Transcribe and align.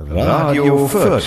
Radio 0.00 0.86
Fürth. 0.86 1.24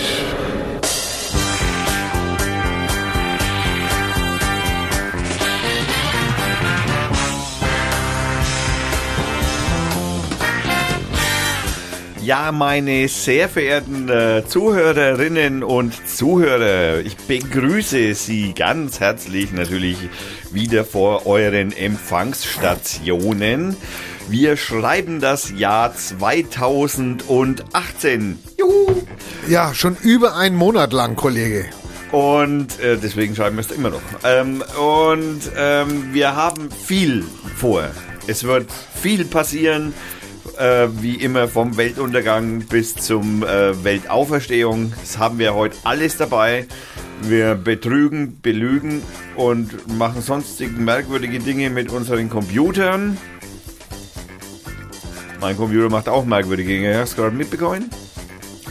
Ja, 12.23 12.53
meine 12.53 13.09
sehr 13.09 13.49
verehrten 13.49 14.07
äh, 14.07 14.43
Zuhörerinnen 14.47 15.63
und 15.63 16.07
Zuhörer, 16.07 16.99
ich 16.99 17.17
begrüße 17.17 18.13
Sie 18.13 18.53
ganz 18.53 19.01
herzlich 19.01 19.51
natürlich 19.51 19.97
wieder 20.53 20.85
vor 20.85 21.27
euren 21.27 21.73
Empfangsstationen. 21.73 23.75
Wir 24.29 24.55
schreiben 24.57 25.19
das 25.19 25.51
Jahr 25.51 25.95
2018. 25.95 28.39
Juhu! 28.57 29.03
Ja, 29.47 29.73
schon 29.73 29.97
über 30.01 30.35
einen 30.35 30.55
Monat 30.55 30.93
lang, 30.93 31.15
Kollege. 31.15 31.65
Und 32.11 32.79
äh, 32.79 32.97
deswegen 32.97 33.35
schreiben 33.35 33.57
wir 33.57 33.61
es 33.61 33.71
immer 33.71 33.89
noch. 33.89 34.01
Ähm, 34.23 34.63
und 34.79 35.41
ähm, 35.57 36.13
wir 36.13 36.35
haben 36.35 36.69
viel 36.71 37.25
vor. 37.55 37.89
Es 38.27 38.43
wird 38.43 38.69
viel 39.01 39.25
passieren, 39.25 39.95
äh, 40.57 40.87
wie 40.99 41.15
immer 41.15 41.47
vom 41.47 41.77
Weltuntergang 41.77 42.59
bis 42.69 42.93
zum 42.95 43.43
äh, 43.43 43.83
Weltauferstehung. 43.83 44.93
Das 44.99 45.17
haben 45.17 45.39
wir 45.39 45.55
heute 45.55 45.77
alles 45.83 46.17
dabei. 46.17 46.67
Wir 47.23 47.55
betrügen, 47.55 48.39
belügen 48.41 49.01
und 49.35 49.97
machen 49.97 50.21
sonstige 50.21 50.79
merkwürdige 50.79 51.39
Dinge 51.39 51.69
mit 51.69 51.91
unseren 51.91 52.29
Computern. 52.29 53.17
Mein 55.41 55.57
Computer 55.57 55.89
macht 55.89 56.07
auch 56.07 56.23
merkwürdige 56.23 56.69
Dinge. 56.69 56.99
Hast 56.99 57.13
du 57.13 57.23
gerade 57.23 57.35
mitbekommen? 57.35 57.89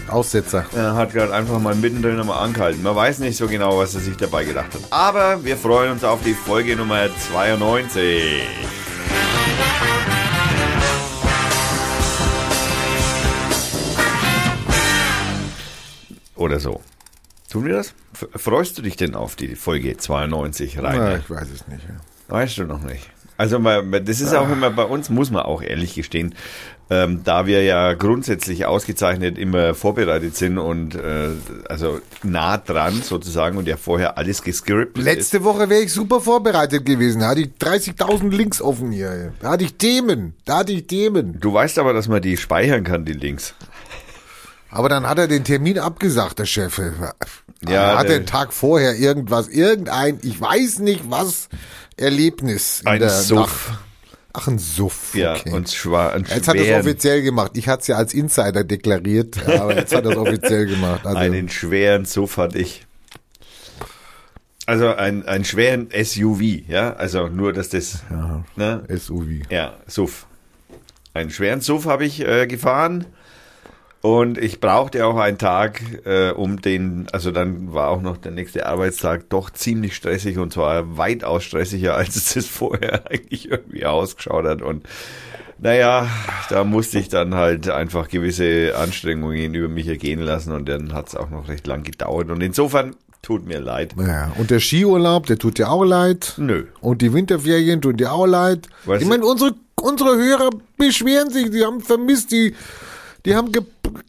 Aussetzer. 0.06 0.66
Er 0.72 0.94
hat 0.94 1.12
gerade 1.12 1.34
einfach 1.34 1.58
mal 1.58 1.74
mittendrin 1.74 2.16
nochmal 2.16 2.44
angehalten. 2.44 2.80
Man 2.84 2.94
weiß 2.94 3.18
nicht 3.18 3.36
so 3.36 3.48
genau, 3.48 3.78
was 3.78 3.96
er 3.96 4.00
sich 4.00 4.16
dabei 4.16 4.44
gedacht 4.44 4.72
hat. 4.72 4.80
Aber 4.90 5.44
wir 5.44 5.56
freuen 5.56 5.90
uns 5.90 6.04
auf 6.04 6.22
die 6.22 6.32
Folge 6.32 6.76
Nummer 6.76 7.08
92. 7.32 8.42
Oder 16.36 16.60
so. 16.60 16.80
Tun 17.50 17.64
wir 17.64 17.74
das? 17.74 17.94
Freust 18.36 18.78
du 18.78 18.82
dich 18.82 18.96
denn 18.96 19.16
auf 19.16 19.34
die 19.34 19.56
Folge 19.56 19.96
92 19.96 20.78
rein? 20.78 20.98
Na, 20.98 21.16
ich 21.16 21.28
weiß 21.28 21.48
es 21.52 21.66
nicht. 21.66 21.82
Ja. 21.82 21.96
Weißt 22.28 22.58
du 22.58 22.64
noch 22.64 22.80
nicht. 22.80 23.10
Also 23.40 23.58
das 23.58 24.20
ist 24.20 24.34
auch 24.34 24.50
immer 24.50 24.68
bei 24.68 24.84
uns, 24.84 25.08
muss 25.08 25.30
man 25.30 25.44
auch 25.44 25.62
ehrlich 25.62 25.94
gestehen, 25.94 26.34
ähm, 26.90 27.22
da 27.24 27.46
wir 27.46 27.62
ja 27.62 27.94
grundsätzlich 27.94 28.66
ausgezeichnet 28.66 29.38
immer 29.38 29.72
vorbereitet 29.72 30.36
sind 30.36 30.58
und 30.58 30.94
äh, 30.94 31.30
also 31.66 32.02
nah 32.22 32.58
dran 32.58 33.00
sozusagen 33.00 33.56
und 33.56 33.66
ja 33.66 33.78
vorher 33.78 34.18
alles 34.18 34.42
gescriptet 34.42 35.02
Letzte 35.02 35.38
ist. 35.38 35.44
Woche 35.44 35.70
wäre 35.70 35.80
ich 35.80 35.90
super 35.90 36.20
vorbereitet 36.20 36.84
gewesen. 36.84 37.20
Da 37.20 37.28
hatte 37.28 37.40
ich 37.40 37.48
30.000 37.58 38.28
Links 38.28 38.60
offen 38.60 38.92
hier. 38.92 39.32
Da 39.40 39.52
hatte 39.52 39.64
ich 39.64 39.76
Themen. 39.76 40.34
Da 40.44 40.58
hatte 40.58 40.72
ich 40.72 40.86
Themen. 40.86 41.40
Du 41.40 41.54
weißt 41.54 41.78
aber, 41.78 41.94
dass 41.94 42.08
man 42.08 42.20
die 42.20 42.36
speichern 42.36 42.84
kann, 42.84 43.06
die 43.06 43.14
Links. 43.14 43.54
Aber 44.70 44.90
dann 44.90 45.08
hat 45.08 45.18
er 45.18 45.28
den 45.28 45.44
Termin 45.44 45.78
abgesagt, 45.78 46.38
der 46.38 46.44
Chef. 46.44 46.78
Ja, 47.66 47.92
er 47.92 47.98
hat 47.98 48.08
den 48.10 48.26
Tag 48.26 48.52
vorher 48.52 48.94
irgendwas, 48.96 49.48
irgendein, 49.48 50.18
ich 50.22 50.38
weiß 50.40 50.78
nicht 50.80 51.10
was, 51.10 51.48
Erlebnis 52.00 52.80
in 52.80 52.88
Ein 52.88 53.00
der 53.00 53.10
Suff. 53.10 53.68
Nacht. 53.68 53.78
Ach, 54.32 54.46
ein 54.46 54.58
Suff. 54.58 55.14
Ja, 55.14 55.34
okay. 55.34 55.50
und 55.50 55.68
schwa 55.70 56.10
ein 56.10 56.24
Jetzt 56.24 56.46
hat 56.46 56.54
er 56.56 56.78
es 56.78 56.84
offiziell 56.84 57.22
gemacht. 57.22 57.52
Ich 57.54 57.68
hatte 57.68 57.80
es 57.82 57.86
ja 57.88 57.96
als 57.96 58.14
Insider 58.14 58.62
deklariert, 58.62 59.44
aber 59.46 59.76
jetzt 59.76 59.94
hat 59.94 60.04
er 60.04 60.12
es 60.12 60.16
offiziell 60.16 60.66
gemacht. 60.66 61.04
Also, 61.04 61.18
einen 61.18 61.48
schweren 61.48 62.04
Suff 62.04 62.36
hatte 62.36 62.58
ich. 62.58 62.86
Also 64.66 64.94
ein, 64.94 65.26
einen 65.26 65.44
schweren 65.44 65.88
SUV, 65.90 66.68
ja, 66.68 66.92
also 66.92 67.26
nur, 67.26 67.52
dass 67.52 67.70
das, 67.70 68.04
ja, 68.08 68.44
ne? 68.54 68.84
SUV. 68.88 69.50
Ja, 69.50 69.74
Suff. 69.88 70.26
Einen 71.12 71.30
schweren 71.30 71.60
Suff 71.60 71.86
habe 71.86 72.04
ich 72.04 72.20
äh, 72.20 72.46
gefahren 72.46 73.06
und 74.02 74.38
ich 74.38 74.60
brauchte 74.60 75.04
auch 75.06 75.16
einen 75.16 75.38
Tag, 75.38 75.82
äh, 76.06 76.30
um 76.30 76.62
den, 76.62 77.06
also 77.12 77.30
dann 77.30 77.74
war 77.74 77.88
auch 77.88 78.00
noch 78.00 78.16
der 78.16 78.32
nächste 78.32 78.66
Arbeitstag 78.66 79.28
doch 79.28 79.50
ziemlich 79.50 79.94
stressig 79.94 80.38
und 80.38 80.52
zwar 80.52 80.96
weitaus 80.96 81.44
stressiger, 81.44 81.96
als 81.96 82.16
es 82.16 82.34
das 82.34 82.46
vorher 82.46 83.10
eigentlich 83.10 83.50
irgendwie 83.50 83.84
ausgeschaut 83.84 84.46
hat 84.46 84.62
und 84.62 84.86
naja, 85.62 86.08
da 86.48 86.64
musste 86.64 86.98
ich 86.98 87.10
dann 87.10 87.34
halt 87.34 87.68
einfach 87.68 88.08
gewisse 88.08 88.74
Anstrengungen 88.78 89.52
über 89.52 89.68
mich 89.68 89.86
ergehen 89.86 90.20
lassen 90.20 90.52
und 90.52 90.66
dann 90.66 90.94
hat 90.94 91.08
es 91.08 91.16
auch 91.16 91.28
noch 91.28 91.48
recht 91.48 91.66
lang 91.66 91.82
gedauert 91.82 92.30
und 92.30 92.40
insofern 92.40 92.96
tut 93.20 93.46
mir 93.46 93.60
leid. 93.60 93.94
Ja, 93.98 94.32
und 94.38 94.50
der 94.50 94.60
Skiurlaub, 94.60 95.26
der 95.26 95.38
tut 95.38 95.58
dir 95.58 95.70
auch 95.70 95.84
leid. 95.84 96.34
Nö. 96.38 96.64
Und 96.80 97.02
die 97.02 97.12
Winterferien 97.12 97.82
tun 97.82 97.98
dir 97.98 98.12
auch 98.12 98.26
leid. 98.26 98.68
Weißt 98.86 99.02
ich 99.02 99.08
meine, 99.08 99.26
unsere, 99.26 99.54
unsere 99.78 100.16
Hörer 100.16 100.48
beschweren 100.78 101.30
sich, 101.30 101.50
die 101.50 101.62
haben 101.62 101.82
vermisst, 101.82 102.32
die, 102.32 102.54
die 103.24 103.34
haben 103.36 103.52
ge, 103.52 103.62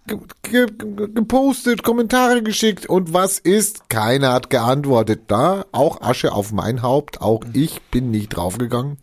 ge, 0.08 0.18
ge, 0.44 0.66
gepostet, 1.14 1.84
Kommentare 1.84 2.44
geschickt 2.44 2.86
und 2.86 3.14
was 3.14 3.40
ist? 3.40 3.90
Keiner 3.90 4.32
hat 4.34 4.50
geantwortet. 4.50 5.24
Da 5.28 5.66
auch 5.72 6.02
Asche 6.02 6.32
auf 6.32 6.52
mein 6.52 6.82
Haupt, 6.82 7.22
auch 7.22 7.44
ich 7.54 7.82
bin 7.84 8.12
nicht 8.12 8.30
draufgegangen. 8.30 8.98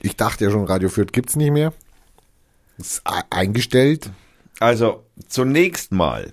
Ich 0.00 0.16
dachte 0.16 0.44
ja 0.44 0.50
schon, 0.50 0.64
Radio 0.64 0.88
Fürth 0.88 1.12
gibt's 1.12 1.36
nicht 1.36 1.50
mehr. 1.52 1.72
Ist 2.78 3.02
e- 3.08 3.22
eingestellt. 3.30 4.10
Also 4.60 5.04
zunächst 5.28 5.92
mal 5.92 6.32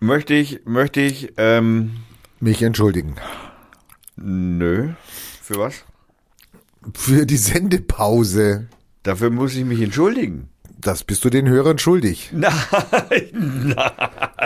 möchte 0.00 0.34
ich, 0.34 0.60
möchte 0.66 1.00
ich, 1.00 1.32
ähm, 1.36 1.98
Mich 2.40 2.62
entschuldigen. 2.62 3.16
nö, 4.16 4.90
für 5.42 5.58
was? 5.58 5.84
Für 6.94 7.26
die 7.26 7.36
Sendepause. 7.36 8.68
Dafür 9.06 9.30
muss 9.30 9.54
ich 9.54 9.64
mich 9.64 9.80
entschuldigen. 9.80 10.48
Das 10.80 11.04
bist 11.04 11.24
du 11.24 11.30
den 11.30 11.48
Hörern 11.48 11.78
schuldig. 11.78 12.30
Nein, 12.32 12.50
nein. 13.32 13.76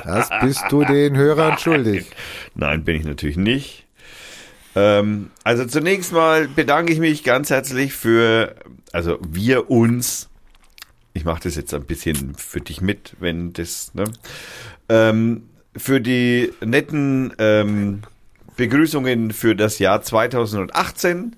Das 0.05 0.29
bist 0.43 0.65
du 0.69 0.85
den 0.85 1.17
Hörern 1.17 1.57
schuldig. 1.57 2.05
Nein, 2.55 2.85
bin 2.85 2.97
ich 2.97 3.05
natürlich 3.05 3.39
nicht. 3.39 3.87
Ähm, 4.77 5.31
also 5.45 5.65
zunächst 5.65 6.13
mal 6.13 6.47
bedanke 6.47 6.93
ich 6.93 6.99
mich 6.99 7.25
ganz 7.25 7.49
herzlich 7.49 7.95
für, 7.95 8.55
also 8.93 9.19
wir 9.27 9.71
uns, 9.71 10.29
ich 11.15 11.25
mache 11.25 11.45
das 11.45 11.57
jetzt 11.57 11.73
ein 11.73 11.87
bisschen 11.87 12.35
für 12.35 12.61
dich 12.61 12.83
mit, 12.83 13.17
wenn 13.19 13.55
das, 13.55 13.95
ne, 13.95 14.05
ähm, 14.91 15.49
für 15.75 16.03
die 16.03 16.53
netten 16.61 17.33
ähm, 17.39 18.03
Begrüßungen 18.57 19.31
für 19.31 19.57
das 19.57 19.79
Jahr 19.79 20.03
2018. 20.03 21.37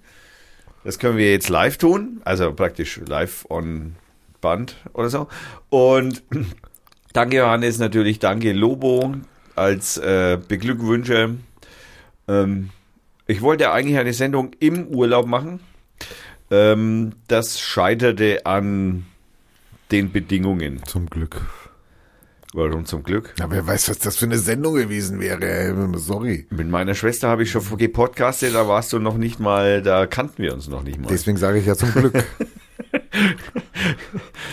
Das 0.85 0.99
können 0.99 1.17
wir 1.17 1.31
jetzt 1.31 1.49
live 1.49 1.79
tun, 1.79 2.21
also 2.25 2.53
praktisch 2.53 3.01
live 3.07 3.47
on 3.49 3.95
Band 4.41 4.77
oder 4.93 5.09
so. 5.09 5.29
Und 5.71 6.23
danke 7.13 7.39
Johannes 7.39 7.79
natürlich, 7.79 8.19
danke 8.19 8.53
Lobo 8.53 9.15
als 9.55 9.97
äh, 9.99 10.39
Beglückwünsche. 10.47 11.37
Ähm, 12.29 12.71
ich 13.27 13.41
wollte 13.41 13.71
eigentlich 13.71 13.99
eine 13.99 14.13
Sendung 14.13 14.51
im 14.59 14.89
Urlaub 14.89 15.27
machen. 15.27 15.61
Ähm, 16.51 17.13
das 17.29 17.61
scheiterte 17.61 18.45
an 18.45 19.07
den 19.91 20.11
Bedingungen. 20.11 20.83
Zum 20.85 21.07
Glück. 21.07 21.41
Warum 22.55 22.85
zum 22.85 23.03
Glück? 23.03 23.33
Ja, 23.39 23.51
wer 23.51 23.67
weiß, 23.67 23.89
was 23.89 23.99
das 23.99 24.17
für 24.17 24.27
eine 24.27 24.39
Sendung 24.39 24.75
gewesen 24.75 25.21
wäre. 25.21 25.75
Sorry. 25.99 26.47
Mit 26.51 26.69
meiner 26.69 26.95
Schwester 26.95 27.29
habe 27.29 27.45
ich 27.45 27.51
schon 27.51 27.63
gepodcastet, 27.79 28.55
da 28.55 28.69
warst 28.69 28.93
du 28.93 28.99
noch 28.99 29.17
nicht 29.17 29.41
mal, 29.41 29.81
da 29.83 30.07
kannten 30.07 30.43
wir 30.43 30.53
uns 30.53 30.69
noch 30.69 30.83
nicht 30.83 31.01
mal. 31.01 31.09
Deswegen 31.09 31.39
sage 31.39 31.59
ich 31.59 31.67
ja 31.67 31.75
zum 31.77 31.93
Glück. 31.93 32.15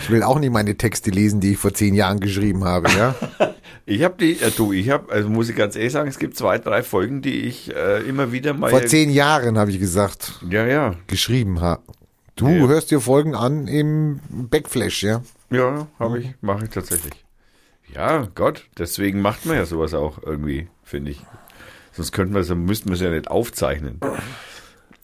Ich 0.02 0.10
will 0.10 0.22
auch 0.22 0.38
nicht 0.38 0.50
meine 0.50 0.76
Texte 0.76 1.10
lesen, 1.10 1.40
die 1.40 1.52
ich 1.52 1.58
vor 1.58 1.74
zehn 1.74 1.94
Jahren 1.94 2.20
geschrieben 2.20 2.64
habe, 2.64 2.88
ja? 2.90 3.14
Ich 3.86 4.02
habe 4.04 4.14
die, 4.20 4.40
äh, 4.40 4.50
du, 4.56 4.72
ich 4.72 4.88
habe, 4.90 5.10
also 5.12 5.28
muss 5.28 5.48
ich 5.48 5.56
ganz 5.56 5.74
ehrlich 5.74 5.92
sagen, 5.92 6.08
es 6.08 6.18
gibt 6.18 6.36
zwei, 6.36 6.58
drei 6.58 6.82
Folgen, 6.84 7.22
die 7.22 7.40
ich 7.42 7.74
äh, 7.74 8.00
immer 8.02 8.30
wieder 8.30 8.54
mal. 8.54 8.70
Vor 8.70 8.84
zehn 8.86 9.10
Jahren 9.10 9.58
habe 9.58 9.70
ich 9.72 9.80
gesagt, 9.80 10.40
Ja, 10.48 10.64
ja, 10.66 10.94
geschrieben 11.08 11.60
habe. 11.60 11.82
Du 12.36 12.48
Ja. 12.48 12.68
hörst 12.68 12.90
dir 12.92 13.00
Folgen 13.00 13.34
an 13.34 13.66
im 13.66 14.20
Backflash, 14.30 15.02
ja? 15.02 15.22
ja, 15.50 15.88
habe 15.98 16.20
ich, 16.20 16.34
mache 16.40 16.64
ich 16.64 16.70
tatsächlich. 16.70 17.24
Ja, 17.94 18.28
Gott, 18.34 18.68
deswegen 18.78 19.20
macht 19.20 19.46
man 19.46 19.56
ja 19.56 19.66
sowas 19.66 19.94
auch 19.94 20.22
irgendwie, 20.22 20.68
finde 20.84 21.10
ich. 21.12 21.20
Sonst 21.92 22.12
könnten 22.12 22.34
wir, 22.34 22.44
so 22.44 22.54
müssten 22.54 22.88
wir 22.88 22.94
es 22.94 23.00
ja 23.00 23.10
nicht 23.10 23.28
aufzeichnen. 23.28 23.98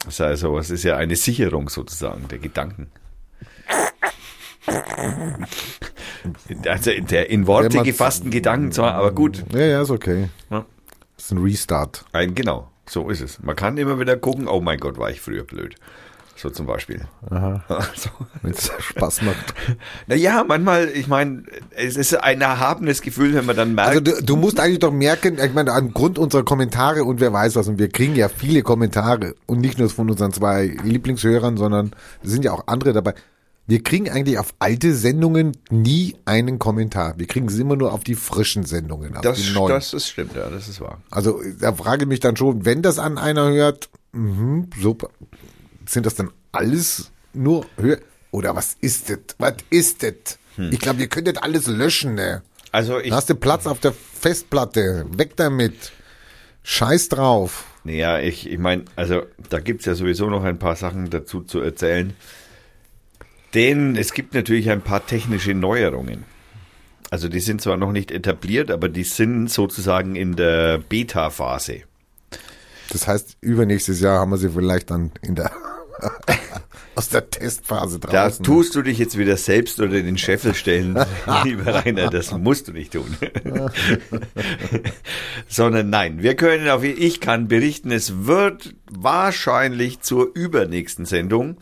Das 0.05 0.15
ist 0.15 0.19
ja 0.19 0.37
sowas 0.37 0.71
ist 0.71 0.85
ja 0.85 0.97
eine 0.97 1.17
Sicherung 1.17 1.69
sozusagen 1.69 2.29
der 2.29 2.39
Gedanken. 2.39 2.91
Also 6.67 6.91
der 7.01 7.31
in 7.31 7.47
Worte 7.47 7.77
man- 7.77 7.85
gefassten 7.85 8.31
Gedanken 8.31 8.73
zwar, 8.73 8.95
aber 8.95 9.13
gut. 9.13 9.45
Ja, 9.53 9.61
ja, 9.61 9.83
ist 9.83 9.91
okay. 9.91 10.29
Ja. 10.51 10.65
Das 11.17 11.27
ist 11.27 11.31
ein 11.33 11.39
Restart. 11.39 12.05
Ein, 12.13 12.35
genau, 12.35 12.71
so 12.89 13.09
ist 13.11 13.21
es. 13.21 13.41
Man 13.43 13.57
kann 13.57 13.79
immer 13.79 13.99
wieder 13.99 14.17
gucken, 14.17 14.49
oh 14.49 14.61
mein 14.61 14.79
Gott, 14.79 14.99
war 14.99 15.11
ich 15.11 15.21
früher 15.21 15.45
blöd. 15.45 15.77
So 16.37 16.51
zum 16.51 16.67
Beispiel. 16.67 17.01
Aha. 17.31 17.65
Also, 17.69 18.11
Wenn 18.43 18.53
es 18.53 18.71
Spaß 18.79 19.23
macht. 19.23 19.55
naja, 20.07 20.45
manchmal, 20.47 20.89
ich 20.89 21.09
meine, 21.09 21.45
es 21.75 21.97
ist 21.97 22.15
ein 22.15 22.41
erhabenes 22.41 23.01
Gefühl, 23.01 23.35
wenn 23.35 23.47
man 23.47 23.57
dann 23.57 23.75
merkt, 23.75 23.89
Also 23.89 24.01
du, 24.01 24.23
du 24.23 24.37
musst 24.37 24.61
eigentlich 24.61 24.81
doch 24.81 24.93
merken, 24.93 25.39
ich 25.43 25.55
meine, 25.55 25.73
angrund 25.73 26.19
unserer 26.19 26.45
Kommentare 26.45 27.05
und 27.05 27.21
wer 27.21 27.33
weiß 27.33 27.57
was, 27.57 27.69
und 27.69 27.79
wir 27.79 27.89
kriegen 27.89 28.15
ja 28.15 28.29
viele 28.29 28.63
Kommentare 28.63 29.35
und 29.47 29.61
nicht 29.61 29.79
nur 29.79 29.89
von 29.89 30.11
unseren 30.11 30.33
zwei 30.33 30.77
Lieblingshörern, 30.83 31.57
sondern 31.57 31.93
es 32.23 32.31
sind 32.31 32.45
ja 32.45 32.53
auch 32.53 32.67
andere 32.67 32.93
dabei. 32.93 33.15
Wir 33.69 33.83
kriegen 33.83 34.09
eigentlich 34.09 34.39
auf 34.39 34.55
alte 34.61 34.95
Sendungen 34.95 35.57
nie 35.71 36.15
einen 36.25 36.61
Kommentar. 36.61 37.15
Wir 37.17 37.27
kriegen 37.27 37.49
es 37.49 37.59
immer 37.59 37.75
nur 37.75 37.93
auf 37.93 38.05
die 38.05 38.15
frischen 38.15 38.65
Sendungen, 38.65 39.17
auf 39.17 39.23
das, 39.23 39.39
die 39.39 39.53
neuen. 39.53 39.71
das 39.75 39.93
ist 39.93 40.09
stimmt, 40.09 40.37
ja, 40.37 40.49
das 40.49 40.69
ist 40.69 40.81
wahr. 40.81 40.99
Also 41.11 41.41
da 41.59 41.73
frage 41.73 42.05
ich 42.05 42.09
mich 42.09 42.21
dann 42.21 42.37
schon, 42.37 42.65
wenn 42.65 42.83
das 42.83 43.01
an 43.01 43.19
einer 43.19 43.51
hört, 43.51 43.89
mhm, 44.13 44.69
super, 44.81 45.09
sind 45.89 46.07
das 46.07 46.15
dann 46.15 46.31
alles 46.53 47.11
nur 47.33 47.67
Hör 47.77 47.99
oder 48.31 48.55
was 48.57 48.77
ist 48.81 49.11
das? 49.11 49.19
Was 49.39 49.55
ist 49.71 50.03
das? 50.03 50.39
Ich 50.71 50.81
glaube, 50.81 51.01
ihr 51.01 51.09
könntet 51.09 51.43
alles 51.43 51.67
löschen, 51.67 52.15
ne? 52.15 52.43
Also 52.73 52.99
ich, 52.99 53.11
Da 53.11 53.17
hast 53.17 53.29
du 53.31 53.35
Platz 53.35 53.67
auf 53.67 53.79
der 53.81 53.93
Festplatte. 53.93 55.07
Weg 55.11 55.37
damit. 55.37 55.93
Scheiß 56.63 57.09
drauf. 57.11 57.65
naja, 57.85 58.19
ich, 58.19 58.51
ich 58.51 58.59
meine, 58.59 58.85
also 58.97 59.23
da 59.51 59.61
gibt's 59.61 59.85
ja 59.85 59.95
sowieso 59.95 60.29
noch 60.29 60.43
ein 60.45 60.59
paar 60.59 60.75
Sachen 60.77 61.11
dazu 61.11 61.43
zu 61.43 61.61
erzählen. 61.61 62.15
Denn 63.55 63.97
es 63.97 64.13
gibt 64.13 64.35
natürlich 64.35 64.69
ein 64.71 64.83
paar 64.83 65.07
technische 65.07 65.55
Neuerungen. 65.55 66.25
Also 67.11 67.29
die 67.29 67.41
sind 67.41 67.61
zwar 67.63 67.77
noch 67.77 67.93
nicht 67.93 68.11
etabliert, 68.11 68.71
aber 68.71 68.89
die 68.89 69.05
sind 69.05 69.49
sozusagen 69.49 70.17
in 70.17 70.35
der 70.37 70.79
Beta-Phase. 70.79 71.83
Das 72.91 73.07
heißt, 73.07 73.37
übernächstes 73.41 74.01
Jahr 74.01 74.19
haben 74.21 74.31
wir 74.31 74.37
sie 74.39 74.51
vielleicht 74.51 74.91
dann 74.91 75.13
in 75.23 75.35
der 75.37 75.53
aus 76.95 77.09
der 77.11 77.29
Testphase 77.31 77.99
Da 77.99 78.09
draußen. 78.09 78.45
tust 78.45 78.75
du 78.75 78.83
dich 78.83 78.99
jetzt 78.99 79.19
wieder 79.19 79.37
selbst 79.37 79.81
oder 79.81 80.01
den 80.01 80.19
Scheffel 80.19 80.55
stellen, 80.55 80.99
lieber 81.45 81.75
Rainer, 81.75 82.09
das 82.09 82.33
musst 82.33 82.69
du 82.69 82.73
nicht 82.73 82.93
tun. 82.93 83.17
Sondern 85.49 85.91
nein, 85.91 86.23
wir 86.23 86.35
können 86.35 86.69
auf, 86.69 86.83
ich 86.85 87.21
kann 87.21 87.49
berichten, 87.49 87.91
es 87.91 88.27
wird 88.27 88.75
wahrscheinlich 88.91 90.01
zur 90.01 90.31
übernächsten 90.35 91.05
Sendung 91.05 91.59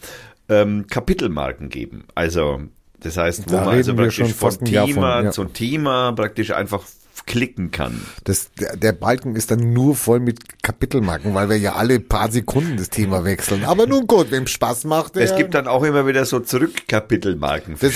ähm, 0.48 0.86
Kapitelmarken 0.88 1.68
geben. 1.68 2.04
Also, 2.14 2.62
das 3.00 3.16
heißt, 3.16 3.46
wo 3.46 3.56
Da 3.56 3.64
man 3.64 3.74
also 3.74 3.94
praktisch 3.94 4.32
von, 4.32 4.58
Thema 4.64 5.24
ja. 5.24 5.30
zu 5.30 5.44
Thema 5.44 6.12
praktisch 6.12 6.52
einfach 6.52 6.84
klicken 7.26 7.70
kann. 7.70 8.00
Das, 8.24 8.50
der, 8.60 8.76
der 8.76 8.92
Balken 8.92 9.36
ist 9.36 9.50
dann 9.50 9.72
nur 9.72 9.94
voll 9.96 10.20
mit 10.20 10.62
Kapitelmarken, 10.62 11.34
weil 11.34 11.48
wir 11.48 11.56
ja 11.56 11.74
alle 11.74 12.00
paar 12.00 12.30
Sekunden 12.30 12.76
das 12.76 12.90
Thema 12.90 13.24
wechseln. 13.24 13.64
Aber 13.64 13.86
nun 13.86 14.06
gut, 14.06 14.30
wem 14.30 14.46
Spaß 14.46 14.84
macht, 14.84 15.16
der, 15.16 15.24
Es 15.24 15.36
gibt 15.36 15.54
dann 15.54 15.66
auch 15.66 15.82
immer 15.82 16.06
wieder 16.06 16.24
so 16.24 16.40
Zurückkapitelmarken. 16.40 17.76
das, 17.80 17.94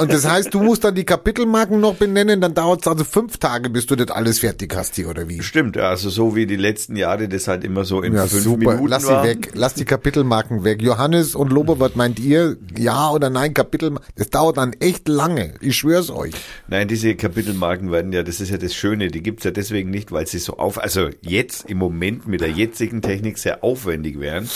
und 0.00 0.12
das 0.12 0.28
heißt, 0.28 0.52
du 0.52 0.62
musst 0.62 0.84
dann 0.84 0.94
die 0.94 1.04
Kapitelmarken 1.04 1.80
noch 1.80 1.94
benennen, 1.94 2.40
dann 2.40 2.54
dauert 2.54 2.82
es 2.82 2.88
also 2.88 3.04
fünf 3.04 3.38
Tage, 3.38 3.70
bis 3.70 3.86
du 3.86 3.96
das 3.96 4.10
alles 4.10 4.40
fertig 4.40 4.74
hast 4.74 4.96
hier, 4.96 5.08
oder 5.08 5.28
wie? 5.28 5.42
Stimmt, 5.42 5.76
ja, 5.76 5.88
also 5.90 6.10
so 6.10 6.34
wie 6.34 6.46
die 6.46 6.56
letzten 6.56 6.96
Jahre 6.96 7.28
das 7.28 7.48
halt 7.48 7.64
immer 7.64 7.84
so 7.84 8.02
in 8.02 8.14
Ja, 8.14 8.26
fünf 8.26 8.42
super. 8.42 8.72
Minuten 8.72 8.88
Lass 8.88 9.06
sie 9.06 9.22
weg. 9.22 9.50
Lass 9.54 9.74
die 9.74 9.84
Kapitelmarken 9.84 10.64
weg. 10.64 10.82
Johannes 10.82 11.34
und 11.34 11.52
Lobo, 11.52 11.80
was 11.80 11.94
meint 11.94 12.18
ihr? 12.18 12.56
Ja 12.78 13.10
oder 13.10 13.30
nein, 13.30 13.54
Kapitelmarken? 13.54 14.08
Das 14.16 14.30
dauert 14.30 14.56
dann 14.56 14.72
echt 14.80 15.08
lange. 15.08 15.54
Ich 15.60 15.76
schwör's 15.76 16.10
euch. 16.10 16.34
Nein, 16.68 16.88
diese 16.88 17.14
Kapitelmarken 17.14 17.90
werden 17.90 18.12
ja, 18.12 18.22
das 18.22 18.40
ist 18.40 18.50
ja 18.50 18.58
das 18.64 18.74
Schöne, 18.74 19.08
die 19.08 19.22
gibt's 19.22 19.44
ja 19.44 19.50
deswegen 19.50 19.90
nicht, 19.90 20.10
weil 20.12 20.26
sie 20.26 20.38
so 20.38 20.56
auf, 20.56 20.78
also 20.82 21.08
jetzt 21.22 21.68
im 21.70 21.78
Moment 21.78 22.26
mit 22.26 22.40
der 22.40 22.50
jetzigen 22.50 23.02
Technik 23.02 23.38
sehr 23.38 23.62
aufwendig 23.62 24.18
wären 24.20 24.48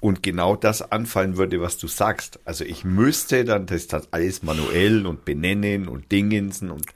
und 0.00 0.22
genau 0.22 0.56
das 0.56 0.82
anfallen 0.92 1.36
würde, 1.36 1.60
was 1.60 1.78
du 1.78 1.86
sagst. 1.86 2.40
Also 2.44 2.64
ich 2.64 2.84
müsste 2.84 3.44
dann 3.44 3.66
das, 3.66 3.86
das 3.86 4.12
alles 4.12 4.42
manuell 4.42 5.06
und 5.06 5.24
benennen 5.24 5.88
und 5.88 6.10
dingensen 6.12 6.70
und 6.70 6.86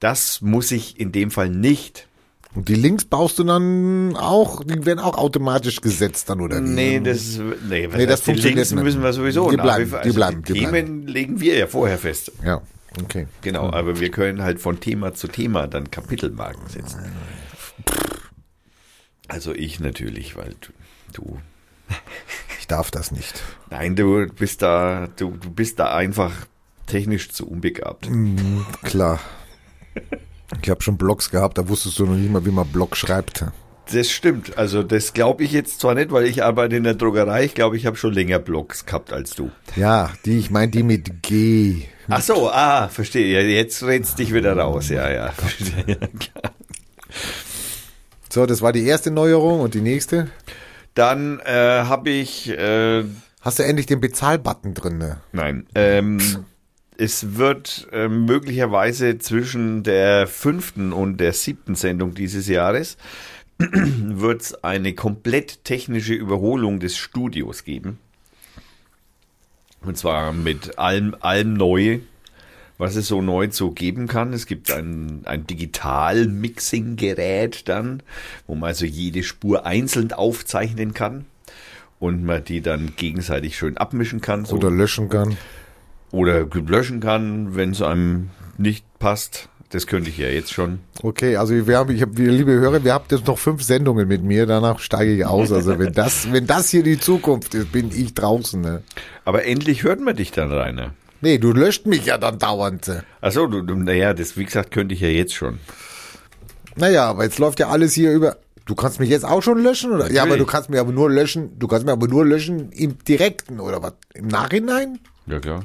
das 0.00 0.40
muss 0.42 0.72
ich 0.72 0.98
in 1.00 1.12
dem 1.12 1.30
Fall 1.30 1.48
nicht. 1.50 2.06
Und 2.54 2.70
die 2.70 2.74
Links 2.74 3.04
baust 3.04 3.38
du 3.38 3.44
dann 3.44 4.16
auch, 4.16 4.64
die 4.64 4.86
werden 4.86 4.98
auch 5.00 5.18
automatisch 5.18 5.82
gesetzt 5.82 6.30
dann, 6.30 6.40
oder? 6.40 6.58
Nee, 6.62 7.00
das, 7.04 7.38
nee, 7.68 7.86
Nee, 7.94 8.06
das 8.06 8.20
die 8.20 8.24
funktioniert 8.26 8.54
Links 8.56 8.70
nicht. 8.72 8.82
müssen 8.82 9.02
wir 9.02 9.12
sowieso. 9.12 9.50
Die 9.50 9.58
bleiben, 9.58 9.86
vor- 9.90 10.00
die 10.00 10.10
bleiben, 10.12 10.42
die 10.42 10.52
Themen 10.54 10.70
bleiben. 10.70 11.06
legen 11.06 11.40
wir 11.40 11.58
ja 11.58 11.66
vorher 11.66 11.98
fest. 11.98 12.32
Ja, 12.42 12.62
okay. 13.02 13.26
Genau, 13.42 13.70
aber 13.70 14.00
wir 14.00 14.10
können 14.10 14.42
halt 14.42 14.60
von 14.60 14.80
Thema 14.80 15.14
zu 15.14 15.28
Thema 15.28 15.66
dann 15.66 15.90
Kapitelmarken 15.90 16.68
setzen. 16.68 17.12
Also 19.28 19.52
ich 19.52 19.80
natürlich, 19.80 20.36
weil 20.36 20.54
du, 20.60 20.72
du 21.12 21.38
Ich 22.60 22.66
darf 22.66 22.90
das 22.90 23.12
nicht. 23.12 23.42
nein, 23.70 23.94
du 23.94 24.26
bist 24.26 24.60
da, 24.62 25.08
du, 25.16 25.30
du 25.30 25.50
bist 25.50 25.78
da 25.78 25.94
einfach 25.94 26.32
technisch 26.86 27.30
zu 27.30 27.48
unbegabt. 27.48 28.08
Klar. 28.82 29.20
Ich 30.62 30.68
habe 30.68 30.82
schon 30.82 30.96
Blogs 30.96 31.30
gehabt, 31.30 31.58
da 31.58 31.68
wusstest 31.68 31.98
du 31.98 32.06
noch 32.06 32.16
nicht 32.16 32.30
mal, 32.30 32.44
wie 32.44 32.50
man 32.50 32.66
Blog 32.66 32.96
schreibt. 32.96 33.44
Das 33.92 34.10
stimmt. 34.10 34.58
Also 34.58 34.82
das 34.82 35.12
glaube 35.12 35.44
ich 35.44 35.52
jetzt 35.52 35.80
zwar 35.80 35.94
nicht, 35.94 36.10
weil 36.10 36.24
ich 36.24 36.42
arbeite 36.42 36.74
in 36.74 36.82
der 36.82 36.94
Druckerei. 36.94 37.44
Ich 37.44 37.54
glaube, 37.54 37.76
ich 37.76 37.86
habe 37.86 37.96
schon 37.96 38.12
länger 38.12 38.40
Blogs 38.40 38.84
gehabt 38.84 39.12
als 39.12 39.36
du. 39.36 39.50
Ja, 39.76 40.12
die, 40.24 40.38
ich 40.38 40.50
meine 40.50 40.72
die 40.72 40.82
mit 40.82 41.22
G. 41.22 41.84
Ach 42.08 42.22
so, 42.22 42.50
ah, 42.50 42.88
verstehe. 42.88 43.40
Ja, 43.40 43.46
Jetzt 43.46 43.82
redst 43.82 44.18
dich 44.18 44.32
wieder 44.32 44.56
raus. 44.56 44.88
Ja, 44.88 45.10
ja. 45.10 45.30
Verstehe. 45.30 45.84
Ja, 45.86 45.96
klar. 45.96 46.52
So, 48.28 48.44
das 48.44 48.60
war 48.60 48.72
die 48.72 48.84
erste 48.84 49.10
Neuerung 49.10 49.60
und 49.60 49.74
die 49.74 49.80
nächste. 49.80 50.28
Dann 50.94 51.40
äh, 51.40 51.52
habe 51.52 52.10
ich 52.10 52.50
äh, 52.50 53.04
Hast 53.46 53.60
du 53.60 53.62
endlich 53.62 53.86
den 53.86 54.00
Bezahlbutton 54.00 54.74
drin? 54.74 54.98
Ne? 54.98 55.18
Nein. 55.30 55.66
Ähm, 55.76 56.18
es 56.98 57.36
wird 57.36 57.86
äh, 57.92 58.08
möglicherweise 58.08 59.18
zwischen 59.18 59.84
der 59.84 60.26
fünften 60.26 60.92
und 60.92 61.18
der 61.18 61.32
siebten 61.32 61.76
Sendung 61.76 62.12
dieses 62.12 62.48
Jahres 62.48 62.96
wird 63.58 64.42
es 64.42 64.64
eine 64.64 64.94
komplett 64.94 65.62
technische 65.62 66.14
Überholung 66.14 66.80
des 66.80 66.96
Studios 66.96 67.62
geben. 67.62 68.00
Und 69.86 69.96
zwar 69.96 70.32
mit 70.32 70.78
allem, 70.78 71.14
allem 71.20 71.54
neu, 71.54 72.00
was 72.76 72.96
es 72.96 73.06
so 73.06 73.22
neu 73.22 73.48
so 73.50 73.70
geben 73.70 74.08
kann. 74.08 74.32
Es 74.32 74.46
gibt 74.46 74.72
ein, 74.72 75.20
ein 75.24 75.46
Digital-Mixing-Gerät 75.46 77.68
dann, 77.68 78.02
wo 78.46 78.56
man 78.56 78.68
also 78.68 78.84
jede 78.84 79.22
Spur 79.22 79.64
einzeln 79.64 80.12
aufzeichnen 80.12 80.92
kann 80.92 81.24
und 81.98 82.24
man 82.24 82.44
die 82.44 82.60
dann 82.60 82.94
gegenseitig 82.96 83.56
schön 83.56 83.78
abmischen 83.78 84.20
kann. 84.20 84.44
So 84.44 84.56
Oder 84.56 84.70
löschen 84.70 85.08
kann. 85.08 85.38
oder 86.10 86.44
löschen 86.44 87.00
kann, 87.00 87.54
wenn 87.54 87.70
es 87.70 87.80
einem 87.80 88.28
nicht 88.58 88.84
passt. 88.98 89.48
Das 89.70 89.86
könnte 89.86 90.10
ich 90.10 90.18
ja 90.18 90.28
jetzt 90.28 90.52
schon. 90.52 90.78
Okay, 91.02 91.36
also 91.36 91.66
wir 91.66 91.76
haben, 91.76 91.94
ich 91.94 92.00
habe, 92.00 92.22
liebe 92.22 92.52
Hörer, 92.52 92.84
wir 92.84 92.94
habt 92.94 93.10
jetzt 93.10 93.26
noch 93.26 93.38
fünf 93.38 93.62
Sendungen 93.62 94.06
mit 94.06 94.22
mir, 94.22 94.46
danach 94.46 94.78
steige 94.78 95.12
ich 95.12 95.26
aus. 95.26 95.50
Also 95.50 95.78
wenn 95.78 95.92
das, 95.92 96.30
wenn 96.32 96.46
das 96.46 96.70
hier 96.70 96.84
die 96.84 97.00
Zukunft 97.00 97.54
ist, 97.54 97.72
bin 97.72 97.90
ich 97.90 98.14
draußen. 98.14 98.60
Ne? 98.60 98.82
Aber 99.24 99.44
endlich 99.44 99.82
hört 99.82 100.00
man 100.00 100.14
dich 100.14 100.30
dann, 100.30 100.52
Rainer. 100.52 100.94
Nee, 101.20 101.38
du 101.38 101.52
löscht 101.52 101.86
mich 101.86 102.06
ja 102.06 102.18
dann 102.18 102.38
dauernd. 102.38 103.02
Achso, 103.20 103.46
du, 103.46 103.62
naja, 103.62 104.14
das, 104.14 104.36
wie 104.36 104.44
gesagt, 104.44 104.70
könnte 104.70 104.94
ich 104.94 105.00
ja 105.00 105.08
jetzt 105.08 105.34
schon. 105.34 105.58
Naja, 106.76 107.08
aber 107.08 107.24
jetzt 107.24 107.38
läuft 107.38 107.58
ja 107.58 107.68
alles 107.68 107.94
hier 107.94 108.12
über. 108.12 108.36
Du 108.66 108.74
kannst 108.74 109.00
mich 109.00 109.08
jetzt 109.08 109.24
auch 109.24 109.42
schon 109.42 109.62
löschen, 109.62 109.92
oder? 109.92 110.10
Ja, 110.10 110.22
aber 110.22 110.30
Natürlich. 110.30 110.46
du 110.46 110.52
kannst 110.52 110.70
mir 110.70 110.80
aber 110.80 110.92
nur 110.92 111.10
löschen, 111.10 111.58
du 111.58 111.68
kannst 111.68 111.86
mir 111.86 111.92
aber 111.92 112.08
nur 112.08 112.26
löschen 112.26 112.70
im 112.72 112.98
Direkten, 113.04 113.60
oder 113.60 113.82
was? 113.82 113.94
Im 114.14 114.26
Nachhinein? 114.26 114.98
Ja, 115.26 115.38
klar. 115.38 115.64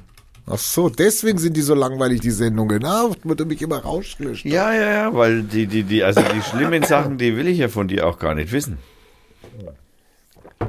Ach 0.53 0.57
so, 0.57 0.89
deswegen 0.89 1.37
sind 1.37 1.55
die 1.55 1.61
so 1.61 1.73
langweilig, 1.73 2.19
die 2.19 2.31
Sendungen. 2.31 2.83
Ah, 2.83 3.09
wird 3.23 3.47
mich 3.47 3.61
immer 3.61 3.77
rausgelöscht. 3.77 4.45
Ja, 4.45 4.73
ja, 4.73 4.91
ja, 4.91 5.13
weil 5.13 5.43
die, 5.43 5.65
die, 5.65 5.83
die, 5.83 6.03
also 6.03 6.21
die 6.21 6.41
schlimmen 6.41 6.83
Sachen, 6.93 7.17
die 7.17 7.37
will 7.37 7.47
ich 7.47 7.59
ja 7.59 7.69
von 7.69 7.87
dir 7.87 8.05
auch 8.05 8.19
gar 8.19 8.35
nicht 8.35 8.51
wissen. 8.51 8.77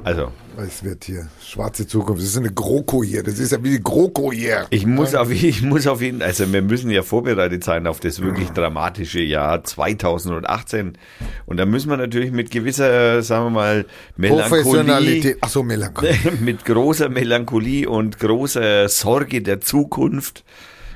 Also, 0.05 0.33
Es 0.57 0.83
wird 0.83 1.05
hier 1.05 1.29
schwarze 1.41 1.87
Zukunft. 1.87 2.21
Das 2.21 2.29
ist 2.29 2.37
eine 2.37 2.53
GroKo 2.53 3.05
hier. 3.05 3.23
Das 3.23 3.39
ist 3.39 3.53
ja 3.53 3.63
wie 3.63 3.71
die 3.71 3.83
GroKo 3.83 4.33
hier. 4.33 4.67
ich 4.71 4.85
muss 4.85 5.15
auf, 5.15 5.31
ich 5.31 5.63
muss 5.63 5.87
auf 5.87 6.03
jeden, 6.03 6.23
also 6.23 6.53
wir 6.53 6.63
müssen 6.63 6.91
ja 6.91 7.03
vorbereitet 7.03 7.63
sein 7.63 7.87
auf 7.87 8.01
das 8.01 8.21
wirklich 8.21 8.51
dramatische 8.51 9.21
Jahr 9.21 9.63
2018. 9.63 10.99
Und 11.47 11.57
da 11.57 11.67
müssen 11.67 11.89
wir 11.89 11.97
natürlich 11.97 12.33
mit 12.33 12.51
gewisser, 12.51 13.23
sagen 13.23 13.47
wir 13.47 13.51
mal, 13.51 13.87
Melancholie, 14.17 14.63
Professionalität. 14.63 15.39
Ach 15.41 15.49
so, 15.49 15.63
Melancholie. 15.63 16.17
mit 16.41 16.65
großer 16.65 17.09
Melancholie 17.09 17.89
und 17.89 18.19
großer 18.19 18.89
Sorge 18.89 19.41
der 19.41 19.61
Zukunft. 19.61 20.45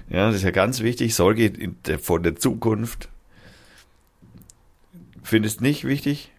Ja, 0.08 0.26
das 0.26 0.36
ist 0.36 0.42
ja 0.42 0.50
ganz 0.50 0.80
wichtig, 0.80 1.14
Sorge 1.14 1.52
vor 2.02 2.20
der 2.20 2.36
Zukunft. 2.36 3.08
Findest 5.22 5.60
nicht 5.60 5.84
wichtig? 5.84 6.30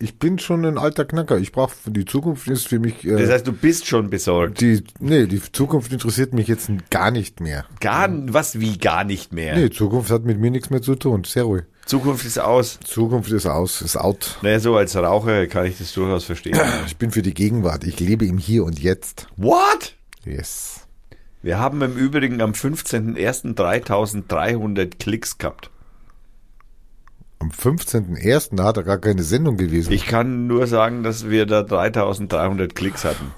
Ich 0.00 0.18
bin 0.18 0.38
schon 0.40 0.64
ein 0.64 0.76
alter 0.76 1.04
Knacker. 1.04 1.38
Ich 1.38 1.52
brauche 1.52 1.74
die 1.86 2.04
Zukunft 2.04 2.48
ist 2.48 2.66
für 2.66 2.80
mich. 2.80 3.02
Das 3.02 3.20
Äh, 3.28 3.32
heißt, 3.32 3.46
du 3.46 3.52
bist 3.52 3.86
schon 3.86 4.10
besorgt. 4.10 4.60
die, 4.60 4.82
nee, 4.98 5.26
die 5.26 5.40
Zukunft 5.52 5.92
interessiert 5.92 6.32
mich 6.34 6.48
jetzt 6.48 6.68
gar 6.90 7.10
nicht 7.12 7.40
mehr. 7.40 7.64
Gar, 7.80 8.08
was 8.32 8.58
wie 8.58 8.76
gar 8.76 9.04
nicht 9.04 9.32
mehr. 9.32 9.54
Nee, 9.56 9.70
Zukunft 9.70 10.10
hat 10.10 10.24
mit 10.24 10.40
mir 10.40 10.50
nichts 10.50 10.70
mehr 10.70 10.82
zu 10.82 10.96
tun. 10.96 11.22
Sehr 11.24 11.44
ruhig. 11.44 11.62
Zukunft 11.86 12.24
ist 12.24 12.38
aus. 12.38 12.80
Zukunft 12.82 13.30
ist 13.30 13.46
aus, 13.46 13.82
ist 13.82 13.96
out. 13.96 14.38
Naja, 14.42 14.58
so 14.58 14.76
als 14.76 14.96
Raucher 14.96 15.46
kann 15.46 15.66
ich 15.66 15.78
das 15.78 15.92
durchaus 15.92 16.24
verstehen. 16.24 16.58
Ich 16.86 16.96
bin 16.96 17.10
für 17.12 17.22
die 17.22 17.34
Gegenwart. 17.34 17.84
Ich 17.84 18.00
lebe 18.00 18.26
im 18.26 18.38
Hier 18.38 18.64
und 18.64 18.80
Jetzt. 18.80 19.28
What? 19.36 19.94
Yes. 20.24 20.80
Wir 21.42 21.58
haben 21.58 21.82
im 21.82 21.96
Übrigen 21.96 22.40
am 22.40 22.52
15.01. 22.52 23.54
3300 23.54 24.98
Klicks 24.98 25.38
gehabt. 25.38 25.70
Am 27.44 27.50
15.01. 27.50 28.56
da 28.56 28.64
hat 28.64 28.78
er 28.78 28.84
gar 28.84 28.96
keine 28.96 29.22
Sendung 29.22 29.58
gewesen. 29.58 29.92
Ich 29.92 30.06
kann 30.06 30.46
nur 30.46 30.66
sagen, 30.66 31.02
dass 31.02 31.28
wir 31.28 31.44
da 31.44 31.62
3300 31.62 32.74
Klicks 32.74 33.04
hatten. 33.04 33.32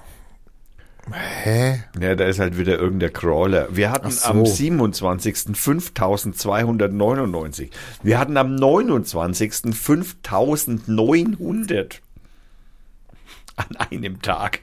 Hä? 1.11 1.83
Ja, 1.99 2.15
da 2.15 2.23
ist 2.25 2.39
halt 2.39 2.57
wieder 2.57 2.79
irgendein 2.79 3.11
Crawler. 3.11 3.67
Wir 3.75 3.91
hatten 3.91 4.11
so. 4.11 4.29
am 4.29 4.45
27. 4.45 5.57
5299. 5.57 7.69
Wir 8.01 8.17
hatten 8.17 8.37
am 8.37 8.55
29. 8.55 9.75
5900. 9.75 12.01
An 13.57 13.75
einem 13.75 14.21
Tag. 14.21 14.61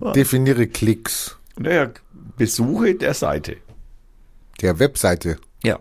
Definiere 0.16 0.66
Klicks. 0.66 1.38
Naja, 1.56 1.92
Besuche 2.36 2.96
der 2.96 3.14
Seite. 3.14 3.58
Der 4.60 4.80
Webseite. 4.80 5.38
Ja. 5.62 5.78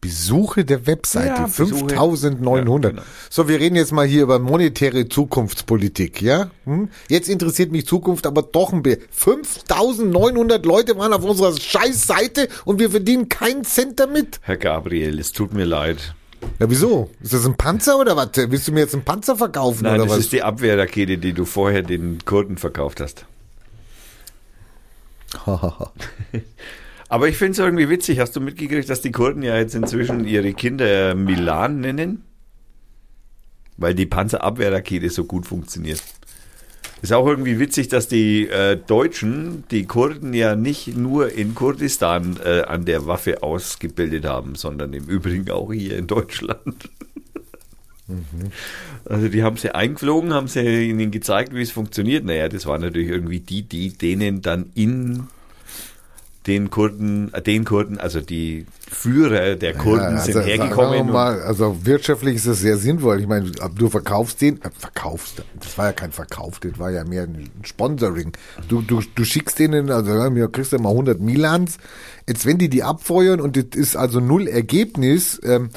Besuche 0.00 0.64
der 0.64 0.86
Webseite. 0.86 1.42
Ja, 1.42 1.46
Besuche. 1.46 1.88
5900. 1.88 2.92
Ja, 2.92 2.96
genau. 2.96 3.02
So, 3.28 3.48
wir 3.48 3.60
reden 3.60 3.76
jetzt 3.76 3.92
mal 3.92 4.06
hier 4.06 4.22
über 4.22 4.38
monetäre 4.38 5.08
Zukunftspolitik, 5.08 6.22
ja? 6.22 6.50
Hm? 6.64 6.88
Jetzt 7.08 7.28
interessiert 7.28 7.70
mich 7.70 7.86
Zukunft 7.86 8.26
aber 8.26 8.42
doch 8.42 8.72
ein 8.72 8.82
bisschen. 8.82 9.02
5900 9.10 10.64
Leute 10.64 10.96
waren 10.96 11.12
auf 11.12 11.22
unserer 11.24 11.54
Scheißseite 11.54 12.48
und 12.64 12.78
wir 12.78 12.90
verdienen 12.90 13.28
keinen 13.28 13.64
Cent 13.64 14.00
damit. 14.00 14.40
Herr 14.42 14.56
Gabriel, 14.56 15.18
es 15.18 15.32
tut 15.32 15.52
mir 15.52 15.64
leid. 15.66 16.14
Ja, 16.58 16.70
wieso? 16.70 17.10
Ist 17.20 17.34
das 17.34 17.44
ein 17.44 17.56
Panzer 17.56 17.98
oder 17.98 18.16
was? 18.16 18.30
Willst 18.34 18.68
du 18.68 18.72
mir 18.72 18.80
jetzt 18.80 18.94
einen 18.94 19.04
Panzer 19.04 19.36
verkaufen 19.36 19.84
Nein, 19.84 19.96
oder 19.96 20.04
das 20.04 20.12
was? 20.12 20.20
ist 20.20 20.32
die 20.32 20.42
Abwehrrakete, 20.42 21.18
die 21.18 21.34
du 21.34 21.44
vorher 21.44 21.82
den 21.82 22.24
Kurden 22.24 22.56
verkauft 22.56 23.00
hast. 23.00 23.26
Aber 27.10 27.28
ich 27.28 27.36
finde 27.36 27.52
es 27.52 27.58
irgendwie 27.58 27.88
witzig. 27.88 28.20
Hast 28.20 28.36
du 28.36 28.40
mitgekriegt, 28.40 28.88
dass 28.88 29.00
die 29.00 29.10
Kurden 29.10 29.42
ja 29.42 29.56
jetzt 29.56 29.74
inzwischen 29.74 30.24
ihre 30.26 30.54
Kinder 30.54 31.16
Milan 31.16 31.80
nennen? 31.80 32.22
Weil 33.76 33.96
die 33.96 34.06
Panzerabwehrrakete 34.06 35.10
so 35.10 35.24
gut 35.24 35.44
funktioniert. 35.44 36.00
Ist 37.02 37.12
auch 37.12 37.26
irgendwie 37.26 37.58
witzig, 37.58 37.88
dass 37.88 38.06
die 38.06 38.46
äh, 38.48 38.76
Deutschen 38.76 39.64
die 39.72 39.86
Kurden 39.86 40.34
ja 40.34 40.54
nicht 40.54 40.96
nur 40.96 41.32
in 41.32 41.56
Kurdistan 41.56 42.38
äh, 42.44 42.60
an 42.62 42.84
der 42.84 43.06
Waffe 43.06 43.42
ausgebildet 43.42 44.24
haben, 44.24 44.54
sondern 44.54 44.92
im 44.92 45.06
Übrigen 45.06 45.50
auch 45.50 45.72
hier 45.72 45.98
in 45.98 46.06
Deutschland. 46.06 46.88
Also 49.04 49.28
die 49.28 49.42
haben 49.42 49.56
sie 49.56 49.74
eingeflogen, 49.74 50.32
haben 50.32 50.46
sie 50.46 50.90
ihnen 50.90 51.10
gezeigt, 51.10 51.54
wie 51.54 51.62
es 51.62 51.72
funktioniert. 51.72 52.24
Naja, 52.24 52.48
das 52.48 52.66
waren 52.66 52.82
natürlich 52.82 53.08
irgendwie 53.08 53.40
die, 53.40 53.62
die 53.62 53.96
denen 53.96 54.42
dann 54.42 54.70
in 54.74 55.28
den 56.46 56.70
Kurden, 56.70 57.32
äh, 57.34 57.42
den 57.42 57.64
Kurden, 57.64 57.98
also 57.98 58.20
die 58.20 58.66
Führer 58.90 59.56
der 59.56 59.74
Kurden 59.74 60.16
Ja, 60.16 60.18
sind 60.20 60.34
sagen 60.34 60.46
wir 60.46 60.56
hergekommen. 60.56 61.10
Mal, 61.10 61.42
also 61.42 61.84
wirtschaftlich 61.84 62.36
ist 62.36 62.46
das 62.46 62.60
sehr 62.60 62.78
sinnvoll. 62.78 63.20
Ich 63.20 63.26
meine, 63.26 63.50
du 63.50 63.90
verkaufst 63.90 64.40
den, 64.40 64.56
äh, 64.62 64.70
verkaufst, 64.76 65.42
das 65.60 65.76
war 65.76 65.86
ja 65.86 65.92
kein 65.92 66.12
Verkauf, 66.12 66.58
das 66.60 66.78
war 66.78 66.90
ja 66.90 67.04
mehr 67.04 67.24
ein 67.24 67.50
Sponsoring. 67.62 68.32
Du, 68.68 68.80
du, 68.80 69.02
du 69.14 69.24
schickst 69.24 69.58
denen, 69.58 69.90
also 69.90 70.12
ja, 70.12 70.46
kriegst 70.48 70.72
du 70.72 70.78
mal 70.78 70.90
100 70.90 71.20
Milans. 71.20 71.76
Jetzt, 72.26 72.46
wenn 72.46 72.58
die 72.58 72.70
die 72.70 72.82
abfeuern 72.82 73.40
und 73.40 73.56
das 73.56 73.78
ist 73.78 73.96
also 73.96 74.20
null 74.20 74.48
Ergebnis, 74.48 75.40
ähm, 75.44 75.70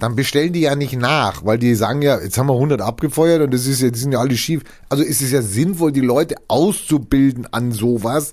dann 0.00 0.16
bestellen 0.16 0.52
die 0.52 0.60
ja 0.60 0.74
nicht 0.74 0.96
nach, 0.96 1.44
weil 1.44 1.58
die 1.58 1.74
sagen 1.74 2.02
ja, 2.02 2.18
jetzt 2.18 2.36
haben 2.38 2.48
wir 2.48 2.54
100 2.54 2.80
abgefeuert 2.80 3.42
und 3.42 3.52
das 3.52 3.66
ist 3.66 3.82
ja, 3.82 3.90
die 3.90 3.98
sind 3.98 4.12
ja 4.12 4.18
alle 4.18 4.36
schief. 4.36 4.62
Also 4.88 5.04
ist 5.04 5.20
es 5.20 5.30
ja 5.30 5.42
sinnvoll, 5.42 5.92
die 5.92 6.00
Leute 6.00 6.36
auszubilden 6.48 7.46
an 7.52 7.70
sowas, 7.70 8.32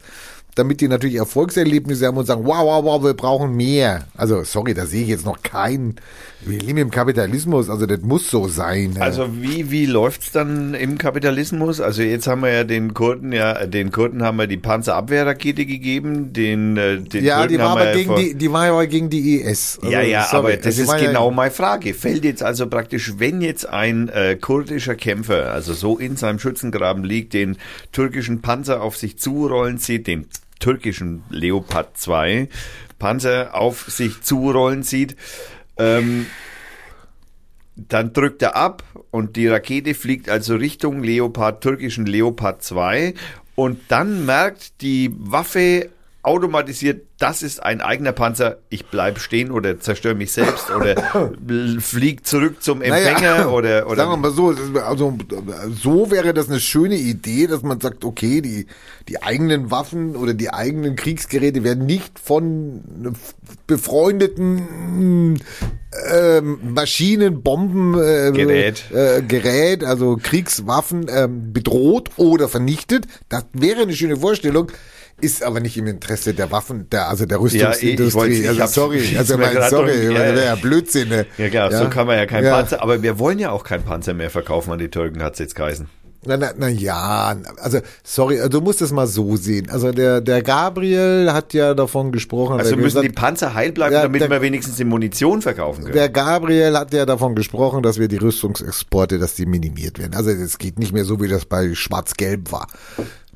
damit 0.57 0.81
die 0.81 0.87
natürlich 0.87 1.15
Erfolgserlebnisse 1.17 2.07
haben 2.07 2.17
und 2.17 2.25
sagen, 2.25 2.45
wow, 2.45 2.63
wow, 2.63 2.83
wow, 2.83 3.03
wir 3.03 3.13
brauchen 3.13 3.55
mehr. 3.55 4.05
Also, 4.15 4.43
sorry, 4.43 4.73
da 4.73 4.85
sehe 4.85 5.03
ich 5.03 5.09
jetzt 5.09 5.25
noch 5.25 5.41
keinen. 5.43 5.95
Wir 6.41 6.59
leben 6.59 6.77
im 6.77 6.91
Kapitalismus, 6.91 7.69
also 7.69 7.85
das 7.87 8.01
muss 8.01 8.29
so 8.29 8.47
sein. 8.47 8.95
Also 8.99 9.27
wie, 9.41 9.71
wie 9.71 9.85
läuft's 9.87 10.31
dann 10.31 10.75
im 10.75 10.97
Kapitalismus? 10.97 11.81
Also 11.81 12.03
jetzt 12.03 12.27
haben 12.27 12.41
wir 12.43 12.51
ja 12.53 12.63
den 12.63 12.93
Kurden, 12.93 13.31
ja, 13.33 13.65
den 13.65 13.91
Kurden 13.91 14.21
haben 14.23 14.37
wir 14.37 14.45
die 14.47 14.57
Panzerabwehrrakete 14.57 15.65
gegeben, 15.65 16.33
den, 16.33 16.77
äh, 16.77 16.99
den 16.99 17.25
ja, 17.25 17.39
Kurden 17.39 17.53
die 17.53 17.59
war 17.59 17.69
haben 17.71 17.81
aber 17.81 17.91
gegen 17.93 18.15
die, 18.15 18.33
die 18.35 18.51
war 18.51 18.65
aber 18.69 18.85
gegen 18.87 19.09
die 19.09 19.41
IS. 19.41 19.79
Also, 19.81 19.91
Ja, 19.91 20.01
ja, 20.01 20.25
sorry, 20.29 20.37
aber 20.53 20.57
das 20.57 20.65
also 20.67 20.77
die 20.77 20.81
ist 20.83 20.87
war 20.89 20.99
ja- 21.01 21.07
genau 21.07 21.31
meine 21.31 21.51
Frage. 21.51 21.93
Fällt 21.95 22.23
jetzt 22.23 22.43
also 22.43 22.67
praktisch, 22.67 23.13
wenn 23.17 23.41
jetzt 23.41 23.67
ein 23.67 24.07
äh, 24.09 24.37
kurdischer 24.39 24.95
Kämpfer, 24.95 25.51
also 25.51 25.73
so 25.73 25.97
in 25.97 26.17
seinem 26.17 26.37
Schützengraben 26.39 27.03
liegt, 27.03 27.33
den 27.33 27.57
türkischen 27.91 28.41
Panzer 28.41 28.81
auf 28.83 28.95
sich 28.95 29.17
zurollen 29.17 29.79
sieht, 29.79 30.05
den 30.07 30.27
türkischen 30.59 31.23
Leopard 31.29 31.97
2 31.97 32.49
Panzer 32.99 33.53
auf 33.53 33.89
sich 33.89 34.21
zurollen 34.21 34.83
sieht, 34.83 35.15
ähm, 35.77 36.25
dann 37.75 38.11
drückt 38.13 38.41
er 38.41 38.55
ab 38.55 38.83
und 39.11 39.35
die 39.35 39.47
Rakete 39.47 39.93
fliegt 39.93 40.29
also 40.29 40.55
Richtung 40.55 41.03
Leopard, 41.03 41.61
türkischen 41.61 42.05
Leopard 42.05 42.63
2 42.63 43.13
und 43.55 43.79
dann 43.87 44.25
merkt 44.25 44.81
die 44.81 45.11
Waffe 45.17 45.89
automatisiert, 46.27 47.07
das 47.17 47.41
ist 47.41 47.63
ein 47.63 47.81
eigener 47.81 48.11
Panzer, 48.11 48.57
ich 48.69 48.85
bleib 48.85 49.19
stehen 49.19 49.49
oder 49.49 49.79
zerstöre 49.79 50.13
mich 50.13 50.31
selbst 50.31 50.69
oder 50.69 51.31
flieg 51.79 52.27
zurück 52.27 52.61
zum 52.61 52.81
Empfänger 52.81 53.51
oder, 53.53 53.87
oder 53.87 53.95
sagen 53.95 54.11
wir 54.11 54.17
mal 54.17 54.31
so, 54.31 54.53
also 54.85 55.17
so 55.71 56.11
wäre 56.11 56.33
das 56.33 56.49
eine 56.49 56.59
schöne 56.59 56.95
Idee, 56.95 57.47
dass 57.47 57.63
man 57.63 57.79
sagt, 57.79 58.05
okay, 58.05 58.41
die 58.41 58.67
die 59.07 59.23
eigenen 59.23 59.71
Waffen 59.71 60.15
oder 60.15 60.33
die 60.33 60.53
eigenen 60.53 60.95
Kriegsgeräte 60.95 61.63
werden 61.63 61.85
nicht 61.85 62.19
von 62.19 63.15
befreundeten 63.65 65.39
ähm, 66.11 66.59
Maschinen, 66.73 67.41
Bomben, 67.41 67.93
äh, 67.95 68.31
Gerät. 68.33 68.83
äh, 68.91 69.21
Gerät, 69.21 69.83
also 69.83 70.17
Kriegswaffen 70.21 71.07
ähm, 71.09 71.53
bedroht 71.53 72.11
oder 72.17 72.49
vernichtet. 72.49 73.07
Das 73.29 73.45
wäre 73.53 73.81
eine 73.81 73.93
schöne 73.93 74.17
Vorstellung. 74.17 74.71
Ist 75.19 75.41
aber 75.43 75.59
nicht 75.59 75.75
im 75.77 75.87
Interesse 75.87 76.33
der 76.35 76.51
Waffen, 76.51 76.87
der, 76.91 77.09
also 77.09 77.25
der 77.25 77.39
Ja, 77.39 77.45
ich 77.47 77.53
Rüstungsindustrie. 77.53 78.33
ich 78.41 78.49
also 78.61 78.65
sorry, 78.67 79.15
also 79.17 79.37
mein, 79.37 79.57
sorry, 79.69 80.05
ja, 80.05 80.13
wäre 80.13 80.37
ja. 80.39 80.45
ja 80.45 80.55
Blödsinn. 80.55 81.09
ne? 81.09 81.25
ja 81.39 81.49
klar, 81.49 81.71
so 81.71 81.89
kann 81.89 82.05
man 82.05 82.17
ja 82.17 82.25
keinen 82.27 82.45
Ja. 82.45 82.55
Panzer, 82.55 82.83
aber 82.83 83.01
wir 83.01 83.17
wollen 83.17 83.39
ja 83.39 83.49
auch 83.51 83.63
keinen 83.63 83.83
Panzer 83.83 84.13
mehr 84.13 84.29
verkaufen 84.29 84.71
an 84.71 84.77
die 84.79 84.89
Türken, 84.89 85.23
hat's 85.23 85.39
jetzt 85.39 85.55
geheißen. 85.55 85.89
Na, 86.25 86.35
na, 86.35 86.49
na 86.57 86.67
ja, 86.67 87.37
also 87.61 87.79
sorry, 88.03 88.37
also 88.37 88.49
du 88.49 88.61
musst 88.61 88.81
es 88.81 88.91
mal 88.91 89.07
so 89.07 89.37
sehen. 89.37 89.69
Also 89.69 89.91
der 89.91 90.19
der 90.19 90.41
Gabriel 90.41 91.31
hat 91.31 91.53
ja 91.53 91.73
davon 91.73 92.11
gesprochen. 92.11 92.59
Also 92.59 92.71
der 92.71 92.79
müssen 92.83 93.01
die 93.01 93.07
gesagt, 93.07 93.15
Panzer 93.19 93.53
heil 93.53 93.71
bleiben, 93.71 93.93
Ja, 93.93 94.01
damit 94.01 94.21
der- 94.21 94.29
wir 94.29 94.41
wenigstens 94.41 94.75
die 94.75 94.83
Munition 94.83 95.41
verkaufen 95.41 95.83
können. 95.83 95.93
der 95.93 96.09
Gabriel 96.09 96.75
hat 96.77 96.91
ja 96.93 97.05
davon 97.05 97.33
gesprochen, 97.33 97.81
dass 97.81 97.97
wir 97.97 98.07
die 98.07 98.17
Rüstungsexporte, 98.17 99.19
dass 99.19 99.35
die 99.35 99.45
minimiert 99.45 99.99
werden. 99.99 100.15
Also 100.15 100.31
es 100.31 100.57
geht 100.57 100.79
nicht 100.79 100.91
mehr 100.91 101.05
so, 101.05 101.21
wie 101.21 101.27
das 101.29 101.45
bei 101.45 101.73
Schwarz-Gelb 101.73 102.51
war. 102.51 102.67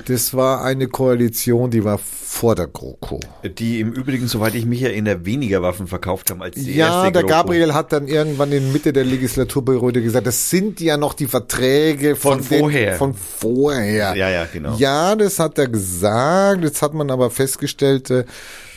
Das 0.06 0.34
war 0.34 0.64
eine 0.64 0.88
Koalition, 0.88 1.70
die 1.72 1.84
war 1.84 1.98
vor 1.98 2.56
der 2.56 2.68
GroKo. 2.68 3.20
Die 3.58 3.80
im 3.80 3.92
Übrigen, 3.92 4.28
soweit 4.28 4.56
ich 4.56 4.66
mich 4.66 4.82
erinnere, 4.82 5.26
weniger 5.26 5.62
Waffen 5.62 5.88
verkauft 5.88 6.30
haben 6.32 6.42
als 6.42 6.56
die 6.56 6.74
Ja, 6.76 6.88
erste 7.04 7.12
der 7.12 7.22
GroKo. 7.24 7.34
Gabriel 7.36 7.74
hat 7.74 7.92
dann 7.94 8.08
irgendwann 8.08 8.52
in 8.52 8.72
Mitte 8.72 8.94
der 8.94 9.04
Legislaturperiode 9.04 10.02
gesagt, 10.02 10.28
das 10.28 10.50
sind 10.50 10.80
ja 10.80 10.98
noch 10.98 11.14
die 11.14 11.28
Verträge 11.28 12.16
von, 12.16 12.40
Von 12.42 12.50
den- 12.50 12.60
vorher. 12.60 12.96
von 12.96 13.14
vorher. 13.14 14.16
Ja, 14.16 14.30
ja, 14.30 14.46
genau. 14.52 14.76
Ja, 14.78 15.16
das 15.16 15.40
hat 15.40 15.58
er 15.58 15.68
gesagt. 15.68 16.64
Jetzt 16.64 16.82
hat 16.82 16.94
man 16.94 17.12
aber 17.12 17.30
festgestellt, 17.30 18.10
äh, 18.10 18.26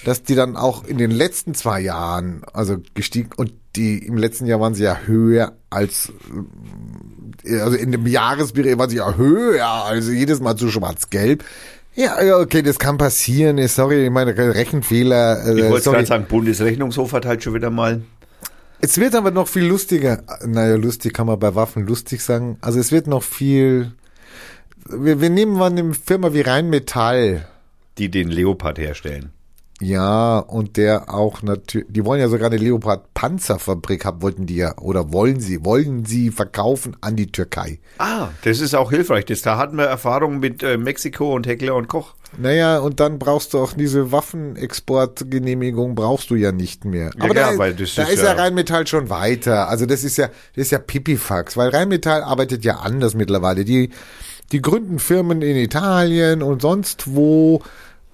dass 0.04 0.22
die 0.22 0.34
dann 0.34 0.56
auch 0.56 0.84
in 0.84 0.98
den 0.98 1.10
letzten 1.10 1.54
zwei 1.54 1.80
Jahren, 1.80 2.42
also 2.52 2.76
gestiegen, 2.94 3.30
und 3.36 3.52
die 3.76 3.98
im 4.06 4.16
letzten 4.16 4.46
Jahr 4.46 4.60
waren 4.60 4.74
sie 4.74 4.84
ja 4.84 4.98
höher 5.06 5.52
als, 5.70 6.12
äh, 7.44 7.58
also 7.60 7.76
in 7.76 7.92
dem 7.92 8.06
Jahresperiode 8.06 8.78
waren 8.78 8.90
sie 8.90 8.96
ja 8.96 9.14
höher, 9.16 9.66
also 9.66 10.10
jedes 10.12 10.40
Mal 10.40 10.56
zu 10.56 10.68
schwarz-gelb. 10.70 11.44
Ja, 11.96 12.20
ja, 12.22 12.38
okay, 12.38 12.62
das 12.62 12.78
kann 12.80 12.98
passieren. 12.98 13.66
Sorry, 13.68 14.04
ich 14.06 14.10
meine 14.10 14.36
Rechenfehler. 14.36 15.46
äh, 15.46 15.60
Ich 15.60 15.70
wollte 15.70 15.90
gerade 15.90 16.06
sagen, 16.06 16.26
Bundesrechnungshof 16.28 17.12
hat 17.12 17.24
halt 17.24 17.42
schon 17.44 17.54
wieder 17.54 17.70
mal. 17.70 18.02
Es 18.80 18.98
wird 18.98 19.14
aber 19.14 19.30
noch 19.30 19.46
viel 19.48 19.64
lustiger. 19.64 20.22
Naja, 20.44 20.74
lustig 20.74 21.14
kann 21.14 21.26
man 21.28 21.38
bei 21.38 21.54
Waffen 21.54 21.86
lustig 21.86 22.20
sagen. 22.22 22.58
Also 22.60 22.80
es 22.80 22.90
wird 22.90 23.06
noch 23.06 23.22
viel. 23.22 23.92
Wir, 24.88 25.20
wir 25.20 25.30
nehmen 25.30 25.54
mal 25.54 25.70
eine 25.70 25.94
Firma 25.94 26.32
wie 26.34 26.40
Rheinmetall. 26.40 27.46
die 27.96 28.10
den 28.10 28.28
Leopard 28.28 28.78
herstellen. 28.78 29.30
Ja, 29.80 30.38
und 30.38 30.76
der 30.76 31.12
auch 31.12 31.42
natürlich, 31.42 31.88
die 31.90 32.04
wollen 32.04 32.20
ja 32.20 32.28
sogar 32.28 32.46
eine 32.46 32.58
Leopard 32.58 33.12
Panzerfabrik 33.14 34.04
haben, 34.04 34.22
wollten 34.22 34.46
die 34.46 34.56
ja, 34.56 34.78
oder 34.78 35.12
wollen 35.12 35.40
sie, 35.40 35.64
wollen 35.64 36.04
sie 36.04 36.30
verkaufen 36.30 36.96
an 37.00 37.16
die 37.16 37.32
Türkei. 37.32 37.80
Ah, 37.98 38.28
das 38.44 38.60
ist 38.60 38.74
auch 38.74 38.90
hilfreich. 38.90 39.24
Das, 39.24 39.42
da 39.42 39.58
hatten 39.58 39.76
wir 39.76 39.84
Erfahrungen 39.86 40.38
mit 40.38 40.62
äh, 40.62 40.76
Mexiko 40.78 41.34
und 41.34 41.46
Heckler 41.46 41.74
und 41.74 41.88
Koch. 41.88 42.14
Naja, 42.38 42.78
und 42.78 43.00
dann 43.00 43.18
brauchst 43.18 43.54
du 43.54 43.58
auch 43.58 43.72
diese 43.74 44.10
Waffenexportgenehmigung 44.10 45.94
brauchst 45.94 46.30
du 46.30 46.34
ja 46.36 46.52
nicht 46.52 46.84
mehr. 46.84 47.10
Ja, 47.16 47.24
Aber 47.24 47.34
ja, 47.34 47.52
da, 47.52 47.58
weil 47.58 47.74
das 47.74 47.94
da 47.94 48.02
ist 48.04 48.14
ist 48.14 48.22
ja 48.22 48.34
ja- 48.34 48.42
Rheinmetall 48.42 48.86
schon 48.86 49.10
weiter. 49.10 49.68
Also 49.68 49.86
das 49.86 50.04
ist 50.04 50.16
ja, 50.16 50.28
das 50.54 50.66
ist 50.66 50.70
ja 50.72 50.78
Pipifax, 50.78 51.56
weil 51.56 51.70
Rheinmetall 51.70 52.22
arbeitet 52.22 52.64
ja 52.64 52.76
anders 52.76 53.14
mittlerweile. 53.14 53.64
Die, 53.64 53.90
die 54.52 54.62
gründen 54.62 54.98
Firmen 54.98 55.42
in 55.42 55.56
Italien 55.56 56.42
und 56.42 56.62
sonst 56.62 57.14
wo. 57.14 57.62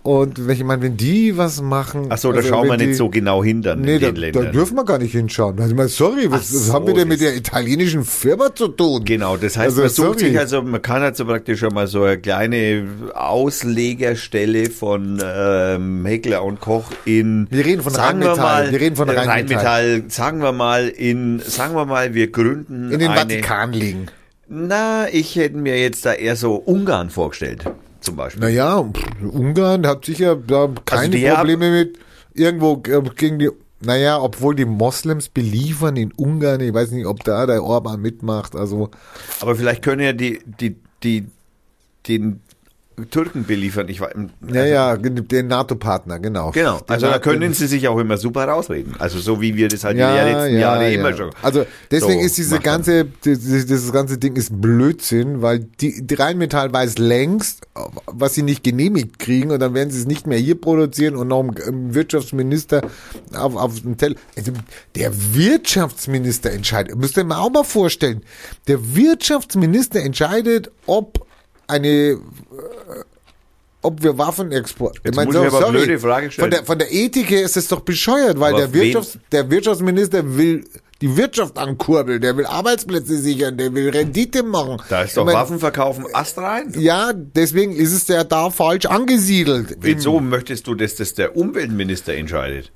Und 0.02 0.46
wenn 0.48 0.56
ich 0.56 0.64
meine, 0.64 0.80
wenn 0.80 0.96
die 0.96 1.36
was 1.36 1.60
machen. 1.60 2.06
Ach 2.08 2.16
so, 2.16 2.30
da 2.32 2.38
also 2.38 2.48
schauen 2.48 2.68
wir 2.68 2.78
die- 2.78 2.86
nicht 2.86 2.96
so 2.96 3.10
genau 3.10 3.44
hin 3.44 3.60
dann 3.60 3.82
Nee, 3.82 3.96
in 3.96 4.00
da, 4.00 4.10
da 4.42 4.50
dürfen 4.50 4.74
wir 4.76 4.84
gar 4.86 4.96
nicht 4.98 5.12
hinschauen. 5.12 5.58
Also, 5.58 5.70
ich 5.72 5.76
meine, 5.76 5.90
sorry, 5.90 6.30
was, 6.30 6.48
so, 6.48 6.72
haben 6.72 6.86
wir 6.86 6.94
denn 6.94 7.06
mit 7.08 7.20
der 7.20 7.36
italienischen 7.36 8.04
Firma 8.06 8.54
zu 8.54 8.68
tun? 8.68 9.04
Genau, 9.04 9.36
das 9.36 9.58
heißt, 9.58 9.66
Also, 9.78 9.80
man 9.82 9.90
sucht 9.90 10.18
sorry. 10.20 10.30
sich 10.30 10.38
also, 10.38 10.62
man 10.62 10.80
kann 10.80 11.02
halt 11.02 11.16
so 11.18 11.26
praktisch 11.26 11.60
schon 11.60 11.74
mal 11.74 11.86
so 11.86 12.04
eine 12.04 12.16
kleine 12.18 12.84
Auslegerstelle 13.14 14.70
von 14.70 15.20
ähm, 15.22 16.06
Heckler 16.06 16.44
und 16.44 16.60
Koch 16.60 16.90
in. 17.04 17.46
Wir 17.50 17.64
reden 17.66 17.82
von 17.82 17.92
sagen 17.92 18.22
Rheinmetall, 18.22 18.64
mal, 18.66 18.72
wir 18.72 18.80
reden 18.80 18.96
von 18.96 19.08
äh, 19.08 19.12
Rheinmetall. 19.18 20.04
Sagen 20.08 20.40
wir 20.42 20.52
mal 20.52 20.88
in, 20.88 21.40
sagen 21.40 21.74
wir 21.74 21.84
mal, 21.84 22.14
wir 22.14 22.30
gründen 22.30 22.90
In 22.90 22.98
den 23.00 23.08
eine. 23.10 23.20
Vatikan 23.20 23.72
liegen. 23.72 24.06
Na, 24.48 25.06
ich 25.12 25.36
hätte 25.36 25.56
mir 25.56 25.78
jetzt 25.78 26.04
da 26.06 26.12
eher 26.14 26.36
so 26.36 26.54
Ungarn 26.56 27.10
vorgestellt, 27.10 27.64
zum 28.00 28.16
Beispiel. 28.16 28.40
Naja, 28.42 28.84
Ungarn 29.32 29.86
hat 29.86 30.04
sicher 30.04 30.36
da 30.36 30.68
keine 30.84 31.16
haben- 31.18 31.36
Probleme 31.36 31.70
mit 31.70 31.98
irgendwo 32.34 32.82
äh, 32.86 33.02
gegen 33.16 33.38
die. 33.38 33.50
Naja, 33.82 34.20
obwohl 34.20 34.54
die 34.54 34.66
Moslems 34.66 35.30
beliefern 35.30 35.96
in 35.96 36.12
Ungarn, 36.12 36.60
ich 36.60 36.74
weiß 36.74 36.90
nicht, 36.90 37.06
ob 37.06 37.24
da 37.24 37.46
der 37.46 37.64
Orban 37.64 38.00
mitmacht. 38.02 38.54
Also, 38.54 38.90
Aber 39.40 39.56
vielleicht 39.56 39.82
können 39.82 40.02
ja 40.02 40.12
die, 40.12 40.38
die, 40.60 40.76
die, 41.02 41.26
den 42.06 42.40
Türken 43.08 43.44
beliefern. 43.44 43.88
Ich 43.88 44.00
weiß, 44.00 44.14
naja, 44.40 44.96
der 44.96 45.42
NATO-Partner, 45.42 46.18
genau. 46.18 46.50
Genau, 46.50 46.80
also 46.86 47.06
da 47.06 47.18
können 47.18 47.54
sie 47.54 47.66
sich 47.66 47.88
auch 47.88 47.98
immer 47.98 48.16
super 48.16 48.44
rausreden. 48.44 48.94
Also 48.98 49.18
so 49.18 49.40
wie 49.40 49.56
wir 49.56 49.68
das 49.68 49.84
halt 49.84 49.96
ja, 49.96 50.10
in 50.10 50.26
den 50.26 50.34
letzten 50.34 50.54
ja, 50.54 50.60
Jahre 50.60 50.90
ja. 50.90 50.98
immer 51.00 51.16
schon. 51.16 51.30
Also 51.42 51.66
deswegen 51.90 52.20
so 52.20 52.26
ist 52.26 52.38
diese 52.38 52.58
ganze, 52.58 53.04
dieses, 53.04 53.66
dieses 53.66 53.92
ganze 53.92 54.18
Ding 54.18 54.36
ist 54.36 54.60
Blödsinn, 54.60 55.42
weil 55.42 55.60
die, 55.60 56.06
die 56.06 56.14
Rheinmetall 56.14 56.72
weiß 56.72 56.98
längst, 56.98 57.66
was 58.06 58.34
sie 58.34 58.42
nicht 58.42 58.62
genehmigt 58.62 59.18
kriegen 59.18 59.50
und 59.50 59.60
dann 59.60 59.74
werden 59.74 59.90
sie 59.90 60.00
es 60.00 60.06
nicht 60.06 60.26
mehr 60.26 60.38
hier 60.38 60.60
produzieren 60.60 61.16
und 61.16 61.28
noch 61.28 61.40
im 61.66 61.94
Wirtschaftsminister 61.94 62.82
auf, 63.34 63.56
auf 63.56 63.80
dem 63.80 63.96
Teller. 63.96 64.16
Also 64.36 64.52
der 64.94 65.12
Wirtschaftsminister 65.34 66.50
entscheidet, 66.50 66.96
müsst 66.96 67.16
ihr 67.16 67.24
mir 67.24 67.38
auch 67.38 67.50
mal 67.50 67.64
vorstellen, 67.64 68.22
der 68.68 68.94
Wirtschaftsminister 68.94 70.00
entscheidet, 70.00 70.70
ob 70.86 71.29
eine 71.70 71.88
äh, 71.88 72.18
ob 73.82 74.02
wir 74.02 74.18
Waffen 74.18 74.52
exportieren. 74.52 75.02
Jetzt 75.04 75.24
muss 75.24 75.34
ich 75.34 75.40
aber 75.40 75.66
eine 75.66 75.78
blöde 75.78 75.98
Frage 75.98 76.30
stellen. 76.30 76.44
Von 76.44 76.50
der, 76.50 76.64
von 76.64 76.78
der 76.78 76.92
Ethik 76.92 77.30
her 77.30 77.42
ist 77.42 77.56
es 77.56 77.68
doch 77.68 77.80
bescheuert, 77.80 78.38
weil 78.38 78.52
Aber 78.52 78.66
der 78.66 78.74
Wirtschafts, 78.74 79.18
der 79.32 79.50
Wirtschaftsminister 79.50 80.36
will 80.36 80.64
die 81.00 81.16
Wirtschaft 81.16 81.56
ankurbeln, 81.56 82.20
der 82.20 82.36
will 82.36 82.44
Arbeitsplätze 82.44 83.16
sichern, 83.16 83.56
der 83.56 83.72
will 83.72 83.88
Rendite 83.88 84.42
machen. 84.42 84.82
Da 84.90 85.02
ist 85.02 85.16
doch 85.16 85.22
Ich 85.22 85.26
mein, 85.26 85.34
Waffen 85.34 85.58
verkaufen 85.58 86.04
Ast 86.12 86.36
rein. 86.36 86.74
Ja, 86.76 87.12
deswegen 87.14 87.72
ist 87.72 87.92
es 87.92 88.06
ja 88.08 88.22
da 88.22 88.50
falsch 88.50 88.84
angesiedelt. 88.84 89.78
Wieso 89.80 90.20
möchtest 90.20 90.66
du, 90.66 90.74
dass 90.74 90.96
das 90.96 91.14
der 91.14 91.36
Umweltminister 91.36 92.12
entscheidet? 92.12 92.70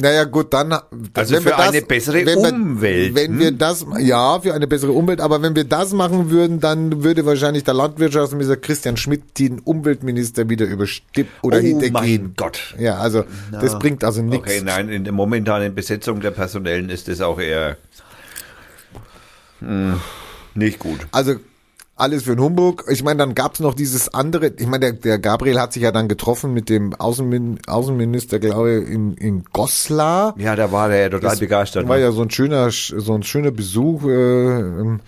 Naja, 0.00 0.24
gut, 0.24 0.52
dann. 0.52 0.72
Also 1.14 1.40
für 1.40 1.56
eine 1.56 1.82
bessere 1.82 2.26
wenn 2.26 2.42
wir, 2.42 2.52
Umwelt, 2.52 3.14
Wenn 3.14 3.32
hm? 3.32 3.38
wir 3.38 3.52
das, 3.52 3.86
ja, 3.98 4.40
für 4.40 4.52
eine 4.54 4.66
bessere 4.66 4.92
Umwelt, 4.92 5.20
aber 5.20 5.40
wenn 5.42 5.54
wir 5.54 5.64
das 5.64 5.92
machen 5.92 6.30
würden, 6.30 6.60
dann 6.60 7.04
würde 7.04 7.24
wahrscheinlich 7.26 7.64
der 7.64 7.74
Landwirtschaftsminister 7.74 8.56
Christian 8.56 8.96
Schmidt 8.96 9.38
den 9.38 9.60
Umweltminister 9.60 10.48
wieder 10.48 10.66
überstimmen 10.66 11.28
oder 11.42 11.58
oh 11.58 11.60
hintergehen. 11.60 11.92
mein 11.92 12.34
Gott. 12.36 12.74
Ja, 12.78 12.98
also 12.98 13.24
das 13.52 13.78
bringt 13.78 14.04
also 14.04 14.22
nichts. 14.22 14.48
Okay, 14.48 14.62
nein, 14.64 14.88
in 14.88 15.04
der 15.04 15.12
momentanen 15.12 15.74
Besetzung 15.74 16.20
der 16.20 16.32
Personellen 16.32 16.90
ist 16.90 17.08
das 17.08 17.20
auch 17.20 17.38
eher 17.38 17.76
hm, 19.60 20.00
nicht 20.54 20.78
gut. 20.78 21.06
Also 21.12 21.36
alles 21.96 22.24
für 22.24 22.34
den 22.34 22.44
Humbug. 22.44 22.84
Ich 22.88 23.04
meine, 23.04 23.18
dann 23.18 23.34
gab's 23.34 23.60
noch 23.60 23.74
dieses 23.74 24.12
andere, 24.12 24.48
ich 24.48 24.66
meine, 24.66 24.80
der, 24.80 24.92
der 24.92 25.18
Gabriel 25.18 25.60
hat 25.60 25.72
sich 25.72 25.82
ja 25.82 25.92
dann 25.92 26.08
getroffen 26.08 26.52
mit 26.52 26.68
dem 26.68 26.94
Außenmin, 26.94 27.60
Außenminister, 27.66 28.38
glaube 28.38 28.80
ich, 28.80 28.90
in, 28.90 29.14
in 29.14 29.44
Goslar. 29.52 30.34
Ja, 30.38 30.56
da 30.56 30.72
war 30.72 30.88
der 30.88 31.00
ja 31.02 31.08
total 31.08 31.36
begeistert. 31.36 31.88
War 31.88 31.96
ne? 31.96 32.02
ja 32.02 32.12
so 32.12 32.22
ein 32.22 32.30
schöner, 32.30 32.70
so 32.70 33.14
ein 33.14 33.22
schöner 33.22 33.50
Besuch. 33.52 34.04
Äh, 34.04 34.98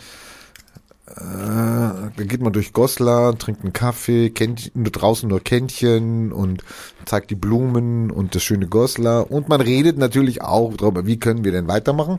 äh, 1.16 1.20
da 1.20 2.24
geht 2.24 2.42
man 2.42 2.52
durch 2.52 2.74
Goslar, 2.74 3.38
trinkt 3.38 3.62
einen 3.62 3.72
Kaffee, 3.72 4.28
kennt 4.28 4.76
nur 4.76 4.90
draußen 4.90 5.26
nur 5.26 5.40
Kännchen 5.40 6.30
und 6.30 6.62
zeigt 7.06 7.30
die 7.30 7.34
Blumen 7.34 8.10
und 8.10 8.34
das 8.34 8.42
schöne 8.42 8.66
Goslar. 8.66 9.30
Und 9.30 9.48
man 9.48 9.62
redet 9.62 9.96
natürlich 9.96 10.42
auch 10.42 10.76
darüber, 10.76 11.06
wie 11.06 11.18
können 11.18 11.42
wir 11.42 11.52
denn 11.52 11.68
weitermachen. 11.68 12.18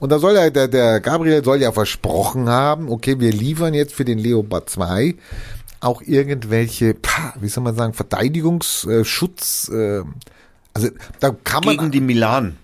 Und 0.00 0.12
da 0.12 0.18
soll 0.18 0.34
ja, 0.34 0.50
der, 0.50 0.68
der 0.68 1.00
Gabriel 1.00 1.42
soll 1.42 1.62
ja 1.62 1.72
versprochen 1.72 2.48
haben, 2.48 2.90
okay, 2.90 3.18
wir 3.20 3.32
liefern 3.32 3.72
jetzt 3.72 3.94
für 3.94 4.04
den 4.04 4.18
Leopard 4.18 4.68
2 4.68 5.14
auch 5.80 6.02
irgendwelche, 6.02 6.96
wie 7.40 7.48
soll 7.48 7.64
man 7.64 7.74
sagen, 7.74 7.94
Verteidigungsschutz, 7.94 9.70
äh, 9.72 10.02
also 10.74 10.88
da 11.20 11.30
kann 11.42 11.64
man 11.64 11.78
Gegen 11.78 11.90
die 11.90 12.00
Milan. 12.00 12.56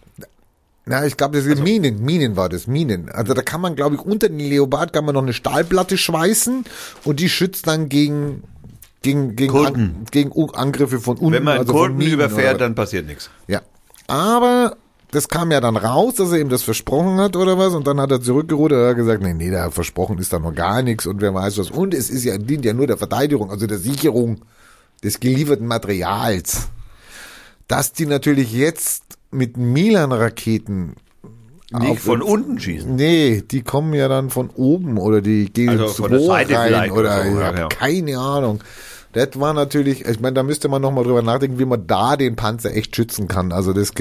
Na, 0.84 1.06
ich 1.06 1.16
glaube, 1.16 1.36
das 1.36 1.44
sind 1.44 1.62
Minen. 1.62 2.02
Minen 2.04 2.36
war 2.36 2.48
das, 2.48 2.66
Minen. 2.66 3.08
Also 3.10 3.34
da 3.34 3.42
kann 3.42 3.60
man, 3.60 3.76
glaube 3.76 3.94
ich, 3.94 4.00
unter 4.02 4.28
den 4.28 4.40
Leopard 4.40 4.92
kann 4.92 5.04
man 5.04 5.14
noch 5.14 5.22
eine 5.22 5.32
Stahlplatte 5.32 5.96
schweißen 5.96 6.64
und 7.04 7.20
die 7.20 7.28
schützt 7.28 7.66
dann 7.68 7.88
gegen 7.88 8.42
gegen 9.02 9.36
gegen. 9.36 9.66
An, 9.66 10.06
gegen 10.10 10.32
Angriffe 10.54 10.98
von 11.00 11.18
unten. 11.18 11.32
Wenn 11.34 11.44
man 11.44 11.58
also 11.58 11.72
Kurden 11.72 11.96
Minen 11.96 12.14
überfährt, 12.14 12.56
oder- 12.56 12.64
dann 12.64 12.74
passiert 12.74 13.06
nichts. 13.06 13.30
ja. 13.46 13.60
Aber 14.08 14.76
das 15.12 15.28
kam 15.28 15.50
ja 15.52 15.60
dann 15.60 15.76
raus, 15.76 16.14
dass 16.16 16.32
er 16.32 16.38
ihm 16.40 16.48
das 16.48 16.62
versprochen 16.62 17.18
hat 17.18 17.36
oder 17.36 17.56
was 17.58 17.74
und 17.74 17.86
dann 17.86 18.00
hat 18.00 18.10
er 18.10 18.20
zurückgerudert 18.20 18.82
und 18.82 18.88
hat 18.88 18.96
gesagt, 18.96 19.22
nee, 19.22 19.34
nee, 19.34 19.50
da 19.50 19.70
versprochen 19.70 20.18
ist 20.18 20.32
da 20.32 20.38
noch 20.38 20.54
gar 20.54 20.82
nichts 20.82 21.06
und 21.06 21.20
wer 21.20 21.32
weiß 21.32 21.58
was. 21.58 21.70
Und 21.70 21.94
es 21.94 22.10
ist 22.10 22.24
ja, 22.24 22.36
dient 22.38 22.64
ja 22.64 22.72
nur 22.72 22.86
der 22.86 22.96
Verteidigung, 22.98 23.50
also 23.50 23.66
der 23.66 23.78
Sicherung 23.78 24.40
des 25.04 25.20
gelieferten 25.20 25.66
Materials. 25.66 26.68
Dass 27.68 27.92
die 27.92 28.06
natürlich 28.06 28.52
jetzt 28.52 29.04
mit 29.32 29.56
Milan-Raketen 29.56 30.94
Nicht 31.80 32.00
von 32.00 32.22
unten 32.22 32.60
schießen. 32.60 32.94
Nee, 32.94 33.42
die 33.50 33.62
kommen 33.62 33.94
ja 33.94 34.08
dann 34.08 34.30
von 34.30 34.50
oben 34.50 34.98
oder 34.98 35.20
die 35.20 35.52
gehen 35.52 35.70
Also 35.70 35.88
von 35.88 36.10
der 36.10 36.20
Seite 36.20 36.58
rein 36.58 36.90
oder, 36.90 37.00
oder 37.00 37.24
so, 37.24 37.30
ich 37.30 37.58
ja, 37.58 37.68
keine 37.68 38.18
Ahnung. 38.18 38.62
Das 39.14 39.38
war 39.38 39.52
natürlich, 39.52 40.06
ich 40.06 40.20
meine, 40.20 40.34
da 40.34 40.42
müsste 40.42 40.68
man 40.68 40.80
nochmal 40.80 41.04
drüber 41.04 41.22
nachdenken, 41.22 41.58
wie 41.58 41.64
man 41.64 41.86
da 41.86 42.16
den 42.16 42.36
Panzer 42.36 42.74
echt 42.74 42.96
schützen 42.96 43.28
kann. 43.28 43.52
Also 43.52 43.72
das 43.72 43.92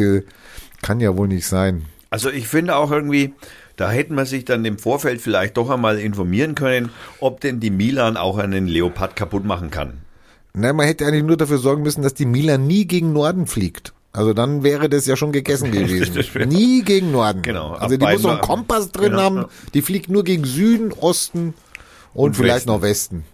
kann 0.82 1.00
ja 1.00 1.18
wohl 1.18 1.28
nicht 1.28 1.48
sein. 1.48 1.86
Also 2.10 2.30
ich 2.30 2.48
finde 2.48 2.76
auch 2.76 2.92
irgendwie, 2.92 3.34
da 3.78 3.90
hätten 3.90 4.16
wir 4.16 4.26
sich 4.26 4.46
dann 4.46 4.64
im 4.66 4.78
Vorfeld 4.78 5.22
vielleicht 5.22 5.58
doch 5.58 5.70
einmal 5.70 5.98
informieren 5.98 6.56
können, 6.56 6.90
ob 7.20 7.42
denn 7.42 7.60
die 7.60 7.72
Milan 7.72 8.18
auch 8.18 8.38
einen 8.38 8.68
Leopard 8.68 9.16
kaputt 9.16 9.46
machen 9.46 9.72
kann. 9.72 10.00
Na, 10.54 10.74
man 10.74 10.86
hätte 10.86 11.06
eigentlich 11.06 11.24
nur 11.24 11.38
dafür 11.38 11.58
sorgen 11.58 11.84
müssen, 11.84 12.02
dass 12.02 12.14
die 12.14 12.26
Milan 12.26 12.68
nie 12.68 12.86
gegen 12.86 13.14
Norden 13.14 13.48
fliegt. 13.48 13.94
Also 14.14 14.34
dann 14.34 14.64
wäre 14.64 14.90
das 14.90 15.06
ja 15.06 15.16
schon 15.16 15.32
gegessen 15.32 15.72
gewesen. 15.72 16.50
nie 16.50 16.84
gegen 16.84 17.12
Norden. 17.12 17.42
Genau, 17.42 17.72
Also 17.74 17.96
die 17.98 18.06
muss 18.06 18.22
so 18.22 18.30
einen 18.30 18.42
Kompass 18.42 18.92
drin 18.92 19.12
Genau, 19.12 19.22
haben. 19.22 19.46
Die 19.74 19.82
fliegt 19.82 20.10
nur 20.10 20.24
gegen 20.24 20.44
Süden, 20.44 20.92
Osten 20.94 21.54
und, 22.14 22.26
Und 22.26 22.36
vielleicht 22.36 22.56
Westen. 22.58 22.70
noch 22.70 22.82
Westen. 22.82 23.26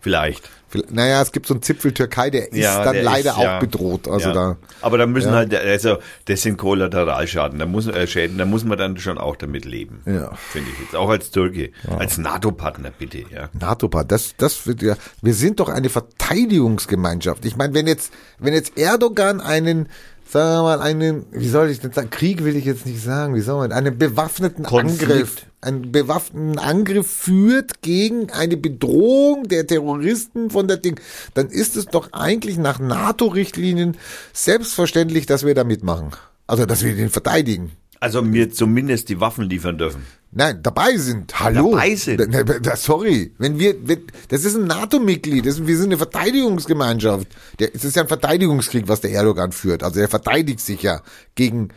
Vielleicht. 0.00 0.48
Naja, 0.90 1.20
es 1.20 1.32
gibt 1.32 1.46
so 1.46 1.54
einen 1.54 1.62
Zipfel 1.62 1.92
Türkei, 1.92 2.30
der 2.30 2.52
ist 2.52 2.58
Ja, 2.58 2.84
dann 2.84 2.94
der 2.94 3.02
leider 3.02 3.30
ist, 3.30 3.36
auch 3.36 3.42
ja. 3.42 3.58
bedroht. 3.58 4.08
Also 4.08 4.28
ja. 4.28 4.34
da. 4.34 4.56
Aber 4.82 4.98
da 4.98 5.06
müssen 5.06 5.32
halt, 5.32 5.54
also 5.54 5.98
das 6.26 6.42
sind 6.42 6.56
Kollateralschaden, 6.56 7.58
da 7.58 7.66
muss, 7.66 7.86
äh, 7.86 8.06
Schäden, 8.06 8.38
da 8.38 8.44
muss 8.44 8.64
man 8.64 8.78
dann 8.78 8.96
schon 8.98 9.18
auch 9.18 9.36
damit 9.36 9.64
leben. 9.64 10.02
Ja. 10.06 10.32
Finde 10.34 10.70
ich 10.70 10.80
jetzt. 10.80 10.96
Auch 10.96 11.08
als 11.08 11.30
Türke, 11.30 11.70
als 11.98 12.18
NATO-Partner 12.18 12.90
bitte, 12.96 13.18
ja. 13.18 13.48
NATO-Part, 13.52 14.10
das, 14.12 14.34
das 14.36 14.66
wird 14.66 14.82
ja, 14.82 14.96
wir 15.22 15.34
sind 15.34 15.60
doch 15.60 15.68
eine 15.68 15.88
Verteidigungsgemeinschaft. 15.88 17.44
Ich 17.44 17.56
meine, 17.56 17.74
wenn 17.74 17.86
jetzt, 17.86 18.12
wenn 18.38 18.54
jetzt 18.54 18.78
Erdogan 18.78 19.40
einen, 19.40 19.88
sagen 20.30 20.58
wir 20.58 20.62
mal, 20.62 20.80
einen, 20.80 21.26
wie 21.32 21.48
soll 21.48 21.70
ich 21.70 21.80
denn 21.80 21.92
sagen, 21.92 22.10
Krieg 22.10 22.44
will 22.44 22.56
ich 22.56 22.64
jetzt 22.64 22.86
nicht 22.86 23.02
sagen, 23.02 23.34
wie 23.34 23.40
soll 23.40 23.58
man, 23.58 23.72
einen 23.72 23.98
bewaffneten 23.98 24.64
Konflikt. 24.64 25.02
Angriff, 25.02 25.46
einen 25.60 25.92
bewaffneten 25.92 26.58
Angriff 26.58 27.10
führt 27.10 27.82
gegen 27.82 28.30
eine 28.30 28.56
Bedrohung 28.56 29.48
der 29.48 29.66
Terroristen 29.66 30.50
von 30.50 30.68
der 30.68 30.76
Ding, 30.76 31.00
dann 31.34 31.48
ist 31.48 31.76
es 31.76 31.86
doch 31.86 32.12
eigentlich 32.12 32.58
nach 32.58 32.78
NATO-Richtlinien 32.78 33.96
selbstverständlich, 34.32 35.26
dass 35.26 35.44
wir 35.44 35.54
da 35.54 35.64
mitmachen. 35.64 36.10
Also, 36.46 36.66
dass 36.66 36.82
wir 36.82 36.94
den 36.94 37.10
verteidigen. 37.10 37.72
Also 38.02 38.22
mir 38.22 38.50
zumindest 38.50 39.10
die 39.10 39.20
Waffen 39.20 39.44
liefern 39.44 39.76
dürfen. 39.76 40.06
Nein, 40.32 40.60
dabei 40.62 40.96
sind. 40.96 41.38
Hallo. 41.38 41.72
Dabei 41.72 41.94
sind. 41.96 42.18
Da- 42.20 42.42
da- 42.42 42.58
da- 42.58 42.76
Sorry. 42.76 43.34
Wenn 43.36 43.58
wir, 43.58 43.74
wenn, 43.86 44.04
das 44.28 44.44
ist 44.44 44.56
ein 44.56 44.66
NATO-Mitglied. 44.66 45.44
Wir 45.44 45.52
sind 45.76 45.86
eine 45.86 45.98
Verteidigungsgemeinschaft. 45.98 47.26
Der, 47.58 47.74
es 47.74 47.84
ist 47.84 47.96
ja 47.96 48.02
ein 48.02 48.08
Verteidigungskrieg, 48.08 48.88
was 48.88 49.00
der 49.02 49.10
Erdogan 49.12 49.52
führt. 49.52 49.82
Also 49.82 50.00
er 50.00 50.08
verteidigt 50.08 50.60
sich 50.60 50.82
ja 50.82 51.02
gegen 51.34 51.68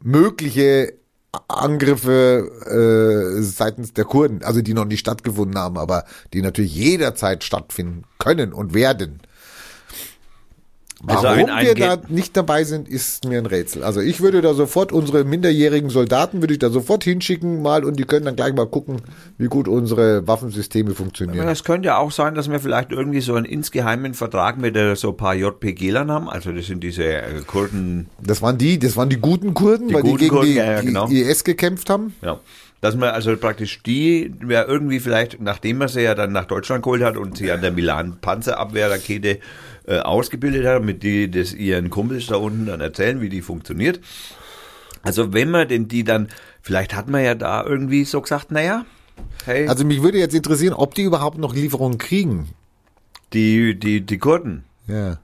mögliche 0.00 0.92
Angriffe 1.48 3.38
äh, 3.38 3.42
seitens 3.42 3.94
der 3.94 4.04
Kurden, 4.04 4.42
also 4.44 4.60
die 4.62 4.74
noch 4.74 4.84
nicht 4.84 5.00
stattgefunden 5.00 5.58
haben, 5.58 5.78
aber 5.78 6.04
die 6.34 6.42
natürlich 6.42 6.74
jederzeit 6.74 7.42
stattfinden 7.42 8.02
können 8.18 8.52
und 8.52 8.74
werden. 8.74 9.20
Also 11.06 11.24
Warum 11.24 11.50
ein 11.50 11.66
wir 11.66 11.74
da 11.74 11.98
nicht 12.08 12.36
dabei 12.36 12.62
sind, 12.62 12.88
ist 12.88 13.24
mir 13.24 13.38
ein 13.38 13.46
Rätsel. 13.46 13.82
Also 13.82 14.00
ich 14.00 14.20
würde 14.20 14.40
da 14.40 14.54
sofort 14.54 14.92
unsere 14.92 15.24
minderjährigen 15.24 15.90
Soldaten 15.90 16.40
würde 16.40 16.54
ich 16.54 16.60
da 16.60 16.70
sofort 16.70 17.02
hinschicken 17.02 17.60
mal 17.60 17.84
und 17.84 17.98
die 17.98 18.04
können 18.04 18.24
dann 18.24 18.36
gleich 18.36 18.54
mal 18.54 18.66
gucken, 18.66 19.02
wie 19.36 19.46
gut 19.48 19.66
unsere 19.66 20.26
Waffensysteme 20.28 20.92
funktionieren. 20.92 21.48
Es 21.48 21.64
könnte 21.64 21.86
ja 21.86 21.98
auch 21.98 22.12
sein, 22.12 22.36
dass 22.36 22.48
wir 22.48 22.60
vielleicht 22.60 22.92
irgendwie 22.92 23.20
so 23.20 23.34
einen 23.34 23.46
insgeheimen 23.46 24.14
Vertrag 24.14 24.58
mit 24.58 24.76
äh, 24.76 24.94
so 24.94 25.08
ein 25.08 25.16
paar 25.16 25.34
JPG-Lern 25.34 26.10
haben. 26.10 26.28
Also 26.28 26.52
das 26.52 26.66
sind 26.66 26.84
diese 26.84 27.04
äh, 27.04 27.40
Kurden, 27.46 28.06
Das 28.22 28.40
waren 28.40 28.56
die, 28.58 28.78
das 28.78 28.96
waren 28.96 29.08
die 29.08 29.18
guten 29.18 29.54
Kurden, 29.54 29.88
Die 29.88 29.94
weil 29.94 30.02
guten 30.02 30.18
die 30.18 30.24
gegen 30.24 30.34
Kurden, 30.36 30.50
die, 30.50 30.56
ja, 30.56 30.80
genau. 30.82 31.06
die 31.08 31.22
IS 31.22 31.42
gekämpft 31.42 31.90
haben. 31.90 32.14
ja. 32.22 32.38
Dass 32.80 32.96
man 32.96 33.10
also 33.10 33.36
praktisch 33.36 33.80
die, 33.84 34.34
wer 34.40 34.66
irgendwie 34.66 34.98
vielleicht, 34.98 35.40
nachdem 35.40 35.78
man 35.78 35.86
sie 35.86 36.00
ja 36.00 36.16
dann 36.16 36.32
nach 36.32 36.46
Deutschland 36.46 36.82
geholt 36.82 37.04
hat 37.04 37.16
und 37.16 37.38
sie 37.38 37.52
an 37.52 37.60
der 37.60 37.70
Milan-Panzerabwehrrakete 37.70 39.38
äh, 39.86 39.98
ausgebildet 39.98 40.66
hat, 40.66 40.84
mit 40.84 41.02
die 41.02 41.30
das 41.30 41.52
ihren 41.54 41.90
Kumpels 41.90 42.26
da 42.26 42.36
unten 42.36 42.66
dann 42.66 42.80
erzählen, 42.80 43.20
wie 43.20 43.28
die 43.28 43.42
funktioniert. 43.42 44.00
Also 45.02 45.32
wenn 45.32 45.50
man 45.50 45.68
denn 45.68 45.88
die 45.88 46.04
dann, 46.04 46.28
vielleicht 46.60 46.94
hat 46.94 47.08
man 47.08 47.24
ja 47.24 47.34
da 47.34 47.64
irgendwie 47.64 48.04
so 48.04 48.20
gesagt, 48.20 48.50
naja, 48.52 48.84
hey, 49.44 49.66
Also 49.68 49.84
mich 49.84 50.02
würde 50.02 50.18
jetzt 50.18 50.34
interessieren, 50.34 50.74
ob 50.74 50.94
die 50.94 51.02
überhaupt 51.02 51.38
noch 51.38 51.54
Lieferungen 51.54 51.98
kriegen. 51.98 52.48
die, 53.32 53.78
die, 53.78 54.02
die 54.02 54.18
Kurden. 54.18 54.64
Ja. 54.86 55.18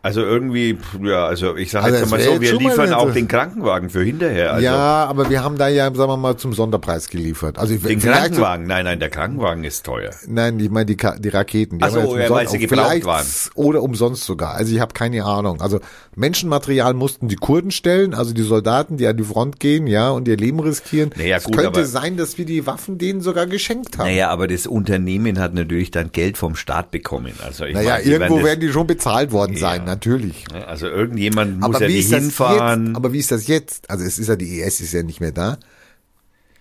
Also 0.00 0.20
irgendwie, 0.20 0.78
ja, 1.02 1.26
also 1.26 1.56
ich 1.56 1.72
sage 1.72 1.86
Also 1.86 1.98
jetzt 1.98 2.10
mal 2.10 2.20
so, 2.20 2.40
wir 2.40 2.54
liefern 2.56 2.92
auch 2.92 3.12
den 3.12 3.26
Krankenwagen 3.26 3.90
für 3.90 4.02
hinterher. 4.04 4.52
Also 4.52 4.64
ja, 4.64 5.04
aber 5.06 5.28
wir 5.28 5.42
haben 5.42 5.58
da 5.58 5.66
ja, 5.66 5.92
sagen 5.92 6.10
wir 6.10 6.16
mal, 6.16 6.36
zum 6.36 6.52
Sonderpreis 6.52 7.08
geliefert. 7.10 7.58
Also 7.58 7.74
ich- 7.74 7.82
den 7.82 7.98
Krankenwagen, 7.98 8.66
nein, 8.68 8.84
nein, 8.84 9.00
der 9.00 9.10
Krankenwagen 9.10 9.64
ist 9.64 9.84
teuer. 9.84 10.10
Nein, 10.28 10.60
ich 10.60 10.70
meine 10.70 10.86
die, 10.86 10.96
die 10.96 11.28
Raketen. 11.28 11.78
Die 11.78 11.84
Ach 11.84 11.90
so, 11.90 12.16
ja, 12.16 12.30
weil 12.30 12.48
sie 12.48 12.58
gebraucht 12.58 12.80
vielleicht 12.90 13.06
waren. 13.06 13.26
Oder 13.56 13.82
umsonst 13.82 14.22
sogar. 14.24 14.54
Also 14.54 14.72
ich 14.72 14.80
habe 14.80 14.94
keine 14.94 15.24
Ahnung. 15.24 15.60
Also 15.60 15.80
Menschenmaterial 16.14 16.94
mussten 16.94 17.26
die 17.26 17.36
Kurden 17.36 17.72
stellen, 17.72 18.14
also 18.14 18.32
die 18.32 18.42
Soldaten, 18.42 18.98
die 18.98 19.06
an 19.08 19.16
die 19.16 19.24
Front 19.24 19.58
gehen, 19.58 19.88
ja, 19.88 20.10
und 20.10 20.28
ihr 20.28 20.36
Leben 20.36 20.60
riskieren. 20.60 21.10
Naja, 21.16 21.38
es 21.38 21.44
gut, 21.44 21.54
könnte 21.56 21.80
aber- 21.80 21.84
sein, 21.84 22.16
dass 22.16 22.38
wir 22.38 22.44
die 22.44 22.66
Waffen 22.66 22.98
denen 22.98 23.20
sogar 23.20 23.46
geschenkt 23.46 23.98
haben. 23.98 24.06
Naja, 24.06 24.30
aber 24.30 24.46
das 24.46 24.68
Unternehmen 24.68 25.40
hat 25.40 25.54
natürlich 25.54 25.90
dann 25.90 26.12
Geld 26.12 26.38
vom 26.38 26.54
Staat 26.54 26.92
bekommen. 26.92 27.32
Also 27.44 27.64
ich 27.64 27.74
naja, 27.74 27.94
meine, 27.94 28.04
irgendwo 28.04 28.44
werden 28.44 28.60
die 28.60 28.68
schon 28.70 28.86
bezahlt 28.86 29.32
worden 29.32 29.56
sein, 29.56 29.82
Ja. 29.82 29.87
Natürlich. 29.88 30.44
also 30.52 30.86
irgendjemand 30.86 31.58
muss 31.60 31.76
Aber 31.76 31.88
ja 31.88 31.96
das 31.96 32.06
hinfahren. 32.06 32.86
jetzt? 32.88 32.96
Aber 32.96 33.12
wie 33.12 33.18
ist 33.18 33.32
das 33.32 33.46
jetzt? 33.46 33.90
Also 33.90 34.04
es 34.04 34.18
ist 34.18 34.28
ja 34.28 34.36
die 34.36 34.60
IS 34.60 34.80
ist 34.80 34.92
ja 34.92 35.02
nicht 35.02 35.20
mehr 35.20 35.32
da. 35.32 35.58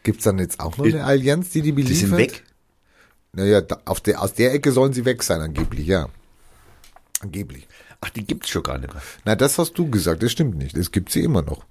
Gibt's 0.04 0.24
dann 0.24 0.40
jetzt 0.40 0.60
auch 0.60 0.78
noch 0.78 0.86
eine 0.86 1.04
Allianz, 1.04 1.50
die 1.50 1.62
die 1.62 1.74
beliefert? 1.74 1.96
die 1.96 2.06
sind 2.08 2.18
weg. 2.18 2.44
Naja, 3.34 3.62
da, 3.62 3.82
auf 3.86 4.00
der, 4.00 4.22
aus 4.22 4.34
der 4.34 4.54
Ecke 4.54 4.72
sollen 4.72 4.94
sie 4.94 5.06
weg 5.06 5.22
sein, 5.22 5.42
angeblich, 5.42 5.86
ja. 5.86 6.08
Angeblich. 7.20 7.68
Ach, 8.02 8.10
die 8.10 8.26
gibt's 8.26 8.50
schon 8.50 8.64
gar 8.64 8.78
nicht 8.78 8.94
mehr. 8.94 9.04
Na, 9.26 9.36
das 9.36 9.58
hast 9.58 9.74
du 9.74 9.90
gesagt, 9.90 10.24
das 10.24 10.32
stimmt 10.32 10.58
nicht. 10.58 10.78
Es 10.78 10.92
gibt 10.92 11.12
sie 11.12 11.22
immer 11.22 11.42
noch. 11.42 11.66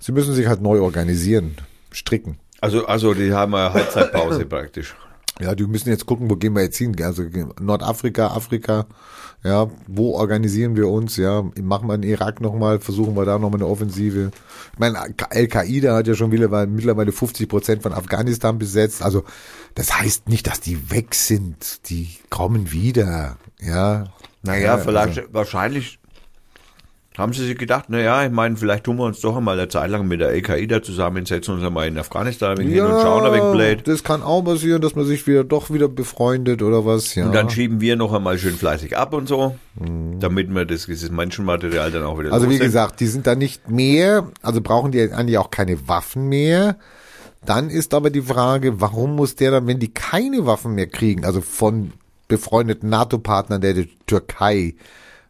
Sie 0.00 0.12
müssen 0.12 0.34
sich 0.34 0.46
halt 0.46 0.62
neu 0.62 0.80
organisieren, 0.80 1.56
stricken. 1.92 2.38
Also, 2.60 2.86
also 2.86 3.14
die 3.14 3.32
haben 3.32 3.54
eine 3.54 3.72
Halbzeitpause 3.72 4.46
praktisch. 4.46 4.94
Ja, 5.40 5.54
die 5.54 5.66
müssen 5.66 5.90
jetzt 5.90 6.06
gucken, 6.06 6.30
wo 6.30 6.36
gehen 6.36 6.54
wir 6.54 6.62
jetzt 6.62 6.78
hin? 6.78 6.96
Also 7.02 7.24
Nordafrika, 7.60 8.28
Afrika, 8.28 8.86
ja, 9.44 9.68
wo 9.86 10.14
organisieren 10.14 10.76
wir 10.76 10.88
uns? 10.88 11.16
Ja, 11.18 11.42
machen 11.60 11.88
wir 11.88 11.94
in 11.94 12.02
Irak 12.04 12.40
nochmal, 12.40 12.80
versuchen 12.80 13.14
wir 13.16 13.26
da 13.26 13.38
nochmal 13.38 13.60
eine 13.60 13.68
Offensive. 13.68 14.30
Ich 14.72 14.78
meine, 14.78 14.98
Al-Qaida 14.98 15.94
hat 15.94 16.06
ja 16.06 16.14
schon 16.14 16.32
wieder 16.32 16.48
mittlerweile 16.66 17.12
50 17.12 17.48
Prozent 17.48 17.82
von 17.82 17.92
Afghanistan 17.92 18.58
besetzt. 18.58 19.02
Also 19.02 19.24
das 19.74 19.98
heißt 20.00 20.28
nicht, 20.28 20.46
dass 20.46 20.60
die 20.60 20.90
weg 20.90 21.14
sind. 21.14 21.88
Die 21.90 22.08
kommen 22.30 22.72
wieder. 22.72 23.36
Ja. 23.60 24.04
Naja, 24.42 24.66
Ja, 24.66 24.78
vielleicht, 24.78 25.18
also- 25.18 25.34
wahrscheinlich 25.34 25.98
haben 27.16 27.32
sie 27.32 27.46
sich 27.46 27.56
gedacht, 27.56 27.88
naja, 27.88 28.24
ich 28.24 28.30
meine, 28.30 28.56
vielleicht 28.56 28.84
tun 28.84 28.98
wir 28.98 29.04
uns 29.04 29.20
doch 29.20 29.36
einmal 29.36 29.58
eine 29.58 29.68
Zeit 29.68 29.90
lang 29.90 30.06
mit 30.06 30.20
der 30.20 30.28
Al-Qaida 30.28 30.82
zusammensetzen 30.82 31.54
und 31.54 31.60
uns 31.60 31.66
einmal 31.66 31.88
in 31.88 31.96
Afghanistan 31.96 32.52
ein 32.52 32.58
wenig 32.58 32.74
hin 32.74 32.84
und 32.84 33.00
schauen 33.00 33.24
ein 33.24 33.32
wenig 33.32 33.52
blöd. 33.52 33.88
das 33.88 34.04
kann 34.04 34.22
auch 34.22 34.42
passieren, 34.42 34.82
dass 34.82 34.94
man 34.94 35.06
sich 35.06 35.26
wieder 35.26 35.42
doch 35.42 35.70
wieder 35.70 35.88
befreundet 35.88 36.62
oder 36.62 36.84
was. 36.84 37.14
Ja. 37.14 37.26
Und 37.26 37.34
dann 37.34 37.48
schieben 37.48 37.80
wir 37.80 37.96
noch 37.96 38.12
einmal 38.12 38.38
schön 38.38 38.54
fleißig 38.54 38.96
ab 38.96 39.14
und 39.14 39.28
so, 39.28 39.56
damit 40.20 40.54
wir 40.54 40.66
das, 40.66 40.86
dieses 40.86 41.10
Menschenmaterial 41.10 41.90
dann 41.90 42.02
auch 42.02 42.18
wieder 42.18 42.28
Mhm. 42.28 42.34
Also 42.34 42.50
wie 42.50 42.56
sind. 42.56 42.66
gesagt, 42.66 43.00
die 43.00 43.06
sind 43.06 43.26
da 43.26 43.34
nicht 43.34 43.70
mehr, 43.70 44.30
also 44.42 44.60
brauchen 44.60 44.92
die 44.92 45.00
eigentlich 45.00 45.38
auch 45.38 45.50
keine 45.50 45.88
Waffen 45.88 46.28
mehr. 46.28 46.76
Dann 47.44 47.70
ist 47.70 47.94
aber 47.94 48.10
die 48.10 48.22
Frage, 48.22 48.80
warum 48.80 49.14
muss 49.16 49.36
der 49.36 49.52
dann, 49.52 49.66
wenn 49.66 49.78
die 49.78 49.92
keine 49.94 50.46
Waffen 50.46 50.74
mehr 50.74 50.88
kriegen, 50.88 51.24
also 51.24 51.40
von 51.40 51.92
befreundeten 52.28 52.90
NATO-Partnern 52.90 53.60
der 53.60 53.86
Türkei, 54.06 54.74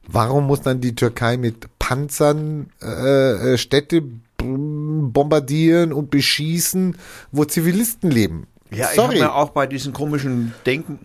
warum 0.07 0.47
muss 0.47 0.63
dann 0.63 0.81
die 0.81 0.95
Türkei 0.95 1.37
mit 1.37 1.76
Panzern 1.87 2.71
äh, 2.83 3.53
äh, 3.53 3.59
Städte 3.59 4.03
bombardieren 4.39 5.93
und 5.93 6.11
beschießen, 6.11 6.97
wo 7.31 7.45
Zivilisten 7.45 8.11
leben? 8.11 8.49
Ja, 8.73 8.89
ich 8.91 8.97
Sorry. 8.97 9.19
habe 9.19 9.27
mir 9.27 9.35
auch 9.37 9.51
bei 9.51 9.69
diesen 9.69 9.93
komischen 9.93 10.53
Denken 10.67 10.99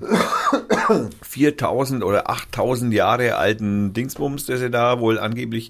4000 1.21 2.03
oder 2.03 2.31
8000 2.31 2.95
Jahre 2.95 3.35
alten 3.35 3.93
Dingsbums, 3.93 4.47
die 4.47 4.57
sie 4.57 4.71
da 4.71 4.99
wohl 4.99 5.19
angeblich 5.19 5.69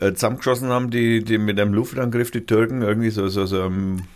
äh, 0.00 0.14
zusammengeschossen 0.14 0.70
haben, 0.70 0.88
die, 0.90 1.22
die 1.22 1.36
mit 1.36 1.60
einem 1.60 1.74
Luftangriff, 1.74 2.30
die 2.30 2.46
Türken, 2.46 2.80
irgendwie 2.80 3.10
so, 3.10 3.28
so, 3.28 3.44
so 3.44 3.64
ein 3.64 4.08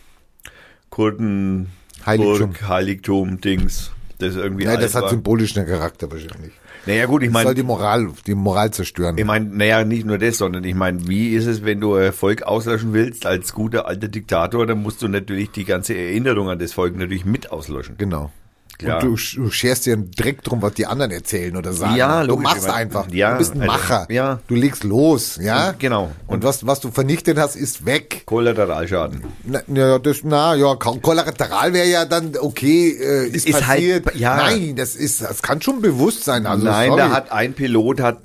Kurden 0.89 1.69
Heiligtum. 2.07 2.53
Burg, 2.53 2.69
Heiligtum, 2.69 3.41
Dings. 3.43 3.91
Das 4.19 4.35
irgendwie 4.35 4.67
alt 4.67 4.81
das 4.81 4.95
hat 4.95 5.03
war. 5.03 5.11
symbolischen 5.11 5.67
Charakter 5.67 6.11
wahrscheinlich. 6.11 6.55
Naja 6.87 7.07
gut, 7.07 7.23
ich 7.23 7.33
Das 7.33 7.43
soll 7.43 7.45
meine, 7.45 7.55
die 7.57 7.63
Moral, 7.63 8.09
die 8.27 8.35
Moral 8.35 8.71
zerstören. 8.71 9.19
ich 9.19 9.25
meine, 9.25 9.47
naja, 9.47 9.85
nicht 9.85 10.07
nur 10.07 10.19
das, 10.19 10.39
sondern 10.39 10.65
ich 10.65 10.75
meine, 10.75 11.07
wie 11.09 11.35
ist 11.35 11.47
es, 11.47 11.65
wenn 11.65 11.81
du 11.81 11.95
ein 11.95 12.13
Volk 12.13 12.43
auslöschen 12.43 12.93
willst 12.93 13.27
als 13.27 13.53
guter 13.53 13.87
alter 13.87 14.09
Diktator, 14.09 14.67
dann 14.67 14.83
musst 14.83 15.03
du 15.03 15.09
natürlich 15.09 15.51
die 15.51 15.65
ganze 15.65 15.97
Erinnerung 15.97 16.49
an 16.49 16.59
das 16.59 16.73
Volk 16.73 16.97
natürlich 16.97 17.25
mit 17.25 17.51
auslöschen. 17.51 17.97
Genau. 17.99 18.31
Klar. 18.79 19.03
Und 19.03 19.35
du, 19.35 19.43
du 19.45 19.51
scherst 19.51 19.87
dir 19.87 19.95
einen 19.95 20.11
Dreck 20.11 20.43
drum, 20.43 20.61
was 20.63 20.75
die 20.75 20.87
anderen 20.87 21.11
erzählen 21.11 21.57
oder 21.57 21.73
sagen. 21.73 21.97
Ja, 21.97 22.21
du 22.23 22.29
logisch, 22.29 22.45
machst 22.45 22.63
ich 22.63 22.69
mein, 22.69 22.75
einfach. 22.77 23.07
ja, 23.11 23.33
du 23.33 23.39
bist 23.39 23.55
ein 23.55 23.61
also, 23.63 23.73
Macher. 23.73 24.07
ja. 24.11 24.39
Du 24.49 24.55
legst 24.55 24.85
los, 24.85 25.39
ja. 25.41 25.75
Genau. 25.79 26.11
Und 26.27 26.45
was, 26.45 26.67
was 26.67 26.81
du 26.81 26.91
vernichtet 26.91 27.39
hast, 27.39 27.57
ist 27.57 27.87
weg. 27.87 28.23
Kollateralschaden. 28.27 29.23
Na, 29.45 29.61
ja, 29.69 29.99
das, 29.99 30.19
na, 30.25 30.55
ja, 30.55 30.75
Ko- 30.75 30.99
Kollateral 31.01 31.73
wäre 31.73 31.89
ja 31.89 32.05
dann 32.05 32.33
okay, 32.39 32.91
äh, 32.91 33.29
ist, 33.29 33.47
Ist 33.47 33.67
halt- 33.67 34.05
passiert. 34.05 34.15
ja. 34.17 34.37
Nein, 34.37 34.77
das 34.77 34.95
ist, 34.97 35.23
das 35.23 35.43
kann 35.43 35.63
schon 35.63 35.81
bewusst 35.81 36.25
sein. 36.25 36.47
Also, 36.47 36.65
Nein, 36.67 36.89
sorry, 36.91 37.01
da 37.01 37.11
hat 37.11 37.33
ein 37.33 37.55
Pilot 37.55 38.01
hat 38.01 38.19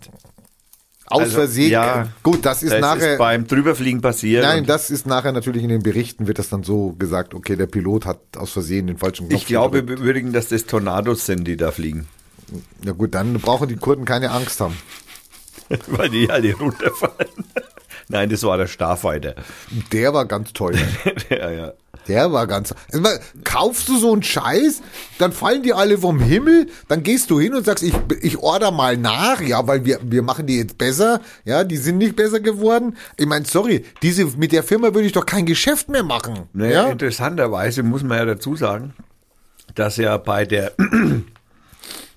aus 1.11 1.21
also, 1.21 1.37
Versehen. 1.37 1.71
ja, 1.71 2.07
gut, 2.23 2.45
das 2.45 2.63
ist 2.63 2.73
das 2.73 2.81
nachher. 2.81 3.13
ist 3.13 3.17
beim 3.17 3.47
Drüberfliegen 3.47 4.01
passiert. 4.01 4.43
Nein, 4.43 4.65
das 4.65 4.89
ist 4.89 5.05
nachher 5.05 5.31
natürlich 5.31 5.63
in 5.63 5.69
den 5.69 5.83
Berichten 5.83 6.27
wird 6.27 6.39
das 6.39 6.49
dann 6.49 6.63
so 6.63 6.93
gesagt, 6.93 7.33
okay, 7.33 7.55
der 7.55 7.67
Pilot 7.67 8.05
hat 8.05 8.19
aus 8.37 8.51
Versehen 8.51 8.87
den 8.87 8.97
falschen 8.97 9.27
Knopf 9.27 9.41
ich 9.41 9.47
glaube 9.47 9.81
gedrückt. 9.81 10.01
übrigens, 10.01 10.33
dass 10.33 10.47
das 10.49 10.65
Tornados 10.65 11.25
sind, 11.25 11.45
die 11.45 11.57
da 11.57 11.71
fliegen. 11.71 12.07
Ja 12.83 12.91
gut, 12.93 13.13
dann 13.15 13.33
brauchen 13.33 13.67
die 13.67 13.77
Kurden 13.77 14.05
keine 14.05 14.31
Angst 14.31 14.59
haben. 14.59 14.77
Weil 15.87 16.09
die 16.09 16.29
alle 16.29 16.53
runterfallen. 16.55 17.45
Nein, 18.11 18.29
das 18.29 18.43
war 18.43 18.57
der 18.57 18.67
Starfighter. 18.67 19.35
Der 19.91 20.13
war 20.13 20.25
ganz 20.25 20.53
toll. 20.53 20.75
ja, 21.29 21.49
ja. 21.49 21.73
Der 22.07 22.31
war 22.31 22.47
ganz. 22.47 22.73
Also, 22.91 23.07
kaufst 23.43 23.87
du 23.87 23.97
so 23.97 24.11
einen 24.11 24.23
Scheiß, 24.23 24.81
dann 25.19 25.31
fallen 25.31 25.63
die 25.63 25.73
alle 25.73 25.97
vom 25.97 26.19
Himmel, 26.19 26.67
dann 26.87 27.03
gehst 27.03 27.29
du 27.29 27.39
hin 27.39 27.53
und 27.53 27.65
sagst, 27.65 27.83
ich, 27.83 27.93
ich 28.21 28.37
order 28.39 28.71
mal 28.71 28.97
nach, 28.97 29.39
ja, 29.39 29.65
weil 29.67 29.85
wir, 29.85 29.99
wir 30.01 30.23
machen 30.23 30.47
die 30.47 30.57
jetzt 30.57 30.77
besser, 30.77 31.21
ja, 31.45 31.63
die 31.63 31.77
sind 31.77 31.99
nicht 31.99 32.15
besser 32.15 32.39
geworden. 32.39 32.97
Ich 33.17 33.27
meine, 33.27 33.45
sorry, 33.45 33.85
diese, 34.01 34.25
mit 34.25 34.51
der 34.51 34.63
Firma 34.63 34.93
würde 34.93 35.03
ich 35.03 35.13
doch 35.13 35.25
kein 35.25 35.45
Geschäft 35.45 35.89
mehr 35.89 36.03
machen. 36.03 36.49
Naja, 36.53 36.85
ja? 36.85 36.89
interessanterweise 36.89 37.83
muss 37.83 38.03
man 38.03 38.17
ja 38.17 38.25
dazu 38.25 38.55
sagen, 38.55 38.93
dass 39.75 39.97
ja 39.97 40.17
bei 40.17 40.45
der, 40.45 40.73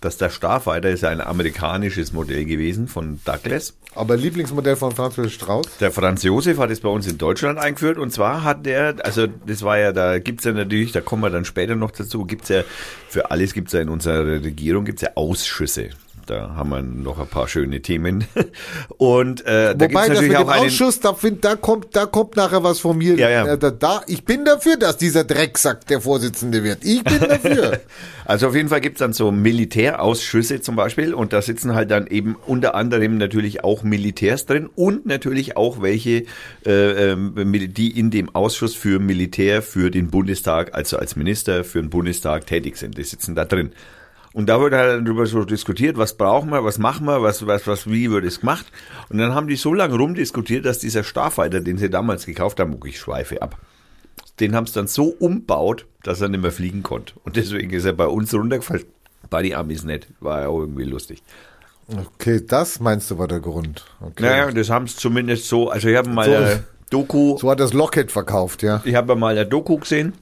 dass 0.05 0.19
der 0.19 0.31
Starfighter 0.31 0.90
ist 0.90 1.03
ja 1.03 1.09
ein 1.09 1.21
amerikanisches 1.21 2.12
Modell 2.12 2.45
gewesen 2.45 2.88
von 2.88 3.21
Douglas. 3.25 3.75
Aber 3.95 4.17
Lieblingsmodell 4.17 4.77
von 4.77 4.93
Franz 4.93 5.17
Josef 5.17 5.33
Strauß? 5.33 5.79
Der 5.81 5.90
Franz 5.90 6.23
Josef 6.23 6.59
hat 6.59 6.71
es 6.71 6.81
bei 6.81 6.88
uns 6.88 7.07
in 7.07 7.17
Deutschland 7.17 7.59
eingeführt 7.59 7.99
und 7.99 8.12
zwar 8.12 8.45
hat 8.45 8.67
der, 8.67 8.97
also 9.05 9.27
das 9.27 9.62
war 9.62 9.79
ja, 9.79 9.93
da 9.93 10.19
gibt's 10.19 10.45
ja 10.45 10.53
natürlich, 10.53 10.93
da 10.93 11.01
kommen 11.01 11.23
wir 11.23 11.31
dann 11.31 11.45
später 11.45 11.75
noch 11.75 11.90
dazu, 11.90 12.25
gibt's 12.25 12.49
ja, 12.49 12.62
für 13.09 13.31
alles 13.31 13.55
gibt's 13.55 13.73
ja 13.73 13.81
in 13.81 13.88
unserer 13.88 14.27
Regierung, 14.27 14.85
gibt's 14.85 15.03
ja 15.03 15.11
Ausschüsse. 15.14 15.90
Da 16.26 16.54
haben 16.54 16.70
wir 16.70 16.82
noch 16.82 17.18
ein 17.18 17.26
paar 17.26 17.48
schöne 17.48 17.82
Themen. 17.82 18.24
Und 18.96 19.44
äh, 19.46 19.74
da 19.76 19.84
Wobei 19.84 19.87
gibt's 19.87 19.94
das 19.94 20.08
mit 20.08 20.14
natürlich 20.14 20.37
auch 20.37 20.48
einen, 20.48 20.66
Ausschuss, 20.66 21.00
da, 21.00 21.14
find, 21.14 21.44
da, 21.44 21.56
kommt, 21.56 21.96
da 21.96 22.06
kommt 22.06 22.37
nachher 22.37 22.62
was 22.62 22.80
von 22.80 22.98
mir. 22.98 23.16
Ja, 23.16 23.28
ja. 23.28 23.46
Äh, 23.46 23.58
Da, 23.58 23.70
da, 23.70 24.02
ich 24.06 24.24
bin 24.24 24.44
dafür, 24.44 24.76
dass 24.76 24.96
dieser 24.96 25.24
Drecksack 25.24 25.87
der 25.87 26.00
Vorsitzende 26.00 26.62
wird. 26.64 26.84
Ich 26.84 27.02
bin 27.02 27.20
dafür. 27.20 27.80
Also 28.26 28.48
auf 28.48 28.54
jeden 28.54 28.70
Fall 28.70 28.80
gibt's 28.80 29.00
dann 29.00 29.12
so 29.12 29.30
Militärausschüsse 29.30 30.62
zum 30.62 30.76
Beispiel 30.76 31.12
und 31.12 31.34
da 31.34 31.42
sitzen 31.42 31.74
halt 31.74 31.90
dann 31.90 32.06
eben 32.06 32.37
unter 32.46 32.74
anderem 32.74 33.18
natürlich 33.18 33.64
auch 33.64 33.82
Militärs 33.82 34.46
drin 34.46 34.70
und 34.74 35.04
natürlich 35.04 35.58
auch 35.58 35.82
welche, 35.82 36.24
äh, 36.64 37.12
ähm, 37.12 37.34
die 37.74 37.98
in 37.98 38.10
dem 38.10 38.34
Ausschuss 38.34 38.74
für 38.74 38.98
Militär 38.98 39.60
für 39.60 39.90
den 39.90 40.08
Bundestag, 40.08 40.74
also 40.74 40.96
als 40.96 41.16
Minister 41.16 41.64
für 41.64 41.82
den 41.82 41.90
Bundestag 41.90 42.46
tätig 42.46 42.78
sind. 42.78 42.96
Die 42.96 43.04
sitzen 43.04 43.34
da 43.34 43.44
drin. 43.44 43.72
Und 44.35 44.47
da 44.49 44.61
wurde 44.61 44.77
halt 44.77 45.07
darüber 45.07 45.25
so 45.27 45.44
diskutiert, 45.44 45.97
was 45.97 46.16
brauchen 46.16 46.51
wir, 46.51 46.62
was 46.64 46.77
machen 46.79 47.07
wir, 47.07 47.23
was, 47.23 47.47
was, 47.47 47.66
was, 47.66 47.87
wie 47.88 48.11
wird 48.11 48.25
es 48.25 48.40
gemacht. 48.40 48.66
Und 49.09 49.18
dann 49.18 49.35
haben 49.35 49.47
die 49.49 49.57
so 49.57 49.73
lange 49.73 49.94
rumdiskutiert, 49.97 50.66
dass 50.66 50.81
dieser 50.81 51.05
Starfighter, 51.05 51.61
den 51.61 51.79
sie 51.79 51.88
damals 51.88 52.27
gekauft 52.27 52.59
haben, 52.61 52.79
ich 52.85 52.99
schweife 52.99 53.40
ab, 53.40 53.57
den 54.40 54.55
haben 54.57 54.66
sie 54.66 54.75
dann 54.75 54.88
so 54.88 55.05
umbaut, 55.05 55.87
dass 56.03 56.20
er 56.20 56.29
nicht 56.29 56.42
mehr 56.42 56.51
fliegen 56.51 56.83
konnte. 56.83 57.14
Und 57.25 57.37
deswegen 57.37 57.70
ist 57.70 57.85
er 57.85 57.92
bei 57.94 58.07
uns 58.09 58.35
runtergefallen. 58.35 58.85
Bei 59.31 59.40
die 59.40 59.55
Amis 59.55 59.85
nicht. 59.85 60.09
War 60.20 60.42
ja 60.42 60.49
auch 60.49 60.59
irgendwie 60.61 60.85
lustig. 60.85 61.23
Okay, 61.97 62.42
das 62.47 62.81
meinst 62.81 63.11
du 63.11 63.18
war 63.18 63.29
der 63.29 63.40
Grund. 63.40 63.85
Okay. 64.01 64.23
Naja, 64.25 64.51
das 64.51 64.68
haben 64.68 64.87
sie 64.87 64.97
zumindest 64.97 65.49
so, 65.49 65.70
also 65.70 65.88
ich 65.88 65.97
habe 65.97 66.09
mal 66.11 66.27
So- 66.29 66.35
eine 66.35 66.64
Doku, 66.90 67.38
So 67.38 67.51
hat 67.51 67.61
das 67.61 67.73
Locket 67.73 68.11
verkauft, 68.12 68.62
ja. 68.62 68.83
ich 68.85 68.94
habe 68.94 69.14
mal 69.16 69.33
eine 69.37 69.47
Doku 69.47 69.79
gesehen. 69.79 70.12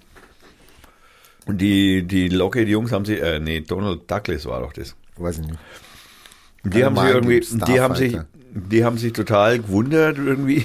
Und 1.46 1.58
die, 1.60 2.02
die 2.04 2.28
Lockheed-Jungs 2.28 2.92
haben 2.92 3.04
sie, 3.04 3.18
äh, 3.18 3.38
nee, 3.40 3.60
Donald 3.60 4.08
Douglas 4.10 4.46
war 4.46 4.60
doch 4.60 4.72
das. 4.72 4.94
Weiß 5.16 5.38
ich 5.38 5.46
nicht. 5.46 5.58
Die 6.64 6.78
Ja, 6.78 6.86
haben 6.86 6.96
sich 6.96 7.08
irgendwie, 7.14 7.40
die 7.66 7.80
haben 7.80 7.94
sich, 7.96 8.18
die 8.54 8.84
haben 8.84 8.98
sich 8.98 9.12
total 9.12 9.58
gewundert 9.58 10.18
irgendwie, 10.18 10.64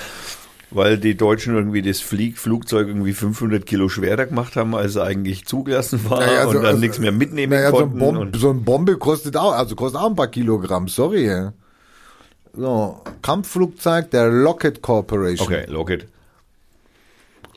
weil 0.70 0.98
die 0.98 1.16
Deutschen 1.16 1.54
irgendwie 1.54 1.80
das 1.80 2.00
Flieg 2.00 2.38
Flugzeug 2.38 2.88
irgendwie 2.88 3.12
500 3.14 3.64
Kilo 3.64 3.88
schwerer 3.88 4.26
gemacht 4.26 4.56
haben, 4.56 4.74
als 4.74 4.96
er 4.96 5.04
eigentlich 5.04 5.46
zugelassen 5.46 6.00
war 6.10 6.20
Naja, 6.20 6.42
und 6.44 6.52
so- 6.52 6.58
dann 6.58 6.66
also- 6.66 6.78
nichts 6.80 6.98
mehr 6.98 7.12
mitnehmen 7.12 7.52
Naja, 7.54 7.70
so, 7.70 7.76
ein 7.78 7.82
konnten. 7.84 7.98
Bomb, 7.98 8.18
und, 8.18 8.36
so 8.36 8.50
eine 8.50 8.60
Bombe 8.60 8.98
kostet 8.98 9.36
auch, 9.38 9.52
also 9.52 9.74
kostet 9.74 10.00
auch 10.02 10.10
ein 10.10 10.16
paar 10.16 10.28
Kilogramm, 10.28 10.88
sorry. 10.88 11.30
So, 12.54 13.00
Kampfflugzeug 13.22 14.10
der 14.10 14.28
Lockheed 14.28 14.82
Corporation. 14.82 15.46
okay, 15.48 15.64
Lockheed. 15.68 16.06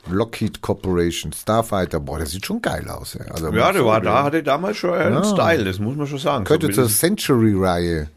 Lockheed 0.10 0.62
Corporation, 0.62 1.34
Starfighter, 1.34 2.00
boah, 2.00 2.20
das 2.20 2.32
sieht 2.32 2.46
schon 2.46 2.62
geil 2.62 2.88
aus. 2.90 3.16
Ja, 3.16 3.26
also, 3.32 3.52
Ja, 3.54 3.72
der 3.72 3.86
war 3.86 4.02
da, 4.02 4.24
hatte 4.24 4.44
damals 4.44 4.78
schon 4.78 4.94
einen 4.94 5.16
Ja. 5.16 5.24
Style, 5.24 5.64
das 5.66 5.80
muss 5.80 5.96
man 5.96 6.08
schon 6.08 6.20
sagen. 6.20 6.44
Gehörte 6.46 6.68
zur 6.68 6.74
Zumindest- 6.90 7.00
Century-Reihe 7.00 8.10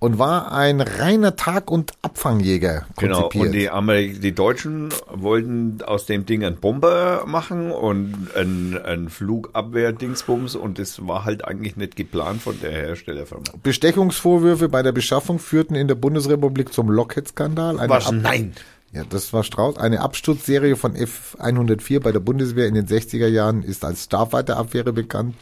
und 0.00 0.18
war 0.18 0.52
ein 0.52 0.80
reiner 0.80 1.34
Tag- 1.34 1.70
und 1.72 1.92
Abfangjäger 2.02 2.86
Genau, 2.98 3.22
konzipiert. 3.22 3.46
und 3.46 3.52
die, 3.52 3.68
Ameri 3.68 4.12
die 4.12 4.32
Deutschen 4.32 4.90
wollten 5.12 5.78
aus 5.84 6.06
dem 6.06 6.24
Ding 6.24 6.44
einen 6.44 6.56
Bomber 6.56 7.24
machen 7.26 7.72
und 7.72 8.28
einen, 8.36 8.78
einen 8.78 9.08
Flugabwehr-Dingsbums 9.10 10.54
und 10.56 10.78
das 10.78 11.06
war 11.06 11.24
halt 11.24 11.44
eigentlich 11.44 11.76
nicht 11.76 11.96
geplant 11.96 12.42
von 12.42 12.60
der 12.60 12.70
Herstellerfirma. 12.70 13.42
Bestechungsvorwürfe 13.62 14.68
bei 14.68 14.82
der 14.82 14.92
Beschaffung 14.92 15.38
führten 15.38 15.74
in 15.74 15.88
der 15.88 15.94
Bundesrepublik 15.96 16.72
zum 16.72 16.90
Lockheed-Skandal. 16.90 17.78
Was? 17.88 18.06
Ab- 18.06 18.14
Nein! 18.22 18.52
Ja, 18.98 19.04
das 19.08 19.32
war 19.32 19.44
Strauß. 19.44 19.76
Eine 19.76 20.00
Absturzserie 20.00 20.74
von 20.74 20.96
F-104 20.96 22.00
bei 22.00 22.10
der 22.10 22.18
Bundeswehr 22.18 22.66
in 22.66 22.74
den 22.74 22.88
60er 22.88 23.28
Jahren 23.28 23.62
ist 23.62 23.84
als 23.84 24.04
Starfighter-Affäre 24.04 24.92
bekannt. 24.92 25.36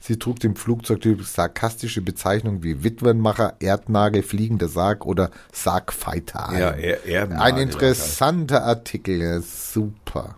Sie 0.00 0.18
trug 0.18 0.40
dem 0.40 0.56
Flugzeugtyp 0.56 1.22
sarkastische 1.22 2.00
Bezeichnungen 2.00 2.62
wie 2.62 2.82
Witwenmacher, 2.82 3.56
Erdnagel, 3.60 4.22
fliegender 4.22 4.68
Sarg 4.68 5.04
oder 5.04 5.30
Sargfighter 5.52 6.48
ein. 6.48 6.58
Ja, 6.58 6.70
er, 6.70 7.04
er 7.04 7.40
Ein 7.42 7.58
interessanter 7.58 8.64
Artikel, 8.64 9.20
ja, 9.20 9.40
super. 9.42 10.34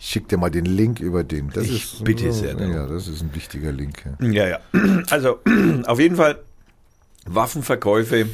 Ich 0.00 0.08
schick 0.08 0.28
dir 0.28 0.36
mal 0.36 0.50
den 0.50 0.64
Link 0.64 0.98
über 0.98 1.22
den. 1.22 1.50
Das 1.50 1.64
Ich 1.64 1.94
ist, 1.94 2.04
bitte 2.04 2.32
sehr 2.32 2.54
darum. 2.54 2.74
Ja, 2.74 2.86
das 2.88 3.06
ist 3.06 3.22
ein 3.22 3.34
wichtiger 3.36 3.70
Link. 3.70 4.04
Ja. 4.20 4.28
Ja, 4.28 4.48
ja. 4.48 4.58
Also, 5.10 5.38
auf 5.86 6.00
jeden 6.00 6.16
Fall 6.16 6.40
Waffenverkäufe 7.24 8.26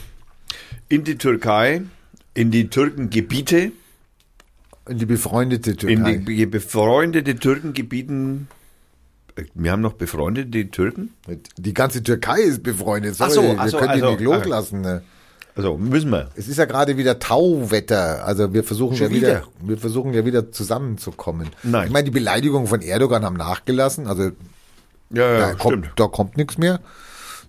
in 0.88 1.04
die 1.04 1.18
Türkei, 1.18 1.82
in 2.34 2.50
die 2.50 2.68
Türkengebiete, 2.68 3.72
In 4.88 4.98
die 4.98 5.06
befreundete 5.06 5.76
Türkei. 5.76 6.12
in 6.12 6.24
die 6.26 6.46
befreundete 6.46 7.36
Türkengebieten. 7.36 8.48
Wir 9.54 9.72
haben 9.72 9.82
noch 9.82 9.94
befreundete 9.94 10.70
Türken? 10.70 11.10
die 11.56 11.74
ganze 11.74 12.02
Türkei 12.02 12.40
ist 12.40 12.62
befreundet. 12.62 13.16
Sorry, 13.16 13.30
Ach 13.30 13.34
so, 13.34 13.42
wir 13.42 13.54
ach 13.58 13.68
so, 13.68 13.78
können 13.78 13.90
also, 13.90 14.06
die 14.06 14.12
nicht 14.12 14.20
loslassen. 14.24 14.80
Ne? 14.80 15.02
Also, 15.56 15.76
müssen 15.76 16.10
wir. 16.10 16.30
Es 16.36 16.48
ist 16.48 16.56
ja 16.58 16.64
gerade 16.66 16.96
wieder 16.96 17.18
Tauwetter. 17.18 18.24
Also 18.24 18.52
wir 18.52 18.62
versuchen 18.64 18.96
Schon 18.96 19.08
ja 19.10 19.12
wieder, 19.16 19.28
wieder? 19.28 19.44
wir 19.60 19.78
versuchen 19.78 20.12
ja 20.14 20.24
wieder 20.24 20.50
zusammenzukommen. 20.52 21.48
Nein. 21.62 21.86
Ich 21.86 21.92
meine, 21.92 22.04
die 22.04 22.10
Beleidigungen 22.10 22.66
von 22.68 22.82
Erdogan 22.82 23.24
haben 23.24 23.36
nachgelassen. 23.36 24.06
Also 24.06 24.30
Ja, 25.10 25.38
da, 25.38 25.54
kommt, 25.54 25.90
da 25.96 26.06
kommt 26.08 26.36
nichts 26.36 26.58
mehr. 26.58 26.80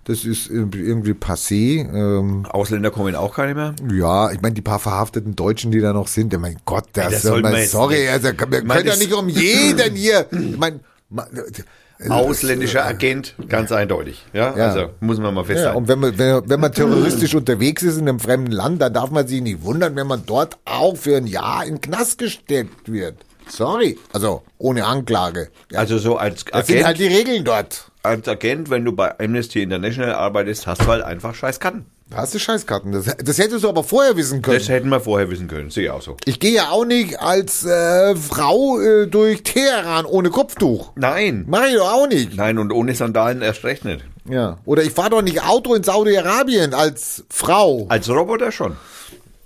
Das 0.05 0.23
ist 0.23 0.49
irgendwie 0.51 1.13
passé. 1.13 1.79
Ähm, 1.91 2.45
Ausländer 2.47 2.91
kommen 2.91 3.15
auch 3.15 3.33
keine 3.35 3.55
mehr. 3.55 3.75
ja, 3.91 4.31
ich 4.31 4.39
meine, 4.41 4.53
die 4.53 4.61
paar 4.61 4.79
verhafteten 4.79 5.35
Deutschen, 5.35 5.71
die 5.71 5.81
da 5.81 5.93
noch 5.93 6.07
sind, 6.07 6.31
ja, 6.31 6.39
mein 6.39 6.57
Gott, 6.63 6.85
das, 6.93 7.23
das 7.23 7.23
man, 7.41 7.43
wir 7.53 7.59
jetzt 7.59 7.71
sorry, 7.71 8.07
also 8.07 8.27
wir 8.27 8.33
können 8.35 8.69
ja 8.69 8.83
das- 8.83 8.99
nicht 8.99 9.13
um 9.13 9.27
jeden 9.29 9.95
hier. 9.95 10.27
Ich 10.31 10.57
meine, 10.57 10.79
ma- 11.09 11.27
Ausländischer 12.09 12.85
Agent, 12.85 13.35
ganz 13.47 13.71
eindeutig. 13.71 14.25
Ja, 14.33 14.55
Ja. 14.55 14.67
also 14.67 14.89
muss 14.99 15.17
man 15.17 15.33
mal 15.33 15.41
Ja, 15.41 15.45
festhalten. 15.47 15.77
und 15.77 15.87
wenn 15.87 15.99
man, 15.99 16.17
wenn, 16.17 16.49
wenn 16.49 16.59
man 16.59 16.71
terroristisch 16.73 17.33
unterwegs 17.35 17.83
ist 17.83 17.97
in 17.97 18.07
einem 18.09 18.19
fremden 18.19 18.51
Land, 18.51 18.81
dann 18.81 18.93
darf 18.93 19.11
man 19.11 19.25
sich 19.27 19.41
nicht 19.41 19.63
wundern, 19.63 19.95
wenn 19.95 20.05
man 20.05 20.23
dort 20.25 20.57
auch 20.65 20.97
für 20.97 21.15
ein 21.15 21.25
Jahr 21.25 21.63
in 21.65 21.75
den 21.75 21.81
Knast 21.81 22.17
gesteckt 22.17 22.91
wird. 22.91 23.15
Sorry. 23.47 23.97
Also, 24.11 24.43
ohne 24.57 24.85
Anklage. 24.85 25.49
Ja, 25.71 25.79
also 25.79 25.97
so 25.97 26.17
als 26.17 26.43
das 26.45 26.67
sind 26.67 26.75
Agent, 26.77 26.85
halt 26.87 26.99
die 26.99 27.07
Regeln 27.07 27.43
dort. 27.45 27.91
Als 28.05 28.27
Agent, 28.27 28.69
wenn 28.69 28.85
du 28.85 28.91
bei 28.91 29.19
Amnesty 29.19 29.61
International 29.61 30.13
arbeitest, 30.13 30.67
hast 30.67 30.81
du 30.81 30.87
halt 30.87 31.03
einfach 31.03 31.35
scheiß 31.35 31.59
Karten. 31.59 31.85
Da 32.09 32.17
hast 32.17 32.35
du 32.35 32.39
Scheißkarten. 32.39 32.91
Das, 32.91 33.05
das 33.17 33.39
hättest 33.39 33.63
du 33.63 33.69
aber 33.69 33.83
vorher 33.83 34.15
wissen 34.15 34.43
können. 34.43 34.59
Das 34.59 34.69
hätten 34.69 34.89
wir 34.89 34.99
vorher 34.99 35.29
wissen 35.31 35.47
können. 35.47 35.71
Sehe 35.71 35.85
ich 35.85 35.89
auch 35.89 36.03
so. 36.03 36.17
ich 36.25 36.39
gehe 36.39 36.53
ja 36.53 36.69
auch 36.69 36.85
nicht 36.85 37.19
als 37.19 37.65
äh, 37.65 38.15
Frau 38.15 38.79
äh, 38.79 39.07
durch 39.07 39.41
Teheran 39.41 40.05
ohne 40.05 40.29
Kopftuch. 40.29 40.91
Nein. 40.95 41.45
Mach 41.47 41.65
ich 41.65 41.73
doch 41.73 41.91
auch 41.91 42.07
nicht. 42.07 42.35
Nein, 42.35 42.59
und 42.59 42.71
ohne 42.71 42.93
Sandalen 42.93 43.41
erst 43.41 43.63
recht 43.63 43.85
nicht. 43.85 44.05
Ja. 44.29 44.59
Oder 44.65 44.83
ich 44.83 44.91
fahre 44.91 45.09
doch 45.11 45.21
nicht 45.23 45.43
Auto 45.43 45.73
in 45.73 45.81
Saudi-Arabien 45.81 46.75
als 46.75 47.23
Frau. 47.29 47.87
Als 47.89 48.07
Roboter 48.07 48.51
schon. 48.51 48.75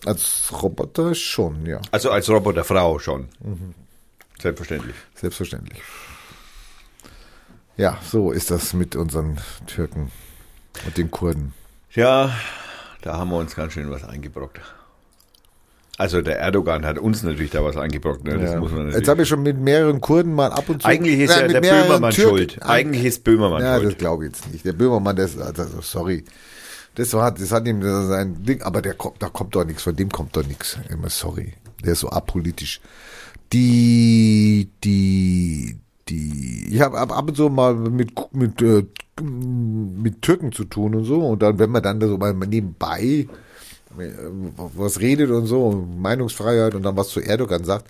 Als 0.06 0.50
Roboter 0.62 1.16
schon, 1.16 1.66
ja. 1.66 1.80
Also 1.92 2.12
als 2.12 2.30
Roboterfrau 2.30 3.00
schon. 3.00 3.30
Selbstverständlich. 4.42 4.96
Selbstverständlich. 5.16 5.82
Ja, 7.80 7.98
so 8.06 8.32
ist 8.32 8.52
das 8.52 8.74
mit 8.74 8.96
unseren 8.98 9.38
Türken 9.66 10.12
und 10.86 10.98
den 10.98 11.10
Kurden. 11.12 11.54
Ja, 11.94 12.32
da 13.02 13.18
haben 13.18 13.30
wir 13.30 13.38
uns 13.38 13.56
ganz 13.56 13.72
schön 13.74 13.90
was 13.90 14.04
eingebrockt. 14.04 14.60
Also 15.98 16.22
der 16.22 16.40
Erdogan 16.40 16.86
hat 16.86 16.98
uns 16.98 17.24
natürlich 17.24 17.52
da 17.52 17.64
was 17.64 17.78
eingebrockt. 17.78 18.24
Ne? 18.26 18.38
Das 18.38 18.52
Ja. 18.52 18.60
muss 18.60 18.72
man 18.72 18.92
Jetzt 18.92 19.08
habe 19.08 19.24
ich 19.24 19.30
schon 19.30 19.44
mit 19.44 19.58
mehreren 19.60 20.02
Kurden 20.02 20.34
mal 20.34 20.52
ab 20.52 20.68
und 20.68 20.82
zu. 20.82 20.88
Eigentlich 20.88 21.20
ist 21.20 21.30
Nein, 21.30 21.40
ja 21.52 21.60
mit 21.60 21.64
der 21.66 21.84
Böhmermann 21.84 22.12
Türken- 22.14 22.30
schuld. 22.38 22.64
Eigentlich 22.64 23.06
ist 23.06 23.24
Böhmermann 23.24 23.62
Ja, 23.62 23.74
das 23.76 23.82
schuld. 23.84 23.98
glaube 24.00 24.26
ich 24.26 24.32
jetzt 24.34 24.52
nicht. 24.52 24.66
Der 24.66 24.74
Böhmermann, 24.74 25.16
das, 25.16 25.38
also, 25.38 25.82
sorry. 25.82 26.24
Das 26.96 27.14
war, 27.14 27.32
das 27.32 27.52
hat 27.52 27.66
ihm 27.66 27.82
sein 27.82 28.44
Ding, 28.44 28.62
aber 28.62 28.82
der 28.82 28.94
kommt, 28.96 29.22
da 29.24 29.30
kommt 29.30 29.56
doch 29.56 29.64
nichts, 29.64 29.84
von 29.84 29.96
dem 29.96 30.10
kommt 30.10 30.36
doch 30.36 30.46
nichts. 30.46 30.78
Immer 30.90 31.10
sorry. 31.10 31.54
Der 31.86 31.94
ist 31.94 32.00
so 32.02 32.10
apolitisch. 32.10 32.82
Die, 33.54 34.70
die, 34.84 35.80
die, 36.10 36.68
ich 36.72 36.82
habe 36.82 36.98
ab, 36.98 37.28
und 37.28 37.36
zu 37.36 37.50
mal 37.50 37.76
mit, 37.76 38.12
mit, 38.34 38.62
äh, 38.62 38.86
mit 39.22 40.22
Türken 40.22 40.52
zu 40.52 40.66
tun 40.66 40.96
und 40.96 41.06
so. 41.06 41.20
Und 41.20 41.42
dann, 41.42 41.60
wenn 41.60 41.70
man 41.70 41.84
dann 41.84 42.00
da 42.00 42.08
so 42.08 42.18
mal 42.18 42.34
nebenbei 42.34 43.28
äh, 43.98 44.12
was 44.76 45.00
redet 45.00 45.32
und 45.32 45.46
so, 45.46 45.72
Meinungsfreiheit 45.72 46.76
und 46.76 46.84
dann 46.84 46.98
was 46.98 47.10
zu 47.10 47.20
Erdogan 47.20 47.64
sagt. 47.64 47.90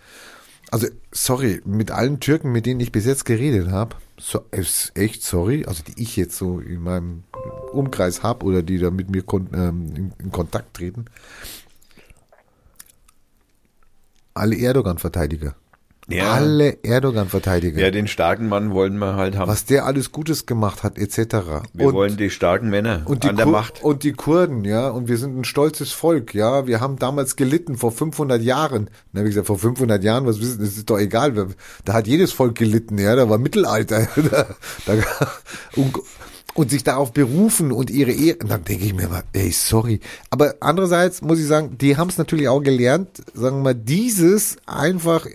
Also, 0.72 0.88
sorry, 1.12 1.62
mit 1.66 1.92
allen 1.92 2.20
Türken, 2.20 2.52
mit 2.52 2.66
denen 2.66 2.80
ich 2.80 2.92
bis 2.92 3.06
jetzt 3.06 3.26
geredet 3.26 3.70
habe, 3.72 3.96
so, 4.20 4.42
ist 4.52 4.92
echt 4.96 5.24
sorry, 5.24 5.66
also 5.66 5.82
die 5.84 6.02
ich 6.02 6.16
jetzt 6.16 6.38
so 6.38 6.60
in 6.60 6.84
meinem 6.84 7.24
Umkreis 7.74 8.22
habe 8.22 8.46
oder 8.46 8.62
die 8.62 8.78
da 8.78 8.92
mit 8.92 9.10
mir 9.10 9.24
kon 9.24 9.50
ähm, 9.54 9.94
in, 9.96 10.14
in 10.20 10.32
Kontakt 10.32 10.76
treten, 10.76 11.06
alle 14.34 14.58
Erdogan-Verteidiger. 14.58 15.56
Ja. 16.10 16.34
Alle 16.34 16.78
Erdogan-Verteidiger. 16.84 17.80
Ja, 17.82 17.92
den 17.92 18.08
starken 18.08 18.48
Mann 18.50 18.72
wollen 18.74 18.98
wir 18.98 19.16
halt 19.16 19.38
haben. 19.38 19.48
was 19.50 19.66
der 19.66 19.86
alles 19.86 20.12
Gutes 20.12 20.46
gemacht 20.46 20.84
hat, 20.84 20.98
etc. 20.98 21.18
Wir 21.74 21.94
wollen 21.94 22.18
die 22.18 22.30
starken 22.30 22.70
Männer 22.70 23.04
und 23.06 23.24
die 23.24 23.30
an 23.30 23.36
der 23.36 23.46
Kur- 23.46 23.52
Macht. 23.52 23.84
Und 23.84 24.04
die 24.04 24.14
Kurden, 24.14 24.66
ja, 24.66 24.90
und 24.90 25.08
wir 25.08 25.18
sind 25.18 25.38
ein 25.38 25.44
stolzes 25.44 25.92
Volk, 25.92 26.34
ja. 26.34 26.68
Wir 26.68 26.80
haben 26.82 26.98
damals 26.98 27.36
gelitten, 27.36 27.78
vor 27.78 27.92
500 27.92 28.42
Jahren. 28.42 28.90
Habe 29.16 29.28
ich 29.28 29.32
gesagt, 29.36 29.48
vor 29.48 29.60
500 29.60 30.04
Jahren, 30.04 30.26
was 30.26 30.40
wissen, 30.42 30.60
das 30.60 30.78
ist 30.78 30.90
doch 30.90 30.98
egal. 31.00 31.48
Da 31.86 31.94
hat 31.94 32.08
jedes 32.08 32.32
Volk 32.32 32.56
gelitten, 32.56 32.98
ja. 32.98 33.16
Da 33.16 33.30
war 33.30 33.38
Mittelalter. 33.38 34.08
da, 34.32 34.46
da, 34.86 34.94
und, 35.76 35.94
und 36.56 36.72
sich 36.72 36.84
darauf 36.84 37.14
berufen 37.14 37.72
und 37.72 37.90
ihre 37.90 38.12
Ehre, 38.12 38.40
dann 38.40 38.64
denke 38.64 38.84
ich 38.84 38.94
mir 38.94 39.04
immer, 39.04 39.24
ey, 39.34 39.52
sorry. 39.52 40.00
Aber 40.30 40.56
andererseits 40.60 41.22
muss 41.22 41.40
ich 41.40 41.46
sagen, 41.48 41.78
die 41.78 41.96
haben 41.98 42.10
es 42.10 42.18
natürlich 42.18 42.50
auch 42.50 42.62
gelernt, 42.62 43.22
sagen 43.34 43.58
wir 43.58 43.64
mal, 43.64 43.76
dieses 43.76 44.58
einfach 44.66 45.26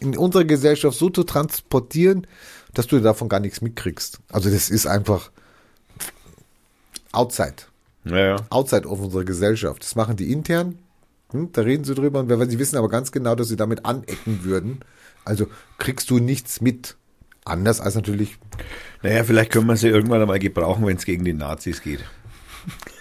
in 0.00 0.16
unserer 0.16 0.44
Gesellschaft 0.44 0.98
so 0.98 1.10
zu 1.10 1.24
transportieren, 1.24 2.26
dass 2.74 2.86
du 2.86 3.00
davon 3.00 3.28
gar 3.28 3.40
nichts 3.40 3.60
mitkriegst. 3.60 4.20
Also 4.30 4.50
das 4.50 4.70
ist 4.70 4.86
einfach 4.86 5.30
outside. 7.12 7.56
Ja, 8.04 8.18
ja. 8.18 8.36
Outside 8.50 8.86
of 8.86 9.00
unserer 9.00 9.24
Gesellschaft. 9.24 9.82
Das 9.82 9.94
machen 9.94 10.16
die 10.16 10.32
intern. 10.32 10.78
Hm, 11.32 11.52
da 11.52 11.62
reden 11.62 11.84
sie 11.84 11.94
drüber 11.94 12.20
und 12.20 12.28
weil 12.28 12.50
sie 12.50 12.58
wissen 12.58 12.76
aber 12.76 12.88
ganz 12.88 13.12
genau, 13.12 13.34
dass 13.34 13.48
sie 13.48 13.56
damit 13.56 13.84
anecken 13.84 14.44
würden. 14.44 14.80
Also 15.24 15.46
kriegst 15.78 16.10
du 16.10 16.18
nichts 16.18 16.60
mit. 16.60 16.96
Anders 17.44 17.80
als 17.80 17.94
natürlich 17.94 18.38
Naja, 19.02 19.24
vielleicht 19.24 19.50
können 19.50 19.66
wir 19.66 19.76
sie 19.76 19.88
irgendwann 19.88 20.20
einmal 20.20 20.38
gebrauchen, 20.38 20.86
wenn 20.86 20.96
es 20.96 21.06
gegen 21.06 21.24
die 21.24 21.32
Nazis 21.32 21.82
geht. 21.82 22.00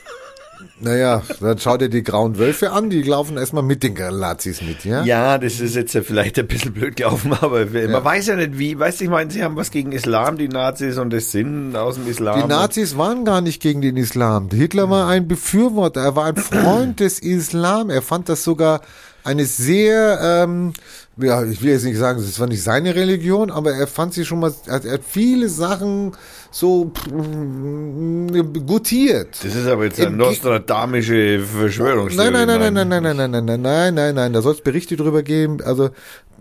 Naja, 0.81 1.23
dann 1.41 1.57
schau 1.59 1.75
dir 1.77 1.89
die 1.89 2.03
grauen 2.03 2.37
Wölfe 2.37 2.71
an, 2.71 2.89
die 2.89 3.01
laufen 3.01 3.37
erstmal 3.37 3.63
mit 3.63 3.83
den 3.83 3.93
Nazis 3.93 4.61
mit, 4.61 4.85
ja? 4.85 5.03
Ja, 5.03 5.37
das 5.37 5.59
ist 5.59 5.75
jetzt 5.75 5.93
ja 5.93 6.01
vielleicht 6.01 6.39
ein 6.39 6.47
bisschen 6.47 6.73
blöd 6.73 6.95
gelaufen, 6.95 7.33
aber 7.41 7.65
man 7.65 8.03
weiß 8.03 8.27
ja 8.27 8.35
nicht 8.35 8.57
wie. 8.57 8.79
Weißt 8.79 8.99
du, 8.99 9.05
ich 9.05 9.09
meine, 9.09 9.29
sie 9.29 9.43
haben 9.43 9.55
was 9.55 9.71
gegen 9.71 9.91
Islam, 9.91 10.37
die 10.37 10.47
Nazis, 10.47 10.97
und 10.97 11.11
das 11.11 11.31
sind 11.31 11.75
aus 11.75 11.95
dem 11.95 12.07
Islam. 12.07 12.41
Die 12.41 12.47
Nazis 12.47 12.97
waren 12.97 13.25
gar 13.25 13.41
nicht 13.41 13.61
gegen 13.61 13.81
den 13.81 13.97
Islam. 13.97 14.49
Hitler 14.51 14.89
war 14.89 15.09
ein 15.09 15.27
Befürworter, 15.27 16.01
er 16.01 16.15
war 16.15 16.25
ein 16.25 16.37
Freund 16.37 16.99
des 17.01 17.19
Islam. 17.19 17.89
Er 17.89 18.01
fand 18.01 18.29
das 18.29 18.43
sogar 18.43 18.81
eine 19.23 19.45
sehr, 19.45 20.19
ähm, 20.21 20.73
ja, 21.21 21.43
ich 21.43 21.61
will 21.61 21.71
jetzt 21.71 21.85
nicht 21.85 21.97
sagen, 21.97 22.21
das 22.21 22.39
war 22.39 22.47
nicht 22.47 22.63
seine 22.63 22.95
Religion, 22.95 23.51
aber 23.51 23.73
er 23.73 23.87
fand 23.87 24.13
sie 24.13 24.25
schon 24.25 24.39
mal, 24.39 24.53
er 24.65 24.75
hat, 24.75 25.01
viele 25.07 25.49
Sachen 25.49 26.13
so 26.51 26.91
mm, 27.11 28.65
gutiert. 28.65 29.43
Das 29.43 29.55
ist 29.55 29.67
aber 29.67 29.85
jetzt 29.85 29.99
eine 29.99 30.15
nostradamische 30.15 31.39
Verschwörungstheorie. 31.39 32.31
Nein, 32.31 32.47
nein, 32.47 32.59
nein, 32.59 32.73
nein, 32.73 32.89
nein, 32.89 33.03
nein, 33.03 33.15
nein, 33.15 33.31
nein, 33.31 33.45
nein, 33.45 33.61
nein, 33.61 33.93
nein, 33.93 34.15
nein, 34.15 34.33
da 34.33 34.41
soll 34.41 34.53
es 34.53 34.61
Berichte 34.61 34.95
drüber 34.95 35.23
geben, 35.23 35.61
also 35.63 35.89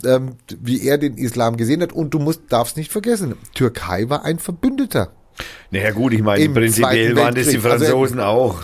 ähm, 0.05 0.37
wie 0.61 0.87
er 0.87 0.99
den 0.99 1.17
Islam 1.17 1.57
gesehen 1.57 1.83
hat. 1.83 1.93
Und 1.93 2.15
du 2.15 2.19
musst, 2.19 2.43
darfst 2.49 2.77
nicht 2.77 2.93
vergessen, 2.93 3.35
Türkei 3.55 4.09
war 4.09 4.25
ein 4.25 4.39
Verbündeter. 4.39 5.13
Naja 5.71 5.91
gut, 5.93 6.13
ich 6.13 6.23
meine, 6.23 6.43
Im 6.45 6.55
prinzipiell 6.55 7.15
waren 7.17 7.35
das 7.35 7.49
die. 7.49 7.57
Also, 7.57 7.69
Franzosen 7.69 8.21
auch. 8.21 8.63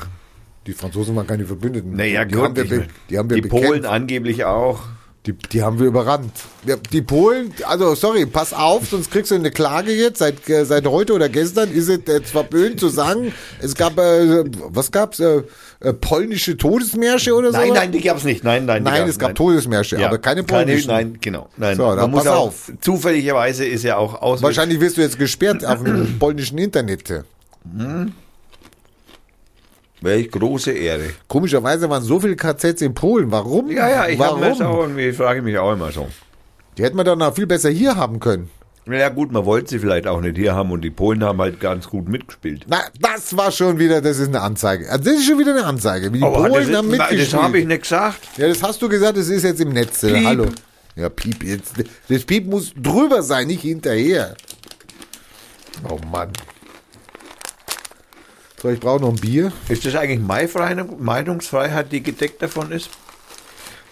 Die 0.67 0.73
Franzosen 0.73 1.15
waren 1.15 1.27
keine 1.27 1.45
Verbündeten. 1.45 1.95
Naja 1.95 2.25
die 2.25 2.35
gut, 2.35 2.45
haben 2.45 2.57
wir, 2.57 2.87
die 3.11 3.19
haben 3.19 3.31
wir 3.31 3.41
die. 3.41 3.49
Polen 3.49 3.85
angeblich 3.85 4.45
auch. 4.45 4.81
Die, 5.27 5.33
die 5.33 5.63
haben 5.63 5.79
wir 5.79 5.87
überrannt. 5.87 6.33
Ja, 6.67 6.77
die 6.77 7.01
Polen, 7.01 7.55
also 7.67 7.95
sorry, 7.95 8.27
pass 8.27 8.53
auf, 8.53 8.89
sonst 8.91 9.11
kriegst 9.11 9.31
du 9.31 9.37
eine 9.37 9.51
Klage 9.51 9.91
jetzt. 9.93 10.19
Seit, 10.19 10.47
äh, 10.51 10.67
seit 10.67 10.87
heute 10.87 11.15
oder 11.15 11.31
gestern 11.31 11.73
ist 11.73 11.89
es 11.89 12.07
äh, 12.07 12.23
zwar 12.23 12.45
böse 12.45 12.77
zu 12.77 12.89
sagen, 12.91 13.33
es 13.59 13.75
gab, 13.75 13.99
äh, 13.99 14.45
was 14.69 14.93
gab's, 14.93 15.21
äh, 15.21 15.41
äh, 15.81 15.95
polnische 15.95 16.59
Todesmärsche 16.59 17.35
oder 17.35 17.53
so? 17.53 17.57
Nein, 17.59 17.71
nein, 17.73 17.91
die 17.93 18.03
gab's 18.03 18.25
nicht. 18.25 18.45
Nein, 18.45 18.67
nein, 18.67 18.83
Nein, 18.83 18.99
gab's- 18.99 19.11
es 19.13 19.19
gab 19.19 19.35
Todesmärsche, 19.35 20.05
aber 20.07 20.19
keine 20.19 20.43
polnischen. 20.43 20.89
nein, 20.91 21.17
genau. 21.19 21.49
Nein. 21.57 21.79
So, 21.79 21.85
dann 21.89 21.97
Man 22.01 22.11
muss 22.11 22.25
pass 22.25 22.33
auch, 22.33 22.47
auf. 22.49 22.73
Zufälligerweise 22.83 23.65
ist 23.65 23.83
ja 23.83 23.97
auch 23.97 24.21
aus. 24.21 24.43
Wahrscheinlich 24.43 24.79
wirst 24.81 24.99
du 24.99 25.01
jetzt 25.01 25.19
gesperrt 25.19 25.65
auf 25.65 25.83
dem 25.83 26.19
polnischen 26.19 26.59
Internet. 26.59 27.25
Welch 30.05 30.31
große 30.31 30.71
Ehre. 30.73 31.11
Komischerweise 31.29 31.89
waren 31.89 32.03
so 32.03 32.21
viele 32.21 32.37
KZs 32.37 32.83
in 32.83 32.93
Polen. 32.93 33.33
Warum? 33.33 33.71
Ja, 33.71 33.89
ja, 33.89 34.07
ich 34.09 34.21
habe 34.21 34.39
Warum? 34.41 34.63
auch 34.63 34.81
irgendwie, 34.83 35.13
frage 35.13 35.39
ich 35.39 35.45
mich 35.45 35.57
auch 35.57 35.73
immer 35.73 35.91
so. 35.93 36.09
Die 36.77 36.83
hätten 36.83 36.97
wir 36.99 37.05
doch 37.05 37.17
noch 37.17 37.35
viel 37.35 37.47
besser 37.47 37.71
hier 37.71 37.97
haben 37.97 38.21
können. 38.21 38.51
Ja 38.87 39.09
gut, 39.09 39.33
man 39.33 39.47
wollte 39.47 39.71
sie 39.71 39.79
vielleicht 39.79 40.07
auch 40.07 40.21
nicht 40.21 40.37
hier 40.37 40.55
haben 40.55 40.71
und 40.73 40.83
die 40.83 40.91
Polen 40.91 41.25
haben 41.25 41.41
halt 41.41 41.59
ganz 41.59 41.89
gut 41.89 42.07
mitgespielt. 42.07 42.67
Na, 42.69 42.81
das 43.01 43.35
war 43.35 43.51
schon 43.51 43.79
wieder, 43.79 44.03
das 44.03 44.19
ist 44.19 44.29
eine 44.29 44.43
Anzeige. 44.43 44.91
Also 44.91 45.05
das 45.05 45.15
ist 45.15 45.25
schon 45.27 45.39
wieder 45.39 45.53
eine 45.53 45.65
Anzeige. 45.65 46.13
Wie 46.13 46.19
die 46.19 46.25
Aber 46.25 46.49
Polen 46.49 46.69
das, 46.69 46.77
haben 46.77 46.87
ist, 46.89 46.99
mitgespielt. 46.99 47.33
das 47.33 47.43
habe 47.43 47.59
ich 47.61 47.67
nicht 47.67 47.83
gesagt. 47.83 48.19
Ja, 48.37 48.47
das 48.49 48.63
hast 48.63 48.83
du 48.83 48.91
gesagt, 48.91 49.17
das 49.17 49.29
ist 49.29 49.43
jetzt 49.43 49.61
im 49.63 49.71
Netz. 49.71 50.03
äh, 50.03 50.13
Piep. 50.13 50.27
Hallo. 50.27 50.47
Ja, 50.97 51.09
Piep, 51.09 51.43
jetzt. 51.45 51.73
Das 52.11 52.25
Piep 52.25 52.47
muss 52.47 52.75
drüber 52.77 53.23
sein, 53.23 53.47
nicht 53.47 53.63
hinterher. 53.63 54.35
Oh 55.89 55.99
Mann. 56.13 56.29
So, 58.65 58.71
ich 58.71 58.81
brauche 58.81 59.03
noch 59.03 59.11
ein 59.11 59.17
Bier. 59.17 59.53
Ist 59.69 59.85
das 59.85 59.95
eigentlich 59.95 60.21
Meinungsfreiheit, 60.99 61.93
die 61.93 62.03
gedeckt 62.03 62.41
davon 62.41 62.73
ist? 62.73 62.89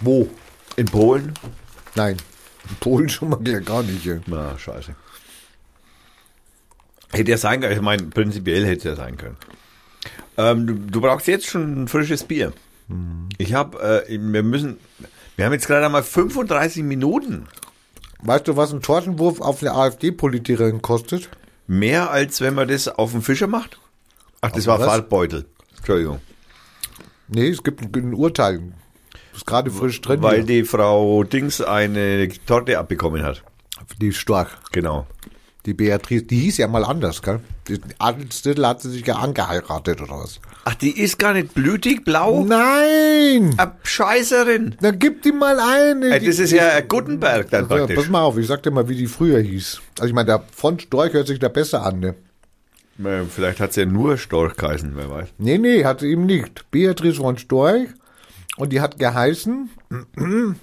Wo? 0.00 0.30
In 0.76 0.86
Polen? 0.86 1.34
Nein. 1.94 2.16
In 2.70 2.76
Polen 2.76 3.10
schon 3.10 3.28
mal 3.28 3.38
gar 3.60 3.82
nicht. 3.82 4.06
ja. 4.06 4.14
Na, 4.24 4.56
scheiße. 4.56 4.94
Hätte 7.12 7.30
ja 7.30 7.36
sein 7.36 7.60
können, 7.60 7.74
ich 7.74 7.82
meine, 7.82 8.04
prinzipiell 8.04 8.64
hätte 8.64 8.78
es 8.78 8.84
ja 8.84 8.96
sein 8.96 9.18
können. 9.18 9.36
Ähm, 10.38 10.66
du, 10.66 10.72
du 10.72 11.00
brauchst 11.02 11.26
jetzt 11.26 11.48
schon 11.48 11.82
ein 11.82 11.88
frisches 11.88 12.24
Bier. 12.24 12.54
Ich 13.36 13.52
habe, 13.52 14.06
äh, 14.08 14.18
wir 14.18 14.42
müssen, 14.42 14.78
wir 15.36 15.44
haben 15.44 15.52
jetzt 15.52 15.66
gerade 15.66 15.84
einmal 15.84 16.02
35 16.02 16.82
Minuten. 16.82 17.46
Weißt 18.22 18.48
du, 18.48 18.56
was 18.56 18.72
ein 18.72 18.80
Tortenwurf 18.80 19.42
auf 19.42 19.60
eine 19.60 19.72
AfD-Politikerin 19.72 20.80
kostet? 20.80 21.28
Mehr 21.66 22.10
als 22.10 22.40
wenn 22.40 22.54
man 22.54 22.68
das 22.68 22.88
auf 22.88 23.10
dem 23.12 23.20
Fischer 23.20 23.48
macht? 23.48 23.81
Ach, 24.42 24.50
das 24.50 24.66
war 24.66 24.78
was? 24.80 24.86
Farbeutel. 24.86 25.46
Entschuldigung. 25.76 26.20
Nee, 27.28 27.48
es 27.48 27.62
gibt 27.62 27.80
ein, 27.96 28.12
Urteil. 28.12 28.60
Ist 29.34 29.46
gerade 29.46 29.70
frisch 29.70 30.00
drin. 30.00 30.20
Weil 30.20 30.38
hier. 30.38 30.44
die 30.46 30.64
Frau 30.64 31.22
Dings 31.24 31.60
eine 31.62 32.28
Torte 32.46 32.78
abbekommen 32.78 33.22
hat. 33.22 33.42
die 34.00 34.08
ist 34.08 34.18
stark. 34.18 34.58
Genau. 34.72 35.06
Die 35.64 35.74
Beatrice, 35.74 36.24
die 36.24 36.40
hieß 36.40 36.56
ja 36.58 36.66
mal 36.66 36.84
anders, 36.84 37.22
gell? 37.22 37.38
Den 37.68 37.80
Adelstitel 38.00 38.66
hat 38.66 38.82
sie 38.82 38.90
sich 38.90 39.06
ja 39.06 39.14
angeheiratet 39.16 40.00
oder 40.02 40.18
was? 40.18 40.40
Ach, 40.64 40.74
die 40.74 40.90
ist 41.00 41.20
gar 41.20 41.34
nicht 41.34 41.54
blütig 41.54 42.04
blau? 42.04 42.44
Nein! 42.44 43.56
Scheißerin. 43.84 44.74
Dann 44.80 44.98
gib 44.98 45.22
die 45.22 45.30
mal 45.30 45.60
eine. 45.60 46.16
Äh, 46.16 46.18
die- 46.20 46.26
Das 46.26 46.40
ist 46.40 46.50
ja 46.50 46.80
Gutenberg 46.80 47.48
dann 47.50 47.68
Ja, 47.68 47.76
praktisch. 47.76 47.96
pass 47.96 48.08
mal 48.08 48.22
auf, 48.22 48.36
ich 48.38 48.48
sag 48.48 48.64
dir 48.64 48.72
mal, 48.72 48.88
wie 48.88 48.96
die 48.96 49.06
früher 49.06 49.38
hieß. 49.38 49.80
Also 50.00 50.08
ich 50.08 50.14
meine, 50.14 50.26
der 50.26 50.42
von 50.52 50.80
Storch 50.80 51.12
hört 51.12 51.28
sich 51.28 51.38
da 51.38 51.48
besser 51.48 51.84
an, 51.86 52.00
ne? 52.00 52.16
Äh, 53.02 53.24
Vielleicht 53.24 53.60
hat 53.60 53.72
sie 53.72 53.80
ja 53.80 53.86
nur 53.86 54.16
Storch 54.18 54.56
geheißen, 54.56 54.92
wer 54.94 55.10
weiß. 55.10 55.28
Nee, 55.38 55.58
nee, 55.58 55.84
hat 55.84 56.00
sie 56.00 56.08
eben 56.10 56.26
nicht. 56.26 56.70
Beatrice 56.70 57.16
von 57.18 57.38
Storch. 57.38 57.88
Und 58.56 58.72
die 58.72 58.80
hat 58.80 58.98
geheißen. 58.98 59.70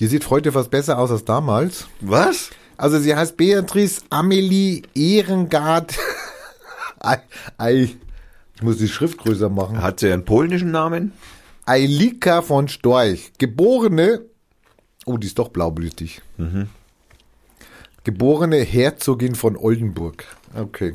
Die 0.00 0.06
sieht 0.08 0.28
heute 0.28 0.50
fast 0.50 0.70
besser 0.72 0.98
aus 0.98 1.12
als 1.12 1.24
damals. 1.24 1.86
Was? 2.00 2.50
Also 2.76 2.98
sie 2.98 3.14
heißt 3.14 3.36
Beatrice 3.36 4.02
Amelie 4.10 4.82
Ehrengard. 4.94 5.94
Ich 7.68 8.62
muss 8.62 8.78
die 8.78 8.88
Schrift 8.88 9.18
größer 9.18 9.50
machen. 9.50 9.82
Hat 9.82 10.00
sie 10.00 10.10
einen 10.10 10.24
polnischen 10.24 10.70
Namen? 10.70 11.12
Eilika 11.66 12.40
von 12.40 12.66
Storch. 12.68 13.32
Geborene. 13.38 14.22
Oh, 15.04 15.18
die 15.18 15.26
ist 15.26 15.38
doch 15.38 15.48
blaublütig. 15.50 16.22
Geborene 18.04 18.58
Herzogin 18.58 19.34
von 19.34 19.56
Oldenburg. 19.56 20.24
Okay. 20.54 20.94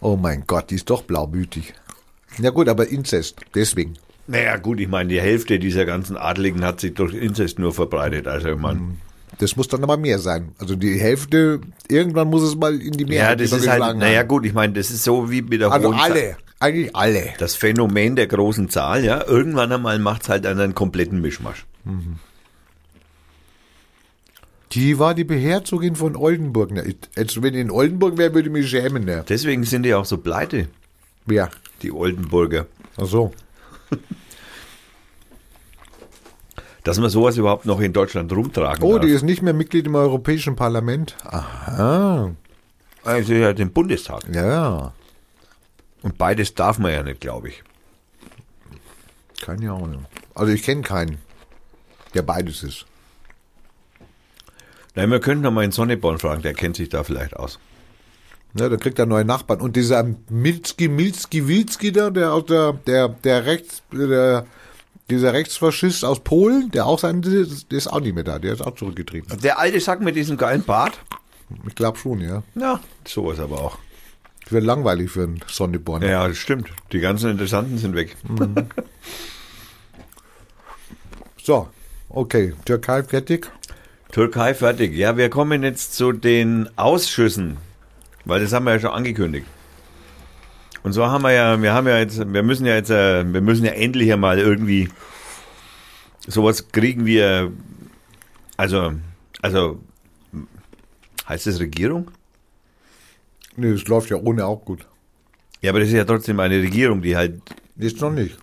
Oh 0.00 0.16
mein 0.16 0.44
Gott, 0.46 0.70
die 0.70 0.74
ist 0.74 0.90
doch 0.90 1.02
blaublütig. 1.02 1.72
Ja 2.38 2.50
gut, 2.50 2.68
aber 2.68 2.88
Inzest. 2.88 3.36
Deswegen. 3.54 3.94
Naja, 4.26 4.56
gut, 4.56 4.78
ich 4.78 4.88
meine, 4.88 5.08
die 5.08 5.20
Hälfte 5.20 5.58
dieser 5.58 5.86
ganzen 5.86 6.16
Adligen 6.16 6.64
hat 6.64 6.80
sich 6.80 6.94
durch 6.94 7.14
Inzest 7.14 7.58
nur 7.58 7.72
verbreitet. 7.72 8.26
Also, 8.26 8.50
ich 8.50 8.58
meine, 8.58 8.80
Das 9.38 9.56
muss 9.56 9.68
dann 9.68 9.82
aber 9.84 9.96
mehr 9.96 10.18
sein. 10.18 10.52
Also 10.58 10.76
die 10.76 10.98
Hälfte, 10.98 11.60
irgendwann 11.88 12.28
muss 12.28 12.42
es 12.42 12.56
mal 12.56 12.80
in 12.80 12.92
die 12.92 13.04
ja, 13.04 13.08
Mehrheit 13.08 13.40
das 13.40 13.52
ist 13.52 13.68
halt, 13.68 13.96
naja, 13.96 14.22
gut, 14.22 14.44
ich 14.44 14.52
meine, 14.52 14.72
das 14.74 14.90
ist 14.90 15.02
so 15.02 15.30
wie 15.30 15.42
mit 15.42 15.60
der 15.60 15.72
Also 15.72 15.92
alle. 15.92 16.36
Eigentlich 16.58 16.94
alle. 16.96 17.34
Das 17.38 17.54
Phänomen 17.54 18.16
der 18.16 18.26
großen 18.26 18.68
Zahl, 18.68 19.04
ja, 19.04 19.26
irgendwann 19.26 19.72
einmal 19.72 19.98
macht's 19.98 20.28
halt 20.28 20.46
einen 20.46 20.74
kompletten 20.74 21.20
Mischmasch. 21.20 21.66
Die 24.72 24.98
war 24.98 25.14
die 25.14 25.24
Beherzogin 25.24 25.94
von 25.96 26.16
Oldenburg. 26.16 26.70
Na, 26.72 26.82
Jetzt, 27.16 27.40
wenn 27.42 27.54
ich 27.54 27.60
in 27.60 27.70
Oldenburg 27.70 28.18
wäre, 28.18 28.34
würde 28.34 28.48
ich 28.48 28.52
mich 28.52 28.68
schämen. 28.68 29.04
Ne? 29.04 29.24
Deswegen 29.28 29.62
sind 29.64 29.84
die 29.84 29.94
auch 29.94 30.04
so 30.04 30.18
pleite, 30.18 30.68
Ja. 31.26 31.48
die 31.82 31.92
Oldenburger. 31.92 32.66
Ach 32.96 33.06
so. 33.06 33.32
Dass 36.84 36.98
man 37.00 37.10
sowas 37.10 37.36
überhaupt 37.36 37.66
noch 37.66 37.80
in 37.80 37.92
Deutschland 37.92 38.32
rumtragen 38.32 38.82
Oh, 38.84 38.92
darf. 38.94 39.02
die 39.04 39.10
ist 39.12 39.22
nicht 39.22 39.42
mehr 39.42 39.52
Mitglied 39.54 39.86
im 39.86 39.94
Europäischen 39.96 40.54
Parlament. 40.54 41.16
Aha. 41.24 42.30
Also 43.02 43.32
ja, 43.34 43.52
den 43.52 43.72
Bundestag. 43.72 44.22
Ja. 44.32 44.92
Und 46.02 46.18
beides 46.18 46.54
darf 46.54 46.78
man 46.78 46.92
ja 46.92 47.02
nicht, 47.02 47.20
glaube 47.20 47.48
ich. 47.48 47.62
Keine 49.40 49.72
Ahnung. 49.72 50.06
Also 50.34 50.52
ich 50.52 50.62
kenne 50.62 50.82
keinen, 50.82 51.18
der 52.14 52.22
beides 52.22 52.62
ist. 52.62 52.86
Nein, 54.96 55.10
wir 55.10 55.20
könnten 55.20 55.42
noch 55.44 55.52
mal 55.52 55.64
in 55.64 55.72
Sonneborn 55.72 56.18
fragen, 56.18 56.42
der 56.42 56.54
kennt 56.54 56.76
sich 56.76 56.88
da 56.88 57.04
vielleicht 57.04 57.36
aus. 57.36 57.58
Ja, 58.58 58.70
dann 58.70 58.80
kriegt 58.80 58.98
er 58.98 59.04
neue 59.04 59.26
Nachbarn. 59.26 59.60
Und 59.60 59.76
dieser 59.76 60.06
Milski, 60.30 60.88
Milski, 60.88 61.46
Wilski 61.46 61.92
da, 61.92 62.08
der 62.08 62.32
aus 62.32 62.46
der, 62.46 62.72
der, 62.72 63.08
der 63.10 63.44
Rechts, 63.44 63.82
der, 63.92 64.46
dieser 65.10 65.34
Rechtsfaschist 65.34 66.04
aus 66.04 66.20
Polen, 66.20 66.70
der 66.70 66.86
auch 66.86 66.98
sein, 66.98 67.20
der 67.20 67.42
ist 67.42 67.92
auch 67.92 68.00
nicht 68.00 68.14
mehr 68.14 68.24
da. 68.24 68.38
Der 68.38 68.54
ist 68.54 68.62
auch 68.62 68.74
zurückgetreten. 68.74 69.38
Der 69.42 69.58
alte 69.58 69.78
Sack 69.80 70.00
mit 70.00 70.16
diesem 70.16 70.38
geilen 70.38 70.64
Bart? 70.64 70.98
Ich 71.68 71.74
glaube 71.74 71.98
schon, 71.98 72.22
ja. 72.22 72.42
Ja, 72.54 72.80
sowas 73.06 73.38
aber 73.38 73.60
auch. 73.60 73.78
Wird 74.48 74.64
langweilig 74.64 75.10
für 75.10 75.24
einen 75.24 75.40
Sonneborn. 75.46 76.02
Ja, 76.02 76.26
das 76.26 76.38
stimmt. 76.38 76.68
Die 76.92 77.00
ganzen 77.00 77.30
Interessanten 77.30 77.76
sind 77.78 77.94
weg. 77.94 78.16
So, 81.42 81.68
okay, 82.08 82.54
Türkei 82.64 83.04
fertig. 83.04 83.48
Türkei 84.16 84.54
fertig. 84.54 84.94
Ja, 84.94 85.18
wir 85.18 85.28
kommen 85.28 85.62
jetzt 85.62 85.94
zu 85.94 86.10
den 86.10 86.70
Ausschüssen, 86.76 87.58
weil 88.24 88.40
das 88.40 88.50
haben 88.54 88.64
wir 88.64 88.72
ja 88.72 88.80
schon 88.80 88.92
angekündigt. 88.92 89.44
Und 90.82 90.94
so 90.94 91.04
haben 91.04 91.20
wir 91.20 91.32
ja, 91.32 91.60
wir 91.60 91.74
haben 91.74 91.86
ja 91.86 91.98
jetzt, 91.98 92.32
wir 92.32 92.42
müssen 92.42 92.64
ja 92.64 92.76
jetzt, 92.76 92.88
äh, 92.88 93.30
wir 93.30 93.42
müssen 93.42 93.66
ja 93.66 93.72
endlich 93.72 94.10
einmal 94.10 94.38
irgendwie 94.38 94.88
sowas 96.26 96.68
kriegen 96.72 97.04
wir, 97.04 97.52
also, 98.56 98.94
also, 99.42 99.82
heißt 101.28 101.46
das 101.46 101.60
Regierung? 101.60 102.10
Nee, 103.54 103.72
das 103.72 103.86
läuft 103.86 104.08
ja 104.08 104.16
ohne 104.16 104.46
auch 104.46 104.64
gut. 104.64 104.86
Ja, 105.60 105.72
aber 105.72 105.80
das 105.80 105.90
ist 105.90 105.94
ja 105.94 106.06
trotzdem 106.06 106.40
eine 106.40 106.56
Regierung, 106.62 107.02
die 107.02 107.16
halt 107.16 107.42
Ist 107.76 108.00
noch 108.00 108.12
nicht. 108.12 108.38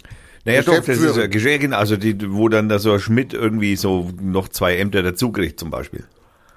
Naja, 0.46 0.62
doch, 0.62 0.76
das 0.76 0.98
ist 0.98 1.16
ja 1.16 1.28
Geschäftsführung, 1.28 1.74
also 1.74 1.96
die, 1.96 2.32
wo 2.32 2.50
dann 2.50 2.68
da 2.68 2.80
so 2.80 3.00
Schmidt 3.00 3.34
irgendwie 3.34 3.76
so 3.76 4.12
noch 4.22 4.50
zwei 4.50 4.78
Ämter 4.78 5.02
dazu 5.02 5.32
kriegt 5.32 5.60
zum 5.60 5.72
Beispiel. 5.72 6.04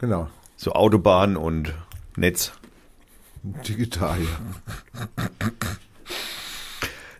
Genau. 0.01 0.29
So 0.57 0.73
Autobahn 0.73 1.37
und 1.37 1.73
Netz. 2.17 2.53
Digital, 3.43 4.19
ja. 4.19 5.07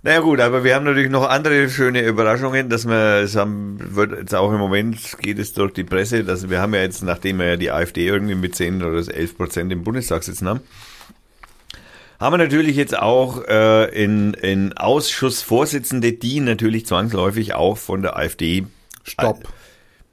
Naja 0.03 0.21
gut, 0.21 0.39
aber 0.39 0.63
wir 0.63 0.77
haben 0.77 0.85
natürlich 0.85 1.11
noch 1.11 1.29
andere 1.29 1.69
schöne 1.69 2.01
Überraschungen, 2.07 2.69
dass 2.69 2.87
wir, 2.87 3.23
es 3.23 3.35
haben, 3.35 3.77
wird 3.81 4.13
jetzt 4.17 4.35
auch 4.37 4.53
im 4.53 4.59
Moment, 4.59 5.19
geht 5.21 5.41
es 5.41 5.53
durch 5.53 5.73
die 5.73 5.83
Presse, 5.83 6.23
dass 6.23 6.49
wir 6.49 6.61
haben 6.61 6.75
ja 6.75 6.83
jetzt, 6.83 7.03
nachdem 7.03 7.39
wir 7.39 7.47
ja 7.47 7.57
die 7.57 7.73
AfD 7.73 8.07
irgendwie 8.07 8.37
mit 8.37 8.55
10 8.55 8.85
oder 8.85 8.99
11 8.99 9.37
Prozent 9.37 9.73
im 9.73 9.83
Bundestag 9.83 10.23
sitzen 10.23 10.49
haben, 10.49 10.61
haben 12.21 12.33
wir 12.33 12.39
natürlich 12.39 12.77
jetzt 12.77 12.97
auch 12.97 13.43
äh, 13.47 14.05
in, 14.05 14.35
in 14.35 14.73
Ausschussvorsitzende, 14.73 16.13
die 16.13 16.41
natürlich 16.41 16.87
zwangsläufig 16.87 17.55
auch 17.55 17.77
von 17.79 18.03
der 18.03 18.17
AfD 18.17 18.67
Stopp. 19.03 19.49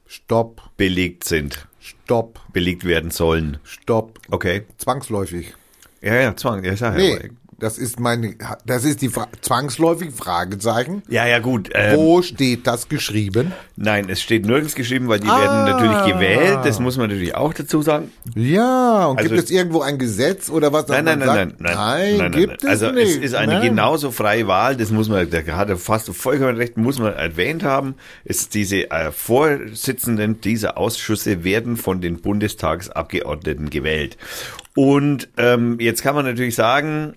Stopp. 0.06 0.62
belegt 0.78 1.24
sind, 1.24 1.68
Stopp. 1.80 2.40
belegt 2.52 2.86
werden 2.86 3.10
sollen. 3.12 3.58
Stopp. 3.64 4.20
Okay. 4.30 4.64
Zwangsläufig. 4.78 5.54
Ja, 6.02 6.16
ja, 6.16 6.36
Zwang, 6.36 6.64
ja, 6.64 6.76
sag. 6.76 6.98
Nee, 6.98 7.32
das 7.60 7.78
ist 7.78 8.00
meine, 8.00 8.36
das 8.66 8.86
ist 8.86 9.02
die 9.02 9.10
Fra 9.10 9.28
zwangsläufig 9.42 10.12
Fragezeichen. 10.14 11.04
Ja, 11.10 11.26
ja, 11.28 11.40
gut. 11.40 11.70
Ähm, 11.74 11.98
Wo 11.98 12.22
steht 12.22 12.68
das 12.68 12.90
geschrieben? 12.90 13.52
Nein, 13.76 14.10
es 14.10 14.22
steht 14.22 14.46
nirgends 14.46 14.76
geschrieben, 14.76 15.08
weil 15.08 15.20
die 15.20 15.28
Ah. 15.28 15.42
werden 15.42 15.64
natürlich 15.66 16.14
gewählt. 16.14 16.60
Das 16.64 16.80
muss 16.80 16.98
man 16.98 17.10
natürlich 17.10 17.36
auch 17.36 17.54
dazu 17.54 17.82
sagen. 17.82 18.12
Ja, 18.36 19.06
und 19.08 19.18
Also- 19.20 19.30
gibt 19.36 19.44
es 19.46 19.52
irgendwo 19.52 19.82
ein 19.82 19.98
Gesetz 19.98 20.50
oder 20.50 20.72
was? 20.74 20.88
Nein, 20.88 21.06
nein, 21.06 21.20
nein, 21.20 21.28
sagt, 21.28 21.62
nein, 21.62 21.76
nein, 21.76 22.18
Nein, 22.18 22.32
gibt 22.32 22.64
es 22.64 22.70
Also 22.70 22.92
nicht. 22.92 23.10
es 23.10 23.18
ist 23.18 23.36
eine 23.36 23.54
Nein. 23.54 23.70
genauso 23.70 24.12
freie 24.12 24.48
Wahl. 24.48 24.76
Das 24.78 24.92
muss 24.92 25.10
man, 25.10 25.30
da 25.30 25.40
hat 25.56 25.70
er 25.70 25.78
fast 25.78 26.10
vollkommen 26.16 26.58
recht, 26.58 26.78
muss 26.78 27.00
man 27.00 27.14
erwähnt 27.14 27.64
haben. 27.64 27.96
Ist 28.24 28.54
diese 28.54 28.90
äh, 28.92 29.12
Vorsitzenden 29.12 30.42
dieser 30.42 30.78
Ausschüsse 30.78 31.44
werden 31.44 31.78
von 31.78 32.02
den 32.02 32.22
Bundestagsabgeordneten 32.22 33.70
gewählt. 33.70 34.18
Und 34.76 35.30
ähm, 35.38 35.78
jetzt 35.80 36.02
kann 36.02 36.16
man 36.16 36.26
natürlich 36.26 36.56
sagen, 36.56 37.14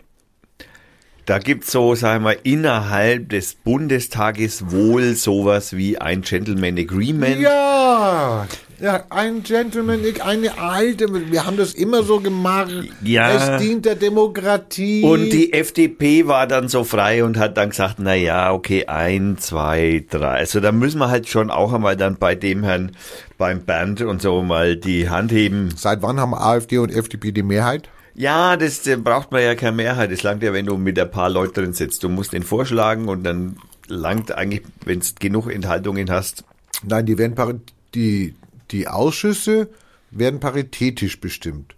da 1.27 1.39
gibt's 1.39 1.73
so, 1.73 1.95
sagen 1.97 2.25
wir, 2.25 2.45
innerhalb 2.45 3.29
des 3.31 3.55
Bundestages 3.55 4.71
wohl 4.71 5.15
sowas 5.15 5.77
wie 5.77 5.99
ein 5.99 6.23
Gentleman 6.23 6.79
Agreement. 6.79 7.41
Ja, 7.41 8.47
ja, 8.79 9.05
ein 9.11 9.43
Gentleman, 9.43 10.01
eine 10.23 10.59
alte, 10.59 11.07
wir 11.31 11.45
haben 11.45 11.57
das 11.57 11.75
immer 11.75 12.05
so 12.05 12.21
gemacht. 12.21 12.71
Ja. 13.03 13.57
Es 13.57 13.61
dient 13.61 13.87
der 13.87 13.97
Demokratie. 13.97 15.03
Und 15.03 15.31
die 15.31 15.53
FDP 15.53 16.29
war 16.29 16.47
dann 16.47 16.69
so 16.69 16.85
frei 16.85 17.25
und 17.25 17.39
hat 17.39 17.57
dann 17.57 17.71
gesagt, 17.71 17.97
na 17.99 18.15
ja, 18.15 18.53
okay, 18.53 18.87
ein, 18.87 19.37
zwei, 19.39 20.05
drei. 20.09 20.37
Also 20.37 20.61
da 20.61 20.71
müssen 20.71 20.99
wir 20.99 21.09
halt 21.09 21.29
schon 21.29 21.51
auch 21.51 21.73
einmal 21.73 21.97
dann 21.97 22.19
bei 22.19 22.37
dem 22.37 22.63
Herrn, 22.63 22.93
beim 23.37 23.63
Bernd 23.63 24.03
und 24.03 24.23
so 24.23 24.43
mal 24.43 24.77
die 24.77 25.09
Hand 25.09 25.33
heben. 25.33 25.71
Seit 25.75 26.03
wann 26.03 26.21
haben 26.21 26.35
AfD 26.35 26.79
und 26.79 26.95
FDP 26.95 27.33
die 27.33 27.43
Mehrheit? 27.43 27.89
Ja, 28.17 28.57
das 28.57 28.87
äh, 28.87 28.97
braucht 28.97 29.31
man 29.31 29.43
ja 29.43 29.55
keine 29.55 29.77
Mehrheit. 29.77 30.11
Es 30.11 30.23
langt 30.23 30.43
ja, 30.43 30.53
wenn 30.55 30.67
du 30.67 30.77
mit 30.79 30.99
ein 30.99 31.11
paar 31.11 31.29
Leuten 31.29 31.55
drin 31.55 31.73
sitzt. 31.75 32.03
Du 32.03 32.09
musst 32.09 32.33
den 32.33 32.43
vorschlagen 32.43 33.09
und 33.09 33.25
dann 33.25 33.59
langt 33.89 34.33
eigentlich, 34.33 34.63
wenn 34.85 35.01
du 35.01 35.07
genug 35.21 35.53
Enthaltungen 35.53 36.11
hast. 36.11 36.45
Nein, 36.83 37.05
die 37.07 37.19
werden 37.19 37.63
die, 37.95 38.35
die 38.71 38.89
Ausschüsse 38.89 39.69
werden 40.11 40.41
paritätisch 40.41 41.21
bestimmt. 41.21 41.75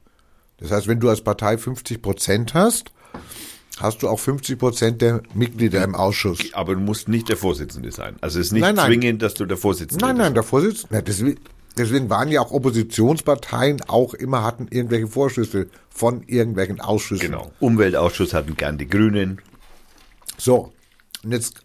Das 0.59 0.71
heißt, 0.71 0.87
wenn 0.87 1.01
du 1.01 1.09
als 1.09 1.23
Partei 1.23 1.59
50 1.59 2.01
Prozent 2.03 2.55
hast, 2.55 2.93
hast 3.79 4.03
du 4.03 4.09
auch 4.09 4.19
50 4.19 4.59
Prozent 4.59 5.03
der 5.03 5.23
Mitglieder 5.35 5.83
im 5.83 5.95
Ausschuss. 5.95 6.39
Aber 6.53 6.75
du 6.75 6.81
musst 6.81 7.09
nicht 7.09 7.29
der 7.29 7.37
Vorsitzende 7.37 7.91
sein. 7.93 8.17
Also 8.21 8.39
es 8.39 8.47
ist 8.47 8.53
nicht 8.53 8.63
Nein, 8.63 8.75
nein. 8.77 8.87
zwingend, 8.87 9.23
dass 9.23 9.35
du 9.35 9.45
der 9.45 9.57
Vorsitzende 9.57 10.05
Nein, 10.05 10.17
bist. 10.17 10.25
nein, 10.25 10.35
der 10.35 10.43
Vorsitzende, 10.45 10.89
na, 10.91 11.01
deswegen, 11.01 11.41
deswegen 11.79 12.11
waren 12.11 12.31
ja 12.31 12.41
auch 12.41 12.51
Oppositionsparteien 12.51 13.83
auch 13.89 14.15
immer 14.15 14.43
hatten 14.43 14.69
irgendwelche 14.71 15.09
Vorschüsse 15.09 15.69
von 15.89 16.23
irgendwelchen 16.27 16.81
Ausschüssen. 16.81 17.27
Genau. 17.27 17.53
Umweltausschuss 17.61 18.35
hatten 18.35 18.57
gern 18.57 18.79
die 18.79 18.89
Grünen. 18.89 19.41
So, 20.37 20.73
und 21.25 21.33
jetzt 21.33 21.63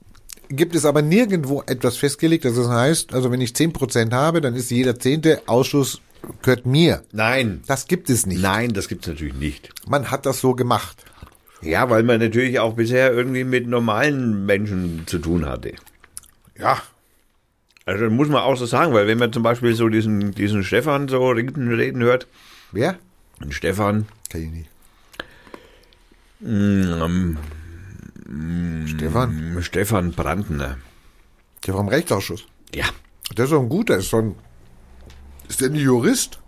gibt 0.49 0.75
es 0.75 0.85
aber 0.85 1.01
nirgendwo 1.01 1.63
etwas 1.65 1.97
festgelegt, 1.97 2.45
dass 2.45 2.55
das 2.55 2.67
heißt, 2.67 3.13
also 3.13 3.31
wenn 3.31 3.41
ich 3.41 3.51
10% 3.51 4.11
habe, 4.11 4.41
dann 4.41 4.55
ist 4.55 4.71
jeder 4.71 4.99
zehnte 4.99 5.41
Ausschuss 5.47 6.01
gehört 6.41 6.65
mir. 6.65 7.03
Nein. 7.11 7.61
Das 7.67 7.87
gibt 7.87 8.09
es 8.09 8.25
nicht. 8.25 8.41
Nein, 8.41 8.73
das 8.73 8.87
gibt's 8.87 9.07
natürlich 9.07 9.35
nicht. 9.35 9.69
Man 9.87 10.11
hat 10.11 10.25
das 10.25 10.39
so 10.39 10.55
gemacht. 10.55 11.05
Ja, 11.61 11.89
weil 11.89 12.03
man 12.03 12.19
natürlich 12.19 12.59
auch 12.59 12.73
bisher 12.73 13.13
irgendwie 13.13 13.43
mit 13.43 13.67
normalen 13.67 14.45
Menschen 14.45 15.03
zu 15.05 15.19
tun 15.19 15.45
hatte. 15.45 15.73
Ja. 16.57 16.81
Also 17.85 18.09
muss 18.09 18.29
man 18.29 18.41
auch 18.41 18.55
so 18.55 18.65
sagen, 18.65 18.93
weil 18.93 19.07
wenn 19.07 19.17
man 19.17 19.33
zum 19.33 19.43
Beispiel 19.43 19.73
so 19.75 19.89
diesen, 19.89 20.31
diesen 20.31 20.63
Stefan 20.63 21.07
so 21.09 21.27
reden, 21.29 21.73
reden 21.73 22.01
hört, 22.01 22.27
Wer? 22.71 22.95
den 23.43 23.51
Stefan, 23.51 24.07
Kenn 24.29 24.43
ich 24.43 24.51
nicht. 24.51 24.69
ähm, 26.45 27.37
Stefan? 28.87 29.57
Stefan 29.61 30.11
Brandner. 30.11 30.77
Der 31.65 31.73
vom 31.73 31.87
Rechtsausschuss. 31.87 32.45
Ja. 32.73 32.85
Der 33.37 33.45
ist 33.45 33.51
doch 33.51 33.61
ein 33.61 33.69
guter, 33.69 33.97
ist 33.97 34.09
so 34.09 34.17
ein, 34.17 34.35
ist 35.47 35.61
der 35.61 35.69
ein 35.69 35.75
Jurist? 35.75 36.39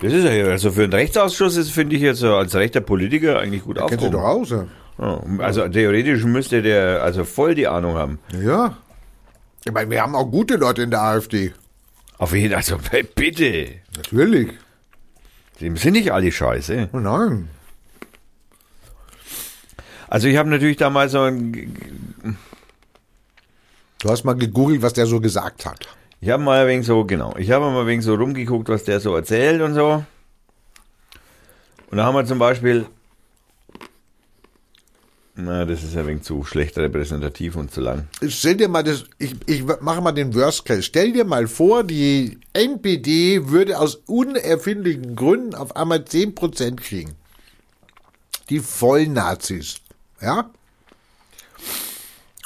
Das 0.00 0.12
ist 0.12 0.24
ja, 0.24 0.44
also 0.46 0.70
für 0.70 0.84
einen 0.84 0.92
Rechtsausschuss 0.92 1.56
ist, 1.56 1.70
finde 1.70 1.96
ich 1.96 2.02
jetzt 2.02 2.20
so 2.20 2.34
als 2.36 2.54
rechter 2.54 2.80
Politiker 2.80 3.38
eigentlich 3.40 3.64
gut 3.64 3.78
Kennt 3.78 4.02
ihr 4.02 4.10
doch 4.10 4.22
aufgehoben. 4.22 4.42
aus, 4.42 4.50
ja. 4.50 4.66
Ja, 5.38 5.44
also 5.44 5.68
theoretisch 5.68 6.24
müsste 6.24 6.60
der 6.62 7.02
also 7.02 7.24
voll 7.24 7.54
die 7.54 7.66
Ahnung 7.68 7.94
haben. 7.94 8.18
Ja. 8.40 8.76
Ich 9.68 9.74
meine, 9.74 9.90
wir 9.90 10.00
haben 10.00 10.14
auch 10.14 10.24
gute 10.24 10.56
Leute 10.56 10.80
in 10.80 10.90
der 10.90 11.02
AfD. 11.02 11.52
Auf 12.16 12.32
jeden 12.32 12.48
Fall, 12.48 12.56
also 12.56 12.78
bitte. 13.14 13.68
Natürlich. 13.96 14.54
Dem 15.60 15.76
sind 15.76 15.92
nicht 15.92 16.10
alle 16.10 16.32
scheiße. 16.32 16.88
Oh 16.94 16.98
nein. 16.98 17.50
Also 20.08 20.26
ich 20.26 20.38
habe 20.38 20.48
natürlich 20.48 20.78
damals 20.78 21.12
so 21.12 21.20
ein, 21.20 22.38
Du 24.00 24.08
hast 24.08 24.24
mal 24.24 24.36
gegoogelt, 24.36 24.80
was 24.80 24.94
der 24.94 25.04
so 25.04 25.20
gesagt 25.20 25.66
hat. 25.66 25.86
Ich 26.20 26.30
habe 26.30 26.42
mal 26.42 26.66
wenig 26.66 26.86
so, 26.86 27.04
genau, 27.04 27.34
ich 27.36 27.50
habe 27.50 27.70
mal 27.70 27.86
wenig 27.86 28.06
so 28.06 28.14
rumgeguckt, 28.14 28.70
was 28.70 28.84
der 28.84 29.00
so 29.00 29.14
erzählt 29.14 29.60
und 29.60 29.74
so. 29.74 30.02
Und 31.90 31.98
da 31.98 32.04
haben 32.04 32.14
wir 32.14 32.24
zum 32.24 32.38
Beispiel, 32.38 32.86
na, 35.40 35.64
das 35.64 35.84
ist 35.84 35.96
ein 35.96 36.04
wenig 36.08 36.24
zu 36.24 36.42
schlecht 36.42 36.76
repräsentativ 36.76 37.54
und 37.54 37.70
zu 37.70 37.80
lang. 37.80 38.08
Stell 38.26 38.56
dir 38.56 38.66
mal 38.68 38.82
das, 38.82 39.04
ich, 39.18 39.36
ich 39.46 39.64
mache 39.64 40.00
mal 40.00 40.10
den 40.10 40.34
Worst 40.34 40.64
Case. 40.64 40.82
Stell 40.82 41.12
dir 41.12 41.24
mal 41.24 41.46
vor, 41.46 41.84
die 41.84 42.38
NPD 42.54 43.48
würde 43.48 43.78
aus 43.78 43.94
unerfindlichen 44.06 45.14
Gründen 45.14 45.54
auf 45.54 45.76
einmal 45.76 45.98
10% 45.98 46.74
kriegen. 46.76 47.12
Die 48.50 48.58
Vollnazis. 48.58 49.76
Ja? 50.20 50.50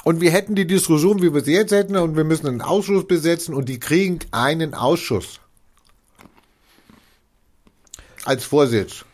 Und 0.04 0.20
wir 0.20 0.30
hätten 0.30 0.54
die 0.54 0.66
Diskussion, 0.66 1.22
wie 1.22 1.32
wir 1.32 1.40
sie 1.40 1.54
jetzt 1.54 1.72
hätten, 1.72 1.96
und 1.96 2.14
wir 2.14 2.24
müssen 2.24 2.46
einen 2.46 2.60
Ausschuss 2.60 3.06
besetzen 3.06 3.54
und 3.54 3.70
die 3.70 3.80
kriegen 3.80 4.18
einen 4.32 4.74
Ausschuss. 4.74 5.40
Als 8.24 8.44
Vorsitz. 8.44 9.06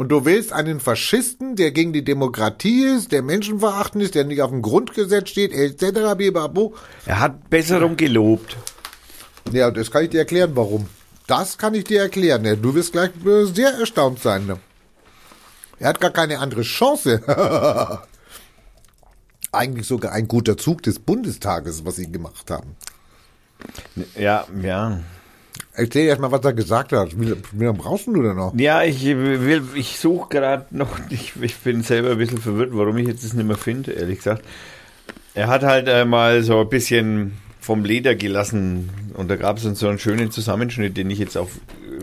Und 0.00 0.08
du 0.08 0.24
willst 0.24 0.54
einen 0.54 0.80
Faschisten, 0.80 1.56
der 1.56 1.72
gegen 1.72 1.92
die 1.92 2.02
Demokratie 2.02 2.84
ist, 2.84 3.12
der 3.12 3.20
menschenverachtend 3.20 4.02
ist, 4.02 4.14
der 4.14 4.24
nicht 4.24 4.40
auf 4.40 4.48
dem 4.48 4.62
Grundgesetz 4.62 5.28
steht, 5.28 5.52
etc. 5.52 6.14
bibabo. 6.16 6.74
Er 7.04 7.20
hat 7.20 7.50
Besserung 7.50 7.98
gelobt. 7.98 8.56
Ja, 9.52 9.70
das 9.70 9.90
kann 9.90 10.04
ich 10.04 10.08
dir 10.08 10.20
erklären, 10.20 10.52
warum. 10.54 10.88
Das 11.26 11.58
kann 11.58 11.74
ich 11.74 11.84
dir 11.84 12.00
erklären. 12.00 12.62
Du 12.62 12.74
wirst 12.74 12.92
gleich 12.92 13.10
äh, 13.26 13.44
sehr 13.44 13.74
erstaunt 13.74 14.20
sein. 14.20 14.46
Ne? 14.46 14.58
Er 15.78 15.90
hat 15.90 16.00
gar 16.00 16.12
keine 16.12 16.38
andere 16.38 16.62
Chance. 16.62 17.20
Eigentlich 19.52 19.86
sogar 19.86 20.12
ein 20.12 20.28
guter 20.28 20.56
Zug 20.56 20.82
des 20.82 20.98
Bundestages, 20.98 21.84
was 21.84 21.96
sie 21.96 22.10
gemacht 22.10 22.50
haben. 22.50 22.74
Ja, 24.16 24.46
ja. 24.62 25.00
Erzähl 25.80 26.06
erst 26.06 26.20
mal, 26.20 26.30
was 26.30 26.44
er 26.44 26.52
gesagt 26.52 26.92
hat. 26.92 27.18
Wie, 27.18 27.34
wie 27.52 27.64
lange 27.64 27.78
brauchst 27.78 28.06
du 28.06 28.22
denn 28.22 28.36
noch? 28.36 28.54
Ja, 28.54 28.82
ich 28.82 29.02
will, 29.04 29.62
ich 29.74 29.98
suche 29.98 30.28
gerade 30.28 30.66
noch, 30.70 30.98
ich, 31.10 31.32
ich 31.40 31.56
bin 31.56 31.82
selber 31.82 32.10
ein 32.10 32.18
bisschen 32.18 32.38
verwirrt, 32.38 32.70
warum 32.72 32.98
ich 32.98 33.06
jetzt 33.06 33.24
das 33.24 33.32
nicht 33.32 33.46
mehr 33.46 33.56
finde, 33.56 33.92
ehrlich 33.92 34.18
gesagt. 34.18 34.44
Er 35.34 35.48
hat 35.48 35.62
halt 35.62 35.88
äh, 35.88 36.04
mal 36.04 36.42
so 36.42 36.60
ein 36.60 36.68
bisschen 36.68 37.32
vom 37.60 37.84
Leder 37.84 38.14
gelassen 38.14 38.90
und 39.14 39.30
da 39.30 39.36
gab 39.36 39.58
es 39.58 39.62
so 39.62 39.88
einen 39.88 39.98
schönen 39.98 40.30
Zusammenschnitt, 40.30 40.96
den 40.96 41.08
ich 41.08 41.18
jetzt 41.18 41.36
auf 41.36 41.50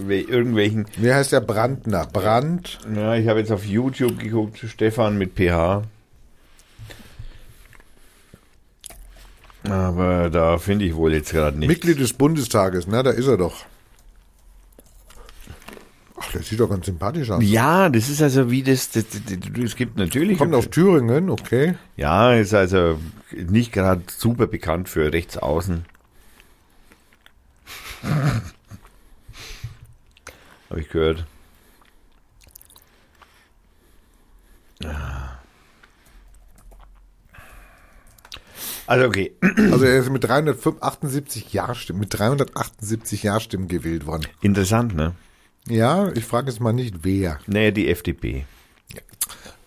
irgendwelchen. 0.07 0.85
Wie 0.97 1.13
heißt 1.13 1.31
der 1.31 1.41
Brandner? 1.41 2.07
Brand? 2.11 2.79
Ja, 2.95 3.15
ich 3.15 3.27
habe 3.27 3.39
jetzt 3.39 3.51
auf 3.51 3.65
YouTube 3.65 4.19
geguckt, 4.19 4.63
Stefan 4.67 5.17
mit 5.17 5.35
PH. 5.35 5.83
Aber 9.69 10.29
da 10.29 10.57
finde 10.57 10.85
ich 10.85 10.95
wohl 10.95 11.13
jetzt 11.13 11.31
gerade 11.31 11.57
nichts. 11.57 11.73
Mitglied 11.73 11.99
des 11.99 12.13
Bundestages, 12.13 12.87
ne? 12.87 13.03
Da 13.03 13.11
ist 13.11 13.27
er 13.27 13.37
doch. 13.37 13.65
Ach, 16.19 16.31
der 16.31 16.41
sieht 16.41 16.59
doch 16.59 16.69
ganz 16.69 16.85
sympathisch 16.85 17.29
aus. 17.29 17.43
Ja, 17.43 17.89
das 17.89 18.09
ist 18.09 18.21
also 18.21 18.49
wie 18.49 18.63
das, 18.63 18.89
das, 18.91 19.05
das, 19.09 19.21
das 19.25 19.39
es 19.63 19.75
gibt 19.75 19.97
natürlich. 19.97 20.37
Kommt 20.37 20.55
aus 20.55 20.69
Thüringen, 20.69 21.29
okay. 21.29 21.75
Ja, 21.95 22.33
ist 22.33 22.53
also 22.53 22.99
nicht 23.31 23.71
gerade 23.71 24.01
super 24.07 24.47
bekannt 24.47 24.89
für 24.89 25.13
Rechtsaußen. 25.13 25.85
Habe 30.69 30.81
ich 30.81 30.89
gehört. 30.89 31.25
Also 38.87 39.05
okay. 39.05 39.33
Also 39.41 39.85
er 39.85 39.99
ist 39.99 40.09
mit 40.09 40.23
378 40.23 41.53
Ja-Stimmen, 41.53 41.99
mit 41.99 42.17
378 42.17 43.23
Ja-Stimmen 43.23 43.67
gewählt 43.67 44.05
worden. 44.05 44.25
Interessant, 44.41 44.95
ne? 44.95 45.13
Ja, 45.67 46.09
ich 46.13 46.23
frage 46.23 46.49
jetzt 46.49 46.61
mal 46.61 46.71
nicht 46.71 47.03
wer. 47.03 47.39
Naja, 47.45 47.71
die 47.71 47.89
FDP. 47.89 48.45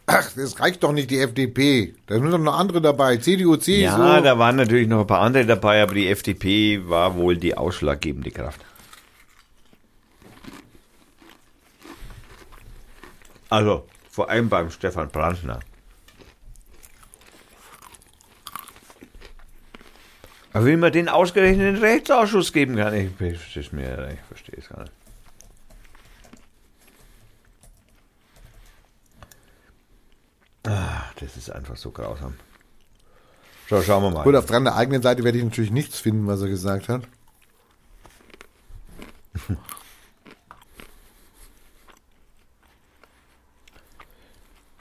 Ach, 0.06 0.28
das 0.34 0.58
reicht 0.58 0.82
doch 0.82 0.92
nicht 0.92 1.10
die 1.10 1.20
FDP. 1.20 1.94
Da 2.06 2.16
sind 2.16 2.30
doch 2.30 2.38
noch 2.38 2.58
andere 2.58 2.80
dabei. 2.80 3.18
CDU, 3.18 3.56
CSU. 3.56 3.80
Ja, 3.80 4.20
da 4.20 4.38
waren 4.38 4.56
natürlich 4.56 4.88
noch 4.88 5.02
ein 5.02 5.06
paar 5.06 5.20
andere 5.20 5.46
dabei, 5.46 5.82
aber 5.82 5.94
die 5.94 6.08
FDP 6.08 6.88
war 6.88 7.14
wohl 7.14 7.36
die 7.36 7.56
ausschlaggebende 7.56 8.32
Kraft. 8.32 8.60
Also, 13.50 13.86
vor 14.10 14.30
allem 14.30 14.48
beim 14.48 14.70
Stefan 14.70 15.10
Brandner. 15.10 15.60
Aber 20.52 20.66
wie 20.66 20.76
man 20.76 20.92
den 20.92 21.08
ausgerechnet 21.08 21.68
in 21.68 21.74
den 21.74 21.82
Rechtsausschuss 21.82 22.52
geben 22.52 22.76
kann, 22.76 22.94
ich, 22.94 23.56
ich, 23.56 23.72
mir, 23.72 24.10
ich 24.12 24.20
verstehe 24.28 24.58
es 24.58 24.68
gar 24.68 24.80
nicht. 24.82 24.92
Ah, 30.66 31.04
das 31.20 31.36
ist 31.36 31.50
einfach 31.50 31.76
so 31.76 31.90
grausam. 31.90 32.34
So, 33.68 33.80
schauen 33.82 34.02
wir 34.02 34.10
mal. 34.10 34.24
Gut, 34.24 34.34
auf 34.34 34.46
der 34.46 34.74
eigenen 34.74 35.02
Seite 35.02 35.22
werde 35.22 35.38
ich 35.38 35.44
natürlich 35.44 35.70
nichts 35.70 36.00
finden, 36.00 36.26
was 36.26 36.42
er 36.42 36.48
gesagt 36.48 36.88
hat. 36.88 37.02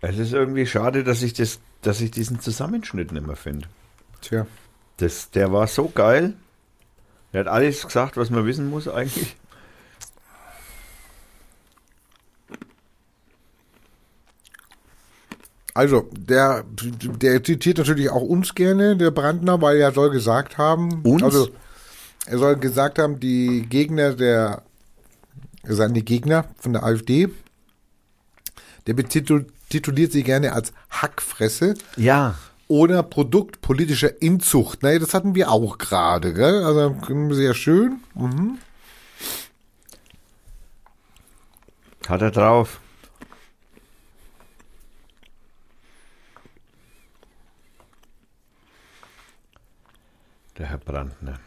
Es 0.02 0.18
ist 0.18 0.32
irgendwie 0.32 0.66
schade, 0.66 1.04
dass 1.04 1.22
ich, 1.22 1.34
das, 1.34 1.60
dass 1.82 2.00
ich 2.00 2.10
diesen 2.12 2.40
Zusammenschnitt 2.40 3.12
nicht 3.12 3.28
mehr 3.28 3.36
finde. 3.36 3.68
Tja. 4.22 4.48
Das, 5.00 5.32
der 5.32 5.52
war 5.52 5.68
so 5.68 5.90
geil. 5.90 6.34
Er 7.32 7.42
hat 7.42 7.48
alles 7.48 7.86
gesagt, 7.86 8.18
was 8.18 8.30
man 8.30 8.46
wissen 8.46 8.70
muss 8.70 8.88
eigentlich. 8.88 9.36
Also, 15.74 16.10
der, 16.12 16.66
der 16.68 17.42
zitiert 17.44 17.78
natürlich 17.78 18.10
auch 18.10 18.22
uns 18.22 18.54
gerne, 18.54 18.98
der 18.98 19.12
Brandner, 19.12 19.62
weil 19.62 19.78
er 19.78 19.94
soll 19.94 20.10
gesagt 20.10 20.58
haben, 20.58 21.02
Uns? 21.04 21.24
also 21.24 21.50
er 22.26 22.38
soll 22.38 22.58
gesagt 22.58 23.00
haben, 23.00 23.20
die 23.20 23.66
Gegner 23.70 24.14
der, 24.14 24.64
seien 25.64 25.94
die 25.94 26.04
Gegner 26.04 26.46
von 26.58 26.74
der 26.74 26.84
AfD, 26.84 27.30
der 28.88 28.94
betitul, 28.94 29.46
tituliert 29.70 30.12
sie 30.12 30.24
gerne 30.24 30.52
als 30.52 30.74
Hackfresse 30.90 31.76
Ja. 31.96 32.36
Oder 32.70 33.04
Produkt 33.04 33.62
politischer 33.62 34.22
Inzucht. 34.22 34.84
Naja, 34.84 35.00
das 35.00 35.14
hatten 35.14 35.36
wir 35.36 35.52
auch 35.52 35.78
gerade, 35.80 36.34
gell? 36.34 36.64
Also 36.64 36.96
sehr 37.34 37.54
schön. 37.54 38.00
Mhm. 38.14 38.60
Hat 42.08 42.22
er 42.22 42.32
drauf. 42.32 42.80
Der 50.58 50.68
Herr 50.68 50.78
Brandner. 50.78 51.40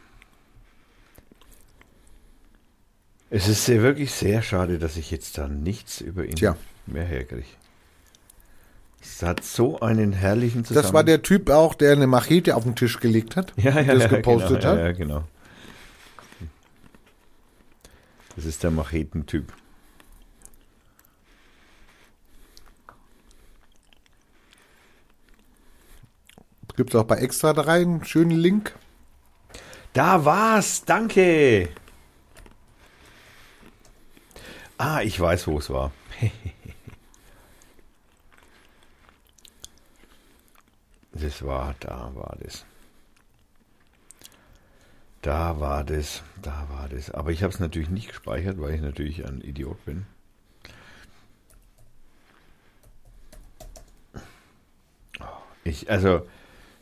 Es 3.31 3.49
ist 3.49 3.65
sehr, 3.65 3.81
wirklich 3.83 4.13
sehr 4.13 4.43
schade, 4.43 4.79
dass 4.79 4.97
ich 4.97 5.11
jetzt 5.11 5.39
da 5.39 5.49
nichts 5.49 6.01
über 6.01 6.25
ihn 6.25 6.35
Tja. 6.35 6.57
mehr 6.87 7.05
herkriege. 7.05 7.47
Es 9.03 9.23
hat 9.23 9.43
so 9.43 9.81
einen 9.81 10.13
herrlichen 10.13 10.65
Zusammenhang. 10.65 10.83
Das 10.85 10.93
war 10.95 11.05
der 11.05 11.23
Typ 11.23 11.51
auch, 11.51 11.75
der 11.75 11.93
eine 11.93 12.07
Machete 12.07 12.55
auf 12.55 12.63
den 12.63 12.77
Tisch 12.77 13.01
gelegt 13.01 13.37
hat, 13.37 13.53
ja, 13.57 13.81
ja, 13.81 13.95
das 13.95 14.05
ja, 14.05 14.09
gepostet 14.09 14.61
genau, 14.61 14.73
hat. 14.73 14.79
Ja, 14.79 14.87
ja, 14.87 14.93
genau. 14.93 15.25
Das 18.37 18.45
ist 18.45 18.63
der 18.63 18.71
Machetentyp. 18.71 19.53
Gibt's 26.77 26.95
auch 26.95 27.05
bei 27.05 27.17
Extra 27.17 27.53
3 27.53 27.73
einen 27.83 28.05
schönen 28.05 28.31
Link. 28.31 28.75
Da 29.93 30.25
war's, 30.25 30.85
danke. 30.85 31.69
Ah, 34.79 35.03
ich 35.03 35.21
weiß, 35.21 35.47
wo 35.49 35.59
es 35.59 35.69
war. 35.69 35.93
Das 41.23 41.45
war, 41.45 41.77
da 41.79 42.11
war 42.17 42.37
das. 42.43 42.67
Da 45.21 45.61
war 45.61 45.85
das, 45.85 46.25
da 46.43 46.67
war 46.69 46.89
das. 46.89 47.13
Aber 47.13 47.31
ich 47.31 47.45
habe 47.45 47.53
es 47.53 47.61
natürlich 47.61 47.91
nicht 47.91 48.09
gespeichert, 48.09 48.61
weil 48.61 48.75
ich 48.75 48.81
natürlich 48.81 49.25
ein 49.25 49.41
Idiot 49.41 49.85
bin. 49.85 50.05
Ich, 55.63 55.89
also, 55.89 56.27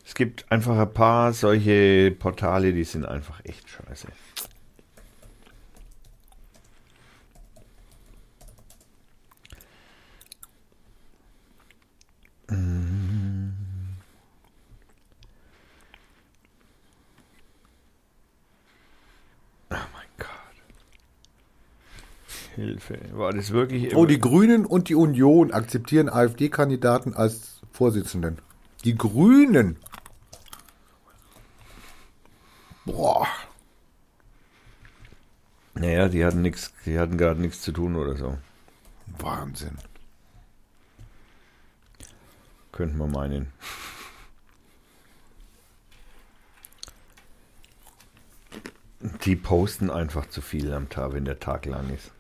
es 0.06 0.14
gibt 0.14 0.50
einfach 0.50 0.78
ein 0.78 0.94
paar 0.94 1.34
solche 1.34 2.10
Portale, 2.10 2.72
die 2.72 2.84
sind 2.84 3.04
einfach 3.04 3.44
echt 3.44 3.68
scheiße. 3.68 4.08
War 23.12 23.32
das 23.32 23.50
wirklich. 23.50 23.94
Oh, 23.94 24.06
die 24.06 24.18
Grünen 24.18 24.66
und 24.66 24.88
die 24.88 24.94
Union 24.94 25.52
akzeptieren 25.52 26.08
AfD-Kandidaten 26.08 27.14
als 27.14 27.60
Vorsitzenden. 27.72 28.38
Die 28.84 28.96
Grünen. 28.96 29.76
Boah. 32.84 33.26
Naja, 35.74 36.08
die 36.08 36.24
hatten 36.24 36.42
nichts, 36.42 36.72
die 36.84 36.98
hatten 36.98 37.16
gerade 37.16 37.40
nichts 37.40 37.62
zu 37.62 37.72
tun 37.72 37.96
oder 37.96 38.16
so. 38.16 38.36
Wahnsinn. 39.18 39.78
Könnte 42.72 42.96
man 42.96 43.10
meinen. 43.10 43.52
Die 49.24 49.36
posten 49.36 49.90
einfach 49.90 50.28
zu 50.28 50.42
viel 50.42 50.72
am 50.72 50.88
Tag, 50.88 51.12
wenn 51.12 51.24
der 51.24 51.40
Tag 51.40 51.66
lang 51.66 51.88
ist. 51.90 52.10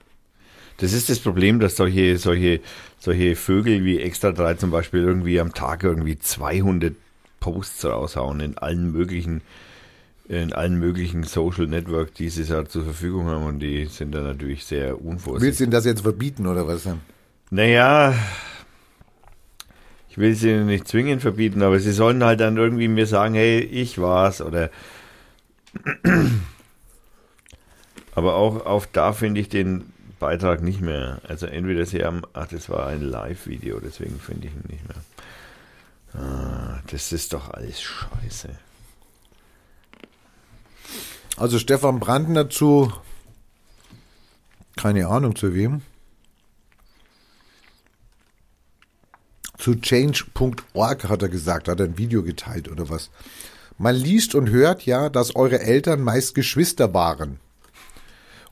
Das 0.80 0.92
ist 0.92 1.10
das 1.10 1.18
Problem, 1.18 1.60
dass 1.60 1.76
solche, 1.76 2.16
solche, 2.18 2.60
solche 2.98 3.36
Vögel 3.36 3.84
wie 3.84 4.00
Extra 4.00 4.32
3 4.32 4.54
zum 4.54 4.70
Beispiel 4.70 5.00
irgendwie 5.00 5.38
am 5.38 5.52
Tag 5.52 5.84
irgendwie 5.84 6.18
200 6.18 6.94
Posts 7.38 7.84
raushauen 7.84 8.40
in 8.40 8.56
allen 8.58 8.90
möglichen, 8.90 9.42
in 10.28 10.52
allen 10.52 10.78
möglichen 10.78 11.24
Social 11.24 11.66
Networks, 11.66 12.14
die 12.14 12.30
sie 12.30 12.50
halt 12.52 12.70
zur 12.70 12.84
Verfügung 12.84 13.26
haben 13.26 13.44
und 13.44 13.60
die 13.60 13.86
sind 13.86 14.12
dann 14.14 14.24
natürlich 14.24 14.64
sehr 14.64 15.04
unvorsichtig. 15.04 15.46
Willst 15.46 15.60
du 15.60 15.64
ihnen 15.64 15.72
das 15.72 15.84
jetzt 15.84 16.00
verbieten 16.00 16.46
oder 16.46 16.66
was? 16.66 16.88
Naja, 17.50 18.14
ich 20.08 20.16
will 20.18 20.34
sie 20.34 20.54
nicht 20.64 20.88
zwingend 20.88 21.20
verbieten, 21.20 21.62
aber 21.62 21.78
sie 21.78 21.92
sollen 21.92 22.24
halt 22.24 22.40
dann 22.40 22.56
irgendwie 22.56 22.88
mir 22.88 23.06
sagen, 23.06 23.34
hey, 23.34 23.60
ich 23.60 23.98
war's 23.98 24.40
oder 24.40 24.70
Aber 28.14 28.34
auch 28.34 28.66
auf 28.66 28.86
da 28.86 29.12
finde 29.12 29.40
ich 29.40 29.48
den 29.48 29.84
Beitrag 30.20 30.62
nicht 30.62 30.80
mehr. 30.80 31.20
Also 31.26 31.46
entweder 31.46 31.84
sie 31.84 32.04
haben, 32.04 32.22
ach, 32.34 32.46
das 32.46 32.68
war 32.68 32.86
ein 32.86 33.02
Live-Video, 33.02 33.80
deswegen 33.80 34.20
finde 34.20 34.46
ich 34.46 34.54
ihn 34.54 34.64
nicht 34.68 34.86
mehr. 34.86 36.22
Ah, 36.22 36.80
das 36.86 37.10
ist 37.10 37.32
doch 37.32 37.50
alles 37.50 37.80
scheiße. 37.80 38.50
Also 41.36 41.58
Stefan 41.58 41.98
Brandner 41.98 42.50
zu, 42.50 42.92
keine 44.76 45.08
Ahnung 45.08 45.34
zu 45.34 45.54
wem, 45.54 45.82
zu 49.56 49.74
change.org 49.74 51.08
hat 51.08 51.22
er 51.22 51.28
gesagt, 51.28 51.68
hat 51.68 51.80
er 51.80 51.86
ein 51.86 51.98
Video 51.98 52.22
geteilt 52.22 52.68
oder 52.70 52.88
was. 52.88 53.10
Man 53.78 53.94
liest 53.94 54.34
und 54.34 54.50
hört 54.50 54.84
ja, 54.84 55.08
dass 55.08 55.34
eure 55.36 55.60
Eltern 55.60 56.02
meist 56.02 56.34
Geschwister 56.34 56.92
waren. 56.92 57.40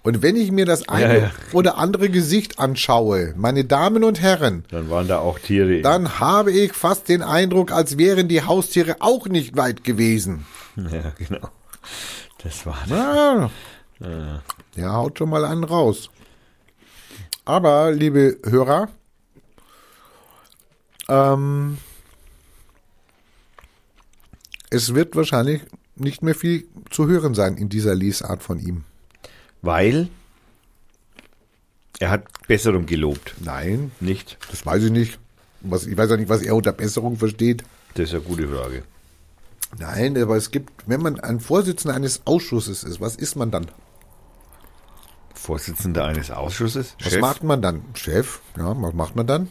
Und 0.09 0.23
wenn 0.23 0.37
ich 0.37 0.51
mir 0.53 0.65
das 0.65 0.89
eine 0.89 1.15
Ja, 1.19 1.21
ja. 1.25 1.31
oder 1.53 1.77
andere 1.77 2.09
Gesicht 2.09 2.59
anschaue, 2.59 3.35
meine 3.37 3.67
Damen 3.67 4.05
und 4.05 4.23
Herren, 4.23 4.65
Dann 4.71 4.89
waren 4.89 5.07
da 5.07 5.19
auch 5.19 5.39
Tiere. 5.39 5.83
dann 5.83 6.19
habe 6.19 6.51
ich 6.51 6.73
fast 6.73 7.11
den 7.11 7.21
Eindruck, 7.21 7.73
als 7.73 7.99
wären 7.99 8.27
die 8.27 8.43
Haustiere 8.43 8.97
auch 9.01 9.27
nicht 9.27 9.59
weit 9.59 9.85
gewesen. 9.85 10.47
Ja, 10.77 11.13
genau. 11.19 11.47
Das 12.43 12.65
war 12.65 12.79
Ja, 12.89 13.51
ja 14.77 14.93
haut 14.95 15.19
schon 15.19 15.29
mal 15.29 15.45
einen 15.45 15.65
raus. 15.65 16.09
Aber, 17.45 17.91
liebe 17.93 18.39
Hörer, 18.47 18.89
ähm, 21.11 21.77
es 24.71 24.95
wird 24.95 25.15
wahrscheinlich 25.17 25.61
nicht 25.97 26.23
mehr 26.23 26.35
viel 26.35 26.67
zu 26.91 27.09
hören 27.09 27.35
sein 27.35 27.59
in 27.59 27.69
dieser 27.69 27.95
Lesart 27.95 28.43
von 28.43 28.59
ihm. 28.59 28.85
Weil 29.63 30.09
er 32.01 32.11
hat 32.11 32.25
Besserung 32.47 32.87
gelobt. 32.87 33.35
Nein, 33.41 33.91
Nicht? 34.01 34.39
das 34.51 34.65
weiß 34.65 34.85
ich 34.85 34.91
nicht. 34.93 35.19
Was, 35.61 35.87
ich 35.87 35.97
weiß 35.97 36.13
auch 36.13 36.17
nicht, 36.17 36.29
was 36.29 36.43
er 36.43 36.55
unter 36.55 36.73
Besserung 36.73 37.17
versteht. 37.17 37.65
Das 37.95 38.09
ist 38.09 38.15
eine 38.15 38.23
gute 38.23 38.47
Frage. 38.49 38.85
Nein, 39.79 40.17
aber 40.17 40.37
es 40.37 40.51
gibt, 40.53 40.71
wenn 40.87 41.03
man 41.03 41.19
ein 41.21 41.41
Vorsitzender 41.41 41.97
eines 41.97 42.23
Ausschusses 42.27 42.85
ist, 42.85 43.01
was 43.01 43.17
ist 43.17 43.35
man 43.35 43.51
dann? 43.51 43.67
Vorsitzender 45.35 46.05
eines 46.05 46.31
Ausschusses? 46.31 46.95
Was 47.01 47.13
Chef? 47.13 47.21
macht 47.21 47.43
man 47.43 47.61
dann? 47.63 47.83
Chef? 47.95 48.41
Ja, 48.57 48.81
was 48.81 48.95
macht 48.95 49.17
man 49.17 49.27
dann? 49.27 49.51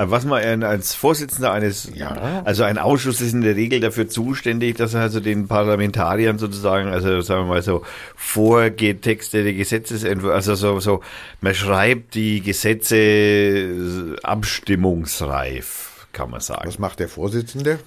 Äh, 0.00 0.10
Was 0.10 0.24
man 0.24 0.62
äh, 0.62 0.64
als 0.64 0.94
Vorsitzender 0.94 1.52
eines, 1.52 1.90
Ja. 1.94 2.42
also 2.44 2.64
ein 2.64 2.78
Ausschuss 2.78 3.20
ist 3.20 3.34
in 3.34 3.42
der 3.42 3.56
Regel 3.56 3.80
dafür 3.80 4.08
zuständig, 4.08 4.76
dass 4.76 4.94
er 4.94 5.02
also 5.02 5.20
den 5.20 5.46
Parlamentariern 5.46 6.38
sozusagen, 6.38 6.88
also 6.88 7.20
sagen 7.20 7.42
wir 7.42 7.48
mal 7.54 7.62
so, 7.62 7.82
vorgetextete 8.16 9.52
Gesetzesentwürfe, 9.54 10.34
also 10.34 10.54
so, 10.54 10.80
so, 10.80 11.02
man 11.40 11.54
schreibt 11.54 12.14
die 12.14 12.40
Gesetze 12.40 12.96
äh, 12.96 14.16
abstimmungsreif, 14.22 16.06
kann 16.12 16.30
man 16.30 16.40
sagen. 16.40 16.66
Was 16.66 16.78
macht 16.78 17.00
der 17.00 17.08
Vorsitzende? 17.08 17.78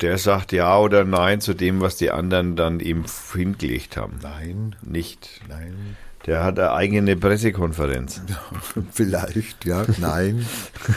Der 0.00 0.16
sagt 0.16 0.52
ja 0.52 0.78
oder 0.78 1.04
nein 1.04 1.40
zu 1.40 1.54
dem, 1.54 1.80
was 1.80 1.96
die 1.96 2.12
anderen 2.12 2.54
dann 2.54 2.78
ihm 2.78 3.04
hingelegt 3.34 3.96
haben. 3.96 4.20
Nein, 4.22 4.76
Nicht. 4.82 5.40
nein. 5.48 5.96
Der 6.26 6.44
hat 6.44 6.58
eine 6.58 6.72
eigene 6.72 7.16
Pressekonferenz. 7.16 8.20
Vielleicht, 8.92 9.64
ja, 9.64 9.86
nein. 9.98 10.44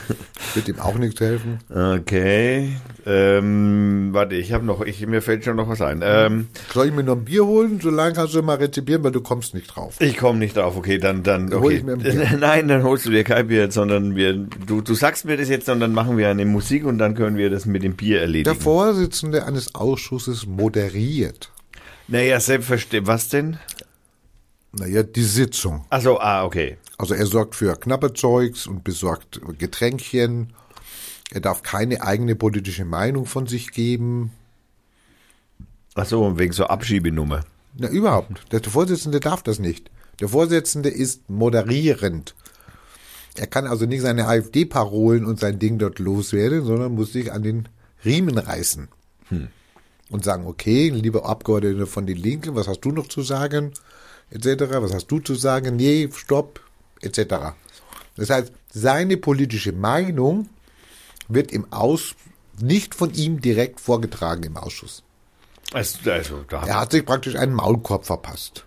Wird 0.56 0.68
ihm 0.68 0.80
auch 0.80 0.96
nichts 0.98 1.22
helfen. 1.22 1.60
Okay. 1.70 2.74
Ähm, 3.06 4.10
warte, 4.12 4.36
ich 4.36 4.52
habe 4.52 4.66
noch, 4.66 4.82
ich, 4.82 5.06
mir 5.08 5.22
fällt 5.22 5.46
schon 5.46 5.56
noch 5.56 5.70
was 5.70 5.82
ein. 5.82 6.02
Ähm, 6.04 6.48
Soll 6.74 6.88
ich 6.88 6.94
mir 6.94 7.04
noch 7.04 7.16
ein 7.16 7.24
Bier 7.24 7.46
holen? 7.46 7.80
Solange 7.82 8.14
kannst 8.14 8.34
du 8.34 8.42
mal 8.42 8.58
rezipieren, 8.58 9.04
weil 9.04 9.12
du 9.12 9.22
kommst 9.22 9.54
nicht 9.54 9.68
drauf. 9.76 9.96
ich 10.00 10.18
komme 10.18 10.40
nicht 10.40 10.58
drauf. 10.58 10.76
Okay, 10.76 10.98
dann, 10.98 11.24
dann, 11.24 11.50
Hol 11.52 11.66
okay. 11.66 11.76
ich 11.78 11.84
mir 11.84 11.94
ein 11.94 12.00
Bier. 12.00 12.30
Nein, 12.40 12.68
dann 12.68 12.84
holst 12.84 13.06
du 13.06 13.10
dir 13.12 13.24
kein 13.24 13.48
Bier, 13.48 13.72
sondern 13.72 14.16
wir, 14.16 14.34
du, 14.34 14.82
du 14.82 14.94
sagst 14.96 15.24
mir 15.26 15.38
das 15.38 15.48
jetzt 15.48 15.70
und 15.70 15.80
dann 15.80 15.94
machen 15.94 16.18
wir 16.18 16.30
eine 16.30 16.46
Musik 16.46 16.84
und 16.86 16.98
dann 16.98 17.16
können 17.16 17.38
wir 17.38 17.50
das 17.50 17.66
mit 17.66 17.84
dem 17.84 17.96
Bier 17.96 18.16
Der 18.16 18.22
erledigen. 18.24 18.60
Vorsitzende 18.60 19.46
eines 19.46 19.76
Ausschusses 19.76 20.46
moderiert. 20.46 21.52
naja, 22.08 22.40
selbstverständlich. 22.40 23.08
Was 23.08 23.30
denn? 23.30 23.58
Naja, 24.74 25.04
die 25.04 25.24
Sitzung. 25.24 25.86
Also, 25.90 26.20
ah, 26.20 26.46
okay. 26.46 26.78
Also 26.98 27.14
er 27.14 27.26
sorgt 27.26 27.56
für 27.56 27.76
knappe 27.76 28.14
Zeugs 28.14 28.68
und 28.68 28.84
besorgt 28.84 29.42
Getränkchen. 29.58 30.54
Er 31.32 31.42
darf 31.42 31.64
keine 31.64 32.02
eigene 32.02 32.36
politische 32.36 32.86
Meinung 32.86 33.26
von 33.26 33.48
sich 33.48 33.72
geben. 33.72 34.32
Ach 35.96 36.06
so, 36.06 36.38
wegen 36.38 36.54
so 36.54 36.66
Abschiebenummer. 36.66 37.42
Na, 37.78 37.90
überhaupt. 37.90 38.52
Der 38.52 38.64
Vorsitzende 38.64 39.20
darf 39.20 39.44
das 39.44 39.60
nicht. 39.60 39.92
Der 40.20 40.30
Vorsitzende 40.30 40.90
ist 40.90 41.30
moderierend. 41.30 42.36
Er 43.36 43.48
kann 43.48 43.66
also 43.66 43.86
nicht 43.86 44.02
seine 44.02 44.28
AfD-Parolen 44.28 45.26
und 45.26 45.40
sein 45.40 45.58
Ding 45.58 45.80
dort 45.80 46.00
loswerden, 46.00 46.66
sondern 46.66 46.94
muss 46.94 47.14
sich 47.14 47.32
an 47.32 47.44
den 47.44 47.70
Riemen 48.04 48.38
reißen. 48.38 48.90
Und 50.10 50.24
sagen, 50.26 50.46
okay, 50.46 50.90
lieber 50.90 51.26
Abgeordneter 51.26 51.88
von 51.88 52.06
den 52.06 52.18
Linken, 52.18 52.56
was 52.56 52.68
hast 52.68 52.82
du 52.82 52.92
noch 52.92 53.08
zu 53.08 53.22
sagen? 53.22 53.72
Etc. 54.32 54.46
Was 54.70 54.94
hast 54.94 55.08
du 55.08 55.20
zu 55.20 55.36
sagen? 55.36 55.76
Nee, 55.76 56.10
stopp, 56.14 56.62
etc. 57.02 57.54
Das 58.16 58.30
heißt, 58.30 58.52
seine 58.74 59.18
politische 59.18 59.74
Meinung 59.74 60.50
wird 61.28 61.52
im 61.52 61.72
Aus 61.72 62.16
nicht 62.60 62.96
von 62.96 63.14
ihm 63.14 63.42
direkt 63.42 63.80
vorgetragen 63.80 64.44
im 64.44 64.58
Ausschuss. 64.58 65.04
Also, 65.74 66.10
also 66.10 66.44
Er 66.52 66.80
hat 66.80 66.92
sich 66.92 67.06
praktisch 67.06 67.36
einen 67.36 67.54
Maulkorb 67.54 68.06
verpasst. 68.06 68.66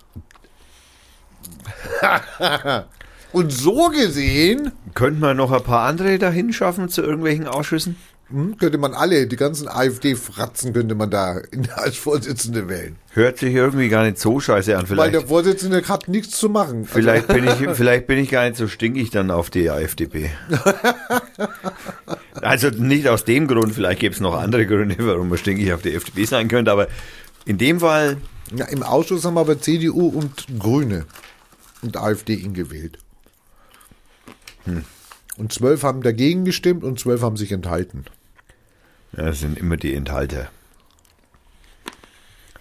Und 3.31 3.51
so 3.51 3.89
gesehen 3.89 4.71
könnte 4.93 5.19
man 5.19 5.37
noch 5.37 5.51
ein 5.51 5.61
paar 5.63 5.87
andere 5.87 6.17
dahin 6.17 6.53
schaffen 6.53 6.89
zu 6.89 7.01
irgendwelchen 7.01 7.47
Ausschüssen? 7.47 7.97
Hm, 8.29 8.57
könnte 8.57 8.77
man 8.77 8.93
alle, 8.93 9.27
die 9.27 9.35
ganzen 9.35 9.67
AfD-Fratzen 9.67 10.73
könnte 10.73 10.95
man 10.95 11.11
da 11.11 11.41
als 11.75 11.95
Vorsitzende 11.97 12.67
wählen. 12.67 12.95
Hört 13.11 13.37
sich 13.37 13.53
irgendwie 13.53 13.87
gar 13.89 14.03
nicht 14.03 14.19
so 14.19 14.39
scheiße 14.39 14.75
an. 14.75 14.81
Weil 14.81 14.87
Vielleicht, 14.87 15.13
der 15.13 15.27
Vorsitzende 15.27 15.87
hat 15.87 16.07
nichts 16.07 16.37
zu 16.37 16.49
machen. 16.49 16.85
vielleicht, 16.85 17.27
bin 17.27 17.45
ich, 17.47 17.69
vielleicht 17.73 18.07
bin 18.07 18.17
ich 18.17 18.29
gar 18.31 18.45
nicht 18.45 18.57
so 18.57 18.67
stinkig 18.67 19.11
dann 19.11 19.31
auf 19.31 19.49
die 19.49 19.69
AfDP. 19.69 20.31
Also 22.41 22.69
nicht 22.69 23.07
aus 23.07 23.23
dem 23.23 23.47
Grund, 23.47 23.73
vielleicht 23.73 24.01
gibt 24.01 24.15
es 24.15 24.21
noch 24.21 24.35
andere 24.35 24.65
Gründe, 24.67 24.95
warum 24.99 25.29
man 25.29 25.37
stinkig 25.37 25.71
auf 25.73 25.81
die 25.81 25.93
FDP 25.95 26.25
sein 26.25 26.47
könnte, 26.49 26.71
aber 26.71 26.87
in 27.45 27.57
dem 27.57 27.79
Fall, 27.79 28.17
Also, 28.51 28.57
ja, 28.57 28.65
Im 28.65 28.83
Ausschuss 28.83 29.25
haben 29.25 29.37
aber 29.37 29.59
CDU 29.59 30.07
und 30.09 30.45
Grüne 30.59 31.05
und 31.81 31.97
AfD 31.97 32.35
ihn 32.35 32.53
gewählt. 32.53 32.99
Und 35.37 35.51
zwölf 35.51 35.83
haben 35.83 36.01
dagegen 36.01 36.45
gestimmt 36.45 36.83
und 36.83 36.99
zwölf 36.99 37.21
haben 37.21 37.37
sich 37.37 37.51
enthalten. 37.51 38.05
ja, 39.17 39.25
das 39.25 39.39
sind 39.41 39.57
immer 39.57 39.77
die 39.77 39.93
Enthalter. 39.93 40.49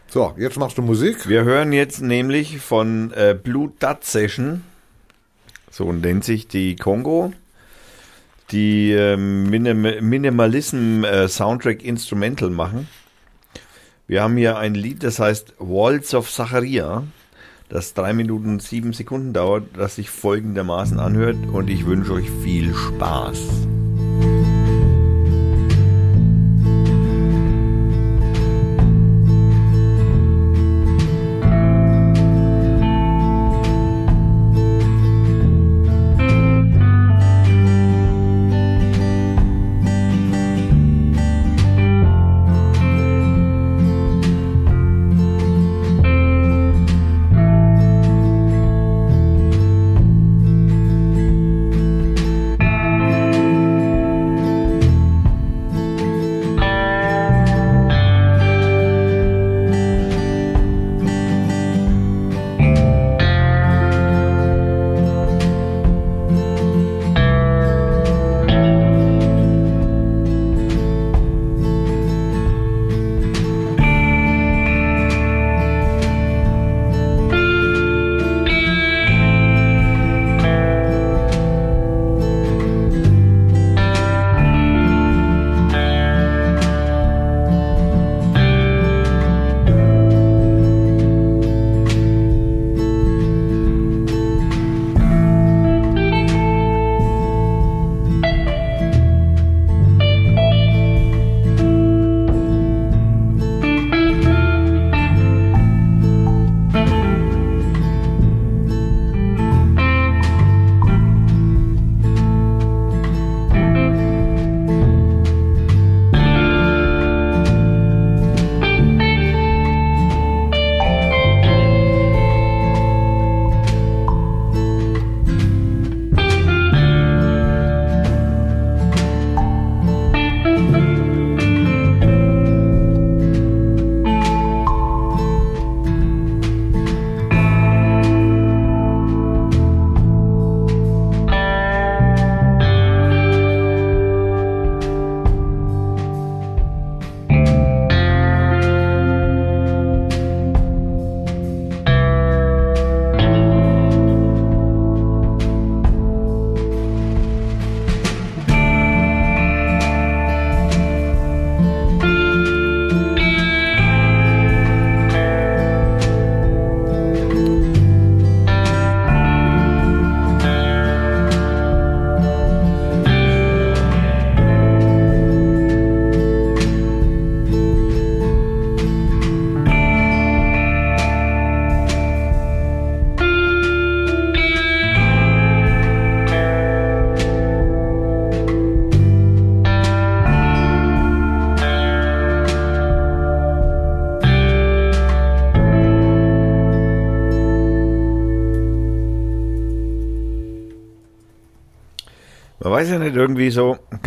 So, 0.08 0.34
jetzt 0.38 0.58
machst 0.58 0.78
du 0.78 0.82
Musik. 0.82 1.28
Wir 1.28 1.42
hören 1.44 1.72
jetzt 1.72 2.00
nämlich 2.00 2.58
von 2.58 3.12
äh, 3.12 3.36
Blue 3.40 3.72
Dot 3.80 4.04
Session, 4.04 4.62
so 5.70 5.92
nennt 5.92 6.24
sich 6.24 6.46
die 6.46 6.76
Kongo, 6.76 7.32
die 8.52 8.92
ähm, 8.92 9.50
Minim 9.50 9.82
Minimalism 9.82 11.02
äh, 11.02 11.26
Soundtrack 11.26 11.82
Instrumental 11.82 12.50
machen. 12.50 12.88
Wir 14.06 14.22
haben 14.22 14.36
hier 14.36 14.56
ein 14.56 14.74
Lied, 14.74 15.02
das 15.02 15.18
heißt 15.18 15.54
Waltz 15.58 16.14
of 16.14 16.30
Zacharia, 16.30 17.04
das 17.68 17.94
drei 17.94 18.12
Minuten 18.12 18.48
und 18.48 18.62
sieben 18.62 18.92
Sekunden 18.92 19.32
dauert, 19.32 19.64
das 19.76 19.96
sich 19.96 20.10
folgendermaßen 20.10 20.98
anhört 20.98 21.36
und 21.52 21.70
ich 21.70 21.86
wünsche 21.86 22.12
euch 22.12 22.30
viel 22.42 22.74
Spaß. 22.74 23.38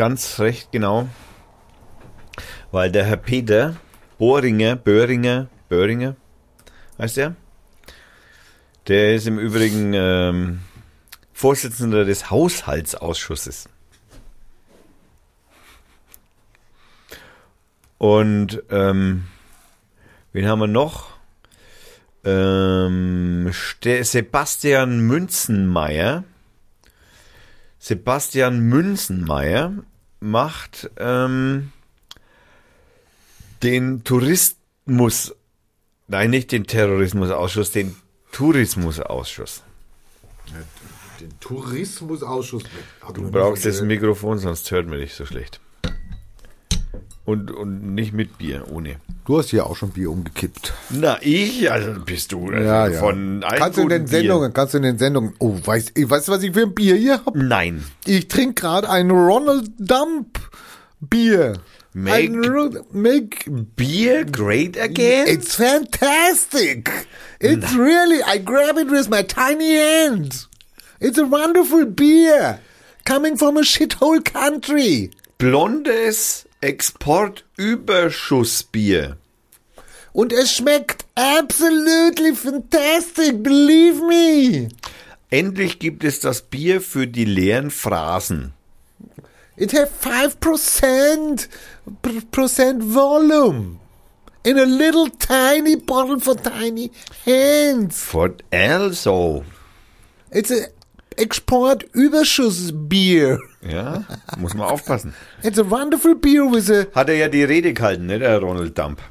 Ganz 0.07 0.39
recht 0.39 0.71
genau, 0.71 1.09
weil 2.71 2.89
der 2.89 3.03
Herr 3.03 3.17
Peter 3.17 3.75
Bohringer, 4.17 4.77
Böhringer, 4.77 5.49
Böhringer, 5.67 6.15
heißt 6.97 7.17
der? 7.17 7.35
Der 8.87 9.15
ist 9.15 9.27
im 9.27 9.37
Übrigen 9.37 9.91
ähm, 9.93 10.61
Vorsitzender 11.33 12.05
des 12.05 12.31
Haushaltsausschusses. 12.31 13.67
Und 17.97 18.63
ähm, 18.69 19.25
wen 20.31 20.47
haben 20.47 20.59
wir 20.59 20.67
noch? 20.67 21.09
Ähm, 22.23 23.51
Sebastian 23.83 25.01
Münzenmeier. 25.01 26.23
Sebastian 27.77 28.61
Münzenmeier 28.61 29.83
macht 30.19 30.89
ähm, 30.97 31.71
den 33.63 34.03
Tourismus, 34.03 35.35
nein, 36.07 36.29
nicht 36.29 36.51
den 36.51 36.65
Terrorismusausschuss, 36.65 37.71
den 37.71 37.95
Tourismusausschuss. 38.31 39.63
Den 41.19 41.39
Tourismusausschuss. 41.39 42.63
Du 43.13 43.31
brauchst 43.31 43.65
jetzt 43.65 43.81
ein 43.81 43.87
Mikrofon, 43.87 44.37
sonst 44.37 44.69
hört 44.71 44.87
man 44.87 44.99
dich 44.99 45.15
so 45.15 45.25
schlecht. 45.25 45.59
Und, 47.25 47.51
und 47.51 47.95
nicht 47.95 48.13
mit 48.13 48.37
Bier, 48.37 48.65
ohne. 48.69 48.99
Du 49.27 49.37
hast 49.37 49.49
hier 49.49 49.65
auch 49.65 49.75
schon 49.75 49.89
Bier 49.89 50.09
umgekippt. 50.09 50.73
Na, 50.89 51.17
ich, 51.21 51.69
also 51.69 51.99
bist 51.99 52.31
du 52.31 52.47
also 52.49 52.63
Ja, 52.63 52.87
ja. 52.87 52.97
von 52.99 53.43
einem 53.43 53.59
kannst 53.59 53.77
du 53.77 53.81
in 53.81 53.89
den 53.89 53.99
guten 54.03 54.09
Bier. 54.11 54.19
Sendungen, 54.21 54.53
kannst 54.53 54.73
du 54.73 54.77
in 54.77 54.83
den 54.83 54.97
Sendungen. 54.97 55.33
Oh, 55.39 55.53
weißt, 55.65 55.91
weißt 55.97 56.27
du, 56.29 56.31
was 56.31 56.43
ich 56.43 56.53
für 56.53 56.61
ein 56.61 56.73
Bier 56.73 56.95
hier 56.95 57.25
hab? 57.25 57.35
Nein. 57.35 57.83
Ich 58.05 58.29
trinke 58.29 58.61
gerade 58.61 58.89
ein 58.89 59.11
Ronald 59.11 59.69
Dump 59.79 60.39
Bier. 61.01 61.59
Make- 61.91 62.15
ein 62.15 62.35
Ro- 62.45 62.85
make 62.93 63.51
Beer 63.75 64.23
great 64.23 64.79
again? 64.79 65.27
It's 65.27 65.55
fantastic. 65.55 66.89
It's 67.41 67.73
really, 67.75 68.21
I 68.25 68.37
grab 68.41 68.77
it 68.77 68.89
with 68.89 69.09
my 69.09 69.23
tiny 69.23 69.75
hand. 69.75 70.47
It's 71.01 71.19
a 71.19 71.29
wonderful 71.29 71.85
beer. 71.85 72.59
Coming 73.03 73.35
from 73.35 73.57
a 73.57 73.61
shithole 73.63 74.23
country. 74.23 75.11
Blondes 75.37 76.45
Exportüberschussbier. 76.61 79.17
Und 80.13 80.33
es 80.33 80.51
schmeckt 80.53 81.05
absolutely 81.15 82.33
fantastic, 82.35 83.43
believe 83.43 84.01
me. 84.05 84.69
Endlich 85.29 85.77
gibt 85.79 86.03
es 86.03 86.19
das 86.21 86.41
Bier 86.41 86.81
für 86.81 87.05
die 87.07 87.25
leeren 87.25 87.69
Phrasen. 87.69 88.53
It 89.57 89.73
has 89.73 89.89
5% 90.03 91.47
p- 92.01 92.21
percent 92.31 92.81
volume. 92.93 93.79
In 94.43 94.57
a 94.57 94.63
little 94.63 95.09
tiny 95.19 95.75
bottle 95.75 96.19
for 96.19 96.35
tiny 96.37 96.89
hands. 97.25 97.99
For 98.01 98.33
also. 98.51 99.43
It's 100.31 100.51
a 100.51 100.67
Exportüberschussbier. 101.17 103.39
Ja, 103.67 104.05
muss 104.37 104.53
man 104.53 104.67
aufpassen. 104.67 105.13
It's 105.43 105.59
a 105.59 105.69
wonderful 105.69 106.15
beer 106.15 106.43
with 106.43 106.71
a 106.71 106.85
Hat 106.93 107.09
er 107.09 107.15
ja 107.15 107.27
die 107.27 107.43
Rede 107.43 107.73
gehalten, 107.73 108.05
ne, 108.05 108.19
der 108.19 108.39
Ronald 108.39 108.77
Dump. 108.77 109.01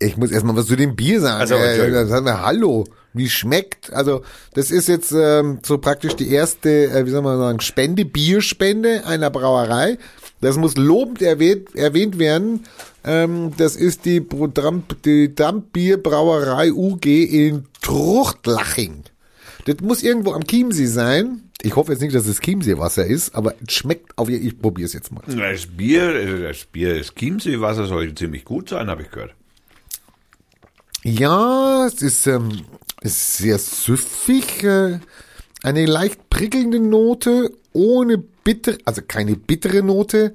Ich 0.00 0.16
muss 0.16 0.30
erstmal 0.30 0.56
was 0.56 0.66
zu 0.66 0.76
dem 0.76 0.96
Bier 0.96 1.20
sagen. 1.20 1.40
Also, 1.40 1.56
äh, 1.56 2.10
haben 2.10 2.24
wir, 2.24 2.42
hallo, 2.42 2.84
wie 3.12 3.28
schmeckt? 3.28 3.92
Also, 3.92 4.22
das 4.54 4.70
ist 4.70 4.88
jetzt 4.88 5.12
ähm, 5.12 5.58
so 5.64 5.78
praktisch 5.78 6.14
die 6.14 6.30
erste, 6.30 6.90
äh, 6.90 7.04
wie 7.04 7.10
soll 7.10 7.22
man 7.22 7.38
sagen, 7.38 7.60
Spende, 7.60 8.04
Bierspende 8.04 9.04
einer 9.06 9.30
Brauerei. 9.30 9.98
Das 10.40 10.56
muss 10.56 10.76
lobend 10.76 11.20
erwähnt, 11.20 11.74
erwähnt 11.74 12.18
werden. 12.18 12.64
Ähm, 13.04 13.52
das 13.56 13.76
ist 13.76 14.04
die, 14.04 14.24
Dramp, 14.54 15.02
die 15.02 15.34
Dampfbierbrauerei 15.34 16.72
UG 16.72 17.06
in 17.06 17.66
Truchtlaching. 17.82 19.02
Das 19.68 19.80
muss 19.82 20.02
irgendwo 20.02 20.32
am 20.32 20.44
Chiemsee 20.44 20.86
sein. 20.86 21.42
Ich 21.60 21.76
hoffe 21.76 21.92
jetzt 21.92 22.00
nicht, 22.00 22.14
dass 22.14 22.26
es 22.26 22.40
Chiemsee-Wasser 22.40 23.04
ist, 23.04 23.34
aber 23.34 23.54
es 23.66 23.74
schmeckt 23.74 24.16
auf 24.16 24.30
jeden 24.30 24.46
Ich 24.46 24.58
probiere 24.58 24.86
es 24.86 24.94
jetzt 24.94 25.12
mal. 25.12 25.20
Das 25.26 25.66
Bier, 25.66 26.40
das 26.40 26.64
Bier, 26.64 26.96
das 26.96 27.14
Chiemsee-Wasser 27.14 27.86
soll 27.86 28.14
ziemlich 28.14 28.46
gut 28.46 28.70
sein, 28.70 28.88
habe 28.88 29.02
ich 29.02 29.10
gehört. 29.10 29.34
Ja, 31.04 31.86
es 31.86 32.00
ist, 32.00 32.26
ähm, 32.26 32.62
ist 33.02 33.36
sehr 33.36 33.58
süffig, 33.58 34.64
äh, 34.64 35.00
eine 35.62 35.84
leicht 35.84 36.30
prickelnde 36.30 36.80
Note, 36.80 37.50
ohne 37.74 38.16
bitter, 38.16 38.78
also 38.86 39.02
keine 39.06 39.36
bittere 39.36 39.82
Note. 39.82 40.34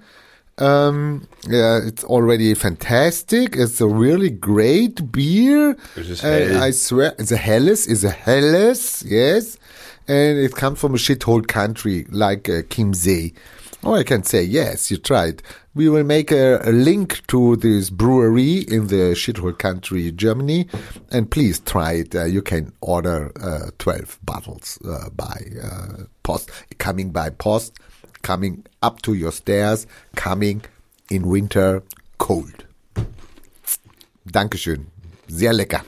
Um, 0.58 1.28
yeah, 1.48 1.80
it's 1.84 2.04
already 2.04 2.54
fantastic. 2.54 3.56
It's 3.56 3.82
a 3.82 3.88
really 3.88 4.30
great 4.30 5.12
beer. 5.12 5.76
Uh. 6.24 6.60
I 6.62 6.72
swear, 6.72 7.16
it's 7.18 7.32
a 7.32 7.38
Helles, 7.38 7.88
it's 7.88 8.04
a 8.04 8.12
Helles, 8.12 9.04
yes. 9.04 9.58
And 10.08 10.38
it 10.38 10.56
comes 10.56 10.80
from 10.80 10.94
a 10.94 10.98
shithole 10.98 11.48
country 11.48 12.06
like 12.10 12.50
uh, 12.50 12.64
Kimsey. 12.64 13.34
Oh, 13.86 13.96
I 13.96 14.04
can 14.04 14.24
say, 14.24 14.44
yes, 14.44 14.90
you 14.92 14.98
tried. 14.98 15.44
We 15.76 15.90
will 15.90 16.06
make 16.06 16.32
a, 16.32 16.62
a 16.64 16.72
link 16.72 17.26
to 17.28 17.58
this 17.58 17.90
brewery 17.90 18.60
in 18.60 18.88
the 18.88 19.14
shithole 19.14 19.58
country, 19.58 20.10
Germany. 20.12 20.68
And 21.12 21.30
please 21.30 21.60
try 21.60 21.94
it. 21.94 22.16
Uh, 22.16 22.26
you 22.26 22.42
can 22.42 22.72
order 22.80 23.32
uh, 23.42 23.72
12 23.80 24.20
bottles 24.24 24.80
uh, 24.88 25.10
by 25.10 25.42
uh, 25.62 26.04
post, 26.24 26.50
coming 26.78 27.10
by 27.10 27.30
post, 27.30 27.78
coming 28.22 28.66
up 28.84 29.02
to 29.04 29.14
your 29.14 29.32
stairs, 29.32 29.88
coming 30.16 30.62
in 31.10 31.24
winter 31.26 31.82
cold. 32.18 32.66
Dankeschön. 34.26 34.88
Sehr 35.28 35.54
lecker. 35.54 35.84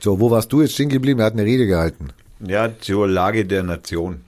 So, 0.00 0.18
wo 0.18 0.30
warst 0.30 0.52
du 0.52 0.62
jetzt 0.62 0.74
stehen 0.74 0.88
geblieben? 0.88 1.20
Er 1.20 1.26
hat 1.26 1.34
eine 1.34 1.44
Rede 1.44 1.66
gehalten. 1.66 2.08
Ja, 2.40 2.70
zur 2.80 3.06
Lage 3.06 3.44
der 3.44 3.62
Nation. 3.62 4.24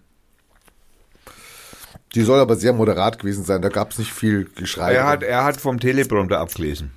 Die 2.14 2.22
soll 2.22 2.39
aber 2.39 2.55
sehr 2.55 2.72
moderat 2.72 3.18
gewesen 3.18 3.45
sein. 3.45 3.61
Da 3.61 3.68
gab 3.70 3.91
es 3.91 3.99
nicht 3.99 4.12
viel 4.12 4.49
Geschrei. 4.55 4.95
Er 4.95 5.07
hat, 5.07 5.24
er 5.24 5.45
hat 5.45 5.57
vom 5.57 5.80
Teleprompter 5.80 6.39
abgelesen. 6.39 6.93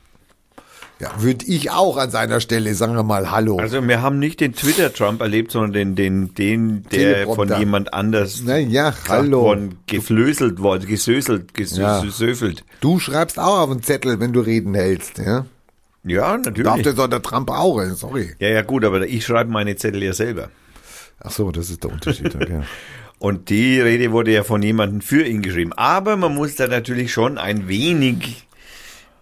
Ja, 1.00 1.12
würde 1.20 1.46
ich 1.46 1.70
auch 1.72 1.98
an 1.98 2.10
seiner 2.10 2.40
Stelle, 2.40 2.74
sagen 2.74 2.96
wir 2.96 3.04
mal, 3.04 3.30
hallo. 3.32 3.58
Also 3.60 3.86
wir 3.88 4.02
haben 4.02 4.18
nicht 4.20 4.40
den 4.40 4.54
Twitter-Trump 4.54 5.22
erlebt, 5.22 5.52
sondern 5.52 5.74
den, 5.74 5.96
den, 5.96 6.34
den, 6.34 6.84
der 6.92 7.26
von 7.26 7.56
jemand 7.60 7.94
anders 7.94 8.42
Na 8.44 8.58
ja, 8.58 8.90
gesagt 8.90 9.10
hallo. 9.10 9.42
worden, 9.44 9.80
geflößelt 9.86 10.60
worden, 10.60 10.88
gesöselt, 10.88 11.52
Ja. 11.76 12.02
gesöfelt. 12.02 12.64
Du 12.82 13.00
schreibst 13.00 13.38
auch 13.40 13.60
auf 13.60 13.70
den 13.70 13.84
Zettel, 13.84 14.20
wenn 14.20 14.34
du 14.34 14.40
Reden 14.40 14.74
hältst, 14.74 15.20
ja? 15.20 15.46
Ja, 16.04 16.38
Darf 16.38 16.46
natürlich. 16.46 16.84
das 16.84 17.00
auch 17.00 17.08
der 17.08 17.22
Trump 17.22 17.52
auch, 17.52 17.82
sorry. 17.94 18.32
Ja, 18.40 18.48
ja, 18.50 18.62
gut, 18.62 18.86
aber 18.86 19.06
ich 19.06 19.26
schreibe 19.26 19.52
meine 19.52 19.76
Zettel 19.76 20.02
ja 20.04 20.14
selber. 20.14 20.50
Ach 21.20 21.32
so, 21.32 21.52
das 21.52 21.70
ist 21.70 21.84
der 21.84 21.92
Unterschied, 21.92 22.34
okay. 22.36 22.62
Und 23.20 23.50
die 23.50 23.80
Rede 23.82 24.12
wurde 24.12 24.32
ja 24.32 24.44
von 24.44 24.62
jemandem 24.62 25.02
für 25.02 25.24
ihn 25.26 25.42
geschrieben. 25.42 25.74
Aber 25.74 26.18
man 26.18 26.36
muss 26.36 26.56
da 26.56 26.68
natürlich 26.68 27.12
schon 27.12 27.38
ein 27.40 27.68
wenig 27.68 28.47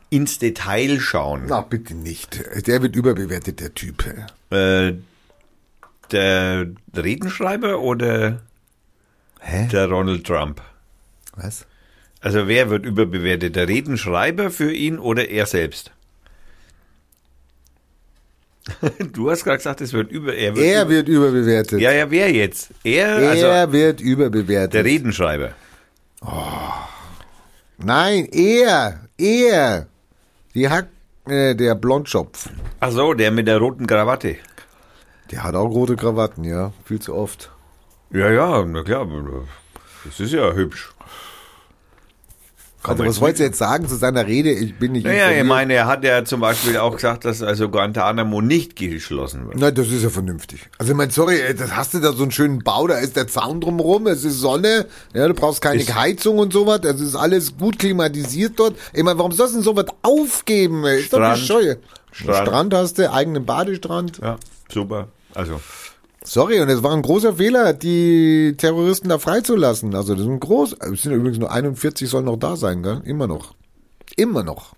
ins 0.10 0.39
Detail 0.39 0.99
schauen. 0.99 1.43
Na, 1.47 1.62
bitte 1.62 1.93
nicht. 1.95 2.39
Der 2.68 2.82
wird 2.82 2.95
überbewertet, 2.95 3.60
der 3.60 3.74
Typ. 3.74 4.06
Äh, 4.51 4.93
der 6.12 6.68
Redenschreiber 6.95 7.80
oder 7.80 8.41
Hä? 9.39 9.68
der 9.72 9.88
Donald 9.88 10.26
Trump? 10.26 10.62
Was? 11.36 11.66
Also 12.22 12.47
wer 12.47 12.70
wird 12.70 12.86
überbewertet? 12.86 13.56
Der 13.56 13.68
Redenschreiber 13.68 14.49
für 14.51 14.72
ihn 14.72 14.99
oder 14.99 15.28
er 15.30 15.45
selbst? 15.45 15.91
Du 19.14 19.30
hast 19.30 19.43
gerade 19.43 19.58
gesagt, 19.58 19.82
es 19.82 19.93
wird 19.93 20.10
über. 20.12 20.34
Er 20.36 20.56
wird, 20.56 20.66
Er 20.66 20.82
über, 20.84 20.89
wird 20.91 21.08
überbewertet. 21.08 21.80
ja, 21.80 21.91
ja, 21.91 22.10
wer 22.10 22.32
jetzt? 22.32 22.70
Er, 22.84 23.08
er 23.20 23.30
also 23.58 23.72
wird 23.74 24.01
überbewertet. 24.01 24.74
der 24.74 24.86
Redenschreiber. 24.86 25.51
Nein, 27.78 28.26
er, 28.32 29.01
er. 29.18 29.88
Die 30.56 30.70
Hack, 30.70 30.88
äh, 31.28 31.53
der 31.53 31.76
Blondschopf. 31.76 32.49
Ach 32.80 32.91
so, 32.91 33.14
der 33.14 33.30
mit 33.30 33.45
der 33.45 33.58
roten 33.58 33.88
Krawatte. 33.88 34.38
Der 35.30 35.43
hat 35.43 35.53
auch 35.53 35.68
rote 35.68 35.97
Krawatten, 35.97 36.45
ja. 36.45 36.72
Viel 36.86 37.01
zu 37.01 37.14
oft. 37.14 37.51
Ja, 38.12 38.30
ja, 38.32 38.64
na 38.64 38.82
klar. 38.82 39.06
Das 40.06 40.18
ist 40.22 40.32
ja 40.32 40.53
hübsch. 40.53 40.95
Also 42.88 43.06
was 43.06 43.22
wolltest 43.22 43.40
du 43.40 43.44
jetzt 43.46 43.58
sagen 43.58 43.88
zu 43.88 43.96
seiner 43.96 44.26
Rede? 44.28 44.52
Ich 44.52 44.76
bin 44.78 44.94
nicht 44.94 45.06
Naja, 45.06 45.32
ich 45.32 45.44
meine, 45.44 45.74
er 45.74 45.88
hat 45.88 46.04
ja 46.04 46.24
zum 46.26 46.40
Beispiel 46.42 46.78
auch 46.78 46.96
gesagt, 46.96 47.26
dass 47.26 47.42
also 47.42 47.70
Guantanamo 47.70 48.42
nicht 48.42 48.76
geschlossen 48.76 49.48
wird. 49.48 49.58
Na, 49.58 49.72
das 49.72 49.88
ist 49.90 50.04
ja 50.04 50.10
vernünftig. 50.10 50.62
Also 50.78 50.92
ich 50.92 50.98
meine, 50.98 51.12
sorry, 51.12 51.40
ey, 51.42 51.56
das 51.56 51.76
hast 51.76 51.94
du 51.94 52.00
da 52.00 52.14
so 52.14 52.24
einen 52.24 52.32
schönen 52.32 52.64
Bau, 52.64 52.88
da 52.88 52.98
ist 52.98 53.16
der 53.16 53.28
Zaun 53.28 53.62
drumherum, 53.62 54.08
es 54.08 54.24
ist 54.24 54.40
Sonne, 54.40 54.86
ja, 55.14 55.28
du 55.28 55.34
brauchst 55.34 55.62
keine 55.62 55.82
Ist- 55.82 55.96
Heizung 55.96 56.38
und 56.38 56.54
sowas, 56.54 56.82
es 56.84 57.02
ist 57.02 57.16
alles 57.16 57.58
gut 57.58 57.80
klimatisiert 57.80 58.54
dort. 58.58 58.76
Ich 58.94 59.04
meine, 59.04 59.18
warum 59.18 59.32
sollst 59.32 59.54
du 59.54 59.58
denn 59.58 59.64
sowas 59.64 59.86
aufgeben, 60.02 60.86
ey? 60.86 61.00
Ist 61.02 61.14
doch 61.14 61.18
Strand. 61.18 61.40
bescheuert. 61.40 61.80
Strand. 62.12 62.48
Strand 62.48 62.74
hast 62.74 62.98
du, 62.98 63.12
eigenen 63.12 63.46
Badestrand. 63.46 64.20
Ja, 64.22 64.38
super. 64.72 65.08
Also, 65.34 65.60
Sorry, 66.28 66.59
und 66.59 66.69
es 66.69 66.82
war 66.82 66.91
ein 66.91 67.03
großer 67.03 67.36
Fehler, 67.36 67.73
die 67.73 68.55
Terroristen 68.57 69.09
da 69.09 69.19
freizulassen. 69.19 69.93
Also 69.93 70.15
das 70.15 70.26
ein 70.26 70.39
groß, 70.39 70.73
es 70.73 71.03
sind 71.03 71.13
übrigens 71.13 71.38
nur 71.38 71.51
41 71.51 72.09
sollen 72.09 72.26
noch 72.26 72.38
da 72.38 72.55
sein, 72.55 72.82
gell? 72.82 73.01
Immer 73.05 73.28
noch. 73.28 73.53
Immer 74.17 74.43
noch. 74.43 74.76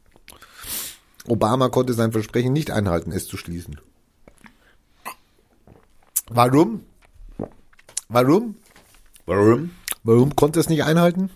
Obama 1.25 1.69
konnte 1.69 1.93
sein 1.93 2.11
Versprechen 2.11 2.51
nicht 2.51 2.69
einhalten, 2.71 3.13
es 3.13 3.27
zu 3.27 3.37
schließen. 3.37 3.79
Warum? 6.29 6.81
Warum? 8.09 8.55
Warum? 9.25 9.71
Warum 10.03 10.35
konnte 10.35 10.59
es 10.59 10.67
nicht 10.67 10.83
einhalten? 10.83 11.29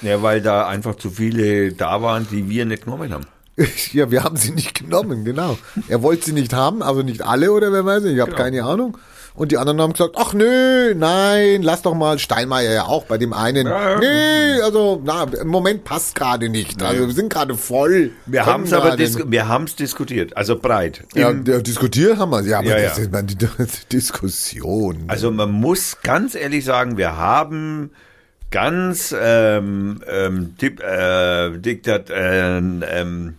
Ja, 0.00 0.22
weil 0.22 0.40
da 0.40 0.66
einfach 0.66 0.96
zu 0.96 1.10
viele 1.10 1.72
da 1.72 2.00
waren, 2.00 2.26
die 2.30 2.48
wir 2.48 2.64
nicht 2.64 2.84
genommen 2.84 3.12
haben. 3.12 3.26
Ja, 3.92 4.10
wir 4.10 4.24
haben 4.24 4.36
sie 4.36 4.50
nicht 4.50 4.74
genommen, 4.74 5.24
genau. 5.24 5.56
Er 5.88 6.02
wollte 6.02 6.26
sie 6.26 6.32
nicht 6.32 6.52
haben, 6.52 6.82
also 6.82 7.02
nicht 7.02 7.22
alle 7.22 7.52
oder 7.52 7.72
wer 7.72 7.84
weiß 7.84 8.04
ich, 8.04 8.14
ich 8.14 8.20
habe 8.20 8.32
Genau. 8.32 8.42
keine 8.42 8.64
Ahnung. 8.64 8.98
Und 9.36 9.50
die 9.50 9.58
anderen 9.58 9.80
haben 9.80 9.92
gesagt, 9.92 10.14
ach 10.16 10.32
nö, 10.32 10.94
nein, 10.94 11.62
lass 11.62 11.82
doch 11.82 11.94
mal, 11.94 12.20
Steinmeier 12.20 12.72
ja 12.72 12.84
auch 12.84 13.04
bei 13.06 13.18
dem 13.18 13.32
einen. 13.32 13.66
Ja. 13.66 13.98
Nee, 13.98 14.60
also 14.62 15.02
na, 15.04 15.24
im 15.24 15.48
Moment 15.48 15.82
passt 15.82 16.14
gerade 16.14 16.48
nicht. 16.48 16.80
Also 16.80 17.08
wir 17.08 17.14
sind 17.14 17.32
gerade 17.32 17.56
voll. 17.56 18.12
Wir 18.26 18.46
haben 18.46 18.62
es 18.62 18.72
aber 18.72 18.90
gerade 18.90 18.98
dis 18.98 19.16
nicht. 19.16 19.30
wir 19.32 19.48
haben's 19.48 19.74
diskutiert, 19.74 20.36
also 20.36 20.56
breit. 20.56 21.02
ja, 21.14 21.32
ja, 21.32 21.58
diskutiert 21.60 22.16
haben 22.18 22.30
wir 22.30 22.42
ja, 22.42 22.58
aber 22.60 22.68
Ja, 22.68 22.80
das 22.88 22.96
ja. 22.98 23.02
ist 23.04 23.10
mal 23.12 23.24
die 23.24 23.36
Diskussion. 23.92 25.04
Also 25.08 25.32
man 25.32 25.50
muss 25.50 25.96
ganz 26.04 26.36
ehrlich 26.36 26.64
sagen, 26.64 26.96
wir 26.96 27.16
haben 27.16 27.90
ganz 28.52 29.12
ähm, 29.20 30.00
ähm, 30.08 30.54
dip, 30.60 30.80
äh, 30.80 31.58
Diktat, 31.58 32.08
äh, 32.10 32.56
ähm, 32.58 33.34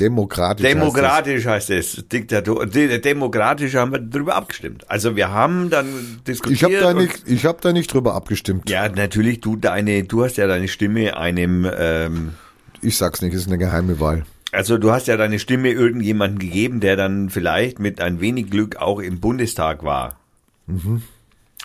demokratisch. 0.00 0.64
heißt 0.64 0.74
demokratisch 0.74 1.46
heißt 1.46 1.70
es. 1.70 2.04
Diktator, 2.10 2.66
de, 2.66 2.98
demokratisch 3.00 3.74
haben 3.74 3.92
wir 3.92 3.98
darüber 3.98 4.34
abgestimmt. 4.36 4.84
Also 4.90 5.16
wir 5.16 5.30
haben 5.30 5.70
dann 5.70 5.86
diskutiert. 6.26 6.56
Ich 6.56 6.64
habe 6.64 6.78
da 6.78 6.94
nicht, 6.94 7.22
ich 7.26 7.44
habe 7.44 7.58
da 7.60 7.72
nicht 7.72 7.92
drüber 7.92 8.14
abgestimmt. 8.14 8.68
Ja, 8.70 8.88
natürlich, 8.88 9.40
du 9.40 9.56
deine, 9.56 10.04
du 10.04 10.24
hast 10.24 10.36
ja 10.36 10.46
deine 10.46 10.68
Stimme 10.68 11.16
einem, 11.16 11.68
ähm, 11.78 12.34
Ich 12.80 12.96
sag's 12.96 13.22
nicht, 13.22 13.34
ist 13.34 13.46
eine 13.48 13.58
geheime 13.58 13.98
Wahl. 14.00 14.24
also 14.52 14.78
du 14.78 14.92
hast 14.92 15.08
ja 15.08 15.16
deine 15.16 15.38
Stimme 15.38 15.70
irgendjemandem 15.70 16.38
gegeben, 16.38 16.80
der 16.80 16.96
dann 16.96 17.28
vielleicht 17.30 17.78
mit 17.80 18.00
ein 18.00 18.20
wenig 18.20 18.50
Glück 18.50 18.76
auch 18.76 19.00
im 19.00 19.20
Bundestag 19.20 19.82
war. 19.84 20.18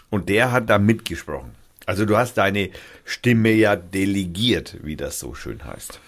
Und 0.09 0.29
der 0.29 0.51
hat 0.51 0.69
da 0.69 0.79
mitgesprochen. 0.79 1.51
Also 1.85 2.05
du 2.05 2.17
hast 2.17 2.37
deine 2.37 2.69
Stimme 3.03 3.51
ja 3.51 3.75
delegiert, 3.75 4.77
wie 4.83 4.95
das 4.95 5.19
so 5.19 5.33
schön 5.33 5.65
heißt. 5.65 5.99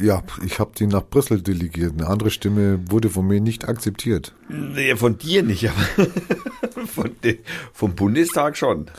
Ja, 0.00 0.22
ich 0.44 0.60
habe 0.60 0.72
die 0.78 0.86
nach 0.86 1.04
Brüssel 1.04 1.42
delegiert. 1.42 1.92
Eine 1.92 2.06
andere 2.06 2.30
Stimme 2.30 2.80
wurde 2.90 3.10
von 3.10 3.26
mir 3.26 3.40
nicht 3.40 3.68
akzeptiert. 3.68 4.34
Nee, 4.48 4.94
von 4.96 5.18
dir 5.18 5.42
nicht, 5.42 5.68
aber 5.68 6.06
von 6.86 7.16
de, 7.24 7.40
vom 7.72 7.94
Bundestag 7.96 8.56
schon. 8.56 8.90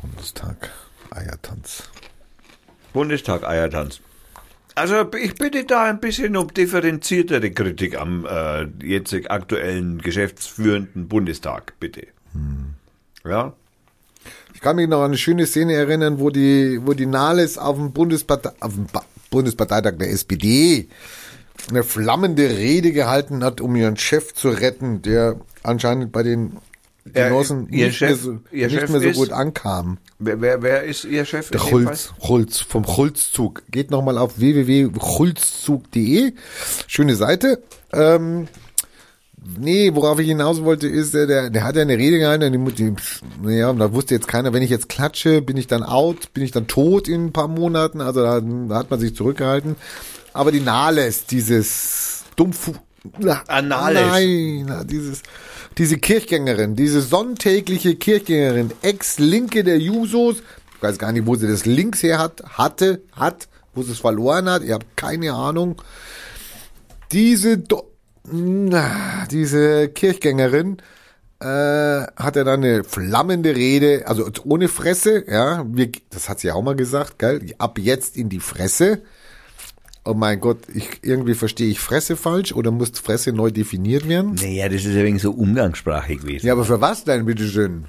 Bundestag, 0.00 0.70
Eiertanz. 1.10 1.90
Bundestag 2.94 3.44
Eiertanz. 3.44 4.00
Also 4.74 5.10
ich 5.12 5.34
bitte 5.34 5.64
da 5.64 5.84
ein 5.84 6.00
bisschen 6.00 6.36
um 6.36 6.52
differenziertere 6.52 7.50
Kritik 7.50 7.98
am 7.98 8.26
äh, 8.26 8.64
jetzt 8.82 9.14
aktuellen 9.30 10.00
geschäftsführenden 10.00 11.08
Bundestag, 11.08 11.74
bitte. 11.80 12.06
Ja, 13.24 13.48
Ich 13.48 13.65
kann 14.66 14.74
mich 14.76 14.88
noch 14.88 14.98
an 15.02 15.06
eine 15.12 15.16
schöne 15.16 15.46
Szene 15.46 15.74
erinnern, 15.74 16.18
wo 16.18 16.30
die, 16.30 16.80
wo 16.84 16.92
die 16.92 17.06
Nahles 17.06 17.56
auf 17.56 17.76
dem, 17.76 17.92
Bundesparte 17.92 18.52
auf 18.58 18.74
dem 18.74 18.86
ba 18.92 19.04
Bundesparteitag 19.30 19.92
der 19.98 20.10
SPD 20.10 20.88
eine 21.70 21.84
flammende 21.84 22.48
Rede 22.48 22.90
gehalten 22.90 23.44
hat, 23.44 23.60
um 23.60 23.76
ihren 23.76 23.96
Chef 23.96 24.34
zu 24.34 24.48
retten, 24.48 25.02
der 25.02 25.36
anscheinend 25.62 26.10
bei 26.10 26.24
den 26.24 26.56
Genossen 27.12 27.68
ihr 27.70 27.86
nicht, 27.86 27.98
Chef- 27.98 28.08
mehr, 28.08 28.16
so, 28.16 28.30
nicht 28.50 28.70
Chef 28.72 28.90
mehr 28.90 29.00
so 29.00 29.08
ist- 29.08 29.16
gut 29.16 29.30
ankam. 29.30 29.98
wer, 30.18 30.40
wer, 30.40 30.62
wer 30.62 30.82
ist 30.82 31.04
Ihr 31.04 31.24
Chef? 31.24 31.50
Der 31.50 31.60
Schulz, 31.60 32.12
Schulz, 32.20 32.58
vom 32.58 32.84
Schulzzug. 32.84 33.62
Geht 33.70 33.92
nochmal 33.92 34.18
auf 34.18 34.40
www.schulzzug.de. 34.40 36.32
Schöne 36.88 37.14
Seite. 37.14 37.62
Ähm, 37.92 38.48
nee, 39.58 39.94
worauf 39.94 40.18
ich 40.18 40.28
hinaus 40.28 40.62
wollte, 40.62 40.88
ist, 40.88 41.14
äh, 41.14 41.26
der, 41.26 41.50
der 41.50 41.64
hat 41.64 41.76
ja 41.76 41.82
eine 41.82 41.96
Rede 41.96 42.18
gehalten, 42.18 42.52
die, 42.52 42.72
die, 42.72 42.94
naja, 43.42 43.70
und 43.70 43.78
da 43.78 43.92
wusste 43.92 44.14
jetzt 44.14 44.28
keiner, 44.28 44.52
wenn 44.52 44.62
ich 44.62 44.70
jetzt 44.70 44.88
klatsche, 44.88 45.42
bin 45.42 45.56
ich 45.56 45.66
dann 45.66 45.82
out, 45.82 46.32
bin 46.34 46.42
ich 46.42 46.50
dann 46.50 46.66
tot 46.66 47.08
in 47.08 47.26
ein 47.26 47.32
paar 47.32 47.48
Monaten, 47.48 48.00
also 48.00 48.22
da, 48.22 48.40
da 48.40 48.74
hat 48.74 48.90
man 48.90 49.00
sich 49.00 49.14
zurückgehalten. 49.14 49.76
Aber 50.32 50.52
die 50.52 50.60
Nahles, 50.60 51.26
dieses 51.26 52.24
Dumpf, 52.36 52.72
Anales. 53.46 54.00
Nein, 54.00 54.86
dieses, 54.88 55.22
diese 55.78 55.98
Kirchgängerin, 55.98 56.74
diese 56.74 57.00
sonntägliche 57.00 57.94
Kirchgängerin, 57.94 58.72
Ex-Linke 58.82 59.62
der 59.62 59.78
Jusos, 59.78 60.36
ich 60.74 60.82
weiß 60.82 60.98
gar 60.98 61.12
nicht, 61.12 61.26
wo 61.26 61.36
sie 61.36 61.46
das 61.46 61.64
links 61.64 62.02
her 62.02 62.18
hat, 62.18 62.42
hatte, 62.58 63.02
hat, 63.12 63.48
wo 63.74 63.82
sie 63.82 63.92
es 63.92 64.00
verloren 64.00 64.50
hat, 64.50 64.62
ihr 64.62 64.74
habt 64.74 64.96
keine 64.96 65.32
Ahnung. 65.32 65.80
Diese, 67.12 67.58
Do 67.58 67.95
na, 68.32 69.26
diese 69.30 69.88
Kirchgängerin, 69.88 70.78
äh, 71.40 71.44
hat 71.46 72.36
er 72.36 72.44
dann 72.44 72.64
eine 72.64 72.84
flammende 72.84 73.54
Rede, 73.54 74.04
also 74.06 74.28
ohne 74.44 74.68
Fresse, 74.68 75.24
ja, 75.30 75.64
wir, 75.68 75.90
das 76.10 76.28
hat 76.28 76.40
sie 76.40 76.50
auch 76.50 76.62
mal 76.62 76.76
gesagt, 76.76 77.18
gell, 77.18 77.54
ab 77.58 77.78
jetzt 77.78 78.16
in 78.16 78.28
die 78.28 78.40
Fresse. 78.40 79.02
Oh 80.04 80.14
mein 80.14 80.40
Gott, 80.40 80.60
ich, 80.72 81.00
irgendwie 81.02 81.34
verstehe 81.34 81.68
ich 81.68 81.80
Fresse 81.80 82.16
falsch 82.16 82.52
oder 82.52 82.70
muss 82.70 82.90
Fresse 82.90 83.32
neu 83.32 83.50
definiert 83.50 84.08
werden? 84.08 84.34
Naja, 84.36 84.68
das 84.68 84.84
ist 84.84 84.94
ja 84.94 85.02
wegen 85.02 85.18
so 85.18 85.32
Umgangssprache 85.32 86.16
gewesen. 86.16 86.46
Ja, 86.46 86.52
aber 86.52 86.64
für 86.64 86.80
was 86.80 87.04
denn, 87.04 87.26
bitteschön? 87.26 87.86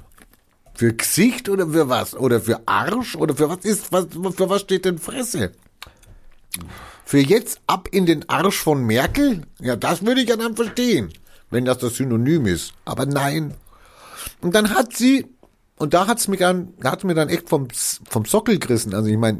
Für 0.74 0.92
Gesicht 0.92 1.48
oder 1.48 1.68
für 1.68 1.88
was? 1.88 2.16
Oder 2.16 2.40
für 2.40 2.60
Arsch? 2.66 3.16
Oder 3.16 3.34
für 3.34 3.48
was 3.48 3.64
ist, 3.64 3.92
was, 3.92 4.06
für 4.36 4.50
was 4.50 4.60
steht 4.60 4.84
denn 4.84 4.98
Fresse? 4.98 5.52
Für 7.08 7.20
jetzt 7.20 7.62
ab 7.66 7.88
in 7.90 8.04
den 8.04 8.28
Arsch 8.28 8.58
von 8.58 8.84
Merkel? 8.84 9.40
Ja, 9.62 9.76
das 9.76 10.04
würde 10.04 10.20
ich 10.20 10.28
ja 10.28 10.36
dann 10.36 10.54
verstehen, 10.54 11.10
wenn 11.48 11.64
das 11.64 11.78
das 11.78 11.94
Synonym 11.94 12.44
ist. 12.44 12.74
Aber 12.84 13.06
nein. 13.06 13.54
Und 14.42 14.54
dann 14.54 14.74
hat 14.74 14.94
sie, 14.94 15.24
und 15.78 15.94
da 15.94 16.06
hat's 16.06 16.28
mich 16.28 16.40
dann, 16.40 16.74
hat's 16.84 17.04
mir 17.04 17.14
dann 17.14 17.30
echt 17.30 17.48
vom, 17.48 17.68
vom 18.10 18.26
Sockel 18.26 18.58
gerissen. 18.58 18.94
Also 18.94 19.08
ich 19.08 19.16
meine, 19.16 19.38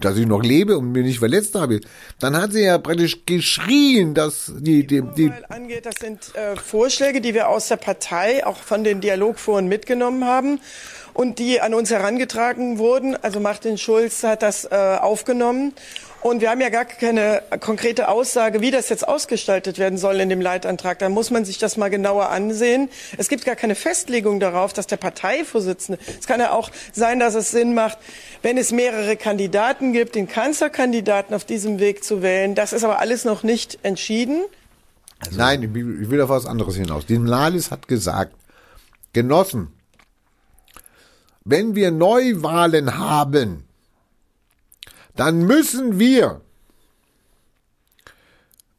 dass 0.00 0.16
ich 0.16 0.24
noch 0.24 0.42
lebe 0.42 0.78
und 0.78 0.92
mich 0.92 1.04
nicht 1.04 1.18
verletzt 1.18 1.56
habe. 1.56 1.80
Dann 2.20 2.38
hat 2.38 2.54
sie 2.54 2.62
ja 2.62 2.78
praktisch 2.78 3.26
geschrien, 3.26 4.14
dass 4.14 4.50
die, 4.56 4.86
die, 4.86 5.02
die, 5.14 5.30
angeht, 5.50 5.84
das 5.84 5.96
sind 5.96 6.34
äh, 6.34 6.56
Vorschläge, 6.56 7.20
die 7.20 7.34
wir 7.34 7.50
aus 7.50 7.68
der 7.68 7.76
Partei 7.76 8.46
auch 8.46 8.56
von 8.56 8.82
den 8.82 9.02
Dialogforen 9.02 9.68
mitgenommen 9.68 10.24
haben 10.24 10.58
und 11.12 11.38
die 11.38 11.60
an 11.60 11.74
uns 11.74 11.90
herangetragen 11.90 12.78
wurden. 12.78 13.14
Also 13.14 13.40
Martin 13.40 13.76
Schulz 13.76 14.22
hat 14.22 14.40
das 14.40 14.64
äh, 14.64 14.96
aufgenommen. 14.98 15.74
Und 16.22 16.40
wir 16.40 16.50
haben 16.50 16.60
ja 16.60 16.68
gar 16.68 16.84
keine 16.84 17.42
konkrete 17.58 18.08
Aussage, 18.08 18.60
wie 18.60 18.70
das 18.70 18.88
jetzt 18.88 19.06
ausgestaltet 19.06 19.78
werden 19.78 19.98
soll 19.98 20.20
in 20.20 20.28
dem 20.28 20.40
Leitantrag. 20.40 21.00
Da 21.00 21.08
muss 21.08 21.30
man 21.30 21.44
sich 21.44 21.58
das 21.58 21.76
mal 21.76 21.90
genauer 21.90 22.30
ansehen. 22.30 22.88
Es 23.18 23.28
gibt 23.28 23.44
gar 23.44 23.56
keine 23.56 23.74
Festlegung 23.74 24.38
darauf, 24.38 24.72
dass 24.72 24.86
der 24.86 24.98
Parteivorsitzende, 24.98 26.00
es 26.20 26.28
kann 26.28 26.38
ja 26.38 26.52
auch 26.52 26.70
sein, 26.92 27.18
dass 27.18 27.34
es 27.34 27.50
Sinn 27.50 27.74
macht, 27.74 27.98
wenn 28.40 28.56
es 28.56 28.70
mehrere 28.70 29.16
Kandidaten 29.16 29.92
gibt, 29.92 30.14
den 30.14 30.28
Kanzlerkandidaten 30.28 31.34
auf 31.34 31.44
diesem 31.44 31.80
Weg 31.80 32.04
zu 32.04 32.22
wählen. 32.22 32.54
Das 32.54 32.72
ist 32.72 32.84
aber 32.84 33.00
alles 33.00 33.24
noch 33.24 33.42
nicht 33.42 33.80
entschieden. 33.82 34.42
Nein, 35.32 35.64
ich 35.64 35.74
will 35.74 36.02
ich 36.02 36.10
will 36.10 36.20
auf 36.20 36.28
was 36.28 36.46
anderes 36.46 36.76
hinaus. 36.76 37.04
Die 37.04 37.18
Nalis 37.18 37.72
hat 37.72 37.88
gesagt, 37.88 38.36
Genossen, 39.12 39.72
wenn 41.44 41.74
wir 41.74 41.90
Neuwahlen 41.90 42.96
haben, 42.96 43.64
dann 45.16 45.42
müssen 45.46 45.98
wir 45.98 46.40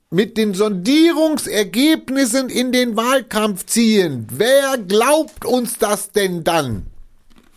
mit 0.10 0.38
den 0.38 0.54
Sondierungsergebnissen 0.54 2.50
in 2.50 2.72
den 2.72 2.96
Wahlkampf 2.96 3.66
ziehen. 3.66 4.28
Wer 4.32 4.78
glaubt 4.78 5.44
uns 5.46 5.80
das 5.80 6.12
denn 6.12 6.44
dann? 6.44 6.86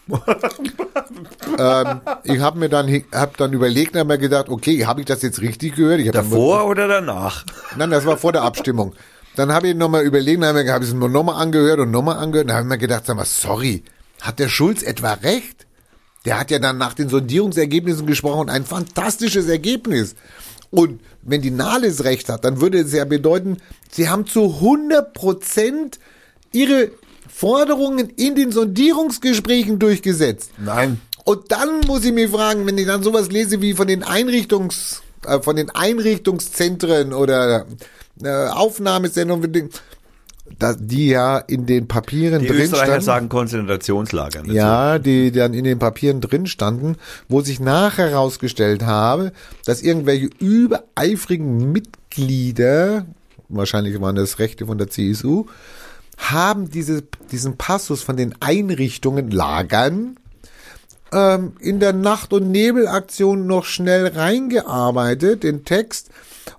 ähm, 1.59 2.01
ich 2.23 2.39
habe 2.41 2.59
mir 2.59 2.69
dann, 2.69 2.89
hab 3.13 3.37
dann 3.37 3.53
überlegt 3.53 3.95
und 3.95 4.01
hab 4.01 4.07
mir 4.07 4.19
gedacht, 4.19 4.49
okay, 4.49 4.87
habe 4.87 5.01
ich 5.01 5.07
das 5.07 5.21
jetzt 5.23 5.41
richtig 5.41 5.75
gehört? 5.75 6.01
Hab 6.01 6.13
dann- 6.15 6.31
Davor 6.31 6.67
oder 6.67 6.89
danach? 6.89 7.45
Nein, 7.77 7.91
das 7.91 8.07
war 8.07 8.17
vor 8.17 8.33
der 8.33 8.43
Abstimmung. 8.43 8.95
Dann 9.35 9.53
habe 9.53 9.69
ich 9.69 9.75
nochmal 9.75 10.05
überlegt, 10.05 10.43
dann 10.43 10.57
habe 10.57 10.85
ich, 10.85 10.89
es 10.89 10.95
nochmal 10.95 11.43
angehört 11.43 11.81
und 11.81 11.91
nochmal 11.91 12.17
angehört. 12.19 12.49
Dann 12.49 12.57
habe 12.57 12.67
ich 12.67 12.71
mir 12.71 12.79
gedacht, 12.79 13.05
sag 13.05 13.17
mal, 13.17 13.27
sorry, 13.27 13.83
hat 14.23 14.39
der 14.39 14.49
Schulz 14.49 14.83
etwa 14.83 15.13
recht? 15.13 15.66
Der 16.27 16.39
hat 16.39 16.51
ja 16.51 16.59
dann 16.59 16.77
nach 16.77 16.93
den 16.93 17.09
Sondierungsergebnissen 17.09 18.07
gesprochen, 18.07 18.51
ein 18.51 18.67
fantastisches 18.67 19.49
Ergebnis. 19.49 20.17
Und 20.71 21.01
wenn 21.23 21.41
die 21.41 21.53
Nahles 21.53 22.05
recht 22.05 22.29
hat, 22.29 22.45
dann 22.45 22.61
würde 22.61 22.81
es 22.81 22.93
ja 22.93 23.05
bedeuten, 23.05 23.59
sie 23.91 24.09
haben 24.09 24.27
zu 24.27 24.57
100 24.57 25.15
Prozent 25.15 25.99
ihre 26.53 26.91
Forderungen 27.29 28.11
in 28.11 28.35
den 28.35 28.51
Sondierungsgesprächen 28.51 29.79
durchgesetzt. 29.79 30.51
Nein. 30.59 31.01
Und 31.25 31.51
dann 31.53 31.81
muss 31.87 32.05
ich 32.05 32.13
mir 32.13 32.29
fragen, 32.29 32.67
wenn 32.67 32.79
ich 32.79 32.87
dann 32.87 33.03
sowas 33.03 33.31
lese 33.31 33.61
wie 33.63 33.75
von 33.75 33.87
den 33.87 34.03
Einrichtungs, 34.03 35.03
äh, 35.27 35.41
von 35.41 35.57
den 35.57 35.71
Einrichtungszentren 35.71 37.13
oder 37.13 37.67
äh, 38.23 38.49
Aufnahmesendungen, 38.49 39.71
da, 40.59 40.75
die 40.75 41.09
ja 41.09 41.39
in 41.39 41.67
den 41.67 41.87
Papieren 41.89 42.41
Die 42.41 42.49
drin 42.49 42.63
Österreicher 42.63 42.87
standen. 42.87 43.05
sagen 43.05 43.29
Konzentrationslager. 43.29 44.45
Ja, 44.47 44.99
die 44.99 45.31
dann 45.33 45.55
in 45.55 45.65
den 45.65 45.79
Papieren 45.79 46.21
drin 46.21 46.47
standen, 46.47 46.97
wo 47.29 47.41
sich 47.41 47.61
nachher 47.61 48.11
herausgestellt 48.11 48.83
habe, 48.85 49.33
dass 49.65 49.83
irgendwelche 49.83 50.31
übereifrigen 50.39 51.73
Mitglieder, 51.73 53.07
wahrscheinlich 53.49 54.01
waren 54.01 54.17
das 54.17 54.39
Rechte 54.39 54.67
von 54.67 54.79
der 54.79 54.89
CSU, 54.89 55.47
haben 56.17 56.71
diese, 56.71 57.03
diesen 57.31 57.57
Passus 57.57 58.03
von 58.03 58.17
den 58.17 58.35
Einrichtungen, 58.41 59.31
Lagern, 59.31 60.17
ähm, 61.13 61.53
in 61.61 61.79
der 61.81 61.93
Nacht- 61.93 62.33
und 62.33 62.51
Nebelaktion 62.51 63.47
noch 63.47 63.65
schnell 63.65 64.07
reingearbeitet, 64.09 65.43
den 65.43 65.65
Text, 65.65 66.11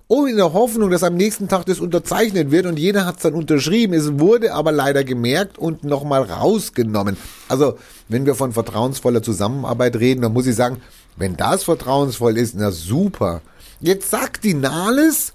um 0.06 0.26
in 0.26 0.36
der 0.36 0.52
Hoffnung, 0.52 0.90
dass 0.90 1.02
am 1.02 1.16
nächsten 1.16 1.48
Tag 1.48 1.66
das 1.66 1.80
unterzeichnet 1.80 2.50
wird 2.50 2.66
und 2.66 2.78
jeder 2.78 3.06
hat 3.06 3.16
es 3.16 3.22
dann 3.22 3.34
unterschrieben. 3.34 3.94
Es 3.94 4.18
wurde 4.18 4.52
aber 4.54 4.72
leider 4.72 5.04
gemerkt 5.04 5.58
und 5.58 5.84
nochmal 5.84 6.22
rausgenommen. 6.22 7.16
Also, 7.48 7.78
wenn 8.08 8.26
wir 8.26 8.34
von 8.34 8.52
vertrauensvoller 8.52 9.22
Zusammenarbeit 9.22 9.96
reden, 9.96 10.22
dann 10.22 10.32
muss 10.32 10.46
ich 10.46 10.56
sagen, 10.56 10.80
wenn 11.16 11.36
das 11.36 11.64
vertrauensvoll 11.64 12.36
ist, 12.36 12.54
na 12.56 12.70
super. 12.70 13.42
Jetzt 13.80 14.10
sagt 14.10 14.44
die 14.44 14.54
Nahles, 14.54 15.32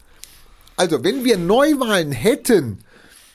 also 0.76 1.04
wenn 1.04 1.24
wir 1.24 1.38
Neuwahlen 1.38 2.12
hätten, 2.12 2.80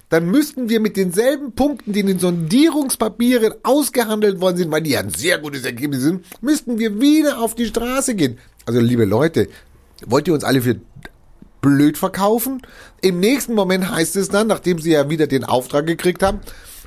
dann 0.08 0.30
müssten 0.30 0.68
wir 0.68 0.80
mit 0.80 0.96
denselben 0.96 1.52
Punkten, 1.52 1.92
die 1.92 2.00
in 2.00 2.06
den 2.06 2.18
Sondierungspapieren 2.18 3.54
ausgehandelt 3.62 4.40
worden 4.40 4.56
sind, 4.56 4.70
weil 4.70 4.82
die 4.82 4.90
ja 4.90 5.00
ein 5.00 5.10
sehr 5.10 5.38
gutes 5.38 5.64
Ergebnis 5.64 6.02
sind, 6.02 6.24
müssten 6.40 6.78
wir 6.78 7.00
wieder 7.00 7.40
auf 7.40 7.54
die 7.54 7.66
Straße 7.66 8.14
gehen. 8.14 8.38
Also 8.64 8.80
liebe 8.80 9.04
Leute, 9.04 9.48
wollt 10.06 10.28
ihr 10.28 10.34
uns 10.34 10.44
alle 10.44 10.62
für 10.62 10.76
blöd 11.60 11.98
verkaufen? 11.98 12.62
Im 13.02 13.20
nächsten 13.20 13.54
Moment 13.54 13.90
heißt 13.90 14.16
es 14.16 14.28
dann, 14.28 14.46
nachdem 14.46 14.78
sie 14.78 14.92
ja 14.92 15.08
wieder 15.10 15.26
den 15.26 15.44
Auftrag 15.44 15.86
gekriegt 15.86 16.22
haben, 16.22 16.40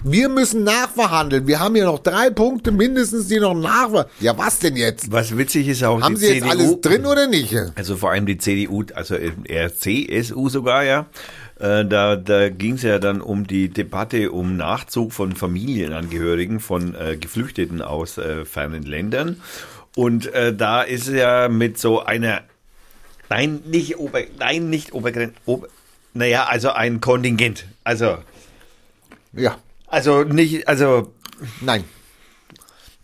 wir 0.04 0.30
müssen 0.30 0.64
nachverhandeln. 0.64 1.46
Wir 1.46 1.60
haben 1.60 1.76
ja 1.76 1.86
noch 1.86 2.00
drei 2.00 2.32
Punkte 2.32 2.72
mindestens, 2.72 3.28
die 3.28 3.40
noch 3.40 3.54
nachverhandeln. 3.54 4.08
Ja, 4.20 4.36
was 4.36 4.58
denn 4.58 4.76
jetzt? 4.76 5.12
Was 5.12 5.38
witzig 5.38 5.68
ist 5.68 5.84
auch 5.84 6.02
Haben 6.02 6.16
die 6.16 6.22
sie 6.22 6.28
jetzt 6.34 6.44
CDU. 6.44 6.50
alles 6.50 6.82
drin 6.82 7.06
oder 7.06 7.28
nicht? 7.28 7.56
Also 7.76 7.96
vor 7.98 8.10
allem 8.10 8.26
die 8.26 8.38
CDU, 8.40 8.84
also 8.96 9.16
eher 9.16 9.76
CSU 9.76 10.50
sogar, 10.50 10.84
ja. 10.84 11.06
Äh, 11.60 11.86
Da, 11.86 12.16
da 12.16 12.50
ging 12.50 12.76
es 12.76 12.82
ja 12.82 12.98
dann 12.98 13.22
um 13.22 13.46
die 13.46 13.70
Debatte 13.70 14.32
um 14.32 14.58
Nachzug 14.58 15.14
von 15.14 15.36
Familienangehörigen 15.36 16.60
von 16.62 16.96
äh, 16.96 17.18
Geflüchteten 17.18 17.84
aus 17.84 18.18
äh, 18.18 18.44
fernen 18.46 18.82
Ländern. 18.82 19.40
Und 19.96 20.34
äh, 20.34 20.56
da 20.56 20.82
ist 20.82 21.10
ja 21.10 21.48
mit 21.48 21.78
so 21.78 22.00
einer, 22.04 22.42
nein, 23.32 23.62
nicht 23.66 23.98
Ober, 23.98 24.22
nein, 24.38 24.70
nicht 24.70 24.94
Obergrenze, 24.94 25.36
Ober, 25.46 25.68
naja, 26.14 26.46
also 26.46 26.72
ein 26.72 27.00
Kontingent. 27.00 27.66
Also, 27.86 28.18
Ja, 29.32 29.58
also 29.88 30.24
nicht, 30.24 30.68
also 30.68 31.14
nein. 31.62 31.86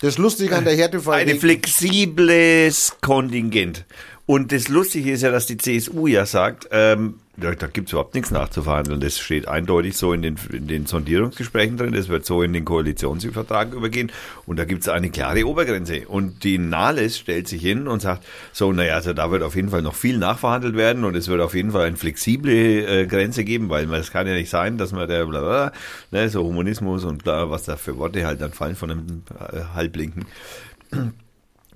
Das 0.01 0.17
Lustige 0.17 0.55
an 0.55 0.65
der 0.65 0.75
Härtefall 0.75 1.21
ein 1.21 1.39
flexibles 1.39 2.97
Kontingent. 3.01 3.85
Und 4.25 4.51
das 4.51 4.67
Lustige 4.67 5.13
ist 5.13 5.23
ja, 5.23 5.31
dass 5.31 5.45
die 5.45 5.57
CSU 5.57 6.07
ja 6.07 6.25
sagt, 6.25 6.67
ähm, 6.71 7.19
da, 7.37 7.53
da 7.53 7.67
gibt 7.67 7.87
es 7.87 7.93
überhaupt 7.93 8.15
nichts 8.15 8.31
nachzuverhandeln. 8.31 8.99
Das 8.99 9.19
steht 9.19 9.47
eindeutig 9.47 9.95
so 9.95 10.11
in 10.11 10.21
den, 10.21 10.35
in 10.51 10.67
den 10.67 10.85
Sondierungsgesprächen 10.87 11.77
drin. 11.77 11.93
Das 11.93 12.09
wird 12.09 12.25
so 12.25 12.41
in 12.41 12.51
den 12.51 12.65
Koalitionsvertrag 12.65 13.73
übergehen. 13.73 14.11
Und 14.45 14.57
da 14.57 14.65
gibt 14.65 14.81
es 14.81 14.89
eine 14.89 15.09
klare 15.11 15.45
Obergrenze. 15.45 16.07
Und 16.07 16.43
die 16.43 16.57
Nahles 16.57 17.17
stellt 17.19 17.47
sich 17.47 17.61
hin 17.61 17.87
und 17.87 18.01
sagt, 18.01 18.25
so, 18.51 18.73
naja, 18.73 18.95
also 18.95 19.13
da 19.13 19.29
wird 19.29 19.43
auf 19.43 19.55
jeden 19.55 19.69
Fall 19.69 19.83
noch 19.83 19.95
viel 19.95 20.17
nachverhandelt 20.17 20.75
werden 20.75 21.05
und 21.05 21.15
es 21.15 21.27
wird 21.27 21.41
auf 21.41 21.53
jeden 21.53 21.71
Fall 21.71 21.85
eine 21.85 21.97
flexible 21.97 22.51
äh, 22.51 23.05
Grenze 23.05 23.43
geben, 23.43 23.69
weil 23.69 23.91
es 23.93 24.11
kann 24.11 24.27
ja 24.27 24.33
nicht 24.33 24.49
sein, 24.49 24.77
dass 24.77 24.91
man 24.91 25.07
der 25.07 25.25
blablabla, 25.25 25.71
ne, 26.11 26.29
so 26.29 26.43
Humanismus 26.43 27.03
und 27.03 27.23
bla, 27.23 27.49
was 27.49 27.65
da 27.65 27.77
für 27.77 27.97
Worte 27.97 28.25
halt 28.25 28.41
dann 28.41 28.51
fallen 28.51 28.75
von 28.75 28.91
einem 28.91 29.23
äh, 29.39 29.59
Halblinken 29.75 30.25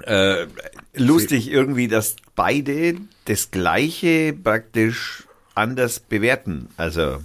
äh, 0.03 0.47
lustig 0.95 1.51
irgendwie, 1.51 1.87
dass 1.87 2.15
beide 2.35 2.95
das 3.25 3.51
Gleiche 3.51 4.33
praktisch 4.33 5.23
anders 5.61 5.99
bewerten. 5.99 6.67
Also 6.77 7.17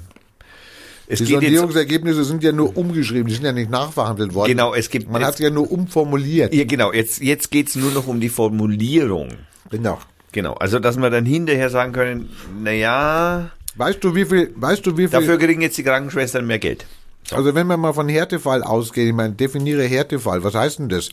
es 1.09 1.21
Die 1.21 1.27
Sondierungsergebnisse 1.27 2.25
sind 2.25 2.43
ja 2.43 2.53
nur 2.53 2.77
umgeschrieben, 2.77 3.27
die 3.27 3.35
sind 3.35 3.45
ja 3.45 3.53
nicht 3.53 3.71
nachverhandelt 3.71 4.35
worden. 4.35 4.51
Genau, 4.51 4.75
es 4.75 4.91
gibt 4.91 5.11
Man 5.11 5.25
hat 5.25 5.39
ja 5.39 5.51
nur 5.51 5.71
umformuliert. 5.71 6.55
ja, 6.55 6.65
genau. 6.65 6.93
Jetzt 6.93 7.21
jetzt 7.23 7.51
geht's 7.51 7.77
nur 7.77 7.93
noch 7.93 8.07
um 8.07 8.21
die 8.21 8.29
Formulierung. 8.29 9.29
Genau. 9.71 9.99
Genau, 10.33 10.53
also 10.55 10.79
dass 10.79 10.97
wir 10.99 11.09
dann 11.11 11.25
hinterher 11.25 11.71
sagen 11.71 11.93
können, 11.93 12.29
na 12.63 12.73
ja, 12.73 13.51
Weißt 13.77 14.03
du, 14.03 14.15
wie 14.15 14.25
viel, 14.25 14.53
weißt 14.57 14.87
du, 14.87 14.93
wie 14.97 15.03
viel, 15.03 15.11
dafür 15.11 15.39
kriegen 15.39 15.61
jetzt 15.61 15.77
die 15.77 15.83
Krankenschwestern 15.83 16.47
mehr 16.47 16.59
Geld. 16.59 16.87
also 17.31 17.55
wenn 17.55 17.67
wir 17.67 17.77
mal 17.77 17.93
von 17.93 18.09
Härtefall 18.09 18.63
ausgehen, 18.63 19.09
ich 19.09 19.15
meine, 19.15 19.35
definiere 19.35 19.85
Härtefall, 19.85 20.43
was 20.43 20.55
heißt 20.55 20.79
denn 20.79 20.89
das? 20.89 21.11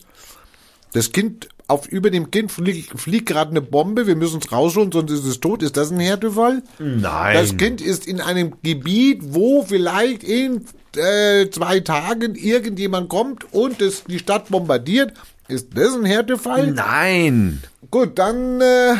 Das 0.94 1.12
Kind, 1.12 1.48
auf, 1.66 1.88
über 1.88 2.10
dem 2.10 2.30
Kind 2.30 2.52
fliegt, 2.52 2.98
fliegt 3.00 3.26
gerade 3.26 3.50
eine 3.50 3.62
Bombe, 3.62 4.06
wir 4.06 4.16
müssen 4.16 4.40
es 4.40 4.52
rausholen, 4.52 4.92
sonst 4.92 5.12
ist 5.12 5.24
es 5.24 5.40
tot. 5.40 5.62
Ist 5.62 5.76
das 5.76 5.90
ein 5.90 6.00
Härtefall? 6.00 6.62
Nein. 6.78 7.34
Das 7.34 7.56
Kind 7.56 7.80
ist 7.80 8.06
in 8.06 8.20
einem 8.20 8.54
Gebiet, 8.62 9.20
wo 9.22 9.62
vielleicht 9.62 10.22
in 10.24 10.66
äh, 10.96 11.48
zwei 11.50 11.80
Tagen 11.80 12.34
irgendjemand 12.34 13.08
kommt 13.08 13.52
und 13.52 13.80
das, 13.80 14.04
die 14.04 14.18
Stadt 14.18 14.50
bombardiert. 14.50 15.14
Ist 15.48 15.68
das 15.74 15.94
ein 15.94 16.04
Härtefall? 16.04 16.70
Nein. 16.70 17.62
Gut, 17.90 18.18
dann, 18.18 18.60
äh, 18.60 18.94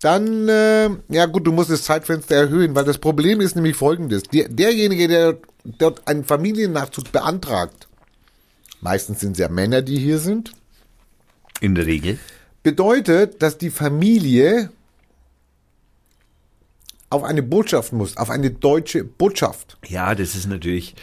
dann, 0.00 0.48
äh, 0.48 0.90
ja 1.08 1.26
gut, 1.26 1.46
du 1.46 1.52
musst 1.52 1.70
das 1.70 1.82
Zeitfenster 1.82 2.34
erhöhen, 2.34 2.74
weil 2.74 2.84
das 2.84 2.98
Problem 2.98 3.40
ist 3.40 3.54
nämlich 3.54 3.76
folgendes. 3.76 4.24
Der, 4.24 4.48
derjenige, 4.48 5.08
der 5.08 5.38
dort 5.64 6.06
einen 6.08 6.24
Familiennachzug 6.24 7.12
beantragt, 7.12 7.88
meistens 8.80 9.20
sind 9.20 9.32
es 9.32 9.38
ja 9.38 9.48
Männer, 9.48 9.82
die 9.82 9.98
hier 9.98 10.18
sind, 10.18 10.52
In 11.64 11.74
der 11.74 11.86
Regel. 11.86 12.18
bedeutet, 12.62 13.42
dass 13.42 13.58
die 13.58 13.70
Familie 13.70 14.70
auf 17.10 17.22
eine 17.22 17.42
Botschaft 17.42 17.92
muss, 17.92 18.16
auf 18.16 18.30
eine 18.30 18.50
deutsche 18.50 19.04
Botschaft. 19.04 19.76
Ja, 19.86 20.14
das 20.14 20.34
ist 20.34 20.48
natürlich 20.48 20.94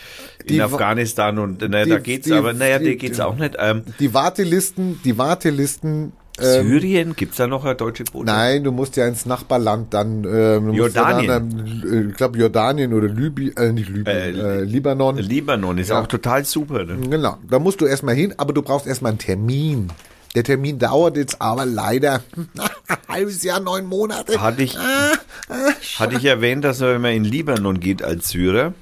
in 0.41 0.47
Die 0.47 0.59
wa- 0.59 0.65
Afghanistan 0.65 1.39
und 1.39 1.61
naja, 1.61 1.85
die- 1.85 1.89
da 1.91 1.99
geht's 1.99 2.25
die- 2.27 2.33
aber, 2.33 2.53
naja, 2.53 2.79
die- 2.79 2.85
die 2.85 2.97
geht's 2.97 3.19
auch 3.19 3.35
nicht. 3.37 3.55
Ähm, 3.59 3.83
Die 3.99 4.13
Wartelisten, 4.13 4.99
die 5.05 5.17
Wartelisten, 5.17 6.11
ähm, 6.39 6.67
Syrien, 6.67 7.15
gibt's 7.15 7.37
da 7.37 7.47
noch 7.47 7.63
eine 7.63 7.75
deutsche 7.75 8.03
Botschaft? 8.03 8.25
Nein, 8.25 8.63
du 8.65 8.71
musst 8.73 8.97
ja 8.97 9.07
ins 9.07 9.25
Nachbarland 9.25 9.93
dann. 9.93 10.25
Ähm, 10.25 10.69
Ja 10.71 10.73
Jordanien. 10.73 11.27
dann, 11.27 11.83
äh, 12.07 12.09
ich 12.09 12.15
glaube 12.17 12.37
Jordanien 12.39 12.93
oder 12.93 13.07
Libyen, 13.07 13.55
äh, 13.55 13.71
nicht 13.71 13.87
Libyen, 13.89 14.07
Äh, 14.07 14.31
äh, 14.31 14.63
Libanon. 14.63 15.17
Libanon 15.17 15.77
ist 15.77 15.91
auch 15.91 16.07
total 16.07 16.43
super. 16.43 16.83
Ne? 16.83 16.97
Genau, 17.09 17.37
da 17.49 17.57
musst 17.59 17.79
du 17.79 17.85
erstmal 17.85 18.15
hin, 18.15 18.33
aber 18.35 18.51
du 18.53 18.61
brauchst 18.63 18.85
erstmal 18.87 19.11
einen 19.11 19.19
Termin. 19.19 19.87
Der 20.35 20.43
Termin 20.43 20.79
dauert 20.79 21.17
jetzt 21.17 21.41
aber 21.41 21.65
leider 21.65 22.21
ein 22.37 22.49
halbes 23.09 23.43
Jahr, 23.43 23.59
neun 23.59 23.85
Monate. 23.85 24.41
Hatte 24.41 24.63
ich, 24.63 24.77
Ah, 24.77 25.13
ah, 25.49 25.71
hatte 25.99 26.15
ich 26.15 26.25
erwähnt, 26.25 26.63
dass 26.63 26.79
man, 26.79 26.89
wenn 26.89 27.01
man 27.01 27.13
in 27.13 27.25
Libanon 27.25 27.79
geht 27.81 28.01
als 28.01 28.29
Syrer, 28.29 28.73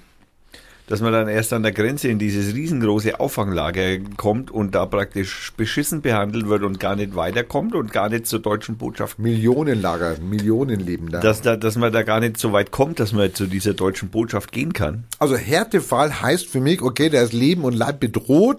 dass 0.86 1.02
man 1.02 1.12
dann 1.12 1.28
erst 1.28 1.54
an 1.54 1.62
der 1.64 1.72
Grenze 1.72 2.08
in 2.08 2.18
dieses 2.18 2.56
riesengroße 2.56 3.20
Auffanglager 3.20 4.00
kommt 4.18 4.50
und 4.50 4.74
da 4.74 4.86
praktisch 4.88 5.54
beschissen 5.56 6.02
behandelt 6.02 6.48
wird 6.48 6.64
und 6.64 6.80
gar 6.80 6.96
nicht 6.96 7.16
weiterkommt 7.16 7.76
und 7.76 7.92
gar 7.92 8.10
nicht 8.10 8.26
zur 8.26 8.40
deutschen 8.40 8.78
Botschaft. 8.78 9.20
Millionenlager, 9.20 10.18
Millionen 10.20 10.80
leben 10.80 11.12
da. 11.12 11.20
Dass, 11.20 11.42
da, 11.42 11.58
dass 11.58 11.78
man 11.78 11.92
da 11.94 12.02
gar 12.02 12.20
nicht 12.20 12.38
so 12.38 12.54
weit 12.54 12.72
kommt, 12.72 13.00
dass 13.00 13.12
man 13.14 13.34
zu 13.34 13.46
dieser 13.48 13.74
deutschen 13.74 14.10
Botschaft 14.10 14.52
gehen 14.52 14.74
kann. 14.74 15.04
Also 15.20 15.36
Härtefall 15.36 16.22
heißt 16.22 16.48
für 16.48 16.60
mich, 16.60 16.82
okay, 16.82 17.10
der 17.10 17.24
ist 17.24 17.34
Leben 17.34 17.64
und 17.66 17.74
Leib 17.74 18.00
bedroht. 18.00 18.58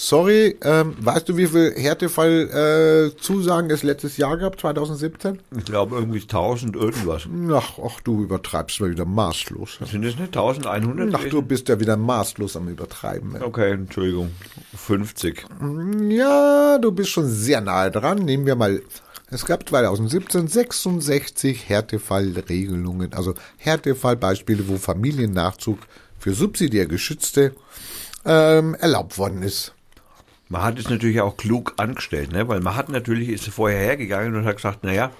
Sorry, 0.00 0.56
ähm, 0.62 0.94
weißt 1.00 1.28
du, 1.28 1.36
wie 1.36 1.48
viel 1.48 1.74
Härtefall 1.76 3.10
äh, 3.18 3.72
es 3.72 3.82
letztes 3.82 4.16
Jahr 4.16 4.36
gab, 4.36 4.60
2017? 4.60 5.40
Ich 5.56 5.64
glaube 5.64 5.96
irgendwie 5.96 6.20
1000 6.20 6.76
irgendwas. 6.76 7.26
Ach, 7.52 7.80
ach, 7.84 8.00
du 8.02 8.22
übertreibst 8.22 8.80
mal 8.80 8.90
wieder 8.90 9.04
maßlos. 9.04 9.80
Sind 9.90 10.04
das 10.04 10.16
nicht 10.16 10.36
1100? 10.36 11.12
Ach, 11.16 11.24
du 11.28 11.42
bist 11.42 11.68
ja 11.68 11.80
wieder 11.80 11.96
maßlos 11.96 12.56
am 12.56 12.68
Übertreiben. 12.68 13.34
ey. 13.34 13.42
Okay, 13.42 13.72
Entschuldigung. 13.72 14.30
50. 14.76 15.44
Ja, 16.10 16.78
du 16.78 16.92
bist 16.92 17.10
schon 17.10 17.28
sehr 17.28 17.60
nahe 17.60 17.90
dran. 17.90 18.18
Nehmen 18.18 18.46
wir 18.46 18.54
mal, 18.54 18.80
es 19.32 19.44
gab 19.46 19.68
2017 19.68 20.46
66 20.46 21.68
Härtefallregelungen, 21.68 23.14
also 23.14 23.34
Härtefallbeispiele, 23.56 24.68
wo 24.68 24.76
Familiennachzug 24.76 25.80
für 26.20 26.34
subsidiär 26.34 26.86
Geschützte 26.86 27.52
ähm, 28.24 28.76
erlaubt 28.76 29.18
worden 29.18 29.42
ist. 29.42 29.74
Man 30.48 30.62
hat 30.62 30.78
es 30.78 30.88
natürlich 30.88 31.20
auch 31.20 31.36
klug 31.36 31.74
angestellt, 31.76 32.32
ne? 32.32 32.48
weil 32.48 32.60
man 32.60 32.74
hat 32.74 32.88
natürlich, 32.88 33.28
ist 33.28 33.48
vorher 33.48 33.80
hergegangen 33.80 34.34
und 34.34 34.46
hat 34.46 34.56
gesagt, 34.56 34.82
naja, 34.82 35.10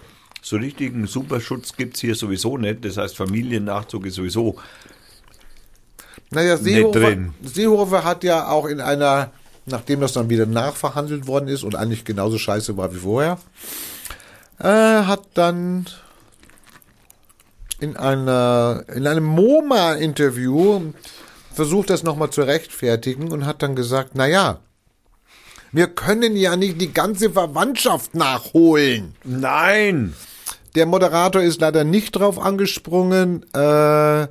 so 0.41 0.57
richtigen 0.57 1.07
Superschutz 1.07 1.77
gibt's 1.77 2.01
hier 2.01 2.15
sowieso 2.15 2.57
nicht. 2.57 2.85
Das 2.85 2.97
heißt, 2.97 3.17
Familiennachzug 3.17 4.07
ist 4.07 4.15
sowieso 4.15 4.57
Naja, 6.31 6.57
Seehofer, 6.57 7.01
drin. 7.01 7.35
Seehofer 7.43 8.05
hat 8.05 8.25
ja 8.25 8.49
auch 8.49 8.67
in 8.67 8.81
einer, 8.81 9.33
nachdem 9.67 10.01
das 10.01 10.15
dann 10.15 10.31
wieder 10.31 10.47
nachverhandelt 10.47 11.27
worden 11.27 11.49
ist 11.49 11.63
und 11.63 11.77
eigentlich 11.77 12.05
genauso 12.05 12.39
scheiße 12.39 12.77
war 12.77 12.95
wie 12.95 12.99
vorher, 12.99 13.39
äh, 14.59 14.65
hat 14.65 15.27
dann 15.35 15.87
in 17.81 17.97
einer 17.97 18.85
in 18.95 19.07
einem 19.07 19.25
MoMA-Interview 19.25 20.93
versucht, 21.53 21.91
das 21.91 22.03
nochmal 22.03 22.31
zu 22.31 22.43
rechtfertigen 22.43 23.31
und 23.31 23.45
hat 23.45 23.63
dann 23.63 23.77
gesagt, 23.77 24.13
na 24.15 24.27
ja, 24.27 24.61
wir 25.73 25.89
können 25.89 26.37
ja 26.37 26.57
nicht 26.57 26.81
die 26.81 26.93
ganze 26.93 27.31
Verwandtschaft 27.31 28.15
nachholen. 28.15 29.15
Nein! 29.25 30.15
Der 30.75 30.87
Moderator 30.87 31.43
ist 31.43 31.61
leider 31.61 31.85
nicht 31.85 32.13
drauf 32.13 32.39
angesprungen. 32.39 33.43
Äh, 33.53 34.29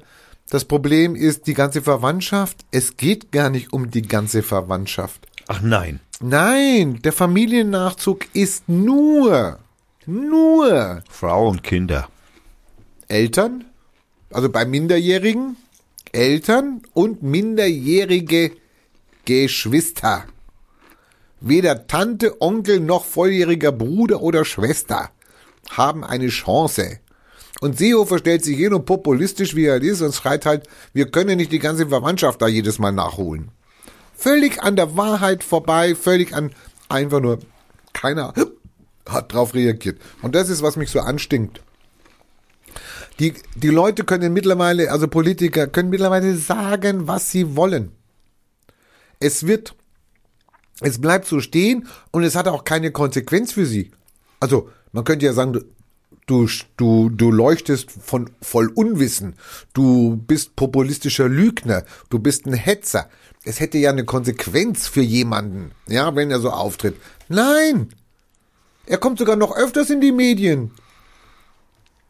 das 0.49 0.65
Problem 0.65 1.15
ist 1.15 1.47
die 1.47 1.53
ganze 1.53 1.81
Verwandtschaft. 1.81 2.65
Es 2.71 2.95
geht 2.95 3.31
gar 3.31 3.49
nicht 3.49 3.73
um 3.73 3.91
die 3.91 4.03
ganze 4.03 4.43
Verwandtschaft. 4.43 5.27
Ach 5.47 5.61
nein. 5.61 5.99
Nein, 6.19 6.99
der 7.03 7.13
Familiennachzug 7.13 8.25
ist 8.33 8.67
nur, 8.67 9.59
nur 10.05 11.03
Frau 11.09 11.49
und 11.49 11.63
Kinder. 11.63 12.07
Eltern, 13.07 13.65
also 14.31 14.49
bei 14.49 14.65
Minderjährigen, 14.65 15.57
Eltern 16.11 16.81
und 16.93 17.21
minderjährige 17.21 18.53
Geschwister. 19.25 20.25
Weder 21.39 21.87
Tante, 21.87 22.41
Onkel 22.41 22.79
noch 22.79 23.05
volljähriger 23.05 23.71
Bruder 23.71 24.21
oder 24.21 24.43
Schwester 24.45 25.11
haben 25.69 26.03
eine 26.03 26.29
Chance. 26.29 26.99
Und 27.59 27.77
Seehofer 27.77 28.19
stellt 28.19 28.43
sich 28.43 28.57
hin 28.57 28.73
und 28.73 28.85
populistisch 28.85 29.55
wie 29.55 29.65
er 29.65 29.81
ist 29.81 30.01
und 30.01 30.13
schreit 30.13 30.45
halt, 30.45 30.67
wir 30.93 31.09
können 31.09 31.37
nicht 31.37 31.51
die 31.51 31.59
ganze 31.59 31.87
Verwandtschaft 31.87 32.41
da 32.41 32.47
jedes 32.47 32.79
Mal 32.79 32.91
nachholen. 32.91 33.49
Völlig 34.15 34.61
an 34.61 34.75
der 34.75 34.95
Wahrheit 34.97 35.43
vorbei, 35.43 35.95
völlig 35.95 36.33
an 36.33 36.51
einfach 36.89 37.19
nur 37.19 37.39
keiner 37.93 38.33
hat 39.07 39.33
drauf 39.33 39.53
reagiert. 39.53 39.99
Und 40.21 40.35
das 40.35 40.49
ist, 40.49 40.61
was 40.61 40.75
mich 40.75 40.91
so 40.91 40.99
anstinkt. 40.99 41.61
Die, 43.19 43.33
die 43.55 43.69
Leute 43.69 44.03
können 44.03 44.33
mittlerweile, 44.33 44.91
also 44.91 45.07
Politiker 45.07 45.67
können 45.67 45.89
mittlerweile 45.89 46.35
sagen, 46.35 47.07
was 47.07 47.31
sie 47.31 47.55
wollen. 47.55 47.91
Es 49.19 49.47
wird, 49.47 49.75
es 50.81 50.99
bleibt 50.99 51.25
so 51.25 51.39
stehen 51.39 51.87
und 52.11 52.23
es 52.23 52.35
hat 52.35 52.47
auch 52.47 52.63
keine 52.63 52.91
Konsequenz 52.91 53.51
für 53.53 53.65
sie. 53.65 53.91
Also, 54.39 54.69
man 54.91 55.03
könnte 55.03 55.25
ja 55.25 55.33
sagen, 55.33 55.59
du, 56.27 56.47
du, 56.77 57.09
du 57.09 57.31
leuchtest 57.31 57.91
von 57.91 58.29
voll 58.41 58.67
Unwissen. 58.67 59.35
Du 59.73 60.17
bist 60.17 60.55
populistischer 60.55 61.27
Lügner. 61.27 61.83
Du 62.09 62.19
bist 62.19 62.45
ein 62.45 62.53
Hetzer. 62.53 63.09
Es 63.43 63.59
hätte 63.59 63.77
ja 63.77 63.89
eine 63.89 64.05
Konsequenz 64.05 64.87
für 64.87 65.01
jemanden, 65.01 65.71
ja, 65.87 66.15
wenn 66.15 66.31
er 66.31 66.39
so 66.39 66.49
auftritt. 66.49 66.95
Nein! 67.29 67.89
Er 68.85 68.97
kommt 68.97 69.19
sogar 69.19 69.35
noch 69.35 69.55
öfters 69.55 69.89
in 69.89 70.01
die 70.01 70.11
Medien. 70.11 70.71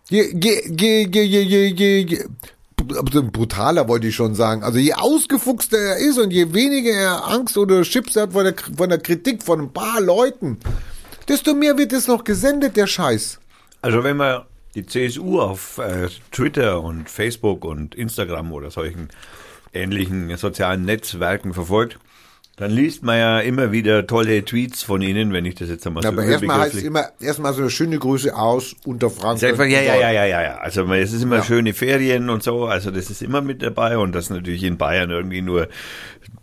Je, 0.09 0.23
je, 0.33 0.61
je, 0.77 1.07
je, 1.11 1.21
je, 1.21 1.69
je, 1.69 2.05
je, 2.07 2.29
brutaler 2.87 3.87
wollte 3.87 4.07
ich 4.07 4.15
schon 4.15 4.35
sagen. 4.35 4.63
Also 4.63 4.79
je 4.79 4.93
ausgefuchster 4.93 5.77
er 5.77 5.97
ist 5.97 6.17
und 6.17 6.31
je 6.31 6.53
weniger 6.53 6.91
er 6.91 7.27
Angst 7.27 7.57
oder 7.57 7.81
Chips 7.83 8.15
hat 8.15 8.33
von 8.33 8.43
der, 8.43 8.55
von 8.75 8.89
der 8.89 8.99
Kritik 8.99 9.43
von 9.43 9.61
ein 9.61 9.73
paar 9.73 10.01
Leuten, 10.01 10.57
desto 11.27 11.53
mehr 11.53 11.77
wird 11.77 11.93
es 11.93 12.07
noch 12.07 12.23
gesendet, 12.23 12.75
der 12.77 12.87
Scheiß. 12.87 13.39
Also 13.81 14.03
wenn 14.03 14.17
man 14.17 14.43
die 14.75 14.85
CSU 14.85 15.39
auf 15.39 15.77
äh, 15.77 16.07
Twitter 16.31 16.81
und 16.81 17.09
Facebook 17.09 17.65
und 17.65 17.95
Instagram 17.95 18.51
oder 18.53 18.71
solchen 18.71 19.09
ähnlichen 19.73 20.35
sozialen 20.37 20.83
Netzwerken 20.83 21.53
verfolgt, 21.53 21.99
dann 22.57 22.71
liest 22.71 23.03
man 23.03 23.17
ja 23.19 23.39
immer 23.39 23.71
wieder 23.71 24.07
tolle 24.07 24.43
Tweets 24.43 24.81
von 24.81 25.01
ihnen, 25.03 25.31
wenn 25.31 25.45
ich 25.45 25.55
das 25.55 25.69
jetzt 25.69 25.85
einmal 25.85 26.03
Ja, 26.03 26.09
so 26.11 26.17
aber 26.17 26.25
erstmal 26.25 26.59
heißt 26.61 26.81
immer, 26.83 27.05
erstmal 27.19 27.53
so 27.53 27.61
eine 27.61 27.69
schöne 27.69 27.99
Grüße 27.99 28.35
aus 28.35 28.75
unter. 28.83 29.09
Selbst- 29.37 29.59
Ja, 29.59 29.65
ja, 29.67 29.95
ja, 29.95 30.11
ja, 30.11 30.25
ja, 30.25 30.41
ja. 30.41 30.57
Also 30.57 30.83
es 30.93 31.13
ist 31.13 31.21
immer 31.21 31.37
Ja. 31.37 31.43
schöne 31.43 31.73
Ferien 31.75 32.31
und 32.31 32.41
so. 32.41 32.65
Also 32.65 32.89
das 32.89 33.11
ist 33.11 33.21
immer 33.21 33.41
mit 33.41 33.61
dabei 33.61 33.99
und 33.99 34.13
dass 34.13 34.31
natürlich 34.31 34.63
in 34.63 34.77
Bayern 34.77 35.11
irgendwie 35.11 35.41
nur 35.43 35.67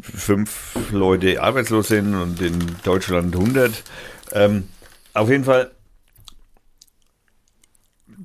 fünf 0.00 0.76
Leute 0.92 1.42
arbeitslos 1.42 1.88
sind 1.88 2.14
und 2.14 2.40
in 2.40 2.58
Deutschland 2.84 3.34
100. 3.34 3.82
Ähm, 4.32 4.68
auf 5.14 5.28
jeden 5.30 5.44
Fall 5.44 5.70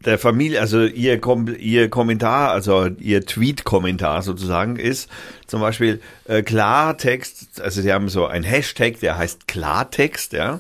der 0.05 0.17
Familie, 0.17 0.61
also 0.61 0.83
ihr, 0.83 1.19
Kom 1.19 1.53
ihr 1.57 1.89
Kommentar, 1.89 2.51
also 2.51 2.87
ihr 2.99 3.25
Tweet-Kommentar 3.25 4.21
sozusagen 4.21 4.77
ist 4.77 5.09
zum 5.47 5.61
Beispiel 5.61 5.99
äh, 6.25 6.41
Klartext, 6.41 7.61
also 7.61 7.81
sie 7.81 7.91
haben 7.91 8.09
so 8.09 8.25
ein 8.25 8.43
Hashtag, 8.43 8.99
der 8.99 9.17
heißt 9.17 9.47
Klartext, 9.47 10.33
ja. 10.33 10.59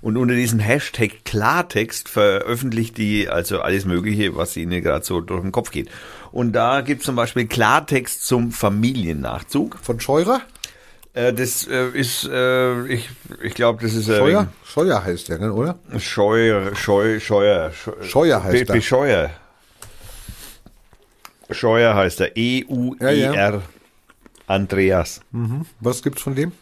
Und 0.00 0.16
unter 0.16 0.34
diesem 0.34 0.58
Hashtag 0.58 1.24
Klartext 1.24 2.08
veröffentlicht 2.08 2.98
die 2.98 3.28
also 3.28 3.60
alles 3.60 3.84
Mögliche, 3.84 4.34
was 4.36 4.56
ihnen 4.56 4.82
gerade 4.82 5.04
so 5.04 5.20
durch 5.20 5.42
den 5.42 5.52
Kopf 5.52 5.70
geht. 5.70 5.88
Und 6.32 6.52
da 6.52 6.80
gibt 6.80 7.04
zum 7.04 7.14
Beispiel 7.14 7.46
Klartext 7.46 8.26
zum 8.26 8.50
Familiennachzug. 8.50 9.78
Von 9.80 10.00
Scheurer? 10.00 10.40
Äh, 11.14 11.32
das 11.32 11.66
äh, 11.68 11.88
ist, 11.90 12.24
äh, 12.24 12.86
ich, 12.86 13.08
ich 13.42 13.54
glaube, 13.54 13.82
das 13.82 13.94
ist 13.94 14.08
äh, 14.08 14.18
Scheuer? 14.18 14.48
Scheuer 14.64 15.04
heißt 15.04 15.28
der, 15.28 15.40
oder? 15.54 15.78
Scheuer, 15.98 16.74
Scheu, 16.74 17.20
Scheuer. 17.20 17.72
Scheu- 17.72 18.02
Scheuer 18.02 18.42
heißt 18.42 18.66
Be- 18.66 18.72
er. 18.72 18.74
Bescheuer. 18.74 19.30
Scheuer 21.50 21.94
heißt 21.94 22.20
er. 22.20 22.36
E-U-E-R. 22.36 23.12
Ja, 23.14 23.62
Andreas. 24.46 25.20
Was 25.80 26.02
gibt's 26.02 26.22
von 26.22 26.34
dem? 26.34 26.52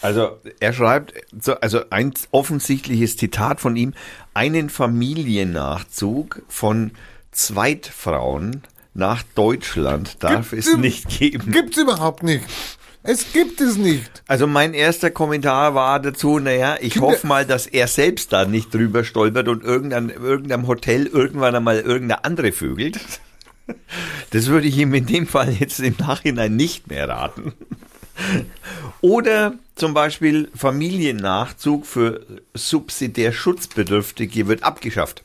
Also 0.00 0.38
er 0.60 0.72
schreibt, 0.72 1.14
so, 1.40 1.54
also 1.54 1.80
ein 1.90 2.12
offensichtliches 2.30 3.16
Zitat 3.16 3.60
von 3.60 3.74
ihm, 3.74 3.94
einen 4.34 4.68
Familiennachzug 4.70 6.42
von 6.48 6.92
Zweitfrauen 7.32 8.62
nach 8.92 9.22
Deutschland 9.34 10.22
darf 10.22 10.50
Gibt's 10.50 10.68
es 10.68 10.76
nicht 10.76 11.08
geben. 11.08 11.50
Gibt's 11.50 11.78
überhaupt 11.78 12.22
nicht. 12.22 12.44
Es 13.06 13.34
gibt 13.34 13.60
es 13.60 13.76
nicht. 13.76 14.22
Also 14.26 14.46
mein 14.46 14.72
erster 14.72 15.10
Kommentar 15.10 15.74
war 15.74 16.00
dazu, 16.00 16.38
naja, 16.38 16.78
ich 16.80 17.00
hoffe 17.00 17.26
mal, 17.26 17.44
dass 17.44 17.66
er 17.66 17.86
selbst 17.86 18.32
da 18.32 18.46
nicht 18.46 18.72
drüber 18.72 19.04
stolpert 19.04 19.46
und 19.48 19.62
irgendein, 19.62 20.08
irgendeinem 20.08 20.66
Hotel 20.66 21.06
irgendwann 21.06 21.54
einmal 21.54 21.80
irgendeine 21.80 22.24
andere 22.24 22.50
vögelt. 22.50 22.98
Das 24.30 24.46
würde 24.48 24.66
ich 24.66 24.76
ihm 24.78 24.92
in 24.94 25.06
dem 25.06 25.26
Fall 25.26 25.52
jetzt 25.52 25.80
im 25.80 25.94
Nachhinein 25.98 26.56
nicht 26.56 26.88
mehr 26.88 27.08
raten. 27.08 27.52
Oder 29.00 29.54
zum 29.74 29.92
Beispiel 29.92 30.50
Familiennachzug 30.54 31.86
für 31.86 32.26
subsidiär 32.54 33.32
Schutzbedürftige 33.32 34.48
wird 34.48 34.62
abgeschafft. 34.62 35.22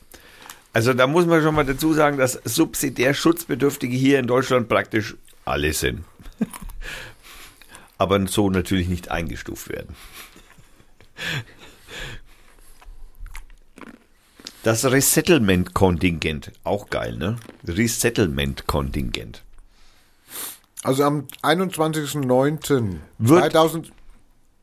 Also 0.72 0.92
da 0.92 1.06
muss 1.06 1.26
man 1.26 1.42
schon 1.42 1.54
mal 1.54 1.64
dazu 1.64 1.92
sagen, 1.94 2.18
dass 2.18 2.40
subsidiär 2.44 3.14
Schutzbedürftige 3.14 3.96
hier 3.96 4.18
in 4.18 4.26
Deutschland 4.26 4.68
praktisch 4.68 5.16
alle 5.44 5.72
sind. 5.72 6.04
Aber 8.00 8.26
so 8.28 8.48
natürlich 8.48 8.88
nicht 8.88 9.10
eingestuft 9.10 9.68
werden. 9.68 9.94
Das 14.62 14.86
Resettlement-Kontingent, 14.86 16.50
auch 16.64 16.88
geil, 16.88 17.18
ne? 17.18 17.36
Resettlement-Kontingent. 17.66 19.42
Also 20.82 21.04
am 21.04 21.26
21.09. 21.42 22.96
Wird- 23.18 23.52
2017. 23.52 23.92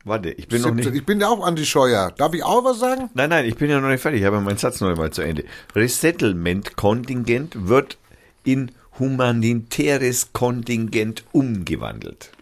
Warte, 0.04 0.30
ich 0.30 0.48
bin 0.48 0.62
noch 0.62 0.74
nicht. 0.74 0.92
Ich 0.92 1.06
bin 1.06 1.20
ja 1.20 1.28
auch 1.28 1.46
Andi 1.46 1.64
Scheuer. 1.64 2.10
Darf 2.16 2.34
ich 2.34 2.42
auch 2.42 2.64
was 2.64 2.80
sagen? 2.80 3.08
Nein, 3.14 3.30
nein, 3.30 3.44
ich 3.44 3.54
bin 3.54 3.70
ja 3.70 3.80
noch 3.80 3.88
nicht 3.88 4.00
fertig. 4.00 4.20
Ich 4.22 4.26
habe 4.26 4.40
meinen 4.40 4.56
Satz 4.58 4.80
noch 4.80 4.88
einmal 4.88 5.12
zu 5.12 5.22
Ende. 5.22 5.44
Resettlement-Kontingent 5.76 7.68
wird 7.68 7.98
in 8.42 8.72
humanitäres 8.98 10.32
Kontingent 10.32 11.22
umgewandelt. 11.30 12.32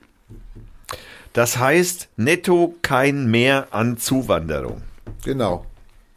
Das 1.36 1.58
heißt, 1.58 2.08
netto 2.16 2.74
kein 2.80 3.30
Mehr 3.30 3.68
an 3.70 3.98
Zuwanderung. 3.98 4.80
Genau. 5.22 5.66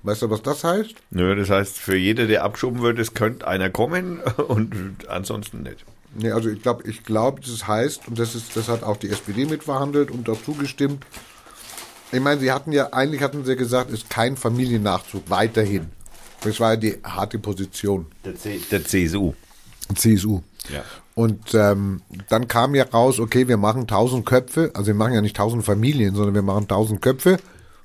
Weißt 0.04 0.22
du, 0.22 0.30
was 0.30 0.42
das 0.42 0.64
heißt? 0.64 0.96
Nö, 1.12 1.36
das 1.36 1.50
heißt, 1.50 1.78
für 1.78 1.98
jeder, 1.98 2.26
der 2.26 2.46
abschoben 2.46 2.82
wird, 2.82 3.00
es 3.00 3.16
könnte 3.16 3.46
einer 3.46 3.70
kommen 3.70 4.22
und 4.48 5.10
ansonsten 5.10 5.64
nicht. 5.64 5.84
Nee, 6.16 6.32
also 6.32 6.48
ich 6.48 6.62
glaube, 6.62 6.90
ich 6.90 7.04
glaube, 7.04 7.42
das 7.42 7.68
heißt, 7.68 8.08
und 8.08 8.18
das 8.18 8.34
ist, 8.34 8.56
das 8.56 8.70
hat 8.70 8.82
auch 8.82 8.96
die 8.96 9.10
SPD 9.10 9.44
mitverhandelt 9.44 10.10
und 10.10 10.26
dazu 10.26 10.54
gestimmt. 10.54 11.06
Ich 12.14 12.22
meine, 12.22 12.40
sie 12.40 12.54
hatten 12.54 12.72
ja, 12.72 12.94
eigentlich 12.94 13.22
hatten 13.22 13.44
sie 13.44 13.58
gesagt, 13.58 13.92
ist 13.92 14.10
kein 14.10 14.38
Familiennachzug 14.38 15.30
weiterhin. 15.30 15.88
Das 16.46 16.62
war 16.62 16.72
ja 16.72 16.78
die 16.78 16.98
harte 17.04 17.40
Position. 17.40 18.06
Der, 18.24 18.38
C 18.38 18.62
der 18.72 18.86
CSU. 18.86 19.34
CSU. 19.94 20.40
Ja. 20.70 20.86
Und 21.20 21.54
ähm, 21.54 22.02
dann 22.30 22.48
kam 22.48 22.76
ja 22.76 22.86
raus, 22.86 23.20
okay, 23.20 23.50
wir 23.50 23.58
machen 23.58 23.82
1000 23.82 24.26
Köpfe, 24.26 24.72
also 24.74 24.88
wir 24.88 24.94
machen 24.94 25.12
ja 25.12 25.20
nicht 25.20 25.38
1000 25.38 25.66
Familien, 25.66 26.16
sondern 26.16 26.34
wir 26.34 26.44
machen 26.44 26.62
1000 26.62 27.02
Köpfe 27.02 27.36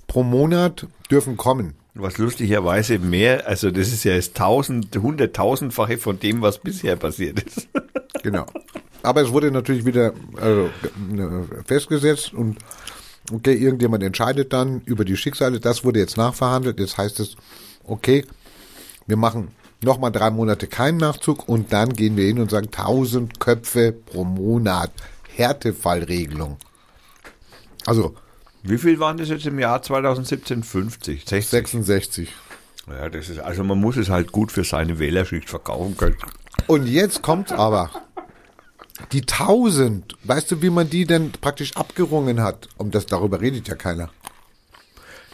pro 0.06 0.23
Monat 0.23 0.86
dürfen 1.11 1.36
kommen. 1.36 1.74
Was 1.94 2.19
lustigerweise 2.19 3.01
mehr, 3.01 3.48
also 3.48 3.73
das 3.73 3.89
ist 3.89 4.05
ja 4.05 4.15
das 4.15 4.35
tausend, 4.35 4.97
hunderttausendfache 4.97 5.98
von 5.98 6.20
dem, 6.20 6.43
was 6.43 6.59
bisher 6.59 6.94
passiert 6.94 7.43
ist. 7.43 7.66
Genau. 8.23 8.47
Aber 9.02 9.20
es 9.20 9.32
wurde 9.32 9.51
natürlich 9.51 9.85
wieder 9.85 10.15
also, 10.40 10.70
äh, 11.12 11.62
festgesetzt 11.66 12.32
und 12.32 12.56
Okay, 13.32 13.55
irgendjemand 13.55 14.02
entscheidet 14.02 14.52
dann 14.52 14.82
über 14.85 15.05
die 15.05 15.16
Schicksale. 15.16 15.59
Das 15.59 15.85
wurde 15.85 15.98
jetzt 15.98 16.16
nachverhandelt. 16.16 16.78
Jetzt 16.78 16.98
heißt 16.98 17.20
es, 17.20 17.36
okay, 17.85 18.24
wir 19.06 19.16
machen 19.16 19.48
nochmal 19.85 20.12
drei 20.12 20.31
Monate 20.31 20.66
keinen 20.66 20.98
Nachzug 20.98 21.48
und 21.48 21.73
dann 21.73 21.93
gehen 21.93 22.16
wir 22.16 22.24
hin 22.27 22.39
und 22.39 22.51
sagen 22.51 22.66
1000 22.66 23.40
Köpfe 23.40 23.93
pro 23.93 24.24
Monat. 24.24 24.90
Härtefallregelung. 25.36 26.56
Also 27.86 28.15
Wie 28.62 28.78
viel 28.78 28.98
waren 29.01 29.16
das 29.16 29.28
jetzt 29.28 29.47
im 29.47 29.59
Jahr 29.59 29.82
2017? 29.82 30.62
50, 30.62 31.20
60? 31.20 31.47
66. 31.48 32.28
Ja, 32.89 33.09
das 33.09 33.28
ist, 33.28 33.40
also 33.40 33.65
man 33.65 33.81
muss 33.81 33.97
es 33.97 34.11
halt 34.11 34.32
gut 34.32 34.52
für 34.52 34.65
seine 34.65 34.98
Wählerschicht 34.98 35.48
verkaufen 35.48 35.97
können. 35.97 36.16
Und 36.66 36.86
jetzt 36.86 37.23
kommt's 37.23 37.52
aber. 37.52 37.90
Die 39.12 39.23
1000, 39.23 40.16
weißt 40.23 40.52
du, 40.52 40.62
wie 40.62 40.70
man 40.70 40.89
die 40.89 41.05
denn 41.05 41.32
praktisch 41.32 41.77
abgerungen 41.77 42.43
hat? 42.43 42.69
Um 42.77 42.90
das 42.90 43.06
darüber 43.06 43.40
redet 43.40 43.66
ja 43.69 43.74
keiner. 43.74 44.11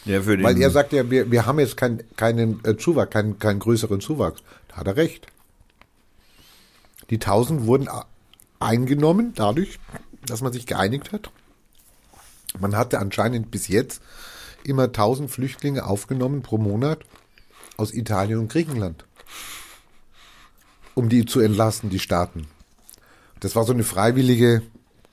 Ja, 0.05 0.23
für 0.23 0.37
den, 0.37 0.45
Weil 0.45 0.61
er 0.61 0.71
sagt 0.71 0.93
ja, 0.93 1.11
wir, 1.11 1.31
wir 1.31 1.47
haben 1.47 1.59
jetzt 1.59 1.77
kein, 1.77 2.03
keinen 2.17 2.65
äh, 2.65 2.77
Zuwachs, 2.77 3.11
keinen, 3.11 3.39
keinen 3.39 3.59
größeren 3.59 4.01
Zuwachs. 4.01 4.43
Da 4.69 4.77
hat 4.77 4.87
er 4.87 4.97
recht. 4.97 5.27
Die 7.11 7.17
1000 7.17 7.67
wurden 7.67 7.89
eingenommen 8.61 9.33
dadurch, 9.35 9.79
dass 10.25 10.41
man 10.43 10.53
sich 10.53 10.67
geeinigt 10.67 11.13
hat. 11.13 11.31
Man 12.59 12.77
hatte 12.77 12.99
anscheinend 12.99 13.51
bis 13.51 13.69
jetzt 13.69 14.03
immer 14.65 14.85
1000 14.85 15.31
Flüchtlinge 15.31 15.87
aufgenommen 15.87 16.43
pro 16.43 16.59
Monat 16.59 17.01
aus 17.77 17.93
Italien 17.93 18.39
und 18.39 18.53
Griechenland. 18.53 19.05
Um 20.95 21.09
die 21.09 21.25
zu 21.25 21.41
entlasten, 21.41 21.91
die 21.91 21.99
Staaten. 21.99 22.47
Das 23.41 23.57
war 23.57 23.65
so 23.65 23.73
eine 23.73 23.85
freiwillige, 23.85 24.63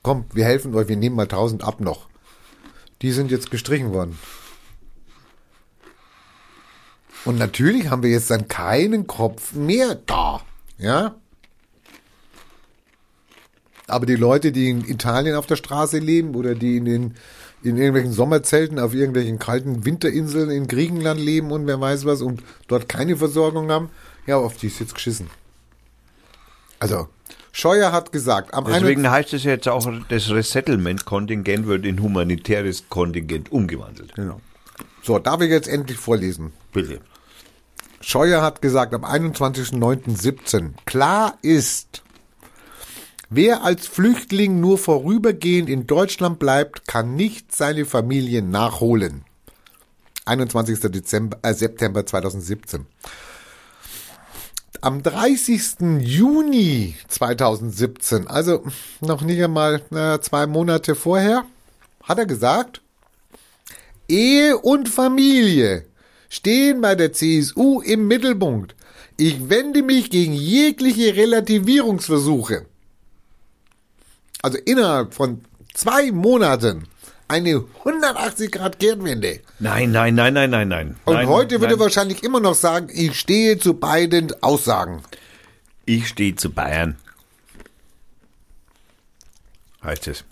komm, 0.02 0.26
wir 0.32 0.44
helfen 0.44 0.74
euch, 0.74 0.88
wir 0.88 0.96
nehmen 0.96 1.16
mal 1.16 1.22
1000 1.22 1.64
ab 1.64 1.80
noch. 1.80 2.08
Die 3.00 3.12
sind 3.12 3.30
jetzt 3.30 3.50
gestrichen 3.50 3.92
worden. 3.92 4.18
Und 7.28 7.36
natürlich 7.36 7.90
haben 7.90 8.02
wir 8.02 8.08
jetzt 8.08 8.30
dann 8.30 8.48
keinen 8.48 9.06
Kopf 9.06 9.52
mehr 9.52 9.96
da. 10.06 10.40
Ja? 10.78 11.14
Aber 13.86 14.06
die 14.06 14.16
Leute, 14.16 14.50
die 14.50 14.70
in 14.70 14.88
Italien 14.88 15.36
auf 15.36 15.44
der 15.44 15.56
Straße 15.56 15.98
leben 15.98 16.34
oder 16.34 16.54
die 16.54 16.78
in 16.78 16.86
den 16.86 17.14
in 17.62 17.76
irgendwelchen 17.76 18.12
Sommerzelten 18.12 18.78
auf 18.78 18.94
irgendwelchen 18.94 19.38
kalten 19.38 19.84
Winterinseln 19.84 20.48
in 20.48 20.68
Griechenland 20.68 21.20
leben 21.20 21.50
und 21.50 21.66
wer 21.66 21.78
weiß 21.78 22.06
was 22.06 22.22
und 22.22 22.42
dort 22.66 22.88
keine 22.88 23.18
Versorgung 23.18 23.70
haben, 23.70 23.90
ja, 24.26 24.38
auf 24.38 24.56
die 24.56 24.68
ist 24.68 24.80
jetzt 24.80 24.94
geschissen. 24.94 25.28
Also, 26.78 27.08
Scheuer 27.52 27.92
hat 27.92 28.10
gesagt, 28.10 28.54
am 28.54 28.64
deswegen 28.64 29.10
heißt 29.10 29.34
es 29.34 29.44
jetzt 29.44 29.68
auch, 29.68 29.86
das 30.08 30.30
Resettlement-Kontingent 30.30 31.66
wird 31.66 31.84
in 31.84 32.00
humanitäres 32.00 32.88
Kontingent 32.88 33.52
umgewandelt. 33.52 34.14
Genau. 34.14 34.40
So, 35.02 35.18
darf 35.18 35.42
ich 35.42 35.50
jetzt 35.50 35.68
endlich 35.68 35.98
vorlesen? 35.98 36.52
Bitte. 36.72 37.00
Scheuer 38.00 38.42
hat 38.42 38.62
gesagt 38.62 38.94
am 38.94 39.04
21.09.17, 39.04 40.70
klar 40.84 41.36
ist, 41.42 42.02
wer 43.28 43.64
als 43.64 43.86
Flüchtling 43.86 44.60
nur 44.60 44.78
vorübergehend 44.78 45.68
in 45.68 45.86
Deutschland 45.86 46.38
bleibt, 46.38 46.86
kann 46.86 47.16
nicht 47.16 47.54
seine 47.54 47.84
Familie 47.84 48.42
nachholen. 48.42 49.24
21. 50.26 50.80
Dezember, 50.92 51.38
äh, 51.42 51.54
September 51.54 52.06
2017. 52.06 52.86
Am 54.80 55.02
30. 55.02 55.98
Juni 56.00 56.94
2017, 57.08 58.28
also 58.28 58.62
noch 59.00 59.22
nicht 59.22 59.42
einmal 59.42 59.82
äh, 59.90 60.20
zwei 60.20 60.46
Monate 60.46 60.94
vorher, 60.94 61.44
hat 62.04 62.18
er 62.18 62.26
gesagt, 62.26 62.80
Ehe 64.06 64.56
und 64.56 64.88
Familie 64.88 65.87
stehen 66.28 66.80
bei 66.80 66.94
der 66.94 67.12
CSU 67.12 67.80
im 67.80 68.06
Mittelpunkt. 68.06 68.74
Ich 69.16 69.48
wende 69.48 69.82
mich 69.82 70.10
gegen 70.10 70.32
jegliche 70.32 71.16
Relativierungsversuche. 71.16 72.66
Also 74.42 74.58
innerhalb 74.58 75.14
von 75.14 75.44
zwei 75.74 76.12
Monaten 76.12 76.84
eine 77.26 77.64
180 77.80 78.50
Grad 78.52 78.78
Kehrtwende. 78.78 79.40
Nein, 79.58 79.90
nein, 79.90 80.14
nein, 80.14 80.34
nein, 80.34 80.50
nein, 80.50 80.68
nein. 80.68 80.96
Und 81.04 81.14
nein, 81.14 81.28
heute 81.28 81.60
würde 81.60 81.74
er 81.74 81.80
wahrscheinlich 81.80 82.22
immer 82.22 82.40
noch 82.40 82.54
sagen, 82.54 82.88
ich 82.92 83.18
stehe 83.18 83.58
zu 83.58 83.74
beiden 83.74 84.32
Aussagen. 84.42 85.02
Ich 85.84 86.08
stehe 86.08 86.36
zu 86.36 86.50
Bayern. 86.50 86.96
Heißt 89.82 90.08
es. 90.08 90.24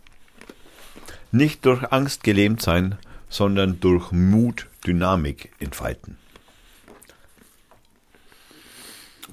Nicht 1.33 1.67
durch 1.67 1.93
Angst 1.93 2.25
gelähmt 2.25 2.63
sein, 2.63 2.97
sondern 3.29 3.81
durch 3.81 4.13
Mut 4.13 4.69
Dynamik 4.87 5.53
entfalten. 5.59 6.17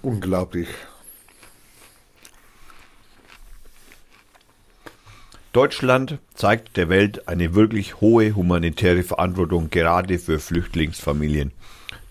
Unglaublich. 0.01 0.67
Deutschland 5.53 6.17
zeigt 6.33 6.77
der 6.77 6.89
Welt 6.89 7.27
eine 7.27 7.53
wirklich 7.53 8.01
hohe 8.01 8.35
humanitäre 8.35 9.03
Verantwortung, 9.03 9.69
gerade 9.69 10.17
für 10.17 10.39
Flüchtlingsfamilien. 10.39 11.51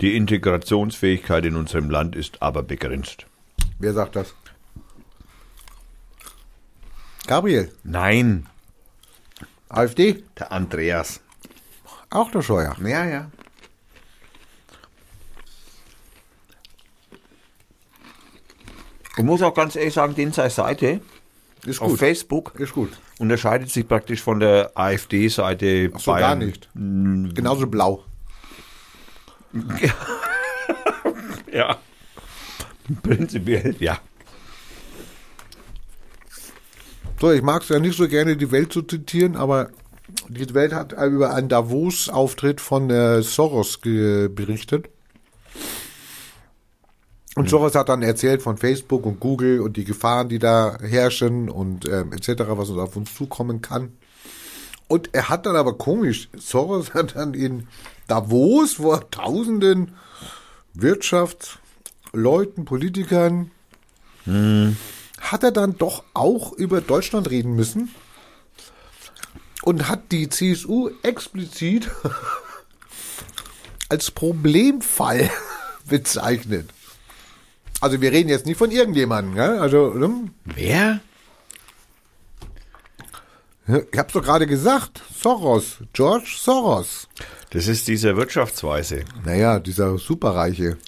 Die 0.00 0.16
Integrationsfähigkeit 0.16 1.44
in 1.44 1.56
unserem 1.56 1.90
Land 1.90 2.14
ist 2.14 2.40
aber 2.40 2.62
begrenzt. 2.62 3.26
Wer 3.80 3.92
sagt 3.94 4.14
das? 4.14 4.32
Gabriel, 7.26 7.72
Nein, 7.82 8.48
AfD, 9.68 10.22
der 10.38 10.52
Andreas. 10.52 11.20
auch 12.10 12.30
der 12.30 12.42
Scheuer. 12.42 12.76
Ja, 12.84 13.04
ja. 13.06 13.30
Ich 19.16 19.24
muss 19.24 19.42
auch 19.42 19.54
ganz 19.54 19.76
ehrlich 19.76 19.94
sagen, 19.94 20.14
den 20.14 20.32
Seite 20.32 21.00
Ist 21.66 21.80
auf 21.80 21.90
gut. 21.90 21.98
Facebook 21.98 22.54
Ist 22.58 22.72
gut. 22.72 22.90
unterscheidet 23.18 23.70
sich 23.70 23.86
praktisch 23.86 24.22
von 24.22 24.40
der 24.40 24.72
AfD-Seite 24.74 25.90
Ach 25.94 26.00
so, 26.00 26.12
gar 26.12 26.34
nicht. 26.34 26.68
Genauso 26.74 27.66
blau. 27.66 28.04
Ja. 31.52 31.76
Prinzipiell, 33.02 33.76
ja. 33.78 33.98
So, 37.20 37.30
ich 37.30 37.42
mag 37.42 37.62
es 37.62 37.68
ja 37.68 37.78
nicht 37.78 37.96
so 37.96 38.08
gerne, 38.08 38.36
die 38.36 38.50
Welt 38.50 38.72
zu 38.72 38.82
zitieren, 38.82 39.36
aber 39.36 39.68
die 40.28 40.52
Welt 40.54 40.72
hat 40.72 40.92
über 40.92 41.34
einen 41.34 41.48
Davos-Auftritt 41.48 42.60
von 42.60 42.90
äh, 42.90 43.22
Soros 43.22 43.78
berichtet. 43.78 44.88
Und 47.34 47.48
Soros 47.48 47.74
hat 47.74 47.88
dann 47.88 48.02
erzählt 48.02 48.42
von 48.42 48.58
Facebook 48.58 49.06
und 49.06 49.18
Google 49.18 49.60
und 49.60 49.76
die 49.76 49.84
Gefahren, 49.84 50.28
die 50.28 50.38
da 50.38 50.76
herrschen 50.80 51.48
und 51.48 51.86
ähm, 51.86 52.12
etc., 52.12 52.42
was 52.48 52.68
uns 52.68 52.78
auf 52.78 52.96
uns 52.96 53.14
zukommen 53.14 53.62
kann. 53.62 53.92
Und 54.86 55.10
er 55.12 55.30
hat 55.30 55.46
dann 55.46 55.56
aber 55.56 55.78
komisch, 55.78 56.28
Soros 56.36 56.92
hat 56.92 57.16
dann 57.16 57.32
in 57.32 57.66
Davos 58.06 58.74
vor 58.74 59.10
tausenden 59.10 59.94
Wirtschaftsleuten, 60.74 62.66
Politikern, 62.66 63.50
hat 65.20 65.42
er 65.42 65.50
dann 65.52 65.78
doch 65.78 66.04
auch 66.14 66.52
über 66.52 66.80
Deutschland 66.80 67.30
reden 67.30 67.54
müssen 67.56 67.94
und 69.62 69.88
hat 69.88 70.12
die 70.12 70.28
CSU 70.28 70.90
explizit 71.02 71.90
als 73.88 74.10
Problemfall 74.10 75.30
bezeichnet. 75.88 76.68
Also 77.82 78.00
wir 78.00 78.12
reden 78.12 78.28
jetzt 78.28 78.46
nicht 78.46 78.56
von 78.56 78.70
irgendjemandem, 78.70 79.34
gell? 79.34 79.58
Also 79.58 79.92
hm, 79.92 80.30
Wer? 80.44 81.00
ich 83.66 83.98
hab's 83.98 84.12
doch 84.12 84.22
gerade 84.22 84.46
gesagt, 84.46 85.02
Soros, 85.12 85.78
George 85.92 86.32
Soros. 86.38 87.08
Das 87.50 87.66
ist 87.66 87.88
dieser 87.88 88.16
Wirtschaftsweise. 88.16 89.04
Naja, 89.24 89.58
dieser 89.58 89.98
Superreiche. 89.98 90.78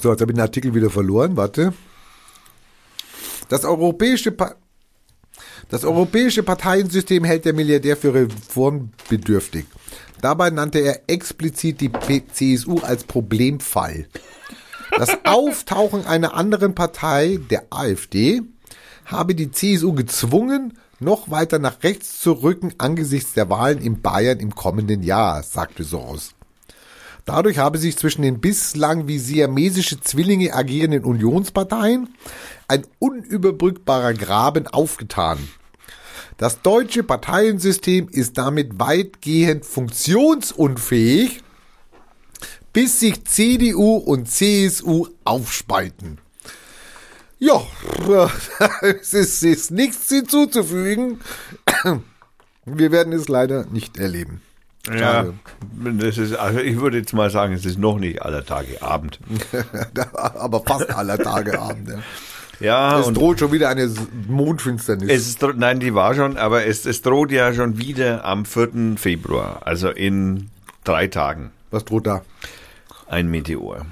So, 0.00 0.10
jetzt 0.10 0.20
habe 0.20 0.32
ich 0.32 0.36
den 0.36 0.42
Artikel 0.42 0.74
wieder 0.74 0.90
verloren. 0.90 1.36
Warte. 1.36 1.72
Das 3.48 3.64
europäische, 3.64 4.32
pa 4.32 4.56
das 5.68 5.84
europäische 5.84 6.42
Parteiensystem 6.42 7.22
hält 7.22 7.44
der 7.44 7.52
Milliardär 7.52 7.96
für 7.96 8.12
reformbedürftig. 8.12 9.66
Dabei 10.20 10.50
nannte 10.50 10.78
er 10.80 11.02
explizit 11.06 11.80
die 11.80 11.90
CSU 12.32 12.80
als 12.80 13.04
Problemfall. 13.04 14.06
Das 14.96 15.10
Auftauchen 15.24 16.06
einer 16.06 16.34
anderen 16.34 16.74
Partei, 16.74 17.38
der 17.50 17.66
AfD, 17.70 18.42
habe 19.04 19.34
die 19.34 19.50
CSU 19.50 19.92
gezwungen, 19.92 20.78
noch 21.00 21.30
weiter 21.30 21.58
nach 21.58 21.82
rechts 21.82 22.20
zu 22.20 22.32
rücken 22.32 22.74
angesichts 22.78 23.32
der 23.32 23.48
Wahlen 23.48 23.78
in 23.78 24.02
Bayern 24.02 24.40
im 24.40 24.54
kommenden 24.54 25.02
Jahr, 25.02 25.42
sagte 25.42 25.84
Soros. 25.84 26.34
Dadurch 27.24 27.58
habe 27.58 27.78
sich 27.78 27.96
zwischen 27.96 28.22
den 28.22 28.40
bislang 28.40 29.06
wie 29.06 29.18
siamesische 29.18 30.00
Zwillinge 30.00 30.54
agierenden 30.54 31.04
Unionsparteien 31.04 32.08
ein 32.68 32.86
unüberbrückbarer 32.98 34.14
Graben 34.14 34.66
aufgetan. 34.66 35.38
Das 36.38 36.62
deutsche 36.62 37.02
Parteiensystem 37.02 38.08
ist 38.08 38.38
damit 38.38 38.78
weitgehend 38.78 39.66
funktionsunfähig, 39.66 41.42
bis 42.72 43.00
sich 43.00 43.24
CDU 43.24 43.96
und 43.96 44.30
CSU 44.30 45.08
aufspalten. 45.24 46.18
Ja, 47.40 47.60
es 49.00 49.14
ist, 49.14 49.42
ist 49.42 49.72
nichts 49.72 50.08
hinzuzufügen. 50.08 51.20
Wir 52.64 52.92
werden 52.92 53.12
es 53.12 53.28
leider 53.28 53.66
nicht 53.66 53.98
erleben. 53.98 54.40
Ja, 54.96 55.26
das 55.72 56.18
ist, 56.18 56.34
also 56.34 56.60
ich 56.60 56.80
würde 56.80 56.98
jetzt 56.98 57.12
mal 57.12 57.30
sagen, 57.30 57.52
es 57.52 57.64
ist 57.64 57.78
noch 57.78 57.98
nicht 57.98 58.22
aller 58.22 58.44
Tage 58.44 58.80
Abend. 58.80 59.18
Aber 60.14 60.62
fast 60.62 60.90
aller 60.90 61.18
Tage 61.18 61.58
Abend. 61.58 61.88
Ja. 61.88 61.98
Ja, 62.60 62.98
Es 62.98 63.12
droht 63.12 63.38
schon 63.38 63.52
wieder 63.52 63.68
eine 63.68 63.88
Mondfinsternis. 64.26 65.08
es 65.10 65.28
ist, 65.28 65.42
nein, 65.56 65.78
die 65.80 65.94
war 65.94 66.14
schon, 66.14 66.36
aber 66.36 66.66
es, 66.66 66.86
es 66.86 67.02
droht 67.02 67.30
ja 67.30 67.54
schon 67.54 67.78
wieder 67.78 68.24
am 68.24 68.44
4. 68.44 68.94
Februar, 68.96 69.60
also 69.64 69.90
in 69.90 70.50
drei 70.84 71.06
Tagen, 71.06 71.50
Was 71.70 71.84
droht 71.84 72.06
da? 72.06 72.22
ein 73.06 73.28
Meteor. 73.30 73.86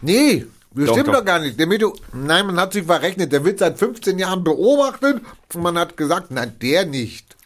Nee, 0.00 0.46
das 0.72 0.86
Doch, 0.86 0.92
stimmt 0.94 1.08
doch. 1.08 1.14
doch. 1.18 1.24
gar 1.24 1.40
nicht. 1.40 1.58
Der 1.58 1.66
Meteor, 1.66 1.92
nein, 2.14 2.46
man 2.46 2.58
hat 2.58 2.72
sich 2.72 2.84
verrechnet. 2.84 3.32
Der 3.32 3.44
wird 3.44 3.58
seit 3.58 3.78
15 3.78 4.18
Jahren 4.18 4.44
beobachtet 4.44 5.20
und 5.54 5.62
man 5.62 5.76
hat 5.76 5.96
gesagt, 5.96 6.30
nein, 6.30 6.52
der 6.62 6.86
nicht. 6.86 7.36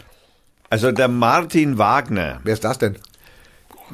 Also 0.70 0.92
der 0.92 1.08
Martin 1.08 1.78
Wagner, 1.78 2.40
Wer 2.44 2.54
ist 2.54 2.64
das 2.64 2.78
denn? 2.78 2.96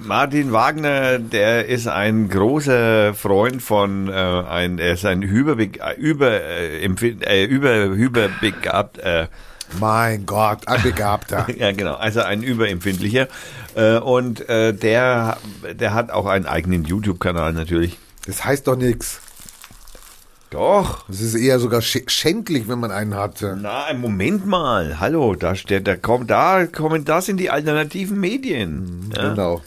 Martin 0.02 0.52
Wagner, 0.52 1.18
der 1.18 1.66
ist 1.66 1.86
ein 1.86 2.28
großer 2.28 3.14
Freund 3.14 3.62
von, 3.62 4.08
äh, 4.08 4.12
ein, 4.12 4.78
er 4.78 4.94
ist 4.94 5.04
ein 5.04 5.22
überbe, 5.22 5.70
über, 5.98 6.30
äh, 6.30 6.84
äh, 6.84 7.44
über, 7.44 7.84
überbegabt, 7.84 8.98
äh, 8.98 9.28
Mein 9.78 10.26
Gott, 10.26 10.66
ein 10.66 10.82
Begabter. 10.82 11.46
ja 11.56 11.72
genau, 11.72 11.94
also 11.94 12.20
ein 12.22 12.42
überempfindlicher 12.42 13.28
äh, 13.74 13.98
und 13.98 14.48
äh, 14.48 14.72
der, 14.72 15.36
der 15.72 15.94
hat 15.94 16.10
auch 16.10 16.26
einen 16.26 16.46
eigenen 16.46 16.84
YouTube-Kanal 16.84 17.52
natürlich. 17.52 17.98
Das 18.26 18.44
heißt 18.44 18.66
doch 18.66 18.76
nichts. 18.76 19.20
Doch. 20.50 21.04
Das 21.06 21.20
ist 21.20 21.36
eher 21.36 21.60
sogar 21.60 21.80
sch 21.80 21.98
schändlich, 22.08 22.68
wenn 22.68 22.80
man 22.80 22.90
einen 22.90 23.14
hat. 23.14 23.40
Na, 23.40 23.92
Moment 23.94 24.46
mal, 24.46 24.98
hallo, 24.98 25.36
da 25.36 25.54
steht, 25.54 25.86
da 25.86 25.96
kommt, 25.96 26.30
da 26.30 26.66
kommen, 26.66 27.04
da 27.04 27.22
sind 27.22 27.38
die 27.38 27.50
alternativen 27.50 28.18
Medien. 28.18 29.12
Ja. 29.14 29.30
Genau. 29.30 29.62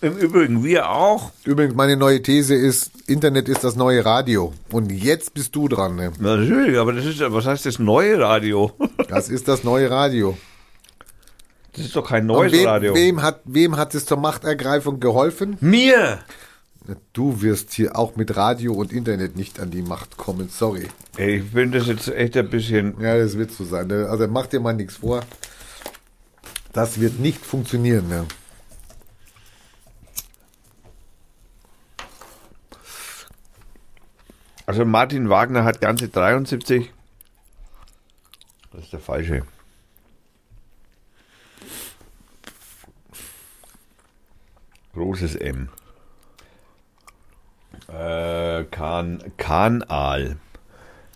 Im 0.00 0.16
Übrigen, 0.16 0.62
wir 0.62 0.90
auch. 0.90 1.32
Übrigens, 1.44 1.74
meine 1.74 1.96
neue 1.96 2.22
These 2.22 2.54
ist, 2.54 2.92
Internet 3.08 3.48
ist 3.48 3.64
das 3.64 3.74
neue 3.74 4.04
Radio. 4.04 4.54
Und 4.70 4.92
jetzt 4.92 5.34
bist 5.34 5.56
du 5.56 5.66
dran. 5.66 5.96
Ne? 5.96 6.12
Natürlich, 6.20 6.78
aber 6.78 6.92
das 6.92 7.04
ist, 7.04 7.20
was 7.20 7.46
heißt 7.46 7.66
das 7.66 7.78
neue 7.78 8.20
Radio? 8.20 8.72
Das 9.08 9.30
ist 9.30 9.48
das 9.48 9.64
neue 9.64 9.90
Radio. 9.90 10.36
Das 11.72 11.86
ist 11.86 11.96
doch 11.96 12.06
kein 12.06 12.26
neues 12.26 12.52
wem, 12.52 12.66
Radio. 12.66 12.94
Wem 12.94 13.22
hat, 13.22 13.40
wem 13.44 13.76
hat 13.76 13.94
es 13.94 14.04
zur 14.04 14.18
Machtergreifung 14.18 15.00
geholfen? 15.00 15.56
Mir! 15.60 16.18
Du 17.12 17.42
wirst 17.42 17.72
hier 17.74 17.96
auch 17.98 18.16
mit 18.16 18.34
Radio 18.36 18.72
und 18.72 18.92
Internet 18.92 19.36
nicht 19.36 19.60
an 19.60 19.70
die 19.70 19.82
Macht 19.82 20.16
kommen. 20.16 20.48
Sorry. 20.48 20.88
Ey, 21.18 21.36
Ich 21.40 21.52
bin 21.52 21.70
das 21.70 21.86
jetzt 21.86 22.08
echt 22.08 22.36
ein 22.36 22.48
bisschen. 22.48 22.98
Ja, 23.00 23.18
das 23.18 23.36
wird 23.36 23.50
so 23.50 23.64
sein. 23.64 23.88
ne? 23.88 24.06
Also 24.08 24.26
mach 24.26 24.46
dir 24.46 24.60
mal 24.60 24.72
nichts 24.72 24.96
vor. 24.96 25.22
Das 26.72 26.98
wird 26.98 27.18
nicht 27.18 27.44
funktionieren. 27.44 28.08
Ne? 28.08 28.26
Also 34.66 34.84
Martin 34.84 35.28
Wagner 35.28 35.64
hat 35.64 35.80
ganze 35.80 36.08
73. 36.08 36.90
Das 38.72 38.84
ist 38.84 38.92
der 38.92 39.00
falsche. 39.00 39.44
Großes 44.94 45.36
M. 45.36 45.68
Äh, 47.88 48.64
kan 48.64 49.32
Kanal. 49.36 50.36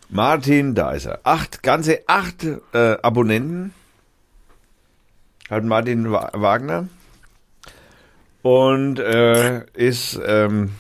Martin, 0.08 0.74
da 0.74 0.92
ist 0.92 1.06
er. 1.06 1.20
Acht, 1.24 1.62
ganze 1.62 2.00
acht 2.06 2.44
äh, 2.72 2.96
Abonnenten 3.02 3.72
hat 5.48 5.64
Martin 5.64 6.10
Wa 6.10 6.30
Wagner 6.32 6.88
und 8.42 8.98
äh, 8.98 9.64
ist 9.74 10.20
ähm, 10.24 10.72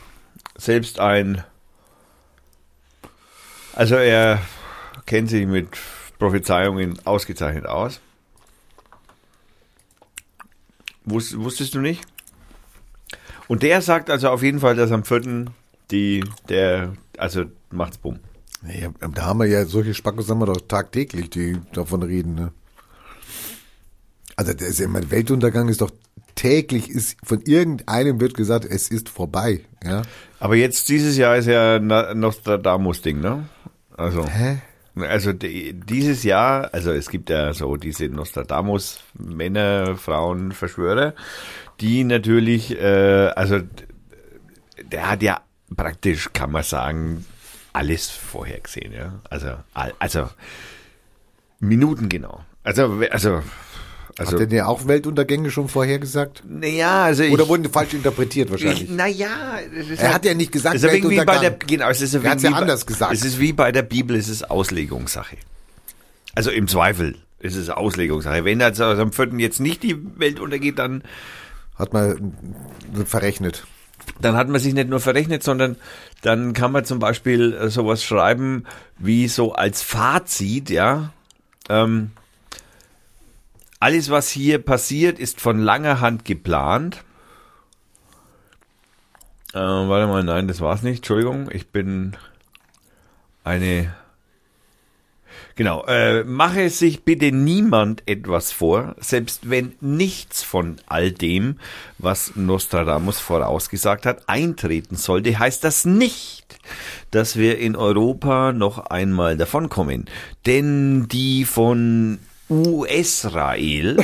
selbst 0.56 0.98
ein 0.98 1.44
also 3.74 3.94
er 3.94 4.38
kennt 5.06 5.30
sich 5.30 5.46
mit 5.46 5.68
Prophezeiungen 6.18 6.98
ausgezeichnet 7.06 7.66
aus. 7.66 8.00
Wus 11.04 11.38
wusstest 11.38 11.74
du 11.74 11.80
nicht? 11.80 12.04
Und 13.48 13.62
der 13.62 13.80
sagt 13.80 14.10
also 14.10 14.28
auf 14.28 14.42
jeden 14.42 14.60
Fall, 14.60 14.76
dass 14.76 14.92
am 14.92 15.04
4. 15.04 15.46
die, 15.92 16.24
der, 16.48 16.94
also 17.18 17.44
macht's 17.70 17.98
bumm. 17.98 18.18
Ja, 18.66 18.90
da 19.14 19.22
haben 19.26 19.40
wir 19.40 19.46
ja 19.46 19.64
solche 19.64 19.92
Spackos 19.94 20.28
haben 20.30 20.38
wir 20.40 20.46
doch 20.46 20.60
tagtäglich, 20.60 21.30
die 21.30 21.58
davon 21.72 22.02
reden. 22.02 22.34
Ne? 22.34 22.52
Also 24.36 24.54
der 24.54 24.68
ist 24.68 24.78
ja 24.78 24.86
immer 24.86 25.10
Weltuntergang 25.10 25.68
ist 25.68 25.80
doch 25.80 25.90
täglich 26.34 26.88
ist 26.88 27.18
von 27.24 27.42
irgendeinem 27.42 28.20
wird 28.20 28.34
gesagt, 28.34 28.64
es 28.64 28.88
ist 28.88 29.08
vorbei. 29.08 29.60
Ja. 29.84 30.02
Aber 30.40 30.56
jetzt 30.56 30.88
dieses 30.88 31.16
Jahr 31.16 31.36
ist 31.36 31.46
ja 31.46 31.78
Na- 31.78 32.14
Nostradamus-Ding, 32.14 33.20
ne? 33.20 33.48
Also. 33.96 34.26
Hä? 34.26 34.58
Also 34.94 35.32
die, 35.32 35.72
dieses 35.74 36.22
Jahr, 36.22 36.72
also 36.72 36.92
es 36.92 37.08
gibt 37.08 37.30
ja 37.30 37.52
so 37.54 37.76
diese 37.76 38.06
Nostradamus 38.06 39.00
Männer, 39.18 39.96
Frauen, 39.96 40.52
Verschwörer, 40.52 41.14
die 41.80 42.04
natürlich, 42.04 42.78
äh, 42.78 43.30
also 43.34 43.60
der 44.90 45.10
hat 45.10 45.22
ja 45.22 45.40
praktisch, 45.76 46.30
kann 46.32 46.50
man 46.52 46.62
sagen, 46.62 47.24
alles 47.72 48.10
vorhergesehen, 48.10 48.92
ja. 48.92 49.20
Also, 49.30 49.48
also 49.98 50.28
Minuten 51.60 52.08
genau. 52.08 52.40
Also, 52.64 53.00
also, 53.10 53.42
also, 54.18 54.32
Hat 54.32 54.40
denn 54.40 54.50
der 54.50 54.68
auch 54.68 54.86
Weltuntergänge 54.86 55.50
schon 55.50 55.68
vorhergesagt? 55.68 56.42
naja, 56.46 57.04
also 57.04 57.22
ich, 57.22 57.32
Oder 57.32 57.48
wurden 57.48 57.62
die 57.62 57.68
falsch 57.70 57.94
interpretiert 57.94 58.48
ich, 58.48 58.52
wahrscheinlich? 58.52 58.90
naja, 58.90 59.58
Er 59.96 59.98
halt- 60.02 60.14
hat 60.14 60.24
ja 60.26 60.34
nicht 60.34 60.52
gesagt, 60.52 60.76
es 60.76 60.82
ist 60.82 60.88
ja 60.88 60.94
irgendwie 60.94 61.20
wie 61.20 61.24
bei 61.24 61.32
der, 61.38 61.42
Weltuntergang. 61.42 61.66
genau, 61.68 61.88
es 61.90 62.00
ist 62.02 62.14
ja 62.14 62.20
Er 62.20 62.30
hat's 62.30 62.42
ja 62.42 62.50
bei- 62.50 62.56
anders 62.56 62.84
gesagt. 62.86 63.12
Es 63.12 63.24
ist 63.24 63.40
wie 63.40 63.52
bei 63.52 63.72
der 63.72 63.82
Bibel, 63.82 64.16
es 64.16 64.28
ist 64.28 64.50
Auslegungssache. 64.50 65.36
Also 66.34 66.50
im 66.50 66.68
Zweifel 66.68 67.16
ist 67.38 67.56
es 67.56 67.70
Auslegungssache. 67.70 68.44
Wenn 68.44 68.60
also 68.62 68.84
am 68.84 69.12
4. 69.12 69.38
jetzt 69.38 69.60
nicht 69.60 69.82
die 69.82 69.96
Welt 70.18 70.40
untergeht, 70.40 70.78
dann, 70.78 71.02
Hat 71.76 71.92
man 71.94 72.34
verrechnet. 73.06 73.64
Dann 74.20 74.36
hat 74.36 74.48
man 74.48 74.60
sich 74.60 74.74
nicht 74.74 74.88
nur 74.88 75.00
verrechnet, 75.00 75.42
sondern 75.42 75.76
dann 76.22 76.52
kann 76.52 76.72
man 76.72 76.84
zum 76.84 76.98
Beispiel 76.98 77.54
äh, 77.54 77.68
sowas 77.68 78.04
schreiben 78.04 78.64
wie 78.98 79.28
so 79.28 79.52
als 79.52 79.82
Fazit, 79.82 80.70
ja. 80.70 81.12
Ähm, 81.68 82.12
alles, 83.80 84.10
was 84.10 84.30
hier 84.30 84.58
passiert, 84.58 85.18
ist 85.18 85.40
von 85.40 85.58
langer 85.58 86.00
Hand 86.00 86.24
geplant. 86.24 87.02
Äh, 89.52 89.58
warte 89.58 90.06
mal, 90.06 90.22
nein, 90.22 90.46
das 90.46 90.60
war's 90.60 90.82
nicht. 90.82 90.98
Entschuldigung, 90.98 91.50
ich 91.50 91.70
bin 91.70 92.16
eine. 93.44 93.92
Genau, 95.54 95.84
äh, 95.86 96.24
mache 96.24 96.70
sich 96.70 97.04
bitte 97.04 97.32
niemand 97.32 98.02
etwas 98.06 98.52
vor, 98.52 98.96
selbst 99.00 99.50
wenn 99.50 99.74
nichts 99.80 100.42
von 100.42 100.76
all 100.86 101.12
dem, 101.12 101.58
was 101.98 102.36
Nostradamus 102.36 103.20
vorausgesagt 103.20 104.06
hat, 104.06 104.28
eintreten 104.28 104.96
sollte, 104.96 105.38
heißt 105.38 105.62
das 105.64 105.84
nicht, 105.84 106.58
dass 107.10 107.36
wir 107.36 107.58
in 107.58 107.76
Europa 107.76 108.52
noch 108.52 108.86
einmal 108.86 109.36
davonkommen. 109.36 110.06
Denn 110.46 111.06
die 111.08 111.44
von 111.44 112.18
US-Rael 112.52 113.96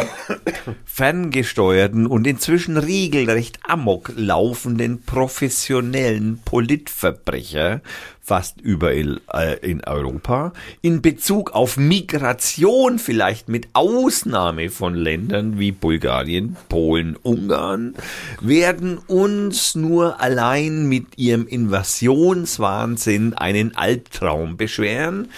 ferngesteuerten 0.87 2.07
und 2.07 2.27
inzwischen 2.27 2.79
regelrecht 2.79 3.59
amok 3.63 4.13
laufenden 4.17 5.03
professionellen 5.03 6.41
Politverbrecher 6.45 7.83
fast 8.29 8.61
überall 8.61 9.23
äh, 9.33 9.59
in 9.67 9.83
Europa 9.85 10.53
in 10.83 11.01
Bezug 11.01 11.53
auf 11.53 11.79
Migration 11.79 12.99
vielleicht 12.99 13.49
mit 13.49 13.69
Ausnahme 13.73 14.69
von 14.69 14.95
Ländern 14.95 15.59
wie 15.59 15.73
Bulgarien, 15.73 16.55
Polen, 16.69 17.17
Ungarn 17.17 17.95
werden 18.43 18.99
uns 18.99 19.75
nur 19.75 20.21
allein 20.21 20.87
mit 20.91 21.17
ihrem 21.17 21.47
Invasionswahnsinn 21.47 23.33
einen 23.33 23.75
Albtraum 23.75 24.59
beschweren, 24.59 25.29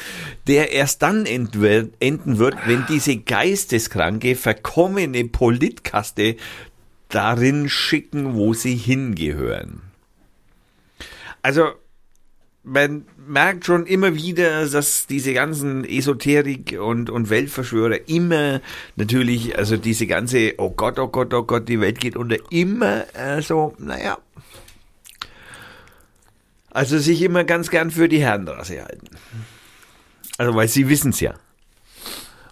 der 0.49 0.73
erst 0.73 1.03
dann 1.03 1.27
enden 1.27 2.39
wird, 2.39 2.59
wenn 2.67 2.87
diese 2.89 3.19
geisteskranke, 3.19 4.35
verkommene 4.35 5.27
Politkaste 5.27 6.35
darin 7.09 7.69
schicken, 7.69 8.35
wo 8.35 8.53
sie 8.53 8.75
hingehören. 8.75 9.83
Also, 11.43 11.69
man 12.62 13.07
merkt 13.27 13.65
schon 13.65 13.87
immer 13.87 14.15
wieder, 14.15 14.66
dass 14.69 15.07
diese 15.07 15.32
ganzen 15.32 15.85
Esoterik 15.85 16.78
und, 16.81 17.09
und 17.09 17.31
Weltverschwörer 17.31 18.09
immer 18.09 18.61
natürlich, 18.97 19.57
also 19.57 19.77
diese 19.77 20.07
ganze, 20.07 20.55
oh 20.59 20.70
Gott, 20.70 20.99
oh 20.99 21.09
Gott, 21.09 21.32
oh 21.32 21.43
Gott, 21.43 21.69
die 21.69 21.81
Welt 21.81 22.01
geht 22.01 22.16
unter, 22.16 22.37
immer 22.51 23.05
äh, 23.15 23.41
so, 23.41 23.74
naja. 23.78 24.19
Also 26.70 26.99
sich 26.99 27.23
immer 27.23 27.45
ganz 27.45 27.70
gern 27.70 27.91
für 27.91 28.09
die 28.09 28.20
Herrenrasse 28.20 28.85
halten. 28.85 29.09
Also, 30.39 30.55
weil 30.55 30.69
sie 30.69 30.89
wissen 30.89 31.11
es 31.11 31.20
ja. 31.20 31.35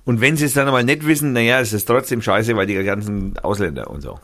Und 0.04 0.20
wenn 0.20 0.36
sie 0.36 0.46
es 0.46 0.54
dann 0.54 0.68
aber 0.68 0.82
nicht 0.82 1.06
wissen, 1.06 1.32
naja, 1.32 1.60
es 1.60 1.72
ist 1.72 1.84
trotzdem 1.84 2.22
scheiße, 2.22 2.56
weil 2.56 2.66
die 2.66 2.82
ganzen 2.82 3.38
Ausländer 3.38 3.90
und 3.90 4.00
so. 4.00 4.18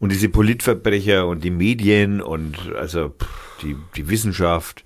Und 0.00 0.10
diese 0.10 0.28
Politverbrecher 0.28 1.26
und 1.26 1.44
die 1.44 1.50
Medien 1.50 2.20
und 2.20 2.56
also 2.74 3.10
pff, 3.10 3.53
die, 3.64 3.76
die 3.96 4.08
Wissenschaft, 4.08 4.84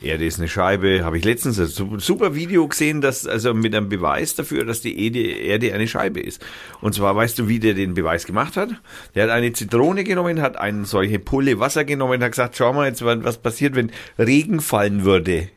Erde 0.00 0.26
ist 0.26 0.38
eine 0.38 0.48
Scheibe, 0.48 1.04
habe 1.04 1.16
ich 1.16 1.24
letztens 1.24 1.58
ein 1.58 1.66
su- 1.66 1.98
super 1.98 2.34
Video 2.34 2.66
gesehen, 2.68 3.00
dass 3.00 3.26
also 3.26 3.54
mit 3.54 3.74
einem 3.74 3.88
Beweis 3.88 4.34
dafür, 4.34 4.64
dass 4.64 4.80
die 4.82 5.14
Erde, 5.46 5.72
eine 5.72 5.88
Scheibe 5.88 6.20
ist. 6.20 6.44
Und 6.80 6.94
zwar 6.94 7.16
weißt 7.16 7.38
du, 7.38 7.48
wie 7.48 7.58
der 7.58 7.74
den 7.74 7.94
Beweis 7.94 8.26
gemacht 8.26 8.56
hat? 8.56 8.70
Der 9.14 9.24
hat 9.24 9.30
eine 9.30 9.52
Zitrone 9.52 10.04
genommen, 10.04 10.42
hat 10.42 10.56
eine 10.56 10.84
solche 10.84 11.18
Pulle 11.18 11.58
Wasser 11.58 11.84
genommen, 11.84 12.22
hat 12.22 12.32
gesagt, 12.32 12.56
schau 12.56 12.72
mal 12.72 12.88
jetzt, 12.88 13.04
was 13.04 13.38
passiert, 13.38 13.76
wenn 13.76 13.92
Regen 14.18 14.60
fallen 14.60 15.04
würde. 15.04 15.48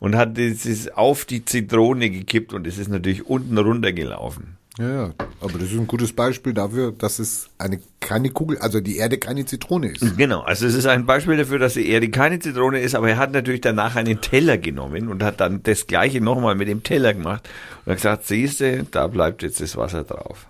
Und 0.00 0.16
hat 0.16 0.36
es 0.36 0.88
auf 0.88 1.24
die 1.24 1.44
Zitrone 1.44 2.10
gekippt 2.10 2.52
und 2.52 2.66
es 2.66 2.78
ist 2.78 2.88
natürlich 2.88 3.26
unten 3.26 3.56
runtergelaufen. 3.58 4.56
Ja, 4.78 4.88
ja, 4.88 5.14
aber 5.40 5.58
das 5.58 5.70
ist 5.70 5.78
ein 5.78 5.86
gutes 5.86 6.14
Beispiel 6.14 6.54
dafür, 6.54 6.92
dass 6.92 7.18
es 7.18 7.50
eine 7.58 7.80
keine 8.00 8.30
Kugel, 8.30 8.58
also 8.58 8.80
die 8.80 8.96
Erde 8.96 9.18
keine 9.18 9.44
Zitrone 9.44 9.88
ist. 9.88 10.16
Genau, 10.16 10.40
also 10.40 10.66
es 10.66 10.74
ist 10.74 10.86
ein 10.86 11.04
Beispiel 11.04 11.36
dafür, 11.36 11.58
dass 11.58 11.74
die 11.74 11.88
Erde 11.88 12.08
keine 12.08 12.38
Zitrone 12.38 12.80
ist, 12.80 12.94
aber 12.94 13.10
er 13.10 13.18
hat 13.18 13.32
natürlich 13.32 13.60
danach 13.60 13.96
einen 13.96 14.22
Teller 14.22 14.56
genommen 14.56 15.08
und 15.08 15.22
hat 15.22 15.40
dann 15.40 15.62
das 15.62 15.86
gleiche 15.86 16.22
nochmal 16.22 16.54
mit 16.54 16.68
dem 16.68 16.82
Teller 16.82 17.12
gemacht 17.12 17.48
und 17.84 17.90
hat 17.90 17.98
gesagt, 17.98 18.26
siehste, 18.26 18.86
da 18.90 19.08
bleibt 19.08 19.42
jetzt 19.42 19.60
das 19.60 19.76
Wasser 19.76 20.04
drauf. 20.04 20.46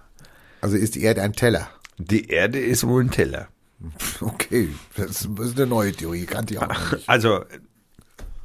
Also 0.60 0.76
ist 0.76 0.94
die 0.94 1.02
Erde 1.02 1.22
ein 1.22 1.32
Teller. 1.32 1.68
Die 1.98 2.28
Erde 2.28 2.60
ist 2.60 2.86
wohl 2.86 3.02
ein 3.02 3.10
Teller. 3.10 3.48
Okay, 4.20 4.68
das 4.96 5.22
ist 5.22 5.56
eine 5.56 5.66
neue 5.66 5.92
Theorie, 5.92 6.24
kannte 6.24 6.54
ich 6.54 6.60
auch 6.60 6.68
nicht. 6.68 7.08
Also, 7.08 7.40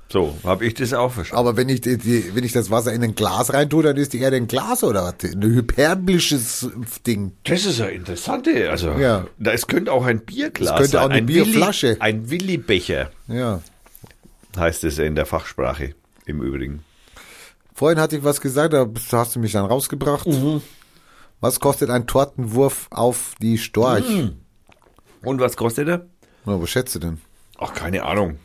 so 0.10 0.38
habe 0.44 0.66
ich 0.66 0.74
das 0.74 0.94
auch 0.94 1.12
verstanden. 1.12 1.40
Aber 1.48 1.58
wenn 1.58 1.68
ich, 1.70 1.82
die, 1.82 1.98
die, 1.98 2.34
wenn 2.36 2.44
ich 2.44 2.52
das 2.54 2.72
Wasser 2.72 2.94
in 2.94 3.04
ein 3.04 3.16
Glas 3.16 3.52
reintue, 3.54 3.84
dann 3.84 3.98
ist 3.98 4.14
die 4.14 4.20
Erde 4.20 4.38
ein 4.38 4.48
Glas 4.48 4.84
oder 4.84 5.04
was? 5.04 5.32
Ein 5.32 5.42
hyperbolisches 5.44 6.70
Ding. 7.06 7.34
Das 7.44 7.66
ist 7.66 7.80
ja 7.80 7.88
interessante, 7.88 8.70
also 8.70 8.92
Ja. 8.92 9.28
da 9.38 9.52
es 9.52 9.68
könnte 9.68 9.92
auch 9.92 10.06
ein 10.06 10.20
Bierglas 10.22 10.70
Es 10.72 10.76
könnte 10.76 10.92
sein, 10.92 11.02
auch 11.02 11.06
eine 11.10 11.16
ein 11.16 11.26
Bierflasche. 11.26 11.88
Willi, 11.90 12.00
ein 12.02 12.30
Willibecher 12.30 13.12
Ja. 13.28 13.62
heißt 14.58 14.84
es 14.86 14.98
in 14.98 15.16
der 15.16 15.26
Fachsprache 15.26 15.94
im 16.26 16.42
Übrigen. 16.42 16.84
Vorhin 17.74 18.00
hatte 18.00 18.18
ich 18.18 18.24
was 18.24 18.42
gesagt, 18.42 18.74
da 18.74 18.88
hast 19.12 19.36
du 19.36 19.40
mich 19.40 19.52
dann 19.52 19.66
rausgebracht. 19.66 20.28
Was 21.42 21.60
kostet 21.60 21.90
ein 21.92 22.08
Tortenwurf 22.08 22.88
auf 22.90 23.36
die 23.42 23.58
Storch? 23.60 24.32
Und 25.22 25.40
was 25.40 25.56
kostet 25.58 25.88
er? 25.88 26.06
Na, 26.46 26.60
was 26.60 26.70
schätzt 26.70 26.96
du 26.96 27.00
denn? 27.00 27.20
Ach, 27.60 27.74
keine 27.74 28.04
Ahnung. 28.04 28.40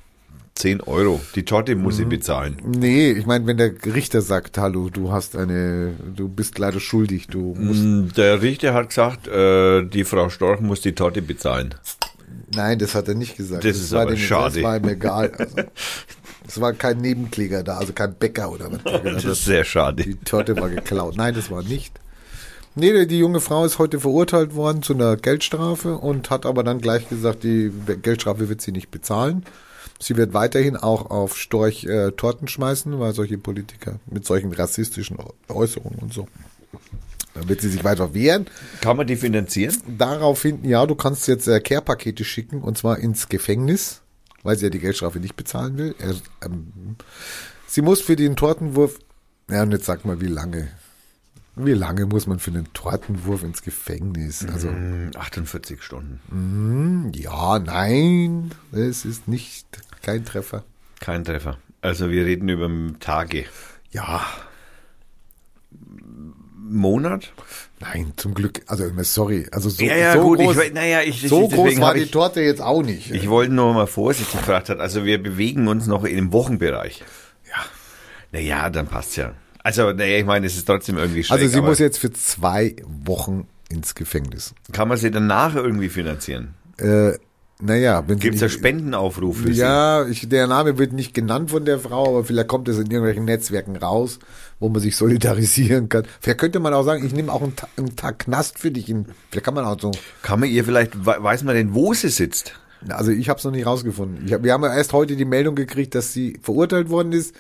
10 0.63 0.81
Euro. 0.83 1.21
Die 1.35 1.45
Torte 1.45 1.75
muss 1.75 1.97
sie 1.97 2.05
bezahlen. 2.05 2.57
Nee, 2.65 3.11
ich 3.11 3.27
meine, 3.27 3.47
wenn 3.49 3.57
der 3.57 3.73
Richter 3.85 4.23
sagt, 4.23 4.59
hallo, 4.59 4.91
du 4.91 5.11
hast 5.11 5.37
eine, 5.37 5.93
du 6.15 6.29
bist 6.29 6.57
leider 6.59 6.79
schuldig, 6.79 7.27
du 7.27 7.55
musst. 7.59 7.83
Mm, 7.83 8.09
Der 8.17 8.43
Richter 8.43 8.73
hat 8.73 8.91
gesagt, 8.91 9.27
äh, 9.27 9.83
die 9.83 10.05
Frau 10.05 10.29
Storch 10.29 10.61
muss 10.61 10.81
die 10.81 10.93
Torte 10.95 11.21
bezahlen. 11.21 11.75
Nein, 12.55 12.79
das 12.79 12.95
hat 12.95 13.09
er 13.09 13.15
nicht 13.15 13.37
gesagt. 13.37 13.65
Das 13.65 13.77
ist 13.77 13.91
war 13.93 14.03
aber 14.03 14.13
dem- 14.13 14.19
schade. 14.19 14.55
Das 14.55 14.63
war 14.63 14.77
ihm 14.77 14.89
egal. 14.89 15.33
Also, 16.45 16.57
es 16.57 16.61
war 16.61 16.73
kein 16.73 16.99
Nebenkläger 16.99 17.63
da, 17.63 17.79
also 17.79 17.93
kein 17.93 18.15
Bäcker 18.15 18.51
oder 18.51 18.69
was. 18.73 19.03
Das 19.05 19.25
ist 19.25 19.45
sehr 19.45 19.65
schade. 19.65 20.03
Die 20.03 20.17
Torte 20.17 20.57
war 20.57 20.69
geklaut. 20.69 21.17
Nein, 21.17 21.35
das 21.35 21.51
war 21.51 21.63
nicht. 21.63 21.93
Nee, 22.75 23.07
die 23.07 23.19
junge 23.19 23.41
Frau 23.41 23.65
ist 23.65 23.79
heute 23.79 24.01
verurteilt 24.01 24.55
worden 24.55 24.83
zu 24.83 24.93
einer 24.95 25.17
Geldstrafe 25.17 25.97
und 25.97 26.31
hat 26.31 26.45
aber 26.47 26.63
dann 26.65 26.81
gleich 26.81 27.09
gesagt, 27.09 27.45
die 27.45 27.71
Geldstrafe 28.03 28.49
wird 28.49 28.61
sie 28.61 28.73
nicht 28.73 28.91
bezahlen. 28.91 29.45
Sie 30.03 30.17
wird 30.17 30.35
weiterhin 30.35 30.77
auch 30.77 31.11
auf 31.11 31.37
Storch 31.39 31.85
äh, 31.85 32.11
Torten 32.13 32.49
schmeißen, 32.49 32.99
weil 32.99 33.15
solche 33.15 33.39
Politiker 33.39 34.01
mit 34.07 34.25
solchen 34.27 34.53
rassistischen 34.53 35.17
Äußerungen 35.49 35.99
und 36.01 36.13
so. 36.13 36.27
Dann 37.35 37.49
wird 37.49 37.61
sie 37.61 37.69
sich 37.71 37.85
weiter 37.85 38.13
wehren. 38.13 38.47
Kann 38.81 38.97
man 38.97 39.07
die 39.07 39.17
finanzieren? 39.17 39.75
Daraufhin, 39.97 40.65
ja, 40.65 40.85
du 40.87 40.95
kannst 40.97 41.29
jetzt 41.29 41.47
äh, 41.49 41.61
Care-Pakete 41.61 42.25
schicken 42.25 42.61
und 42.63 42.77
zwar 42.77 42.99
ins 42.99 43.29
Gefängnis, 43.29 44.03
weil 44.43 44.57
sie 44.59 44.65
ja 44.67 44.71
die 44.71 44.81
Geldstrafe 44.81 45.21
nicht 45.21 45.37
bezahlen 45.37 45.79
will. 45.79 45.95
Er, 45.99 46.15
ähm, 46.45 46.97
sie 47.67 47.81
muss 47.81 48.01
für 48.01 48.17
den 48.17 48.37
Tortenwurf, 48.37 48.99
ja, 49.51 49.63
und 49.63 49.71
jetzt 49.73 49.87
sag 49.87 50.05
mal, 50.05 50.21
wie 50.21 50.27
lange? 50.27 50.69
Wie 51.55 51.73
lange 51.75 52.07
muss 52.07 52.27
man 52.27 52.39
für 52.39 52.51
einen 52.51 52.73
Tortenwurf 52.73 53.43
ins 53.45 53.63
Gefängnis? 53.63 54.45
Also, 54.53 54.69
Mm, 54.69 55.11
48 55.15 55.83
Stunden. 55.83 57.13
ja, 57.15 57.59
nein, 57.59 58.51
es 58.73 59.05
ist 59.05 59.29
nicht 59.29 59.67
kein 60.03 60.25
Treffer. 60.25 60.65
Kein 61.01 61.25
Treffer. 61.25 61.59
Also 61.81 62.11
wir 62.11 62.25
reden 62.25 62.49
über 62.49 62.71
Tage. 63.01 63.45
Ja, 63.91 64.25
Monat? 66.65 67.33
nein, 67.81 68.13
zum 68.17 68.35
Glück. 68.35 68.63
Also, 68.67 68.85
sorry, 69.03 69.47
also 69.51 69.69
so, 69.69 69.83
Ja, 69.83 69.97
ja, 69.97 70.13
so 70.15 70.23
gut. 70.23 70.39
groß, 70.39 70.57
ich, 70.59 70.73
naja, 70.73 71.03
ich, 71.03 71.29
so 71.29 71.45
ich, 71.49 71.55
groß 71.55 71.81
war 71.81 71.89
hab 71.89 71.95
die 71.97 72.03
ich, 72.03 72.11
Torte 72.11 72.41
jetzt 72.41 72.63
auch 72.63 72.83
nicht. 72.83 73.11
ich 73.11 73.29
wollte 73.29 73.53
nur 73.53 73.75
mal 73.75 73.87
vorsichtig 73.87 74.39
gefragt 74.39 74.69
hat. 74.69 74.79
Also 74.79 75.05
wir 75.05 75.23
bewegen 75.23 75.69
uns 75.69 75.87
noch 75.87 76.05
im 76.05 76.33
Wochenbereich. 76.33 77.03
ja. 77.49 77.57
Naja, 78.31 78.71
dann 78.71 78.87
passt's 78.87 79.17
ja. 79.17 79.35
Also, 79.65 79.93
naja, 79.93 80.19
ich 80.19 80.25
meine, 80.25 80.47
es 80.47 80.57
ist 80.57 80.65
trotzdem 80.65 80.97
irgendwie 80.99 81.23
schräg. 81.23 81.39
Also 81.41 81.49
sie 81.49 81.61
muss 81.61 81.79
jetzt 81.79 81.99
für 81.99 82.13
zwei 82.13 82.75
Wochen 83.05 83.47
ins 83.69 83.95
Gefängnis. 83.95 84.55
Kann 84.73 84.89
man 84.89 84.97
sie 84.99 85.11
danach 85.11 85.55
irgendwie 85.55 85.89
finanzieren? 85.89 86.55
Äh, 86.79 87.13
naja, 87.63 88.03
wenn 88.07 88.19
Gibt 88.19 88.35
es 88.35 88.41
da 88.41 88.47
nicht- 88.47 88.55
Spendenaufruf 88.55 89.39
für 89.39 89.53
sie? 89.55 89.61
Ja, 89.61 90.07
ich, 90.07 90.29
der 90.29 90.47
Name 90.47 90.79
wird 90.79 90.93
nicht 90.93 91.15
genannt 91.15 91.51
von 91.51 91.65
der 91.65 91.79
Frau, 91.79 92.09
aber 92.09 92.25
vielleicht 92.25 92.49
kommt 92.49 92.69
es 92.69 92.77
in 92.77 92.87
irgendwelchen 92.87 93.25
Netzwerken 93.25 93.77
raus, 93.77 94.19
wo 94.61 94.69
man 94.69 94.81
sich 94.81 94.97
solidarisieren 94.97 95.89
kann. 95.89 96.05
Vielleicht 96.21 96.39
könnte 96.41 96.61
man 96.61 96.75
auch 96.75 96.85
sagen, 96.85 97.05
ich 97.07 97.13
nehme 97.15 97.33
auch 97.33 97.43
einen, 97.43 97.57
Ta 97.57 97.69
einen 97.77 97.97
Tag 97.97 98.21
Knast 98.21 98.59
für 98.59 98.71
dich. 98.71 98.89
In, 98.89 99.07
vielleicht 99.31 99.45
kann 99.45 99.55
man 99.55 99.65
auch 99.65 99.79
so. 99.81 99.93
Kann 100.23 100.41
man 100.41 100.49
ihr 100.49 100.65
vielleicht, 100.65 101.07
we- 101.07 101.17
weiß 101.19 101.45
man 101.45 101.55
denn, 101.55 101.75
wo 101.75 101.95
sie 101.95 102.09
sitzt? 102.09 102.55
Also 102.89 103.13
ich 103.13 103.29
habe 103.29 103.39
es 103.39 103.45
noch 103.45 103.53
nicht 103.53 103.65
rausgefunden. 103.67 104.29
Hab, 104.33 104.43
wir 104.43 104.53
haben 104.53 104.65
ja 104.65 104.75
erst 104.75 104.93
heute 104.93 105.15
die 105.15 105.25
Meldung 105.25 105.55
gekriegt, 105.55 105.95
dass 105.95 106.13
sie 106.13 106.39
verurteilt 106.43 106.91
worden 106.91 107.13
ist 107.13 107.35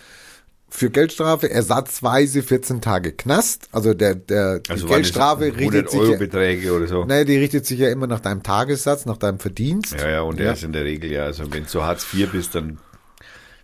für 0.74 0.89
Geldstrafe, 0.90 1.51
ersatzweise 1.51 2.43
14 2.43 2.81
Tage 2.81 3.12
Knast. 3.12 3.69
Also 3.73 3.93
der, 3.93 4.15
der 4.15 4.61
die 4.61 4.70
Also 4.70 4.86
das 4.86 4.94
Geldstrafe 4.97 5.44
100 5.44 5.61
richtet 5.61 5.90
sich 5.90 6.01
Euro 6.01 6.16
Beträge 6.16 6.73
oder 6.73 6.86
so. 6.89 7.05
naja, 7.05 7.24
die 7.24 7.36
richtet 7.36 7.66
sich 7.66 7.78
ja 7.78 7.90
immer 7.90 8.07
nach 8.07 8.20
deinem 8.20 8.43
Tagessatz, 8.43 9.05
nach 9.05 9.19
deinem 9.19 9.39
Verdienst. 9.39 9.93
Ja, 9.93 10.09
ja, 10.09 10.20
und 10.23 10.39
der 10.39 10.47
Ja. 10.47 10.53
ist 10.53 10.65
in 10.65 10.73
der 10.73 10.85
Regel 10.85 11.12
ja, 11.12 11.24
also 11.24 11.53
wenn 11.53 11.65
du 11.65 11.69
so 11.69 11.82
Hartz 11.85 12.07
IV 12.15 12.32
bist, 12.32 12.55
dann 12.55 12.78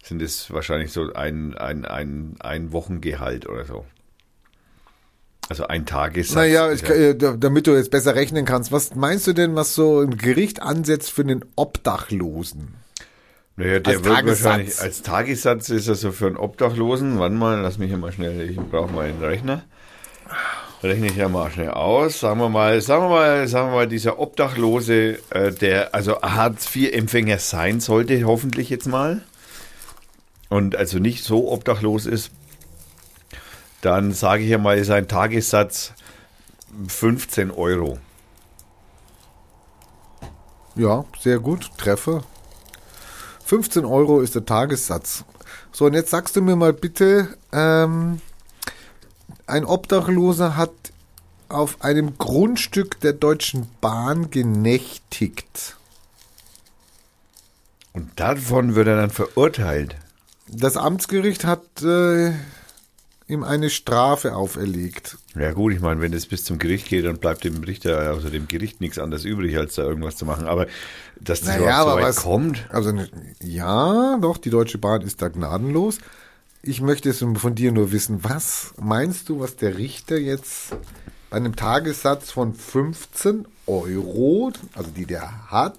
sind 0.05 0.21
es 0.23 0.51
wahrscheinlich 0.53 0.93
so 0.93 1.13
ein, 1.15 1.57
ein, 1.57 1.85
ein, 1.87 2.35
ein 2.41 2.73
Wochengehalt 2.73 3.49
oder 3.49 3.65
so. 3.65 3.85
Also 5.49 5.67
ein 5.67 5.87
Tagessatz. 5.87 6.35
Naja, 6.35 6.71
ich, 6.73 6.83
äh, 6.91 7.15
da- 7.15 7.37
damit 7.39 7.67
du 7.67 7.75
jetzt 7.75 7.91
besser 7.91 8.15
rechnen 8.15 8.45
kannst, 8.45 8.71
was 8.71 8.95
meinst 8.95 9.27
du 9.27 9.33
denn, 9.33 9.55
was 9.55 9.75
so 9.75 10.01
ein 10.01 10.19
Gericht 10.19 10.61
ansetzt 10.61 11.11
für 11.11 11.23
einen 11.23 11.43
Obdachlosen? 11.57 12.75
Naja, 13.59 13.81
der 13.81 13.95
als 13.95 14.05
wird 14.05 14.15
Tagessatz. 14.15 14.45
wahrscheinlich, 14.45 14.81
als 14.81 15.03
Tagessatz 15.03 15.69
ist 15.71 15.89
er 15.89 15.97
so 15.97 16.13
für 16.13 16.29
einen 16.29 16.37
Obdachlosen. 16.37 17.19
Wann 17.19 17.37
mal, 17.37 17.61
lass 17.61 17.77
mich 17.77 17.89
hier 17.89 17.99
mal 17.99 18.13
schnell, 18.13 18.49
ich 18.49 18.57
brauche 18.57 18.93
mal 18.93 19.07
einen 19.07 19.21
Rechner. 19.21 19.65
Rechne 20.81 21.09
ich 21.09 21.17
ja 21.17 21.29
mal 21.29 21.51
schnell 21.51 21.71
aus. 21.71 22.21
Sagen 22.21 22.39
wir 22.39 22.49
mal, 22.51 22.81
sagen 22.81 23.07
wir 23.07 23.09
mal, 23.09 23.49
sagen 23.49 23.71
wir 23.71 23.75
mal, 23.75 23.89
dieser 23.89 24.21
Obdachlose, 24.21 25.19
äh, 25.31 25.51
der 25.51 25.93
also 25.93 26.23
Hartz-IV-Empfänger 26.23 27.41
sein 27.41 27.81
sollte, 27.81 28.23
hoffentlich 28.23 28.71
jetzt 28.71 28.87
mal. 28.87 29.23
Und 30.49 30.77
also 30.77 31.01
nicht 31.01 31.25
so 31.25 31.51
obdachlos 31.51 32.07
ist, 32.07 32.31
dann 33.81 34.13
sage 34.13 34.45
ich 34.45 34.51
ja 34.51 34.59
mal, 34.59 34.79
ist 34.79 34.91
ein 34.91 35.09
Tagessatz 35.09 35.95
15 36.87 37.51
Euro. 37.51 37.99
Ja, 40.77 41.05
sehr 41.19 41.41
gut, 41.41 41.73
Treffer. 41.77 42.23
15 43.49 43.87
Euro 43.87 44.21
ist 44.21 44.35
der 44.35 44.45
Tagessatz. 44.45 45.25
So, 45.73 45.87
und 45.87 45.95
jetzt 45.95 46.11
sagst 46.11 46.37
du 46.37 46.43
mir 46.43 46.55
mal 46.55 46.75
bitte, 46.75 47.29
ähm, 47.51 48.21
ein 49.47 49.65
Obdachloser 49.65 50.55
hat 50.55 50.73
auf 51.49 51.81
einem 51.81 52.19
Grundstück 52.19 53.01
der 53.01 53.15
Deutschen 53.15 53.67
Bahn 53.81 54.31
genächtigt. 54.31 55.79
Und 57.95 58.11
davon 58.21 58.75
wird 58.75 58.87
er 58.87 58.97
dann 58.97 59.09
verurteilt. 59.09 59.97
Das 60.47 60.77
Amtsgericht 60.77 61.47
hat 61.47 61.83
äh, 61.83 62.35
ihm 63.29 63.45
eine 63.45 63.69
Strafe 63.71 64.35
auferlegt. 64.35 65.19
Ja 65.35 65.53
gut, 65.53 65.73
ich 65.75 65.81
meine, 65.81 66.01
wenn 66.01 66.13
das 66.13 66.27
bis 66.27 66.45
zum 66.45 66.59
Gericht 66.59 66.89
geht, 66.89 67.05
dann 67.05 67.19
bleibt 67.19 67.45
dem 67.45 67.63
Richter, 67.63 67.99
also 67.99 68.29
dem 68.31 68.49
Gericht 68.49 68.81
nichts 68.81 68.99
anderes 68.99 69.25
übrig, 69.25 69.57
als 69.57 69.75
da 69.75 69.83
irgendwas 69.85 70.17
zu 70.17 70.25
machen. 70.25 70.47
Aber 70.49 70.67
dass 71.21 71.41
das 71.41 71.49
Naja, 71.51 71.61
überhaupt 71.61 71.83
so 71.85 71.91
aber 71.91 72.01
weit 72.01 72.09
was- 72.09 72.17
kommt. 72.23 72.67
Also 72.71 72.93
ja, 73.43 74.19
doch, 74.21 74.39
die 74.39 74.51
Deutsche 74.51 74.79
Bahn 74.79 75.03
ist 75.03 75.21
da 75.23 75.29
gnadenlos. 75.29 75.99
Ich 76.63 76.81
möchte 76.81 77.11
es 77.11 77.19
von 77.37 77.55
dir 77.55 77.71
nur 77.71 77.93
wissen, 77.93 78.25
was 78.25 78.73
meinst 78.81 79.29
du, 79.29 79.39
was 79.41 79.57
der 79.57 79.79
Richter 79.79 80.19
jetzt 80.19 80.75
bei 81.31 81.37
einem 81.37 81.55
Tagessatz 81.55 82.31
von 82.33 82.55
15 82.55 83.47
Euro, 83.67 84.51
also 84.75 84.91
die 84.91 85.05
der 85.07 85.51
hat, 85.51 85.79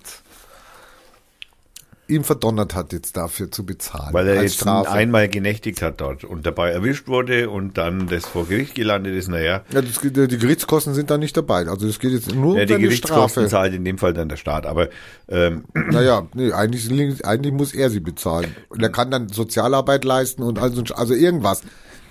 ihm 2.10 2.24
verdonnert 2.24 2.76
hat, 2.76 2.94
jetzt 2.94 3.16
dafür 3.18 3.52
zu 3.52 3.66
bezahlen? 3.66 4.14
Weil 4.14 4.28
er 4.28 4.42
jetzt 4.42 4.56
Strafe? 4.56 4.92
einmal 4.92 5.30
genächtigt 5.30 5.82
hat 5.82 6.02
dort 6.02 6.24
und 6.24 6.46
dabei 6.46 6.72
erwischt 6.72 7.08
wurde 7.08 7.50
und 7.50 7.78
dann 7.78 8.08
das 8.08 8.26
vor 8.26 8.48
Gericht 8.48 8.76
gelandet 8.76 9.16
ist, 9.16 9.28
naja, 9.28 9.64
Ja, 9.72 9.82
das, 9.82 10.00
die 10.02 10.38
Gerichtskosten 10.38 10.94
sind 10.94 11.10
da 11.10 11.18
nicht 11.18 11.38
dabei. 11.38 11.68
Also 11.68 11.88
es 11.88 12.00
geht 12.00 12.12
jetzt 12.12 12.34
nur 12.34 12.56
ja, 12.58 12.62
um 12.64 12.68
die 12.68 12.76
Gerichtskosten 12.84 13.44
Strafe. 13.44 13.48
zahlt 13.48 13.74
in 13.74 13.86
dem 13.86 13.98
Fall 13.98 14.14
dann 14.14 14.30
der 14.30 14.38
Staat. 14.38 14.66
Aber 14.66 14.90
ähm, 15.28 15.64
Naja, 15.74 16.28
nee, 16.34 16.52
eigentlich, 16.52 17.26
eigentlich 17.26 17.54
muss 17.54 17.74
er 17.74 17.90
sie 17.90 18.00
bezahlen. 18.00 18.56
Und 18.70 18.82
er 18.82 18.90
kann 18.90 19.12
dann 19.12 19.30
Sozialarbeit 19.30 20.04
leisten 20.06 20.44
und 20.44 20.60
also, 20.60 20.84
also 20.96 21.14
irgendwas. 21.14 21.62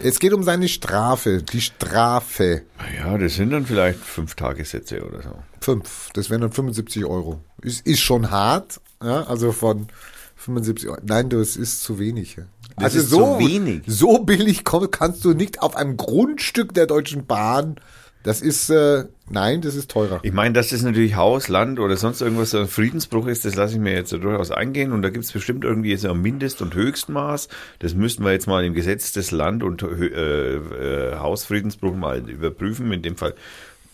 Es 0.01 0.21
geht 0.21 0.33
um 0.33 0.45
seine 0.45 0.69
Strafe, 0.69 1.43
die 1.43 1.61
Strafe. 1.61 2.63
ja, 2.97 3.19
das 3.19 3.35
sind 3.35 3.51
dann 3.51 3.67
vielleicht 3.67 3.99
fünf 3.99 4.37
Tagessätze 4.37 5.05
oder 5.05 5.23
so. 5.23 5.31
Fünf, 5.61 6.11
das 6.15 6.31
wären 6.31 6.43
dann 6.43 6.53
75 6.53 7.05
Euro. 7.05 7.41
Ist, 7.63 7.85
ist 7.85 8.01
schon 8.01 8.31
hart, 8.31 8.81
ja, 9.03 9.25
also 9.25 9.51
von 9.51 9.89
75 10.37 10.89
Euro. 10.89 11.01
Nein, 11.05 11.31
das 11.31 11.57
ist 11.57 11.83
zu 11.83 11.99
wenig. 11.99 12.37
ja. 12.37 12.45
Das 12.77 12.95
also 12.95 13.17
so, 13.17 13.39
wenig. 13.41 13.83
so 13.89 14.19
billig 14.19 14.63
kannst 14.65 15.25
du 15.25 15.33
nicht 15.33 15.63
auf 15.63 15.75
einem 15.75 15.97
Grundstück 15.97 16.75
der 16.75 16.87
Deutschen 16.87 17.27
Bahn. 17.27 17.77
Das 18.23 18.41
ist, 18.41 18.71
äh, 18.71 19.05
nein, 19.31 19.61
das 19.61 19.75
ist 19.75 19.91
teurer. 19.91 20.21
Ich 20.23 20.33
meine, 20.33 20.55
dass 20.55 20.69
das 20.69 20.83
natürlich 20.83 21.17
Haus, 21.17 21.49
Land 21.49 21.81
oder 21.81 21.97
sonst 21.97 22.21
irgendwas 22.21 22.51
so 22.51 22.59
ein 22.59 22.69
Friedensbruch 22.69 23.27
ist, 23.27 23.45
das 23.45 23.55
lasse 23.55 23.75
ich 23.75 23.81
mir 23.81 23.93
jetzt 23.93 24.13
durchaus 24.13 24.51
eingehen. 24.51 24.93
Und 24.93 25.03
da 25.03 25.11
gibt 25.11 25.25
es 25.25 25.33
bestimmt 25.33 25.65
irgendwie 25.65 25.97
so 25.97 26.11
ein 26.11 26.21
Mindest- 26.21 26.63
und 26.63 26.75
Höchstmaß. 26.75 27.49
Das 27.79 27.95
müssten 27.95 28.25
wir 28.25 28.33
jetzt 28.33 28.47
mal 28.47 28.65
im 28.65 28.75
Gesetz 28.75 29.13
des 29.13 29.31
Land- 29.31 29.63
und 29.63 29.83
äh, 29.83 30.57
äh, 30.57 31.17
Hausfriedensbruch 31.17 31.95
mal 31.95 32.29
überprüfen. 32.29 32.93
In 32.93 33.03
dem 33.03 33.17
Fall, 33.17 33.35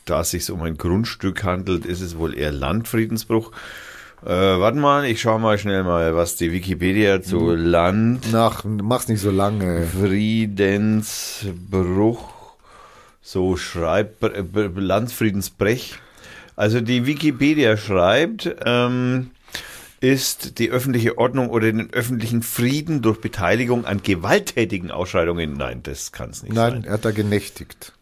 da 0.05 0.21
es 0.21 0.31
sich 0.31 0.51
um 0.51 0.63
ein 0.63 0.77
Grundstück 0.77 1.45
handelt, 1.45 1.87
ist 1.87 2.01
es 2.01 2.19
wohl 2.19 2.37
eher 2.37 2.53
Landfriedensbruch. 2.53 3.53
Äh, 4.25 4.29
warte 4.29 4.79
mal, 4.79 5.05
ich 5.05 5.21
schaue 5.21 5.39
mal 5.39 5.59
schnell 5.59 5.83
mal, 5.85 6.15
was 6.15 6.37
die 6.37 6.51
Wikipedia 6.51 7.21
zu 7.21 7.55
Land 7.55 8.33
Nach, 8.33 8.65
mach's 8.65 9.07
nicht 9.07 9.21
so 9.21 9.31
lange. 9.31 9.87
Friedensbruch, 9.87 11.45
so 13.25 13.57
schreibt 13.57 14.23
Landfriedensbrech. 14.23 15.95
Also 16.57 16.81
die 16.81 17.07
Wikipedia 17.07 17.77
schreibt, 17.77 18.55
ähm, 18.65 19.31
ist 20.01 20.59
die 20.59 20.71
öffentliche 20.71 21.19
Ordnung 21.19 21.49
oder 21.49 21.67
den 21.73 21.93
öffentlichen 21.93 22.43
Frieden 22.43 23.01
durch 23.03 23.21
Beteiligung 23.21 23.87
an 23.87 24.03
gewalttätigen 24.03 24.91
Ausschreitungen. 24.91 25.55
Nein, 25.55 25.81
das 25.83 26.13
kann 26.13 26.31
es 26.31 26.43
nicht 26.43 26.55
Nein, 26.55 26.73
sein. 26.73 26.85
er 26.85 26.93
hat 26.93 27.05
da 27.05 27.11
genächtigt. 27.11 27.93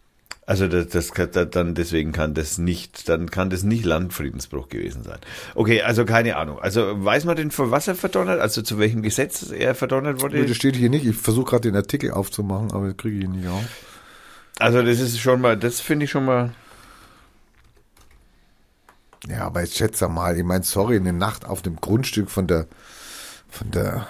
Also 0.45 0.67
das, 0.67 0.89
das 0.89 1.13
kann, 1.13 1.29
da- 1.33 1.45
dann 1.45 1.77
deswegen 1.77 2.11
kann 2.11 2.35
das 2.35 2.59
nicht, 2.59 3.09
dann 3.09 3.31
kann 3.31 3.49
das 3.49 3.63
nicht 3.63 3.85
Landfriedensbruch 3.85 4.69
gewesen 4.69 5.05
sein. 5.05 5.19
Okay, 5.55 5.83
also 5.83 6.05
keine 6.05 6.37
Ahnung. 6.37 6.59
Also 6.59 6.83
weiß 7.05 7.25
man 7.27 7.37
denn 7.37 7.53
für 7.53 7.71
was 7.71 7.87
er 7.87 7.95
verdonnert? 7.95 8.41
Also 8.41 8.61
zu 8.61 8.79
welchem 8.81 9.03
Gesetz 9.03 9.51
er 9.53 9.77
verdonnert 9.77 10.21
wurde? 10.21 10.45
Das 10.45 10.57
steht 10.57 10.75
hier 10.75 10.91
nicht. 10.91 11.07
Ich 11.07 11.17
versuche 11.17 11.51
gerade 11.51 11.69
den 11.71 11.77
Artikel 11.77 12.11
aufzumachen, 12.11 12.73
aber 12.73 12.93
kriege 12.95 13.19
ich 13.19 13.25
ihn 13.25 13.33
nicht 13.33 13.47
auf. 13.47 13.63
Also 14.63 14.83
das 14.83 15.01
ist 15.01 15.19
schon 15.19 15.41
mal, 15.41 15.57
das 15.57 15.81
finde 15.81 16.05
ich 16.05 16.11
schon 16.11 16.25
mal. 16.25 16.55
Ja, 19.29 19.47
aber 19.47 19.61
jetzt 19.61 19.77
schätze 19.77 20.09
mal, 20.09 20.37
ich 20.37 20.45
meine, 20.45 20.65
sorry, 20.65 20.97
eine 20.97 21.13
Nacht 21.13 21.45
auf 21.45 21.63
dem 21.63 21.77
Grundstück 21.77 22.31
von 22.31 22.47
der, 22.47 22.67
von 23.49 23.71
der, 23.71 24.07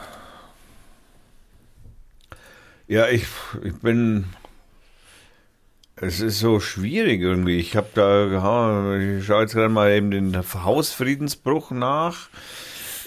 Ja, 2.93 3.09
ich, 3.09 3.25
ich 3.63 3.75
bin. 3.77 4.27
Es 5.97 6.21
ist 6.21 6.41
so 6.41 6.61
schwierig 6.61 7.23
irgendwie. 7.23 7.59
Ich 7.59 7.75
habe 7.75 7.89
da, 7.95 8.97
ich 8.99 9.25
schaue 9.25 9.41
jetzt 9.43 9.55
gerade 9.55 9.71
mal 9.71 9.93
eben 9.93 10.11
den 10.11 10.37
Hausfriedensbruch 10.37 11.71
nach. 11.71 12.29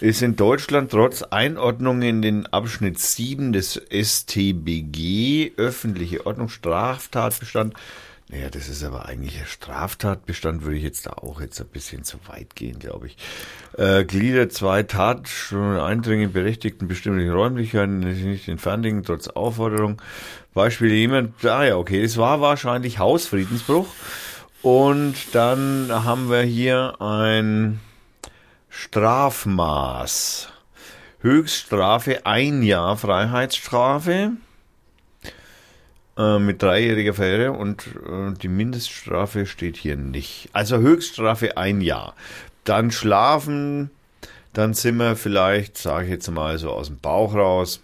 Ist 0.02 0.22
in 0.22 0.36
Deutschland 0.36 0.92
trotz 0.92 1.22
Einordnung 1.24 2.02
in 2.02 2.22
den 2.22 2.48
Abschnitt 2.48 3.00
7 3.00 3.54
des 3.54 3.82
StBG, 3.90 5.54
öffentliche 5.56 6.26
Ordnung, 6.26 6.50
Straftatbestand. 6.50 7.74
Naja, 8.28 8.50
das 8.50 8.68
ist 8.68 8.84
aber 8.84 9.06
eigentlich 9.06 9.40
ein 9.40 9.46
Straftatbestand, 9.46 10.64
würde 10.64 10.78
ich 10.78 10.84
jetzt 10.84 11.06
da 11.06 11.12
auch 11.12 11.40
jetzt 11.40 11.62
ein 11.62 11.68
bisschen 11.68 12.04
zu 12.04 12.18
weit 12.28 12.56
gehen, 12.56 12.80
glaube 12.80 13.08
ich. 13.08 13.18
Äh, 13.78 14.04
Glieder 14.04 14.50
zwei 14.50 14.84
Tat, 14.84 15.30
Eindringen 15.54 16.26
in 16.26 16.34
berechtigten 16.34 16.88
bestimmlichen 16.90 17.32
Räumlichkeiten, 17.32 18.00
nicht 18.00 18.50
entfernen, 18.50 19.04
trotz 19.04 19.30
Aufforderung. 19.30 20.02
Beispiel 20.54 20.92
jemand, 20.92 21.46
ah 21.46 21.64
ja, 21.64 21.78
okay, 21.78 22.04
es 22.04 22.18
war 22.18 22.42
wahrscheinlich 22.42 23.00
Hausfriedensbruch. 23.00 23.88
Und 24.62 25.16
dann 25.34 25.88
haben 25.90 26.30
wir 26.30 26.42
hier 26.42 27.00
ein 27.00 27.80
Strafmaß. 28.77 30.49
Höchststrafe 31.22 32.26
ein 32.26 32.61
Jahr 32.61 32.97
Freiheitsstrafe 32.97 34.34
äh, 36.18 36.39
mit 36.39 36.61
dreijähriger 36.61 37.14
Verjährung 37.14 37.57
und 37.57 37.88
äh, 37.88 38.34
die 38.34 38.49
Mindeststrafe 38.49 39.45
steht 39.45 39.77
hier 39.77 39.95
nicht. 39.95 40.49
Also 40.52 40.77
Höchststrafe 40.77 41.56
ein 41.56 41.80
Jahr. 41.80 42.15
Dann 42.65 42.91
schlafen, 42.91 43.91
dann 44.52 44.73
sind 44.73 44.97
wir 44.97 45.15
vielleicht, 45.15 45.77
sage 45.77 46.06
ich 46.06 46.11
jetzt 46.11 46.30
mal 46.30 46.57
so 46.57 46.72
aus 46.72 46.88
dem 46.88 46.99
Bauch 46.99 47.34
raus, 47.34 47.80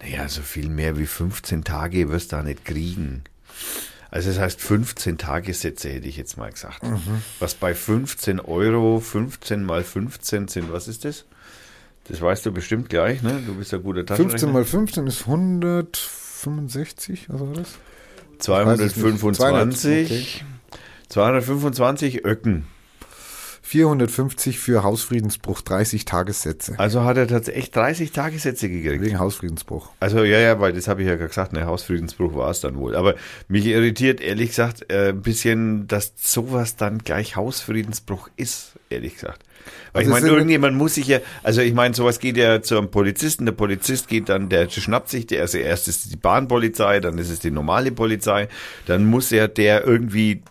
naja, 0.00 0.28
so 0.28 0.42
viel 0.42 0.68
mehr 0.68 0.96
wie 0.96 1.06
15 1.06 1.64
Tage 1.64 2.08
wirst 2.08 2.30
du 2.30 2.36
da 2.36 2.42
nicht 2.44 2.64
kriegen. 2.64 3.24
Also 4.10 4.30
das 4.30 4.38
heißt 4.38 4.58
15 4.60 5.18
Tagessätze 5.18 5.90
hätte 5.90 6.08
ich 6.08 6.16
jetzt 6.16 6.38
mal 6.38 6.50
gesagt. 6.50 6.80
Was 7.40 7.54
bei 7.54 7.74
15 7.74 8.40
Euro, 8.40 9.00
15 9.00 9.62
mal 9.64 9.84
15 9.84 10.48
sind, 10.48 10.72
was 10.72 10.88
ist 10.88 11.04
das? 11.04 11.26
Das 12.08 12.22
weißt 12.22 12.46
du 12.46 12.52
bestimmt 12.52 12.88
gleich, 12.88 13.22
ne? 13.22 13.42
Du 13.46 13.54
bist 13.54 13.70
ja 13.72 13.78
guter 13.78 14.00
15 14.00 14.16
Taschenrechner. 14.16 14.52
mal 14.52 14.64
15 14.64 15.06
ist 15.06 15.20
165, 15.26 17.26
was 17.28 17.40
war 17.40 17.52
das? 17.52 17.68
225. 18.38 20.44
225 21.08 22.24
Öcken. 22.24 22.66
450 23.68 24.58
für 24.58 24.82
Hausfriedensbruch, 24.82 25.60
30 25.60 26.06
Tagessätze. 26.06 26.78
Also 26.78 27.04
hat 27.04 27.18
er 27.18 27.28
tatsächlich 27.28 27.70
30 27.70 28.12
Tagessätze 28.12 28.70
gekriegt. 28.70 29.02
Wegen 29.02 29.18
Hausfriedensbruch. 29.18 29.90
Also 30.00 30.24
ja, 30.24 30.38
ja, 30.38 30.58
weil 30.58 30.72
das 30.72 30.88
habe 30.88 31.02
ich 31.02 31.08
ja 31.08 31.16
gesagt, 31.16 31.52
ne, 31.52 31.66
Hausfriedensbruch 31.66 32.34
war 32.34 32.50
es 32.50 32.60
dann 32.60 32.76
wohl. 32.76 32.96
Aber 32.96 33.14
mich 33.46 33.66
irritiert 33.66 34.22
ehrlich 34.22 34.48
gesagt 34.48 34.90
äh, 34.90 35.10
ein 35.10 35.20
bisschen, 35.20 35.86
dass 35.86 36.14
sowas 36.16 36.76
dann 36.76 37.00
gleich 37.00 37.36
Hausfriedensbruch 37.36 38.30
ist, 38.36 38.72
ehrlich 38.88 39.14
gesagt. 39.14 39.44
Weil 39.92 40.06
Also 40.06 40.16
ich 40.16 40.22
meine, 40.22 40.34
irgendjemand 40.34 40.74
muss 40.74 40.94
sich 40.94 41.06
ja, 41.06 41.18
also 41.42 41.60
ich 41.60 41.74
meine, 41.74 41.94
sowas 41.94 42.20
geht 42.20 42.38
ja 42.38 42.62
zum 42.62 42.90
Polizisten, 42.90 43.44
der 43.44 43.52
Polizist 43.52 44.08
geht 44.08 44.30
dann, 44.30 44.48
der 44.48 44.70
schnappt 44.70 45.10
sich, 45.10 45.26
der 45.26 45.42
also 45.42 45.58
erst 45.58 45.88
ist 45.88 46.10
die 46.10 46.16
Bahnpolizei, 46.16 47.00
dann 47.00 47.18
ist 47.18 47.28
es 47.28 47.40
die 47.40 47.50
normale 47.50 47.92
Polizei, 47.92 48.48
dann 48.86 49.04
muss 49.04 49.28
ja 49.28 49.46
der 49.46 49.86
irgendwie 49.86 50.42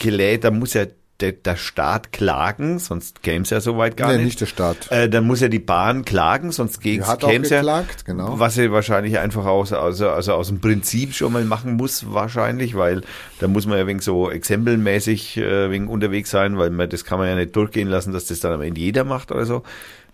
gelädt, 0.00 0.42
dann 0.42 0.58
muss 0.58 0.74
ja 0.74 0.86
der, 1.20 1.32
der 1.32 1.56
Staat 1.56 2.12
klagen, 2.12 2.78
sonst 2.78 3.22
käme 3.22 3.42
es 3.42 3.50
ja 3.50 3.60
soweit 3.60 3.96
gar 3.96 4.10
Nee, 4.10 4.18
nicht. 4.18 4.24
nicht 4.26 4.40
der 4.40 4.46
Staat. 4.46 4.90
Äh, 4.90 5.08
dann 5.08 5.26
muss 5.26 5.40
ja 5.40 5.48
die 5.48 5.58
Bahn 5.58 6.04
klagen, 6.04 6.52
sonst 6.52 6.78
auch 6.78 7.18
käm's 7.18 7.50
ja. 7.50 7.84
genau. 8.04 8.38
Was 8.38 8.54
sie 8.54 8.70
wahrscheinlich 8.70 9.18
einfach 9.18 9.44
aus, 9.44 9.72
also, 9.72 10.10
also 10.10 10.34
aus 10.34 10.48
dem 10.48 10.60
Prinzip 10.60 11.14
schon 11.14 11.32
mal 11.32 11.44
machen 11.44 11.74
muss, 11.74 12.12
wahrscheinlich, 12.12 12.76
weil 12.76 13.02
da 13.40 13.48
muss 13.48 13.66
man 13.66 13.78
ja 13.78 13.86
wegen 13.86 14.00
so 14.00 14.30
exempelmäßig 14.30 15.38
äh, 15.38 15.70
wegen 15.70 15.88
unterwegs 15.88 16.30
sein, 16.30 16.56
weil 16.56 16.70
man, 16.70 16.88
das 16.88 17.04
kann 17.04 17.18
man 17.18 17.28
ja 17.28 17.34
nicht 17.34 17.56
durchgehen 17.56 17.88
lassen, 17.88 18.12
dass 18.12 18.26
das 18.26 18.38
dann 18.40 18.52
am 18.52 18.62
Ende 18.62 18.80
jeder 18.80 19.02
macht 19.04 19.32
oder 19.32 19.44
so. 19.44 19.64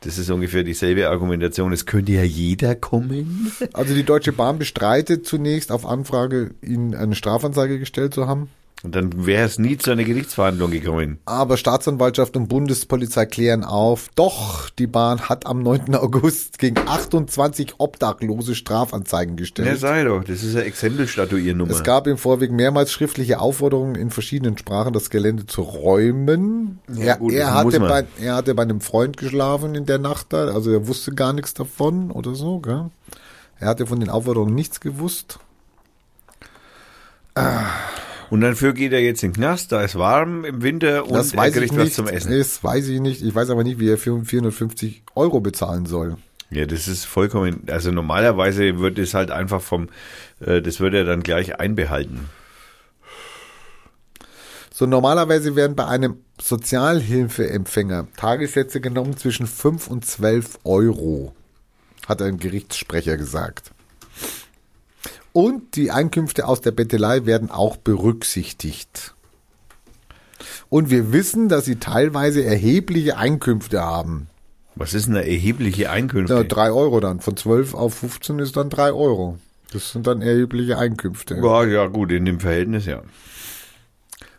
Das 0.01 0.18
ist 0.18 0.31
ungefähr 0.31 0.64
dieselbe 0.64 1.09
Argumentation. 1.09 1.72
Es 1.72 1.86
könnte 1.86 2.12
ja 2.12 2.22
jeder 2.22 2.74
kommen. 2.74 3.52
Also 3.72 3.94
die 3.94 4.02
Deutsche 4.02 4.32
Bahn 4.32 4.59
bestreitet 4.59 5.26
zunächst 5.26 5.72
auf 5.72 5.86
Anfrage, 5.86 6.51
ihnen 6.60 6.94
eine 6.94 7.14
Strafanzeige 7.14 7.78
gestellt 7.78 8.12
zu 8.12 8.26
haben. 8.26 8.51
Und 8.85 8.94
dann 8.94 9.24
wäre 9.24 9.47
es 9.47 9.59
nie 9.59 9.78
zu 9.78 9.90
einer 9.90 10.05
Gerichtsverhandlung 10.05 10.70
gekommen. 10.70 11.19
Aber 11.24 11.56
Staatsanwaltschaft 11.56 12.36
und 12.36 12.48
Bundespolizei 12.48 13.24
klären 13.24 13.65
auf, 13.65 14.11
doch, 14.15 14.69
die 14.69 14.86
Bahn 14.86 15.23
hat 15.23 15.47
am 15.47 15.62
9. 15.62 15.94
August 15.94 16.59
gegen 16.59 16.77
28 16.77 17.77
Obdachlose 17.78 18.55
Strafanzeigen 18.55 19.36
Ja, 19.36 19.40
gestellt. 19.40 19.81
sei 19.81 20.05
doch, 20.05 20.23
das 20.23 20.43
ist 20.43 20.55
eine 20.55 20.66
Exempelstatuiernummer. 20.66 21.70
es 21.73 21.82
gab 21.82 22.06
im 22.06 22.19
Vorweg 22.19 22.52
mehrmals 22.52 22.93
schriftliche 22.93 23.40
Aufforderungen 23.40 23.94
in 23.94 24.11
verschiedenen 24.11 24.59
Sprachen, 24.59 24.93
das 24.93 25.09
Gelände 25.09 25.47
zu 25.47 25.62
räumen. 25.62 26.78
Ja, 26.93 27.05
er, 27.05 27.16
gut, 27.16 27.32
er, 27.32 27.55
hatte 27.55 27.81
bei, 27.81 28.05
er 28.20 28.35
hatte 28.35 28.55
bei 28.55 28.65
einem 28.65 28.82
Freund 28.82 29.16
geschlafen 29.16 29.74
in 29.74 29.86
der 29.86 29.98
Nacht 29.98 30.27
da, 30.35 30.48
also 30.48 30.70
er 30.70 30.86
wusste 30.86 31.15
gar 31.15 31.32
nichts 31.32 31.55
davon 31.55 32.11
oder 32.11 32.35
so. 32.35 32.59
Gell? 32.61 32.90
Er 33.59 33.69
hatte 33.69 33.86
von 33.86 33.98
den 33.98 34.11
Aufforderungen 34.11 34.55
nichts 34.55 34.81
gewusst. 34.81 35.39
Und 38.30 38.40
dafür 38.40 38.72
geht 38.72 38.92
er 38.92 39.01
jetzt 39.01 39.22
in 39.22 39.32
den 39.32 39.36
Knast, 39.36 39.70
da 39.72 39.82
ist 39.82 39.96
warm 39.96 40.44
im 40.44 40.62
Winter 40.62 41.05
und 41.06 41.12
Das 41.14 41.32
er 41.32 41.38
weiß 41.38 41.55
ich 41.56 41.60
kriegt 41.60 41.76
was 41.76 41.84
nicht. 41.84 41.94
zum 41.94 42.09
Essen. 42.09 42.36
Das 42.36 42.62
weiß 42.64 42.88
ich 42.88 43.01
nicht. 43.01 43.22
Ich 43.22 43.34
weiß 43.34 43.51
aber 43.51 43.64
nicht, 43.64 43.78
wie 43.78 43.88
er 43.88 43.98
für 43.98 44.24
450 44.24 45.02
Euro 45.14 45.40
bezahlen 45.40 45.86
soll. 45.86 46.16
Ja, 46.51 46.66
das 46.66 46.86
ist 46.88 47.05
vollkommen, 47.05 47.64
also 47.68 47.90
normalerweise 47.90 48.78
wird 48.78 48.98
es 48.98 49.14
halt 49.14 49.30
einfach 49.30 49.60
vom, 49.60 49.88
äh, 50.40 50.62
das 50.62 50.78
wird 50.78 50.94
er 50.94 51.05
dann 51.05 51.22
gleich 51.22 51.59
einbehalten. 51.59 52.28
So 54.72 54.86
normalerweise 54.86 55.55
werden 55.56 55.76
bei 55.76 55.86
einem 55.86 56.16
Sozialhilfeempfänger 56.40 58.09
Tagessätze 58.16 58.80
genommen 58.80 59.16
zwischen 59.16 59.46
5 59.46 59.86
und 59.88 60.05
12 60.05 60.59
Euro, 60.64 61.32
hat 62.09 62.20
ein 62.22 62.38
Gerichtssprecher 62.38 63.16
gesagt. 63.16 63.70
Und 65.35 65.74
die 65.74 65.90
Einkünfte 65.90 66.47
aus 66.47 66.61
der 66.61 66.70
Bettelei 66.70 67.27
werden 67.27 67.51
auch 67.51 67.77
berücksichtigt. 67.77 69.15
Und 70.69 70.90
wir 70.90 71.12
wissen, 71.12 71.48
dass 71.48 71.65
sie 71.65 71.77
teilweise 71.77 72.44
erhebliche 72.44 73.16
Einkünfte 73.16 73.82
haben. 73.82 74.28
Was 74.77 74.94
ist 74.94 75.09
eine 75.09 75.27
erhebliche 75.27 75.90
Einkünfte? 75.90 76.35
Ja, 76.35 76.44
3 76.44 76.70
Euro 76.70 77.01
dann. 77.01 77.19
Von 77.19 77.36
12 77.36 77.74
auf 77.74 77.94
15 77.94 78.39
ist 78.39 78.56
dann 78.56 78.70
3 78.70 78.93
Euro. 78.93 79.36
Das 79.73 79.90
sind 79.90 80.06
dann 80.06 80.23
erhebliche 80.23 80.78
Einkünfte. 80.78 81.35
Ja, 81.35 81.65
ja, 81.65 81.89
gut, 81.89 82.12
in 82.12 82.27
dem 82.27 82.39
Verhältnis, 82.39 82.86
ja. 82.86 83.02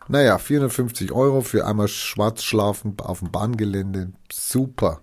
Naja, 0.07 0.37
450 0.37 1.11
Euro 1.11 1.41
für 1.41 1.65
einmal 1.65 1.89
schwarz 1.89 2.41
schlafen 2.43 2.95
auf 3.01 3.19
dem 3.19 3.31
Bahngelände. 3.31 4.13
Super. 4.31 5.01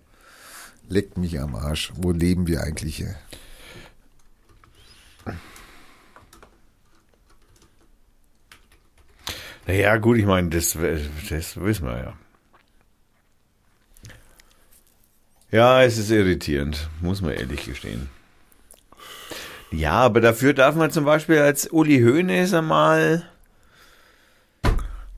Leckt 0.89 1.19
mich 1.19 1.39
am 1.39 1.55
Arsch. 1.55 1.93
Wo 1.97 2.13
leben 2.13 2.47
wir 2.47 2.63
eigentlich 2.63 2.97
hier? 2.97 3.15
Naja, 9.67 9.97
gut, 9.99 10.19
ich 10.19 10.27
meine, 10.27 10.49
das, 10.51 10.77
das 11.31 11.61
wissen 11.61 11.87
wir 11.87 11.99
ja. 11.99 12.13
Ja, 15.51 15.83
es 15.83 15.99
ist 15.99 16.11
irritierend, 16.11 16.89
muss 17.01 17.21
man 17.21 17.33
ehrlich 17.33 17.67
gestehen. 17.67 18.09
Ja, 19.71 19.93
aber 19.93 20.21
dafür 20.21 20.55
darf 20.55 20.75
man 20.75 20.91
zum 20.91 21.05
Beispiel 21.05 21.39
als 21.39 21.67
Uli 21.71 22.01
Hoeneß 22.01 22.55
einmal. 22.55 23.25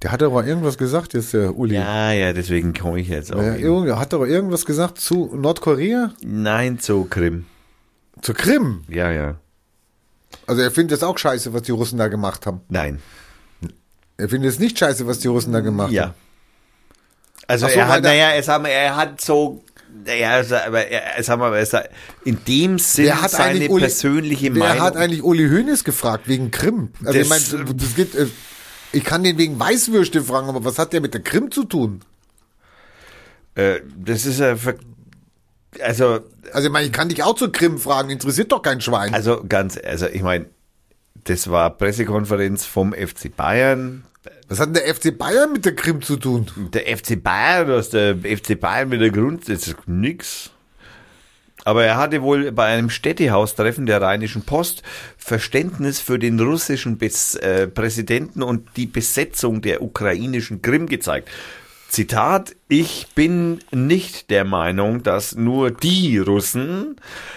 Der 0.03 0.13
hat 0.13 0.23
aber 0.23 0.45
irgendwas 0.45 0.77
gesagt, 0.77 1.15
jetzt 1.15 1.33
der 1.33 1.57
Uli. 1.57 1.75
Ja, 1.77 2.13
ja, 2.13 2.33
deswegen 2.33 2.75
komme 2.75 3.01
ich 3.01 3.09
jetzt 3.09 3.33
auch. 3.33 3.41
Ja, 3.43 3.55
irgend- 3.55 3.97
hat 3.97 4.13
doch 4.13 4.25
irgendwas 4.25 4.67
gesagt 4.67 4.99
zu 4.99 5.35
Nordkorea? 5.35 6.13
Nein, 6.23 6.79
zu 6.79 7.05
Krim. 7.05 7.47
Zu 8.21 8.35
Krim. 8.35 8.85
Ja, 8.89 9.11
ja. 9.11 9.37
Also 10.47 10.61
er 10.63 10.71
findet 10.71 10.99
es 10.99 11.03
auch 11.05 11.17
scheiße, 11.17 11.53
was 11.55 11.63
die 11.63 11.73
Russen 11.73 11.99
da 11.99 12.09
gemacht 12.09 12.45
haben. 12.47 12.61
Nein. 12.69 13.01
Er 14.17 14.29
findet 14.29 14.53
es 14.53 14.59
nicht 14.59 14.79
scheiße, 14.79 15.07
was 15.07 15.19
die 15.19 15.29
Russen 15.29 15.53
da 15.53 15.61
gemacht 15.61 15.89
haben. 15.89 15.95
Ja. 15.95 16.15
Also 17.47 17.67
Ach 17.67 17.71
so, 17.71 17.79
er 17.79 17.89
hat, 17.89 18.03
naja, 18.03 18.33
es 18.35 18.49
haben, 18.49 18.65
er 18.65 18.97
hat 18.97 19.21
so, 19.21 19.63
naja, 20.07 20.39
es- 20.41 20.53
aber 20.53 20.87
er, 20.87 21.19
es 21.19 21.29
haben 21.29 21.43
aber 21.43 21.59
es, 21.59 21.73
in 22.25 22.43
dem 22.47 22.79
Sinn 22.79 23.07
Wer 23.07 23.21
hat 23.23 23.31
seine 23.33 23.69
Uli, 23.69 23.81
persönliche 23.83 24.55
wer 24.55 24.59
Meinung. 24.65 24.81
hat 24.83 24.97
eigentlich 24.97 25.23
Uli 25.23 25.49
Hoeneß 25.49 25.85
gefragt 25.85 26.27
wegen 26.29 26.51
Krim? 26.51 26.91
Also 27.05 27.19
ich 27.19 27.29
Das- 27.29 27.53
meine, 27.53 27.75
das 27.75 27.95
geht, 27.97 28.15
äh, 28.15 28.27
ich 28.93 29.05
kann 29.05 29.25
den 29.25 29.37
wegen 29.37 29.59
Weißwürste 29.61 30.23
fragen, 30.23 30.49
aber 30.49 30.65
was 30.65 30.79
hat 30.79 30.93
der 30.93 31.01
mit 31.01 31.13
der 31.13 31.23
Krim 31.23 31.51
zu 31.51 31.65
tun? 31.65 32.01
äh, 33.57 33.81
das 33.97 34.25
ist 34.27 34.41
ja, 34.41 34.57
also, 35.83 36.21
Also 36.53 36.67
ich 36.69 36.73
meine, 36.73 36.87
ich 36.87 36.93
kann 36.93 37.09
dich 37.09 37.23
auch 37.23 37.35
zur 37.35 37.51
Krim 37.53 37.79
fragen, 37.79 38.11
interessiert 38.11 38.53
doch 38.53 38.63
kein 38.63 38.81
Schwein. 38.81 39.13
also 39.15 39.45
ganz, 39.49 39.79
also 39.85 40.07
ich 40.07 40.23
meine, 40.23 40.47
das 41.25 41.51
war 41.51 41.71
Pressekonferenz 41.71 42.65
vom 42.65 42.93
FC 42.93 43.35
Bayern. 43.35 44.05
Was 44.49 44.61
hat 44.61 44.69
denn 44.69 44.83
der 44.85 44.95
FC 44.95 45.17
Bayern 45.17 45.53
mit 45.53 45.65
der 45.65 45.75
Krim 45.75 46.03
zu 46.03 46.17
tun? 46.17 46.47
Der 46.73 46.97
FC 46.97 47.23
Bayern, 47.23 47.69
was 47.69 47.91
der 47.91 48.17
FC 48.17 48.59
Bayern 48.59 48.89
mit 48.89 49.01
der 49.01 49.11
Grund, 49.11 49.49
das 49.49 49.67
ist 49.67 49.77
nix. 49.87 50.51
Aber 51.65 51.85
er 51.85 51.97
hatte 51.97 52.21
wohl 52.21 52.53
bei 52.53 52.67
einem 52.67 52.91
Städtehaustreffen 52.91 53.87
der 53.87 54.03
Rheinischen 54.03 54.43
Post 54.43 54.83
Verständnis 55.17 55.99
für 55.99 56.19
den 56.19 56.39
russischen 56.39 56.99
Bes 56.99 57.37
äh, 57.37 57.67
Präsidenten 57.67 58.43
und 58.43 58.77
die 58.77 58.87
Besetzung 58.87 59.63
der 59.63 59.83
ukrainischen 59.83 60.61
Krim 60.61 60.87
gezeigt. 60.87 61.31
Zitat, 61.89 62.55
ich 62.69 63.07
bin 63.15 63.61
nicht 63.71 64.29
der 64.29 64.45
Meinung, 64.45 65.03
dass 65.03 65.37
nur 65.37 65.71
die 65.71 66.19
Russen 66.19 66.97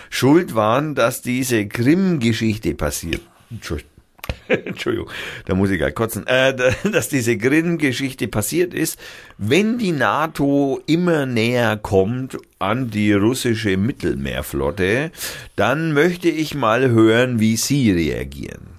schuld 0.10 0.56
waren, 0.56 0.96
dass 0.96 1.22
diese 1.22 1.68
Krim-Geschichte 1.68 2.74
passiert. 2.74 3.22
Entschuldigung. 3.52 3.92
Entschuldigung, 4.48 5.10
da 5.46 5.56
muss 5.56 5.70
ich 5.70 5.78
gleich 5.78 5.96
kotzen, 5.96 6.26
äh, 6.28 6.56
dass 6.92 7.10
diese 7.10 7.38
Krim-Geschichte 7.38 8.28
passiert 8.28 8.74
ist, 8.74 9.00
wenn 9.38 9.78
die 9.78 9.92
NATO 9.92 10.82
immer 10.86 11.26
näher 11.26 11.78
kommt 11.78 12.38
an 12.60 12.90
die 12.90 13.14
russische 13.14 13.78
Mittelmeerflotte, 13.78 15.12
dann 15.56 15.94
möchte 15.94 16.30
ich 16.30 16.56
mal 16.56 16.90
hören, 16.90 17.40
wie 17.40 17.58
Sie 17.58 17.92
reagieren. 17.92 18.78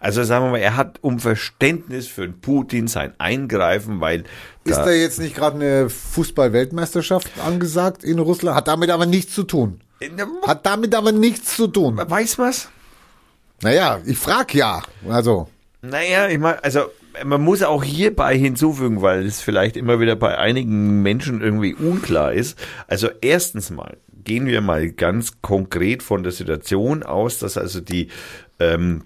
Also 0.00 0.24
sagen 0.24 0.46
wir 0.46 0.50
mal, 0.52 0.58
er 0.58 0.76
hat 0.76 0.98
um 1.02 1.20
Verständnis 1.20 2.08
für 2.08 2.28
Putin 2.28 2.88
sein 2.88 3.12
Eingreifen, 3.18 4.00
weil 4.00 4.24
Ist 4.64 4.78
da, 4.78 4.86
da 4.86 4.90
jetzt 4.90 5.20
nicht 5.20 5.36
gerade 5.36 5.56
eine 5.56 5.90
Fußball-Weltmeisterschaft 5.90 7.30
angesagt 7.44 8.02
in 8.02 8.18
Russland? 8.18 8.56
Hat 8.56 8.68
damit 8.68 8.90
aber 8.90 9.06
nichts 9.06 9.34
zu 9.34 9.44
tun. 9.44 9.80
Hat 10.46 10.64
damit 10.66 10.94
aber 10.94 11.12
nichts 11.12 11.54
zu 11.56 11.66
tun. 11.66 12.00
weiß 12.02 12.38
was? 12.38 12.68
Naja, 13.62 14.00
ich 14.04 14.18
frag 14.18 14.54
ja. 14.54 14.82
Also, 15.08 15.48
Naja, 15.82 16.28
ich 16.28 16.38
meine, 16.38 16.62
also 16.64 16.86
man 17.24 17.42
muss 17.42 17.62
auch 17.62 17.84
hierbei 17.84 18.36
hinzufügen, 18.36 19.02
weil 19.02 19.26
es 19.26 19.40
vielleicht 19.40 19.76
immer 19.76 20.00
wieder 20.00 20.16
bei 20.16 20.38
einigen 20.38 21.02
Menschen 21.02 21.40
irgendwie 21.40 21.74
unklar 21.74 22.32
ist. 22.32 22.58
Also 22.86 23.08
erstens 23.20 23.70
mal 23.70 23.96
gehen 24.24 24.46
wir 24.46 24.60
mal 24.60 24.90
ganz 24.90 25.40
konkret 25.40 26.02
von 26.02 26.22
der 26.22 26.32
Situation 26.32 27.02
aus, 27.02 27.38
dass 27.38 27.56
also 27.56 27.80
die 27.80 28.08
ähm, 28.58 29.04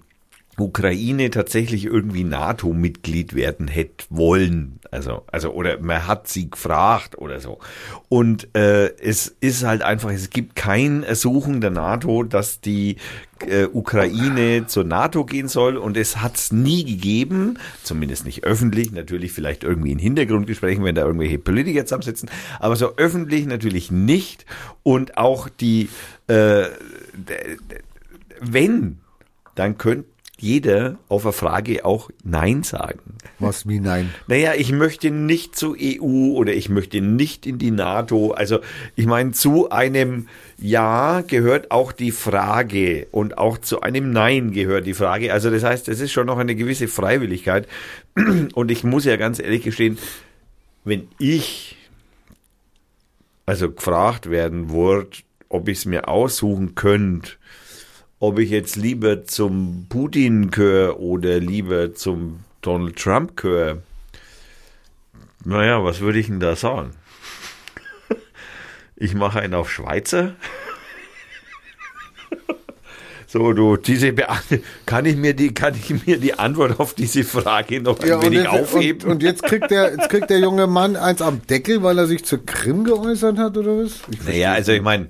Ukraine 0.57 1.29
tatsächlich 1.31 1.85
irgendwie 1.85 2.23
NATO-Mitglied 2.23 3.35
werden 3.35 3.67
hätte 3.67 4.05
wollen. 4.09 4.79
Also, 4.89 5.23
also, 5.29 5.51
oder 5.51 5.79
man 5.81 6.07
hat 6.07 6.27
sie 6.29 6.49
gefragt 6.49 7.17
oder 7.17 7.41
so. 7.41 7.59
Und 8.07 8.55
äh, 8.55 8.95
es 8.97 9.27
ist 9.41 9.65
halt 9.65 9.81
einfach, 9.81 10.11
es 10.11 10.29
gibt 10.29 10.55
kein 10.55 11.03
Ersuchen 11.03 11.59
der 11.59 11.71
NATO, 11.71 12.23
dass 12.23 12.61
die 12.61 12.97
äh, 13.47 13.67
Ukraine 13.71 14.67
zur 14.67 14.83
NATO 14.83 15.25
gehen 15.25 15.47
soll. 15.47 15.77
Und 15.77 15.97
es 15.97 16.17
hat 16.17 16.35
es 16.35 16.51
nie 16.51 16.83
gegeben, 16.83 17.57
zumindest 17.83 18.25
nicht 18.25 18.43
öffentlich, 18.43 18.91
natürlich 18.91 19.31
vielleicht 19.31 19.63
irgendwie 19.63 19.91
in 19.91 19.99
Hintergrundgesprächen, 19.99 20.83
wenn 20.83 20.95
da 20.95 21.03
irgendwelche 21.03 21.39
Politiker 21.39 21.85
zusammensitzen, 21.85 22.29
aber 22.59 22.75
so 22.75 22.95
öffentlich 22.97 23.45
natürlich 23.45 23.91
nicht. 23.91 24.45
Und 24.83 25.17
auch 25.17 25.49
die, 25.49 25.89
äh, 26.27 26.65
wenn, 28.41 28.99
dann 29.55 29.77
könnte 29.77 30.14
jeder 30.39 30.97
auf 31.07 31.25
eine 31.25 31.33
Frage 31.33 31.85
auch 31.85 32.09
Nein 32.23 32.63
sagen. 32.63 32.99
was 33.39 33.67
wie 33.67 33.79
nein. 33.79 34.13
Naja, 34.27 34.53
ich 34.55 34.71
möchte 34.71 35.11
nicht 35.11 35.55
zur 35.55 35.75
EU 35.79 36.33
oder 36.33 36.53
ich 36.53 36.69
möchte 36.69 37.01
nicht 37.01 37.45
in 37.45 37.57
die 37.57 37.71
NATO. 37.71 38.31
Also 38.31 38.59
ich 38.95 39.05
meine, 39.05 39.31
zu 39.31 39.69
einem 39.69 40.27
Ja 40.57 41.21
gehört 41.21 41.71
auch 41.71 41.91
die 41.91 42.11
Frage 42.11 43.07
und 43.11 43.37
auch 43.37 43.57
zu 43.57 43.81
einem 43.81 44.11
Nein 44.11 44.51
gehört 44.51 44.85
die 44.85 44.93
Frage. 44.93 45.31
Also 45.31 45.49
das 45.49 45.63
heißt, 45.63 45.87
es 45.87 45.99
ist 45.99 46.11
schon 46.11 46.27
noch 46.27 46.37
eine 46.37 46.55
gewisse 46.55 46.87
Freiwilligkeit. 46.87 47.67
Und 48.53 48.71
ich 48.71 48.83
muss 48.83 49.03
ja 49.03 49.17
ganz 49.17 49.39
ehrlich 49.39 49.63
gestehen, 49.63 49.97
wenn 50.85 51.07
ich 51.19 51.75
also 53.45 53.71
gefragt 53.71 54.29
werden 54.29 54.69
würde, 54.69 55.17
ob 55.49 55.67
ich 55.67 55.79
es 55.79 55.85
mir 55.85 56.07
aussuchen 56.07 56.75
könnte, 56.75 57.33
ob 58.19 58.39
ich 58.39 58.49
jetzt 58.49 58.75
lieber 58.75 59.25
zum 59.25 59.85
Putin 59.89 60.49
gehöre 60.51 60.99
oder 60.99 61.39
lieber 61.39 61.93
zum 61.93 62.39
Donald 62.61 62.95
Trump 62.97 63.35
gehöre. 63.37 63.81
Naja, 65.43 65.83
was 65.83 65.99
würde 65.99 66.19
ich 66.19 66.27
denn 66.27 66.39
da 66.39 66.55
sagen? 66.55 66.91
Ich 68.95 69.13
mache 69.13 69.41
einen 69.41 69.53
auf 69.53 69.69
Schweizer. 69.71 70.35
So, 73.27 73.51
du, 73.51 73.75
diese 73.75 74.13
Beant 74.13 74.61
kann 74.85 75.05
ich 75.05 75.17
mir 75.17 75.33
die, 75.33 75.53
kann 75.53 75.73
ich 75.75 76.05
mir 76.05 76.17
die 76.19 76.35
Antwort 76.39 76.79
auf 76.79 76.93
diese 76.93 77.25
Frage 77.25 77.81
noch 77.81 77.99
ein 77.99 78.07
Ja, 78.07 78.21
wenig 78.21 78.43
jetzt, 78.43 78.47
aufheben? 78.47 79.03
und, 79.07 79.11
und 79.15 79.23
jetzt 79.23 79.43
kriegt 79.43 79.71
der, 79.71 79.91
jetzt 79.91 80.09
kriegt 80.09 80.29
der 80.29 80.39
junge 80.39 80.67
Mann 80.67 80.95
eins 80.95 81.21
am 81.21 81.41
Deckel, 81.45 81.83
weil 81.83 81.97
er 81.97 82.07
sich 82.07 82.23
zur 82.23 82.45
Krim 82.45 82.85
geäußert 82.85 83.37
hat, 83.37 83.57
oder 83.57 83.83
was? 83.83 83.99
Ich 84.09 84.23
Naja, 84.23 84.53
also 84.53 84.71
ich 84.71 84.81
meine, 84.81 85.09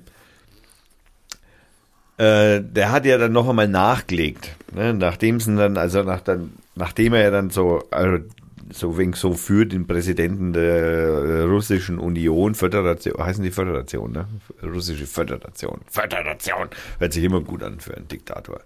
äh, 2.18 2.60
der 2.62 2.92
hat 2.92 3.04
ja 3.06 3.18
dann 3.18 3.32
noch 3.32 3.48
einmal 3.48 3.68
nachgelegt, 3.68 4.54
ne? 4.72 4.94
nachdem 4.94 5.36
es 5.36 5.46
dann, 5.46 5.76
also 5.76 6.02
nach 6.02 6.20
dann, 6.20 6.52
nachdem 6.74 7.14
er 7.14 7.22
ja 7.22 7.30
dann 7.30 7.50
so, 7.50 7.82
also 7.90 8.24
so 8.72 8.98
wegen 8.98 9.12
so 9.12 9.34
für 9.34 9.64
den 9.66 9.86
Präsidenten 9.86 10.52
der 10.52 10.64
äh, 10.64 11.40
russischen 11.42 11.98
Union, 11.98 12.54
Föderation, 12.54 13.14
heißen 13.18 13.44
die 13.44 13.50
Föderation, 13.50 14.12
ne? 14.12 14.26
Russische 14.62 15.06
Föderation, 15.06 15.80
Föderation, 15.88 16.68
hört 16.98 17.12
sich 17.12 17.24
immer 17.24 17.40
gut 17.40 17.62
an 17.62 17.80
für 17.80 17.96
einen 17.96 18.08
Diktator. 18.08 18.60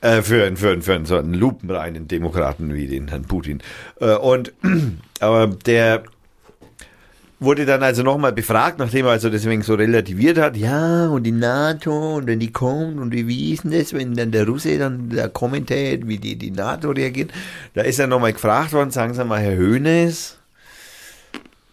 Äh, 0.00 0.22
für, 0.22 0.56
für, 0.56 0.80
für 0.80 1.06
so 1.06 1.16
einen 1.18 1.34
lupenreinen 1.34 2.08
Demokraten 2.08 2.74
wie 2.74 2.86
den 2.86 3.08
Herrn 3.08 3.22
Putin. 3.22 3.62
Äh, 4.00 4.14
und 4.14 4.52
aber 5.20 5.46
der 5.46 6.04
wurde 7.40 7.66
dann 7.66 7.82
also 7.82 8.02
nochmal 8.02 8.32
befragt, 8.32 8.78
nachdem 8.78 9.06
er 9.06 9.12
also 9.12 9.30
deswegen 9.30 9.62
so 9.62 9.74
relativiert 9.74 10.38
hat, 10.38 10.56
ja, 10.56 11.08
und 11.08 11.22
die 11.22 11.32
NATO, 11.32 12.16
und 12.16 12.26
wenn 12.26 12.40
die 12.40 12.52
kommt, 12.52 12.98
und 12.98 13.12
wie, 13.12 13.52
ist 13.52 13.64
denn 13.64 13.70
das, 13.70 13.92
wenn 13.92 14.14
dann 14.14 14.32
der 14.32 14.46
Russe 14.46 14.78
dann 14.78 15.10
da 15.10 15.28
kommentiert, 15.28 16.08
wie 16.08 16.18
die, 16.18 16.36
die 16.36 16.50
NATO 16.50 16.90
reagiert, 16.90 17.30
da 17.74 17.82
ist 17.82 17.98
er 17.98 18.06
nochmal 18.06 18.32
gefragt 18.32 18.72
worden, 18.72 18.90
sagen 18.90 19.14
Sie 19.14 19.24
mal, 19.24 19.40
Herr 19.40 19.56
Höhnes, 19.56 20.38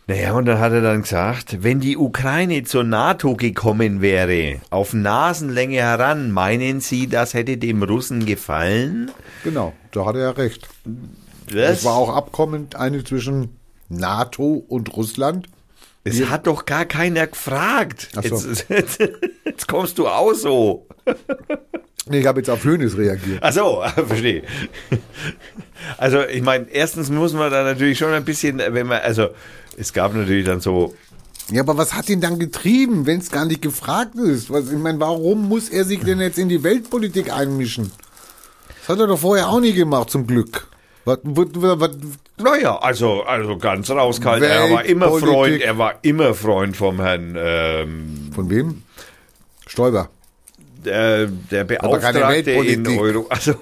naja, 0.07 0.33
und 0.33 0.45
dann 0.45 0.59
hat 0.59 0.71
er 0.71 0.81
dann 0.81 1.01
gesagt, 1.01 1.63
wenn 1.63 1.79
die 1.79 1.97
Ukraine 1.97 2.63
zur 2.63 2.83
NATO 2.83 3.35
gekommen 3.35 4.01
wäre, 4.01 4.61
auf 4.69 4.93
Nasenlänge 4.93 5.77
heran, 5.77 6.29
meinen 6.29 6.79
Sie, 6.79 7.07
das 7.07 7.33
hätte 7.33 7.57
dem 7.57 7.81
Russen 7.81 8.27
gefallen? 8.27 9.09
Genau, 9.43 9.73
da 9.91 10.05
hat 10.05 10.15
er 10.15 10.21
ja 10.21 10.29
recht. 10.31 10.69
Das, 11.47 11.79
Es 11.79 11.85
war 11.85 11.95
auch 11.95 12.15
Abkommen 12.15 12.67
eine 12.75 13.03
zwischen 13.03 13.57
NATO 13.89 14.63
und 14.67 14.95
Russland. 14.95 15.47
Es 16.05 16.29
hat 16.29 16.47
doch 16.47 16.65
gar 16.65 16.85
keiner 16.85 17.27
gefragt. 17.27 18.09
Ach 18.15 18.23
so. 18.23 18.47
Jetzt, 18.47 18.65
jetzt, 18.69 18.99
jetzt 19.43 19.67
kommst 19.67 19.97
du 19.97 20.07
auch 20.07 20.33
so. 20.33 20.87
Nee, 22.07 22.19
ich 22.19 22.27
habe 22.27 22.39
jetzt 22.39 22.49
auf 22.51 22.63
Hönes 22.63 22.95
reagiert. 22.97 23.39
Ach 23.41 23.51
so, 23.51 23.83
verstehe. 24.07 24.43
Also, 25.97 26.21
ich 26.21 26.43
meine, 26.43 26.69
erstens 26.69 27.09
muss 27.09 27.33
man 27.33 27.49
da 27.49 27.63
natürlich 27.63 27.97
schon 27.97 28.13
ein 28.13 28.23
bisschen, 28.23 28.59
wenn 28.59 28.85
man, 28.85 29.01
also, 29.01 29.29
es 29.75 29.91
gab 29.91 30.13
natürlich 30.13 30.45
dann 30.45 30.61
so, 30.61 30.93
Ja, 31.49 31.61
aber 31.63 31.77
was 31.77 31.95
hat 31.95 32.07
ihn 32.09 32.21
dann 32.21 32.37
getrieben, 32.37 33.07
wenn 33.07 33.21
es 33.21 33.31
gar 33.31 33.45
nicht 33.45 33.63
gefragt 33.63 34.13
ist? 34.17 34.51
Was, 34.51 34.71
ich 34.71 34.77
meine, 34.77 34.99
warum 34.99 35.49
muss 35.49 35.69
er 35.69 35.83
sich 35.83 35.99
denn 36.01 36.19
jetzt 36.19 36.37
in 36.37 36.47
die 36.47 36.61
Weltpolitik 36.61 37.33
einmischen? 37.33 37.91
Das 38.81 38.89
hat 38.89 38.99
er 38.99 39.07
doch 39.07 39.19
vorher 39.19 39.49
auch 39.49 39.59
nie 39.59 39.73
gemacht, 39.73 40.11
zum 40.11 40.27
Glück. 40.27 40.67
Was, 41.05 41.17
was, 41.23 41.47
was, 41.55 41.89
naja, 42.37 42.77
also, 42.77 43.23
also 43.23 43.57
ganz 43.57 43.89
rauskalt. 43.89 44.43
Er 44.43 44.69
war 44.69 44.85
immer. 44.85 45.09
Freund, 45.11 45.61
er 45.61 45.77
war 45.77 45.95
immer 46.01 46.33
Freund 46.33 46.75
vom 46.75 46.99
Herrn, 47.01 47.35
ähm, 47.37 48.31
von 48.33 48.49
wem? 48.49 48.83
Stoiber. 49.67 50.09
der, 50.85 51.27
der 51.27 51.63
Beauftragte 51.63 52.19
in 52.19 52.27
Weltpolitik. 52.27 52.99
Euro, 52.99 53.25
also 53.29 53.53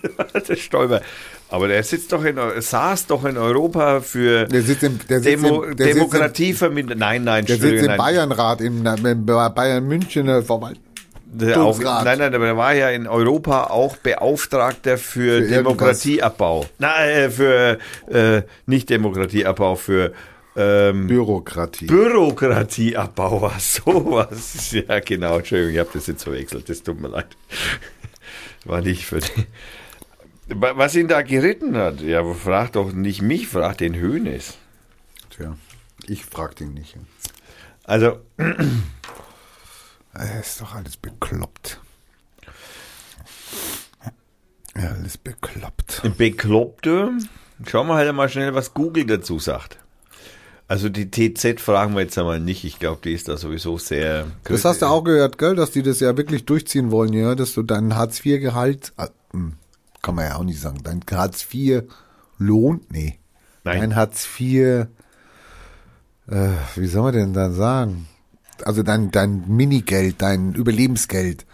der 0.48 0.56
Stoiber. 0.56 1.00
Aber 1.48 1.68
der 1.68 1.82
sitzt 1.82 2.12
doch 2.12 2.24
in, 2.24 2.38
saß 2.58 3.06
doch 3.08 3.24
in 3.24 3.36
Europa 3.36 4.00
für 4.00 4.46
Der 4.46 4.62
sitzt 4.62 4.82
im, 4.82 4.98
der 5.08 5.20
sitzt 5.20 5.44
Demo, 5.44 5.64
im, 5.64 5.76
der 5.76 5.86
sitzt 5.86 5.98
im, 5.98 6.10
Demokratie. 6.10 6.56
Nein, 6.96 7.24
nein, 7.24 7.44
der 7.44 7.56
sitzt 7.56 7.84
im. 7.84 7.96
Bayernrat, 7.96 8.60
im, 8.60 8.86
im 8.86 9.26
Bayern 9.26 9.86
München 9.86 10.26
Verwaltung. 10.42 10.91
Der 11.34 11.62
auch, 11.62 11.78
nein, 11.80 12.18
nein, 12.18 12.34
aber 12.34 12.44
der 12.44 12.56
war 12.58 12.74
ja 12.74 12.90
in 12.90 13.06
Europa 13.08 13.64
auch 13.64 13.96
Beauftragter 13.96 14.98
für, 14.98 15.42
Für 15.42 15.48
Demokratieabbau. 15.48 16.66
Nein, 16.78 17.08
äh, 17.08 17.30
für 17.30 17.78
äh, 18.10 18.42
nicht 18.66 18.90
Demokratieabbau, 18.90 19.76
für 19.76 20.12
ähm, 20.56 21.06
Bürokratie. 21.06 21.86
Bürokratieabbau 21.86 23.40
war 23.40 23.54
sowas. 23.58 24.72
Ja, 24.72 25.00
genau, 25.00 25.38
Entschuldigung, 25.38 25.72
ich 25.72 25.78
habe 25.80 25.90
das 25.94 26.06
jetzt 26.06 26.24
verwechselt, 26.24 26.68
das 26.68 26.82
tut 26.82 27.00
mir 27.00 27.08
leid. 27.08 27.28
War 28.64 28.80
nicht 28.82 29.06
für 29.06 29.18
die. 29.20 29.46
Wa- 30.54 30.74
Was 30.76 30.94
ihn 30.94 31.08
da 31.08 31.22
geritten 31.22 31.76
hat, 31.76 32.00
ja, 32.02 32.22
frag 32.34 32.72
doch 32.72 32.92
nicht 32.92 33.22
mich, 33.22 33.48
frag 33.48 33.78
den 33.78 33.96
Hönes. 33.96 34.58
Tja, 35.30 35.56
ich 36.06 36.24
frag 36.26 36.54
den 36.56 36.74
nicht. 36.74 36.94
Also, 37.84 38.18
Er 40.14 40.40
ist 40.40 40.60
doch 40.60 40.74
alles 40.74 40.96
bekloppt. 40.96 41.80
Ja, 44.76 44.88
alles 44.90 45.18
bekloppt. 45.18 46.02
Bekloppte, 46.16 47.10
schauen 47.66 47.86
wir 47.88 47.94
halt 47.94 48.14
mal 48.14 48.28
schnell, 48.28 48.54
was 48.54 48.72
Google 48.74 49.04
dazu 49.04 49.38
sagt. 49.38 49.78
Also 50.68 50.88
die 50.88 51.10
TZ 51.10 51.60
fragen 51.60 51.94
wir 51.94 52.00
jetzt 52.00 52.16
einmal 52.16 52.40
nicht. 52.40 52.64
Ich 52.64 52.78
glaube, 52.78 53.00
die 53.04 53.12
ist 53.12 53.28
da 53.28 53.36
sowieso 53.36 53.76
sehr. 53.76 54.26
Das 54.44 54.64
hast 54.64 54.80
du 54.80 54.86
auch 54.86 55.02
gehört, 55.04 55.36
gell, 55.36 55.54
dass 55.54 55.70
die 55.72 55.82
das 55.82 56.00
ja 56.00 56.16
wirklich 56.16 56.46
durchziehen 56.46 56.90
wollen, 56.90 57.12
ja, 57.12 57.34
dass 57.34 57.52
du 57.52 57.62
deinen 57.62 57.94
Hartz-IV-Gehalt, 57.94 58.94
ah, 58.96 59.08
hm, 59.32 59.54
kann 60.00 60.14
man 60.14 60.24
ja 60.24 60.36
auch 60.36 60.44
nicht 60.44 60.60
sagen, 60.60 60.78
dein 60.82 61.02
Hartz-IV-Lohn, 61.10 62.80
nee, 62.88 63.18
Nein. 63.64 63.80
dein 63.80 63.96
Hartz-IV, 63.96 64.86
äh, 66.28 66.48
wie 66.76 66.86
soll 66.86 67.02
man 67.02 67.12
denn 67.12 67.34
dann 67.34 67.52
sagen? 67.52 68.08
Also 68.66 68.82
dein, 68.82 69.10
dein 69.10 69.44
Minigeld, 69.48 70.16
dein 70.22 70.54
Überlebensgeld. 70.54 71.46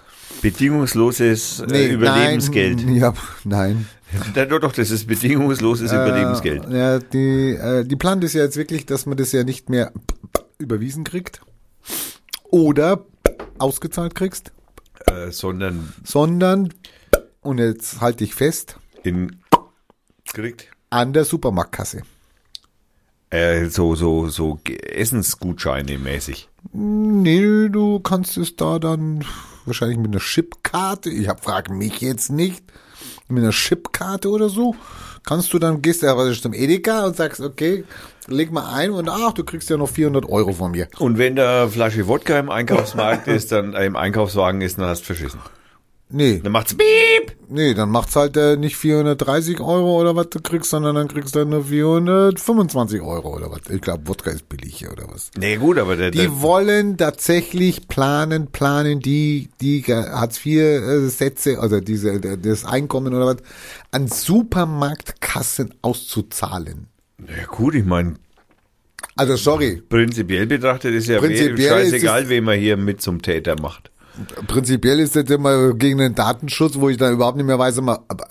Bedingungsloses 0.42 1.60
äh, 1.60 1.66
Nee, 1.66 1.86
Überlebensgeld. 1.88 2.84
Nein, 2.84 2.94
ja, 2.96 3.14
nein. 3.44 3.88
Ja, 4.34 4.46
doch, 4.46 4.60
doch, 4.60 4.72
das 4.72 4.90
ist 4.90 5.06
bedingungsloses 5.06 5.92
Überlebensgeld. 5.92 6.64
Äh, 6.70 6.78
ja, 6.78 6.98
die, 6.98 7.54
äh, 7.54 7.84
die 7.84 7.96
plant 7.96 8.24
ist 8.24 8.34
ja 8.34 8.42
jetzt 8.44 8.56
wirklich, 8.56 8.86
dass 8.86 9.04
man 9.06 9.16
das 9.18 9.32
ja 9.32 9.44
nicht 9.44 9.68
mehr 9.68 9.92
überwiesen 10.58 11.04
kriegt 11.04 11.40
oder 12.44 13.04
ausgezahlt 13.58 14.14
kriegst, 14.14 14.52
Äh, 15.06 15.30
sondern 15.30 15.92
sondern, 16.04 16.72
und 17.40 17.58
jetzt 17.58 18.00
halte 18.00 18.24
ich 18.24 18.34
fest, 18.34 18.76
in 19.02 19.36
kriegt. 20.32 20.68
an 20.90 21.12
der 21.12 21.24
Supermarktkasse. 21.24 22.02
Äh, 23.30 23.66
so, 23.66 23.94
so, 23.94 24.28
so 24.28 24.58
Essensgutscheine 24.64 25.98
mäßig. 25.98 26.48
Nee, 26.72 27.68
du 27.68 28.00
kannst 28.00 28.36
es 28.38 28.56
da 28.56 28.78
dann 28.78 29.24
wahrscheinlich 29.66 29.98
mit 29.98 30.12
einer 30.12 30.20
Chipkarte, 30.20 31.10
ich 31.10 31.28
hab, 31.28 31.44
frag 31.44 31.70
mich 31.70 32.00
jetzt 32.00 32.30
nicht, 32.30 32.64
mit 33.28 33.42
einer 33.42 33.52
Chipkarte 33.52 34.30
oder 34.30 34.48
so, 34.48 34.74
kannst 35.24 35.52
du 35.52 35.58
dann, 35.58 35.82
gehst 35.82 36.02
ja 36.02 36.16
was 36.16 36.40
zum 36.40 36.54
Edeka 36.54 37.04
und 37.04 37.16
sagst, 37.16 37.40
okay, 37.40 37.84
leg 38.26 38.50
mal 38.50 38.72
ein 38.72 38.90
und 38.90 39.08
ach, 39.08 39.32
du 39.32 39.44
kriegst 39.44 39.68
ja 39.68 39.76
noch 39.76 39.88
400 39.88 40.26
Euro 40.26 40.52
von 40.52 40.70
mir. 40.70 40.88
Und 40.98 41.18
wenn 41.18 41.36
da 41.36 41.68
Flasche 41.68 42.06
Wodka 42.08 42.38
im 42.38 42.50
Einkaufsmarkt 42.50 43.28
ist, 43.28 43.52
dann 43.52 43.74
äh, 43.74 43.84
im 43.84 43.96
Einkaufswagen 43.96 44.62
ist, 44.62 44.78
dann 44.78 44.86
hast 44.86 45.00
du 45.02 45.06
verschissen. 45.06 45.40
Nee, 46.10 46.40
Dann 46.42 46.52
macht's 46.52 46.74
Piep! 46.74 47.36
nee, 47.50 47.74
dann 47.74 47.90
macht's 47.90 48.16
halt 48.16 48.36
äh, 48.38 48.56
nicht 48.56 48.76
430 48.76 49.60
Euro 49.60 50.00
oder 50.00 50.16
was 50.16 50.30
du 50.30 50.40
kriegst, 50.40 50.70
sondern 50.70 50.94
dann 50.94 51.08
kriegst 51.08 51.34
du 51.34 51.44
nur 51.44 51.64
425 51.64 53.02
Euro 53.02 53.36
oder 53.36 53.50
was. 53.50 53.60
Ich 53.70 53.82
glaube, 53.82 54.08
Wodka 54.08 54.30
ist 54.30 54.48
billig 54.48 54.78
hier 54.78 54.90
oder 54.90 55.06
was. 55.10 55.30
Nee, 55.38 55.56
gut, 55.56 55.78
aber 55.78 55.96
der, 55.96 56.10
der 56.10 56.22
Die 56.22 56.40
wollen 56.40 56.96
tatsächlich 56.96 57.88
planen, 57.88 58.46
planen 58.46 59.00
die, 59.00 59.50
die 59.60 59.82
Hartz-IV-Sätze, 59.82 61.58
also 61.58 61.80
diese, 61.80 62.20
das 62.20 62.64
Einkommen 62.64 63.12
oder 63.14 63.26
was, 63.26 63.36
an 63.90 64.08
Supermarktkassen 64.08 65.74
auszuzahlen. 65.82 66.86
ja 67.18 67.44
gut, 67.46 67.74
ich 67.74 67.84
meine, 67.84 68.14
Also 69.16 69.36
sorry, 69.36 69.82
prinzipiell 69.86 70.46
betrachtet 70.46 70.94
ist 70.94 71.08
ja 71.08 71.18
Prinzipiell 71.18 71.68
scheißegal, 71.68 72.22
ist 72.22 72.28
wen 72.30 72.44
man 72.44 72.58
hier 72.58 72.78
mit 72.78 73.02
zum 73.02 73.20
Täter 73.20 73.60
macht. 73.60 73.90
Prinzipiell 74.46 75.00
ist 75.00 75.16
das 75.16 75.24
immer 75.30 75.74
gegen 75.74 75.98
den 75.98 76.14
Datenschutz, 76.14 76.74
wo 76.76 76.88
ich 76.88 76.96
dann 76.96 77.12
überhaupt 77.12 77.36
nicht 77.36 77.46
mehr 77.46 77.58
weiß, 77.58 77.78
immer, 77.78 78.00
aber, 78.08 78.26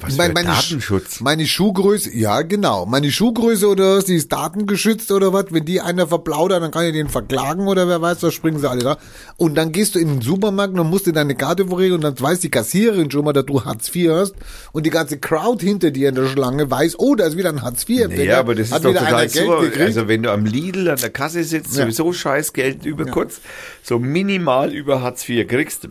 Was 0.00 0.16
für 0.16 0.28
Datenschutz? 0.32 1.16
Sch- 1.16 1.22
Meine 1.22 1.46
Schuhgröße, 1.46 2.14
ja 2.16 2.42
genau, 2.42 2.86
meine 2.86 3.10
Schuhgröße 3.10 3.66
oder 3.68 3.96
was, 3.98 4.04
die 4.04 4.14
ist 4.16 4.30
datengeschützt 4.32 5.10
oder 5.12 5.32
was, 5.32 5.46
wenn 5.50 5.64
die 5.64 5.80
einer 5.80 6.06
verplaudert, 6.06 6.62
dann 6.62 6.70
kann 6.70 6.84
ich 6.86 6.92
den 6.92 7.08
verklagen 7.08 7.66
oder 7.68 7.88
wer 7.88 8.00
weiß, 8.00 8.18
da 8.20 8.30
springen 8.30 8.58
sie 8.58 8.68
alle 8.68 8.82
da. 8.82 8.98
Und 9.36 9.54
dann 9.56 9.72
gehst 9.72 9.94
du 9.94 9.98
in 9.98 10.08
den 10.08 10.20
Supermarkt 10.20 10.78
und 10.78 10.88
musst 10.90 11.06
dir 11.06 11.12
deine 11.12 11.34
Karte 11.34 11.66
vorlegen 11.66 11.94
und 11.96 12.00
dann 12.02 12.18
weiß 12.18 12.40
die 12.40 12.50
Kassiererin 12.50 13.10
schon 13.10 13.24
mal, 13.24 13.32
dass 13.32 13.46
du 13.46 13.64
Hartz 13.64 13.94
IV 13.94 14.10
hast 14.10 14.34
und 14.72 14.86
die 14.86 14.90
ganze 14.90 15.18
Crowd 15.18 15.64
hinter 15.64 15.90
dir 15.90 16.08
in 16.10 16.14
der 16.14 16.26
Schlange 16.28 16.70
weiß, 16.70 16.98
oh, 16.98 17.14
da 17.14 17.26
ist 17.26 17.36
wieder 17.36 17.48
ein 17.50 17.62
Hartz 17.62 17.88
IV. 17.88 18.10
Ja, 18.16 18.40
aber 18.40 18.54
das 18.54 18.70
ist 18.70 18.84
doch 18.84 18.92
total 18.92 19.28
Geld 19.28 19.60
gekriegt. 19.60 19.80
Also 19.80 20.08
wenn 20.08 20.22
du 20.22 20.30
am 20.32 20.44
Lidl 20.44 20.88
an 20.90 20.98
der 20.98 21.10
Kasse 21.10 21.44
sitzt, 21.44 21.76
Ja. 21.76 21.82
sowieso 21.84 22.12
Scheißgeld 22.12 22.84
über 22.84 23.04
kurz, 23.06 23.40
so 23.82 23.98
minimal 23.98 24.72
über 24.72 25.02
Hartz 25.02 25.28
IV 25.28 25.29
kriegst, 25.46 25.88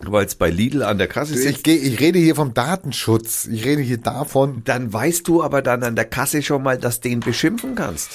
weil 0.00 0.24
es 0.24 0.34
bei 0.34 0.50
Lidl 0.50 0.82
an 0.82 0.98
der 0.98 1.08
Kasse 1.08 1.34
ich, 1.34 1.40
sitzt, 1.40 1.64
geh, 1.64 1.74
ich 1.74 2.00
rede 2.00 2.18
hier 2.18 2.34
vom 2.34 2.54
Datenschutz. 2.54 3.46
Ich 3.46 3.64
rede 3.64 3.82
hier 3.82 3.98
davon. 3.98 4.62
dann 4.64 4.92
weißt 4.92 5.28
du 5.28 5.42
aber 5.42 5.62
dann 5.62 5.82
an 5.82 5.96
der 5.96 6.06
Kasse 6.06 6.42
schon 6.42 6.62
mal, 6.62 6.78
dass 6.78 7.00
du 7.00 7.08
den 7.08 7.20
beschimpfen 7.20 7.74
kannst. 7.74 8.10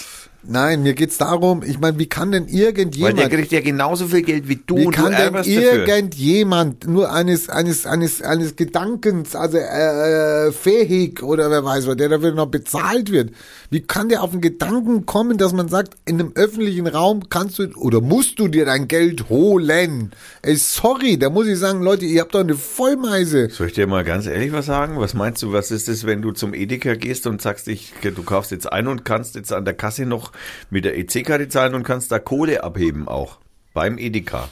Nein, 0.47 0.83
mir 0.83 0.93
geht's 0.93 1.17
darum, 1.17 1.63
ich 1.63 1.79
meine, 1.79 1.97
wie 1.97 2.05
kann 2.05 2.31
denn 2.31 2.45
Weil 2.45 2.53
irgendjemand 2.53 3.17
der 3.17 3.29
kriegt 3.29 3.51
ja 3.51 3.61
genauso 3.61 4.07
viel 4.07 4.21
Geld 4.21 4.47
wie 4.47 4.57
du 4.57 4.77
Wie 4.77 4.85
und 4.85 4.95
du 4.95 5.01
kann 5.01 5.11
denn 5.11 5.21
ärgerst 5.21 5.49
dafür. 5.49 5.87
irgendjemand 5.87 6.87
nur 6.87 7.11
eines, 7.11 7.49
eines, 7.49 7.87
eines, 7.87 8.21
eines 8.21 8.55
Gedankens, 8.55 9.35
also 9.35 9.57
äh, 9.57 10.51
fähig 10.51 11.23
oder 11.23 11.49
wer 11.49 11.63
weiß 11.63 11.87
was, 11.87 11.97
der 11.97 12.09
dafür 12.09 12.33
noch 12.33 12.45
bezahlt 12.47 13.11
wird, 13.11 13.31
wie 13.69 13.81
kann 13.81 14.09
der 14.09 14.23
auf 14.23 14.31
den 14.31 14.41
Gedanken 14.41 15.05
kommen, 15.05 15.37
dass 15.37 15.53
man 15.53 15.67
sagt, 15.67 15.95
in 16.05 16.19
einem 16.19 16.31
öffentlichen 16.35 16.87
Raum 16.87 17.29
kannst 17.29 17.59
du 17.59 17.67
oder 17.75 18.01
musst 18.01 18.39
du 18.39 18.47
dir 18.47 18.65
dein 18.65 18.87
Geld 18.87 19.29
holen? 19.29 20.11
Ey, 20.41 20.55
sorry, 20.55 21.17
da 21.17 21.29
muss 21.29 21.47
ich 21.47 21.57
sagen, 21.57 21.81
Leute, 21.81 22.05
ihr 22.05 22.21
habt 22.21 22.35
doch 22.35 22.41
eine 22.41 22.55
Vollmeise. 22.55 23.49
Soll 23.49 23.67
ich 23.67 23.73
dir 23.73 23.87
mal 23.87 24.03
ganz 24.03 24.27
ehrlich 24.27 24.51
was 24.51 24.67
sagen? 24.67 24.99
Was 24.99 25.13
meinst 25.13 25.41
du, 25.43 25.51
was 25.51 25.71
ist 25.71 25.89
es, 25.89 26.05
wenn 26.05 26.21
du 26.21 26.31
zum 26.31 26.53
Edeka 26.53 26.95
gehst 26.95 27.27
und 27.27 27.41
sagst, 27.41 27.67
ich, 27.67 27.93
du 28.01 28.23
kaufst 28.23 28.51
jetzt 28.51 28.71
ein 28.71 28.87
und 28.87 29.05
kannst 29.05 29.35
jetzt 29.35 29.51
an 29.51 29.65
der 29.65 29.73
Kasse 29.73 30.05
noch 30.05 30.31
mit 30.69 30.85
der 30.85 30.97
EC-Karte 30.97 31.49
zahlen 31.49 31.75
und 31.75 31.83
kannst 31.83 32.11
da 32.11 32.19
Kohle 32.19 32.63
abheben 32.63 33.07
auch. 33.07 33.39
Beim 33.73 33.97
Edeka. 33.97 34.49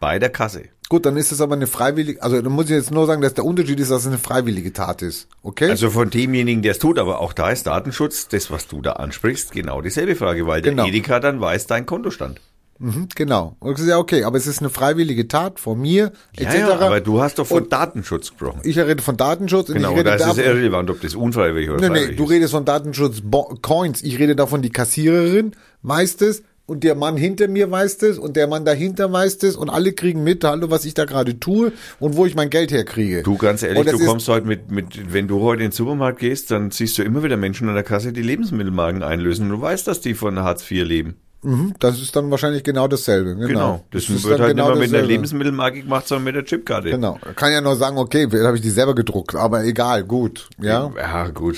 Bei 0.00 0.18
der 0.18 0.30
Kasse. 0.30 0.64
Gut, 0.90 1.06
dann 1.06 1.16
ist 1.16 1.32
es 1.32 1.40
aber 1.40 1.54
eine 1.54 1.66
freiwillige, 1.66 2.22
also 2.22 2.40
dann 2.42 2.52
muss 2.52 2.66
ich 2.66 2.72
jetzt 2.72 2.90
nur 2.90 3.06
sagen, 3.06 3.22
dass 3.22 3.34
der 3.34 3.44
Unterschied 3.44 3.80
ist, 3.80 3.90
dass 3.90 4.02
es 4.02 4.06
eine 4.06 4.18
freiwillige 4.18 4.72
Tat 4.72 5.00
ist. 5.02 5.28
Okay? 5.42 5.70
Also 5.70 5.90
von 5.90 6.10
demjenigen, 6.10 6.60
der 6.62 6.72
es 6.72 6.78
tut, 6.78 6.98
aber 6.98 7.20
auch 7.20 7.32
da 7.32 7.50
ist 7.50 7.66
Datenschutz, 7.66 8.28
das, 8.28 8.50
was 8.50 8.68
du 8.68 8.82
da 8.82 8.92
ansprichst, 8.92 9.50
genau 9.52 9.80
dieselbe 9.80 10.14
Frage, 10.14 10.46
weil 10.46 10.60
Genau. 10.62 10.84
der 10.84 10.92
Edeka 10.92 11.20
dann 11.20 11.40
weiß 11.40 11.66
dein 11.66 11.86
Kontostand. 11.86 12.40
mhm, 12.78 13.08
genau. 13.14 13.56
Und 13.60 13.74
das 13.74 13.80
ist 13.82 13.88
ja 13.88 13.98
okay, 13.98 14.24
aber 14.24 14.36
es 14.36 14.46
ist 14.46 14.58
eine 14.60 14.68
freiwillige 14.68 15.26
Tat 15.26 15.58
von 15.58 15.80
mir, 15.80 16.12
Ja, 16.38 16.48
etc. 16.50 16.58
ja, 16.58 16.78
aber 16.80 17.00
du 17.00 17.20
hast 17.22 17.38
doch 17.38 17.46
von 17.46 17.62
Und- 17.62 17.72
Datenschutz 17.72 18.30
gesprochen. 18.30 18.60
ich 18.64 18.76
rede 18.78 19.00
von 19.02 19.16
Datenschutz 19.16 19.68
und 19.70 19.76
Genau, 19.76 19.92
ich 19.92 19.98
rede 19.98 20.10
da 20.10 20.14
ist 20.16 20.20
es 20.22 20.26
davon, 20.28 20.44
irrelevant, 20.44 20.90
ob 20.90 21.00
das 21.00 21.14
unfreiwillig 21.14 21.70
oder 21.70 21.88
Nee, 21.88 22.06
nee, 22.08 22.14
du 22.14 22.24
ist. 22.24 22.30
redest 22.30 22.50
von 22.52 22.64
Datenschutz 22.66 23.20
Bo- 23.22 23.56
Coins. 23.62 24.02
Ich 24.02 24.18
rede 24.18 24.36
davon, 24.36 24.60
die 24.60 24.70
Kassiererin 24.70 25.52
weiß 25.82 26.20
es 26.22 26.42
und 26.66 26.84
der 26.84 26.94
Mann 26.94 27.16
hinter 27.16 27.48
mir 27.48 27.70
weiß 27.70 28.02
es 28.02 28.18
und 28.18 28.36
der 28.36 28.46
Mann 28.46 28.64
dahinter 28.64 29.12
weiß 29.12 29.42
es 29.42 29.56
und 29.56 29.68
alle 29.68 29.92
kriegen 29.92 30.24
mit, 30.24 30.44
hallo, 30.44 30.70
was 30.70 30.84
ich 30.84 30.94
da 30.94 31.04
gerade 31.04 31.38
tue 31.38 31.72
und 32.00 32.16
wo 32.16 32.24
ich 32.26 32.34
mein 32.34 32.50
Geld 32.50 32.72
herkriege. 32.72 33.22
Du, 33.22 33.36
ganz 33.36 33.62
ehrlich, 33.62 33.84
das 33.84 33.98
du 33.98 34.06
kommst 34.06 34.28
heute 34.28 34.46
mit, 34.46 34.70
mit, 34.70 35.12
wenn 35.12 35.28
du 35.28 35.40
heute 35.40 35.62
in 35.62 35.70
den 35.70 35.72
Supermarkt 35.72 36.20
gehst, 36.20 36.50
dann 36.50 36.70
siehst 36.70 36.96
du 36.96 37.02
immer 37.02 37.22
wieder 37.22 37.36
Menschen 37.36 37.68
an 37.68 37.74
der 37.74 37.84
Kasse, 37.84 38.12
die 38.12 38.22
Lebensmittelmarken 38.22 39.02
einlösen. 39.02 39.48
Du 39.48 39.60
weißt, 39.60 39.86
dass 39.86 40.00
die 40.00 40.14
von 40.14 40.38
Hartz 40.38 40.70
IV 40.70 40.84
leben. 40.84 41.16
Mhm, 41.44 41.74
das 41.78 42.00
ist 42.00 42.16
dann 42.16 42.30
wahrscheinlich 42.30 42.62
genau 42.64 42.88
dasselbe. 42.88 43.34
Genau. 43.36 43.46
Genau. 43.48 43.84
Das, 43.90 44.08
ist 44.08 44.24
wird 44.24 44.40
halt 44.40 44.50
genau 44.56 44.70
nicht 44.70 44.74
mehr 44.74 44.80
mit 44.80 44.88
einer 44.88 44.92
dasselbe. 44.98 45.06
Lebensmittelmarke 45.12 45.82
gemacht, 45.82 46.08
sondern 46.08 46.24
mit 46.24 46.34
der 46.36 46.44
Chipkarte. 46.44 46.90
Genau. 46.90 47.18
Kann 47.36 47.52
ja 47.52 47.60
nur 47.60 47.76
sagen, 47.76 47.98
okay, 47.98 48.26
habe 48.44 48.56
ich 48.56 48.62
die 48.62 48.70
selber 48.70 48.94
gedruckt, 48.94 49.34
aber 49.34 49.64
egal, 49.64 50.04
gut. 50.04 50.48
Ja. 50.60 50.90
Ja, 50.96 51.28
gut. 51.28 51.56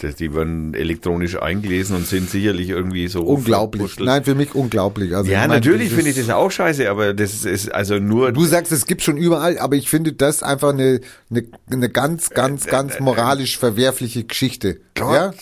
das- 0.00 0.14
Die 0.16 0.34
werden 0.34 0.74
elektronisch 0.74 1.40
eingelesen 1.40 1.96
und 1.96 2.06
sind 2.06 2.30
sicherlich 2.30 2.68
irgendwie 2.70 3.08
so. 3.08 3.22
Unglaublich. 3.22 3.98
Nein, 3.98 4.24
für 4.24 4.34
mich 4.34 4.54
unglaublich. 4.54 5.14
Also 5.14 5.30
Ja, 5.30 5.42
ich 5.42 5.48
meine, 5.48 5.60
natürlich 5.60 5.88
das 5.88 5.94
finde 5.96 6.10
ich 6.10 6.16
das 6.16 6.30
auch 6.30 6.50
scheiße, 6.50 6.88
aber 6.90 7.12
das 7.14 7.44
ist 7.44 7.74
also 7.74 7.98
nur. 7.98 8.32
Du 8.32 8.44
sagst, 8.44 8.72
es 8.72 8.86
gibt 8.86 9.02
schon 9.02 9.16
überall, 9.16 9.58
aber 9.58 9.76
ich 9.76 9.88
finde 9.90 10.12
das 10.12 10.42
einfach 10.42 10.70
eine, 10.70 11.00
eine, 11.30 11.44
eine 11.70 11.88
ganz, 11.88 12.30
ganz, 12.30 12.66
Äh, 12.66 12.70
ganz 12.70 13.00
moralisch 13.00 13.58
verwerfliche 13.58 14.24
Geschichte. 14.24 14.78
Ja? 14.98 15.32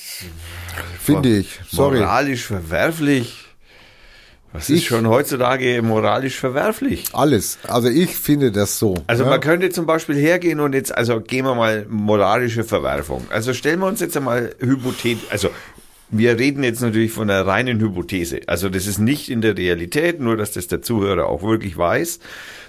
Finde 1.01 1.37
ich. 1.39 1.61
Sorry. 1.71 2.01
Moralisch 2.01 2.45
verwerflich. 2.47 3.46
Was 4.53 4.71
ist 4.71 4.85
schon 4.85 5.07
heutzutage 5.07 5.83
moralisch 5.83 6.39
verwerflich? 6.39 7.05
Alles. 7.13 7.59
Also 7.69 7.89
ich 7.89 8.17
finde 8.17 8.53
das 8.53 8.79
so. 8.79 8.95
Also 9.07 9.25
ja? 9.25 9.31
man 9.31 9.41
könnte 9.41 9.71
zum 9.71 9.87
Beispiel 9.87 10.17
hergehen 10.17 10.61
und 10.61 10.75
jetzt, 10.75 10.97
also 10.97 11.21
gehen 11.21 11.45
wir 11.45 11.55
mal 11.55 11.87
moralische 11.89 12.65
Verwerfung. 12.65 13.27
Also 13.31 13.53
stellen 13.53 13.81
wir 13.81 13.87
uns 13.87 14.01
jetzt 14.01 14.17
einmal 14.17 14.55
Hypothet, 14.61 15.19
also 15.31 15.51
wir 16.09 16.39
reden 16.39 16.63
jetzt 16.63 16.81
natürlich 16.81 17.13
von 17.13 17.29
einer 17.29 17.47
reinen 17.47 17.81
Hypothese. 17.81 18.41
Also 18.47 18.69
das 18.69 18.87
ist 18.87 18.99
nicht 18.99 19.29
in 19.29 19.41
der 19.41 19.57
Realität, 19.57 20.21
nur 20.21 20.37
dass 20.37 20.53
das 20.53 20.69
der 20.69 20.83
Zuhörer 20.83 21.27
auch 21.27 21.43
wirklich 21.43 21.77
weiß, 21.77 22.21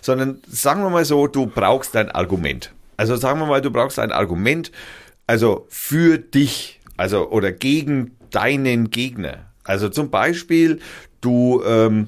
sondern 0.01 0.41
sagen 0.47 0.81
wir 0.81 0.89
mal 0.89 1.05
so, 1.05 1.27
du 1.27 1.45
brauchst 1.45 1.95
ein 1.95 2.09
Argument. 2.09 2.71
Also 2.97 3.15
sagen 3.15 3.39
wir 3.39 3.45
mal, 3.45 3.61
du 3.61 3.69
brauchst 3.69 3.99
ein 3.99 4.11
Argument, 4.11 4.71
also 5.27 5.67
für 5.69 6.17
dich, 6.17 6.79
also 6.97 7.29
oder 7.29 7.51
gegen 7.51 8.17
deinen 8.31 8.89
Gegner. 8.89 9.45
Also 9.63 9.89
zum 9.89 10.09
Beispiel, 10.09 10.79
du 11.27 11.61
ähm, 11.65 12.07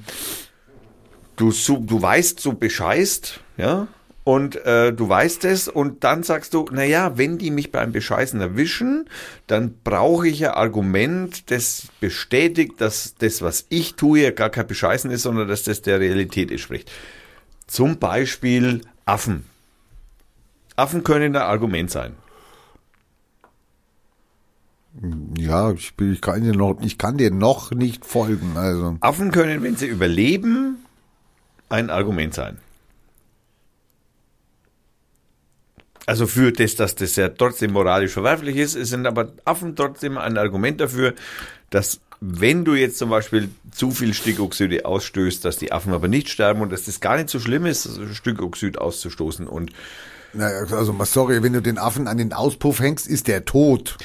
du, 1.40 1.52
du 1.52 2.02
weißt, 2.02 2.46
du 2.46 2.54
bescheißt, 2.54 3.40
ja, 3.58 3.88
und 4.24 4.64
äh, 4.66 4.94
du 4.94 5.10
weißt 5.10 5.46
es 5.46 5.68
und 5.68 6.04
dann 6.04 6.24
sagst 6.24 6.54
du, 6.54 6.66
na 6.72 6.84
ja, 6.84 7.18
wenn 7.18 7.38
die 7.38 7.50
mich 7.50 7.72
beim 7.72 7.91
Bescheißen 7.91 8.40
erwischen, 8.40 9.10
dann 9.48 9.74
brauche 9.84 10.28
ich 10.28 10.46
ein 10.46 10.54
Argument, 10.54 11.50
das 11.50 11.88
bestätigt, 12.00 12.74
dass 12.80 13.16
das, 13.18 13.41
was 13.41 13.66
ich 13.70 13.96
tue, 13.96 14.32
gar 14.34 14.50
kein 14.50 14.68
Bescheißen 14.68 15.10
ist, 15.10 15.24
sondern 15.24 15.48
dass 15.48 15.64
das 15.64 15.82
der 15.82 16.00
Realität 16.00 16.52
entspricht. 16.52 16.91
Zum 17.66 17.98
Beispiel 17.98 18.82
Affen. 19.06 19.46
Affen 20.76 21.04
können 21.04 21.36
ein 21.36 21.41
Argument 21.41 21.90
sein. 21.90 22.16
Ja, 25.38 25.72
ich, 25.72 25.95
bin, 25.95 26.14
ich, 26.14 26.22
kann 26.22 26.44
dir 26.44 26.56
noch, 26.56 26.82
ich 26.82 26.98
kann 26.98 27.18
dir 27.18 27.32
noch 27.32 27.72
nicht 27.72 28.06
folgen. 28.06 28.57
Also. 28.57 28.98
Affen 29.02 29.32
können, 29.32 29.64
wenn 29.64 29.76
sie 29.76 29.88
überleben, 29.88 30.84
ein 31.70 31.90
Argument 31.90 32.34
sein. 32.34 32.57
Also 36.06 36.26
für 36.26 36.52
das, 36.52 36.76
dass 36.76 36.95
das 36.95 37.16
ja 37.18 37.30
trotzdem 37.30 37.72
moralisch 37.72 38.14
verwerflich 38.14 38.57
ist, 38.57 38.76
es 38.76 38.90
sind 38.90 39.06
aber 39.06 39.32
Affen 39.45 39.76
trotzdem 39.76 40.18
ein 40.18 40.40
Argument 40.40 40.82
dafür, 40.82 41.14
dass 41.70 42.02
wenn 42.20 42.66
du 42.66 42.74
jetzt 42.74 42.98
zum 42.98 43.11
Beispiel 43.11 43.49
zu 43.72 43.91
viel 43.91 44.14
Stickoxide 44.14 44.86
ausstößt, 44.86 45.45
dass 45.45 45.57
die 45.57 45.72
Affen 45.72 45.94
aber 45.94 46.07
nicht 46.07 46.30
sterben 46.30 46.61
und 46.61 46.72
dass 46.72 46.86
das 46.86 46.99
gar 46.99 47.16
nicht 47.16 47.30
so 47.30 47.40
schlimm 47.40 47.66
ist, 47.66 47.88
Stickoxid 48.14 48.80
auszustoßen 48.80 49.48
und 49.48 49.72
Naja, 50.34 50.65
also 50.72 50.93
mal 50.93 51.06
sorry, 51.06 51.41
wenn 51.41 51.53
du 51.53 51.61
den 51.61 51.77
Affen 51.77 52.07
an 52.07 52.18
den 52.18 52.34
Auspuff 52.34 52.80
hängst, 52.80 53.07
ist 53.07 53.27
der 53.27 53.45
tot. 53.45 53.97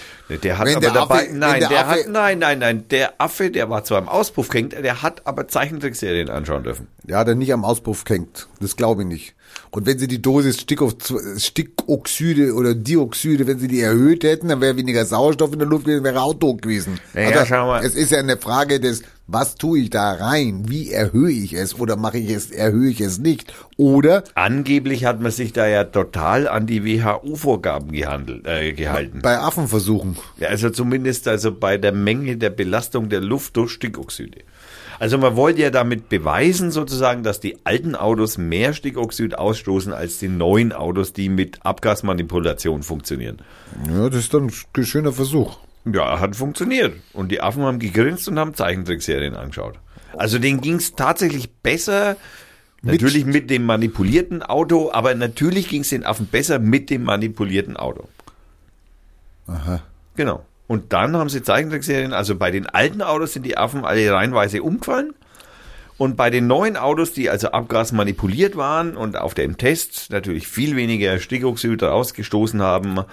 Der 0.43 0.59
hat 0.59 0.67
Wenn 0.67 0.77
aber 0.77 0.81
der 0.81 0.93
dabei, 0.93 1.25
Affe- 1.29 1.33
nein, 1.35 1.61
der 1.61 1.69
der, 1.69 1.79
Affe- 1.87 2.01
hat, 2.05 2.09
nein, 2.09 2.39
nein, 2.39 2.59
nein, 2.61 2.89
der 2.89 3.13
Affe, 3.19 3.51
der 3.51 3.69
war 3.69 3.85
zwar 3.85 3.99
im 3.99 4.09
Auspuff 4.09 4.49
gehängt, 4.49 4.73
der 4.73 5.03
hat 5.03 5.27
aber 5.27 5.49
Zeichentrickserien 5.49 6.31
anschauen 6.31 6.63
dürfen. 6.65 6.87
Ja, 7.07 7.25
der 7.25 7.35
nicht 7.35 7.53
am 7.53 7.65
Auspuff 7.65 8.05
hängt. 8.09 8.49
Das 8.61 8.77
glaube 8.77 9.03
ich 9.03 9.09
nicht. 9.09 9.35
Und 9.71 9.87
wenn 9.87 9.99
sie 9.99 10.09
die 10.09 10.23
Dosis 10.23 10.61
Stickox 10.61 11.13
Stickoxide 11.37 12.55
oder 12.55 12.75
Dioxide, 12.75 13.47
wenn 13.47 13.59
sie 13.59 13.69
die 13.69 13.81
erhöht 13.81 14.25
hätten, 14.25 14.49
dann 14.49 14.61
wäre 14.61 14.77
weniger 14.77 15.05
Sauerstoff 15.05 15.53
in 15.53 15.59
der 15.59 15.69
Luft 15.69 15.85
gewesen, 15.85 16.05
wäre 16.05 16.23
auch 16.23 16.35
tot 16.35 16.63
gewesen. 16.63 16.99
Ja, 17.15 17.29
also, 17.29 17.45
schau 17.47 17.67
mal. 17.67 17.85
Es 17.85 17.95
ist 17.95 18.11
ja 18.11 18.19
eine 18.19 18.37
Frage 18.37 18.81
des, 18.81 19.03
was 19.27 19.55
tue 19.55 19.81
ich 19.81 19.91
da 19.91 20.13
rein? 20.13 20.65
Wie 20.69 20.93
erhöhe 20.93 21.31
ich 21.31 21.55
es? 21.55 21.79
Oder 21.79 21.97
mache 21.97 22.19
ich 22.19 22.31
es, 22.31 22.51
erhöhe 22.51 22.91
ich 22.91 23.01
es 23.01 23.19
nicht? 23.19 23.55
Oder 23.77 24.25
Angeblich 24.35 25.07
hat 25.07 25.21
man 25.21 25.33
sich 25.33 25.53
da 25.53 25.67
ja 25.67 25.85
total 25.85 26.47
an 26.47 26.67
die 26.67 26.85
WHO-Vorgaben 26.85 27.93
gehandelt, 27.93 28.47
äh, 28.47 28.73
gehalten. 28.73 29.21
bei 29.23 29.39
Affenversuchen. 29.39 30.17
Ja, 30.39 30.49
also 30.49 30.69
zumindest 30.71 31.27
also 31.27 31.53
bei 31.53 31.79
der 31.79 31.93
Menge 31.93 32.37
der 32.37 32.51
Belastung 32.51 33.09
der 33.09 33.21
Luft 33.21 33.57
durch 33.57 33.73
Stickoxide. 33.73 34.43
Also 34.99 35.19
man 35.19 35.37
wollte 35.37 35.63
ja 35.63 35.71
damit 35.71 36.09
beweisen 36.09 36.71
sozusagen, 36.71 37.23
dass 37.23 37.41
die 37.41 37.59
alten 37.65 37.97
Autos 37.97 38.39
mehr 38.39 38.75
Stickoxid 38.75 39.37
ausstoßen 39.37 39.93
als 39.93 40.19
die 40.19 40.29
neuen 40.29 40.73
Autos, 40.73 41.13
die 41.13 41.29
mit 41.29 41.65
Abgasmanipulation 41.65 42.83
funktionieren. 42.83 43.39
Ja, 43.89 44.09
das 44.09 44.21
ist 44.21 44.35
dann 44.35 44.51
ein 44.77 44.85
schöner 44.85 45.13
Versuch. 45.13 45.59
Ja, 45.85 46.19
hat 46.21 46.37
funktioniert. 46.37 46.95
Und 47.13 47.31
die 47.31 47.41
Affen 47.41 47.63
haben 47.63 47.79
gegrinst 47.79 48.29
und 48.29 48.39
haben 48.39 48.55
Zeichentrickserien 48.55 49.35
angeschaut. 49.35 49.79
Also 50.17 50.39
denen 50.39 50.61
ging 50.61 50.77
es 50.77 50.95
tatsächlich 50.95 51.53
besser, 51.53 52.17
natürlich 52.83 53.25
mit 53.27 53.51
dem 53.51 53.67
manipulierten 53.67 54.43
Auto, 54.43 54.91
aber 54.93 55.15
natürlich 55.15 55.69
ging 55.69 55.83
es 55.83 55.91
den 55.91 56.05
Affen 56.05 56.27
besser 56.27 56.59
mit 56.59 56.91
dem 56.91 57.05
manipulierten 57.05 57.77
Auto. 57.77 58.09
Aha. 59.47 59.83
Genau. 60.17 60.45
Und 60.67 60.93
dann 60.93 61.17
haben 61.17 61.29
sie 61.29 61.43
Zeichentrickserien, 61.43 62.15
also 62.15 62.37
bei 62.37 62.51
den 62.51 62.67
alten 62.67 63.03
Autos 63.03 63.35
sind 63.35 63.45
die 63.45 63.59
Affen 63.59 63.85
alle 63.85 64.11
reihenweise 64.11 64.63
umgefallen. 64.63 65.15
Und 65.97 66.17
bei 66.17 66.31
den 66.31 66.47
neuen 66.47 66.77
Autos, 66.77 67.13
die 67.13 67.31
also 67.31 67.53
Abgas 67.53 67.93
manipuliert 67.93 68.57
waren 68.57 68.97
und 68.97 69.17
auf 69.17 69.35
dem 69.35 69.59
Test 69.59 70.11
natürlich 70.11 70.49
viel 70.49 70.75
weniger 70.75 71.19
Stickoxid 71.21 71.83
rausgestoßen 71.83 72.61
haben 72.63 73.05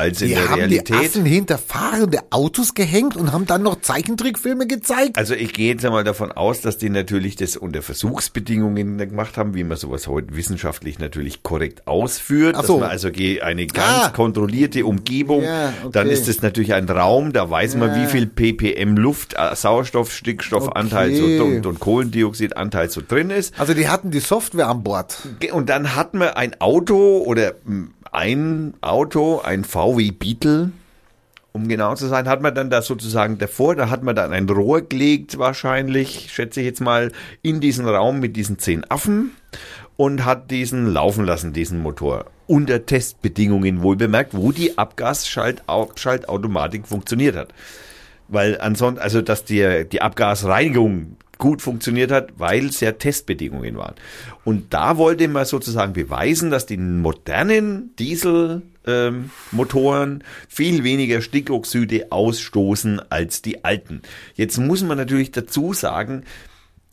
als 0.00 0.20
in 0.22 0.28
Die 0.28 0.34
der 0.34 0.48
haben 0.48 0.54
Realität. 0.54 0.88
die 0.88 1.06
Affen 1.06 1.24
hinter 1.24 1.58
fahrende 1.58 2.18
Autos 2.30 2.74
gehängt 2.74 3.16
und 3.16 3.32
haben 3.32 3.46
dann 3.46 3.62
noch 3.62 3.80
Zeichentrickfilme 3.80 4.66
gezeigt. 4.66 5.16
Also 5.16 5.34
ich 5.34 5.52
gehe 5.52 5.72
jetzt 5.72 5.84
einmal 5.84 6.04
davon 6.04 6.32
aus, 6.32 6.60
dass 6.60 6.78
die 6.78 6.90
natürlich 6.90 7.36
das 7.36 7.56
unter 7.56 7.82
Versuchsbedingungen 7.82 8.98
gemacht 8.98 9.36
haben, 9.36 9.54
wie 9.54 9.64
man 9.64 9.76
sowas 9.76 10.06
heute 10.06 10.34
wissenschaftlich 10.34 10.98
natürlich 10.98 11.42
korrekt 11.42 11.86
ausführt. 11.86 12.56
Ach 12.58 12.64
so. 12.64 12.74
Dass 12.74 12.80
man 12.82 12.90
also 12.90 13.08
eine 13.42 13.66
ganz 13.66 14.06
Ah. 14.06 14.08
kontrollierte 14.10 14.84
Umgebung, 14.86 15.42
Ja, 15.42 15.72
okay. 15.82 15.90
dann 15.92 16.08
ist 16.08 16.28
es 16.28 16.42
natürlich 16.42 16.74
ein 16.74 16.88
Raum, 16.88 17.32
da 17.32 17.50
weiß 17.50 17.76
man, 17.76 17.90
Ja. 17.90 18.02
wie 18.02 18.06
viel 18.10 18.26
ppm 18.26 18.96
Luft, 18.96 19.34
äh, 19.34 19.54
Sauerstoff, 19.54 20.12
Stickstoffanteil 20.12 21.14
so, 21.14 21.24
Okay. 21.24 21.40
und, 21.40 21.66
und 21.66 21.80
Kohlendioxidanteil 21.80 22.90
so 22.90 23.02
drin 23.06 23.30
ist. 23.30 23.58
Also 23.58 23.74
die 23.74 23.88
hatten 23.88 24.10
die 24.10 24.20
Software 24.20 24.68
an 24.68 24.82
Bord. 24.82 25.18
Und 25.52 25.68
dann 25.68 25.94
hat 25.96 26.14
man 26.14 26.28
ein 26.30 26.60
Auto 26.60 27.18
oder 27.26 27.54
ein 28.12 28.74
Auto, 28.80 29.40
ein 29.40 29.64
VW 29.64 30.10
Beetle, 30.10 30.72
um 31.52 31.68
genau 31.68 31.94
zu 31.94 32.06
sein, 32.06 32.28
hat 32.28 32.42
man 32.42 32.54
dann 32.54 32.70
da 32.70 32.82
sozusagen 32.82 33.38
davor, 33.38 33.74
da 33.74 33.90
hat 33.90 34.02
man 34.02 34.14
dann 34.14 34.32
ein 34.32 34.48
Rohr 34.48 34.82
gelegt, 34.82 35.38
wahrscheinlich, 35.38 36.30
schätze 36.32 36.60
ich 36.60 36.66
jetzt 36.66 36.80
mal, 36.80 37.12
in 37.42 37.60
diesen 37.60 37.88
Raum 37.88 38.20
mit 38.20 38.36
diesen 38.36 38.58
zehn 38.58 38.88
Affen 38.88 39.32
und 39.96 40.24
hat 40.24 40.50
diesen 40.50 40.86
laufen 40.86 41.24
lassen, 41.24 41.52
diesen 41.52 41.82
Motor. 41.82 42.26
Unter 42.46 42.86
Testbedingungen 42.86 43.82
wohl 43.82 43.96
bemerkt, 43.96 44.34
wo 44.34 44.52
die 44.52 44.78
Abgasschaltautomatik 44.78 46.86
funktioniert 46.86 47.36
hat. 47.36 47.52
Weil 48.28 48.60
ansonsten, 48.60 49.00
also 49.00 49.22
dass 49.22 49.44
die, 49.44 49.86
die 49.90 50.02
Abgasreinigung 50.02 51.16
gut 51.40 51.60
funktioniert 51.62 52.12
hat, 52.12 52.34
weil 52.38 52.66
es 52.66 52.78
ja 52.78 52.92
Testbedingungen 52.92 53.76
waren. 53.76 53.96
Und 54.44 54.72
da 54.72 54.96
wollte 54.96 55.26
man 55.26 55.44
sozusagen 55.44 55.92
beweisen, 55.92 56.50
dass 56.52 56.66
die 56.66 56.76
modernen 56.76 57.96
Dieselmotoren 57.96 58.70
ähm, 58.86 59.30
Motoren 59.50 60.24
viel 60.48 60.84
weniger 60.84 61.20
Stickoxide 61.20 62.12
ausstoßen 62.12 63.00
als 63.10 63.42
die 63.42 63.64
alten. 63.64 64.02
Jetzt 64.34 64.58
muss 64.58 64.82
man 64.82 64.96
natürlich 64.96 65.32
dazu 65.32 65.72
sagen, 65.72 66.24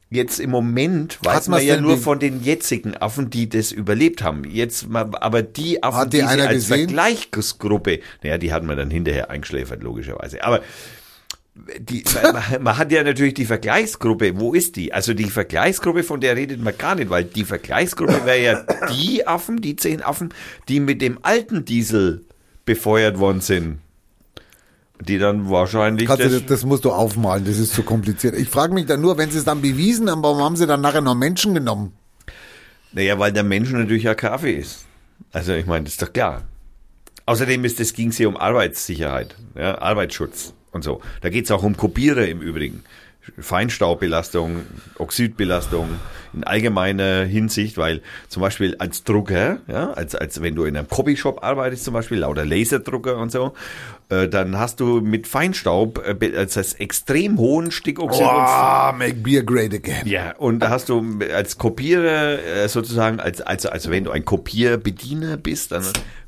Jetzt 0.10 0.40
im 0.40 0.52
Moment 0.52 1.20
weiß 1.22 1.36
Hat 1.36 1.48
man 1.50 1.66
ja 1.66 1.82
nur 1.82 1.98
von 1.98 2.18
den 2.18 2.42
jetzigen 2.42 2.96
Affen, 2.96 3.30
die 3.30 3.50
das 3.50 3.74
überlebt 3.74 4.24
haben. 4.24 4.46
Jetzt 4.46 4.88
aber 4.94 5.42
die 5.42 5.84
Affen, 5.84 6.10
die 6.10 6.18
die, 6.18 6.24
sie 6.24 6.30
einer 6.30 6.48
als 6.48 6.70
gesehen? 6.70 6.88
Vergleichsgruppe, 6.88 8.00
naja, 8.24 8.38
die 8.38 8.54
hat 8.54 8.64
man 8.64 8.78
dann 8.78 8.90
hinterher 8.90 9.30
eingeschläfert, 9.30 9.84
logischerweise. 9.84 10.42
Aber 10.46 10.62
die, 11.80 12.04
man, 12.24 12.64
man 12.64 12.78
hat 12.78 12.92
ja 12.92 13.04
natürlich 13.04 13.34
die 13.34 13.46
Vergleichsgruppe. 13.46 14.40
Wo 14.40 14.54
ist 14.54 14.76
die? 14.76 14.94
Also 14.94 15.14
die 15.14 15.30
Vergleichsgruppe, 15.30 16.04
von 16.04 16.22
der 16.22 16.36
redet 16.36 16.62
man 16.62 16.78
gar 16.78 16.96
nicht, 16.96 17.10
weil 17.10 17.24
die 17.24 17.46
Vergleichsgruppe 17.46 18.26
wäre 18.26 18.42
ja 18.42 18.66
die 18.90 19.28
Affen, 19.28 19.62
die 19.62 19.76
zehn 19.76 20.02
Affen, 20.02 20.34
die 20.68 20.80
mit 20.80 21.02
dem 21.02 21.20
alten 21.24 21.66
Diesel 21.66 22.26
befeuert 22.66 23.20
worden 23.20 23.42
sind. 23.42 23.80
Die 25.00 25.20
dann 25.20 25.50
wahrscheinlich 25.50 26.10
du 26.10 26.16
das, 26.16 26.32
das, 26.32 26.46
das 26.46 26.66
musst 26.66 26.84
du 26.86 26.92
aufmalen, 26.92 27.46
das 27.46 27.60
ist 27.60 27.74
zu 27.74 27.84
kompliziert. 27.84 28.36
Ich 28.36 28.50
frage 28.50 28.74
mich 28.74 28.88
dann 28.88 29.00
nur, 29.00 29.18
wenn 29.18 29.30
sie 29.30 29.38
es 29.38 29.46
dann 29.46 29.62
bewiesen 29.62 30.10
haben, 30.10 30.24
warum 30.24 30.42
haben 30.42 30.56
sie 30.56 30.66
dann 30.66 30.82
nachher 30.82 31.02
noch 31.02 31.14
Menschen 31.14 31.54
genommen? 31.54 31.94
Naja, 32.94 33.20
weil 33.20 33.32
der 33.32 33.44
Mensch 33.44 33.72
natürlich 33.72 34.04
ja 34.04 34.16
Kaffee 34.16 34.54
ist. 34.54 34.86
Also 35.32 35.54
ich 35.54 35.68
meine, 35.68 35.84
das 35.84 35.94
ist 35.94 36.02
doch 36.02 36.12
klar. 36.12 36.44
Außerdem 37.28 37.64
ist 37.66 37.80
es 37.80 37.94
ging 37.94 38.10
es 38.10 38.18
hier 38.18 38.30
um 38.30 38.38
Arbeitssicherheit, 38.38 39.36
ja, 39.56 39.80
Arbeitsschutz 39.80 40.54
und 40.78 40.84
so. 40.84 41.02
Da 41.22 41.30
geht 41.30 41.44
es 41.46 41.52
auch 41.52 41.64
um 41.64 41.76
Kopierer 41.76 42.26
im 42.28 42.40
Übrigen. 42.42 42.84
Feinstaubbelastung, 43.40 44.62
Oxidbelastung 44.98 45.90
in 46.34 46.44
allgemeiner 46.44 47.24
Hinsicht, 47.26 47.78
weil 47.78 48.02
zum 48.30 48.42
Beispiel 48.42 48.76
als 48.80 49.04
Drucker, 49.04 49.58
ja, 49.68 49.92
als, 49.92 50.16
als 50.16 50.42
wenn 50.42 50.56
du 50.56 50.64
in 50.66 50.78
einem 50.78 50.88
Copyshop 50.88 51.44
arbeitest, 51.44 51.84
zum 51.84 51.94
Beispiel, 51.94 52.20
lauter 52.20 52.46
Laserdrucker 52.46 53.18
und 53.18 53.32
so, 53.32 53.54
äh, 54.10 54.28
dann 54.28 54.58
hast 54.58 54.80
du 54.80 55.02
mit 55.02 55.28
Feinstaub, 55.28 56.02
äh, 56.06 56.46
das 56.46 56.74
extrem 56.76 57.38
hohen 57.38 57.72
Stickoxid 57.72 58.22
und 58.22 58.28
Oh, 58.30 58.92
make 58.98 59.16
beer 59.16 59.44
great 59.44 59.74
again. 59.74 60.06
ja, 60.06 60.34
und 60.38 60.60
da 60.60 60.70
hast 60.70 60.90
du 60.90 61.04
als 61.34 61.58
Kopierer 61.58 62.40
äh, 62.44 62.70
sozusagen, 62.70 63.20
als, 63.20 63.42
also, 63.42 63.70
also 63.70 63.90
wenn 63.92 64.04
du 64.06 64.12
ein 64.12 64.24
Kopierbediener 64.26 65.38
bist, 65.38 65.72
dann 65.72 65.84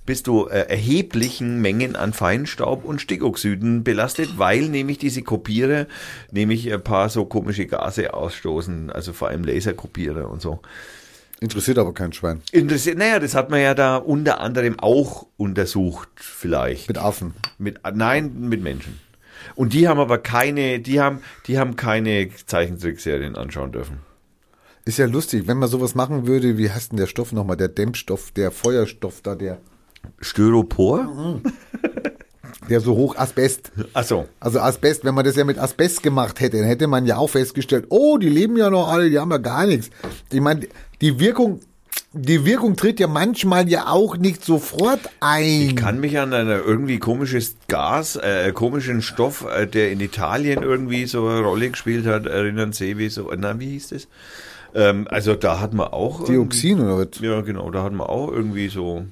bist 0.10 0.26
du 0.26 0.48
äh, 0.48 0.61
erheblichen 0.61 1.61
Mengen 1.61 1.95
an 1.95 2.14
Feinstaub 2.14 2.84
und 2.84 2.99
Stickoxiden 2.99 3.84
belastet, 3.84 4.40
weil 4.40 4.68
nämlich 4.68 4.98
diese 4.98 5.22
Kopierer 5.22 5.86
nämlich 6.31 6.73
ein 6.73 6.84
paar 6.84 7.10
so 7.10 7.26
komische 7.26 7.68
Gase 7.68 8.11
ausstoßen, 8.11 8.90
also 8.90 9.14
vor 9.14 9.27
allem 9.27 9.44
Laserkopierer 9.44 10.27
und 10.27 10.41
so. 10.41 10.61
Interessiert 11.40 11.77
aber 11.77 11.94
kein 11.94 12.11
Schwein. 12.11 12.41
Interessiert, 12.52 12.98
naja, 12.98 13.19
das 13.19 13.36
hat 13.36 13.52
man 13.52 13.61
ja 13.61 13.76
da 13.76 13.98
unter 13.98 14.40
anderem 14.40 14.80
auch 14.80 15.27
untersucht, 15.38 16.10
vielleicht. 16.15 16.88
Mit 16.88 16.98
Affen. 16.98 17.36
Mit, 17.60 17.80
nein, 17.94 18.49
mit 18.49 18.64
Menschen. 18.64 18.99
Und 19.53 19.73
die 19.73 19.88
haben 19.88 19.99
aber 19.99 20.18
keine, 20.18 20.80
die 20.80 20.99
haben, 20.99 21.22
die 21.45 21.60
haben 21.60 21.76
keine 21.76 22.30
Zeichentrickserien 22.48 23.36
anschauen 23.36 23.72
dürfen. 23.73 23.99
Ist 24.86 24.98
ja 24.98 25.06
lustig, 25.06 25.44
wenn 25.45 25.60
man 25.60 25.69
sowas 25.69 25.94
machen 25.94 26.26
würde, 26.26 26.57
wie 26.57 26.72
heißt 26.72 26.94
denn 26.94 26.98
der 26.98 27.06
Stoff 27.06 27.31
nochmal, 27.31 27.57
der 27.57 27.68
Dämmstoff, 27.68 28.31
der 28.31 28.49
Feuerstoff 28.49 29.22
da, 29.22 29.36
der, 29.36 29.60
Styropor? 30.21 31.41
der 32.69 32.80
so 32.80 32.95
hoch 32.95 33.15
Asbest. 33.17 33.71
Ach 33.93 34.03
so. 34.03 34.27
Also 34.39 34.59
Asbest, 34.59 35.03
wenn 35.03 35.15
man 35.15 35.26
das 35.26 35.35
ja 35.35 35.43
mit 35.43 35.57
Asbest 35.57 36.03
gemacht 36.03 36.39
hätte, 36.39 36.57
dann 36.57 36.67
hätte 36.67 36.88
man 36.88 37.05
ja 37.05 37.17
auch 37.17 37.30
festgestellt, 37.30 37.85
oh, 37.89 38.17
die 38.17 38.30
leben 38.30 38.57
ja 38.57 38.69
noch 38.69 38.89
alle, 38.89 39.09
die 39.09 39.19
haben 39.19 39.31
ja 39.31 39.38
gar 39.38 39.65
nichts. 39.65 39.89
Ich 40.31 40.41
meine, 40.41 40.67
die 41.01 41.19
Wirkung, 41.19 41.61
die 42.13 42.45
Wirkung 42.45 42.76
tritt 42.76 42.99
ja 42.99 43.07
manchmal 43.07 43.67
ja 43.69 43.88
auch 43.88 44.17
nicht 44.17 44.43
sofort 44.45 44.99
ein. 45.19 45.43
Ich 45.43 45.76
kann 45.76 45.99
mich 45.99 46.19
an 46.19 46.34
ein 46.34 46.47
irgendwie 46.47 46.99
komisches 46.99 47.55
Gas, 47.67 48.15
äh, 48.15 48.51
komischen 48.53 49.01
Stoff, 49.01 49.45
äh, 49.45 49.65
der 49.65 49.91
in 49.91 49.99
Italien 49.99 50.61
irgendwie 50.61 51.05
so 51.05 51.27
eine 51.27 51.41
Rolle 51.41 51.69
gespielt 51.69 52.05
hat, 52.05 52.26
erinnern 52.26 52.73
Sie, 52.73 52.97
wie 52.97 53.09
so, 53.09 53.31
na, 53.38 53.59
wie 53.59 53.71
hieß 53.71 53.89
das? 53.89 54.07
Ähm, 54.76 55.07
also 55.09 55.35
da 55.35 55.59
hat 55.59 55.73
man 55.73 55.88
auch. 55.88 56.26
Dioxin 56.26 56.80
oder 56.80 56.97
was? 56.97 57.19
Ja, 57.21 57.41
genau, 57.41 57.71
da 57.71 57.84
hat 57.84 57.93
man 57.93 58.05
auch 58.05 58.31
irgendwie 58.31 58.69
so 58.69 59.05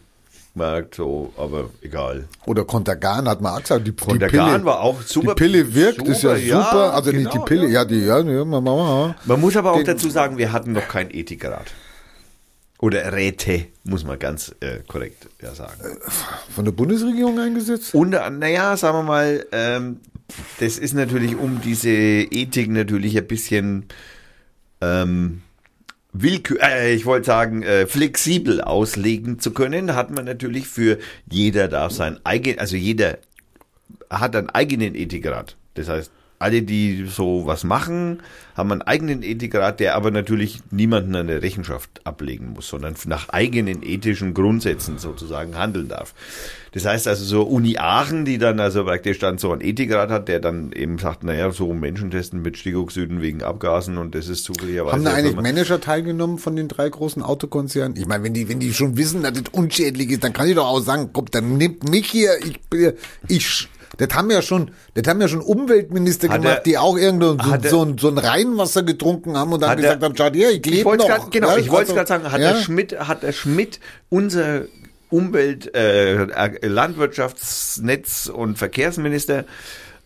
gemerkt, 0.58 0.96
so, 0.96 1.34
aber 1.38 1.70
egal. 1.82 2.28
Oder 2.46 2.66
Contergan 2.66 3.28
hat 3.28 3.42
man 3.42 3.54
auch 3.54 3.62
gesagt, 3.62 3.86
die, 3.88 3.92
die 3.96 4.04
Und 4.06 4.20
der 4.20 4.28
Pille. 4.28 4.66
War 4.66 4.82
auch 4.82 5.02
super. 5.02 5.36
die 5.36 5.44
Pille 5.44 5.74
wirkt, 5.74 6.08
ist 6.08 6.24
ja 6.24 6.36
super, 6.36 6.64
super. 6.64 6.94
also 6.94 7.12
nicht 7.12 7.28
die 7.28 7.34
genau, 7.34 7.46
Pille, 7.46 7.66
ja. 7.68 7.70
ja, 7.82 7.86
die, 7.86 8.00
ja, 8.02 8.20
ja, 8.20 8.46
Mama, 8.46 8.62
Mama. 8.76 9.16
Man 9.26 9.42
muss 9.42 9.56
aber 9.56 9.72
auch 9.72 9.78
Den- 9.78 9.86
dazu 9.86 10.10
sagen, 10.10 10.38
wir 10.38 10.52
hatten 10.52 10.72
noch 10.74 10.88
kein 10.88 11.12
Ethikrat. 11.12 11.68
Oder 12.80 13.12
Räte, 13.12 13.66
muss 13.86 14.04
man 14.04 14.20
ganz 14.20 14.54
äh, 14.60 14.80
korrekt 14.88 15.28
ja 15.42 15.56
sagen. 15.56 15.74
Von 16.54 16.66
der 16.66 16.72
Bundesregierung 16.72 17.40
eingesetzt? 17.40 17.96
Und 17.96 18.12
naja, 18.12 18.78
sagen 18.78 19.00
wir 19.00 19.04
mal, 19.04 19.46
ähm, 19.52 20.00
das 20.60 20.78
ist 20.78 20.94
natürlich, 20.94 21.36
um 21.38 21.60
diese 21.62 21.90
Ethik 21.90 22.70
natürlich 22.70 23.18
ein 23.18 23.26
bisschen 23.26 23.86
ähm, 24.82 25.42
willkür, 26.22 26.62
äh, 26.62 26.94
ich 26.94 27.06
wollte 27.06 27.26
sagen, 27.26 27.64
äh, 27.64 27.88
flexibel 27.88 28.62
auslegen 28.62 29.40
zu 29.40 29.52
können, 29.52 29.96
hat 29.96 30.12
man 30.12 30.26
natürlich 30.26 30.68
für 30.68 30.98
jeder 31.30 31.68
darf 31.68 31.92
sein 31.92 32.20
eigen, 32.24 32.60
also 32.60 32.76
jeder 32.76 33.18
hat 34.10 34.36
einen 34.36 34.50
eigenen 34.50 34.96
Ethikrat. 34.96 35.56
Das 35.76 35.90
heißt, 35.90 36.12
alle, 36.40 36.62
die 36.62 37.06
so 37.08 37.48
was 37.48 37.64
machen, 37.64 38.22
haben 38.56 38.72
einen 38.72 38.84
eigenen 38.84 39.24
Ethikrat, 39.24 39.80
der 39.80 39.96
aber 39.96 40.12
natürlich 40.12 40.60
niemanden 40.70 41.16
eine 41.16 41.42
Rechenschaft 41.42 42.02
ablegen 42.04 42.54
muss, 42.54 42.68
sondern 42.68 42.96
nach 43.06 43.30
eigenen 43.30 43.82
ethischen 43.82 44.34
Grundsätzen 44.34 45.00
sozusagen 45.00 45.58
handeln 45.58 45.88
darf. 45.88 46.14
Das 46.78 46.86
heißt 46.86 47.08
also 47.08 47.26
so 47.26 47.42
Uni 47.42 47.78
Aachen, 47.80 48.24
die 48.24 48.38
dann 48.38 48.60
also 48.60 48.84
praktisch 48.84 49.18
dann 49.18 49.40
so 49.40 49.52
einen 49.52 49.62
Ethikrat 49.62 50.12
hat, 50.12 50.28
der 50.28 50.40
dann 50.40 50.72
eben 50.74 51.00
sagt, 51.00 51.24
naja, 51.24 51.50
so 51.52 51.74
Menschen 51.74 52.12
testen 52.12 52.44
mit 52.44 52.56
Stickoxiden 52.56 53.20
wegen 53.20 53.42
Abgasen 53.42 53.98
und 53.98 54.14
das 54.14 54.28
ist 54.28 54.44
zufälligerweise... 54.44 54.94
Haben 54.96 55.04
da 55.06 55.14
eigentlich 55.14 55.36
Manager 55.36 55.82
teilgenommen 55.82 56.38
von 56.38 56.56
den 56.56 56.68
drei 56.68 56.88
großen 56.88 57.24
Autokonzernen? 57.24 57.98
Ich 57.98 58.06
meine, 58.06 58.24
wenn 58.24 58.34
die, 58.36 58.48
wenn 58.48 58.60
die 58.60 58.74
schon 58.76 58.96
wissen, 58.96 59.24
dass 59.24 59.34
das 59.34 59.46
unschädlich 59.52 60.12
ist, 60.12 60.24
dann 60.24 60.34
kann 60.34 60.48
ich 60.48 60.54
doch 60.56 60.68
auch 60.68 60.80
sagen, 60.82 61.10
komm, 61.14 61.26
dann 61.32 61.58
nimmt 61.58 61.90
mich 61.90 62.06
hier, 62.12 62.32
ich, 62.46 62.62
bin- 62.70 62.94
ich, 63.28 63.68
das 63.98 64.10
haben 64.14 64.30
ja 64.30 64.44
schon, 64.44 64.70
das 64.94 65.08
haben 65.08 65.20
ja 65.20 65.28
schon 65.28 65.42
Umweltminister 65.42 66.30
Hat 66.30 66.42
gemacht, 66.42 66.58
er- 66.58 66.64
die 66.64 66.78
auch 66.78 66.96
irgendwo 66.96 67.42
so, 67.44 67.52
er- 67.52 67.70
so, 67.70 67.84
ein, 67.86 67.98
so 67.98 68.10
ein 68.10 68.20
Reinwasser 68.20 68.84
getrunken 68.84 69.36
haben 69.36 69.52
und 69.52 69.62
dann 69.62 69.78
gesagt 69.78 70.04
er- 70.04 70.06
haben, 70.10 70.16
schaut 70.16 70.36
her, 70.36 70.52
ich 70.52 70.64
lebe 70.64 70.96
noch. 70.96 71.08
grad, 71.08 71.32
genau, 71.32 71.50
Ja, 71.50 71.58
ich 71.58 71.72
wollte 71.72 71.92
es 71.94 71.98
also, 71.98 72.06
gerade 72.06 72.08
sagen, 72.08 72.32
hat 72.32 72.40
ja. 72.42 72.54
der 72.54 72.62
Schmidt, 72.62 73.00
hat 73.00 73.24
der 73.24 73.32
Schmidt 73.32 73.80
unser 74.10 74.66
Umwelt, 75.10 75.74
äh, 75.76 76.26
Landwirtschaftsnetz 76.68 78.28
und 78.28 78.58
Verkehrsminister, 78.58 79.46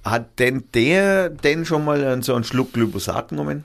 hat 0.03 0.39
denn 0.39 0.63
der 0.73 1.29
denn 1.29 1.65
schon 1.65 1.85
mal 1.85 2.21
so 2.23 2.33
einen 2.33 2.43
Schluck 2.43 2.73
Glyphosat 2.73 3.29
genommen? 3.29 3.63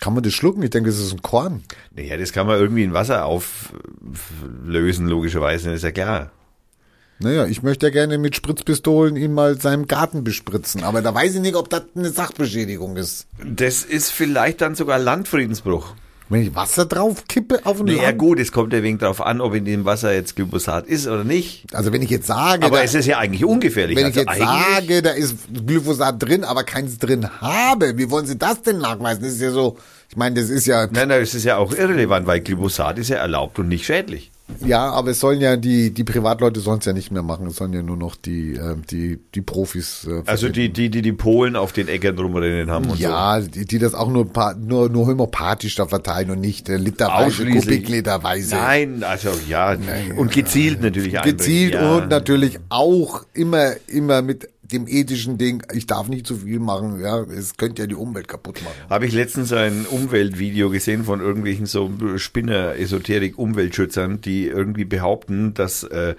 Kann 0.00 0.14
man 0.14 0.22
das 0.22 0.32
schlucken? 0.32 0.62
Ich 0.62 0.70
denke, 0.70 0.90
das 0.90 0.98
ist 0.98 1.12
ein 1.12 1.22
Korn. 1.22 1.62
Naja, 1.94 2.16
das 2.16 2.32
kann 2.32 2.46
man 2.46 2.58
irgendwie 2.58 2.82
in 2.82 2.92
Wasser 2.92 3.24
auflösen, 3.24 5.06
logischerweise, 5.06 5.68
das 5.68 5.76
ist 5.76 5.84
ja 5.84 5.92
klar. 5.92 6.32
Naja, 7.20 7.46
ich 7.46 7.62
möchte 7.62 7.86
ja 7.86 7.90
gerne 7.90 8.18
mit 8.18 8.34
Spritzpistolen 8.34 9.14
ihn 9.16 9.32
mal 9.32 9.60
seinem 9.60 9.86
Garten 9.86 10.24
bespritzen, 10.24 10.82
aber 10.82 11.02
da 11.02 11.14
weiß 11.14 11.36
ich 11.36 11.40
nicht, 11.40 11.54
ob 11.54 11.70
das 11.70 11.84
eine 11.94 12.10
Sachbeschädigung 12.10 12.96
ist. 12.96 13.28
Das 13.44 13.84
ist 13.84 14.10
vielleicht 14.10 14.60
dann 14.60 14.74
sogar 14.74 14.98
Landfriedensbruch. 14.98 15.94
Wenn 16.28 16.42
ich 16.42 16.54
Wasser 16.54 16.86
drauf 16.86 17.24
kippe 17.28 17.60
auf 17.64 17.80
ein 17.80 17.86
Naja 17.86 18.04
Land, 18.04 18.18
gut, 18.18 18.40
es 18.40 18.52
kommt 18.52 18.72
ja 18.72 18.82
wegen 18.82 18.98
drauf 18.98 19.20
an, 19.20 19.40
ob 19.42 19.54
in 19.54 19.64
dem 19.66 19.84
Wasser 19.84 20.14
jetzt 20.14 20.34
Glyphosat 20.36 20.86
ist 20.86 21.06
oder 21.06 21.24
nicht. 21.24 21.64
also 21.74 21.92
wenn 21.92 22.00
ich 22.02 22.08
jetzt 22.10 22.26
sage, 22.26 22.64
Aber 22.64 22.78
da, 22.78 22.82
es 22.84 22.94
ist 22.94 23.06
ja 23.06 23.18
eigentlich 23.18 23.44
ungefährlich. 23.44 23.96
wenn 23.98 24.08
ich 24.08 24.16
also 24.18 24.20
jetzt 24.40 24.40
eigentlich- 24.40 24.74
sage, 24.88 25.02
da 25.02 25.10
ist 25.10 25.36
Glyphosat 25.66 26.22
drin, 26.22 26.44
aber 26.44 26.64
keins 26.64 26.98
drin 26.98 27.28
habe, 27.40 27.98
wie 27.98 28.10
wollen 28.10 28.26
Sie 28.26 28.38
das 28.38 28.62
denn 28.62 28.78
nachweisen? 28.78 29.22
Das 29.22 29.32
ist 29.34 29.40
ja 29.42 29.50
so, 29.50 29.76
ich 30.08 30.16
meine, 30.16 30.40
das 30.40 30.48
ist 30.50 30.66
ja, 30.66 30.88
Nein, 30.90 31.08
nein, 31.08 31.20
es 31.22 31.34
ist 31.34 31.44
ja 31.44 31.58
auch 31.58 31.72
irrelevant, 31.74 32.26
weil 32.26 32.40
Glyphosat 32.40 32.98
ist 32.98 33.10
ja 33.10 33.16
erlaubt 33.18 33.58
und 33.58 33.68
nicht 33.68 33.84
schädlich. 33.84 34.31
Ja, 34.64 34.90
aber 34.90 35.10
es 35.10 35.20
sollen 35.20 35.40
ja 35.40 35.56
die, 35.56 35.90
die 35.90 36.04
Privatleute 36.04 36.60
sollen 36.60 36.78
es 36.78 36.84
ja 36.84 36.92
nicht 36.92 37.10
mehr 37.10 37.22
machen, 37.22 37.46
es 37.46 37.56
sollen 37.56 37.72
ja 37.72 37.82
nur 37.82 37.96
noch 37.96 38.16
die, 38.16 38.54
äh, 38.54 38.76
die, 38.90 39.18
die 39.34 39.40
Profis. 39.42 40.06
Äh, 40.08 40.22
Also 40.26 40.48
die, 40.48 40.70
die, 40.70 40.90
die 40.90 41.02
die 41.02 41.12
Polen 41.12 41.56
auf 41.56 41.72
den 41.72 41.88
Äckern 41.88 42.18
rumrennen 42.18 42.70
haben 42.70 42.90
und 42.90 42.98
ja, 42.98 43.40
die, 43.40 43.64
die 43.64 43.78
das 43.78 43.94
auch 43.94 44.08
nur, 44.08 44.30
nur, 44.58 44.88
nur 44.88 45.06
homöopathisch 45.06 45.74
da 45.74 45.86
verteilen 45.86 46.30
und 46.30 46.40
nicht 46.40 46.68
äh, 46.68 46.76
literweise. 46.76 47.46
Kubikliterweise. 47.46 48.50
so. 48.50 48.56
Nein, 48.56 49.04
also 49.04 49.30
ja, 49.48 49.76
und 50.16 50.32
gezielt 50.32 50.82
natürlich 50.82 51.12
Gezielt 51.22 51.74
einbringen, 51.74 51.92
ja. 51.92 51.96
und 51.96 52.08
natürlich 52.08 52.58
auch 52.68 53.24
immer, 53.34 53.72
immer 53.88 54.22
mit 54.22 54.48
dem 54.72 54.86
ethischen 54.88 55.38
Ding, 55.38 55.62
ich 55.72 55.86
darf 55.86 56.08
nicht 56.08 56.26
zu 56.26 56.36
viel 56.36 56.58
machen, 56.58 57.00
ja, 57.00 57.22
es 57.22 57.56
könnte 57.56 57.82
ja 57.82 57.86
die 57.86 57.94
Umwelt 57.94 58.28
kaputt 58.28 58.62
machen. 58.62 58.74
Habe 58.88 59.06
ich 59.06 59.12
letztens 59.12 59.52
ein 59.52 59.86
Umweltvideo 59.86 60.70
gesehen 60.70 61.04
von 61.04 61.20
irgendwelchen 61.20 61.66
so 61.66 61.90
Spinner, 62.16 62.76
Esoterik, 62.76 63.38
Umweltschützern, 63.38 64.20
die 64.20 64.46
irgendwie 64.46 64.84
behaupten, 64.84 65.54
dass 65.54 65.84
äh, 65.84 66.14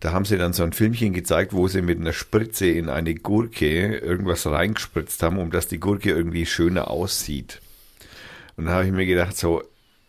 da 0.00 0.12
haben 0.12 0.24
sie 0.24 0.38
dann 0.38 0.54
so 0.54 0.62
ein 0.62 0.72
Filmchen 0.72 1.12
gezeigt, 1.12 1.52
wo 1.52 1.68
sie 1.68 1.82
mit 1.82 2.00
einer 2.00 2.14
Spritze 2.14 2.66
in 2.66 2.88
eine 2.88 3.14
Gurke 3.14 3.98
irgendwas 3.98 4.46
reingespritzt 4.46 5.22
haben, 5.22 5.38
um 5.38 5.50
dass 5.50 5.68
die 5.68 5.78
Gurke 5.78 6.10
irgendwie 6.10 6.46
schöner 6.46 6.90
aussieht. 6.90 7.60
Und 8.56 8.64
da 8.64 8.72
habe 8.72 8.86
ich 8.86 8.92
mir 8.92 9.04
gedacht, 9.04 9.36
so, 9.36 9.62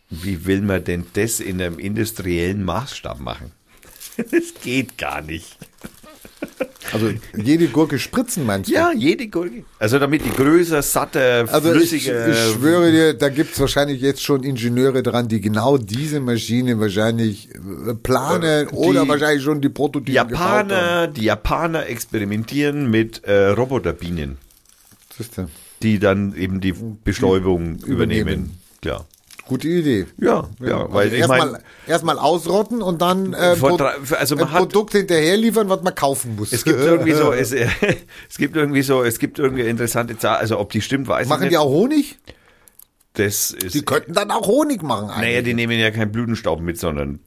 wie 0.08 0.46
will 0.46 0.62
man 0.62 0.82
denn 0.82 1.04
das 1.12 1.40
in 1.40 1.60
einem 1.60 1.78
industriellen 1.78 2.64
Maßstab 2.64 3.20
machen? 3.20 3.52
Das 4.30 4.52
geht 4.62 4.98
gar 4.98 5.22
nicht. 5.22 5.56
Also 6.92 7.10
jede 7.36 7.68
Gurke 7.68 7.98
spritzen, 7.98 8.44
meinst 8.44 8.68
du? 8.68 8.74
Ja, 8.74 8.92
jede 8.92 9.26
Gurke. 9.28 9.64
Also 9.78 9.98
damit 9.98 10.24
die 10.24 10.30
größer, 10.30 10.82
satte, 10.82 11.46
Also 11.50 11.70
ich, 11.72 11.76
flüssige. 11.78 12.30
ich 12.30 12.52
schwöre 12.52 12.90
dir, 12.90 13.14
da 13.14 13.28
gibt's 13.30 13.58
wahrscheinlich 13.60 14.02
jetzt 14.02 14.22
schon 14.22 14.42
Ingenieure 14.42 15.02
dran, 15.02 15.28
die 15.28 15.40
genau 15.40 15.78
diese 15.78 16.20
Maschine 16.20 16.78
wahrscheinlich 16.78 17.48
äh, 17.54 17.94
planen 17.94 18.68
Die 18.68 18.74
oder 18.74 19.08
wahrscheinlich 19.08 19.42
schon 19.42 19.60
die 19.62 19.70
Prototypen 19.70 20.28
gebaut 20.28 20.38
haben. 20.38 20.70
Japaner, 20.70 21.06
die 21.08 21.24
Japaner 21.24 21.86
experimentieren 21.86 22.90
mit 22.90 23.24
äh, 23.24 23.48
Roboterbienen, 23.48 24.36
die 25.82 25.98
dann 25.98 26.34
eben 26.34 26.60
die 26.60 26.74
Bestäubung 27.04 27.76
übernehmen. 27.86 28.20
übernehmen. 28.20 28.58
Klar. 28.82 29.06
Gute 29.52 29.68
Idee. 29.68 30.06
Ja, 30.18 30.48
ja, 30.60 30.92
weil 30.92 31.04
also 31.04 31.14
ich 31.14 31.20
erstmal 31.20 31.62
erstmal 31.86 32.18
ausrotten 32.18 32.80
und 32.82 33.02
dann 33.02 33.34
äh, 33.34 33.54
Pro- 33.56 33.76
drei- 33.76 33.94
also 34.18 34.36
ein 34.36 34.46
Produkt 34.46 34.92
hinterher 34.92 35.36
liefern, 35.36 35.68
was 35.68 35.82
man 35.82 35.94
kaufen 35.94 36.36
muss. 36.36 36.52
es 36.52 36.64
gibt 36.64 36.78
irgendwie 36.80 37.12
so, 37.12 37.32
es, 37.42 37.52
äh, 37.52 37.66
es 38.30 38.38
gibt 38.38 38.56
irgendwie 38.56 38.82
so, 38.82 39.02
es 39.02 39.18
gibt 39.18 39.38
irgendwie 39.38 39.62
interessante 39.62 40.16
Zahlen, 40.16 40.40
also 40.40 40.58
ob 40.58 40.70
die 40.70 40.80
stimmt, 40.80 41.06
weiß 41.08 41.28
Machen 41.28 41.42
ich 41.42 41.48
die 41.50 41.54
nicht. 41.56 41.58
auch 41.58 41.68
Honig? 41.70 42.18
Das 43.14 43.50
ist, 43.50 43.74
Die 43.74 43.82
könnten 43.82 44.14
dann 44.14 44.30
auch 44.30 44.46
Honig 44.46 44.82
machen 44.82 45.10
eigentlich. 45.10 45.28
naja, 45.28 45.42
die 45.42 45.52
nehmen 45.54 45.78
ja 45.78 45.90
keinen 45.90 46.12
Blütenstaub 46.12 46.60
mit, 46.62 46.78
sondern 46.80 47.20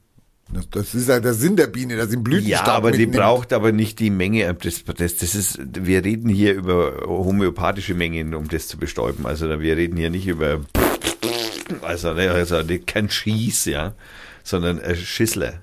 das, 0.70 0.94
ist 0.94 1.08
ja 1.08 1.18
der 1.20 1.34
Sinn 1.34 1.56
der 1.56 1.66
Biene, 1.68 1.96
dass 1.96 2.08
sie 2.08 2.14
einen 2.16 2.24
Blütenstaub 2.24 2.66
Ja, 2.66 2.72
aber 2.74 2.90
die 2.92 2.98
mitnimmt. 3.06 3.16
braucht 3.22 3.52
aber 3.52 3.72
nicht 3.72 3.98
die 3.98 4.10
Menge. 4.10 4.52
Das, 4.54 4.84
das, 4.84 5.16
das 5.16 5.34
ist, 5.34 5.58
wir 5.60 6.04
reden 6.04 6.28
hier 6.28 6.54
über 6.54 7.02
homöopathische 7.06 7.94
Mengen, 7.94 8.32
um 8.34 8.46
das 8.48 8.68
zu 8.68 8.78
bestäuben. 8.78 9.26
Also 9.26 9.48
wir 9.60 9.76
reden 9.76 9.96
hier 9.96 10.10
nicht 10.10 10.26
über, 10.28 10.60
also, 11.86 12.10
also 12.10 12.62
kein 12.86 13.10
Schieß, 13.10 13.66
ja, 13.66 13.94
sondern 14.42 14.80
ein 14.80 14.96
Schissler. 14.96 15.60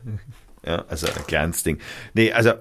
Ja, 0.66 0.86
also 0.88 1.08
ein 1.08 1.28
kleines 1.28 1.64
Ding. 1.64 1.80
Nee, 2.14 2.32
also 2.32 2.54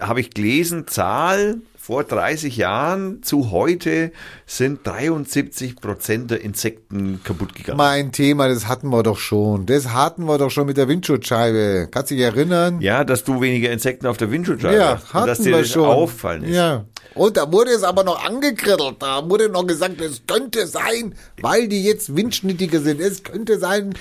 habe 0.00 0.20
ich 0.20 0.30
gelesen, 0.30 0.86
Zahl 0.86 1.58
vor 1.86 2.02
30 2.02 2.56
Jahren 2.56 3.22
zu 3.22 3.52
heute 3.52 4.10
sind 4.44 4.84
73 4.84 5.76
Prozent 5.76 6.32
der 6.32 6.40
Insekten 6.40 7.20
kaputt 7.22 7.54
gegangen. 7.54 7.78
Mein 7.78 8.10
Thema, 8.10 8.48
das 8.48 8.66
hatten 8.66 8.88
wir 8.90 9.04
doch 9.04 9.18
schon. 9.18 9.66
Das 9.66 9.92
hatten 9.92 10.24
wir 10.24 10.36
doch 10.36 10.50
schon 10.50 10.66
mit 10.66 10.78
der 10.78 10.88
Windschutzscheibe. 10.88 11.86
Kannst 11.92 12.10
du 12.10 12.16
dich 12.16 12.24
erinnern? 12.24 12.80
Ja, 12.80 13.04
dass 13.04 13.22
du 13.22 13.40
weniger 13.40 13.70
Insekten 13.70 14.08
auf 14.08 14.16
der 14.16 14.32
Windschutzscheibe 14.32 14.76
Ja, 14.76 14.94
hast. 14.96 15.14
hatten 15.14 15.18
und 15.22 15.26
dass 15.28 15.38
dir 15.38 15.44
wir 15.52 15.58
das 15.58 15.70
schon. 15.70 15.84
auffallen 15.84 16.42
ist. 16.42 16.56
Ja. 16.56 16.86
Und 17.14 17.36
da 17.38 17.50
wurde 17.50 17.70
es 17.70 17.82
aber 17.82 18.04
noch 18.04 18.22
angekrittelt. 18.26 18.96
Da 18.98 19.26
wurde 19.30 19.48
noch 19.48 19.66
gesagt, 19.66 20.00
es 20.02 20.22
könnte 20.26 20.66
sein, 20.66 21.14
weil 21.40 21.66
die 21.66 21.82
jetzt 21.82 22.14
windschnittiger 22.14 22.80
sind. 22.80 23.00
Es 23.00 23.22
könnte 23.22 23.58
sein. 23.58 23.94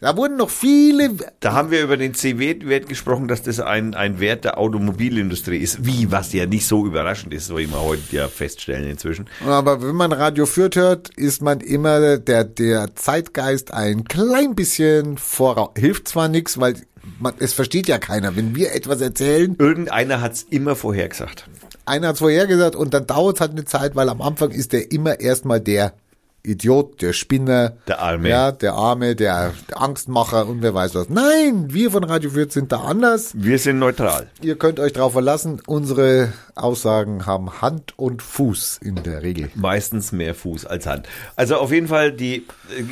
Da 0.00 0.16
wurden 0.16 0.36
noch 0.38 0.50
viele. 0.50 1.10
Da 1.38 1.52
haben 1.52 1.70
wir 1.70 1.82
über 1.82 1.96
den 1.96 2.14
C-Wert 2.14 2.88
gesprochen, 2.88 3.28
dass 3.28 3.42
das 3.42 3.60
ein, 3.60 3.94
ein 3.94 4.18
Wert 4.18 4.44
der 4.44 4.58
Automobilindustrie 4.58 5.58
ist. 5.58 5.86
Wie, 5.86 6.10
was 6.10 6.32
ja 6.32 6.46
nicht 6.46 6.66
so 6.66 6.84
überraschend 7.18 7.34
ist, 7.34 7.50
wie 7.56 7.66
wir 7.66 7.80
heute 7.80 8.02
ja 8.10 8.28
feststellen 8.28 8.88
inzwischen. 8.88 9.26
Aber 9.46 9.82
wenn 9.82 9.94
man 9.94 10.12
Radio 10.12 10.46
Fürth 10.46 10.76
hört, 10.76 11.08
ist 11.16 11.42
man 11.42 11.60
immer 11.60 12.18
der, 12.18 12.44
der 12.44 12.94
Zeitgeist 12.94 13.72
ein 13.72 14.04
klein 14.04 14.54
bisschen 14.54 15.18
voraus. 15.18 15.70
Hilft 15.76 16.08
zwar 16.08 16.28
nichts, 16.28 16.60
weil 16.60 16.74
man, 17.20 17.34
es 17.38 17.52
versteht 17.52 17.88
ja 17.88 17.98
keiner. 17.98 18.36
Wenn 18.36 18.54
wir 18.54 18.74
etwas 18.74 19.00
erzählen, 19.00 19.56
Irgendeiner 19.58 20.20
hat's 20.20 20.46
immer 20.50 20.76
vorhergesagt. 20.76 21.48
einer 21.86 22.08
hat's 22.08 22.20
vorhergesagt 22.20 22.76
und 22.76 22.94
dann 22.94 23.06
dauert's 23.06 23.40
halt 23.40 23.52
eine 23.52 23.64
Zeit, 23.64 23.96
weil 23.96 24.08
am 24.08 24.20
Anfang 24.22 24.50
ist 24.50 24.72
der 24.72 24.92
immer 24.92 25.20
erstmal 25.20 25.60
der 25.60 25.94
Idiot, 26.44 27.02
der 27.02 27.12
Spinner, 27.12 27.74
Der 27.88 28.00
Arme. 28.00 28.28
ja, 28.28 28.52
der 28.52 28.72
Arme, 28.74 29.14
der, 29.16 29.52
der 29.68 29.82
Angstmacher 29.82 30.46
und 30.46 30.62
wer 30.62 30.72
weiß 30.72 30.94
was. 30.94 31.08
Nein, 31.08 31.66
wir 31.74 31.90
von 31.90 32.04
Radio 32.04 32.30
Fürth 32.30 32.52
sind 32.52 32.72
da 32.72 32.78
anders. 32.80 33.32
Wir 33.34 33.58
sind 33.58 33.78
neutral. 33.78 34.28
Ihr 34.40 34.56
könnt 34.56 34.80
euch 34.80 34.92
drauf 34.92 35.12
verlassen. 35.12 35.60
Unsere 35.66 36.32
Aussagen 36.54 37.26
haben 37.26 37.60
Hand 37.60 37.98
und 37.98 38.22
Fuß 38.22 38.78
in 38.82 39.02
der 39.02 39.22
Regel. 39.22 39.50
Meistens 39.56 40.12
mehr 40.12 40.34
Fuß 40.34 40.64
als 40.64 40.86
Hand. 40.86 41.08
Also 41.36 41.56
auf 41.56 41.72
jeden 41.72 41.88
Fall, 41.88 42.12
die, 42.12 42.46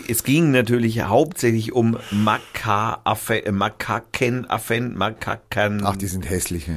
es 0.09 0.23
ging 0.25 0.51
natürlich 0.51 1.03
hauptsächlich 1.03 1.73
um 1.73 1.97
Makaken, 2.11 3.57
Makakenaffen, 3.57 4.97
Makaken. 4.97 5.83
Ach, 5.85 5.97
die 5.97 6.07
sind 6.09 6.29
hässlich. 6.29 6.69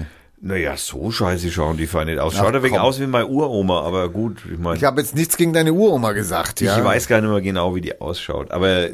Naja, 0.41 0.77
so 0.77 1.11
scheiße 1.11 1.51
schauen 1.51 1.75
die 1.75 1.85
fein 1.87 2.07
nicht 2.07 2.19
aus. 2.19 2.35
Schaut 2.35 2.55
ein 2.55 2.63
wenig 2.63 2.79
aus 2.79 2.99
wie 2.99 3.07
meine 3.07 3.27
Uroma, 3.27 3.81
aber 3.81 4.07
gut, 4.09 4.37
ich 4.51 4.57
meine. 4.57 4.77
Ich 4.77 4.83
habe 4.85 5.01
jetzt 5.01 5.13
nichts 5.15 5.35
gegen 5.35 5.51
deine 5.51 5.73
Uroma 5.73 6.13
gesagt, 6.13 6.61
ja. 6.61 6.77
Ich 6.77 6.83
weiß 6.83 7.07
gar 7.07 7.19
nicht 7.19 7.29
mehr 7.29 7.41
genau, 7.41 7.75
wie 7.75 7.81
die 7.81 7.99
ausschaut, 7.99 8.51
aber 8.51 8.89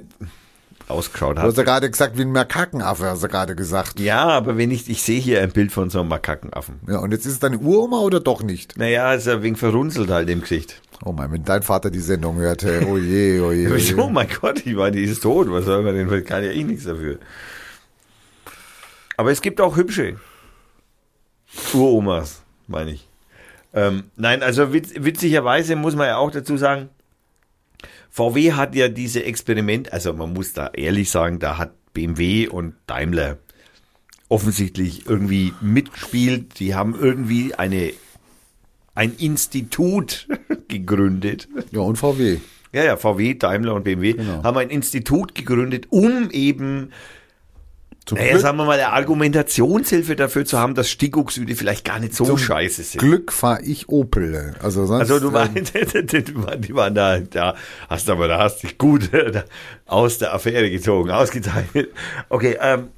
ausgeschaut 0.88 1.38
Du 1.38 1.42
hast 1.42 1.50
hat. 1.50 1.58
ja 1.58 1.64
gerade 1.64 1.90
gesagt, 1.92 2.18
wie 2.18 2.24
ein 2.24 2.32
Makakenaffe, 2.32 3.06
hast 3.06 3.24
du 3.24 3.28
gerade 3.28 3.56
gesagt. 3.56 4.00
Ja, 4.00 4.24
aber 4.26 4.58
wenn 4.58 4.72
ich, 4.72 4.90
ich 4.90 5.04
sehe 5.04 5.20
hier 5.20 5.42
ein 5.42 5.52
Bild 5.52 5.72
von 5.72 5.90
so 5.92 6.00
einem 6.00 6.10
Makakenaffen. 6.10 6.80
Ja, 6.88 7.00
und 7.00 7.12
jetzt 7.12 7.26
ist 7.28 7.34
es 7.34 7.40
deine 7.40 7.60
Uroma 7.60 8.00
oder 8.00 8.20
doch 8.20 8.42
nicht? 8.42 8.78
Naja, 8.78 9.14
ist 9.14 9.28
ein 9.28 9.44
wenig 9.44 9.60
verrunzelt 9.60 10.10
halt 10.10 10.30
im 10.30 10.42
Gesicht. 10.42 10.82
Oh 11.04 11.12
mein, 11.12 11.32
wenn 11.32 11.44
dein 11.44 11.62
Vater 11.62 11.92
die 11.92 12.00
Sendung 12.00 12.38
hörte, 12.38 12.88
oh 12.88 12.98
je, 12.98 13.40
oh 13.42 13.52
je. 13.52 13.68
Oh 13.70 13.76
je. 13.76 14.10
mein 14.12 14.28
Gott, 14.42 14.66
ich 14.66 14.76
meine, 14.76 14.96
die 14.96 15.04
ist 15.04 15.22
tot, 15.22 15.52
was 15.52 15.66
soll 15.66 15.84
man 15.84 15.94
denn, 15.96 16.26
kann 16.26 16.44
ja 16.44 16.52
eh 16.52 16.64
nichts 16.64 16.86
dafür. 16.86 17.20
Aber 19.18 19.32
es 19.32 19.42
gibt 19.42 19.62
auch 19.62 19.76
hübsche 19.76 20.16
Uromas, 21.74 22.44
meine 22.68 22.92
ich. 22.92 23.08
Ähm, 23.74 24.06
nein, 24.16 24.42
also 24.44 24.72
witz, 24.74 24.94
witzigerweise 24.98 25.76
muss 25.76 25.96
man 25.96 26.08
ja 26.08 26.18
auch 26.18 26.32
dazu 26.32 26.58
sagen, 26.58 26.90
VW 28.10 28.54
hat 28.54 28.76
ja 28.76 28.88
diese 28.88 29.24
Experiment, 29.26 29.92
also 29.92 30.14
man 30.14 30.32
muss 30.34 30.54
da 30.54 30.70
ehrlich 30.74 31.10
sagen, 31.10 31.40
da 31.40 31.58
hat 31.58 31.74
BMW 31.94 32.48
und 32.48 32.76
Daimler 32.88 33.38
offensichtlich 34.30 35.06
irgendwie 35.08 35.54
mitgespielt. 35.62 36.60
Die 36.60 36.74
haben 36.76 36.96
irgendwie 36.98 37.54
eine, 37.56 37.92
ein 38.96 39.14
Institut 39.18 40.28
gegründet. 40.68 41.48
Ja, 41.72 41.82
und 41.82 41.98
VW. 41.98 42.38
Ja, 42.72 42.84
ja, 42.84 42.98
VW, 42.98 43.36
Daimler 43.36 43.74
und 43.74 43.84
BMW 43.84 44.14
Genau. 44.14 44.44
haben 44.44 44.58
ein 44.58 44.70
Institut 44.70 45.36
gegründet, 45.36 45.88
um 45.90 46.30
eben, 46.32 46.92
Zum 48.06 48.20
naja, 48.20 48.32
Glück, 48.32 48.42
sagen 48.44 48.58
wir 48.58 48.66
mal, 48.66 48.74
eine 48.80 48.94
Argumentationshilfe 48.94 50.16
dafür 50.16 50.46
zu 50.46 50.60
haben, 50.60 50.76
dass 50.76 50.90
Stickoxide 50.92 51.56
vielleicht 51.56 51.84
gar 51.86 52.00
nicht 52.00 52.14
so 52.14 52.38
scheiße 52.38 52.84
sind. 52.84 53.00
Glück 53.00 53.32
fahre 53.32 53.64
ich 53.64 53.90
Opel. 53.90 54.54
Also 54.62 54.86
sonst. 54.86 55.02
Also 55.10 55.20
du 55.20 55.28
ähm, 55.36 55.54
meinst, 55.54 55.74
die 56.14 56.36
waren- 56.36 56.62
die 56.62 56.76
waren 56.76 56.94
da, 56.94 57.20
da 57.20 57.56
hast 57.90 58.08
aber 58.12 58.28
da 58.28 58.38
hast 58.38 58.62
dich 58.62 58.78
gut 58.78 59.12
äh, 59.12 59.44
aus 59.88 60.20
der 60.20 60.36
Affäre 60.36 60.70
gezogen, 60.70 61.10
ausgezeichnet. 61.10 61.90
Okay, 62.30 62.58
ähm, 62.62 62.90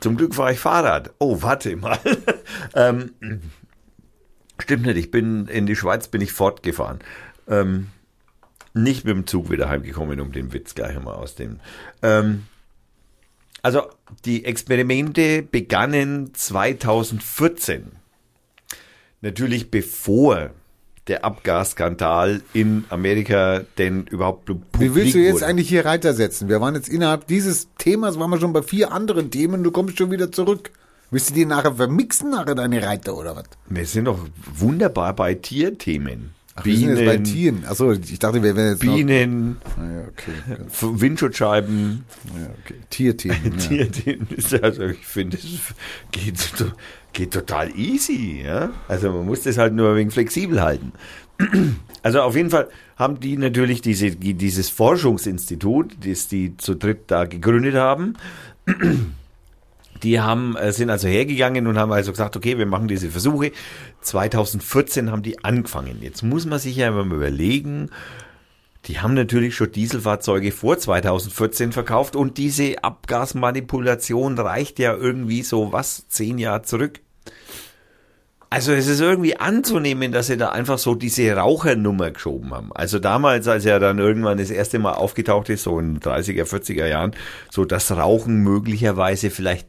zum 0.00 0.16
Glück 0.16 0.34
fahre 0.34 0.52
ich 0.52 0.58
Fahrrad. 0.58 1.12
Oh, 1.18 1.42
warte 1.42 1.76
mal. 1.76 1.98
ähm, 2.74 3.12
stimmt 4.58 4.86
nicht, 4.86 4.96
ich 4.96 5.10
bin 5.12 5.46
in 5.46 5.66
die 5.66 5.76
Schweiz 5.76 6.08
bin 6.08 6.20
ich 6.20 6.32
fortgefahren. 6.32 6.98
Ähm, 7.48 7.88
nicht 8.74 9.04
mit 9.04 9.14
dem 9.14 9.26
Zug 9.28 9.48
wieder 9.48 9.68
heimgekommen, 9.68 10.18
um 10.20 10.32
den 10.32 10.52
Witz 10.52 10.74
gleich 10.74 11.00
mal 11.00 11.14
aus 11.14 11.36
dem. 11.36 11.60
Ähm, 12.02 12.46
also 13.62 13.82
die 14.24 14.44
Experimente 14.44 15.42
begannen 15.42 16.32
2014. 16.34 17.92
Natürlich 19.20 19.70
bevor 19.70 20.50
der 21.08 21.24
Abgasskandal 21.24 22.42
in 22.52 22.84
Amerika 22.88 23.62
denn 23.78 24.06
überhaupt 24.06 24.46
publik 24.46 24.72
Wie 24.78 24.94
willst 24.94 25.14
du 25.14 25.18
jetzt 25.18 25.34
wurde. 25.34 25.46
eigentlich 25.46 25.68
hier 25.68 25.84
Reiter 25.84 26.14
setzen? 26.14 26.48
Wir 26.48 26.60
waren 26.60 26.74
jetzt 26.74 26.88
innerhalb 26.88 27.26
dieses 27.26 27.68
Themas, 27.78 28.18
waren 28.18 28.30
wir 28.30 28.40
schon 28.40 28.52
bei 28.52 28.62
vier 28.62 28.92
anderen 28.92 29.30
Themen, 29.30 29.62
du 29.62 29.70
kommst 29.70 29.98
schon 29.98 30.10
wieder 30.10 30.32
zurück. 30.32 30.70
Willst 31.10 31.30
du 31.30 31.34
die 31.34 31.44
nachher 31.44 31.76
vermixen, 31.76 32.30
nachher 32.30 32.56
deine 32.56 32.82
Reiter 32.82 33.16
oder 33.16 33.36
was? 33.36 33.44
Wir 33.68 33.86
sind 33.86 34.06
doch 34.06 34.18
wunderbar 34.54 35.14
bei 35.14 35.34
Tierthemen. 35.34 36.35
Ach, 36.56 36.66
jetzt 36.66 37.04
bei 37.04 37.18
Tieren. 37.18 37.64
Achso, 37.66 37.92
ich 37.92 38.18
dachte, 38.18 38.42
wir 38.42 38.56
wären 38.56 38.70
jetzt 38.70 38.80
Bienen, 38.80 39.58
noch... 39.76 39.82
Ah, 39.82 39.92
ja, 39.92 40.08
okay. 40.08 41.00
Windschutzscheiben, 41.00 42.04
Ja, 42.34 42.48
okay. 42.64 42.74
Tierthemen. 42.90 43.52
Ja. 43.52 43.58
Tierthemen. 43.58 44.28
ist 44.34 44.62
Also 44.62 44.84
ich 44.84 45.06
finde, 45.06 45.36
es 45.36 45.74
geht, 46.12 46.74
geht 47.12 47.32
total 47.32 47.70
easy. 47.76 48.42
Ja? 48.44 48.70
Also 48.88 49.12
man 49.12 49.26
muss 49.26 49.42
das 49.42 49.58
halt 49.58 49.74
nur 49.74 49.90
ein 49.90 49.96
wenig 49.96 50.14
flexibel 50.14 50.62
halten. 50.62 50.92
Also 52.02 52.22
auf 52.22 52.34
jeden 52.34 52.50
Fall 52.50 52.68
haben 52.96 53.20
die 53.20 53.36
natürlich 53.36 53.82
diese, 53.82 54.10
dieses 54.10 54.70
Forschungsinstitut, 54.70 55.96
das 56.06 56.28
die 56.28 56.56
zu 56.56 56.74
dritt 56.74 57.02
da 57.08 57.26
gegründet 57.26 57.74
haben, 57.74 58.14
die 60.02 60.20
haben, 60.20 60.56
äh, 60.56 60.72
sind 60.72 60.90
also 60.90 61.08
hergegangen 61.08 61.66
und 61.66 61.78
haben 61.78 61.92
also 61.92 62.10
gesagt, 62.10 62.36
okay, 62.36 62.58
wir 62.58 62.66
machen 62.66 62.88
diese 62.88 63.10
Versuche. 63.10 63.52
2014 64.00 65.10
haben 65.10 65.22
die 65.22 65.42
angefangen. 65.44 65.98
Jetzt 66.00 66.22
muss 66.22 66.46
man 66.46 66.58
sich 66.58 66.76
ja 66.76 66.90
mal 66.90 67.06
überlegen, 67.06 67.90
die 68.86 69.00
haben 69.00 69.14
natürlich 69.14 69.56
schon 69.56 69.72
Dieselfahrzeuge 69.72 70.52
vor 70.52 70.78
2014 70.78 71.72
verkauft 71.72 72.14
und 72.14 72.38
diese 72.38 72.84
Abgasmanipulation 72.84 74.38
reicht 74.38 74.78
ja 74.78 74.94
irgendwie 74.94 75.42
so 75.42 75.72
was, 75.72 76.06
zehn 76.08 76.38
Jahre 76.38 76.62
zurück. 76.62 77.00
Also 78.48 78.72
es 78.72 78.86
ist 78.86 79.00
irgendwie 79.00 79.36
anzunehmen, 79.36 80.12
dass 80.12 80.28
sie 80.28 80.36
da 80.36 80.50
einfach 80.50 80.78
so 80.78 80.94
diese 80.94 81.34
Rauchernummer 81.34 82.12
geschoben 82.12 82.54
haben. 82.54 82.70
Also 82.72 83.00
damals, 83.00 83.48
als 83.48 83.64
er 83.64 83.80
dann 83.80 83.98
irgendwann 83.98 84.38
das 84.38 84.50
erste 84.50 84.78
Mal 84.78 84.92
aufgetaucht 84.92 85.48
ist, 85.48 85.64
so 85.64 85.80
in 85.80 85.94
den 85.94 86.00
30er, 86.00 86.44
40er 86.44 86.86
Jahren, 86.86 87.10
so 87.50 87.64
dass 87.64 87.90
Rauchen 87.90 88.44
möglicherweise 88.44 89.30
vielleicht 89.30 89.66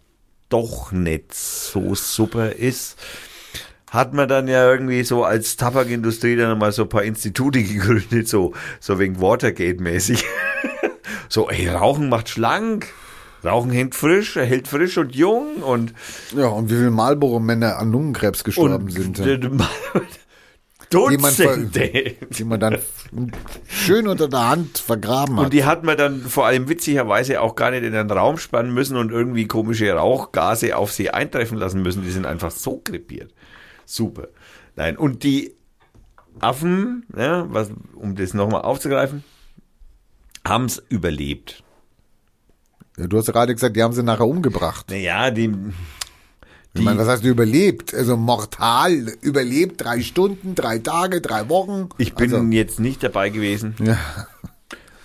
doch 0.50 0.92
nicht 0.92 1.34
so 1.34 1.96
super 1.96 2.54
ist. 2.54 2.98
hat 3.90 4.14
man 4.14 4.28
dann 4.28 4.48
ja 4.48 4.70
irgendwie 4.70 5.04
so 5.04 5.24
als 5.24 5.56
Tabakindustrie 5.56 6.36
dann 6.36 6.58
mal 6.58 6.72
so 6.72 6.84
ein 6.84 6.90
paar 6.90 7.04
Institute 7.04 7.62
gegründet, 7.64 8.28
so, 8.28 8.54
so 8.80 9.00
wegen 9.00 9.22
Watergate-mäßig. 9.22 10.26
so, 11.30 11.50
ey, 11.50 11.70
Rauchen 11.70 12.10
macht 12.10 12.30
schlank. 12.30 12.88
Rauchen 13.44 13.72
hält 13.72 13.96
frisch, 13.96 14.36
hält 14.36 14.68
frisch 14.68 14.98
und 14.98 15.16
jung 15.16 15.58
und, 15.58 15.94
Ja, 16.36 16.48
und 16.48 16.70
wie 16.70 16.76
viele 16.76 16.92
Marlboro-Männer 16.92 17.78
an 17.78 17.92
Lungenkrebs 17.92 18.44
gestorben 18.44 18.90
sind. 18.90 19.20
Ja. 19.20 19.38
Dutzende. 20.90 22.16
Die 22.30 22.44
man 22.44 22.60
dann 22.60 22.78
schön 23.68 24.08
unter 24.08 24.28
der 24.28 24.50
Hand 24.50 24.78
vergraben 24.78 25.38
hat. 25.38 25.46
Und 25.46 25.54
die 25.54 25.66
hat 25.66 25.84
man 25.84 25.98
dann 25.98 26.22
vor 26.22 26.46
allem 26.46 26.70
witzigerweise 26.70 27.42
auch 27.42 27.56
gar 27.56 27.72
nicht 27.72 27.84
in 27.84 27.94
den 27.94 28.10
Raum 28.10 28.38
spannen 28.38 28.74
müssen 28.74 28.96
und 28.98 29.12
irgendwie 29.12 29.48
komische 29.48 29.92
Rauchgase 29.92 30.78
auf 30.78 30.92
sie 30.92 31.10
eintreffen 31.10 31.58
lassen 31.58 31.82
müssen. 31.82 32.04
Die 32.04 32.12
sind 32.12 32.26
einfach 32.26 32.52
so 32.52 32.78
krepiert. 32.78 33.34
Super. 33.86 34.30
Nein, 34.76 34.98
und 34.98 35.24
die 35.24 35.56
Affen, 36.40 37.06
ja, 37.18 37.52
was, 37.52 37.70
um 37.96 38.16
das 38.16 38.34
nochmal 38.34 38.62
aufzugreifen, 38.62 39.24
haben 40.48 40.66
es 40.66 40.84
überlebt. 40.90 41.64
Ja, 42.98 43.08
du 43.08 43.18
hast 43.18 43.28
ja 43.28 43.34
gerade 43.34 43.54
gesagt, 43.54 43.76
die 43.76 43.84
haben 43.84 43.94
sie 43.94 44.04
nachher 44.04 44.28
umgebracht. 44.28 44.90
Naja, 44.90 45.32
die, 45.32 45.54
Ich 46.78 46.86
meine, 46.86 47.00
was 47.00 47.08
hast 47.08 47.24
du 47.24 47.30
überlebt? 47.30 47.94
Also 47.94 48.18
mortal 48.18 49.14
überlebt, 49.22 49.84
drei 49.84 50.02
Stunden, 50.02 50.56
drei 50.56 50.80
Tage, 50.80 51.22
drei 51.22 51.50
Wochen. 51.50 51.90
ich 51.98 52.14
bin 52.14 52.34
also, 52.34 52.46
jetzt 52.52 52.80
nicht 52.80 53.04
dabei 53.04 53.30
gewesen. 53.30 53.76
ja. 53.84 53.98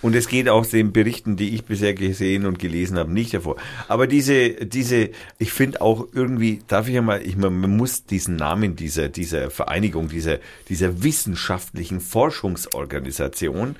Und 0.03 0.15
es 0.15 0.27
geht 0.27 0.49
aus 0.49 0.69
den 0.69 0.91
Berichten, 0.91 1.37
die 1.37 1.55
ich 1.55 1.63
bisher 1.63 1.93
gesehen 1.93 2.45
und 2.45 2.59
gelesen 2.59 2.97
habe, 2.97 3.09
nicht 3.13 3.31
hervor. 3.31 3.55
Aber 3.87 4.05
diese, 4.05 4.49
diese, 4.49 5.11
ich 5.39 5.53
finde 5.53 5.79
auch 5.79 6.09
irgendwie, 6.11 6.59
darf 6.67 6.89
ich 6.89 6.95
ja 6.95 7.01
mal, 7.01 7.25
ich 7.25 7.37
meine, 7.37 7.51
man 7.51 7.77
muss 7.77 8.03
diesen 8.03 8.35
Namen 8.35 8.75
dieser, 8.75 9.07
dieser 9.07 9.49
Vereinigung, 9.49 10.09
dieser, 10.09 10.39
dieser 10.67 11.03
wissenschaftlichen 11.03 12.01
Forschungsorganisation, 12.01 13.77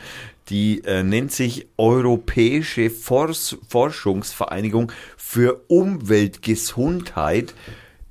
die 0.50 0.82
äh, 0.86 1.04
nennt 1.04 1.34
sich 1.34 1.68
Europäische 1.76 2.90
Fors 2.90 3.58
Forschungsvereinigung 3.68 4.94
für 5.18 5.66
Umweltgesundheit 5.68 7.54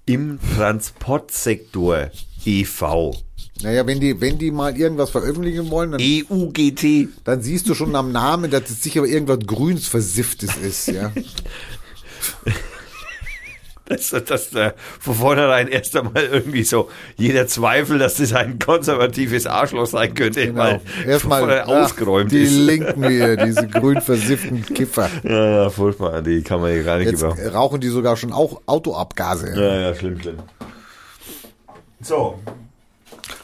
im 0.06 0.38
Transportsektor 0.56 2.10
e.V. 2.44 3.14
Naja, 3.62 3.86
wenn 3.86 4.00
die, 4.00 4.20
wenn 4.20 4.38
die 4.38 4.50
mal 4.50 4.76
irgendwas 4.76 5.10
veröffentlichen 5.10 5.70
wollen, 5.70 5.92
dann, 5.92 6.00
EUGT. 6.00 7.08
dann 7.24 7.42
siehst 7.42 7.68
du 7.68 7.74
schon 7.74 7.94
am 7.94 8.10
Namen, 8.10 8.50
dass 8.50 8.70
es 8.70 8.82
sicher 8.82 9.04
irgendwas 9.04 9.40
Grüns 9.46 9.86
versifftes 9.86 10.56
ist, 10.56 10.88
ja. 10.88 11.12
dass, 13.92 14.10
dass 14.24 14.50
da 14.50 14.72
von 15.00 15.14
vornherein 15.14 15.68
erst 15.68 15.96
einmal 15.96 16.24
irgendwie 16.24 16.64
so 16.64 16.90
jeder 17.16 17.46
Zweifel, 17.46 17.98
dass 17.98 18.16
das 18.16 18.32
ein 18.32 18.58
konservatives 18.58 19.46
Arschloch 19.46 19.86
sein 19.86 20.14
könnte, 20.14 20.46
Genau. 20.46 20.62
mal 20.62 20.80
Erstmal 21.06 21.60
ausgeräumt 21.62 22.32
die 22.32 22.42
ist. 22.42 22.52
Linken 22.52 23.08
hier, 23.08 23.36
diese 23.36 23.68
grün 23.68 24.00
versifften 24.00 24.64
Kiffer. 24.74 25.08
Ja, 25.22 25.62
ja, 25.64 25.70
furchtbar, 25.70 26.22
die 26.22 26.42
kann 26.42 26.60
man 26.60 26.72
hier 26.72 26.82
gar 26.84 26.98
nicht 26.98 27.10
Jetzt 27.10 27.20
gebrauchen. 27.20 27.46
rauchen 27.48 27.80
die 27.80 27.88
sogar 27.88 28.16
schon 28.16 28.32
auch 28.32 28.60
Autoabgase. 28.66 29.52
Ja, 29.56 29.80
ja, 29.80 29.94
schlimm, 29.94 30.20
schlimm. 30.20 30.36
So, 32.00 32.38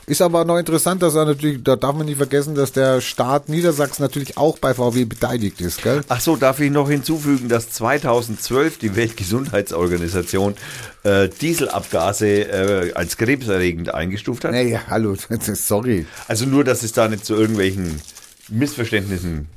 Ist 0.08 0.22
aber 0.22 0.46
noch 0.46 0.56
interessant, 0.56 1.02
dass 1.02 1.14
er 1.14 1.26
natürlich, 1.26 1.62
da 1.62 1.76
darf 1.76 1.94
man 1.94 2.06
nicht 2.06 2.16
vergessen, 2.16 2.54
dass 2.54 2.72
der 2.72 3.02
Staat 3.02 3.50
Niedersachsen 3.50 4.02
natürlich 4.02 4.38
auch 4.38 4.56
bei 4.58 4.72
VW 4.72 5.04
beteiligt 5.04 5.60
ist, 5.60 5.82
gell? 5.82 6.00
Ach 6.08 6.20
so, 6.20 6.36
darf 6.36 6.60
ich 6.60 6.70
noch 6.70 6.88
hinzufügen, 6.88 7.50
dass 7.50 7.68
2012 7.70 8.78
die 8.78 8.96
Weltgesundheitsorganisation 8.96 10.54
äh, 11.02 11.28
Dieselabgase 11.28 12.26
äh, 12.26 12.92
als 12.94 13.18
krebserregend 13.18 13.92
eingestuft 13.92 14.44
hat? 14.44 14.52
Naja, 14.52 14.80
hallo, 14.88 15.14
sorry. 15.40 16.06
Also 16.26 16.46
nur, 16.46 16.64
dass 16.64 16.82
es 16.82 16.92
da 16.92 17.06
nicht 17.08 17.26
zu 17.26 17.34
irgendwelchen 17.34 18.00
Missverständnissen. 18.48 19.48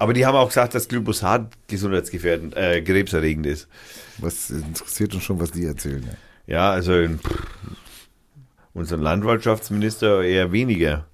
Aber 0.00 0.14
die 0.14 0.26
haben 0.26 0.36
auch 0.36 0.48
gesagt, 0.48 0.74
dass 0.74 0.88
Glyphosat 0.88 1.46
gesundheitsgefährdend, 1.68 2.56
äh, 2.56 2.82
krebserregend 2.82 3.46
ist. 3.46 3.68
Was 4.18 4.50
interessiert 4.50 5.14
uns 5.14 5.22
schon, 5.22 5.38
was 5.38 5.52
die 5.52 5.64
erzählen? 5.64 6.02
Ja. 6.02 6.14
Ja, 6.46 6.70
also 6.72 6.92
pff, 6.92 7.44
unser 8.74 8.96
Landwirtschaftsminister 8.98 10.22
eher 10.22 10.52
weniger. 10.52 11.06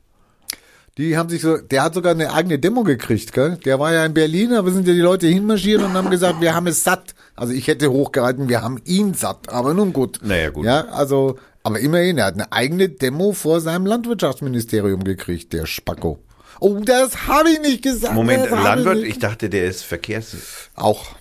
Die 0.99 1.17
haben 1.17 1.29
sich 1.29 1.41
so, 1.41 1.57
der 1.57 1.85
hat 1.85 1.95
sogar 1.95 2.13
eine 2.13 2.33
eigene 2.33 2.59
Demo 2.59 2.83
gekriegt, 2.83 3.33
gell? 3.33 3.57
Der 3.65 3.79
war 3.79 3.93
ja 3.93 4.05
in 4.05 4.13
Berlin, 4.13 4.53
aber 4.53 4.71
sind 4.73 4.89
ja 4.89 4.93
die 4.93 5.01
Leute 5.01 5.29
hinmarschiert 5.29 5.83
und 5.83 5.93
haben 5.93 6.11
gesagt, 6.11 6.41
wir 6.41 6.55
haben 6.55 6.67
es 6.67 6.83
satt. 6.83 7.15
Also 7.37 7.53
ich 7.55 7.69
hätte 7.69 7.91
hochgehalten, 7.91 8.49
wir 8.49 8.61
haben 8.61 8.81
ihn 8.85 9.15
satt, 9.15 9.49
aber 9.51 9.73
nun 9.73 9.93
gut. 9.93 10.19
Naja, 10.23 10.51
gut. 10.51 10.67
Ja, 10.67 10.89
also, 10.89 11.39
aber 11.63 11.79
immerhin, 11.79 12.19
er 12.19 12.27
hat 12.27 12.35
eine 12.35 12.53
eigene 12.53 12.89
Demo 12.89 13.33
vor 13.33 13.61
seinem 13.61 13.87
Landwirtschaftsministerium 13.87 15.05
gekriegt, 15.05 15.53
der 15.53 15.67
Spacko. 15.67 16.19
Oh, 16.59 16.81
das 16.85 17.29
habe 17.29 17.51
ich 17.51 17.61
nicht 17.61 17.83
gesagt. 17.83 18.15
Moment, 18.15 18.51
Landwirt, 18.51 18.99
ich 18.99 19.09
ich 19.11 19.19
dachte, 19.21 19.49
der 19.49 19.67
ist 19.67 19.85
Verkehrs... 19.85 20.37
Auch. 20.75 21.15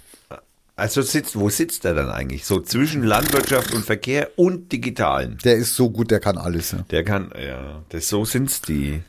Also 0.79 1.01
sitzt, 1.01 1.37
wo 1.37 1.49
sitzt 1.49 1.85
er 1.85 1.93
dann 1.93 2.09
eigentlich? 2.09 2.45
So 2.45 2.61
zwischen 2.61 3.03
Landwirtschaft 3.03 3.73
und 3.73 3.85
Verkehr 3.85 4.31
und 4.37 4.71
Digitalen. 4.71 5.37
Der 5.43 5.55
ist 5.55 5.75
so 5.75 5.89
gut, 5.89 6.09
der 6.11 6.19
kann 6.19 6.37
alles. 6.37 6.71
Ja. 6.71 6.79
Der 6.89 7.03
kann, 7.03 7.31
ja, 7.37 7.83
das, 7.89 8.07
so 8.09 8.25
sind's 8.25 8.61
die, 8.61 9.03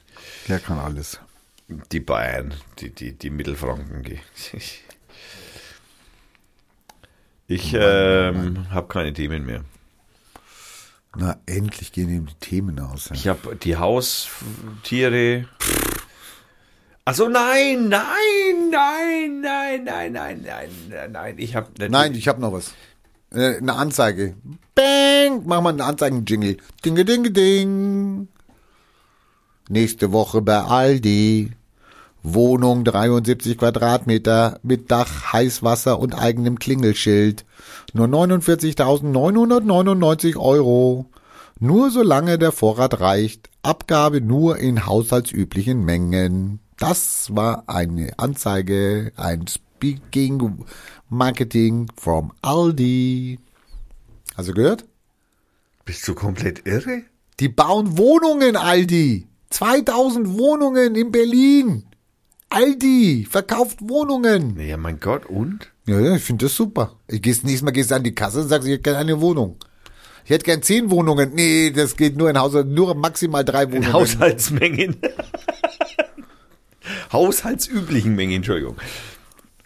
Der 0.49 0.59
kann 0.59 0.79
alles. 0.79 1.21
die 1.93 2.01
Bayern, 2.01 2.55
die, 2.81 2.91
die, 2.91 3.13
die 3.13 3.31
Mittelfranken. 3.31 4.19
Ich 7.47 7.75
ähm, 7.75 8.71
habe 8.71 8.87
keine 8.87 9.13
Themen 9.13 9.45
mehr. 9.45 9.65
Na, 11.17 11.37
endlich 11.47 11.91
gehen 11.91 12.09
ihm 12.09 12.27
die 12.27 12.35
Themen 12.39 12.79
aus. 12.79 13.09
Ja. 13.09 13.15
Ich 13.15 13.27
habe 13.27 13.57
die 13.57 13.77
Haustiere. 13.77 15.49
Ach 15.59 16.00
so, 17.15 17.29
nein, 17.29 17.89
nein, 17.89 18.71
nein, 18.71 19.41
nein, 19.41 19.85
nein, 19.85 20.13
nein, 20.13 20.43
nein, 20.43 20.69
nein, 20.89 21.13
nein. 21.13 21.35
Ich 21.39 21.55
habe 21.57 21.69
Nein, 21.89 22.15
ich 22.15 22.29
habe 22.29 22.41
noch 22.41 22.53
was. 22.53 22.73
Äh, 23.33 23.57
Eine 23.59 23.75
Anzeige. 23.75 24.35
Bang! 24.75 25.43
Mach 25.47 25.61
mal 25.61 25.71
einen 25.71 25.81
Anzeigen-Jingle. 25.81 26.57
Dinge, 26.85 27.05
dinge, 27.05 27.31
ding. 27.31 28.29
Nächste 29.69 30.11
Woche 30.13 30.43
bei 30.43 30.59
Aldi. 30.59 31.53
Wohnung 32.23 32.85
73 32.85 33.57
Quadratmeter 33.57 34.61
mit 34.63 34.91
Dach, 34.91 35.33
Heißwasser 35.33 35.99
und 35.99 36.15
eigenem 36.15 36.59
Klingelschild. 36.59 37.47
Nur 37.95 38.09
49.999 38.09 40.37
Euro. 40.37 41.07
Nur 41.59 41.91
solange 41.91 42.39
der 42.39 42.53
Vorrat 42.53 43.01
reicht. 43.01 43.49
Abgabe 43.63 44.21
nur 44.21 44.59
in 44.59 44.85
haushaltsüblichen 44.87 45.83
Mengen. 45.85 46.61
Das 46.81 47.29
war 47.37 47.65
eine 47.67 48.19
Anzeige, 48.19 49.13
ein 49.17 49.45
Speaking 49.47 50.65
Marketing 51.11 51.89
from 51.95 52.33
Aldi. 52.41 53.39
Hast 54.35 54.49
du 54.49 54.55
gehört? 54.55 54.87
Bist 55.85 56.09
du 56.09 56.15
komplett 56.15 56.67
irre? 56.67 57.03
Die 57.39 57.51
bauen 57.51 57.99
Wohnungen, 57.99 58.57
Aldi. 58.57 59.27
2000 59.51 60.39
Wohnungen 60.39 60.95
in 60.95 61.13
Berlin. 61.13 61.85
Aldi 62.49 63.27
verkauft 63.29 63.81
Wohnungen. 63.83 64.59
Ja, 64.59 64.79
mein 64.79 65.01
Gott, 65.01 65.27
und? 65.27 65.71
Ja, 65.85 66.01
ja 66.01 66.17
ich 66.17 66.23
finde 66.23 66.47
das 66.47 66.57
super. 66.57 66.97
Ich 67.09 67.21
gehst 67.21 67.45
nächstes 67.45 67.63
Mal 67.63 67.73
gehst 67.73 67.91
du 67.91 67.97
an 67.97 68.05
die 68.05 68.15
Kasse 68.15 68.41
und 68.41 68.49
sagst, 68.49 68.67
ich 68.67 68.73
hätte 68.73 68.85
gerne 68.85 69.01
eine 69.01 69.21
Wohnung. 69.21 69.59
Ich 70.25 70.31
hätte 70.31 70.45
gern 70.45 70.63
zehn 70.63 70.91
Wohnungen. 70.91 71.35
Nee, 71.35 71.73
das 71.73 71.95
geht 71.95 72.17
nur 72.17 72.31
in 72.31 72.39
Haushalt, 72.39 72.69
nur 72.69 72.95
maximal 72.95 73.45
drei 73.45 73.65
In 73.65 73.73
Wohnungen. 73.73 73.93
Haushaltsmengen. 73.93 74.97
Haushaltsüblichen 77.13 78.15
Mengen, 78.15 78.37
Entschuldigung. 78.37 78.77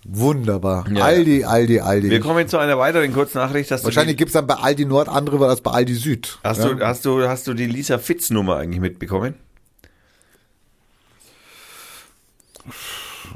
Wunderbar. 0.06 0.86
Ja, 0.92 1.04
Aldi, 1.04 1.44
Aldi, 1.44 1.80
Aldi. 1.80 2.10
Wir 2.10 2.20
kommen 2.20 2.46
zu 2.46 2.58
einer 2.58 2.78
weiteren 2.78 3.12
Kurznachricht. 3.12 3.70
Wahrscheinlich 3.70 4.16
die, 4.16 4.18
gibt's 4.18 4.34
dann 4.34 4.46
bei 4.46 4.54
Aldi 4.54 4.84
Nord 4.84 5.08
andere 5.08 5.46
als 5.48 5.62
bei 5.62 5.70
Aldi 5.70 5.94
Süd. 5.94 6.38
hast, 6.44 6.58
ja? 6.58 6.68
du, 6.68 6.86
hast, 6.86 7.04
du, 7.06 7.26
hast 7.26 7.46
du 7.46 7.54
die 7.54 7.66
Lisa 7.66 7.98
Fitz 7.98 8.28
Nummer 8.30 8.56
eigentlich 8.56 8.80
mitbekommen? 8.80 9.34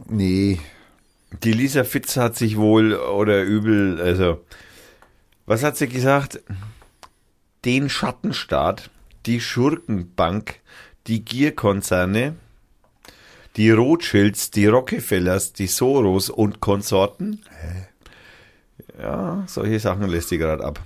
Nee. 0.09 0.61
Die 1.43 1.53
Lisa 1.53 1.85
Fitz 1.85 2.17
hat 2.17 2.37
sich 2.37 2.57
wohl 2.57 2.95
oder 2.95 3.43
übel, 3.43 4.01
also, 4.01 4.45
was 5.47 5.63
hat 5.63 5.77
sie 5.77 5.89
gesagt? 5.89 6.41
Den 7.65 7.89
Schattenstaat, 7.89 8.91
die 9.27 9.41
Schurkenbank, 9.41 10.61
die 11.07 11.25
Gierkonzerne, 11.25 12.35
die 13.59 13.71
Rothschilds, 13.71 14.51
die 14.51 14.67
Rockefellers, 14.67 15.53
die 15.53 15.67
Soros 15.67 16.31
und 16.31 16.61
Konsorten. 16.61 17.43
Ja, 18.99 19.45
solche 19.47 19.79
Sachen 19.81 20.09
lässt 20.09 20.29
sie 20.31 20.39
gerade 20.39 20.65
ab. 20.65 20.81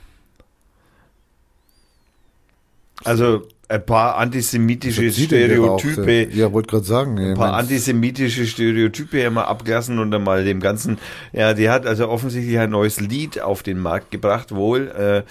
Also 3.05 3.47
ein 3.69 3.85
paar 3.85 4.16
antisemitische 4.16 5.05
er 5.05 5.12
Stereotype. 5.12 6.28
Ja, 6.32 6.53
wollte 6.53 6.69
gerade 6.69 6.85
sagen. 6.85 7.19
ein 7.19 7.36
paar 7.36 7.55
antisemitische 7.55 8.47
Stereotype 8.47 9.20
immer 9.20 9.49
abgelassen 9.49 9.99
und 9.99 10.11
dann 10.11 10.24
mal 10.24 10.44
dem 10.44 10.61
Ganzen, 10.61 10.99
ja, 11.32 11.55
die 11.55 11.69
hat 11.69 11.86
also 11.86 12.09
offensichtlich 12.09 12.59
ein 12.59 12.70
neues 12.70 13.01
Lied 13.01 13.40
auf 13.40 13.62
den 13.62 13.78
Markt 13.78 14.11
gebracht 14.11 14.55
wohl 14.55 14.89
äh, 14.89 15.23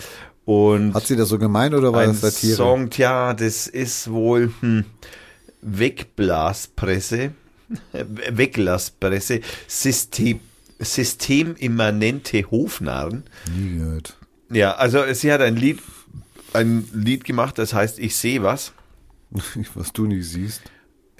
Und 0.45 0.93
Hat 0.93 1.05
sie 1.05 1.15
das 1.15 1.29
so 1.29 1.37
gemeint 1.37 1.73
oder 1.75 1.93
war 1.93 2.01
ein 2.01 2.09
das 2.09 2.21
Satire? 2.21 2.55
Song, 2.55 2.89
tja, 2.89 3.33
das 3.33 3.67
ist 3.67 4.11
wohl 4.11 4.51
hm, 4.59 4.85
Wegblaspresse, 5.61 7.31
Weglasspresse, 7.93 9.41
System, 9.67 10.39
systemimmanente 10.79 12.49
Hofnarren. 12.49 13.23
Nie 13.55 13.77
gehört. 13.77 14.17
Ja, 14.49 14.73
also 14.73 15.01
sie 15.13 15.31
hat 15.31 15.41
ein 15.41 15.55
Lied, 15.55 15.79
ein 16.53 16.87
Lied 16.93 17.23
gemacht, 17.23 17.57
das 17.57 17.73
heißt 17.73 17.99
Ich 17.99 18.15
sehe 18.15 18.43
was. 18.43 18.73
Was 19.75 19.93
du 19.93 20.07
nicht 20.07 20.27
siehst. 20.27 20.61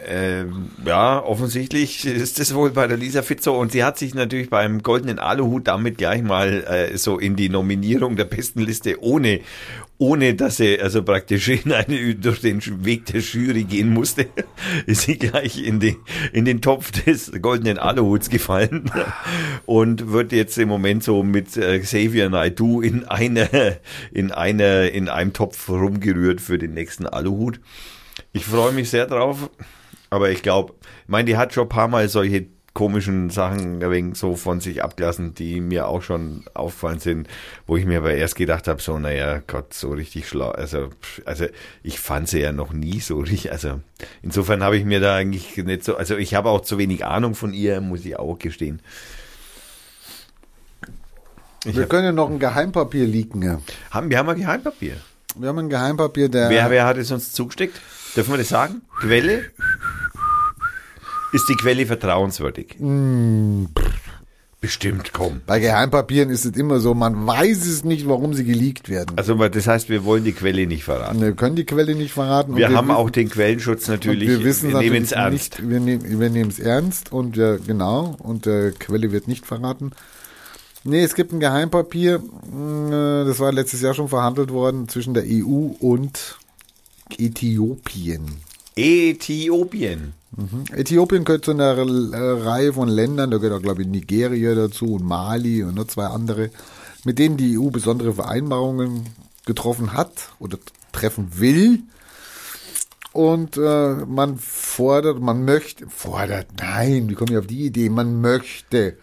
Ähm, 0.08 0.72
ja, 0.86 1.24
offensichtlich 1.24 2.06
ist 2.06 2.40
das 2.40 2.56
wohl 2.56 2.72
bei 2.72 2.88
der 2.88 2.98
Lisa 2.98 3.22
Fitzo 3.22 3.60
und 3.60 3.72
sie 3.72 3.84
hat 3.84 3.98
sich 3.98 4.14
natürlich 4.14 4.50
beim 4.50 4.82
goldenen 4.82 5.20
Aluhut 5.20 5.68
damit 5.68 5.98
gleich 5.98 6.24
mal 6.24 6.64
äh, 6.64 6.98
so 6.98 7.20
in 7.20 7.36
die 7.36 7.50
Nominierung 7.50 8.16
der 8.16 8.26
besten 8.26 8.62
Liste 8.62 9.02
ohne 9.04 9.42
ohne 10.00 10.34
dass 10.34 10.58
sie 10.58 10.80
also 10.80 11.04
praktisch 11.04 11.48
in 11.48 11.72
eine, 11.72 12.16
durch 12.16 12.42
den 12.42 12.60
Weg 12.84 13.06
der 13.06 13.22
Jury 13.22 13.66
gehen 13.66 13.94
musste, 13.94 14.26
ist 14.88 15.02
sie 15.02 15.20
gleich 15.20 15.64
in 15.64 15.80
den 15.80 15.98
in 16.34 16.46
den 16.46 16.62
Topf 16.62 16.90
des 16.92 17.32
goldenen 17.40 17.78
Aluhuts 17.78 18.32
gefallen 18.32 18.90
und 19.68 20.12
wird 20.12 20.32
jetzt 20.32 20.58
im 20.58 20.70
Moment 20.70 21.04
so 21.04 21.22
mit 21.22 21.56
äh, 21.58 21.78
Xavier 21.80 22.30
Naidoo 22.30 22.82
in 22.82 23.06
einer 23.06 23.50
in 24.12 24.32
einer 24.32 24.90
in 24.90 25.10
einem 25.10 25.34
Topf 25.34 25.70
rumgerührt 25.70 26.42
für 26.42 26.58
den 26.58 26.74
nächsten 26.74 27.06
Aluhut. 27.06 27.60
Ich 28.34 28.46
freue 28.46 28.72
mich 28.72 28.90
sehr 28.90 29.06
drauf. 29.06 29.50
Aber 30.12 30.30
ich 30.30 30.44
glaube, 30.44 30.74
ich 31.04 31.10
meine, 31.10 31.26
die 31.26 31.38
hat 31.38 31.54
schon 31.54 31.64
ein 31.64 31.70
paar 31.70 31.88
Mal 31.88 32.10
solche 32.10 32.48
komischen 32.74 33.30
Sachen 33.30 33.82
wenig 33.82 34.18
so 34.18 34.36
von 34.36 34.60
sich 34.60 34.84
abgelassen, 34.84 35.34
die 35.34 35.62
mir 35.62 35.88
auch 35.88 36.02
schon 36.02 36.44
auffallen 36.54 37.00
sind, 37.00 37.28
wo 37.66 37.78
ich 37.78 37.86
mir 37.86 38.00
aber 38.00 38.14
erst 38.14 38.36
gedacht 38.36 38.68
habe, 38.68 38.82
so, 38.82 39.00
naja, 39.00 39.42
Gott, 39.48 39.74
so 39.74 39.92
richtig 39.92 40.28
schlau. 40.28 40.52
Also, 40.52 40.90
also 41.26 41.46
ich 41.82 42.00
fand 42.00 42.28
sie 42.28 42.40
ja 42.40 42.52
noch 42.52 42.74
nie 42.74 43.00
so 43.00 43.20
richtig. 43.20 43.52
Also 43.54 43.80
insofern 44.22 44.64
habe 44.64 44.78
ich 44.78 44.84
mir 44.84 45.00
da 45.00 45.16
eigentlich 45.16 45.56
nicht 45.58 45.86
so, 45.86 45.96
also 45.96 46.18
ich 46.18 46.34
habe 46.34 46.50
auch 46.50 46.62
zu 46.62 46.78
wenig 46.78 47.06
Ahnung 47.06 47.34
von 47.34 47.54
ihr, 47.54 47.80
muss 47.80 48.06
ich 48.06 48.18
auch 48.18 48.38
gestehen. 48.38 48.82
Ich 51.66 51.76
Wir 51.76 51.84
hab, 51.84 51.90
können 51.90 52.06
ja 52.06 52.12
noch 52.12 52.30
ein 52.30 52.40
Geheimpapier 52.40 53.06
leaken. 53.06 53.44
Ja. 53.44 53.62
haben, 53.92 54.10
wir 54.10 54.18
haben 54.18 54.30
ein 54.30 54.38
Geheimpapier. 54.38 54.98
Wir 55.36 55.50
haben 55.50 55.60
ein 55.60 55.70
Geheimpapier, 55.70 56.28
der. 56.28 56.50
Wer, 56.50 56.70
wer 56.70 56.86
hat 56.86 56.98
es 56.98 57.12
uns 57.12 57.32
zugesteckt? 57.32 57.80
Dürfen 58.16 58.34
wir 58.34 58.38
das 58.40 58.50
sagen? 58.50 58.82
Quelle? 59.00 59.52
Ist 61.34 61.48
die 61.50 61.56
Quelle 61.56 61.86
vertrauenswürdig? 61.86 62.76
Bestimmt, 64.60 65.12
komm. 65.14 65.42
Bei 65.48 65.60
Geheimpapieren 65.60 66.30
ist 66.30 66.46
es 66.46 66.56
immer 66.56 66.80
so, 66.80 66.94
man 66.94 67.26
weiß 67.26 67.66
es 67.66 67.84
nicht, 67.84 68.08
warum 68.08 68.34
sie 68.36 68.44
geleakt 68.44 68.90
werden. 68.90 69.18
Also 69.18 69.34
das 69.48 69.66
heißt, 69.66 69.90
wir 69.90 70.04
wollen 70.06 70.24
die 70.24 70.34
Quelle 70.34 70.68
nicht 70.68 70.84
verraten. 70.84 71.20
Wir 71.20 71.32
können 71.32 71.56
die 71.56 71.66
Quelle 71.66 71.96
nicht 71.96 72.12
verraten. 72.14 72.56
Wir 72.56 72.68
und 72.68 72.76
haben 72.76 72.88
wissen- 72.90 72.96
auch 72.98 73.10
den 73.10 73.30
Quellenschutz 73.30 73.88
natürlich. 73.88 74.30
wir 74.30 74.44
wissen 74.44 74.70
wir 74.70 74.78
nehmen 74.80 75.02
es 75.04 75.14
ernst. 75.14 75.60
Nicht, 75.62 75.70
wir 75.70 75.80
nehmen 75.80 76.20
wir 76.36 76.48
es 76.48 76.60
ernst 76.60 77.12
und 77.12 77.38
äh, 77.40 77.58
genau 77.66 78.16
und 78.20 78.46
äh, 78.46 78.72
Quelle 78.78 79.12
wird 79.12 79.28
nicht 79.28 79.48
verraten. 79.48 79.92
Nee, 80.84 81.04
es 81.04 81.16
gibt 81.16 81.32
ein 81.32 81.40
Geheimpapier, 81.40 82.20
mh, 82.20 83.24
das 83.26 83.40
war 83.40 83.52
letztes 83.52 83.82
Jahr 83.82 83.94
schon 83.96 84.10
verhandelt 84.10 84.52
worden 84.52 84.88
zwischen 84.90 85.14
der 85.16 85.24
EU 85.28 85.72
und 85.80 86.38
Äthiopien. 87.18 88.26
Äthiopien. 88.76 90.14
Äthiopien 90.72 91.26
gehört 91.26 91.46
zu 91.46 91.52
einer 91.52 91.78
äh, 91.78 92.42
Reihe 92.44 92.74
von 92.74 92.88
Ländern, 92.88 93.32
da 93.32 93.38
gehört 93.38 93.60
auch, 93.60 93.64
glaube 93.64 93.82
ich, 93.82 93.88
Nigeria 93.88 94.56
dazu 94.56 94.96
und 94.96 95.04
Mali 95.04 95.64
und 95.64 95.76
noch 95.76 95.88
zwei 95.88 96.06
andere, 96.06 96.52
mit 97.04 97.20
denen 97.20 97.38
die 97.38 97.60
EU 97.60 97.70
besondere 97.70 98.14
Vereinbarungen 98.14 99.10
getroffen 99.46 99.94
hat 99.94 100.30
oder 100.40 100.58
treffen 100.92 101.40
will. 101.40 101.80
Und 103.14 103.58
äh, 103.58 103.96
man 104.08 104.38
fordert, 104.38 105.20
man 105.20 105.44
möchte, 105.44 105.90
fordert, 105.90 106.48
nein, 106.60 107.10
wie 107.10 107.16
komme 107.16 107.32
ich 107.32 107.38
auf 107.38 107.48
die 107.48 107.66
Idee? 107.66 107.90
Man 107.90 108.22
möchte 108.22 108.98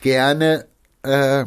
gerne 0.00 0.66
äh, 1.02 1.44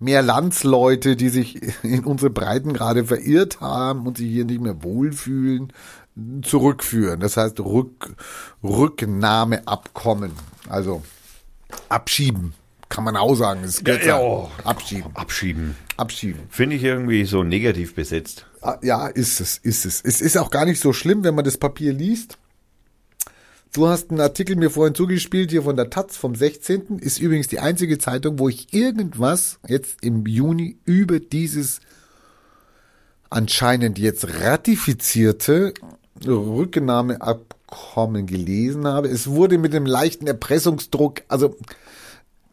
mehr 0.00 0.22
Landsleute, 0.22 1.14
die 1.14 1.28
sich 1.28 1.60
in 1.84 2.04
unsere 2.04 2.30
Breiten 2.30 2.72
gerade 2.72 3.04
verirrt 3.04 3.60
haben 3.60 4.06
und 4.06 4.16
sich 4.16 4.28
hier 4.28 4.44
nicht 4.44 4.60
mehr 4.60 4.82
wohlfühlen, 4.82 5.72
zurückführen. 6.42 7.20
Das 7.20 7.36
heißt 7.36 7.60
Rück, 7.60 8.14
Rücknahmeabkommen. 8.62 10.32
Also 10.68 11.02
abschieben, 11.88 12.54
kann 12.88 13.04
man 13.04 13.16
auch 13.16 13.34
sagen. 13.34 13.64
Ist 13.64 13.78
Ja, 13.86 13.94
kürzer. 13.94 14.06
ja, 14.06 14.20
oh. 14.20 14.50
Abschieben. 14.64 15.10
Abschieben. 15.14 15.76
Abschieben. 15.96 16.40
Finde 16.50 16.76
ich 16.76 16.84
irgendwie 16.84 17.24
so 17.24 17.42
negativ 17.42 17.94
besetzt. 17.94 18.46
Ah, 18.62 18.78
Ja, 18.82 19.06
ist 19.06 19.40
es, 19.40 19.58
ist 19.58 19.84
es. 19.86 20.00
Es 20.02 20.20
ist 20.20 20.36
auch 20.36 20.50
gar 20.50 20.64
nicht 20.64 20.80
so 20.80 20.92
schlimm, 20.92 21.24
wenn 21.24 21.34
man 21.34 21.44
das 21.44 21.58
Papier 21.58 21.92
liest. 21.92 22.38
Du 23.72 23.86
hast 23.86 24.10
einen 24.10 24.20
Artikel 24.20 24.56
mir 24.56 24.70
vorhin 24.70 24.96
zugespielt, 24.96 25.50
hier 25.52 25.62
von 25.62 25.76
der 25.76 25.90
Taz 25.90 26.16
vom 26.16 26.34
16. 26.34 26.98
Ist 26.98 27.20
übrigens 27.20 27.46
die 27.46 27.60
einzige 27.60 27.98
Zeitung, 27.98 28.40
wo 28.40 28.48
ich 28.48 28.74
irgendwas 28.74 29.60
jetzt 29.68 30.02
im 30.02 30.26
Juni 30.26 30.76
über 30.84 31.20
dieses 31.20 31.78
anscheinend 33.28 33.96
jetzt 34.00 34.26
ratifizierte 34.40 35.72
Rücknahmeabkommen 36.26 38.26
gelesen 38.26 38.86
habe. 38.86 39.08
Es 39.08 39.28
wurde 39.28 39.58
mit 39.58 39.72
dem 39.72 39.86
leichten 39.86 40.26
Erpressungsdruck, 40.26 41.22
also 41.28 41.56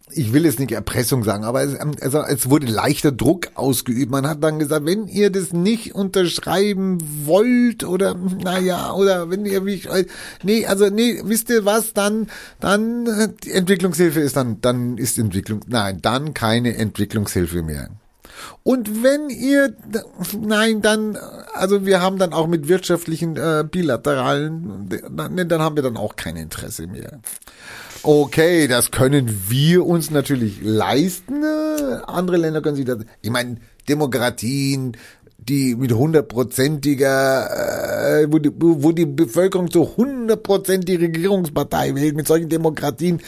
ich 0.10 0.32
will 0.32 0.46
jetzt 0.46 0.60
nicht 0.60 0.72
Erpressung 0.72 1.24
sagen, 1.24 1.44
aber 1.44 1.64
es, 1.64 1.76
also 2.02 2.22
es 2.22 2.50
wurde 2.50 2.68
leichter 2.68 3.12
Druck 3.12 3.50
ausgeübt. 3.56 4.10
Man 4.10 4.28
hat 4.28 4.44
dann 4.44 4.60
gesagt, 4.60 4.86
wenn 4.86 5.08
ihr 5.08 5.30
das 5.30 5.52
nicht 5.52 5.96
unterschreiben 5.96 6.98
wollt 7.26 7.84
oder 7.84 8.16
naja, 8.16 8.94
oder 8.94 9.30
wenn 9.30 9.46
ihr 9.46 9.62
mich 9.62 9.90
nee, 10.44 10.66
also 10.66 10.90
nee, 10.90 11.22
wisst 11.26 11.50
ihr 11.50 11.66
was, 11.66 11.94
dann 11.94 12.28
dann 12.60 13.06
äh, 13.06 13.30
die 13.44 13.52
Entwicklungshilfe 13.52 14.22
ist 14.22 14.38
dann 14.38 14.62
dann 14.62 14.98
ist 14.98 15.18
Entwicklung 15.18 15.62
nein, 15.68 16.00
dann 16.02 16.34
keine 16.34 16.76
Entwicklungshilfe 16.76 17.62
mehr. 17.62 17.90
Und 18.64 19.04
wenn 19.04 19.30
ihr, 19.30 19.76
nein, 20.40 20.82
dann, 20.82 21.18
also 21.54 21.86
wir 21.86 22.02
haben 22.02 22.18
dann 22.18 22.34
auch 22.34 22.48
mit 22.48 22.68
wirtschaftlichen 22.68 23.38
äh, 23.38 23.64
bilateralen, 23.70 24.90
dann, 25.10 25.50
dann 25.50 25.62
haben 25.62 25.76
wir 25.76 25.84
dann 25.84 25.98
auch 25.98 26.16
kein 26.16 26.36
Interesse 26.36 26.88
mehr. 26.88 27.20
Okay, 28.04 28.68
das 28.68 28.92
können 28.92 29.44
wir 29.50 29.86
uns 29.86 30.12
natürlich 30.12 30.60
leisten. 30.62 31.44
äh, 31.44 32.00
Andere 32.06 32.38
Länder 32.38 32.62
können 32.62 32.76
sich 32.76 32.86
das, 32.86 33.00
ich 33.22 33.30
meine, 33.30 33.58
Demokratien, 33.90 34.98
die 35.50 35.76
mit 35.76 35.94
hundertprozentiger, 35.94 38.22
äh, 38.22 38.28
wo, 38.32 38.40
die, 38.40 38.52
wo 38.56 38.92
die 38.92 39.06
Bevölkerung 39.06 39.72
zu 39.72 39.96
hundertprozent 39.98 40.88
die 40.88 40.96
Regierungspartei 40.96 41.96
wählt, 41.96 42.16
mit 42.16 42.28
solchen 42.28 42.50
Demokratien, 42.50 43.22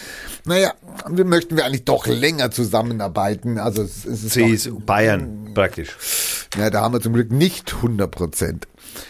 naja, 0.46 0.74
wir 1.10 1.26
möchten 1.26 1.56
wir 1.56 1.66
eigentlich 1.66 1.86
doch 1.86 2.08
länger 2.08 2.52
zusammenarbeiten. 2.52 3.58
Also 3.58 3.84
es, 3.84 4.06
es 4.06 4.24
ist 4.24 4.36
doch, 4.36 4.48
CSU, 4.48 4.80
Bayern 4.80 5.52
praktisch. 5.54 5.96
ja, 6.58 6.70
da 6.70 6.82
haben 6.82 6.94
wir 6.94 7.02
zum 7.02 7.14
Glück 7.14 7.32
nicht 7.32 7.76
100 7.76 8.12
Prozent. 8.12 8.68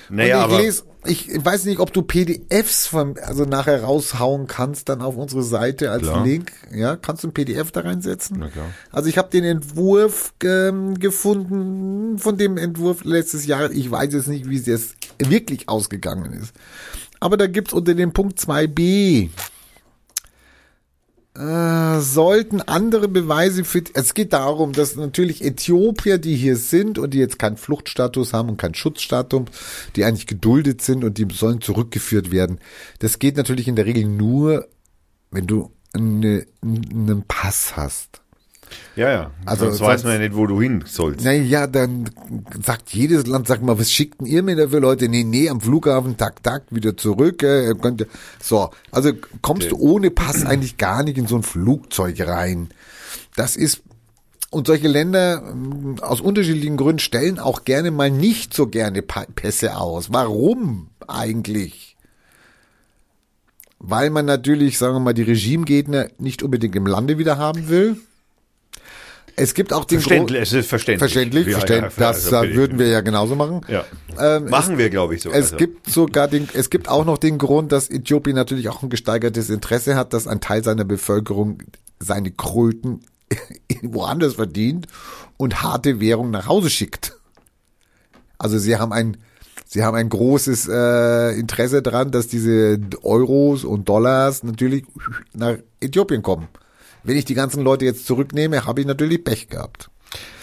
Naja, 0.10 0.41
aber- 0.41 0.60
lese, 0.60 0.84
ich 1.06 1.30
weiß 1.34 1.66
nicht, 1.66 1.80
ob 1.80 1.94
du 1.94 2.02
PDFs 2.02 2.88
von, 2.88 3.18
also 3.20 3.46
nachher 3.46 3.84
raushauen 3.84 4.48
kannst, 4.48 4.90
dann 4.90 5.02
auf 5.02 5.16
unsere 5.16 5.44
Seite 5.44 5.92
als 5.92 6.04
Klar. 6.04 6.26
Link. 6.26 6.52
Ja, 6.74 6.98
kannst 6.98 7.24
du 7.24 7.30
ein 7.30 7.34
PDF 7.34 7.72
da 7.72 7.82
reinsetzen? 7.82 8.44
Also 8.92 9.08
ich 9.08 9.18
habe 9.18 9.30
den 9.30 9.46
Entwurf 9.46 10.34
ähm, 10.44 11.00
gefunden 11.00 12.20
von 12.20 12.38
dem 12.38 12.58
Entwurf 12.58 13.06
letztes 13.06 13.46
Jahr. 13.46 13.72
Ich 13.72 13.90
weiß 13.90 14.14
jetzt 14.14 14.28
nicht, 14.28 14.50
wie 14.50 14.58
es 14.58 14.66
jetzt 14.66 14.96
wirklich 15.20 15.70
ausgegangen 15.70 16.34
ist. 16.34 16.54
Aber 17.22 17.38
da 17.38 17.48
gibt's 17.48 17.74
unter 17.74 17.94
dem 17.94 18.12
Punkt 18.12 18.38
2b 18.40 19.30
äh, 21.40 22.02
sollten 22.02 22.61
andere 22.61 23.07
Beweise 23.07 23.64
für, 23.64 23.82
es 23.94 24.14
geht 24.14 24.34
darum, 24.34 24.74
dass 24.74 24.98
natürlich 24.98 25.41
Äthiopier, 25.44 26.18
die 26.18 26.36
hier 26.36 26.57
sind 26.57 26.99
und 26.99 27.14
die 27.14 27.20
jetzt 27.20 27.40
keinen 27.40 27.56
Fluchtstatus 27.56 28.34
haben 28.34 28.49
und 28.49 28.57
keinen 28.57 28.76
Schutzstatus, 28.76 29.44
die 29.95 30.03
eigentlich 30.03 30.28
geduldet 30.28 30.82
sind 30.82 31.06
und 31.06 31.18
die 31.18 31.28
sollen 31.32 31.61
zurückgeführt 31.61 32.32
werden. 32.32 32.60
Das 32.99 33.20
geht 33.20 33.38
natürlich 33.38 33.70
in 33.70 33.78
der 33.78 33.86
Regel 33.86 34.06
nur, 34.06 34.68
wenn 35.32 35.48
du 35.48 35.72
eine, 35.94 36.45
einen 36.61 37.24
Pass 37.26 37.78
hast. 37.78 38.22
Ja, 38.96 39.10
ja. 39.12 39.32
Also 39.46 39.66
sonst 39.68 39.82
weiß 39.82 40.04
man 40.04 40.14
ja 40.14 40.20
nicht, 40.20 40.36
wo 40.36 40.46
du 40.48 40.62
hin 40.62 40.84
sollst. 40.86 41.24
Naja, 41.24 41.68
dann 41.68 42.10
sagt 42.64 42.90
jedes 42.94 43.26
Land, 43.28 43.48
sag 43.48 43.62
mal, 43.62 43.80
was 43.80 43.91
schickt 43.91 44.20
denn 44.22 44.28
ihr 44.28 44.44
mir 44.44 44.56
dafür 44.56 44.80
Leute? 44.80 45.08
Nee, 45.10 45.24
nee, 45.24 45.50
am 45.50 45.62
Flughafen, 45.62 46.18
tak, 46.18 46.44
tak, 46.44 46.64
wieder 46.70 46.98
zurück. 46.98 47.44
Äh, 47.44 47.68
ihr 47.68 47.76
könnt, 47.76 48.02
ja- 48.02 48.08
so, 48.41 48.70
also 48.91 49.12
kommst 49.41 49.72
du 49.72 49.78
ohne 49.78 50.12
Pass 50.12 50.46
eigentlich 50.46 50.78
gar 50.78 51.04
nicht 51.04 51.18
in 51.18 51.28
so 51.28 51.36
ein 51.38 51.44
Flugzeug 51.44 52.20
rein. 52.28 52.70
Das 53.36 53.56
ist, 53.56 53.82
und 54.52 54.68
solche 54.68 54.88
Länder 54.88 55.44
ähm, 55.52 55.96
aus 56.02 56.22
unterschiedlichen 56.22 56.76
Gründen 56.78 57.00
stellen 57.00 57.40
auch 57.40 57.66
gerne 57.66 57.91
mal 57.91 58.10
nicht 58.12 58.54
so 58.54 58.68
gerne 58.68 59.02
Pässe 59.02 59.78
aus. 59.78 60.12
Warum 60.12 60.90
eigentlich? 61.08 61.96
Weil 63.80 64.10
man 64.10 64.26
natürlich, 64.26 64.78
sagen 64.78 64.96
wir 64.96 65.00
mal, 65.00 65.14
die 65.14 65.22
Regimegegner 65.24 66.08
nicht 66.18 66.44
unbedingt 66.44 66.76
im 66.76 66.86
Lande 66.86 67.18
wieder 67.18 67.38
haben 67.38 67.70
will. 67.70 67.98
Es 69.40 69.53
gibt 69.53 69.74
auch 69.74 69.86
den 69.86 69.99
Verständlich, 69.99 70.38
Grund- 70.38 70.48
es 70.48 70.53
ist 70.53 70.68
verständlich. 70.70 70.99
Verständlich, 71.11 71.48
Ja, 71.48 71.57
verständlich. 71.60 71.98
ja, 71.98 72.11
das 72.11 72.34
also 72.34 72.48
äh, 72.48 72.56
würden 72.56 72.78
wir 72.80 72.88
ja 72.88 73.02
genauso 73.02 73.36
machen. 73.36 73.61
Ja. 73.68 73.86
Ähm, 74.20 74.49
Machen 74.49 74.78
wir, 74.78 74.90
glaube 74.90 75.16
ich, 75.16 75.22
so. 75.22 75.30
Es 75.30 75.36
Also, 75.53 75.57
gibt 75.57 75.90
sogar 75.90 76.28
den, 76.28 76.48
es 76.53 76.70
gibt 76.70 76.90
auch 76.90 77.06
noch 77.06 77.18
den 77.18 77.38
Grund, 77.38 77.72
dass 77.72 77.90
Äthiopien 77.90 78.36
natürlich 78.36 78.70
auch 78.70 78.84
ein 78.84 78.90
gesteigertes 78.90 79.49
Interesse 79.49 79.95
hat, 79.95 80.14
dass 80.14 80.28
ein 80.28 80.41
Teil 80.41 80.64
seiner 80.64 80.84
Bevölkerung 80.86 81.60
seine 81.99 82.32
Kröten 82.32 83.02
woanders 83.82 84.36
verdient 84.36 84.88
und 85.38 85.61
harte 85.61 85.99
Währung 85.99 86.32
nach 86.32 86.48
Hause 86.48 86.70
schickt. 86.70 87.16
Also 88.38 88.57
sie 88.57 88.78
haben 88.78 88.91
ein, 88.94 89.18
sie 89.66 89.84
haben 89.84 89.95
ein 89.95 90.10
großes 90.10 90.68
äh, 90.72 91.40
Interesse 91.40 91.82
daran, 91.82 92.11
dass 92.11 92.28
diese 92.28 92.80
Euros 93.03 93.64
und 93.64 93.88
Dollars 93.90 94.44
natürlich 94.44 94.86
nach 95.34 95.57
Äthiopien 95.82 96.22
kommen. 96.24 96.48
Wenn 97.04 97.18
ich 97.18 97.26
die 97.26 97.34
ganzen 97.34 97.64
Leute 97.64 97.86
jetzt 97.86 98.06
zurücknehme, 98.06 98.66
habe 98.66 98.82
ich 98.82 98.88
natürlich 98.88 99.24
Pech 99.24 99.50
gehabt. 99.50 99.90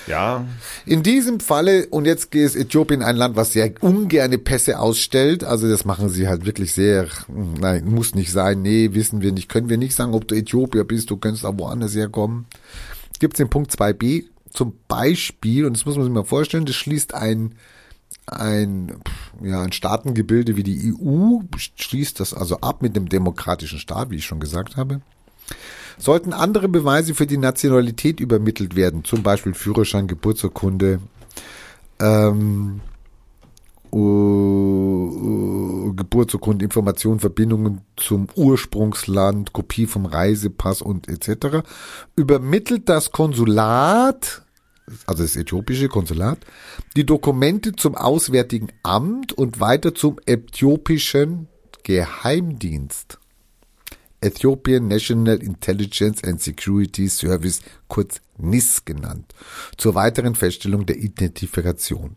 Ja, 0.06 0.46
In 0.84 1.02
diesem 1.02 1.40
Falle, 1.40 1.88
und 1.88 2.04
jetzt 2.04 2.32
ist 2.32 2.54
Äthiopien 2.54 3.02
ein 3.02 3.16
Land, 3.16 3.34
was 3.34 3.52
sehr 3.52 3.72
ungerne 3.80 4.38
Pässe 4.38 4.78
ausstellt, 4.78 5.42
also 5.42 5.68
das 5.68 5.84
machen 5.84 6.08
sie 6.08 6.28
halt 6.28 6.46
wirklich 6.46 6.72
sehr, 6.72 7.08
hm, 7.26 7.54
nein, 7.54 7.84
muss 7.86 8.14
nicht 8.14 8.30
sein, 8.30 8.62
nee, 8.62 8.90
wissen 8.92 9.20
wir 9.20 9.32
nicht, 9.32 9.48
können 9.48 9.68
wir 9.68 9.78
nicht 9.78 9.96
sagen, 9.96 10.14
ob 10.14 10.28
du 10.28 10.36
Äthiopier 10.36 10.84
bist, 10.84 11.10
du 11.10 11.16
könntest 11.16 11.44
auch 11.44 11.58
woanders 11.58 11.96
herkommen. 11.96 12.46
Gibt 13.18 13.34
es 13.34 13.38
den 13.38 13.50
Punkt 13.50 13.72
2b 13.72 14.26
zum 14.52 14.74
Beispiel, 14.86 15.66
und 15.66 15.76
das 15.76 15.86
muss 15.86 15.96
man 15.96 16.04
sich 16.04 16.14
mal 16.14 16.24
vorstellen, 16.24 16.66
das 16.66 16.76
schließt 16.76 17.12
ein, 17.14 17.56
ein, 18.26 19.00
ja, 19.42 19.60
ein 19.62 19.72
Staatengebilde 19.72 20.56
wie 20.56 20.62
die 20.62 20.94
EU, 20.94 21.40
schließt 21.56 22.20
das 22.20 22.32
also 22.32 22.58
ab 22.60 22.80
mit 22.80 22.96
einem 22.96 23.08
demokratischen 23.08 23.80
Staat, 23.80 24.10
wie 24.10 24.16
ich 24.16 24.24
schon 24.24 24.40
gesagt 24.40 24.76
habe. 24.76 25.00
Sollten 25.98 26.32
andere 26.32 26.68
Beweise 26.68 27.14
für 27.14 27.26
die 27.26 27.38
Nationalität 27.38 28.20
übermittelt 28.20 28.76
werden, 28.76 29.04
zum 29.04 29.22
Beispiel 29.22 29.54
Führerschein, 29.54 30.06
Geburtsurkunde, 30.06 31.00
ähm, 32.00 32.80
uh, 33.92 35.92
Geburtsurkunde, 35.94 36.64
Informationen, 36.64 37.20
Verbindungen 37.20 37.80
zum 37.96 38.28
Ursprungsland, 38.34 39.52
Kopie 39.52 39.86
vom 39.86 40.06
Reisepass 40.06 40.82
und 40.82 41.08
etc., 41.08 41.66
übermittelt 42.14 42.88
das 42.88 43.10
Konsulat, 43.10 44.42
also 45.06 45.22
das 45.22 45.36
äthiopische 45.36 45.88
Konsulat, 45.88 46.38
die 46.94 47.06
Dokumente 47.06 47.72
zum 47.72 47.94
Auswärtigen 47.94 48.68
Amt 48.82 49.32
und 49.32 49.60
weiter 49.60 49.94
zum 49.94 50.18
äthiopischen 50.26 51.48
Geheimdienst. 51.82 53.18
Ethiopian 54.20 54.88
National 54.88 55.42
Intelligence 55.42 56.22
and 56.24 56.40
Security 56.40 57.08
Service, 57.08 57.60
kurz 57.88 58.20
NIS 58.38 58.84
genannt, 58.84 59.34
zur 59.76 59.94
weiteren 59.94 60.34
Feststellung 60.34 60.86
der 60.86 60.98
Identifikation. 60.98 62.16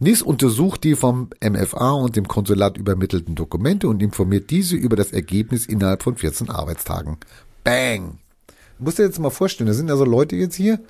NIS 0.00 0.22
untersucht 0.22 0.84
die 0.84 0.96
vom 0.96 1.30
MFA 1.42 1.92
und 1.92 2.16
dem 2.16 2.26
Konsulat 2.26 2.76
übermittelten 2.76 3.34
Dokumente 3.34 3.88
und 3.88 4.02
informiert 4.02 4.50
diese 4.50 4.76
über 4.76 4.96
das 4.96 5.12
Ergebnis 5.12 5.66
innerhalb 5.66 6.02
von 6.02 6.16
14 6.16 6.50
Arbeitstagen. 6.50 7.18
Bang! 7.64 8.18
Du 8.78 8.84
musst 8.84 8.98
dir 8.98 9.04
jetzt 9.04 9.18
mal 9.18 9.30
vorstellen, 9.30 9.68
da 9.68 9.74
sind 9.74 9.90
also 9.90 10.04
Leute 10.04 10.36
jetzt 10.36 10.56
hier. 10.56 10.80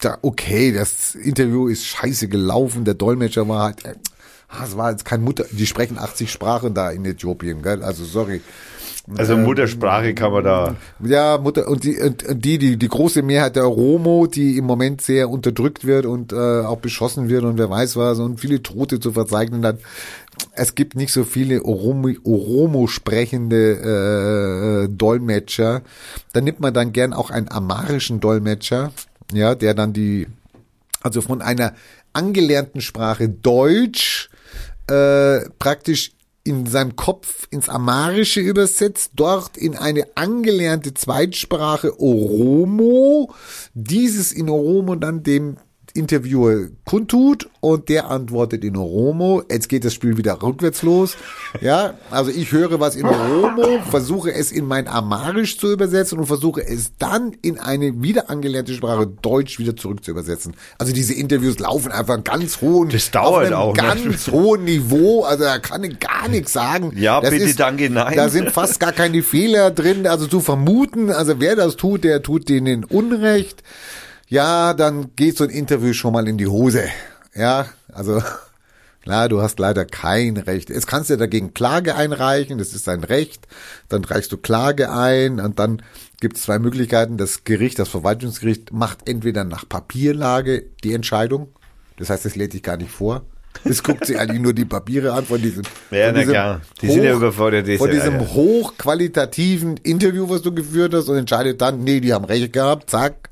Da, 0.00 0.18
okay, 0.22 0.72
das 0.72 1.14
Interview 1.14 1.68
ist 1.68 1.84
scheiße 1.84 2.28
gelaufen, 2.28 2.84
der 2.84 2.94
Dolmetscher 2.94 3.46
war 3.48 3.64
halt, 3.64 4.00
äh, 4.52 4.60
das 4.60 4.76
war 4.76 4.90
jetzt 4.90 5.04
kein 5.04 5.22
Mutter, 5.22 5.44
die 5.50 5.66
sprechen 5.66 5.98
80 5.98 6.30
Sprachen 6.30 6.74
da 6.74 6.90
in 6.90 7.04
Äthiopien, 7.04 7.62
gell? 7.62 7.82
Also 7.82 8.04
sorry. 8.04 8.40
also 9.16 9.36
Muttersprache 9.36 10.14
kann 10.14 10.32
man 10.32 10.44
da. 10.44 10.76
Ja, 11.00 11.38
Mutter 11.38 11.68
und 11.68 11.84
die 11.84 11.98
und 11.98 12.24
die 12.44 12.58
die 12.58 12.76
die 12.76 12.88
große 12.88 13.22
Mehrheit 13.22 13.56
der 13.56 13.66
Oromo, 13.66 14.26
die 14.26 14.56
im 14.58 14.64
Moment 14.64 15.00
sehr 15.00 15.30
unterdrückt 15.30 15.84
wird 15.84 16.06
und 16.06 16.32
äh, 16.32 16.36
auch 16.36 16.78
beschossen 16.78 17.28
wird 17.28 17.44
und 17.44 17.58
wer 17.58 17.70
weiß 17.70 17.96
was 17.96 18.18
und 18.18 18.40
viele 18.40 18.62
Tote 18.62 19.00
zu 19.00 19.12
verzeichnen 19.12 19.64
hat. 19.64 19.78
Es 20.52 20.74
gibt 20.74 20.96
nicht 20.96 21.12
so 21.12 21.24
viele 21.24 21.62
Oromo, 21.64 22.10
Oromo 22.24 22.86
sprechende 22.86 24.84
äh, 24.84 24.88
Dolmetscher. 24.88 25.82
Da 26.32 26.40
nimmt 26.40 26.60
man 26.60 26.72
dann 26.72 26.92
gern 26.92 27.12
auch 27.12 27.30
einen 27.30 27.50
amarischen 27.50 28.20
Dolmetscher, 28.20 28.92
ja, 29.32 29.54
der 29.54 29.74
dann 29.74 29.92
die 29.92 30.26
also 31.02 31.20
von 31.20 31.42
einer 31.42 31.74
angelernten 32.12 32.80
Sprache 32.80 33.28
Deutsch 33.28 34.30
äh, 34.88 35.48
praktisch 35.58 36.12
in 36.44 36.66
seinem 36.66 36.96
Kopf 36.96 37.46
ins 37.50 37.68
Amarische 37.68 38.40
übersetzt, 38.40 39.12
dort 39.14 39.56
in 39.56 39.76
eine 39.76 40.06
angelernte 40.16 40.92
Zweitsprache 40.92 42.00
Oromo, 42.00 43.32
dieses 43.74 44.32
in 44.32 44.48
Oromo 44.48 44.96
dann 44.96 45.22
dem 45.22 45.56
Interviewer 45.94 46.68
kundtut 46.84 47.48
und 47.60 47.88
der 47.88 48.10
antwortet 48.10 48.64
in 48.64 48.76
Oromo. 48.76 49.42
Jetzt 49.50 49.68
geht 49.68 49.84
das 49.84 49.94
Spiel 49.94 50.16
wieder 50.16 50.42
rückwärts 50.42 50.82
los. 50.82 51.16
Ja, 51.60 51.94
also 52.10 52.30
ich 52.30 52.50
höre 52.52 52.80
was 52.80 52.96
in 52.96 53.04
Oromo, 53.06 53.80
versuche 53.90 54.32
es 54.32 54.52
in 54.52 54.66
mein 54.66 54.88
Amarisch 54.88 55.58
zu 55.58 55.70
übersetzen 55.72 56.18
und 56.18 56.26
versuche 56.26 56.66
es 56.66 56.92
dann 56.98 57.32
in 57.42 57.58
eine 57.58 58.02
wieder 58.02 58.30
angelernte 58.30 58.74
Sprache 58.74 59.06
Deutsch 59.06 59.58
wieder 59.58 59.76
zurück 59.76 60.04
zu 60.04 60.10
übersetzen. 60.10 60.54
Also 60.78 60.92
diese 60.92 61.14
Interviews 61.14 61.58
laufen 61.58 61.92
einfach 61.92 62.22
ganz 62.24 62.60
hohen, 62.60 62.88
Das 62.88 63.10
dauert 63.10 63.34
auf 63.34 63.46
einem 63.46 63.54
auch, 63.54 63.76
ne? 63.76 63.82
ganz 63.82 64.28
hohen 64.28 64.64
Niveau. 64.64 65.22
Also 65.24 65.44
da 65.44 65.58
kann 65.58 65.84
ich 65.84 66.00
gar 66.00 66.28
nichts 66.28 66.52
sagen. 66.52 66.92
Ja, 66.96 67.20
Das 67.20 67.30
bitte, 67.30 67.44
ist, 67.44 67.60
danke, 67.60 67.90
nein. 67.90 68.16
Da 68.16 68.28
sind 68.28 68.50
fast 68.50 68.80
gar 68.80 68.92
keine 68.92 69.22
Fehler 69.22 69.70
drin. 69.70 70.06
Also 70.06 70.26
zu 70.26 70.40
vermuten, 70.40 71.10
also 71.10 71.38
wer 71.38 71.56
das 71.56 71.76
tut, 71.76 72.04
der 72.04 72.22
tut 72.22 72.48
denen 72.48 72.84
Unrecht. 72.84 73.62
Ja, 74.32 74.72
dann 74.72 75.14
geht 75.14 75.36
so 75.36 75.44
ein 75.44 75.50
Interview 75.50 75.92
schon 75.92 76.14
mal 76.14 76.26
in 76.26 76.38
die 76.38 76.46
Hose. 76.46 76.84
Ja, 77.34 77.66
also 77.92 78.22
klar, 79.02 79.28
du 79.28 79.42
hast 79.42 79.58
leider 79.58 79.84
kein 79.84 80.38
Recht. 80.38 80.70
Jetzt 80.70 80.86
kannst 80.86 81.10
du 81.10 81.18
dagegen 81.18 81.52
Klage 81.52 81.96
einreichen, 81.96 82.56
das 82.56 82.72
ist 82.72 82.88
dein 82.88 83.04
Recht. 83.04 83.46
Dann 83.90 84.04
reichst 84.04 84.32
du 84.32 84.38
Klage 84.38 84.90
ein 84.90 85.38
und 85.38 85.58
dann 85.58 85.82
gibt 86.18 86.38
es 86.38 86.44
zwei 86.44 86.58
Möglichkeiten. 86.58 87.18
Das 87.18 87.44
Gericht, 87.44 87.78
das 87.78 87.90
Verwaltungsgericht 87.90 88.72
macht 88.72 89.06
entweder 89.06 89.44
nach 89.44 89.68
Papierlage 89.68 90.64
die 90.82 90.94
Entscheidung. 90.94 91.48
Das 91.98 92.08
heißt, 92.08 92.24
es 92.24 92.34
lädt 92.34 92.54
dich 92.54 92.62
gar 92.62 92.78
nicht 92.78 92.90
vor. 92.90 93.26
Es 93.64 93.82
guckt 93.82 94.06
sich 94.06 94.18
eigentlich 94.18 94.40
nur 94.40 94.54
die 94.54 94.64
Papiere 94.64 95.12
an 95.12 95.26
von 95.26 95.42
diesem, 95.42 95.64
Ja, 95.90 96.06
von 96.06 96.14
na 96.14 96.18
diesem 96.20 96.32
klar. 96.32 96.60
Die 96.80 96.88
sind 96.90 97.02
ja 97.04 97.12
überfordert, 97.14 97.66
die 97.66 97.76
von 97.76 97.88
ja- 97.88 97.96
diesem 97.96 98.14
ja. 98.14 98.28
hochqualitativen 98.28 99.76
Interview, 99.82 100.26
was 100.30 100.40
du 100.40 100.54
geführt 100.54 100.94
hast 100.94 101.10
und 101.10 101.18
entscheidet 101.18 101.60
dann, 101.60 101.84
nee, 101.84 102.00
die 102.00 102.14
haben 102.14 102.24
recht 102.24 102.50
gehabt, 102.54 102.88
zack. 102.88 103.28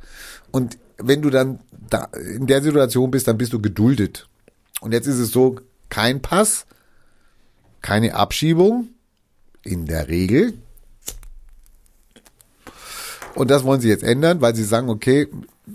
Und 0.51 0.77
wenn 1.03 1.23
du 1.23 1.31
dann 1.31 1.61
da 1.89 2.09
in 2.37 2.47
der 2.47 2.63
Situation 2.63 3.11
bist, 3.11 3.29
dann 3.29 3.39
bist 3.39 3.53
du 3.53 3.61
geduldet. 3.61 4.29
Und 4.81 4.93
jetzt 4.93 5.07
ist 5.07 5.19
es 5.19 5.31
so, 5.31 5.57
kein 5.89 6.23
Pass, 6.23 6.67
keine 7.83 8.15
Abschiebung, 8.15 8.89
in 9.63 9.87
der 9.87 10.09
Regel. 10.09 10.55
Und 13.35 13.51
das 13.51 13.65
wollen 13.65 13.81
sie 13.81 13.89
jetzt 13.89 14.03
ändern, 14.03 14.41
weil 14.41 14.55
sie 14.55 14.65
sagen, 14.65 14.89
okay, 14.89 15.29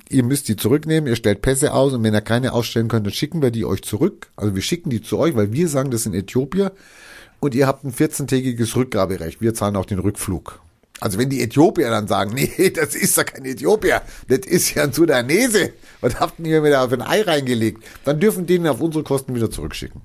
ihr 0.09 0.23
müsst 0.23 0.47
die 0.47 0.55
zurücknehmen, 0.55 1.07
ihr 1.07 1.15
stellt 1.15 1.41
Pässe 1.41 1.73
aus 1.73 1.93
und 1.93 2.03
wenn 2.03 2.13
ihr 2.13 2.21
keine 2.21 2.53
ausstellen 2.53 2.87
könnt, 2.87 3.05
dann 3.05 3.13
schicken 3.13 3.41
wir 3.41 3.51
die 3.51 3.65
euch 3.65 3.81
zurück. 3.83 4.27
Also 4.35 4.55
wir 4.55 4.61
schicken 4.61 4.89
die 4.89 5.01
zu 5.01 5.17
euch, 5.17 5.35
weil 5.35 5.53
wir 5.53 5.67
sagen, 5.67 5.91
das 5.91 6.03
sind 6.03 6.15
Äthiopier 6.15 6.73
und 7.39 7.55
ihr 7.55 7.67
habt 7.67 7.83
ein 7.83 7.93
14-tägiges 7.93 8.75
Rückgaberecht. 8.75 9.41
Wir 9.41 9.53
zahlen 9.53 9.75
auch 9.75 9.85
den 9.85 9.99
Rückflug. 9.99 10.61
Also 10.99 11.17
wenn 11.17 11.29
die 11.29 11.41
Äthiopier 11.41 11.89
dann 11.89 12.07
sagen, 12.07 12.31
nee, 12.35 12.69
das 12.69 12.95
ist 12.95 13.17
ja 13.17 13.23
kein 13.23 13.45
Äthiopier, 13.45 14.01
das 14.27 14.39
ist 14.39 14.73
ja 14.75 14.83
ein 14.83 14.93
Sudanese, 14.93 15.71
was 16.01 16.19
habt 16.19 16.39
ihr 16.39 16.61
mir 16.61 16.71
da 16.71 16.85
auf 16.85 16.93
ein 16.93 17.01
Ei 17.01 17.21
reingelegt? 17.21 17.83
Dann 18.05 18.19
dürfen 18.19 18.45
die 18.45 18.55
ihn 18.55 18.67
auf 18.67 18.81
unsere 18.81 19.03
Kosten 19.03 19.35
wieder 19.35 19.51
zurückschicken. 19.51 20.01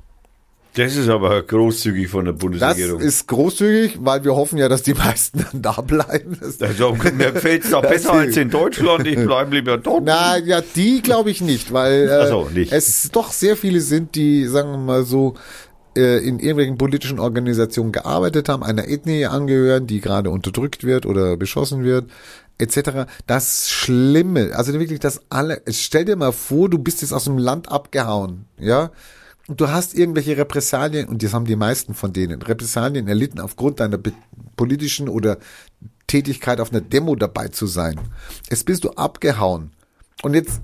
Das 0.75 0.95
ist 0.95 1.09
aber 1.09 1.43
großzügig 1.43 2.09
von 2.09 2.25
der 2.27 2.35
Das 2.35 2.41
Bundesregierung. 2.41 3.01
ist 3.01 3.27
großügig, 3.27 3.99
weil 4.03 4.23
wir 4.23 4.37
hoffen 4.37 4.57
ja, 4.57 4.69
dass 4.69 4.83
die 4.85 4.95
meisten 5.07 5.45
dann 5.51 5.63
da 5.63 5.81
bleiben. 5.81 6.39
Das 6.41 6.61
also, 6.63 6.95
mir 7.17 7.35
fällt 7.35 7.65
es 7.65 7.71
doch 7.71 7.83
Das 7.83 7.91
besser 7.91 8.13
als 8.13 8.37
in 8.37 8.51
Deutschland. 8.51 9.05
Ich 9.07 9.17
bleibe 9.17 9.57
lieber 9.57 9.79
dort. 9.79 10.05
Na, 10.05 10.39
ja, 10.39 10.61
die 10.77 11.03
glaube 11.03 11.31
ich 11.33 11.41
nicht, 11.41 11.73
weil 11.73 12.09
äh, 12.09 12.29
so, 12.29 12.49
nicht. 12.49 12.73
es 12.73 13.11
doch 13.11 13.33
sehr 13.33 13.57
viele 13.57 13.81
sind, 13.81 14.15
die, 14.15 14.47
sagen 14.47 14.71
wir 14.71 14.79
mal 14.79 15.05
so, 15.05 15.35
in 15.95 16.39
irgendwelchen 16.39 16.79
politischen 16.79 17.19
Organisationen 17.19 17.91
gearbeitet 17.93 18.49
haben, 18.49 18.63
einer 18.63 18.87
Ethnie 18.89 19.27
angehören, 19.27 19.87
die 19.87 20.01
gerade 20.01 20.31
unterdrückt 20.31 20.85
wird 20.85 21.05
oder 21.05 21.37
beschossen 21.37 21.83
wird, 21.83 22.11
etc. 22.59 23.11
Das 23.27 23.71
Schlimme, 23.71 24.53
also 24.55 24.73
wirklich 24.73 25.01
das 25.01 25.23
alle, 25.31 25.63
stell 25.69 26.05
dir 26.05 26.17
mal 26.17 26.33
vor, 26.33 26.71
du 26.71 26.79
bist 26.79 27.03
jetzt 27.03 27.13
aus 27.13 27.25
dem 27.25 27.39
Land 27.39 27.71
abgehauen, 27.71 28.47
ja, 28.59 28.91
und 29.49 29.61
du 29.61 29.69
hast 29.69 29.95
irgendwelche 29.95 30.37
Repressalien, 30.37 31.09
und 31.09 31.25
das 31.25 31.35
haben 31.35 31.45
die 31.45 31.57
meisten 31.57 31.95
von 31.95 32.13
denen, 32.13 32.41
Repressalien 32.41 33.09
erlitten 33.09 33.41
aufgrund 33.41 33.81
deiner 33.81 33.99
politischen 34.55 35.09
oder 35.09 35.39
Tätigkeit 36.07 36.61
auf 36.61 36.71
einer 36.71 36.83
Demo 36.83 37.17
dabei 37.17 37.49
zu 37.49 37.67
sein. 37.67 37.99
Jetzt 38.49 38.67
bist 38.67 38.85
du 38.85 38.91
abgehauen. 38.91 39.73
Und 40.23 40.35
jetzt, 40.35 40.61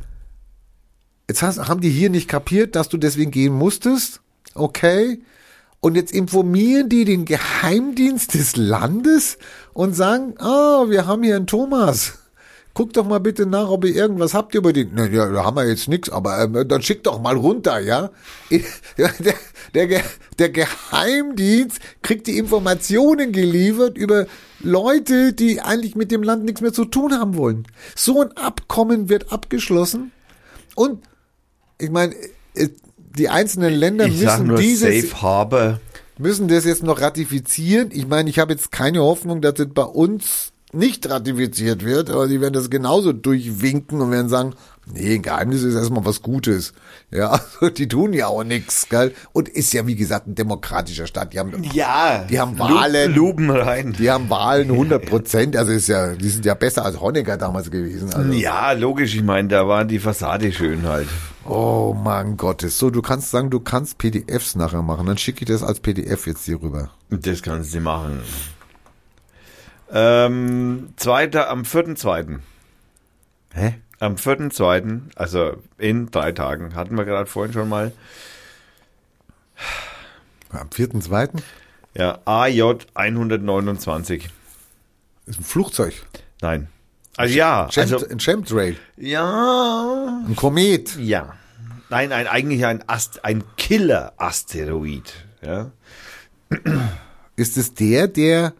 jetzt 1.28 1.42
hast, 1.42 1.68
haben 1.68 1.80
die 1.80 1.90
hier 1.90 2.10
nicht 2.10 2.28
kapiert, 2.28 2.76
dass 2.76 2.88
du 2.88 2.96
deswegen 2.96 3.30
gehen 3.30 3.54
musstest. 3.54 4.20
Okay. 4.56 5.22
Und 5.80 5.94
jetzt 5.94 6.12
informieren 6.12 6.88
die 6.88 7.04
den 7.04 7.24
Geheimdienst 7.24 8.34
des 8.34 8.56
Landes 8.56 9.38
und 9.72 9.94
sagen, 9.94 10.34
ah, 10.38 10.86
wir 10.88 11.06
haben 11.06 11.22
hier 11.22 11.36
einen 11.36 11.46
Thomas. 11.46 12.18
Guck 12.74 12.92
doch 12.92 13.06
mal 13.06 13.20
bitte 13.20 13.46
nach, 13.46 13.70
ob 13.70 13.84
ihr 13.84 13.94
irgendwas 13.94 14.34
habt 14.34 14.54
über 14.54 14.72
den. 14.72 14.90
Na, 14.94 15.06
ja, 15.06 15.30
da 15.30 15.44
haben 15.44 15.56
wir 15.56 15.66
jetzt 15.66 15.88
nichts, 15.88 16.10
aber 16.10 16.42
ähm, 16.42 16.68
dann 16.68 16.82
schickt 16.82 17.06
doch 17.06 17.20
mal 17.22 17.34
runter, 17.36 17.78
ja? 17.78 18.10
Der, 19.74 19.88
der, 19.88 20.02
der 20.38 20.48
Geheimdienst 20.48 21.80
kriegt 22.00 22.26
die 22.26 22.38
Informationen 22.38 23.32
geliefert 23.32 23.98
über 23.98 24.26
Leute, 24.60 25.34
die 25.34 25.60
eigentlich 25.60 25.96
mit 25.96 26.10
dem 26.10 26.22
Land 26.22 26.44
nichts 26.44 26.62
mehr 26.62 26.72
zu 26.72 26.86
tun 26.86 27.12
haben 27.12 27.36
wollen. 27.36 27.66
So 27.94 28.22
ein 28.22 28.32
Abkommen 28.36 29.08
wird 29.10 29.32
abgeschlossen 29.32 30.12
und 30.74 31.02
ich 31.78 31.90
meine, 31.90 32.14
äh, 32.54 32.68
die 33.16 33.28
einzelnen 33.28 33.74
Länder 33.74 34.06
Ich 34.06 34.20
müssen 34.20 34.46
nur 34.46 34.58
dieses 34.58 35.10
Safe 35.10 35.22
Harbor. 35.22 35.80
müssen 36.18 36.48
das 36.48 36.64
jetzt 36.64 36.82
noch 36.82 37.00
ratifizieren. 37.00 37.90
Ich 37.92 38.06
meine, 38.06 38.30
ich 38.30 38.38
habe 38.38 38.52
jetzt 38.52 38.70
keine 38.72 39.00
Hoffnung, 39.00 39.40
dass 39.40 39.54
das 39.54 39.68
bei 39.72 39.82
uns 39.82 40.52
nicht 40.72 41.08
ratifiziert 41.08 41.84
wird, 41.84 42.10
aber 42.10 42.28
die 42.28 42.40
werden 42.40 42.52
das 42.52 42.70
genauso 42.70 43.12
durchwinken 43.12 44.00
und 44.00 44.10
werden 44.10 44.28
sagen, 44.28 44.54
nee, 44.86 45.18
Geheimnis 45.18 45.62
ist 45.62 45.74
erstmal 45.74 46.04
was 46.04 46.22
Gutes. 46.22 46.72
Ja, 47.10 47.30
also 47.60 47.70
die 47.70 47.88
tun 47.88 48.12
ja 48.12 48.26
auch 48.28 48.44
nichts, 48.44 48.88
gell? 48.88 49.12
Und 49.32 49.48
ist 49.48 49.72
ja, 49.72 49.86
wie 49.86 49.96
gesagt, 49.96 50.26
ein 50.26 50.34
demokratischer 50.34 51.06
Staat. 51.06 51.32
Die 51.32 51.38
haben, 51.38 51.62
Ja. 51.72 52.24
Die 52.30 52.40
haben 52.40 52.58
Wahlen. 52.58 53.14
Luben 53.14 53.50
rein. 53.50 53.92
die 53.98 54.10
haben 54.10 54.30
Wahlen 54.30 54.70
100 54.72 55.04
Prozent. 55.06 55.56
Also 55.56 55.72
ist 55.72 55.88
ja, 55.88 56.14
die 56.14 56.28
sind 56.30 56.44
ja 56.44 56.54
besser 56.54 56.84
als 56.84 57.00
Honecker 57.00 57.36
damals 57.36 57.70
gewesen. 57.70 58.12
Also. 58.14 58.32
Ja, 58.32 58.72
logisch. 58.72 59.14
Ich 59.14 59.22
meine, 59.22 59.48
da 59.48 59.68
war 59.68 59.84
die 59.84 59.98
Fassade 59.98 60.52
schön 60.52 60.82
halt. 60.86 61.08
Oh 61.44 61.94
mein 61.96 62.36
Gottes. 62.36 62.76
So, 62.78 62.90
du 62.90 63.02
kannst 63.02 63.30
sagen, 63.30 63.50
du 63.50 63.60
kannst 63.60 63.98
PDFs 63.98 64.56
nachher 64.56 64.82
machen. 64.82 65.06
Dann 65.06 65.16
schicke 65.18 65.42
ich 65.44 65.48
das 65.48 65.62
als 65.62 65.78
PDF 65.80 66.26
jetzt 66.26 66.44
hier 66.44 66.60
rüber. 66.60 66.90
Das 67.10 67.42
kannst 67.42 67.72
du 67.72 67.80
machen. 67.80 68.20
Ähm, 69.92 70.88
zweiter, 70.96 71.48
am 71.48 71.62
4.2. 71.62 72.38
Hä? 73.54 73.74
Am 73.98 74.16
4.2., 74.16 75.00
also 75.14 75.56
in 75.78 76.10
drei 76.10 76.32
Tagen, 76.32 76.74
hatten 76.74 76.96
wir 76.96 77.04
gerade 77.04 77.28
vorhin 77.28 77.52
schon 77.54 77.68
mal, 77.68 77.92
Am 80.50 80.68
4.2. 80.68 81.40
ja, 81.94 82.18
AJ 82.24 82.78
129. 82.94 84.28
ist 85.26 85.40
ein 85.40 85.44
Flugzeug. 85.44 85.94
Nein. 86.40 86.68
Also 87.16 87.34
ja, 87.34 87.68
Chemt, 87.70 87.92
also 87.92 88.06
ein 88.08 88.18
Chemtrail. 88.18 88.76
ja, 88.96 90.22
Ein 90.26 90.36
Komet. 90.36 90.96
ja. 90.96 91.34
Nein, 91.88 92.10
ein, 92.12 92.26
eigentlich 92.26 92.66
ein 92.66 92.82
Ast, 92.88 93.24
ein 93.24 93.44
Killer-Asteroid. 93.56 95.14
Ja. 95.40 95.70
Ist 97.36 97.56
es 97.56 97.74
der, 97.74 98.08
der, 98.08 98.52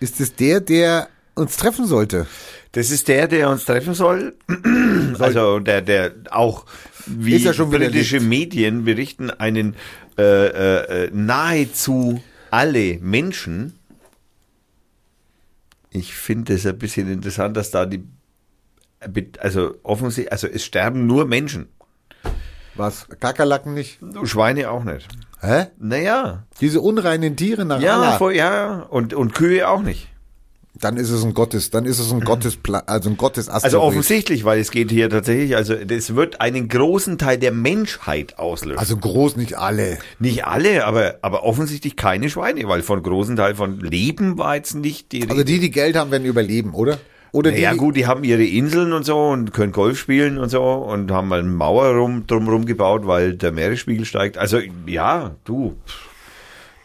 ist 0.00 0.20
es 0.20 0.34
der, 0.36 0.60
der 0.60 1.08
uns 1.34 1.56
treffen 1.58 1.86
sollte? 1.86 2.26
Das 2.72 2.90
ist 2.90 3.08
der, 3.08 3.28
der 3.28 3.50
uns 3.50 3.64
treffen 3.64 3.94
soll. 3.94 4.34
Also 5.18 5.58
der, 5.60 5.82
der 5.82 6.12
auch 6.30 6.64
wie 7.06 7.34
Ist 7.34 7.44
ja 7.44 7.52
schon 7.52 7.70
britische. 7.70 8.20
Medien 8.20 8.84
berichten, 8.84 9.30
einen 9.30 9.76
äh, 10.18 10.22
äh, 10.22 11.04
äh, 11.04 11.10
nahezu 11.12 12.22
alle 12.50 12.98
Menschen. 13.00 13.78
Ich 15.90 16.14
finde 16.14 16.54
es 16.54 16.66
ein 16.66 16.78
bisschen 16.78 17.10
interessant, 17.12 17.56
dass 17.56 17.70
da 17.70 17.84
die 17.86 18.04
also 19.40 19.74
offensichtlich, 19.82 20.32
also 20.32 20.46
es 20.46 20.64
sterben 20.64 21.06
nur 21.06 21.26
Menschen. 21.26 21.68
Was? 22.74 23.06
Kakerlaken 23.20 23.74
nicht? 23.74 23.98
Schweine 24.24 24.70
auch 24.70 24.84
nicht. 24.84 25.08
Hä? 25.40 25.66
Naja. 25.78 26.44
Diese 26.60 26.80
unreinen 26.80 27.36
Tiere 27.36 27.64
nach 27.64 27.80
Ja, 27.80 27.96
Allah. 27.96 28.16
voll, 28.18 28.34
ja, 28.34 28.80
und, 28.88 29.12
und 29.12 29.34
Kühe 29.34 29.68
auch 29.68 29.82
nicht. 29.82 30.08
Dann 30.74 30.96
ist 30.96 31.10
es 31.10 31.22
ein 31.22 31.34
Gottes, 31.34 31.68
dann 31.70 31.84
ist 31.84 31.98
es 31.98 32.10
ein 32.12 32.20
Gottes, 32.24 32.58
also 32.86 33.10
ein 33.10 33.16
Gottes 33.18 33.48
Also 33.48 33.80
offensichtlich, 33.82 34.44
weil 34.44 34.58
es 34.58 34.70
geht 34.70 34.90
hier 34.90 35.10
tatsächlich, 35.10 35.54
also 35.54 35.74
das 35.74 36.14
wird 36.14 36.40
einen 36.40 36.68
großen 36.68 37.18
Teil 37.18 37.36
der 37.38 37.52
Menschheit 37.52 38.38
auslösen. 38.38 38.78
Also 38.78 38.96
groß 38.96 39.36
nicht 39.36 39.58
alle. 39.58 39.98
Nicht 40.18 40.46
alle, 40.46 40.86
aber, 40.86 41.16
aber 41.20 41.44
offensichtlich 41.44 41.94
keine 41.96 42.30
Schweine, 42.30 42.66
weil 42.68 42.82
von 42.82 43.02
großen 43.02 43.36
Teil 43.36 43.54
von 43.54 43.80
Leben 43.80 44.38
war 44.38 44.56
jetzt 44.56 44.74
nicht 44.74 45.12
die. 45.12 45.28
Also 45.28 45.44
die, 45.44 45.58
die 45.60 45.70
Geld 45.70 45.94
haben, 45.96 46.10
werden 46.10 46.24
überleben, 46.24 46.72
oder? 46.72 46.98
Oder 47.32 47.50
die, 47.50 47.60
ja 47.62 47.72
die- 47.72 47.78
gut, 47.78 47.96
die 47.96 48.06
haben 48.06 48.24
ihre 48.24 48.44
Inseln 48.44 48.92
und 48.92 49.04
so 49.04 49.18
und 49.28 49.52
können 49.54 49.72
Golf 49.72 49.98
spielen 49.98 50.36
und 50.38 50.48
so 50.50 50.62
und 50.62 51.10
haben 51.10 51.28
mal 51.28 51.38
eine 51.40 51.48
Mauer 51.48 51.94
rum, 51.96 52.26
drumherum 52.26 52.66
gebaut, 52.66 53.06
weil 53.06 53.34
der 53.34 53.52
Meeresspiegel 53.52 54.04
steigt. 54.04 54.36
Also 54.38 54.58
ja, 54.86 55.34
du, 55.44 55.74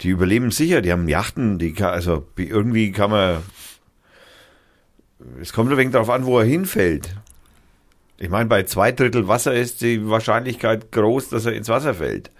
die 0.02 0.10
überleben 0.10 0.52
sicher, 0.52 0.82
die 0.82 0.92
haben 0.92 1.08
Yachten, 1.10 1.58
die 1.60 1.74
kann, 1.74 1.90
also 1.94 2.26
irgendwie 2.38 2.92
kann 2.94 3.12
man, 3.12 3.38
es 5.42 5.54
kommt 5.54 5.72
ein 5.72 5.78
wenig 5.78 5.94
darauf 5.94 6.10
an, 6.10 6.26
wo 6.26 6.40
er 6.40 6.46
hinfällt. 6.46 7.16
Ich 8.18 8.30
meine, 8.30 8.50
bei 8.50 8.64
zwei 8.64 8.92
Drittel 8.92 9.28
Wasser 9.28 9.54
ist 9.54 9.82
die 9.82 10.10
Wahrscheinlichkeit 10.10 10.92
groß, 10.92 11.30
dass 11.30 11.46
er 11.46 11.54
ins 11.54 11.70
Wasser 11.70 11.94
fällt. 11.94 12.32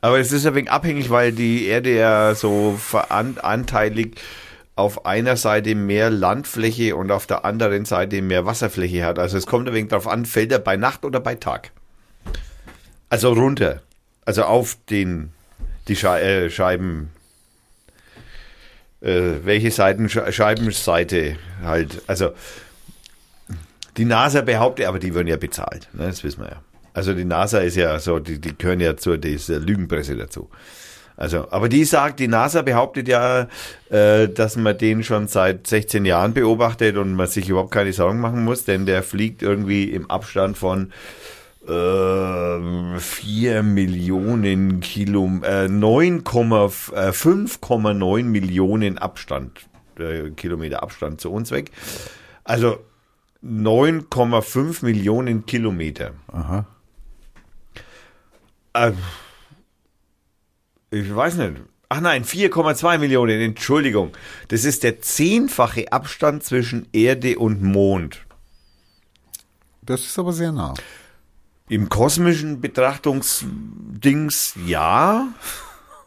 Aber 0.00 0.20
es 0.20 0.30
ist 0.30 0.46
ein 0.46 0.54
wenig 0.54 0.70
abhängig, 0.70 1.10
weil 1.10 1.32
die 1.32 1.66
Erde 1.66 1.96
ja 1.96 2.34
so 2.34 2.78
anteilig 3.10 4.20
auf 4.76 5.06
einer 5.06 5.36
Seite 5.36 5.74
mehr 5.74 6.10
Landfläche 6.10 6.94
und 6.94 7.10
auf 7.10 7.26
der 7.26 7.44
anderen 7.44 7.86
Seite 7.86 8.20
mehr 8.22 8.44
Wasserfläche 8.44 9.04
hat. 9.04 9.18
Also 9.18 9.38
es 9.38 9.46
kommt 9.46 9.66
ein 9.66 9.74
wenig 9.74 9.88
darauf 9.88 10.06
an, 10.06 10.26
fällt 10.26 10.52
er 10.52 10.58
bei 10.58 10.76
Nacht 10.76 11.04
oder 11.04 11.18
bei 11.18 11.34
Tag. 11.34 11.72
Also 13.08 13.32
runter. 13.32 13.82
Also 14.24 14.44
auf 14.44 14.76
den 14.90 15.32
die 15.88 15.96
Schei 15.96 16.20
äh, 16.20 16.50
Scheiben. 16.50 17.10
Äh, 19.06 19.44
welche 19.44 19.70
Seiten 19.70 20.08
Scheibenseite 20.08 21.36
halt. 21.62 22.02
Also 22.08 22.30
die 23.96 24.04
NASA 24.04 24.40
behauptet, 24.40 24.86
aber 24.86 24.98
die 24.98 25.14
werden 25.14 25.28
ja 25.28 25.36
bezahlt. 25.36 25.88
Ne, 25.92 26.06
das 26.06 26.24
wissen 26.24 26.40
wir 26.40 26.48
ja. 26.48 26.62
Also 26.92 27.14
die 27.14 27.24
NASA 27.24 27.60
ist 27.60 27.76
ja 27.76 28.00
so, 28.00 28.18
die, 28.18 28.40
die 28.40 28.58
gehören 28.58 28.80
ja 28.80 28.96
zur 28.96 29.16
dieser 29.16 29.60
Lügenpresse 29.60 30.16
dazu. 30.16 30.50
Also, 31.16 31.46
aber 31.50 31.68
die 31.68 31.84
sagt, 31.84 32.18
die 32.18 32.26
NASA 32.26 32.62
behauptet 32.62 33.06
ja, 33.06 33.46
äh, 33.90 34.28
dass 34.28 34.56
man 34.56 34.76
den 34.76 35.04
schon 35.04 35.28
seit 35.28 35.68
16 35.68 36.04
Jahren 36.04 36.34
beobachtet 36.34 36.96
und 36.96 37.14
man 37.14 37.28
sich 37.28 37.48
überhaupt 37.48 37.70
keine 37.70 37.92
Sorgen 37.92 38.20
machen 38.20 38.44
muss, 38.44 38.64
denn 38.64 38.86
der 38.86 39.04
fliegt 39.04 39.40
irgendwie 39.40 39.84
im 39.84 40.10
Abstand 40.10 40.58
von 40.58 40.92
4 41.66 43.62
Millionen 43.64 44.80
Kilo, 44.80 45.24
äh, 45.42 45.66
9,5 45.66 46.92
äh, 46.92 47.10
5,9 47.10 48.22
Millionen 48.22 48.98
Abstand, 48.98 49.66
äh, 49.98 50.30
Kilometer 50.30 50.82
Abstand 50.82 51.20
zu 51.20 51.32
uns 51.32 51.50
weg. 51.50 51.72
Also 52.44 52.78
9,5 53.44 54.84
Millionen 54.84 55.44
Kilometer. 55.46 56.12
Aha. 56.28 56.66
Äh, 58.74 58.92
ich 60.90 61.14
weiß 61.14 61.36
nicht. 61.36 61.62
Ach 61.88 62.00
nein, 62.00 62.24
4,2 62.24 62.98
Millionen, 62.98 63.40
Entschuldigung. 63.40 64.12
Das 64.48 64.64
ist 64.64 64.82
der 64.82 65.00
zehnfache 65.00 65.92
Abstand 65.92 66.42
zwischen 66.42 66.88
Erde 66.92 67.38
und 67.38 67.62
Mond. 67.62 68.24
Das 69.82 70.00
ist 70.00 70.18
aber 70.18 70.32
sehr 70.32 70.50
nah. 70.50 70.74
Im 71.68 71.88
kosmischen 71.88 72.60
Betrachtungsdings 72.60 74.54
ja. 74.66 75.26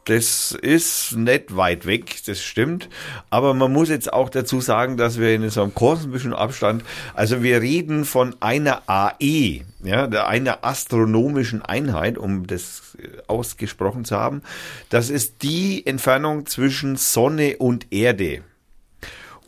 Das 0.06 0.58
ist 0.60 1.18
nicht 1.18 1.56
weit 1.56 1.86
weg, 1.86 2.16
das 2.26 2.42
stimmt. 2.42 2.88
Aber 3.30 3.54
man 3.54 3.72
muss 3.72 3.90
jetzt 3.90 4.12
auch 4.12 4.30
dazu 4.30 4.62
sagen, 4.62 4.96
dass 4.96 5.20
wir 5.20 5.36
in 5.36 5.48
so 5.50 5.62
einem 5.62 5.76
kosmischen 5.76 6.34
Abstand, 6.34 6.84
also 7.14 7.44
wir 7.44 7.62
reden 7.62 8.06
von 8.06 8.36
einer 8.40 8.84
AE, 8.88 9.62
ja, 9.84 10.06
einer 10.06 10.64
astronomischen 10.64 11.62
Einheit, 11.62 12.18
um 12.18 12.48
das 12.48 12.98
äh, 12.98 13.22
ausgesprochen 13.28 14.06
zu 14.06 14.16
haben. 14.16 14.42
Das 14.90 15.10
ist 15.10 15.44
die 15.44 15.86
Entfernung 15.86 16.46
zwischen 16.46 16.96
Sonne 16.96 17.58
und 17.58 17.92
Erde. 17.92 18.44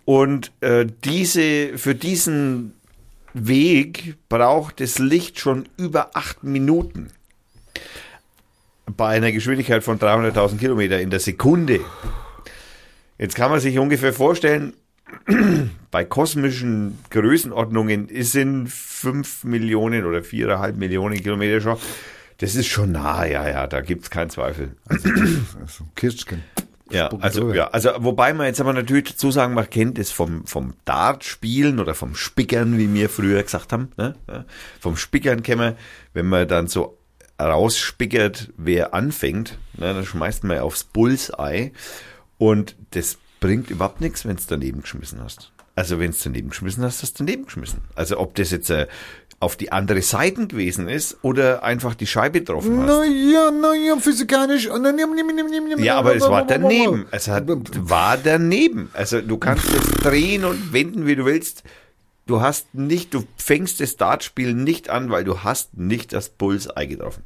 Und 0.03 0.51
äh, 0.59 0.85
diese, 1.05 1.77
für 1.77 1.95
diesen 1.95 2.73
Weg 3.33 4.15
braucht 4.29 4.79
das 4.79 4.99
Licht 4.99 5.39
schon 5.39 5.67
über 5.77 6.15
acht 6.15 6.43
Minuten. 6.43 7.11
Bei 8.85 9.09
einer 9.09 9.31
Geschwindigkeit 9.31 9.83
von 9.83 9.99
300.000 9.99 10.57
Kilometer 10.57 10.99
in 10.99 11.09
der 11.09 11.19
Sekunde. 11.19 11.79
Jetzt 13.17 13.35
kann 13.35 13.51
man 13.51 13.59
sich 13.59 13.77
ungefähr 13.79 14.13
vorstellen, 14.13 14.73
bei 15.91 16.03
kosmischen 16.03 16.97
Größenordnungen 17.09 18.09
sind 18.23 18.67
5 18.67 19.43
Millionen 19.43 20.05
oder 20.05 20.19
4,5 20.19 20.73
Millionen 20.73 21.21
Kilometer 21.21 21.61
schon. 21.61 21.77
Das 22.39 22.55
ist 22.55 22.67
schon 22.67 22.91
nah, 22.91 23.25
ja, 23.25 23.47
ja, 23.47 23.67
da 23.67 23.81
gibt's 23.81 24.09
keinen 24.09 24.31
Zweifel. 24.31 24.75
Das 24.87 25.05
ist 25.05 25.05
ein 25.05 25.91
Kirschchen. 25.95 26.43
Ja, 26.91 27.07
Spucken 27.07 27.23
also, 27.23 27.39
drüber. 27.41 27.55
ja, 27.55 27.67
also, 27.69 27.91
wobei 27.99 28.33
man 28.33 28.47
jetzt 28.47 28.61
aber 28.61 28.73
natürlich 28.73 29.11
dazu 29.11 29.31
sagen, 29.31 29.53
man 29.53 29.69
kennt 29.69 29.97
es 29.99 30.11
vom, 30.11 30.45
vom 30.45 30.73
Dartspielen 30.85 31.79
oder 31.79 31.93
vom 31.93 32.15
Spickern, 32.15 32.77
wie 32.77 32.93
wir 32.93 33.09
früher 33.09 33.41
gesagt 33.41 33.73
haben, 33.73 33.91
ne? 33.97 34.15
Ja, 34.27 34.45
vom 34.79 34.97
Spickern 34.97 35.43
kennen 35.43 35.61
wir, 35.61 35.75
wenn 36.13 36.27
man 36.27 36.47
dann 36.47 36.67
so 36.67 36.97
rausspickert, 37.41 38.51
wer 38.57 38.93
anfängt. 38.93 39.57
Ne, 39.77 39.93
dann 39.93 40.05
schmeißt 40.05 40.43
man 40.43 40.59
aufs 40.59 40.83
Bullseye. 40.83 41.71
Und 42.37 42.75
das 42.91 43.17
bringt 43.39 43.69
überhaupt 43.69 44.01
nichts, 44.01 44.25
wenn 44.25 44.35
es 44.35 44.47
daneben 44.47 44.81
geschmissen 44.81 45.21
hast. 45.23 45.51
Also 45.75 45.99
wenn 45.99 46.11
es 46.11 46.21
daneben 46.21 46.49
geschmissen 46.49 46.83
hast, 46.83 47.01
hast 47.01 47.19
du 47.19 47.23
daneben 47.25 47.45
geschmissen. 47.45 47.81
Also 47.95 48.19
ob 48.19 48.35
das 48.35 48.51
jetzt 48.51 48.69
äh, 48.69 48.87
auf 49.41 49.55
die 49.57 49.71
andere 49.71 50.01
Seite 50.01 50.47
gewesen 50.47 50.87
ist 50.87 51.17
oder 51.23 51.63
einfach 51.63 51.95
die 51.95 52.07
Scheibe 52.07 52.39
getroffen 52.39 52.79
hast. 52.79 52.87
Naja, 52.87 53.51
naja, 53.51 53.97
physikalisch. 53.97 54.69
Ja, 55.79 55.97
aber 55.97 56.15
es 56.15 56.21
war 56.29 56.45
daneben. 56.45 57.07
Es 57.11 57.27
hat, 57.27 57.45
war 57.47 58.17
daneben. 58.17 58.89
Also 58.93 59.19
du 59.19 59.37
kannst 59.37 59.65
es 59.67 59.89
drehen 60.03 60.45
und 60.45 60.71
wenden, 60.73 61.07
wie 61.07 61.15
du 61.15 61.25
willst. 61.25 61.63
Du 62.27 62.39
hast 62.39 62.73
nicht, 62.75 63.13
du 63.15 63.23
fängst 63.35 63.81
das 63.81 63.97
Dartspiel 63.97 64.53
nicht 64.53 64.89
an, 64.89 65.09
weil 65.09 65.23
du 65.23 65.39
hast 65.39 65.75
nicht 65.75 66.13
das 66.13 66.29
Bullseye 66.29 66.87
getroffen. 66.87 67.23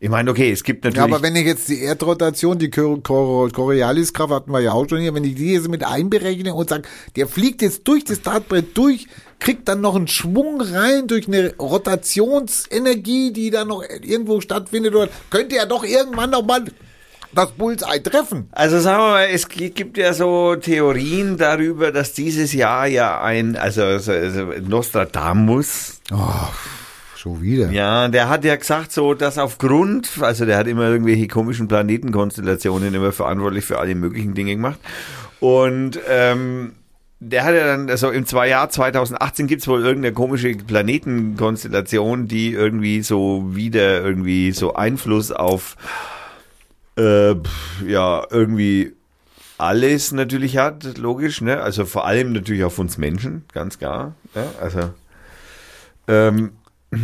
Ich 0.00 0.10
meine, 0.10 0.30
okay, 0.32 0.50
es 0.50 0.64
gibt 0.64 0.84
natürlich. 0.84 0.98
Ja, 1.08 1.14
aber 1.14 1.22
wenn 1.22 1.36
ich 1.36 1.46
jetzt 1.46 1.68
die 1.68 1.80
Erdrotation, 1.80 2.58
die 2.58 2.68
Cor- 2.70 3.02
Cor- 3.02 3.50
Corioliskraft 3.50 4.32
hatten 4.32 4.50
wir 4.50 4.60
ja 4.60 4.72
auch 4.72 4.86
schon 4.88 4.98
hier, 4.98 5.14
wenn 5.14 5.24
ich 5.24 5.36
die 5.36 5.52
jetzt 5.54 5.68
mit 5.68 5.82
einberechne 5.84 6.52
und 6.52 6.68
sage, 6.68 6.82
der 7.16 7.26
fliegt 7.28 7.62
jetzt 7.62 7.86
durch 7.88 8.04
das 8.04 8.20
Dartbrett 8.20 8.76
durch, 8.76 9.06
kriegt 9.44 9.68
dann 9.68 9.80
noch 9.82 9.94
einen 9.94 10.08
Schwung 10.08 10.60
rein 10.60 11.06
durch 11.06 11.28
eine 11.28 11.54
Rotationsenergie, 11.56 13.30
die 13.32 13.50
dann 13.50 13.68
noch 13.68 13.82
irgendwo 13.82 14.40
stattfindet, 14.40 14.94
oder 14.94 15.08
könnte 15.30 15.56
er 15.56 15.66
doch 15.66 15.84
irgendwann 15.84 16.30
noch 16.30 16.44
mal 16.44 16.64
das 17.34 17.50
Bullseye 17.52 18.00
treffen. 18.02 18.48
Also 18.52 18.78
sagen 18.78 19.02
wir 19.02 19.10
mal, 19.10 19.26
es 19.30 19.48
gi- 19.48 19.70
gibt 19.70 19.98
ja 19.98 20.12
so 20.14 20.54
Theorien 20.56 21.36
darüber, 21.36 21.90
dass 21.92 22.12
dieses 22.12 22.52
Jahr 22.52 22.86
ja 22.86 23.20
ein, 23.20 23.56
also, 23.56 23.82
also 23.82 24.12
also 24.12 24.44
Nostradamus, 24.66 26.00
Schon 27.16 27.42
wieder. 27.42 27.70
ja, 27.70 28.06
der 28.08 28.28
hat 28.28 28.44
ja 28.44 28.54
gesagt 28.56 28.92
so, 28.92 29.14
dass 29.14 29.36
aufgrund, 29.38 30.10
also 30.20 30.44
der 30.46 30.56
hat 30.58 30.68
immer 30.68 30.88
irgendwelche 30.88 31.26
komischen 31.26 31.68
Planetenkonstellationen 31.68 32.94
immer 32.94 33.12
verantwortlich 33.12 33.64
für 33.64 33.78
alle 33.78 33.94
möglichen 33.94 34.34
Dinge 34.34 34.54
gemacht 34.54 34.78
und 35.40 35.98
ähm, 36.08 36.74
der 37.30 37.44
hat 37.44 37.54
ja 37.54 37.66
dann, 37.66 37.88
also 37.88 38.10
im 38.10 38.26
zwei 38.26 38.48
Jahr 38.48 38.68
2018 38.68 39.46
gibt's 39.46 39.66
wohl 39.66 39.82
irgendeine 39.82 40.12
komische 40.14 40.54
Planetenkonstellation, 40.54 42.28
die 42.28 42.52
irgendwie 42.52 43.02
so 43.02 43.54
wieder 43.54 44.02
irgendwie 44.02 44.52
so 44.52 44.74
Einfluss 44.74 45.32
auf 45.32 45.76
äh, 46.96 47.34
ja, 47.86 48.26
irgendwie 48.30 48.92
alles 49.56 50.12
natürlich 50.12 50.58
hat, 50.58 50.98
logisch, 50.98 51.40
ne? 51.40 51.60
Also 51.60 51.86
vor 51.86 52.06
allem 52.06 52.32
natürlich 52.32 52.64
auf 52.64 52.78
uns 52.78 52.98
Menschen, 52.98 53.44
ganz 53.52 53.78
klar. 53.78 54.14
Ja? 54.34 54.52
Also 54.60 54.92
ähm, 56.08 56.52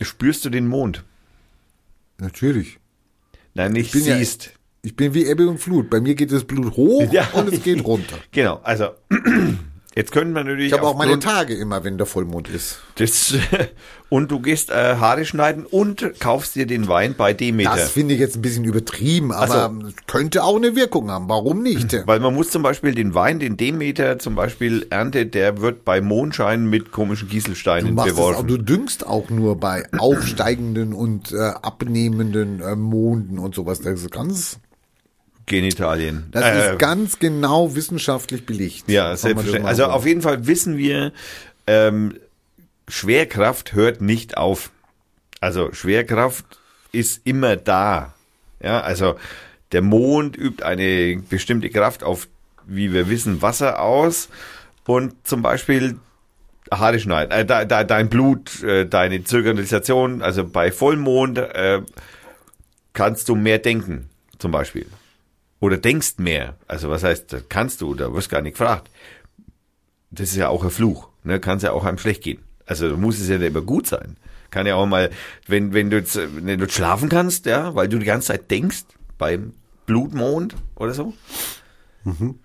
spürst 0.00 0.44
du 0.44 0.50
den 0.50 0.66
Mond? 0.68 1.04
Natürlich. 2.18 2.78
Nein, 3.54 3.72
nicht 3.72 3.92
bin 3.92 4.04
ja- 4.04 4.16
siehst. 4.16 4.52
Ich 4.84 4.96
bin 4.96 5.14
wie 5.14 5.26
Ebbe 5.26 5.46
und 5.48 5.58
Flut. 5.58 5.88
Bei 5.90 6.00
mir 6.00 6.16
geht 6.16 6.32
das 6.32 6.42
Blut 6.42 6.76
hoch 6.76 7.06
Ja. 7.12 7.28
und 7.34 7.52
es 7.52 7.62
geht 7.62 7.84
runter. 7.84 8.16
Genau, 8.32 8.58
also 8.64 8.86
jetzt 9.94 10.10
könnte 10.10 10.34
man 10.34 10.44
natürlich 10.44 10.66
Ich 10.66 10.72
habe 10.72 10.88
auch 10.88 10.96
meine 10.98 11.20
Tage 11.20 11.54
immer, 11.54 11.84
wenn 11.84 11.98
der 11.98 12.06
Vollmond 12.08 12.48
ist. 12.48 12.80
das, 12.96 13.32
und 14.08 14.32
du 14.32 14.40
gehst 14.40 14.70
äh, 14.70 14.96
Haare 14.96 15.24
schneiden 15.24 15.66
und 15.66 16.14
kaufst 16.18 16.56
dir 16.56 16.66
den 16.66 16.88
Wein 16.88 17.14
bei 17.16 17.32
Demeter. 17.32 17.76
Das 17.76 17.90
finde 17.92 18.14
ich 18.14 18.18
jetzt 18.20 18.34
ein 18.34 18.42
bisschen 18.42 18.64
übertrieben, 18.64 19.30
aber 19.30 19.72
es 19.86 19.94
könnte 20.08 20.42
auch 20.42 20.56
eine 20.56 20.74
Wirkung 20.74 21.12
haben. 21.12 21.28
Warum 21.28 21.62
nicht? 21.62 21.96
Weil 22.08 22.18
man 22.18 22.34
muss 22.34 22.50
zum 22.50 22.64
Beispiel 22.64 22.92
den 22.92 23.14
Wein, 23.14 23.38
den 23.38 23.56
Demeter 23.56 24.18
zum 24.18 24.34
Beispiel 24.34 24.88
erntet, 24.90 25.34
der 25.34 25.60
wird 25.60 25.84
bei 25.84 26.00
Mondschein 26.00 26.66
mit 26.68 26.90
komischen 26.90 27.28
Du, 27.28 27.34
Kieselsteinen 27.34 27.94
machst 27.94 28.14
es 28.14 28.18
auch, 28.18 28.30
beworfen. 28.30 28.48
du 28.48 28.56
düngst 28.58 29.06
auch 29.06 29.30
nur 29.30 29.54
bei 29.60 29.84
aufsteigenden 29.96 30.92
und 30.92 31.30
äh, 31.30 31.36
abnehmenden 31.38 32.60
äh, 32.60 32.74
Monden 32.74 33.38
und 33.38 33.54
sowas. 33.54 33.78
Das 33.80 34.00
ist 34.00 34.10
ganz, 34.10 34.58
Genitalien. 35.46 36.28
das 36.30 36.44
Äh, 36.44 36.72
ist 36.72 36.78
ganz 36.78 37.18
genau 37.18 37.74
wissenschaftlich 37.74 38.46
belegt. 38.46 38.84
Ja, 38.88 39.16
selbstverständlich. 39.16 39.66
Also 39.68 39.84
so- 39.84 39.90
auf 39.90 40.06
jeden 40.06 40.22
Fall 40.22 40.46
wissen 40.46 40.76
wir, 40.78 41.12
ähm, 41.66 42.16
Schwerkraft 42.88 43.72
hört 43.72 44.00
nicht 44.00 44.36
auf. 44.36 44.70
Also 45.40 45.72
Schwerkraft 45.72 46.44
ist 46.92 47.20
immer 47.24 47.56
da. 47.56 48.14
Ja, 48.62 48.80
also 48.80 49.16
der 49.72 49.82
Mond 49.82 50.36
übt 50.36 50.62
eine 50.64 51.16
bestimmte 51.28 51.70
Kraft 51.70 52.02
auf, 52.04 52.28
wie 52.66 52.92
wir 52.92 53.08
wissen, 53.08 53.42
Wasser 53.42 53.80
aus 53.80 54.28
und 54.86 55.14
zum 55.26 55.42
Beispiel 55.42 55.96
Haare 56.72 56.98
schneiden, 57.00 57.32
äh, 57.32 57.44
de, 57.44 57.66
de, 57.66 57.84
dein 57.84 58.08
Blut, 58.08 58.62
äh, 58.62 58.86
deine 58.86 59.24
Zirkulation, 59.24 60.22
also 60.22 60.44
bei 60.46 60.70
Vollmond 60.72 61.38
äh, 61.38 61.82
kannst 62.92 63.28
du 63.28 63.34
mehr 63.34 63.58
denken, 63.58 64.08
zum 64.38 64.52
Beispiel. 64.52 64.86
Oder 65.62 65.76
denkst 65.76 66.14
mehr. 66.18 66.56
Also 66.66 66.90
was 66.90 67.04
heißt, 67.04 67.48
kannst 67.48 67.82
du, 67.82 67.94
da 67.94 68.12
wirst 68.12 68.28
gar 68.28 68.42
nicht 68.42 68.58
gefragt. 68.58 68.90
Das 70.10 70.30
ist 70.30 70.36
ja 70.36 70.48
auch 70.48 70.64
ein 70.64 70.70
Fluch. 70.70 71.08
Ne? 71.22 71.38
Kann 71.38 71.58
es 71.58 71.62
ja 71.62 71.70
auch 71.70 71.84
einem 71.84 71.98
schlecht 71.98 72.24
gehen. 72.24 72.42
Also 72.66 72.96
muss 72.96 73.20
es 73.20 73.28
ja 73.28 73.36
immer 73.36 73.60
gut 73.60 73.86
sein. 73.86 74.16
Kann 74.50 74.66
ja 74.66 74.74
auch 74.74 74.86
mal, 74.86 75.10
wenn, 75.46 75.72
wenn 75.72 75.88
du 75.88 75.98
jetzt, 75.98 76.16
wenn 76.16 76.58
du 76.58 76.68
schlafen 76.68 77.08
kannst, 77.08 77.46
ja, 77.46 77.76
weil 77.76 77.88
du 77.88 78.00
die 78.00 78.06
ganze 78.06 78.26
Zeit 78.28 78.50
denkst, 78.50 78.82
beim 79.18 79.54
Blutmond 79.86 80.56
oder 80.74 80.94
so. 80.94 81.14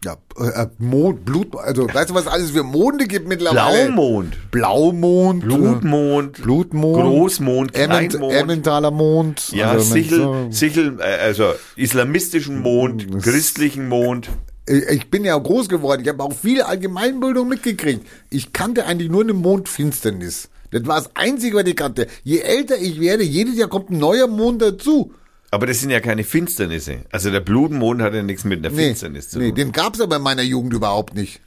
Ja, 0.03 0.18
äh, 0.40 0.68
Mond, 0.77 1.26
Blut, 1.26 1.56
also 1.56 1.88
weißt 1.92 2.10
du, 2.11 2.14
was 2.14 2.27
alles 2.27 2.52
für 2.52 2.64
Monde 2.64 3.06
gibt 3.08 3.27
mittlerweile? 3.27 3.86
Blaumond, 3.88 4.52
Blaumond, 4.52 5.44
Blutmond, 5.44 6.40
äh, 6.40 6.42
Blutmond, 6.44 7.03
Großmond, 7.03 7.76
Emment, 7.76 8.10
Kleinmond. 8.11 8.34
Emmentaler 8.36 8.92
Mond. 8.92 9.52
Ja, 9.52 9.72
also 9.72 9.94
Sichel, 9.94 10.18
so- 10.19 10.48
Sichel, 10.52 10.98
äh, 11.00 11.03
also 11.24 11.53
islamistischen 11.76 12.61
Mond, 12.61 13.08
Das- 13.11 13.24
christlichen 13.24 13.88
Mond. 13.90 14.30
Ich 14.68 15.10
bin 15.10 15.24
ja 15.24 15.38
groß 15.38 15.69
geworden. 15.69 16.02
Ich 16.03 16.10
habe 16.10 16.22
auch 16.22 16.34
viel 16.34 16.61
Allgemeinbildung 16.61 17.48
mitgekriegt. 17.48 18.06
Ich 18.30 18.52
kannte 18.52 18.86
eigentlich 18.86 19.10
nur 19.10 19.22
eine 19.24 19.32
Mondfinsternis. 19.34 20.50
Das 20.72 20.86
war 20.86 20.98
das 21.02 21.10
Einzige, 21.16 21.56
was 21.58 21.66
ich 21.66 21.76
kannte. 21.77 22.08
Je 22.24 22.40
älter 22.40 22.77
ich 22.77 23.00
werde, 23.00 23.24
jedes 23.24 23.58
Jahr 23.58 23.69
kommt 23.69 23.90
ein 23.90 23.98
neuer 23.98 24.27
Mond 24.27 24.61
dazu. 24.61 25.14
Aber 25.51 25.66
das 25.66 25.80
sind 25.80 25.90
ja 25.92 26.00
keine 26.01 26.24
Finsternisse. 26.24 27.00
Also 27.11 27.32
der 27.32 27.40
Blutmond 27.40 28.01
hat 28.01 28.14
ja 28.14 28.22
nichts 28.24 28.43
mit 28.43 28.59
einer 28.59 28.69
Nee, 28.76 28.88
Finsternis 28.88 29.30
zu 29.30 29.40
nee 29.40 29.48
tun. 29.50 29.56
den 29.56 29.72
gab's 29.72 30.01
aber 30.01 30.17
in 30.17 30.22
meiner 30.22 30.42
Jugend 30.43 30.74
überhaupt 30.74 31.16
nicht. 31.16 31.40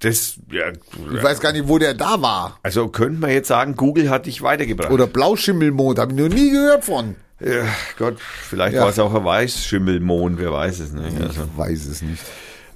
Das, 0.00 0.34
ja, 0.50 0.68
Ich 0.70 1.22
weiß 1.22 1.40
gar 1.40 1.52
nicht, 1.52 1.66
wo 1.68 1.78
der 1.78 1.94
da 1.94 2.20
war. 2.20 2.58
also 2.62 2.88
könnte 2.88 3.20
man 3.20 3.30
jetzt 3.30 3.48
sagen, 3.48 3.76
Google 3.76 4.10
hat 4.10 4.26
dich 4.26 4.42
weitergebracht. 4.42 4.90
Oder 4.90 5.06
Blauschimmelmond, 5.06 5.98
habe 5.98 6.12
ich 6.12 6.18
noch 6.18 6.28
nie 6.28 6.50
gehört 6.50 6.84
von. 6.84 7.14
ja, 7.40 7.64
Gott, 7.96 8.18
vielleicht 8.20 8.74
Ja. 8.74 8.82
war 8.82 8.90
es 8.90 8.98
auch 8.98 9.14
ein 9.14 9.24
Weißschimmelmond, 9.24 10.38
wer 10.38 10.52
weiß 10.52 10.80
es 10.80 10.92
nicht. 10.92 11.18
Also, 11.20 11.44
Ich 11.44 11.58
weiß 11.58 11.86
es 11.86 12.02
nicht. 12.02 12.22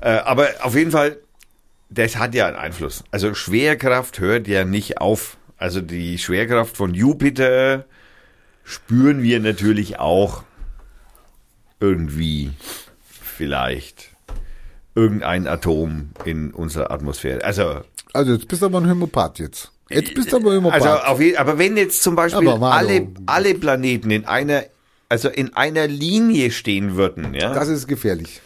äh, 0.01 0.09
aber 0.11 0.49
auf 0.63 0.75
jeden 0.75 0.91
Fall, 0.93 1.19
das 1.91 2.17
hat 2.17 2.35
ja 2.35 2.47
einen 2.47 2.57
Einfluss. 2.57 3.05
Also 3.11 3.35
Schwerkraft 3.35 4.19
hört 4.21 4.49
ja 4.49 4.65
nicht 4.65 4.99
auf. 4.99 5.37
Also 5.59 5.81
die 5.83 6.17
Schwerkraft 6.19 6.77
von 6.77 6.95
Jupiter 6.95 7.85
spüren 8.69 9.23
wir 9.23 9.41
natürlich 9.41 9.99
auch 9.99 10.43
irgendwie 11.81 12.51
vielleicht 13.11 14.11
irgendein 14.95 15.47
Atom 15.47 16.11
in 16.27 16.53
unserer 16.53 16.91
Atmosphäre. 16.91 17.43
Also 17.45 17.81
Also 18.13 18.33
jetzt 18.33 18.47
bist 18.47 18.61
du 18.61 18.67
aber 18.67 18.79
ein 18.79 18.87
Hämopath 18.87 19.39
jetzt. 19.39 19.73
Jetzt 19.89 20.15
bist 20.15 20.33
du 20.33 20.37
aber 20.37 20.51
ein 20.51 20.57
Hämopath. 20.57 20.83
Also 20.83 21.03
auf 21.03 21.21
jeden, 21.21 21.39
aber 21.39 21.57
wenn 21.57 21.79
jetzt 21.79 22.03
zum 22.03 22.15
Beispiel 22.15 22.47
alle, 22.49 23.09
alle 23.25 23.55
Planeten 23.55 24.11
in 24.11 24.27
einer, 24.27 24.65
also 25.09 25.31
in 25.31 25.57
einer 25.57 25.87
Linie 25.87 26.51
stehen 26.51 26.95
würden, 26.95 27.33
ja, 27.33 27.55
das 27.55 27.69
ist 27.69 27.89
gefährlich. 27.89 28.43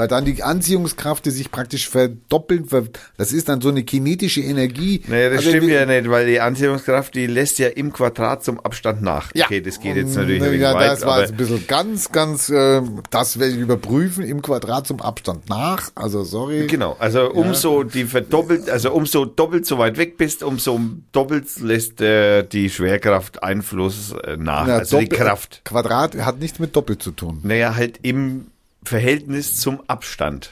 Weil 0.00 0.08
dann 0.08 0.24
die 0.24 0.42
Anziehungskraft, 0.42 1.26
die 1.26 1.30
sich 1.30 1.50
praktisch 1.50 1.90
verdoppeln, 1.90 2.64
ver 2.64 2.84
das 3.18 3.34
ist 3.34 3.50
dann 3.50 3.60
so 3.60 3.68
eine 3.68 3.82
kinetische 3.82 4.40
Energie. 4.40 5.02
naja, 5.06 5.28
das 5.28 5.40
Also 5.40 5.50
stimmt 5.50 5.68
ja 5.68 5.84
nicht, 5.84 6.08
weil 6.08 6.26
die 6.26 6.40
Anziehungskraft, 6.40 7.14
die 7.14 7.26
lässt 7.26 7.58
ja 7.58 7.68
im 7.68 7.92
Quadrat 7.92 8.42
zum 8.42 8.60
Abstand 8.60 9.02
nach. 9.02 9.30
Ja. 9.34 9.44
Okay, 9.44 9.60
das 9.60 9.78
geht 9.78 9.96
jetzt 9.96 10.14
natürlich 10.16 10.42
ein 10.42 10.58
ja, 10.58 10.72
weit, 10.72 10.92
das 10.92 11.04
war 11.04 11.20
jetzt 11.20 11.32
ein 11.32 11.36
bisschen 11.36 11.66
ganz, 11.66 12.10
ganz, 12.12 12.48
äh, 12.48 12.80
das 13.10 13.38
werde 13.38 13.52
ich 13.52 13.58
überprüfen 13.58 14.24
im 14.24 14.40
Quadrat 14.40 14.86
zum 14.86 15.02
Abstand 15.02 15.50
nach. 15.50 15.90
Also 15.96 16.24
sorry. 16.24 16.66
genau, 16.66 16.96
also 16.98 17.30
umso 17.30 17.84
die 17.84 18.04
verdoppelt, 18.04 18.70
also 18.70 18.92
umso 18.92 19.26
doppelt 19.26 19.66
so 19.66 19.76
weit 19.76 19.98
weg 19.98 20.16
bist, 20.16 20.42
umso 20.42 20.80
doppelt 21.12 21.60
lässt 21.60 22.00
äh, 22.00 22.42
die 22.44 22.70
Schwerkraft 22.70 23.42
Einfluss 23.42 24.14
äh, 24.24 24.38
nach, 24.38 24.66
Ja, 24.66 24.78
also 24.78 24.98
die 24.98 25.10
Kraft. 25.10 25.60
Quadrat 25.66 26.16
hat 26.16 26.40
nichts 26.40 26.58
mit 26.58 26.74
Doppel 26.74 26.96
zu 26.96 27.10
tun. 27.10 27.40
Naja, 27.42 27.76
halt 27.76 27.98
im 28.00 28.46
Verhältnis 28.84 29.56
zum 29.56 29.82
Abstand. 29.88 30.50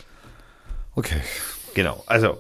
Okay. 0.94 1.20
Genau, 1.74 2.02
also 2.06 2.38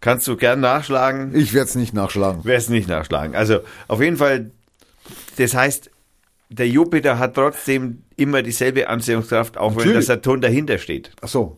kannst 0.00 0.26
du 0.26 0.36
gern 0.36 0.60
nachschlagen. 0.60 1.34
Ich 1.34 1.52
werde 1.52 1.68
es 1.68 1.74
nicht 1.74 1.92
nachschlagen. 1.92 2.40
Wer 2.44 2.56
es 2.56 2.68
nicht 2.68 2.88
nachschlagen. 2.88 3.34
Also 3.34 3.60
auf 3.88 4.00
jeden 4.00 4.16
Fall, 4.16 4.50
das 5.36 5.54
heißt, 5.54 5.90
der 6.48 6.68
Jupiter 6.68 7.18
hat 7.18 7.34
trotzdem 7.34 8.02
immer 8.16 8.42
dieselbe 8.42 8.88
Anziehungskraft, 8.88 9.56
auch 9.56 9.70
wenn 9.70 9.76
der 9.78 9.86
Natürlich. 9.86 10.06
Saturn 10.06 10.40
dahinter 10.40 10.78
steht. 10.78 11.12
Ach 11.20 11.28
so. 11.28 11.56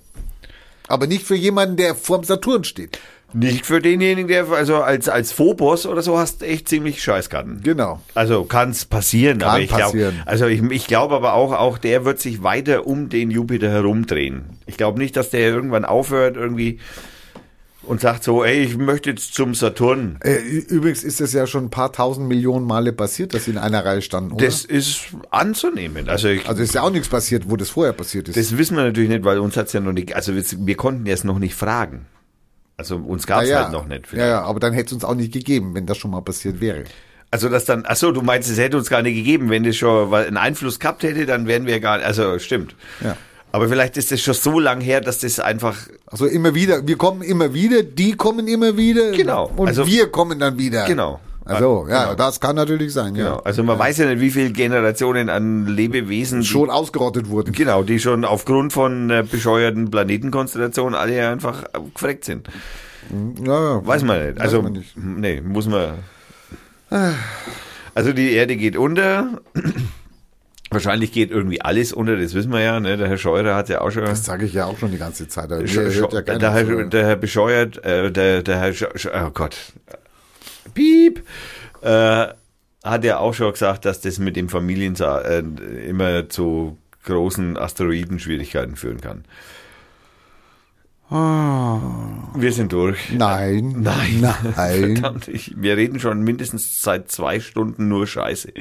Aber 0.88 1.06
nicht 1.06 1.24
für 1.24 1.34
jemanden, 1.34 1.76
der 1.76 1.94
vorm 1.94 2.24
Saturn 2.24 2.64
steht. 2.64 2.98
Nicht 3.34 3.66
für 3.66 3.80
denjenigen, 3.80 4.28
der 4.28 4.48
also 4.50 4.76
als, 4.76 5.08
als 5.08 5.32
Phobos 5.32 5.86
oder 5.86 6.02
so 6.02 6.18
hast 6.18 6.42
echt 6.42 6.68
ziemlich 6.68 7.02
Scheißkarten. 7.02 7.62
Genau. 7.62 8.00
Also 8.14 8.44
kann's 8.44 8.84
passieren, 8.84 9.38
Kann 9.38 9.50
aber 9.50 9.60
ich 9.60 9.68
glaube, 9.68 9.84
passieren. 9.84 10.22
also 10.26 10.46
ich, 10.46 10.62
ich 10.70 10.86
glaube 10.86 11.14
aber 11.14 11.34
auch, 11.34 11.52
auch 11.52 11.78
der 11.78 12.04
wird 12.04 12.20
sich 12.20 12.42
weiter 12.42 12.86
um 12.86 13.08
den 13.08 13.30
Jupiter 13.30 13.70
herumdrehen. 13.70 14.44
Ich 14.66 14.76
glaube 14.76 14.98
nicht, 14.98 15.16
dass 15.16 15.30
der 15.30 15.40
irgendwann 15.40 15.84
aufhört 15.84 16.36
irgendwie 16.36 16.78
und 17.84 18.00
sagt 18.00 18.22
so, 18.22 18.44
ey, 18.44 18.62
ich 18.62 18.76
möchte 18.76 19.10
jetzt 19.10 19.34
zum 19.34 19.54
Saturn. 19.54 20.18
Äh, 20.22 20.36
übrigens 20.68 21.02
ist 21.02 21.20
es 21.20 21.32
ja 21.32 21.46
schon 21.46 21.64
ein 21.64 21.70
paar 21.70 21.92
tausend 21.92 22.28
Millionen 22.28 22.66
Male 22.66 22.92
passiert, 22.92 23.34
dass 23.34 23.46
sie 23.46 23.52
in 23.52 23.58
einer 23.58 23.84
Reihe 23.84 24.02
standen, 24.02 24.32
oder? 24.32 24.44
Das 24.44 24.64
ist 24.64 25.06
anzunehmen. 25.30 26.08
Also, 26.08 26.28
ich, 26.28 26.48
also 26.48 26.62
ist 26.62 26.74
ja 26.74 26.82
auch 26.82 26.90
nichts 26.90 27.08
passiert, 27.08 27.50
wo 27.50 27.56
das 27.56 27.70
vorher 27.70 27.92
passiert 27.92 28.28
ist. 28.28 28.36
das 28.36 28.56
wissen 28.56 28.76
wir 28.76 28.84
natürlich 28.84 29.10
nicht, 29.10 29.24
weil 29.24 29.38
uns 29.38 29.56
hat's 29.56 29.72
ja 29.72 29.80
noch 29.80 29.92
nicht, 29.92 30.14
also 30.14 30.34
wir, 30.34 30.44
wir 30.44 30.76
konnten 30.76 31.06
es 31.06 31.24
noch 31.24 31.38
nicht 31.38 31.54
fragen. 31.54 32.06
Also 32.82 32.96
uns 32.96 33.26
gab's 33.26 33.48
ja, 33.48 33.62
halt 33.64 33.72
noch 33.72 33.86
nicht. 33.86 34.12
ja, 34.12 34.26
ja, 34.26 34.42
aber 34.42 34.58
dann 34.60 34.72
hätte 34.72 34.86
es 34.88 34.92
uns 34.92 35.04
auch 35.04 35.14
nicht 35.14 35.32
gegeben, 35.32 35.74
wenn 35.74 35.86
das 35.86 35.96
schon 35.98 36.10
mal 36.10 36.20
passiert 36.22 36.60
wäre. 36.60 36.84
Also 37.30 37.48
das 37.48 37.64
dann, 37.64 37.84
ach 37.86 37.96
so, 37.96 38.12
du 38.12 38.20
meinst, 38.22 38.50
es 38.50 38.58
hätte 38.58 38.76
uns 38.76 38.90
gar 38.90 39.00
nicht 39.02 39.14
gegeben, 39.14 39.48
wenn 39.50 39.62
das 39.64 39.76
schon 39.76 40.12
einen 40.12 40.36
Einfluss 40.36 40.78
gehabt 40.80 41.02
hätte, 41.02 41.24
dann 41.26 41.46
wären 41.46 41.66
wir 41.66 41.80
gar, 41.80 42.00
also 42.00 42.38
stimmt. 42.38 42.74
Ja. 43.02 43.16
Aber 43.52 43.68
vielleicht 43.68 43.96
ist 43.96 44.10
das 44.10 44.20
schon 44.20 44.34
so 44.34 44.58
lang 44.58 44.80
her, 44.80 45.00
dass 45.00 45.18
das 45.18 45.38
einfach 45.40 45.76
Also 46.06 46.26
immer 46.26 46.54
wieder, 46.54 46.86
wir 46.86 46.96
kommen 46.96 47.22
immer 47.22 47.54
wieder, 47.54 47.82
die 47.82 48.12
kommen 48.16 48.48
immer 48.48 48.76
wieder. 48.76 49.12
Genau. 49.12 49.50
Und 49.56 49.68
Also- 49.68 49.86
wir 49.86 50.08
kommen 50.10 50.38
dann 50.40 50.58
wieder. 50.58 50.86
Genau. 50.86 51.20
Also, 51.44 51.86
ja, 51.88 52.04
Genau. 52.04 52.14
das 52.14 52.38
kann 52.40 52.56
natürlich 52.56 52.92
sein, 52.92 53.14
ja. 53.16 53.24
Genau. 53.24 53.36
Also 53.38 53.62
man 53.64 53.78
weiß 53.78 53.98
ja 53.98 54.06
nicht, 54.06 54.20
wie 54.20 54.30
viele 54.30 54.50
Generationen 54.52 55.28
an 55.28 55.66
Lebewesen 55.66 56.44
Schon 56.44 56.70
ausgerottet 56.70 57.28
wurden. 57.28 57.52
genau, 57.52 57.82
die 57.82 57.98
schon 57.98 58.24
aufgrund 58.24 58.72
von 58.72 59.10
äh, 59.10 59.24
bescheuerten 59.28 59.90
Planetenkonstellationen 59.90 60.94
alle 60.94 61.28
einfach 61.28 61.64
gefreckt 61.94 62.24
sind. 62.24 62.48
Ja, 63.44 63.74
ja. 63.76 63.86
Weiß 63.86 64.04
man 64.04 64.24
nicht. 64.26 64.40
Also 64.40 64.62
man 64.62 64.72
nicht. 64.74 64.96
nee, 64.96 65.40
muss 65.40 65.66
man. 65.66 65.94
Also 67.94 68.12
die 68.12 68.32
Erde 68.32 68.56
geht 68.56 68.76
unter. 68.76 69.40
Wahrscheinlich 70.70 71.12
geht 71.12 71.30
irgendwie 71.30 71.60
alles 71.60 71.92
unter, 71.92 72.16
das 72.16 72.32
wissen 72.32 72.50
wir 72.50 72.60
ja. 72.60 72.80
Ne? 72.80 72.96
Der 72.96 73.06
Herr 73.08 73.18
Scheurer 73.18 73.54
hat 73.56 73.68
ja 73.68 73.82
auch 73.82 73.90
schon. 73.90 74.04
Das 74.06 74.24
sage 74.24 74.46
ich 74.46 74.54
ja 74.54 74.64
auch 74.64 74.78
schon 74.78 74.90
die 74.90 74.96
ganze 74.96 75.28
Zeit. 75.28 75.50
Sch- 75.50 76.14
ja 76.14 76.38
der, 76.38 76.52
Herr, 76.52 76.84
der 76.84 77.06
Herr 77.06 77.16
bescheuert, 77.16 77.84
äh, 77.84 78.10
der, 78.10 78.42
der 78.42 78.58
Herr, 78.58 78.72
Sch 78.72 78.84
oh 79.06 79.30
Gott, 79.34 79.54
Piep, 80.74 81.26
äh, 81.82 82.26
hat 82.84 83.04
ja 83.04 83.18
auch 83.18 83.34
schon 83.34 83.52
gesagt, 83.52 83.84
dass 83.84 84.00
das 84.00 84.18
mit 84.18 84.36
dem 84.36 84.48
Familien 84.48 84.96
äh, 84.96 85.38
immer 85.88 86.28
zu 86.28 86.78
großen 87.04 87.56
Asteroidenschwierigkeiten 87.56 88.76
führen 88.76 89.00
kann. 89.00 89.24
Wir 91.12 92.52
sind 92.52 92.72
durch. 92.72 93.12
Nein. 93.12 93.74
Nein. 93.82 94.20
Nein. 94.20 94.96
Verdammt, 94.96 95.28
ich, 95.28 95.52
wir 95.56 95.76
reden 95.76 96.00
schon 96.00 96.22
mindestens 96.22 96.80
seit 96.80 97.10
zwei 97.10 97.38
Stunden 97.38 97.88
nur 97.88 98.06
Scheiße. 98.06 98.54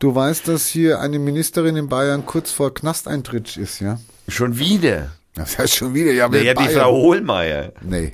Du 0.00 0.14
weißt, 0.14 0.48
dass 0.48 0.66
hier 0.66 1.00
eine 1.00 1.20
Ministerin 1.20 1.76
in 1.76 1.88
Bayern 1.88 2.26
kurz 2.26 2.50
vor 2.50 2.74
Knasteintritt 2.74 3.56
ist, 3.56 3.80
ja? 3.80 4.00
Schon 4.26 4.58
wieder. 4.58 5.12
Das 5.34 5.58
heißt 5.58 5.76
schon 5.76 5.94
wieder, 5.94 6.10
ja, 6.10 6.32
wer 6.32 6.42
Ja, 6.42 6.54
die 6.54 6.68
Frau 6.68 6.90
Hohlmeier. 6.92 7.72
Nee. 7.82 8.12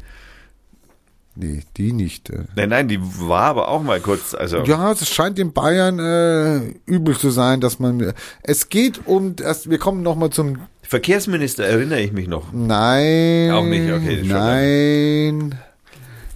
Nee, 1.35 1.63
die 1.77 1.93
nicht. 1.93 2.29
äh. 2.31 2.45
Nein, 2.57 2.69
nein, 2.69 2.89
die 2.89 3.01
war 3.01 3.45
aber 3.45 3.69
auch 3.69 3.83
mal 3.83 4.01
kurz, 4.01 4.35
also. 4.35 4.59
Ja, 4.65 4.93
es 4.93 5.09
scheint 5.09 5.39
in 5.39 5.53
Bayern 5.53 5.99
äh, 5.99 6.75
übel 6.85 7.17
zu 7.17 7.31
sein, 7.31 7.61
dass 7.61 7.79
man. 7.79 8.13
Es 8.43 8.69
geht 8.69 9.07
um 9.07 9.37
das. 9.37 9.71
Wir 9.71 9.79
kommen 9.79 10.03
noch 10.03 10.17
mal 10.17 10.31
zum. 10.31 10.59
Verkehrsminister 10.83 11.65
erinnere 11.65 12.01
ich 12.01 12.13
mich 12.13 12.29
noch. 12.29 12.53
Nein. 12.53 13.51
Auch 13.51 13.65
nicht, 13.65 13.91
okay, 13.91 14.23
Nein. 14.25 15.55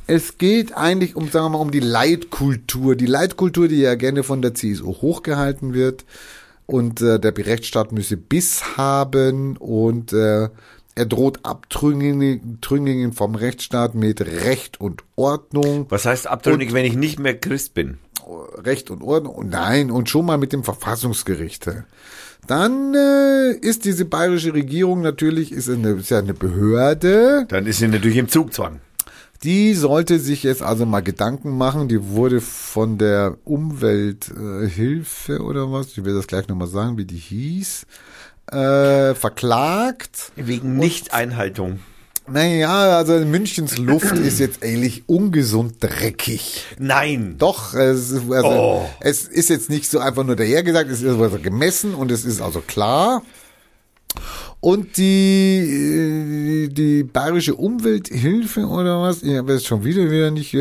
Es 0.06 0.38
geht 0.38 0.74
eigentlich 0.74 1.16
um, 1.16 1.28
sagen 1.28 1.46
wir 1.46 1.50
mal, 1.50 1.58
um 1.58 1.72
die 1.72 1.80
Leitkultur. 1.80 2.96
Die 2.96 3.06
Leitkultur, 3.06 3.68
die 3.68 3.80
ja 3.80 3.96
gerne 3.96 4.22
von 4.22 4.40
der 4.40 4.54
CSU 4.54 4.94
hochgehalten 4.94 5.74
wird. 5.74 6.04
Und 6.64 7.02
äh, 7.02 7.20
der 7.20 7.36
Rechtsstaat 7.36 7.92
müsse 7.92 8.16
Biss 8.16 8.76
haben 8.76 9.56
und 9.56 10.12
äh, 10.12 10.48
er 10.96 11.06
droht 11.06 11.44
Abtrünnigen 11.44 12.58
Trünnigen 12.60 13.12
vom 13.12 13.34
Rechtsstaat 13.36 13.94
mit 13.94 14.20
Recht 14.22 14.80
und 14.80 15.04
Ordnung. 15.14 15.86
Was 15.90 16.06
heißt 16.06 16.26
abtrünnig, 16.26 16.72
wenn 16.72 16.86
ich 16.86 16.96
nicht 16.96 17.18
mehr 17.20 17.38
Christ 17.38 17.74
bin? 17.74 17.98
Recht 18.56 18.90
und 18.90 19.02
Ordnung. 19.02 19.34
Und 19.36 19.50
nein, 19.50 19.90
und 19.92 20.08
schon 20.08 20.24
mal 20.26 20.38
mit 20.38 20.52
dem 20.52 20.64
Verfassungsgericht. 20.64 21.70
Dann 22.48 22.94
äh, 22.94 23.52
ist 23.52 23.84
diese 23.84 24.04
bayerische 24.04 24.54
Regierung 24.54 25.02
natürlich, 25.02 25.52
ist, 25.52 25.68
eine, 25.68 25.90
ist 25.90 26.10
ja 26.10 26.18
eine 26.18 26.34
Behörde, 26.34 27.46
Dann 27.48 27.66
ist 27.66 27.78
sie 27.78 27.88
natürlich 27.88 28.16
im 28.16 28.28
Zugzwang. 28.28 28.80
die 29.42 29.74
sollte 29.74 30.18
sich 30.18 30.42
jetzt 30.44 30.62
also 30.62 30.86
mal 30.86 31.02
Gedanken 31.02 31.56
machen. 31.56 31.88
Die 31.88 32.08
wurde 32.08 32.40
von 32.40 32.98
der 32.98 33.36
Umwelthilfe 33.44 35.34
äh, 35.34 35.38
oder 35.38 35.70
was, 35.70 35.88
ich 35.98 36.04
will 36.04 36.14
das 36.14 36.26
gleich 36.26 36.48
nochmal 36.48 36.68
sagen, 36.68 36.96
wie 36.96 37.04
die 37.04 37.16
hieß, 37.16 37.86
äh, 38.52 39.14
verklagt. 39.14 40.32
Wegen 40.36 40.76
Nichteinhaltung. 40.76 41.80
Naja, 42.28 42.96
also 42.98 43.12
Münchens 43.24 43.78
Luft 43.78 44.16
ist 44.16 44.40
jetzt 44.40 44.64
eigentlich 44.64 45.04
ungesund 45.08 45.74
dreckig. 45.80 46.64
Nein. 46.78 47.36
Doch, 47.38 47.72
es, 47.74 48.10
ist- 48.10 48.30
also, 48.30 48.48
Oh. 48.48 48.90
es 49.00 49.24
ist 49.28 49.48
jetzt 49.48 49.70
nicht 49.70 49.88
so 49.88 50.00
einfach 50.00 50.24
nur 50.24 50.34
dahergesagt, 50.34 50.90
es 50.90 51.02
ist 51.02 51.20
also 51.20 51.38
gemessen 51.38 51.94
und 51.94 52.10
es 52.10 52.24
ist 52.24 52.40
also 52.40 52.60
klar. 52.60 53.22
Und 54.60 54.96
die, 54.96 56.64
äh, 56.66 56.68
die 56.68 57.04
bayerische 57.04 57.54
Umwelthilfe 57.54 58.66
oder 58.66 59.02
was, 59.02 59.22
ich 59.22 59.36
habe 59.36 59.52
es 59.52 59.64
schon 59.64 59.84
wieder 59.84 60.10
wieder 60.10 60.32
nicht, 60.32 60.56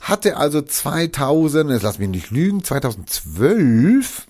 hatte 0.00 0.36
also 0.38 0.62
2000, 0.62 1.70
jetzt 1.70 1.82
lass 1.82 1.98
mich 1.98 2.08
nicht 2.08 2.30
lügen, 2.30 2.64
2012 2.64 4.26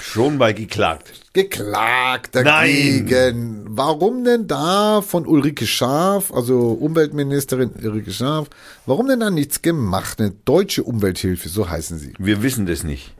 Schon 0.00 0.38
mal 0.38 0.54
geklagt. 0.54 1.12
geklagt 1.32 2.34
dagegen. 2.34 3.64
Warum 3.68 4.24
denn 4.24 4.46
da 4.46 5.02
von 5.02 5.26
Ulrike 5.26 5.66
Scharf, 5.66 6.32
also 6.32 6.72
Umweltministerin 6.72 7.70
Ulrike 7.82 8.10
Scharf, 8.10 8.48
warum 8.86 9.08
denn 9.08 9.20
da 9.20 9.30
nichts 9.30 9.62
gemacht? 9.62 10.20
Eine 10.20 10.32
deutsche 10.44 10.82
Umwelthilfe, 10.82 11.48
so 11.48 11.68
heißen 11.68 11.98
sie. 11.98 12.14
Wir 12.18 12.42
wissen 12.42 12.66
das 12.66 12.84
nicht. 12.84 13.15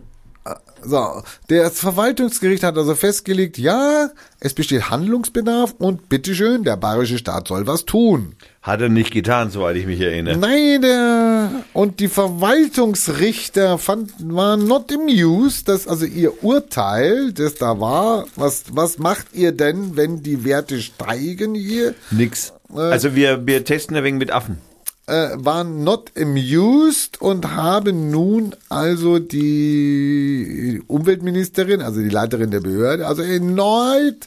So, 0.88 1.22
das 1.48 1.80
Verwaltungsgericht 1.80 2.62
hat 2.62 2.78
also 2.78 2.94
festgelegt, 2.94 3.58
ja, 3.58 4.10
es 4.38 4.54
besteht 4.54 4.88
Handlungsbedarf 4.88 5.74
und 5.78 6.08
bitteschön, 6.08 6.62
der 6.62 6.76
bayerische 6.76 7.18
Staat 7.18 7.48
soll 7.48 7.66
was 7.66 7.84
tun. 7.86 8.36
Hat 8.62 8.80
er 8.80 8.88
nicht 8.88 9.10
getan, 9.10 9.50
soweit 9.50 9.76
ich 9.76 9.86
mich 9.86 10.00
erinnere. 10.00 10.36
Nein, 10.36 10.82
der, 10.82 11.64
und 11.72 11.98
die 11.98 12.06
Verwaltungsrichter 12.06 13.78
fanden, 13.78 14.34
waren 14.36 14.66
not 14.66 14.92
amused, 14.92 15.68
dass 15.68 15.88
also 15.88 16.06
ihr 16.06 16.44
Urteil, 16.44 17.32
das 17.32 17.56
da 17.56 17.80
war, 17.80 18.26
was, 18.36 18.64
was 18.70 18.98
macht 18.98 19.26
ihr 19.32 19.50
denn, 19.50 19.96
wenn 19.96 20.22
die 20.22 20.44
Werte 20.44 20.80
steigen 20.80 21.56
hier, 21.56 21.94
Nix. 22.12 22.52
Also 22.72 23.16
wir, 23.16 23.44
wir 23.44 23.64
testen 23.64 23.96
ein 23.96 24.04
wenig 24.04 24.20
mit 24.20 24.30
Affen. 24.30 24.58
Äh, 25.06 25.30
waren 25.36 25.84
not 25.84 26.12
amused 26.18 27.20
und 27.20 27.54
haben 27.54 28.10
nun 28.10 28.54
also 28.68 29.18
die 29.18 30.82
Umweltministerin, 30.86 31.80
also 31.80 32.00
die 32.00 32.08
Leiterin 32.08 32.50
der 32.50 32.60
Behörde, 32.60 33.06
also 33.06 33.22
erneut 33.22 34.26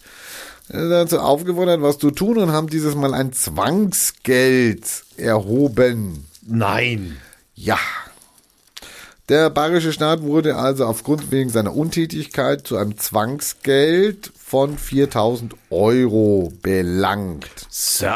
äh, 0.70 0.90
dazu 0.90 1.20
aufgefordert, 1.20 1.82
was 1.82 1.98
zu 1.98 2.12
tun 2.12 2.38
und 2.38 2.52
haben 2.52 2.68
dieses 2.68 2.96
Mal 2.96 3.14
ein 3.14 3.34
Zwangsgeld 3.34 5.04
erhoben. 5.18 6.26
Nein. 6.46 7.18
Ja. 7.56 7.78
Der 9.30 9.52
bayerische 9.52 9.94
Staat 9.94 10.24
wurde 10.24 10.56
also 10.56 10.86
aufgrund 10.86 11.32
wegen 11.32 11.52
seiner 11.52 11.76
Untätigkeit 11.76 12.66
zu 12.66 12.78
einem 12.78 12.98
Zwangsgeld 12.98 14.32
von 14.36 14.76
4000 14.76 15.54
Euro 15.70 16.52
belangt. 16.64 17.68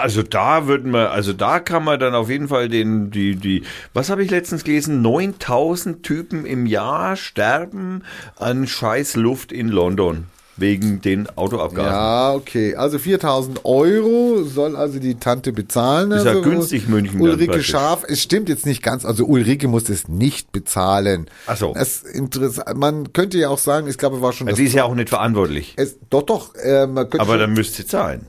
Also 0.02 0.24
da 0.24 0.66
würden 0.66 0.92
wir, 0.92 1.12
also 1.12 1.32
da 1.32 1.60
kann 1.60 1.84
man 1.84 2.00
dann 2.00 2.16
auf 2.16 2.32
jeden 2.32 2.48
Fall 2.48 2.68
den, 2.68 3.12
die, 3.12 3.36
die, 3.36 3.62
was 3.94 4.10
habe 4.10 4.24
ich 4.24 4.32
letztens 4.32 4.64
gelesen? 4.64 5.04
9000 5.04 6.02
Typen 6.02 6.48
im 6.48 6.66
Jahr 6.66 7.16
sterben 7.16 8.02
an 8.38 8.66
scheiß 8.66 9.16
Luft 9.16 9.52
in 9.52 9.68
London. 9.68 10.26
Wegen 10.56 11.02
den 11.02 11.28
Autoabgasen. 11.36 11.92
Ja, 11.92 12.34
okay. 12.34 12.76
Also 12.76 13.00
4000 13.00 13.66
Euro 13.66 14.44
soll 14.44 14.76
also 14.76 15.00
die 15.00 15.16
Tante 15.16 15.52
bezahlen. 15.52 16.12
Ist 16.12 16.26
ja 16.26 16.32
also 16.32 16.42
günstig, 16.44 16.88
München 16.88 17.20
Ulrike. 17.22 17.64
Scharf, 17.64 18.04
es 18.08 18.22
stimmt 18.22 18.50
jetzt 18.50 18.66
nicht 18.66 18.84
ganz. 18.84 19.04
Also 19.06 19.26
Ulrike 19.26 19.68
muss 19.68 19.90
es 19.90 20.08
nicht 20.08 20.52
bezahlen. 20.52 21.28
Ach 21.48 21.58
so. 21.58 21.74
Es 21.76 22.04
interessant. 22.04 22.78
Man 22.78 23.14
könnte 23.14 23.38
ja 23.38 23.50
auch 23.50 23.58
sagen, 23.58 23.88
ich 23.88 23.98
glaube, 23.98 24.22
war 24.22 24.32
schon 24.34 24.48
das. 24.48 24.58
Sie 24.58 24.66
ist 24.66 24.74
ja 24.74 24.84
auch 24.84 24.96
nicht 24.96 25.10
verantwortlich. 25.10 25.74
es, 25.78 25.98
doch, 26.10 26.24
doch. 26.24 26.54
Äh, 26.56 26.86
man 26.88 27.10
könnte 27.10 27.22
Aber 27.22 27.34
schon, 27.34 27.40
dann 27.40 27.54
müsste 27.54 27.78
sie 27.78 27.88
zahlen. 27.88 28.28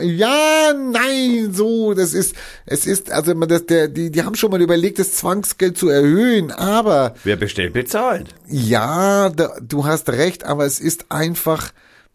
Ja, 0.00 0.72
nein, 0.74 1.52
so, 1.52 1.94
das 1.94 2.12
ist, 2.14 2.34
es 2.66 2.86
ist, 2.86 3.10
also 3.10 3.34
man, 3.34 3.48
das, 3.48 3.66
der, 3.66 3.88
die, 3.88 4.10
die 4.10 4.22
haben 4.22 4.34
schon 4.34 4.50
mal 4.50 4.60
überlegt, 4.60 4.98
das 4.98 5.12
Zwangsgeld 5.12 5.78
zu 5.78 5.88
erhöhen, 5.88 6.50
aber 6.50 7.14
Wer 7.24 7.36
bestellt, 7.36 7.72
bezahlt. 7.72 8.34
ja, 8.48 9.30
da, 9.30 9.52
du 9.66 9.84
hast 9.86 10.08
recht, 10.10 10.44
aber 10.44 10.66
es 10.66 10.80
ist 10.80 11.06
einfach, 11.10 11.61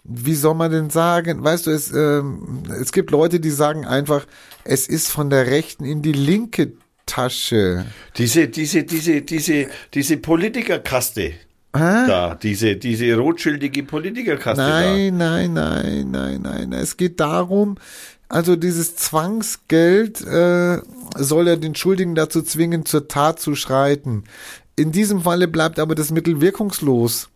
wie 0.08 0.36
soll 0.36 0.56
man 0.56 0.72
denn 0.72 0.90
sagen, 0.90 1.44
weißt 1.44 1.68
du, 1.68 1.72
es, 1.72 1.92
ähm, 1.92 2.64
es 2.82 2.92
gibt 2.92 3.12
Leute, 3.12 3.40
die 3.40 3.50
sagen 3.50 3.86
einfach, 3.86 4.26
es 4.64 4.88
ist 4.88 5.10
von 5.10 5.30
der 5.30 5.48
rechten 5.48 5.86
in 5.86 6.02
die 6.02 6.14
linke 6.14 6.74
Tasche. 7.06 7.86
Diese, 8.18 8.48
diese, 8.48 8.84
diese, 8.84 9.22
diese, 9.22 9.68
diese 9.94 10.18
Politikerkaste. 10.18 11.34
Da, 11.74 12.36
diese, 12.36 12.76
diese 12.76 13.16
rotschildige 13.16 13.84
Politikerkaste 13.84 14.62
Nein, 14.62 15.18
nein, 15.18 15.54
nein, 15.54 16.10
nein, 16.10 16.42
nein. 16.42 16.74
Es 16.74 16.98
geht 16.98 17.20
darum, 17.20 17.76
also 18.30 18.56
dieses 18.56 18.96
Zwangsgeld 18.96 20.22
äh, 20.26 20.80
soll 21.18 21.48
ja 21.48 21.56
den 21.56 21.76
Schuldigen 21.76 22.16
dazu 22.16 22.42
zwingen, 22.42 22.86
zur 22.86 23.08
Tat 23.08 23.40
zu 23.40 23.56
schreiten. 23.56 24.24
In 24.76 24.92
diesem 24.92 25.22
Falle 25.22 25.48
bleibt 25.48 25.80
aber 25.80 25.96
das 25.96 26.12
Mittel 26.12 26.42
wirkungslos. 26.42 27.30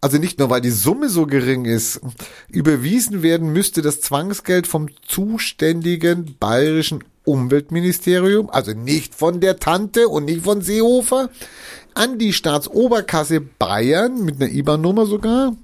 Also 0.00 0.18
nicht 0.18 0.38
nur, 0.38 0.50
weil 0.50 0.60
die 0.60 0.70
Summe 0.70 1.08
so 1.08 1.26
gering 1.26 1.64
ist. 1.64 2.00
Überwiesen 2.48 3.22
werden 3.22 3.52
müsste 3.52 3.82
das 3.82 4.00
Zwangsgeld 4.00 4.66
vom 4.66 4.88
zuständigen 5.06 6.36
bayerischen 6.38 7.04
Umweltministerium, 7.24 8.48
also 8.48 8.72
nicht 8.72 9.14
von 9.14 9.40
der 9.40 9.58
Tante 9.58 10.08
und 10.08 10.24
nicht 10.24 10.44
von 10.44 10.62
Seehofer, 10.62 11.28
an 11.94 12.18
die 12.18 12.32
Staatsoberkasse 12.32 13.40
Bayern 13.40 14.24
mit 14.24 14.40
einer 14.40 14.50
IBAN-Nummer 14.50 15.04
sogar. 15.04 15.54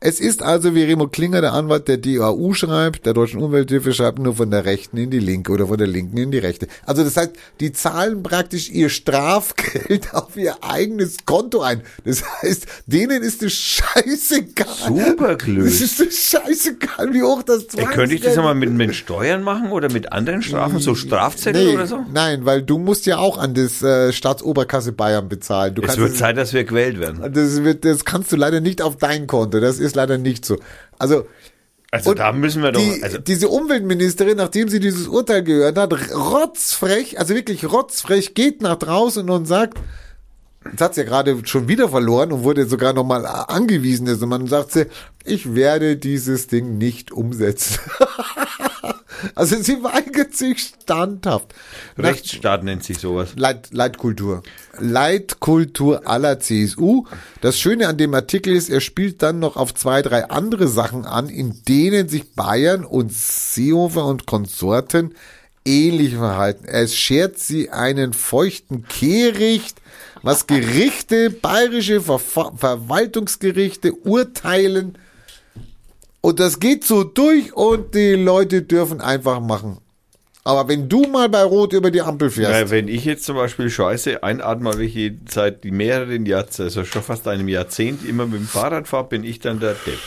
Es 0.00 0.20
ist 0.20 0.42
also, 0.42 0.74
wie 0.74 0.82
Remo 0.82 1.08
Klinger, 1.08 1.40
der 1.40 1.54
Anwalt 1.54 1.88
der 1.88 1.96
DAU 1.96 2.52
schreibt, 2.52 3.06
der 3.06 3.14
Deutschen 3.14 3.40
Umwelthilfe 3.40 3.94
schreibt, 3.94 4.18
nur 4.18 4.36
von 4.36 4.50
der 4.50 4.64
rechten 4.64 4.98
in 4.98 5.10
die 5.10 5.18
linke 5.18 5.52
oder 5.52 5.66
von 5.66 5.78
der 5.78 5.86
linken 5.86 6.18
in 6.18 6.30
die 6.30 6.38
rechte. 6.38 6.68
Also 6.84 7.02
das 7.02 7.16
heißt, 7.16 7.32
die 7.60 7.72
zahlen 7.72 8.22
praktisch 8.22 8.68
ihr 8.70 8.90
Strafgeld 8.90 10.12
auf 10.14 10.36
ihr 10.36 10.56
eigenes 10.62 11.24
Konto 11.24 11.62
ein. 11.62 11.82
Das 12.04 12.22
heißt, 12.42 12.66
denen 12.86 13.22
ist 13.22 13.42
es 13.42 13.54
scheißegal. 13.54 14.66
Super. 14.86 15.38
Es 15.64 15.80
ist 15.80 16.00
es 16.00 16.30
scheißegal, 16.30 17.12
wie 17.14 17.22
hoch 17.22 17.42
das 17.42 17.68
Zwangsgeld 17.68 18.04
könnte 18.04 18.14
ich 18.16 18.20
das 18.20 18.36
nochmal 18.36 18.54
mit, 18.54 18.70
mit 18.70 18.94
Steuern 18.94 19.42
machen 19.42 19.70
oder 19.72 19.90
mit 19.90 20.12
anderen 20.12 20.42
Strafen, 20.42 20.78
so 20.78 20.94
Strafzettel 20.94 21.64
Nee, 21.64 21.74
oder 21.74 21.86
so? 21.86 22.04
Nein, 22.12 22.44
weil 22.44 22.62
du 22.62 22.78
musst 22.78 23.06
ja 23.06 23.16
auch 23.16 23.38
an 23.38 23.54
das 23.54 23.82
äh, 23.82 24.12
Staatsoberkasse 24.12 24.92
Bayern 24.92 25.28
bezahlen. 25.28 25.74
Du 25.74 25.82
Es 25.82 25.96
wird 25.96 26.16
Zeit, 26.16 26.36
dass 26.36 26.52
wir 26.52 26.64
gewählt 26.64 27.00
werden. 27.00 27.32
das, 27.32 27.64
wird, 27.64 27.84
das 27.84 28.04
kannst 28.04 28.30
du 28.32 28.36
leider 28.36 28.60
nicht 28.60 28.82
auf 28.82 28.96
dein 28.96 29.26
Konto. 29.26 29.43
Das 29.46 29.78
ist 29.78 29.96
leider 29.96 30.18
nicht 30.18 30.44
so. 30.44 30.58
Also, 30.98 31.26
Also 31.90 32.10
Und 32.10 32.18
da 32.18 32.32
müssen 32.32 32.62
wir 32.62 32.72
doch, 32.72 32.80
die, 32.80 33.02
also 33.02 33.18
diese 33.18 33.48
Umweltministerin, 33.48 34.36
nachdem 34.36 34.68
sie 34.68 34.80
dieses 34.80 35.06
Urteil 35.06 35.42
gehört 35.42 35.78
hat, 35.78 35.92
rotzfrech, 36.14 37.18
also 37.18 37.34
wirklich 37.34 37.64
rotzfrech, 37.70 38.34
geht 38.34 38.62
nach 38.62 38.76
draußen 38.76 39.28
und 39.28 39.46
sagt, 39.46 39.78
jetzt 40.70 40.80
hat 40.80 40.94
sie 40.94 41.02
ja 41.02 41.06
gerade 41.06 41.38
schon 41.44 41.68
wieder 41.68 41.88
verloren 41.88 42.32
und 42.32 42.42
wurde 42.42 42.66
sogar 42.66 42.92
nochmal 42.92 43.26
angewiesen. 43.26 44.08
Also 44.08 44.26
man 44.26 44.46
sagt 44.46 44.72
sie, 44.72 44.86
ich 45.24 45.54
werde 45.54 45.96
dieses 45.96 46.46
Ding 46.48 46.78
nicht 46.78 47.12
umsetzen. 47.12 47.78
also 49.34 49.56
sie 49.60 49.82
weigert 49.82 50.34
sich 50.34 50.60
standhaft. 50.60 51.54
Rechtsstaat 51.98 52.64
nennt 52.64 52.84
sich 52.84 52.98
sowas. 52.98 53.30
Leit, 53.36 53.72
Leitkultur. 53.72 54.42
Leitkultur 54.78 56.06
aller 56.06 56.40
CSU. 56.40 57.04
Das 57.40 57.58
Schöne 57.58 57.88
an 57.88 57.98
dem 57.98 58.14
Artikel 58.14 58.54
ist, 58.54 58.70
er 58.70 58.80
spielt 58.80 59.22
dann 59.22 59.38
noch 59.38 59.56
auf 59.56 59.74
zwei, 59.74 60.02
drei 60.02 60.30
andere 60.30 60.68
Sachen 60.68 61.04
an, 61.04 61.28
in 61.28 61.62
denen 61.68 62.08
sich 62.08 62.34
Bayern 62.34 62.84
und 62.84 63.12
Seehofer 63.12 64.04
und 64.06 64.26
Konsorten 64.26 65.14
ähnlich 65.64 66.14
verhalten. 66.14 66.66
Es 66.66 66.94
schert 66.96 67.38
sie 67.38 67.70
einen 67.70 68.12
feuchten 68.12 68.86
Kehricht, 68.86 69.80
was 70.22 70.46
Gerichte, 70.46 71.30
bayerische 71.30 72.00
Ver 72.00 72.18
Verwaltungsgerichte 72.18 73.92
urteilen. 73.92 74.98
Und 76.24 76.40
das 76.40 76.58
geht 76.58 76.84
so 76.84 77.04
durch 77.04 77.52
und 77.52 77.94
die 77.94 78.14
Leute 78.14 78.62
dürfen 78.62 79.02
einfach 79.02 79.40
machen. 79.40 79.76
Aber 80.42 80.66
wenn 80.68 80.88
du 80.88 81.02
mal 81.02 81.28
bei 81.28 81.42
Rot 81.42 81.74
über 81.74 81.90
die 81.90 82.00
Ampel 82.00 82.30
fährst, 82.30 82.50
Weil 82.50 82.70
wenn 82.70 82.88
ich 82.88 83.04
jetzt 83.04 83.24
zum 83.24 83.36
Beispiel 83.36 83.68
Scheiße 83.68 84.22
einatme, 84.22 84.72
weil 84.72 84.80
ich 84.80 85.12
seit 85.28 85.66
mehreren 85.66 86.24
Jahrzehnten, 86.24 86.62
also 86.62 86.84
schon 86.86 87.02
fast 87.02 87.28
einem 87.28 87.46
Jahrzehnt 87.46 88.08
immer 88.08 88.24
mit 88.24 88.40
dem 88.40 88.46
Fahrrad 88.46 88.88
fahre, 88.88 89.04
bin 89.04 89.22
ich 89.22 89.40
dann 89.40 89.60
der 89.60 89.74
Depp. 89.74 89.98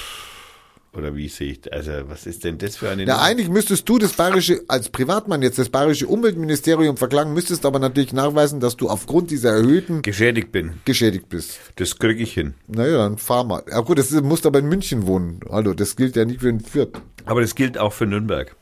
Oder 0.97 1.15
wie 1.15 1.27
sehe 1.27 1.51
ich, 1.51 1.71
also 1.71 1.91
was 2.07 2.25
ist 2.25 2.43
denn 2.43 2.57
das 2.57 2.77
für 2.77 2.89
eine 2.89 3.05
Ja, 3.05 3.21
eigentlich 3.21 3.49
müsstest 3.49 3.87
du 3.87 3.99
das 3.99 4.13
bayerische, 4.13 4.63
als 4.67 4.89
Privatmann 4.89 5.43
jetzt 5.43 5.59
das 5.59 5.69
bayerische 5.69 6.07
Umweltministerium 6.07 6.97
verklagen, 6.97 7.33
müsstest 7.33 7.67
aber 7.67 7.77
natürlich 7.77 8.13
nachweisen, 8.13 8.59
dass 8.59 8.75
du 8.77 8.89
aufgrund 8.89 9.29
dieser 9.29 9.51
erhöhten 9.51 10.01
geschädigt 10.01 10.51
bin. 10.51 10.73
geschädigt 10.85 11.29
bist. 11.29 11.59
Das 11.75 11.99
kriege 11.99 12.23
ich 12.23 12.33
hin. 12.33 12.55
Naja, 12.67 12.97
dann 12.97 13.19
fahr 13.19 13.43
mal. 13.43 13.61
Ja 13.69 13.81
gut, 13.81 13.99
das 13.99 14.11
ist, 14.11 14.23
musst 14.23 14.47
aber 14.47 14.57
in 14.57 14.65
München 14.67 15.05
wohnen. 15.05 15.39
Also, 15.49 15.75
das 15.75 15.95
gilt 15.95 16.15
ja 16.15 16.25
nicht 16.25 16.41
für 16.41 16.47
den 16.47 16.61
Fürth. 16.61 16.99
Aber 17.25 17.41
das 17.41 17.53
gilt 17.53 17.77
auch 17.77 17.93
für 17.93 18.07
Nürnberg. 18.07 18.55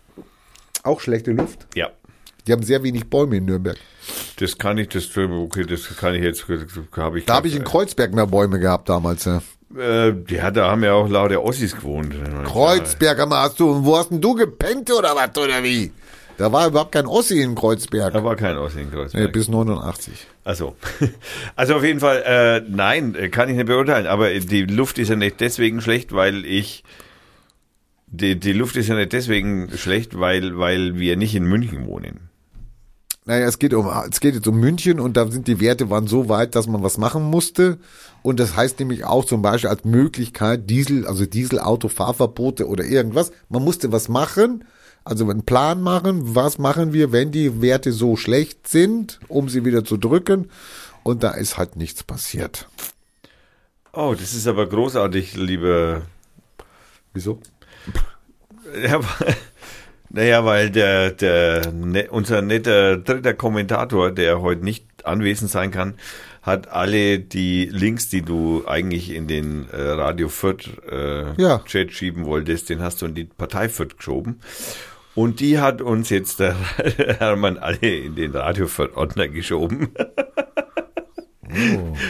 Auch 0.83 0.99
schlechte 0.99 1.31
Luft. 1.31 1.67
Ja. 1.73 1.89
Die 2.47 2.51
haben 2.51 2.63
sehr 2.63 2.83
wenig 2.83 3.09
Bäume 3.09 3.37
in 3.37 3.45
Nürnberg. 3.45 3.77
Das 4.37 4.57
kann 4.57 4.77
ich, 4.77 4.89
das, 4.89 5.09
okay, 5.17 5.65
das 5.65 5.95
kann 5.97 6.15
ich 6.15 6.23
jetzt, 6.23 6.45
habe 6.97 7.19
ich. 7.19 7.25
Da 7.25 7.35
habe 7.35 7.47
ich 7.47 7.55
in 7.55 7.63
Kreuzberg 7.63 8.13
mehr 8.13 8.27
Bäume 8.27 8.59
gehabt 8.59 8.89
damals. 8.89 9.25
Ja. 9.25 9.41
Äh, 9.77 10.13
ja, 10.29 10.51
da 10.51 10.71
haben 10.71 10.83
ja 10.83 10.93
auch 10.93 11.09
lauter 11.09 11.43
Ossis 11.43 11.75
gewohnt. 11.75 12.13
Kreuzberg, 12.45 13.19
aber 13.19 13.41
hast 13.41 13.59
du, 13.59 13.83
wo 13.83 13.97
hast 13.97 14.09
denn 14.11 14.21
du 14.21 14.33
gepennt 14.35 14.91
oder 14.91 15.15
was, 15.15 15.35
oder 15.37 15.63
wie? 15.63 15.91
Da 16.37 16.51
war 16.51 16.67
überhaupt 16.67 16.91
kein 16.91 17.05
Ossi 17.07 17.41
in 17.41 17.55
Kreuzberg. 17.55 18.13
Da 18.13 18.23
war 18.23 18.35
kein 18.35 18.57
Ossi 18.57 18.81
in 18.81 18.89
Nee, 18.89 18.95
Kreuzberg. 18.95 19.31
bis 19.31 19.47
89. 19.47 20.27
Also, 20.43 20.75
also 21.55 21.75
auf 21.75 21.83
jeden 21.83 22.01
Fall, 22.01 22.23
äh, 22.25 22.61
nein, 22.69 23.15
äh, 23.15 23.29
kann 23.29 23.47
ich 23.49 23.55
nicht 23.55 23.67
beurteilen. 23.67 24.05
Aber 24.05 24.29
die 24.31 24.65
Luft 24.65 24.99
ist 24.99 25.09
ja 25.09 25.15
nicht 25.15 25.39
deswegen 25.39 25.81
schlecht, 25.81 26.13
weil 26.13 26.45
ich 26.45 26.83
die, 28.07 28.39
die 28.39 28.53
Luft 28.53 28.75
ist 28.75 28.87
ja 28.87 28.95
nicht 28.95 29.13
deswegen 29.13 29.69
schlecht, 29.77 30.19
weil 30.19 30.57
weil 30.57 30.99
wir 30.99 31.15
nicht 31.17 31.35
in 31.35 31.45
München 31.45 31.85
wohnen. 31.85 32.29
Naja, 33.27 33.47
es 33.47 33.57
geht 33.57 33.73
um, 33.73 33.89
es 34.09 34.19
geht 34.19 34.35
jetzt 34.35 34.47
um 34.47 34.59
München 34.59 34.99
und 34.99 35.17
da 35.17 35.29
sind 35.31 35.47
die 35.47 35.59
Werte 35.59 35.89
waren 35.89 36.05
so 36.05 36.29
weit, 36.29 36.53
dass 36.53 36.67
man 36.67 36.83
was 36.83 36.99
machen 36.99 37.23
musste. 37.23 37.79
Und 38.21 38.39
das 38.39 38.55
heißt 38.55 38.79
nämlich 38.79 39.03
auch 39.03 39.25
zum 39.25 39.41
Beispiel 39.41 39.69
als 39.71 39.83
Möglichkeit 39.83 40.69
Diesel, 40.69 41.07
also 41.07 41.25
Dieselauto-Fahrverbote 41.25 42.67
oder 42.67 42.83
irgendwas. 42.85 43.31
Man 43.49 43.63
musste 43.63 43.91
was 43.91 44.09
machen, 44.09 44.63
also 45.03 45.27
einen 45.27 45.43
Plan 45.43 45.81
machen. 45.81 46.35
Was 46.35 46.59
machen 46.59 46.93
wir, 46.93 47.11
wenn 47.11 47.31
die 47.31 47.61
Werte 47.63 47.91
so 47.93 48.15
schlecht 48.15 48.67
sind, 48.67 49.19
um 49.27 49.49
sie 49.49 49.65
wieder 49.65 49.83
zu 49.83 49.97
drücken? 49.97 50.51
Und 51.01 51.23
da 51.23 51.31
ist 51.31 51.57
halt 51.57 51.75
nichts 51.77 52.03
passiert. 52.03 52.67
Oh, 53.91 54.13
das 54.17 54.35
ist 54.35 54.45
aber 54.47 54.67
großartig, 54.67 55.35
lieber. 55.35 56.03
Wieso? 57.13 57.39
Ja, 58.83 58.99
weil- 58.99 59.35
naja, 60.15 60.45
weil 60.45 60.69
der, 60.69 61.11
der 61.11 61.71
ne, 61.71 62.07
unser 62.09 62.41
netter 62.41 62.97
dritter 62.97 63.33
Kommentator, 63.33 64.11
der 64.11 64.41
heute 64.41 64.63
nicht 64.63 64.85
anwesend 65.03 65.51
sein 65.51 65.71
kann, 65.71 65.95
hat 66.41 66.67
alle 66.69 67.19
die 67.19 67.65
Links, 67.71 68.09
die 68.09 68.21
du 68.21 68.63
eigentlich 68.67 69.13
in 69.13 69.27
den 69.27 69.67
äh, 69.71 69.81
Radio 69.81 70.29
Fürth 70.29 70.69
äh, 70.91 71.33
Ja. 71.41 71.59
Chat 71.65 71.91
schieben 71.91 72.25
wolltest, 72.25 72.69
den 72.69 72.81
hast 72.81 73.01
du 73.01 73.07
in 73.07 73.15
die 73.15 73.25
Partei 73.25 73.67
Fürth 73.69 73.97
geschoben. 73.97 74.39
Und 75.15 75.39
die 75.39 75.59
hat 75.59 75.81
uns 75.81 76.09
jetzt 76.09 76.39
der 76.39 76.55
Hermann 77.19 77.57
alle 77.57 77.77
in 77.79 78.15
den 78.15 78.35
Radio 78.35 78.67
Fürth 78.67 78.95
Ordner 78.95 79.27
geschoben. 79.27 79.89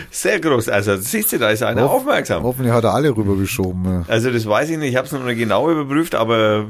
Sehr 0.09 0.39
groß. 0.39 0.69
Also 0.69 0.95
siehst 0.97 1.31
du, 1.33 1.37
da 1.37 1.49
ist 1.49 1.61
einer 1.61 1.83
Hoff- 1.83 2.01
aufmerksam. 2.01 2.43
Hoffentlich 2.43 2.73
hat 2.73 2.83
er 2.83 2.93
alle 2.93 3.15
rübergeschoben. 3.15 3.83
ja. 3.85 4.05
Also 4.07 4.31
das 4.31 4.45
weiß 4.47 4.69
ich 4.69 4.77
nicht, 4.77 4.89
ich 4.91 4.95
habe 4.95 5.05
es 5.05 5.11
noch 5.11 5.23
nicht 5.23 5.37
genau 5.37 5.69
überprüft, 5.69 6.15
aber 6.15 6.67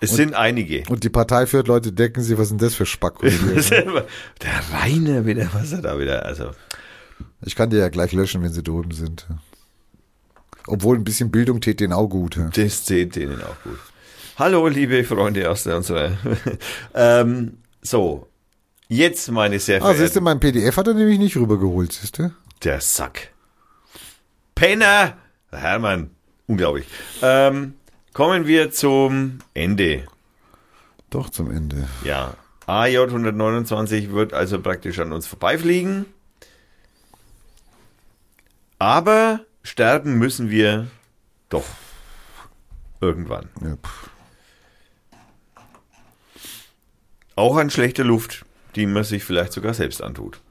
es 0.00 0.10
sind 0.16 0.34
einige. 0.34 0.82
Und 0.88 1.04
die 1.04 1.08
Partei 1.10 1.46
führt 1.46 1.68
Leute, 1.68 1.92
decken 1.92 2.22
sie, 2.22 2.38
was 2.38 2.48
sind 2.48 2.62
das 2.62 2.74
für 2.74 2.86
Spackkollegen? 2.86 3.54
Der 3.70 4.62
Rainer 4.72 5.26
wieder, 5.26 5.48
was 5.52 5.72
er 5.72 5.82
da 5.82 5.98
wieder, 5.98 6.24
also 6.24 6.50
Ich 7.42 7.54
kann 7.54 7.70
die 7.70 7.76
ja 7.76 7.88
gleich 7.88 8.12
löschen, 8.12 8.42
wenn 8.42 8.52
sie 8.52 8.62
drüben 8.62 8.92
sind. 8.92 9.26
Obwohl 10.66 10.96
ein 10.96 11.04
bisschen 11.04 11.30
Bildung 11.30 11.60
tät 11.60 11.80
denen 11.80 11.92
auch 11.92 12.08
gut. 12.08 12.38
das 12.54 12.84
zählt 12.84 13.16
denen 13.16 13.40
auch 13.42 13.62
gut. 13.62 13.78
Hallo, 14.36 14.66
liebe 14.68 15.04
Freunde 15.04 15.50
aus 15.50 15.64
der 15.64 15.76
unserer. 15.76 16.16
ähm, 16.94 17.58
so, 17.82 18.26
jetzt 18.88 19.30
meine 19.30 19.58
sehr 19.58 19.82
Ah, 19.82 19.88
siehst 19.88 20.16
du, 20.16 20.20
verehrten, 20.20 20.24
mein 20.24 20.40
PDF 20.40 20.76
hat 20.76 20.86
er 20.86 20.94
nämlich 20.94 21.18
nicht 21.18 21.36
rübergeholt, 21.36 21.92
siehst 21.92 22.18
du? 22.18 22.30
der 22.62 22.80
Sack. 22.80 23.30
Penner! 24.54 25.16
Hermann, 25.50 26.10
unglaublich. 26.46 26.86
Ähm, 27.22 27.74
kommen 28.20 28.46
wir 28.46 28.70
zum 28.70 29.38
Ende. 29.54 30.06
Doch, 31.08 31.30
zum 31.30 31.50
Ende. 31.50 31.88
Ja, 32.04 32.34
AJ 32.66 32.98
129 33.04 34.12
wird 34.12 34.34
also 34.34 34.60
praktisch 34.60 34.98
an 34.98 35.14
uns 35.14 35.26
vorbeifliegen. 35.26 36.04
Aber 38.78 39.40
sterben 39.62 40.18
müssen 40.18 40.50
wir 40.50 40.88
doch. 41.48 41.64
Irgendwann. 43.00 43.48
Ja. 43.62 43.78
Auch 47.36 47.56
an 47.56 47.70
schlechter 47.70 48.04
Luft, 48.04 48.44
die 48.76 48.84
man 48.84 49.04
sich 49.04 49.24
vielleicht 49.24 49.54
sogar 49.54 49.72
selbst 49.72 50.02
antut. 50.02 50.42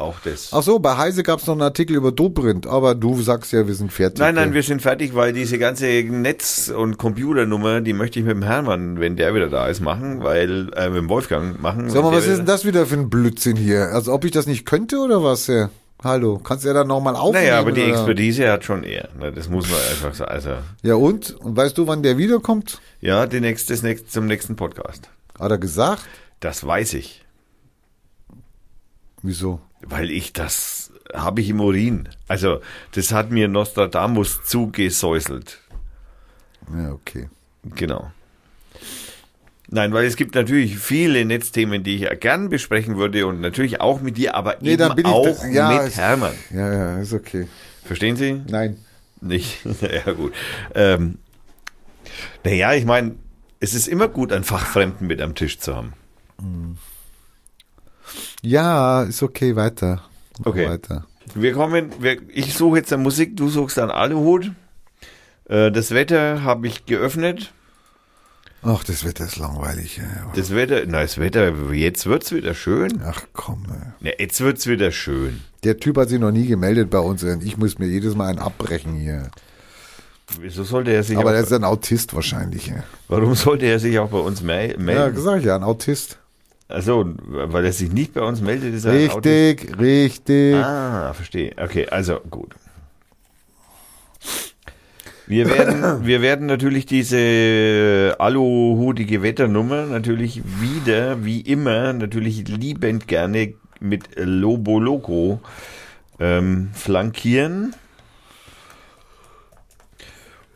Auch 0.00 0.20
das. 0.24 0.48
Ach 0.52 0.62
so, 0.62 0.78
bei 0.78 0.96
Heise 0.96 1.22
gab 1.22 1.40
es 1.40 1.46
noch 1.46 1.54
einen 1.54 1.62
Artikel 1.62 1.94
über 1.96 2.10
Dobrindt, 2.12 2.66
aber 2.66 2.94
du 2.94 3.20
sagst 3.20 3.52
ja, 3.52 3.66
wir 3.66 3.74
sind 3.74 3.92
fertig. 3.92 4.18
Nein, 4.18 4.34
nein, 4.34 4.54
wir 4.54 4.62
sind 4.62 4.82
fertig, 4.82 5.14
weil 5.14 5.32
diese 5.32 5.58
ganze 5.58 5.86
Netz- 5.86 6.68
und 6.68 6.98
Computernummer, 6.98 7.80
die 7.80 7.92
möchte 7.92 8.18
ich 8.18 8.24
mit 8.24 8.34
dem 8.34 8.42
Hermann, 8.42 8.98
wenn 9.00 9.16
der 9.16 9.34
wieder 9.34 9.48
da 9.48 9.68
ist, 9.68 9.80
machen, 9.80 10.22
weil, 10.22 10.70
äh, 10.74 10.88
mit 10.88 10.98
dem 10.98 11.08
Wolfgang 11.08 11.60
machen. 11.60 11.90
Sag 11.90 12.02
mal, 12.02 12.12
was 12.12 12.26
ist 12.26 12.38
denn 12.38 12.46
das 12.46 12.64
wieder 12.64 12.86
für 12.86 12.96
ein 12.96 13.10
Blödsinn 13.10 13.56
hier? 13.56 13.88
Also 13.92 14.12
ob 14.12 14.24
ich 14.24 14.30
das 14.32 14.46
nicht 14.46 14.66
könnte 14.66 14.98
oder 14.98 15.22
was? 15.22 15.46
Ja? 15.46 15.70
Hallo, 16.02 16.38
kannst 16.38 16.64
du 16.64 16.68
ja 16.68 16.74
dann 16.74 16.88
nochmal 16.88 17.14
aufnehmen? 17.14 17.44
Naja, 17.44 17.58
aber 17.58 17.72
die 17.72 17.82
oder? 17.82 17.90
Expertise 17.90 18.50
hat 18.50 18.64
schon 18.64 18.84
er. 18.84 19.10
Ne, 19.18 19.32
Das 19.32 19.50
muss 19.50 19.68
man 19.70 19.78
einfach 19.90 20.14
sagen. 20.14 20.30
Also, 20.30 20.50
Ja 20.82 20.94
und? 20.94 21.32
Und 21.40 21.56
weißt 21.56 21.76
du, 21.76 21.86
wann 21.86 22.02
der 22.02 22.16
wiederkommt? 22.16 22.80
ja, 23.02 23.26
die 23.26 23.40
nächste, 23.40 23.74
das 23.74 23.82
nächste, 23.82 24.08
zum 24.08 24.26
nächsten 24.26 24.56
Podcast. 24.56 25.10
Hat 25.38 25.50
er 25.50 25.58
gesagt? 25.58 26.04
Das 26.40 26.66
weiß 26.66 26.94
ich. 26.94 27.22
Wieso? 29.22 29.60
Weil 29.90 30.10
ich 30.10 30.32
das 30.32 30.90
habe 31.12 31.40
ich 31.40 31.48
im 31.50 31.60
Urin. 31.60 32.08
Also, 32.28 32.60
das 32.92 33.12
hat 33.12 33.30
mir 33.30 33.48
Nostradamus 33.48 34.40
zugesäuselt. 34.44 35.58
Ja, 36.74 36.92
okay. 36.92 37.28
Genau. 37.74 38.10
Nein, 39.68 39.92
weil 39.92 40.04
es 40.06 40.16
gibt 40.16 40.34
natürlich 40.34 40.78
viele 40.78 41.24
Netzthemen, 41.24 41.82
die 41.84 42.04
ich 42.04 42.20
gern 42.20 42.48
besprechen 42.48 42.96
würde 42.96 43.26
und 43.26 43.40
natürlich 43.40 43.80
auch 43.80 44.00
mit 44.00 44.16
dir, 44.16 44.34
aber 44.34 44.56
Nee, 44.60 44.70
eben 44.72 44.78
dann 44.78 44.96
bin 44.96 45.06
ich 45.06 45.12
auch 45.12 45.24
da- 45.24 45.46
ja, 45.46 45.82
mit 45.82 45.96
Hermann. 45.96 46.34
Ja, 46.52 46.72
ja, 46.72 46.98
ist 46.98 47.12
okay. 47.12 47.46
Verstehen 47.84 48.16
Sie? 48.16 48.40
Nein. 48.48 48.78
Nicht? 49.20 49.58
ja, 49.80 50.12
gut. 50.12 50.32
Ähm, 50.74 51.18
naja, 52.44 52.72
ich 52.74 52.84
meine, 52.84 53.16
es 53.60 53.74
ist 53.74 53.86
immer 53.86 54.08
gut, 54.08 54.32
einen 54.32 54.44
Fachfremden 54.44 55.06
mit 55.06 55.20
am 55.20 55.34
Tisch 55.34 55.58
zu 55.58 55.76
haben. 55.76 55.92
Ja, 58.42 59.02
ist 59.04 59.22
okay, 59.22 59.56
weiter. 59.56 60.02
Okay. 60.44 60.68
Weiter. 60.68 61.06
Wir 61.34 61.52
kommen, 61.52 61.90
wir, 62.00 62.18
ich 62.28 62.54
suche 62.54 62.78
jetzt 62.78 62.92
eine 62.92 63.02
Musik, 63.02 63.36
du 63.36 63.48
suchst 63.48 63.78
einen 63.78 63.90
Aluhut. 63.90 64.50
Äh, 65.48 65.70
das 65.70 65.90
Wetter 65.92 66.42
habe 66.42 66.66
ich 66.66 66.86
geöffnet. 66.86 67.52
Ach, 68.62 68.84
das 68.84 69.04
Wetter 69.04 69.24
ist 69.24 69.38
langweilig. 69.38 69.98
Ja. 69.98 70.32
Das 70.34 70.54
Wetter, 70.54 70.82
na, 70.86 71.00
das 71.02 71.18
Wetter, 71.18 71.52
jetzt 71.72 72.04
wird's 72.06 72.30
wieder 72.32 72.54
schön. 72.54 73.00
Ach 73.04 73.22
komm. 73.32 73.64
Ja, 74.00 74.12
jetzt 74.18 74.40
wird's 74.40 74.66
wieder 74.66 74.90
schön. 74.92 75.40
Der 75.64 75.78
Typ 75.78 75.96
hat 75.96 76.08
sich 76.10 76.18
noch 76.18 76.30
nie 76.30 76.46
gemeldet 76.46 76.90
bei 76.90 76.98
uns. 76.98 77.22
und 77.22 77.42
Ich 77.44 77.56
muss 77.56 77.78
mir 77.78 77.86
jedes 77.86 78.14
Mal 78.16 78.28
einen 78.28 78.38
abbrechen 78.38 78.94
hier. 78.94 79.30
Wieso 80.40 80.62
sollte 80.64 80.92
er 80.92 81.02
sich 81.02 81.16
Aber 81.16 81.32
der 81.32 81.40
ist 81.42 81.52
ein 81.52 81.64
Autist 81.64 82.14
wahrscheinlich. 82.14 82.66
Ja, 82.68 82.84
warum 83.08 83.34
sollte 83.34 83.66
er 83.66 83.78
sich 83.78 83.98
auch 83.98 84.10
bei 84.10 84.18
uns 84.18 84.42
mel- 84.42 84.72
ja 84.72 84.78
melden? 84.78 85.20
sag 85.22 85.38
ich 85.40 85.44
ja, 85.46 85.56
ein 85.56 85.62
Autist. 85.64 86.18
Also, 86.70 87.14
weil 87.16 87.64
er 87.64 87.72
sich 87.72 87.92
nicht 87.92 88.14
bei 88.14 88.22
uns 88.22 88.40
meldet, 88.40 88.74
ist 88.74 88.84
er. 88.84 88.92
Richtig, 88.92 89.78
richtig. 89.78 90.54
Ah, 90.56 91.12
verstehe. 91.12 91.52
Okay, 91.56 91.86
also 91.88 92.20
gut. 92.30 92.54
Wir 95.26 95.48
werden, 95.48 96.04
wir 96.06 96.22
werden 96.22 96.46
natürlich 96.46 96.86
diese 96.86 98.16
aluhutige 98.18 99.22
Wetternummer 99.22 99.86
natürlich 99.86 100.42
wieder, 100.60 101.24
wie 101.24 101.40
immer, 101.40 101.92
natürlich 101.92 102.48
liebend 102.48 103.06
gerne 103.06 103.54
mit 103.78 104.08
Lobo 104.16 104.80
Loco 104.80 105.40
ähm, 106.18 106.70
flankieren. 106.74 107.74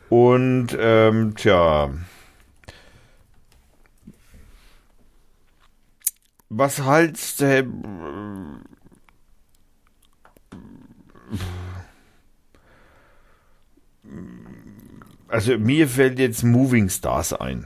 Und 0.09 0.77
ähm, 0.77 1.35
tja, 1.35 1.89
was 6.49 6.83
halt 6.83 7.17
äh, 7.41 7.65
Also 15.27 15.57
mir 15.57 15.87
fällt 15.87 16.19
jetzt 16.19 16.43
Moving 16.43 16.89
Stars 16.89 17.33
ein. 17.33 17.65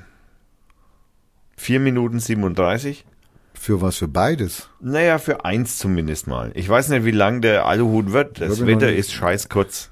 4 1.58 1.80
Minuten 1.80 2.20
37. 2.20 3.06
Für 3.54 3.82
was? 3.82 3.98
Für 3.98 4.08
beides? 4.08 4.70
Naja, 4.80 5.18
für 5.20 5.44
eins 5.44 5.78
zumindest 5.78 6.28
mal. 6.28 6.52
Ich 6.56 6.70
weiß 6.70 6.90
nicht, 6.90 7.04
wie 7.04 7.12
lang 7.12 7.42
der 7.42 7.66
Aluhut 7.66 8.14
wird. 8.14 8.40
Das 8.40 8.66
Wetter 8.66 8.92
ist 8.92 9.12
scheiß 9.12 9.50
kurz. 9.50 9.92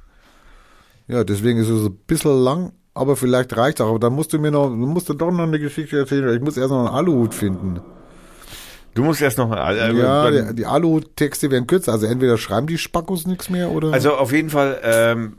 Ja, 1.07 1.23
deswegen 1.23 1.59
ist 1.59 1.69
es 1.69 1.85
ein 1.85 1.97
bisschen 2.07 2.41
lang, 2.43 2.71
aber 2.93 3.15
vielleicht 3.17 3.55
reicht 3.55 3.81
auch. 3.81 3.89
Aber 3.89 3.99
dann 3.99 4.13
musst 4.13 4.31
du 4.33 4.39
mir 4.39 4.51
noch, 4.51 4.69
du 4.69 4.75
musst 4.75 5.09
du 5.09 5.13
doch 5.13 5.31
noch 5.31 5.43
eine 5.43 5.59
Geschichte 5.59 5.97
erzählen. 5.99 6.33
Ich 6.33 6.41
muss 6.41 6.57
erst 6.57 6.71
noch 6.71 6.79
einen 6.79 6.95
Aluhut 6.95 7.33
finden. 7.33 7.81
Du 8.97 9.03
musst 9.03 9.21
erst 9.21 9.37
noch. 9.37 9.51
Äh, 9.51 9.93
ja, 9.95 10.31
dann- 10.31 10.55
die, 10.55 10.65
Aluhut-Texte 10.65 11.51
werden 11.51 11.67
kürzer. 11.67 11.91
Also 11.91 12.07
entweder 12.07 12.39
schreiben 12.39 12.65
die 12.65 12.79
Spackos 12.79 13.27
nichts 13.27 13.47
mehr 13.47 13.69
oder. 13.69 13.93
Also 13.93 14.15
auf 14.15 14.31
jeden 14.31 14.49
Fall 14.49 14.79
ähm, 14.83 15.33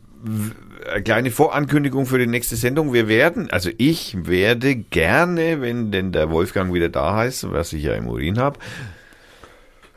eine 0.88 1.02
kleine 1.02 1.32
Vorankündigung 1.32 2.06
für 2.06 2.18
die 2.18 2.28
nächste 2.28 2.54
Sendung. 2.54 2.92
Wir 2.92 3.08
werden, 3.08 3.50
also 3.50 3.70
ich 3.76 4.28
werde 4.28 4.76
gerne, 4.76 5.60
wenn 5.60 5.90
denn 5.90 6.12
der 6.12 6.30
Wolfgang 6.30 6.72
wieder 6.72 6.88
da 6.88 7.16
heißt, 7.16 7.50
was 7.50 7.72
ich 7.72 7.82
ja 7.82 7.94
im 7.94 8.06
Urin 8.06 8.38
habe, 8.38 8.60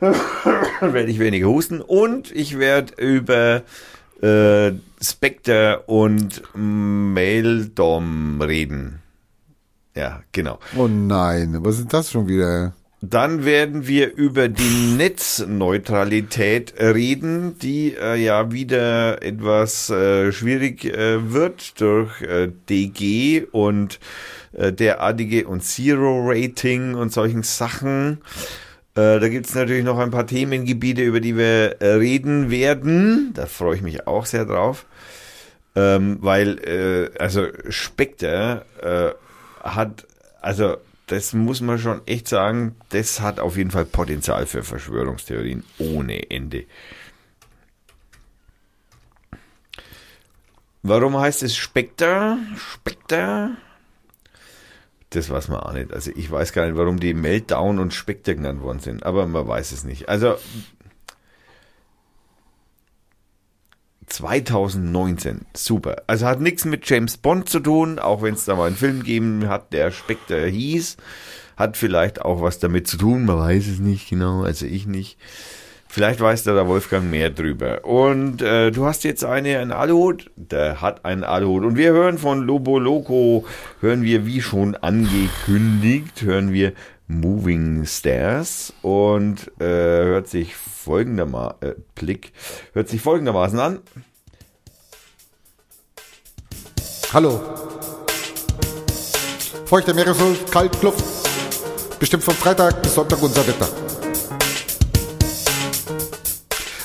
werde 0.00 1.08
ich 1.08 1.20
weniger 1.20 1.46
husten 1.46 1.80
und 1.80 2.32
ich 2.32 2.58
werde 2.58 2.94
über 3.00 3.62
äh, 4.22 4.72
Spectre 5.00 5.84
und 5.86 6.42
Maildom 6.56 8.42
reden. 8.42 8.98
Ja, 9.94 10.24
genau. 10.32 10.58
oh 10.76 10.88
nein, 10.88 11.58
was 11.60 11.78
ist 11.78 11.92
das 11.92 12.10
schon 12.10 12.26
wieder? 12.26 12.72
Dann 13.04 13.44
werden 13.44 13.88
wir 13.88 14.14
über 14.14 14.48
die 14.48 14.94
Netzneutralität 14.96 16.74
reden, 16.78 17.58
die 17.58 17.96
äh, 18.00 18.14
ja 18.14 18.52
wieder 18.52 19.20
etwas 19.24 19.90
äh, 19.90 20.30
schwierig 20.30 20.84
äh, 20.84 21.32
wird 21.32 21.80
durch 21.80 22.22
äh, 22.22 22.52
DG 22.70 23.44
und 23.50 23.98
äh, 24.52 24.72
derartige 24.72 25.48
und 25.48 25.64
Zero-Rating 25.64 26.94
und 26.94 27.12
solchen 27.12 27.42
Sachen. 27.42 28.18
Äh, 28.94 29.18
da 29.18 29.28
gibt's 29.28 29.56
natürlich 29.56 29.82
noch 29.84 29.98
ein 29.98 30.12
paar 30.12 30.28
Themengebiete, 30.28 31.02
über 31.02 31.18
die 31.18 31.36
wir 31.36 31.78
reden 31.80 32.52
werden. 32.52 33.32
Da 33.34 33.46
freue 33.46 33.74
ich 33.74 33.82
mich 33.82 34.06
auch 34.06 34.26
sehr 34.26 34.44
drauf. 34.44 34.86
Ähm, 35.74 36.18
weil, 36.20 37.10
also 37.18 37.48
Spectre 37.68 38.64
hat, 39.64 40.06
also 40.40 40.76
das 41.12 41.34
muss 41.34 41.60
man 41.60 41.78
schon 41.78 42.00
echt 42.06 42.26
sagen, 42.26 42.74
das 42.88 43.20
hat 43.20 43.38
auf 43.38 43.58
jeden 43.58 43.70
Fall 43.70 43.84
Potenzial 43.84 44.46
für 44.46 44.62
Verschwörungstheorien 44.62 45.62
ohne 45.78 46.30
Ende. 46.30 46.64
Warum 50.82 51.18
heißt 51.18 51.42
es 51.42 51.54
Spectre? 51.54 52.38
Spectre? 52.56 53.50
Das 55.10 55.28
weiß 55.28 55.48
man 55.48 55.60
auch 55.60 55.74
nicht. 55.74 55.92
Also 55.92 56.10
ich 56.14 56.30
weiß 56.30 56.54
gar 56.54 56.64
nicht, 56.64 56.78
warum 56.78 56.98
die 56.98 57.12
Meltdown 57.12 57.78
und 57.78 57.92
Spectre 57.92 58.34
genannt 58.34 58.62
worden 58.62 58.80
sind, 58.80 59.04
aber 59.04 59.26
man 59.26 59.46
weiß 59.46 59.72
es 59.72 59.84
nicht. 59.84 60.08
Also 60.08 60.36
2019, 64.06 65.42
super. 65.54 66.02
Also 66.06 66.26
hat 66.26 66.40
nichts 66.40 66.64
mit 66.64 66.88
James 66.88 67.16
Bond 67.16 67.48
zu 67.48 67.60
tun, 67.60 67.98
auch 67.98 68.22
wenn 68.22 68.34
es 68.34 68.44
da 68.44 68.54
mal 68.56 68.66
einen 68.66 68.76
Film 68.76 69.00
gegeben 69.00 69.48
hat, 69.48 69.72
der 69.72 69.90
Spectre 69.90 70.46
hieß. 70.46 70.96
Hat 71.56 71.76
vielleicht 71.76 72.22
auch 72.22 72.42
was 72.42 72.58
damit 72.58 72.86
zu 72.86 72.96
tun, 72.96 73.24
man 73.24 73.38
weiß 73.38 73.66
es 73.68 73.78
nicht 73.78 74.08
genau, 74.08 74.42
also 74.42 74.66
ich 74.66 74.86
nicht. 74.86 75.18
Vielleicht 75.92 76.20
weiß 76.20 76.44
da 76.44 76.54
der 76.54 76.68
Wolfgang 76.68 77.10
mehr 77.10 77.28
drüber. 77.28 77.84
Und 77.84 78.40
äh, 78.40 78.70
du 78.70 78.86
hast 78.86 79.04
jetzt 79.04 79.26
eine, 79.26 79.58
einen 79.58 79.72
Aluhut, 79.72 80.30
der 80.36 80.80
hat 80.80 81.04
einen 81.04 81.22
Aluhut. 81.22 81.64
Und 81.64 81.76
wir 81.76 81.92
hören 81.92 82.16
von 82.16 82.40
Lobo 82.46 82.78
Loco, 82.78 83.44
hören 83.80 84.02
wir 84.02 84.24
wie 84.24 84.40
schon 84.40 84.74
angekündigt, 84.74 86.22
hören 86.22 86.50
wir 86.50 86.72
Moving 87.20 87.84
Stairs 87.84 88.72
und 88.82 89.50
äh, 89.60 89.64
hört 89.64 90.28
sich 90.28 90.56
folgendermaßen, 90.56 91.56
äh, 91.60 91.74
Blick, 91.94 92.32
hört 92.72 92.88
sich 92.88 93.00
folgendermaßen 93.00 93.58
an. 93.58 93.80
Hallo. 97.12 97.40
Feuchter 99.66 99.94
Meeresluft, 99.94 100.50
kalt 100.50 100.82
Luft. 100.82 101.04
Bestimmt 102.00 102.24
von 102.24 102.34
Freitag 102.34 102.82
bis 102.82 102.94
Sonntag 102.94 103.22
unser 103.22 103.46
Wetter. 103.46 103.68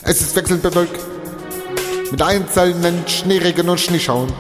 Es 0.04 0.22
ist 0.22 0.36
wechselnd 0.36 0.62
bewölkt. 0.62 1.00
Mit 2.12 2.22
einzelnen 2.22 3.08
Schneeregen 3.08 3.70
und 3.70 3.80
Schneeschauen. 3.80 4.32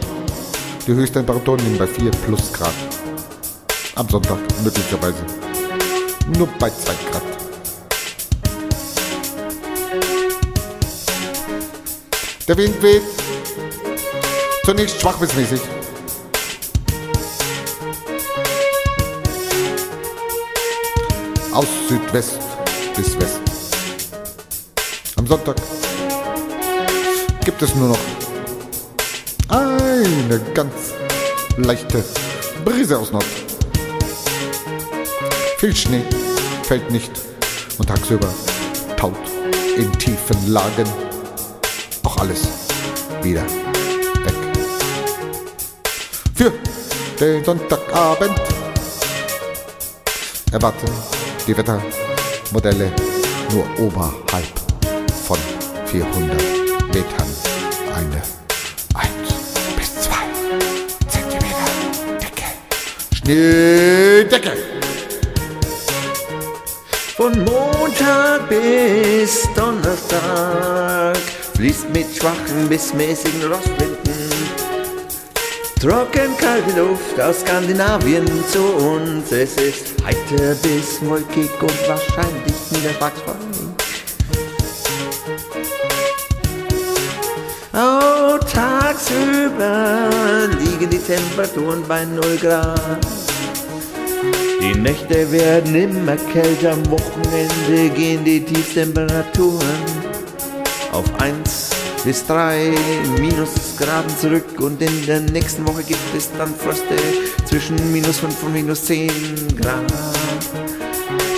Die 0.86 0.94
Höchsttemperaturen 0.94 1.60
liegen 1.60 1.78
bei 1.78 1.88
4 1.88 2.12
plus 2.12 2.54
Grad. 2.54 2.74
Am 3.96 4.08
Sonntag 4.08 4.38
möglicherweise 4.64 5.47
nur 6.36 6.48
bei 6.60 6.70
2 6.70 6.94
Grad. 7.12 7.24
Der 12.48 12.58
Wind 12.58 12.82
weht 12.82 13.04
zunächst 14.64 15.02
schwach 15.02 15.18
bis 15.18 15.34
mäßig. 15.34 15.62
Aus 21.54 21.66
Südwest 21.90 22.40
bis 22.96 23.20
West. 23.20 23.40
Am 25.16 25.28
Sonntag 25.28 25.56
gibt 27.44 27.62
es 27.62 27.76
nur 27.76 27.90
noch 27.90 28.00
eine 29.50 30.40
ganz 30.54 30.94
leichte 31.58 32.04
Brise 32.64 33.00
aus 33.00 33.12
Nord. 33.12 33.47
Viel 35.58 35.76
Schnee 35.76 36.04
fällt 36.62 36.92
nicht 36.92 37.12
und 37.80 37.88
tagsüber 37.88 38.32
taut 38.96 39.16
in 39.76 39.92
tiefen 39.94 40.54
Lagen 40.54 40.86
auch 42.04 42.18
alles 42.18 42.48
wieder 43.24 43.42
weg. 43.42 44.36
Für 46.36 46.54
den 47.20 47.44
Sonntagabend 47.44 48.40
erwarten 50.52 50.92
die 51.48 51.58
Wettermodelle 51.58 52.92
nur 53.52 53.66
oberhalb 53.80 54.60
von 55.26 55.40
400 55.88 56.40
Metern 56.94 57.28
eine 57.96 58.22
1 58.94 59.10
bis 59.76 60.02
2 60.04 60.14
Zentimeter 61.08 62.20
Decke. 62.22 62.46
Schneedecke. 63.16 64.77
Von 67.18 67.34
Montag 67.44 68.48
bis 68.48 69.50
Donnerstag 69.56 71.18
fließt 71.56 71.90
mit 71.90 72.16
schwachen 72.16 72.70
bis 72.70 72.94
mäßigen 72.94 73.52
Rostwinden 73.52 73.98
trocken 75.80 76.36
kalte 76.38 76.80
Luft 76.80 77.20
aus 77.20 77.42
Skandinavien 77.42 78.26
zu 78.52 78.62
uns. 78.62 79.32
Es 79.32 79.56
ist 79.56 79.96
heiter 80.04 80.56
bis 80.62 81.00
wolkig 81.02 81.50
und 81.62 81.88
wahrscheinlich 81.88 82.56
niederschlagsvoll. 82.72 83.36
Oh, 87.74 88.38
tagsüber 88.40 90.10
liegen 90.60 90.90
die 90.90 91.00
Temperaturen 91.00 91.84
bei 91.88 92.06
0 92.06 92.38
Grad. 92.38 93.00
Die 94.60 94.74
Nächte 94.74 95.32
werden 95.32 95.76
immer 95.76 96.16
kälter, 96.16 96.74
am 96.74 96.90
Wochenende 96.90 97.90
gehen 97.96 98.24
die 98.24 98.44
Tiefstemperaturen 98.44 99.86
auf 100.92 101.06
1 101.20 101.70
bis 102.04 102.26
3 102.26 102.74
Minusgraden 103.20 104.18
zurück 104.18 104.60
und 104.60 104.82
in 104.82 105.06
der 105.06 105.20
nächsten 105.20 105.68
Woche 105.68 105.84
gibt 105.84 106.16
es 106.16 106.32
dann 106.38 106.54
Fröste 106.56 106.96
zwischen 107.46 107.76
minus 107.92 108.20
5 108.20 108.44
und 108.44 108.54
minus 108.54 108.86
10 108.86 109.12
Grad. 109.62 109.94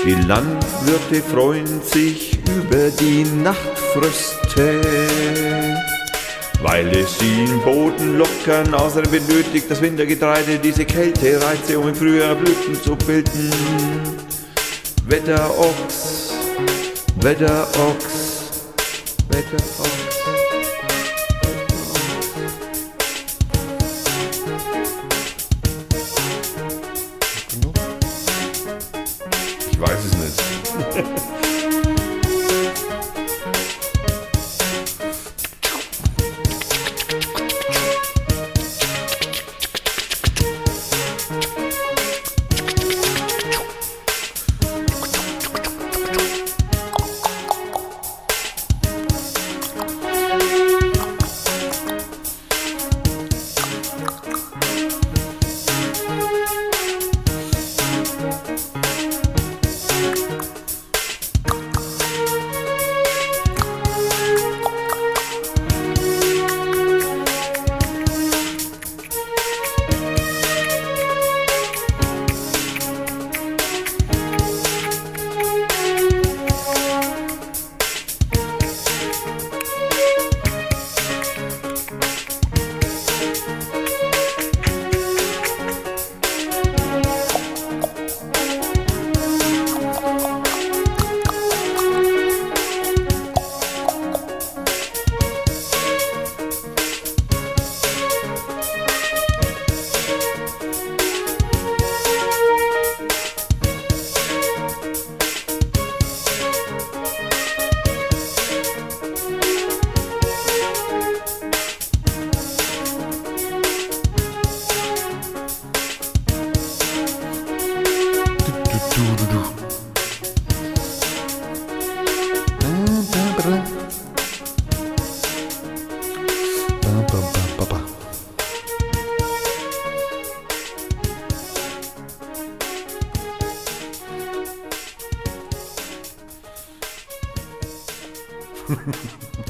Die 0.06 0.14
Landwirte 0.14 1.22
freuen 1.30 1.82
sich 1.82 2.40
über 2.48 2.90
die 3.00 3.26
Nachtfröste, 3.44 4.82
weil 6.62 6.88
es 6.90 7.18
im 7.22 7.62
Boden 7.62 8.18
lockern. 8.18 8.74
Außerdem 8.74 9.12
benötigt 9.12 9.70
das 9.70 9.82
Wintergetreide 9.82 10.58
diese 10.60 10.86
Kältereize, 10.86 11.80
um 11.80 11.90
im 11.90 11.96
Frühjahr 11.96 12.36
Blüten 12.36 12.76
zu 12.76 12.96
bilden. 12.96 13.52
Wetterochs, 15.08 16.34
Wetterochs, 17.22 18.52
Wetterochs. 19.30 19.99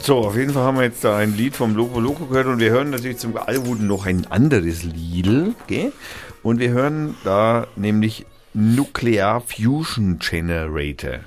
So, 0.10 0.18
auf 0.22 0.36
jeden 0.36 0.54
Fall 0.54 0.64
haben 0.64 0.78
wir 0.78 0.86
jetzt 0.86 1.04
da 1.04 1.18
ein 1.18 1.38
Lied 1.38 1.56
vom 1.56 1.76
Loco 1.76 2.00
Loco 2.00 2.26
gehört 2.26 2.48
und 2.48 2.58
wir 2.58 2.72
hören 2.72 2.90
natürlich 2.90 3.20
zum 3.20 3.38
Alwuden 3.38 3.86
noch 3.86 4.08
ein 4.08 4.26
anderes 4.32 4.82
Lied, 4.82 5.54
gell? 5.68 5.92
Und 6.42 6.60
wir 6.60 6.72
hören 6.72 7.16
da 7.24 7.68
nämlich 7.76 8.26
Nuclear 8.56 9.40
Fusion 9.40 10.18
Generator. 10.18 11.20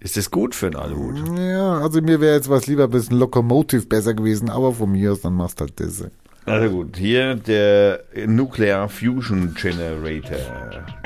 Ist 0.00 0.16
das 0.16 0.32
gut 0.32 0.56
für 0.56 0.66
einen 0.66 0.74
Alwud? 0.74 1.38
Ja, 1.38 1.78
also 1.78 2.02
mir 2.02 2.20
wäre 2.20 2.34
jetzt 2.34 2.48
was 2.48 2.66
lieber 2.66 2.82
ein 2.82 2.90
bisschen 2.90 3.18
Locomotive 3.18 3.86
besser 3.86 4.14
gewesen, 4.14 4.50
aber 4.50 4.72
von 4.72 4.90
mir 4.90 5.12
aus, 5.12 5.20
dann 5.20 5.34
machst 5.34 5.60
du 5.60 5.66
halt 5.66 5.78
das. 5.78 6.04
Also 6.44 6.70
gut, 6.74 6.96
hier 6.96 7.36
der 7.36 8.02
Nuclear 8.26 8.88
Fusion 8.88 9.54
Generator 9.54 10.40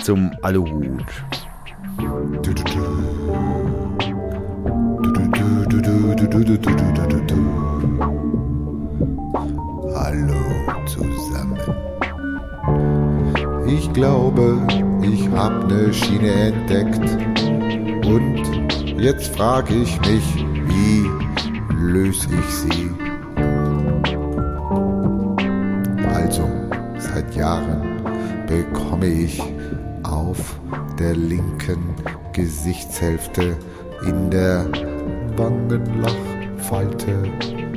zum 0.02 0.34
Aluhut. 0.40 1.04
Hallo 9.94 10.34
zusammen. 10.86 11.60
Ich 13.68 13.92
glaube, 13.92 14.58
ich 15.02 15.28
hab 15.30 15.68
ne 15.68 15.92
Schiene 15.94 16.32
entdeckt. 16.50 16.98
Und 18.04 18.42
jetzt 18.98 19.36
frage 19.36 19.74
ich 19.74 20.00
mich, 20.00 20.44
wie 20.66 21.08
löse 21.74 22.28
ich 22.40 22.54
sie? 22.56 22.90
Also, 26.12 26.48
seit 26.98 27.36
Jahren 27.36 28.02
bekomme 28.48 29.06
ich 29.06 29.40
auf 30.02 30.58
der 30.98 31.14
linken 31.14 31.94
Gesichtshälfte 32.32 33.56
in 34.04 34.30
der 34.30 34.66
Wangenlachfalte 35.36 37.30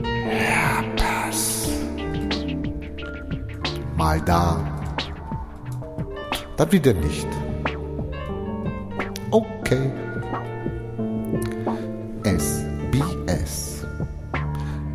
Herpes. 0.04 1.70
Mal 3.98 4.22
da, 4.22 4.58
dann 6.56 6.72
wieder 6.72 6.94
nicht. 6.94 7.28
Okay. 9.32 9.92
SBS 12.24 13.86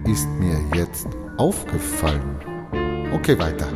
ist 0.07 0.29
mir 0.39 0.59
jetzt 0.75 1.07
aufgefallen. 1.37 2.37
Okay, 3.13 3.39
weiter. 3.39 3.69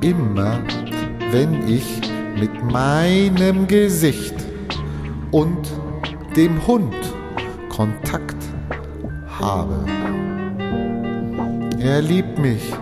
Immer 0.00 0.60
wenn 1.30 1.68
ich 1.68 2.00
mit 2.38 2.62
meinem 2.70 3.66
Gesicht 3.66 4.34
und 5.32 5.68
dem 6.36 6.66
Hund 6.66 6.94
Kontakt 7.76 8.36
habe. 9.38 9.84
Er 11.78 12.00
liebt 12.00 12.38
mich, 12.38 12.72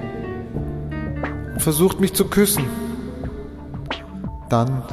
versucht 1.58 1.98
mich 1.98 2.14
zu 2.14 2.26
küssen. 2.26 2.64
Dann 4.48 4.84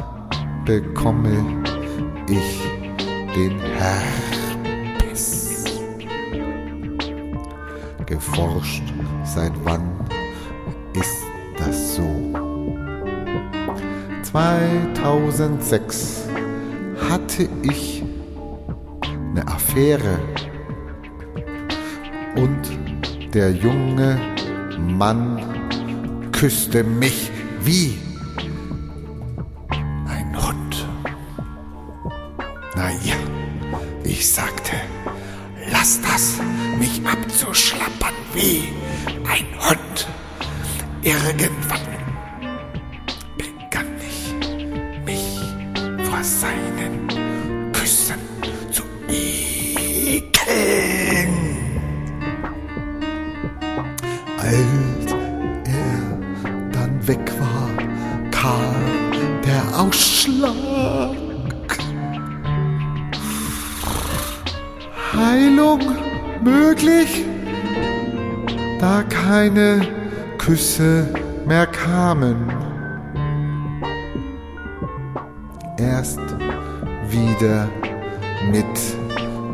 bekomme 0.65 1.45
ich 2.27 2.63
den 3.35 3.59
Herpes. 3.59 5.65
Geforscht, 8.07 8.91
seit 9.23 9.53
wann 9.63 9.87
ist 10.93 11.21
das 11.59 11.97
so? 11.97 12.09
2006 14.23 16.27
hatte 17.07 17.47
ich 17.61 18.01
Affäre 19.71 20.19
und 22.35 23.33
der 23.33 23.51
junge 23.51 24.19
Mann 24.77 25.39
küsste 26.33 26.83
mich 26.83 27.31
wie 27.61 28.00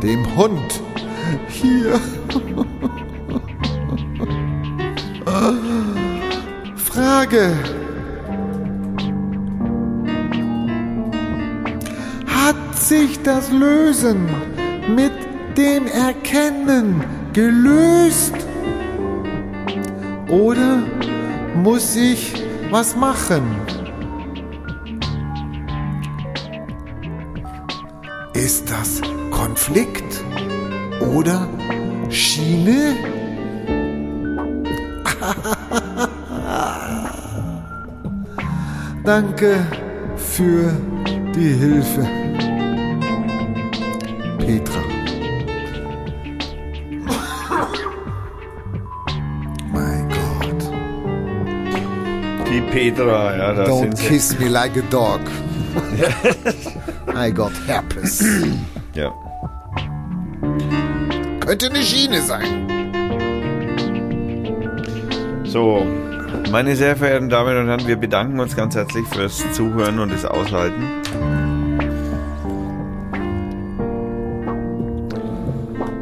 dem 0.07 0.25
Hund 0.37 0.81
hier. 1.49 1.99
Frage. 6.77 7.53
Hat 12.25 12.79
sich 12.79 13.21
das 13.23 13.51
Lösen 13.51 14.27
mit 14.95 15.11
dem 15.57 15.87
Erkennen 15.87 17.03
gelöst? 17.33 18.33
Oder 20.29 20.83
muss 21.61 21.97
ich 21.97 22.33
was 22.71 22.95
machen? 22.95 23.43
Konflikt 29.67 30.23
oder 31.13 31.45
Schiene? 32.09 32.95
Danke 39.03 39.67
für 40.15 40.71
die 41.35 41.49
Hilfe. 41.49 42.07
Petra. 44.39 44.79
Mein 49.73 50.07
Gott. 50.07 50.63
Die 52.49 52.61
Petra, 52.71 53.35
ja, 53.35 53.51
da 53.53 53.65
Don't 53.65 53.81
sind 53.81 53.97
sie. 53.97 54.07
kiss 54.07 54.39
me 54.39 54.47
like 54.47 54.77
a 54.77 54.81
dog. 54.89 55.19
I 57.13 57.31
got 57.31 57.51
herpes. 57.67 58.23
Ja. 58.93 59.13
Könnte 61.47 61.67
eine 61.67 61.81
Schiene 61.81 62.21
sein. 62.23 62.67
So, 65.45 65.87
meine 66.51 66.75
sehr 66.75 66.97
verehrten 66.97 67.29
Damen 67.29 67.57
und 67.57 67.69
Herren, 67.69 67.87
wir 67.87 67.95
bedanken 67.95 68.41
uns 68.41 68.53
ganz 68.53 68.75
herzlich 68.75 69.07
fürs 69.07 69.49
Zuhören 69.53 69.99
und 69.99 70.11
das 70.11 70.25
Aushalten. 70.25 70.83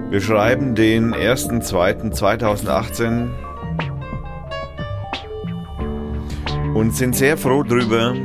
Wir 0.10 0.20
schreiben 0.20 0.74
den 0.74 1.14
1.2.2018 1.14 3.30
und 6.74 6.96
sind 6.96 7.16
sehr 7.16 7.38
froh 7.38 7.62
drüber, 7.62 8.16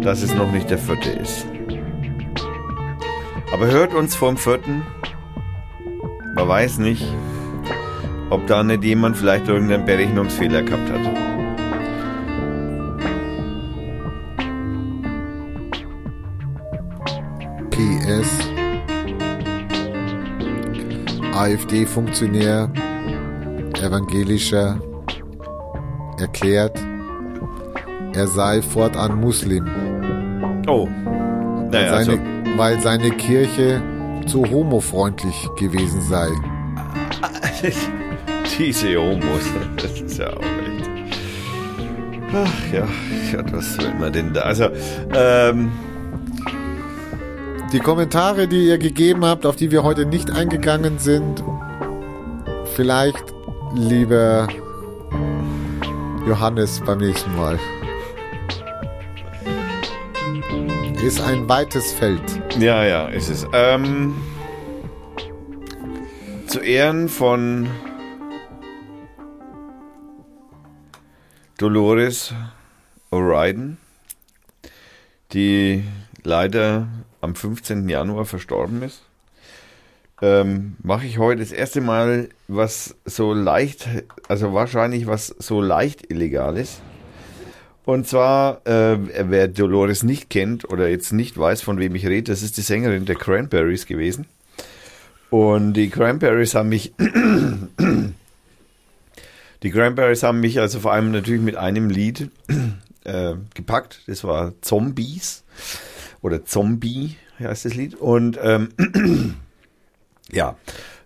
dass 0.00 0.22
es 0.22 0.32
noch 0.32 0.50
nicht 0.50 0.70
der 0.70 0.78
vierte 0.78 1.10
ist. 1.10 1.46
Aber 3.52 3.66
hört 3.66 3.92
uns 3.92 4.14
vom 4.14 4.38
vierten. 4.38 4.82
Weiß 6.50 6.78
nicht, 6.78 7.06
ob 8.28 8.44
da 8.48 8.64
nicht 8.64 8.82
jemand 8.82 9.16
vielleicht 9.16 9.46
irgendeinen 9.46 9.84
Berechnungsfehler 9.84 10.62
gehabt 10.62 10.90
hat. 10.90 11.00
PS. 17.70 18.50
AfD-Funktionär, 21.34 22.68
evangelischer, 23.80 24.80
erklärt, 26.18 26.80
er 28.12 28.26
sei 28.26 28.60
fortan 28.60 29.20
Muslim, 29.20 29.70
Oh. 30.66 30.88
Naja, 31.70 31.92
also, 31.92 32.16
seine, 32.16 32.58
weil 32.58 32.80
seine 32.80 33.10
Kirche 33.12 33.80
zu 34.30 34.44
homofreundlich 34.44 35.48
gewesen 35.58 36.00
sei. 36.02 36.28
diese 38.58 38.96
Homos, 38.96 39.42
das 39.76 40.00
ist 40.00 40.18
ja 40.18 40.28
auch 40.28 40.40
echt. 40.40 40.90
Ach 42.32 42.72
ja, 42.72 42.86
Gott, 43.32 43.52
was 43.52 43.76
will 43.78 43.92
man 43.98 44.12
denn 44.12 44.32
da? 44.32 44.42
Also, 44.42 44.68
ähm, 45.14 45.72
Die 47.72 47.80
Kommentare, 47.80 48.46
die 48.46 48.66
ihr 48.68 48.78
gegeben 48.78 49.24
habt, 49.24 49.46
auf 49.46 49.56
die 49.56 49.72
wir 49.72 49.82
heute 49.82 50.06
nicht 50.06 50.30
eingegangen 50.30 50.98
sind, 50.98 51.42
vielleicht 52.74 53.34
lieber 53.74 54.46
Johannes 56.26 56.80
beim 56.86 56.98
nächsten 56.98 57.34
Mal. 57.36 57.58
Ist 61.02 61.20
ein 61.20 61.48
weites 61.48 61.92
Feld. 61.92 62.39
Ja, 62.60 62.84
ja, 62.84 63.08
ist 63.08 63.28
es. 63.30 63.46
Ähm, 63.52 64.14
zu 66.46 66.60
Ehren 66.60 67.08
von 67.08 67.68
Dolores 71.56 72.34
O'Riordan, 73.10 73.76
die 75.32 75.84
leider 76.22 76.88
am 77.20 77.34
15. 77.34 77.88
Januar 77.88 78.26
verstorben 78.26 78.82
ist, 78.82 79.02
ähm, 80.20 80.76
mache 80.82 81.06
ich 81.06 81.18
heute 81.18 81.40
das 81.40 81.52
erste 81.52 81.80
Mal 81.80 82.28
was 82.46 82.96
so 83.06 83.32
leicht, 83.32 83.88
also 84.28 84.52
wahrscheinlich 84.52 85.06
was 85.06 85.28
so 85.28 85.62
leicht 85.62 86.10
Illegales. 86.10 86.82
Und 87.84 88.06
zwar, 88.06 88.64
äh, 88.66 88.98
wer 89.30 89.48
Dolores 89.48 90.02
nicht 90.02 90.30
kennt 90.30 90.68
oder 90.68 90.88
jetzt 90.88 91.12
nicht 91.12 91.38
weiß, 91.38 91.62
von 91.62 91.78
wem 91.78 91.94
ich 91.94 92.06
rede, 92.06 92.30
das 92.30 92.42
ist 92.42 92.56
die 92.56 92.62
Sängerin 92.62 93.06
der 93.06 93.16
Cranberries 93.16 93.86
gewesen. 93.86 94.26
Und 95.30 95.74
die 95.74 95.88
Cranberries 95.88 96.54
haben 96.54 96.68
mich, 96.68 96.92
die 99.62 99.70
Cranberries 99.70 100.22
haben 100.22 100.40
mich 100.40 100.60
also 100.60 100.80
vor 100.80 100.92
allem 100.92 101.10
natürlich 101.10 101.40
mit 101.40 101.56
einem 101.56 101.88
Lied 101.88 102.30
äh, 103.04 103.34
gepackt. 103.54 104.02
Das 104.06 104.24
war 104.24 104.52
Zombies 104.60 105.42
oder 106.20 106.44
Zombie 106.44 107.16
heißt 107.38 107.64
das 107.64 107.74
Lied. 107.74 107.94
Und 107.94 108.38
ähm, 108.42 108.68
ja, 110.30 110.56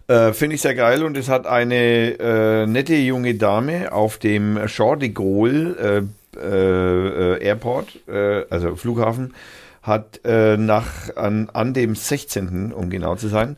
Äh, 0.07 0.35
Finde 0.35 0.57
ich 0.57 0.61
sehr 0.61 0.75
geil 0.75 1.03
und 1.03 1.17
es 1.17 1.31
hat 1.31 1.47
eine 1.47 2.19
äh, 2.19 2.67
nette 2.67 2.95
junge 2.95 3.37
Dame 3.37 3.91
auf 3.91 4.19
dem 4.19 4.59
Champ 4.67 5.01
de 5.01 5.09
Gaulle 5.09 6.07
äh, 6.37 7.37
äh, 7.37 7.45
Airport, 7.45 8.09
äh, 8.09 8.45
also 8.51 8.77
Flughafen, 8.77 9.35
hat 9.83 10.21
äh, 10.25 10.57
nach 10.57 11.15
an, 11.17 11.51
an 11.53 11.75
dem 11.75 11.95
16., 11.95 12.73
um 12.73 12.91
genau 12.91 13.17
zu 13.17 13.29
sein, 13.29 13.57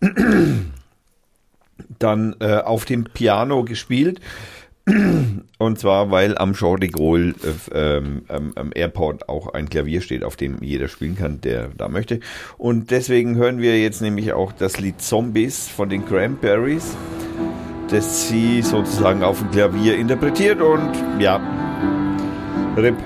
dann 1.98 2.36
äh, 2.40 2.58
auf 2.58 2.84
dem 2.84 3.04
Piano 3.04 3.64
gespielt. 3.64 4.20
Und 5.58 5.78
zwar, 5.78 6.10
weil 6.10 6.36
am 6.36 6.54
Champ 6.54 6.80
de 6.80 6.90
Gaulle 6.90 7.34
äh, 7.72 7.96
ähm, 7.96 8.22
am 8.28 8.70
Airport 8.74 9.28
auch 9.28 9.54
ein 9.54 9.68
Klavier 9.68 10.02
steht, 10.02 10.22
auf 10.24 10.36
dem 10.36 10.62
jeder 10.62 10.88
spielen 10.88 11.16
kann, 11.16 11.40
der 11.40 11.68
da 11.76 11.88
möchte. 11.88 12.20
Und 12.58 12.90
deswegen 12.90 13.36
hören 13.36 13.58
wir 13.58 13.80
jetzt 13.80 14.02
nämlich 14.02 14.32
auch 14.34 14.52
das 14.52 14.78
Lied 14.78 15.00
Zombies 15.00 15.68
von 15.68 15.88
den 15.88 16.04
Cranberries, 16.04 16.96
das 17.88 18.28
sie 18.28 18.60
sozusagen 18.60 19.22
auf 19.22 19.38
dem 19.38 19.50
Klavier 19.52 19.96
interpretiert. 19.96 20.60
Und 20.60 20.92
ja, 21.18 21.40
RIP. 22.76 22.96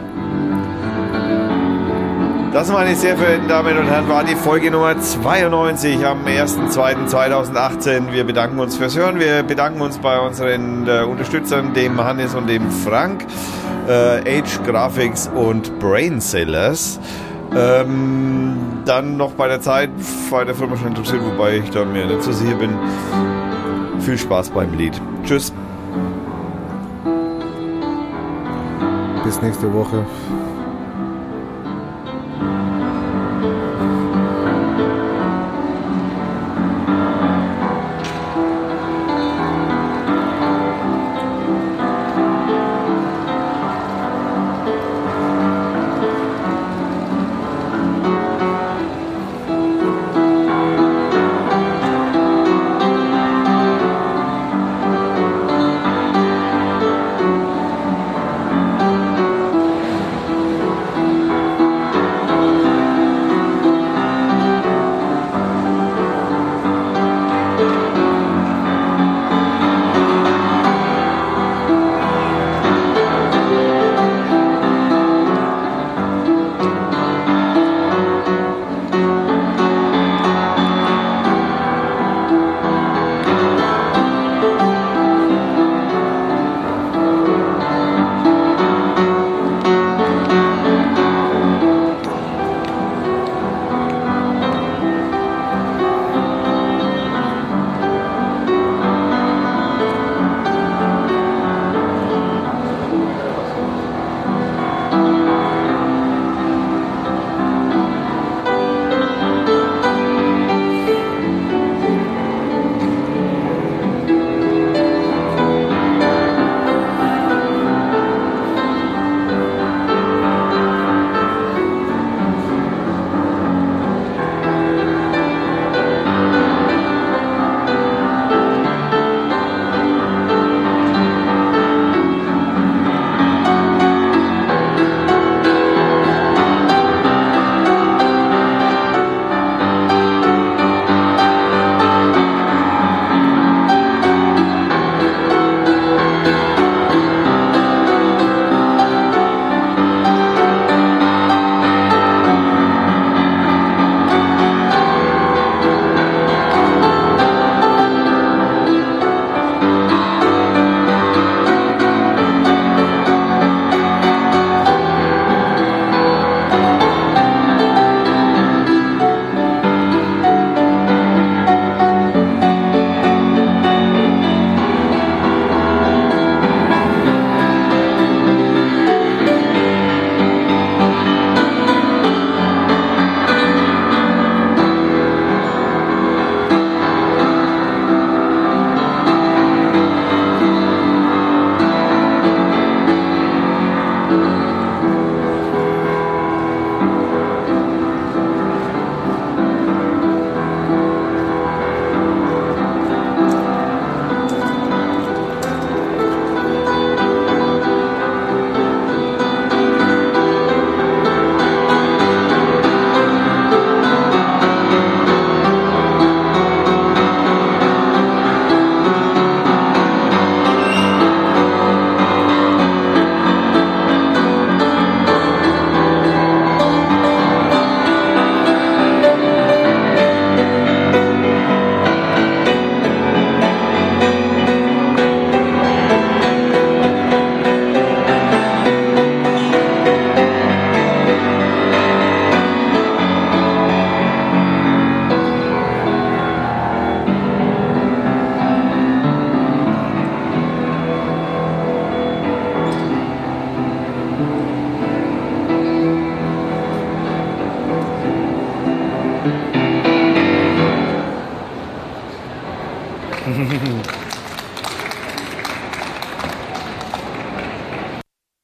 Das, 2.52 2.72
meine 2.72 2.94
sehr 2.96 3.16
verehrten 3.16 3.46
Damen 3.46 3.76
und 3.76 3.86
Herren, 3.86 4.08
war 4.08 4.24
die 4.24 4.34
Folge 4.34 4.70
Nummer 4.70 4.98
92 4.98 6.04
am 6.04 6.24
1.2.2018. 6.24 8.10
Wir 8.10 8.24
bedanken 8.24 8.58
uns 8.58 8.76
fürs 8.76 8.96
Hören. 8.96 9.20
Wir 9.20 9.42
bedanken 9.42 9.80
uns 9.80 9.98
bei 9.98 10.18
unseren 10.18 10.88
äh, 10.88 11.02
Unterstützern, 11.02 11.74
dem 11.74 12.02
Hannes 12.02 12.34
und 12.34 12.48
dem 12.48 12.70
Frank, 12.70 13.26
äh, 13.86 14.40
Age 14.40 14.62
Graphics 14.66 15.30
und 15.34 15.78
Brainsellers. 15.78 16.98
Ähm, 17.54 18.56
dann 18.86 19.16
noch 19.16 19.32
bei 19.32 19.48
der 19.48 19.60
Zeit, 19.60 19.90
bei 20.30 20.44
der 20.44 20.54
Firma 20.54 20.76
schon 20.76 20.88
interessiert, 20.88 21.22
wobei 21.24 21.58
ich 21.58 21.70
da 21.70 21.84
mir 21.84 22.06
nicht 22.06 22.22
so 22.22 22.32
sicher 22.32 22.56
bin. 22.56 22.70
Viel 24.00 24.18
Spaß 24.18 24.50
beim 24.50 24.72
Lied. 24.76 25.00
Tschüss. 25.24 25.52
Bis 29.28 29.42
nächste 29.42 29.70
Woche. 29.74 30.06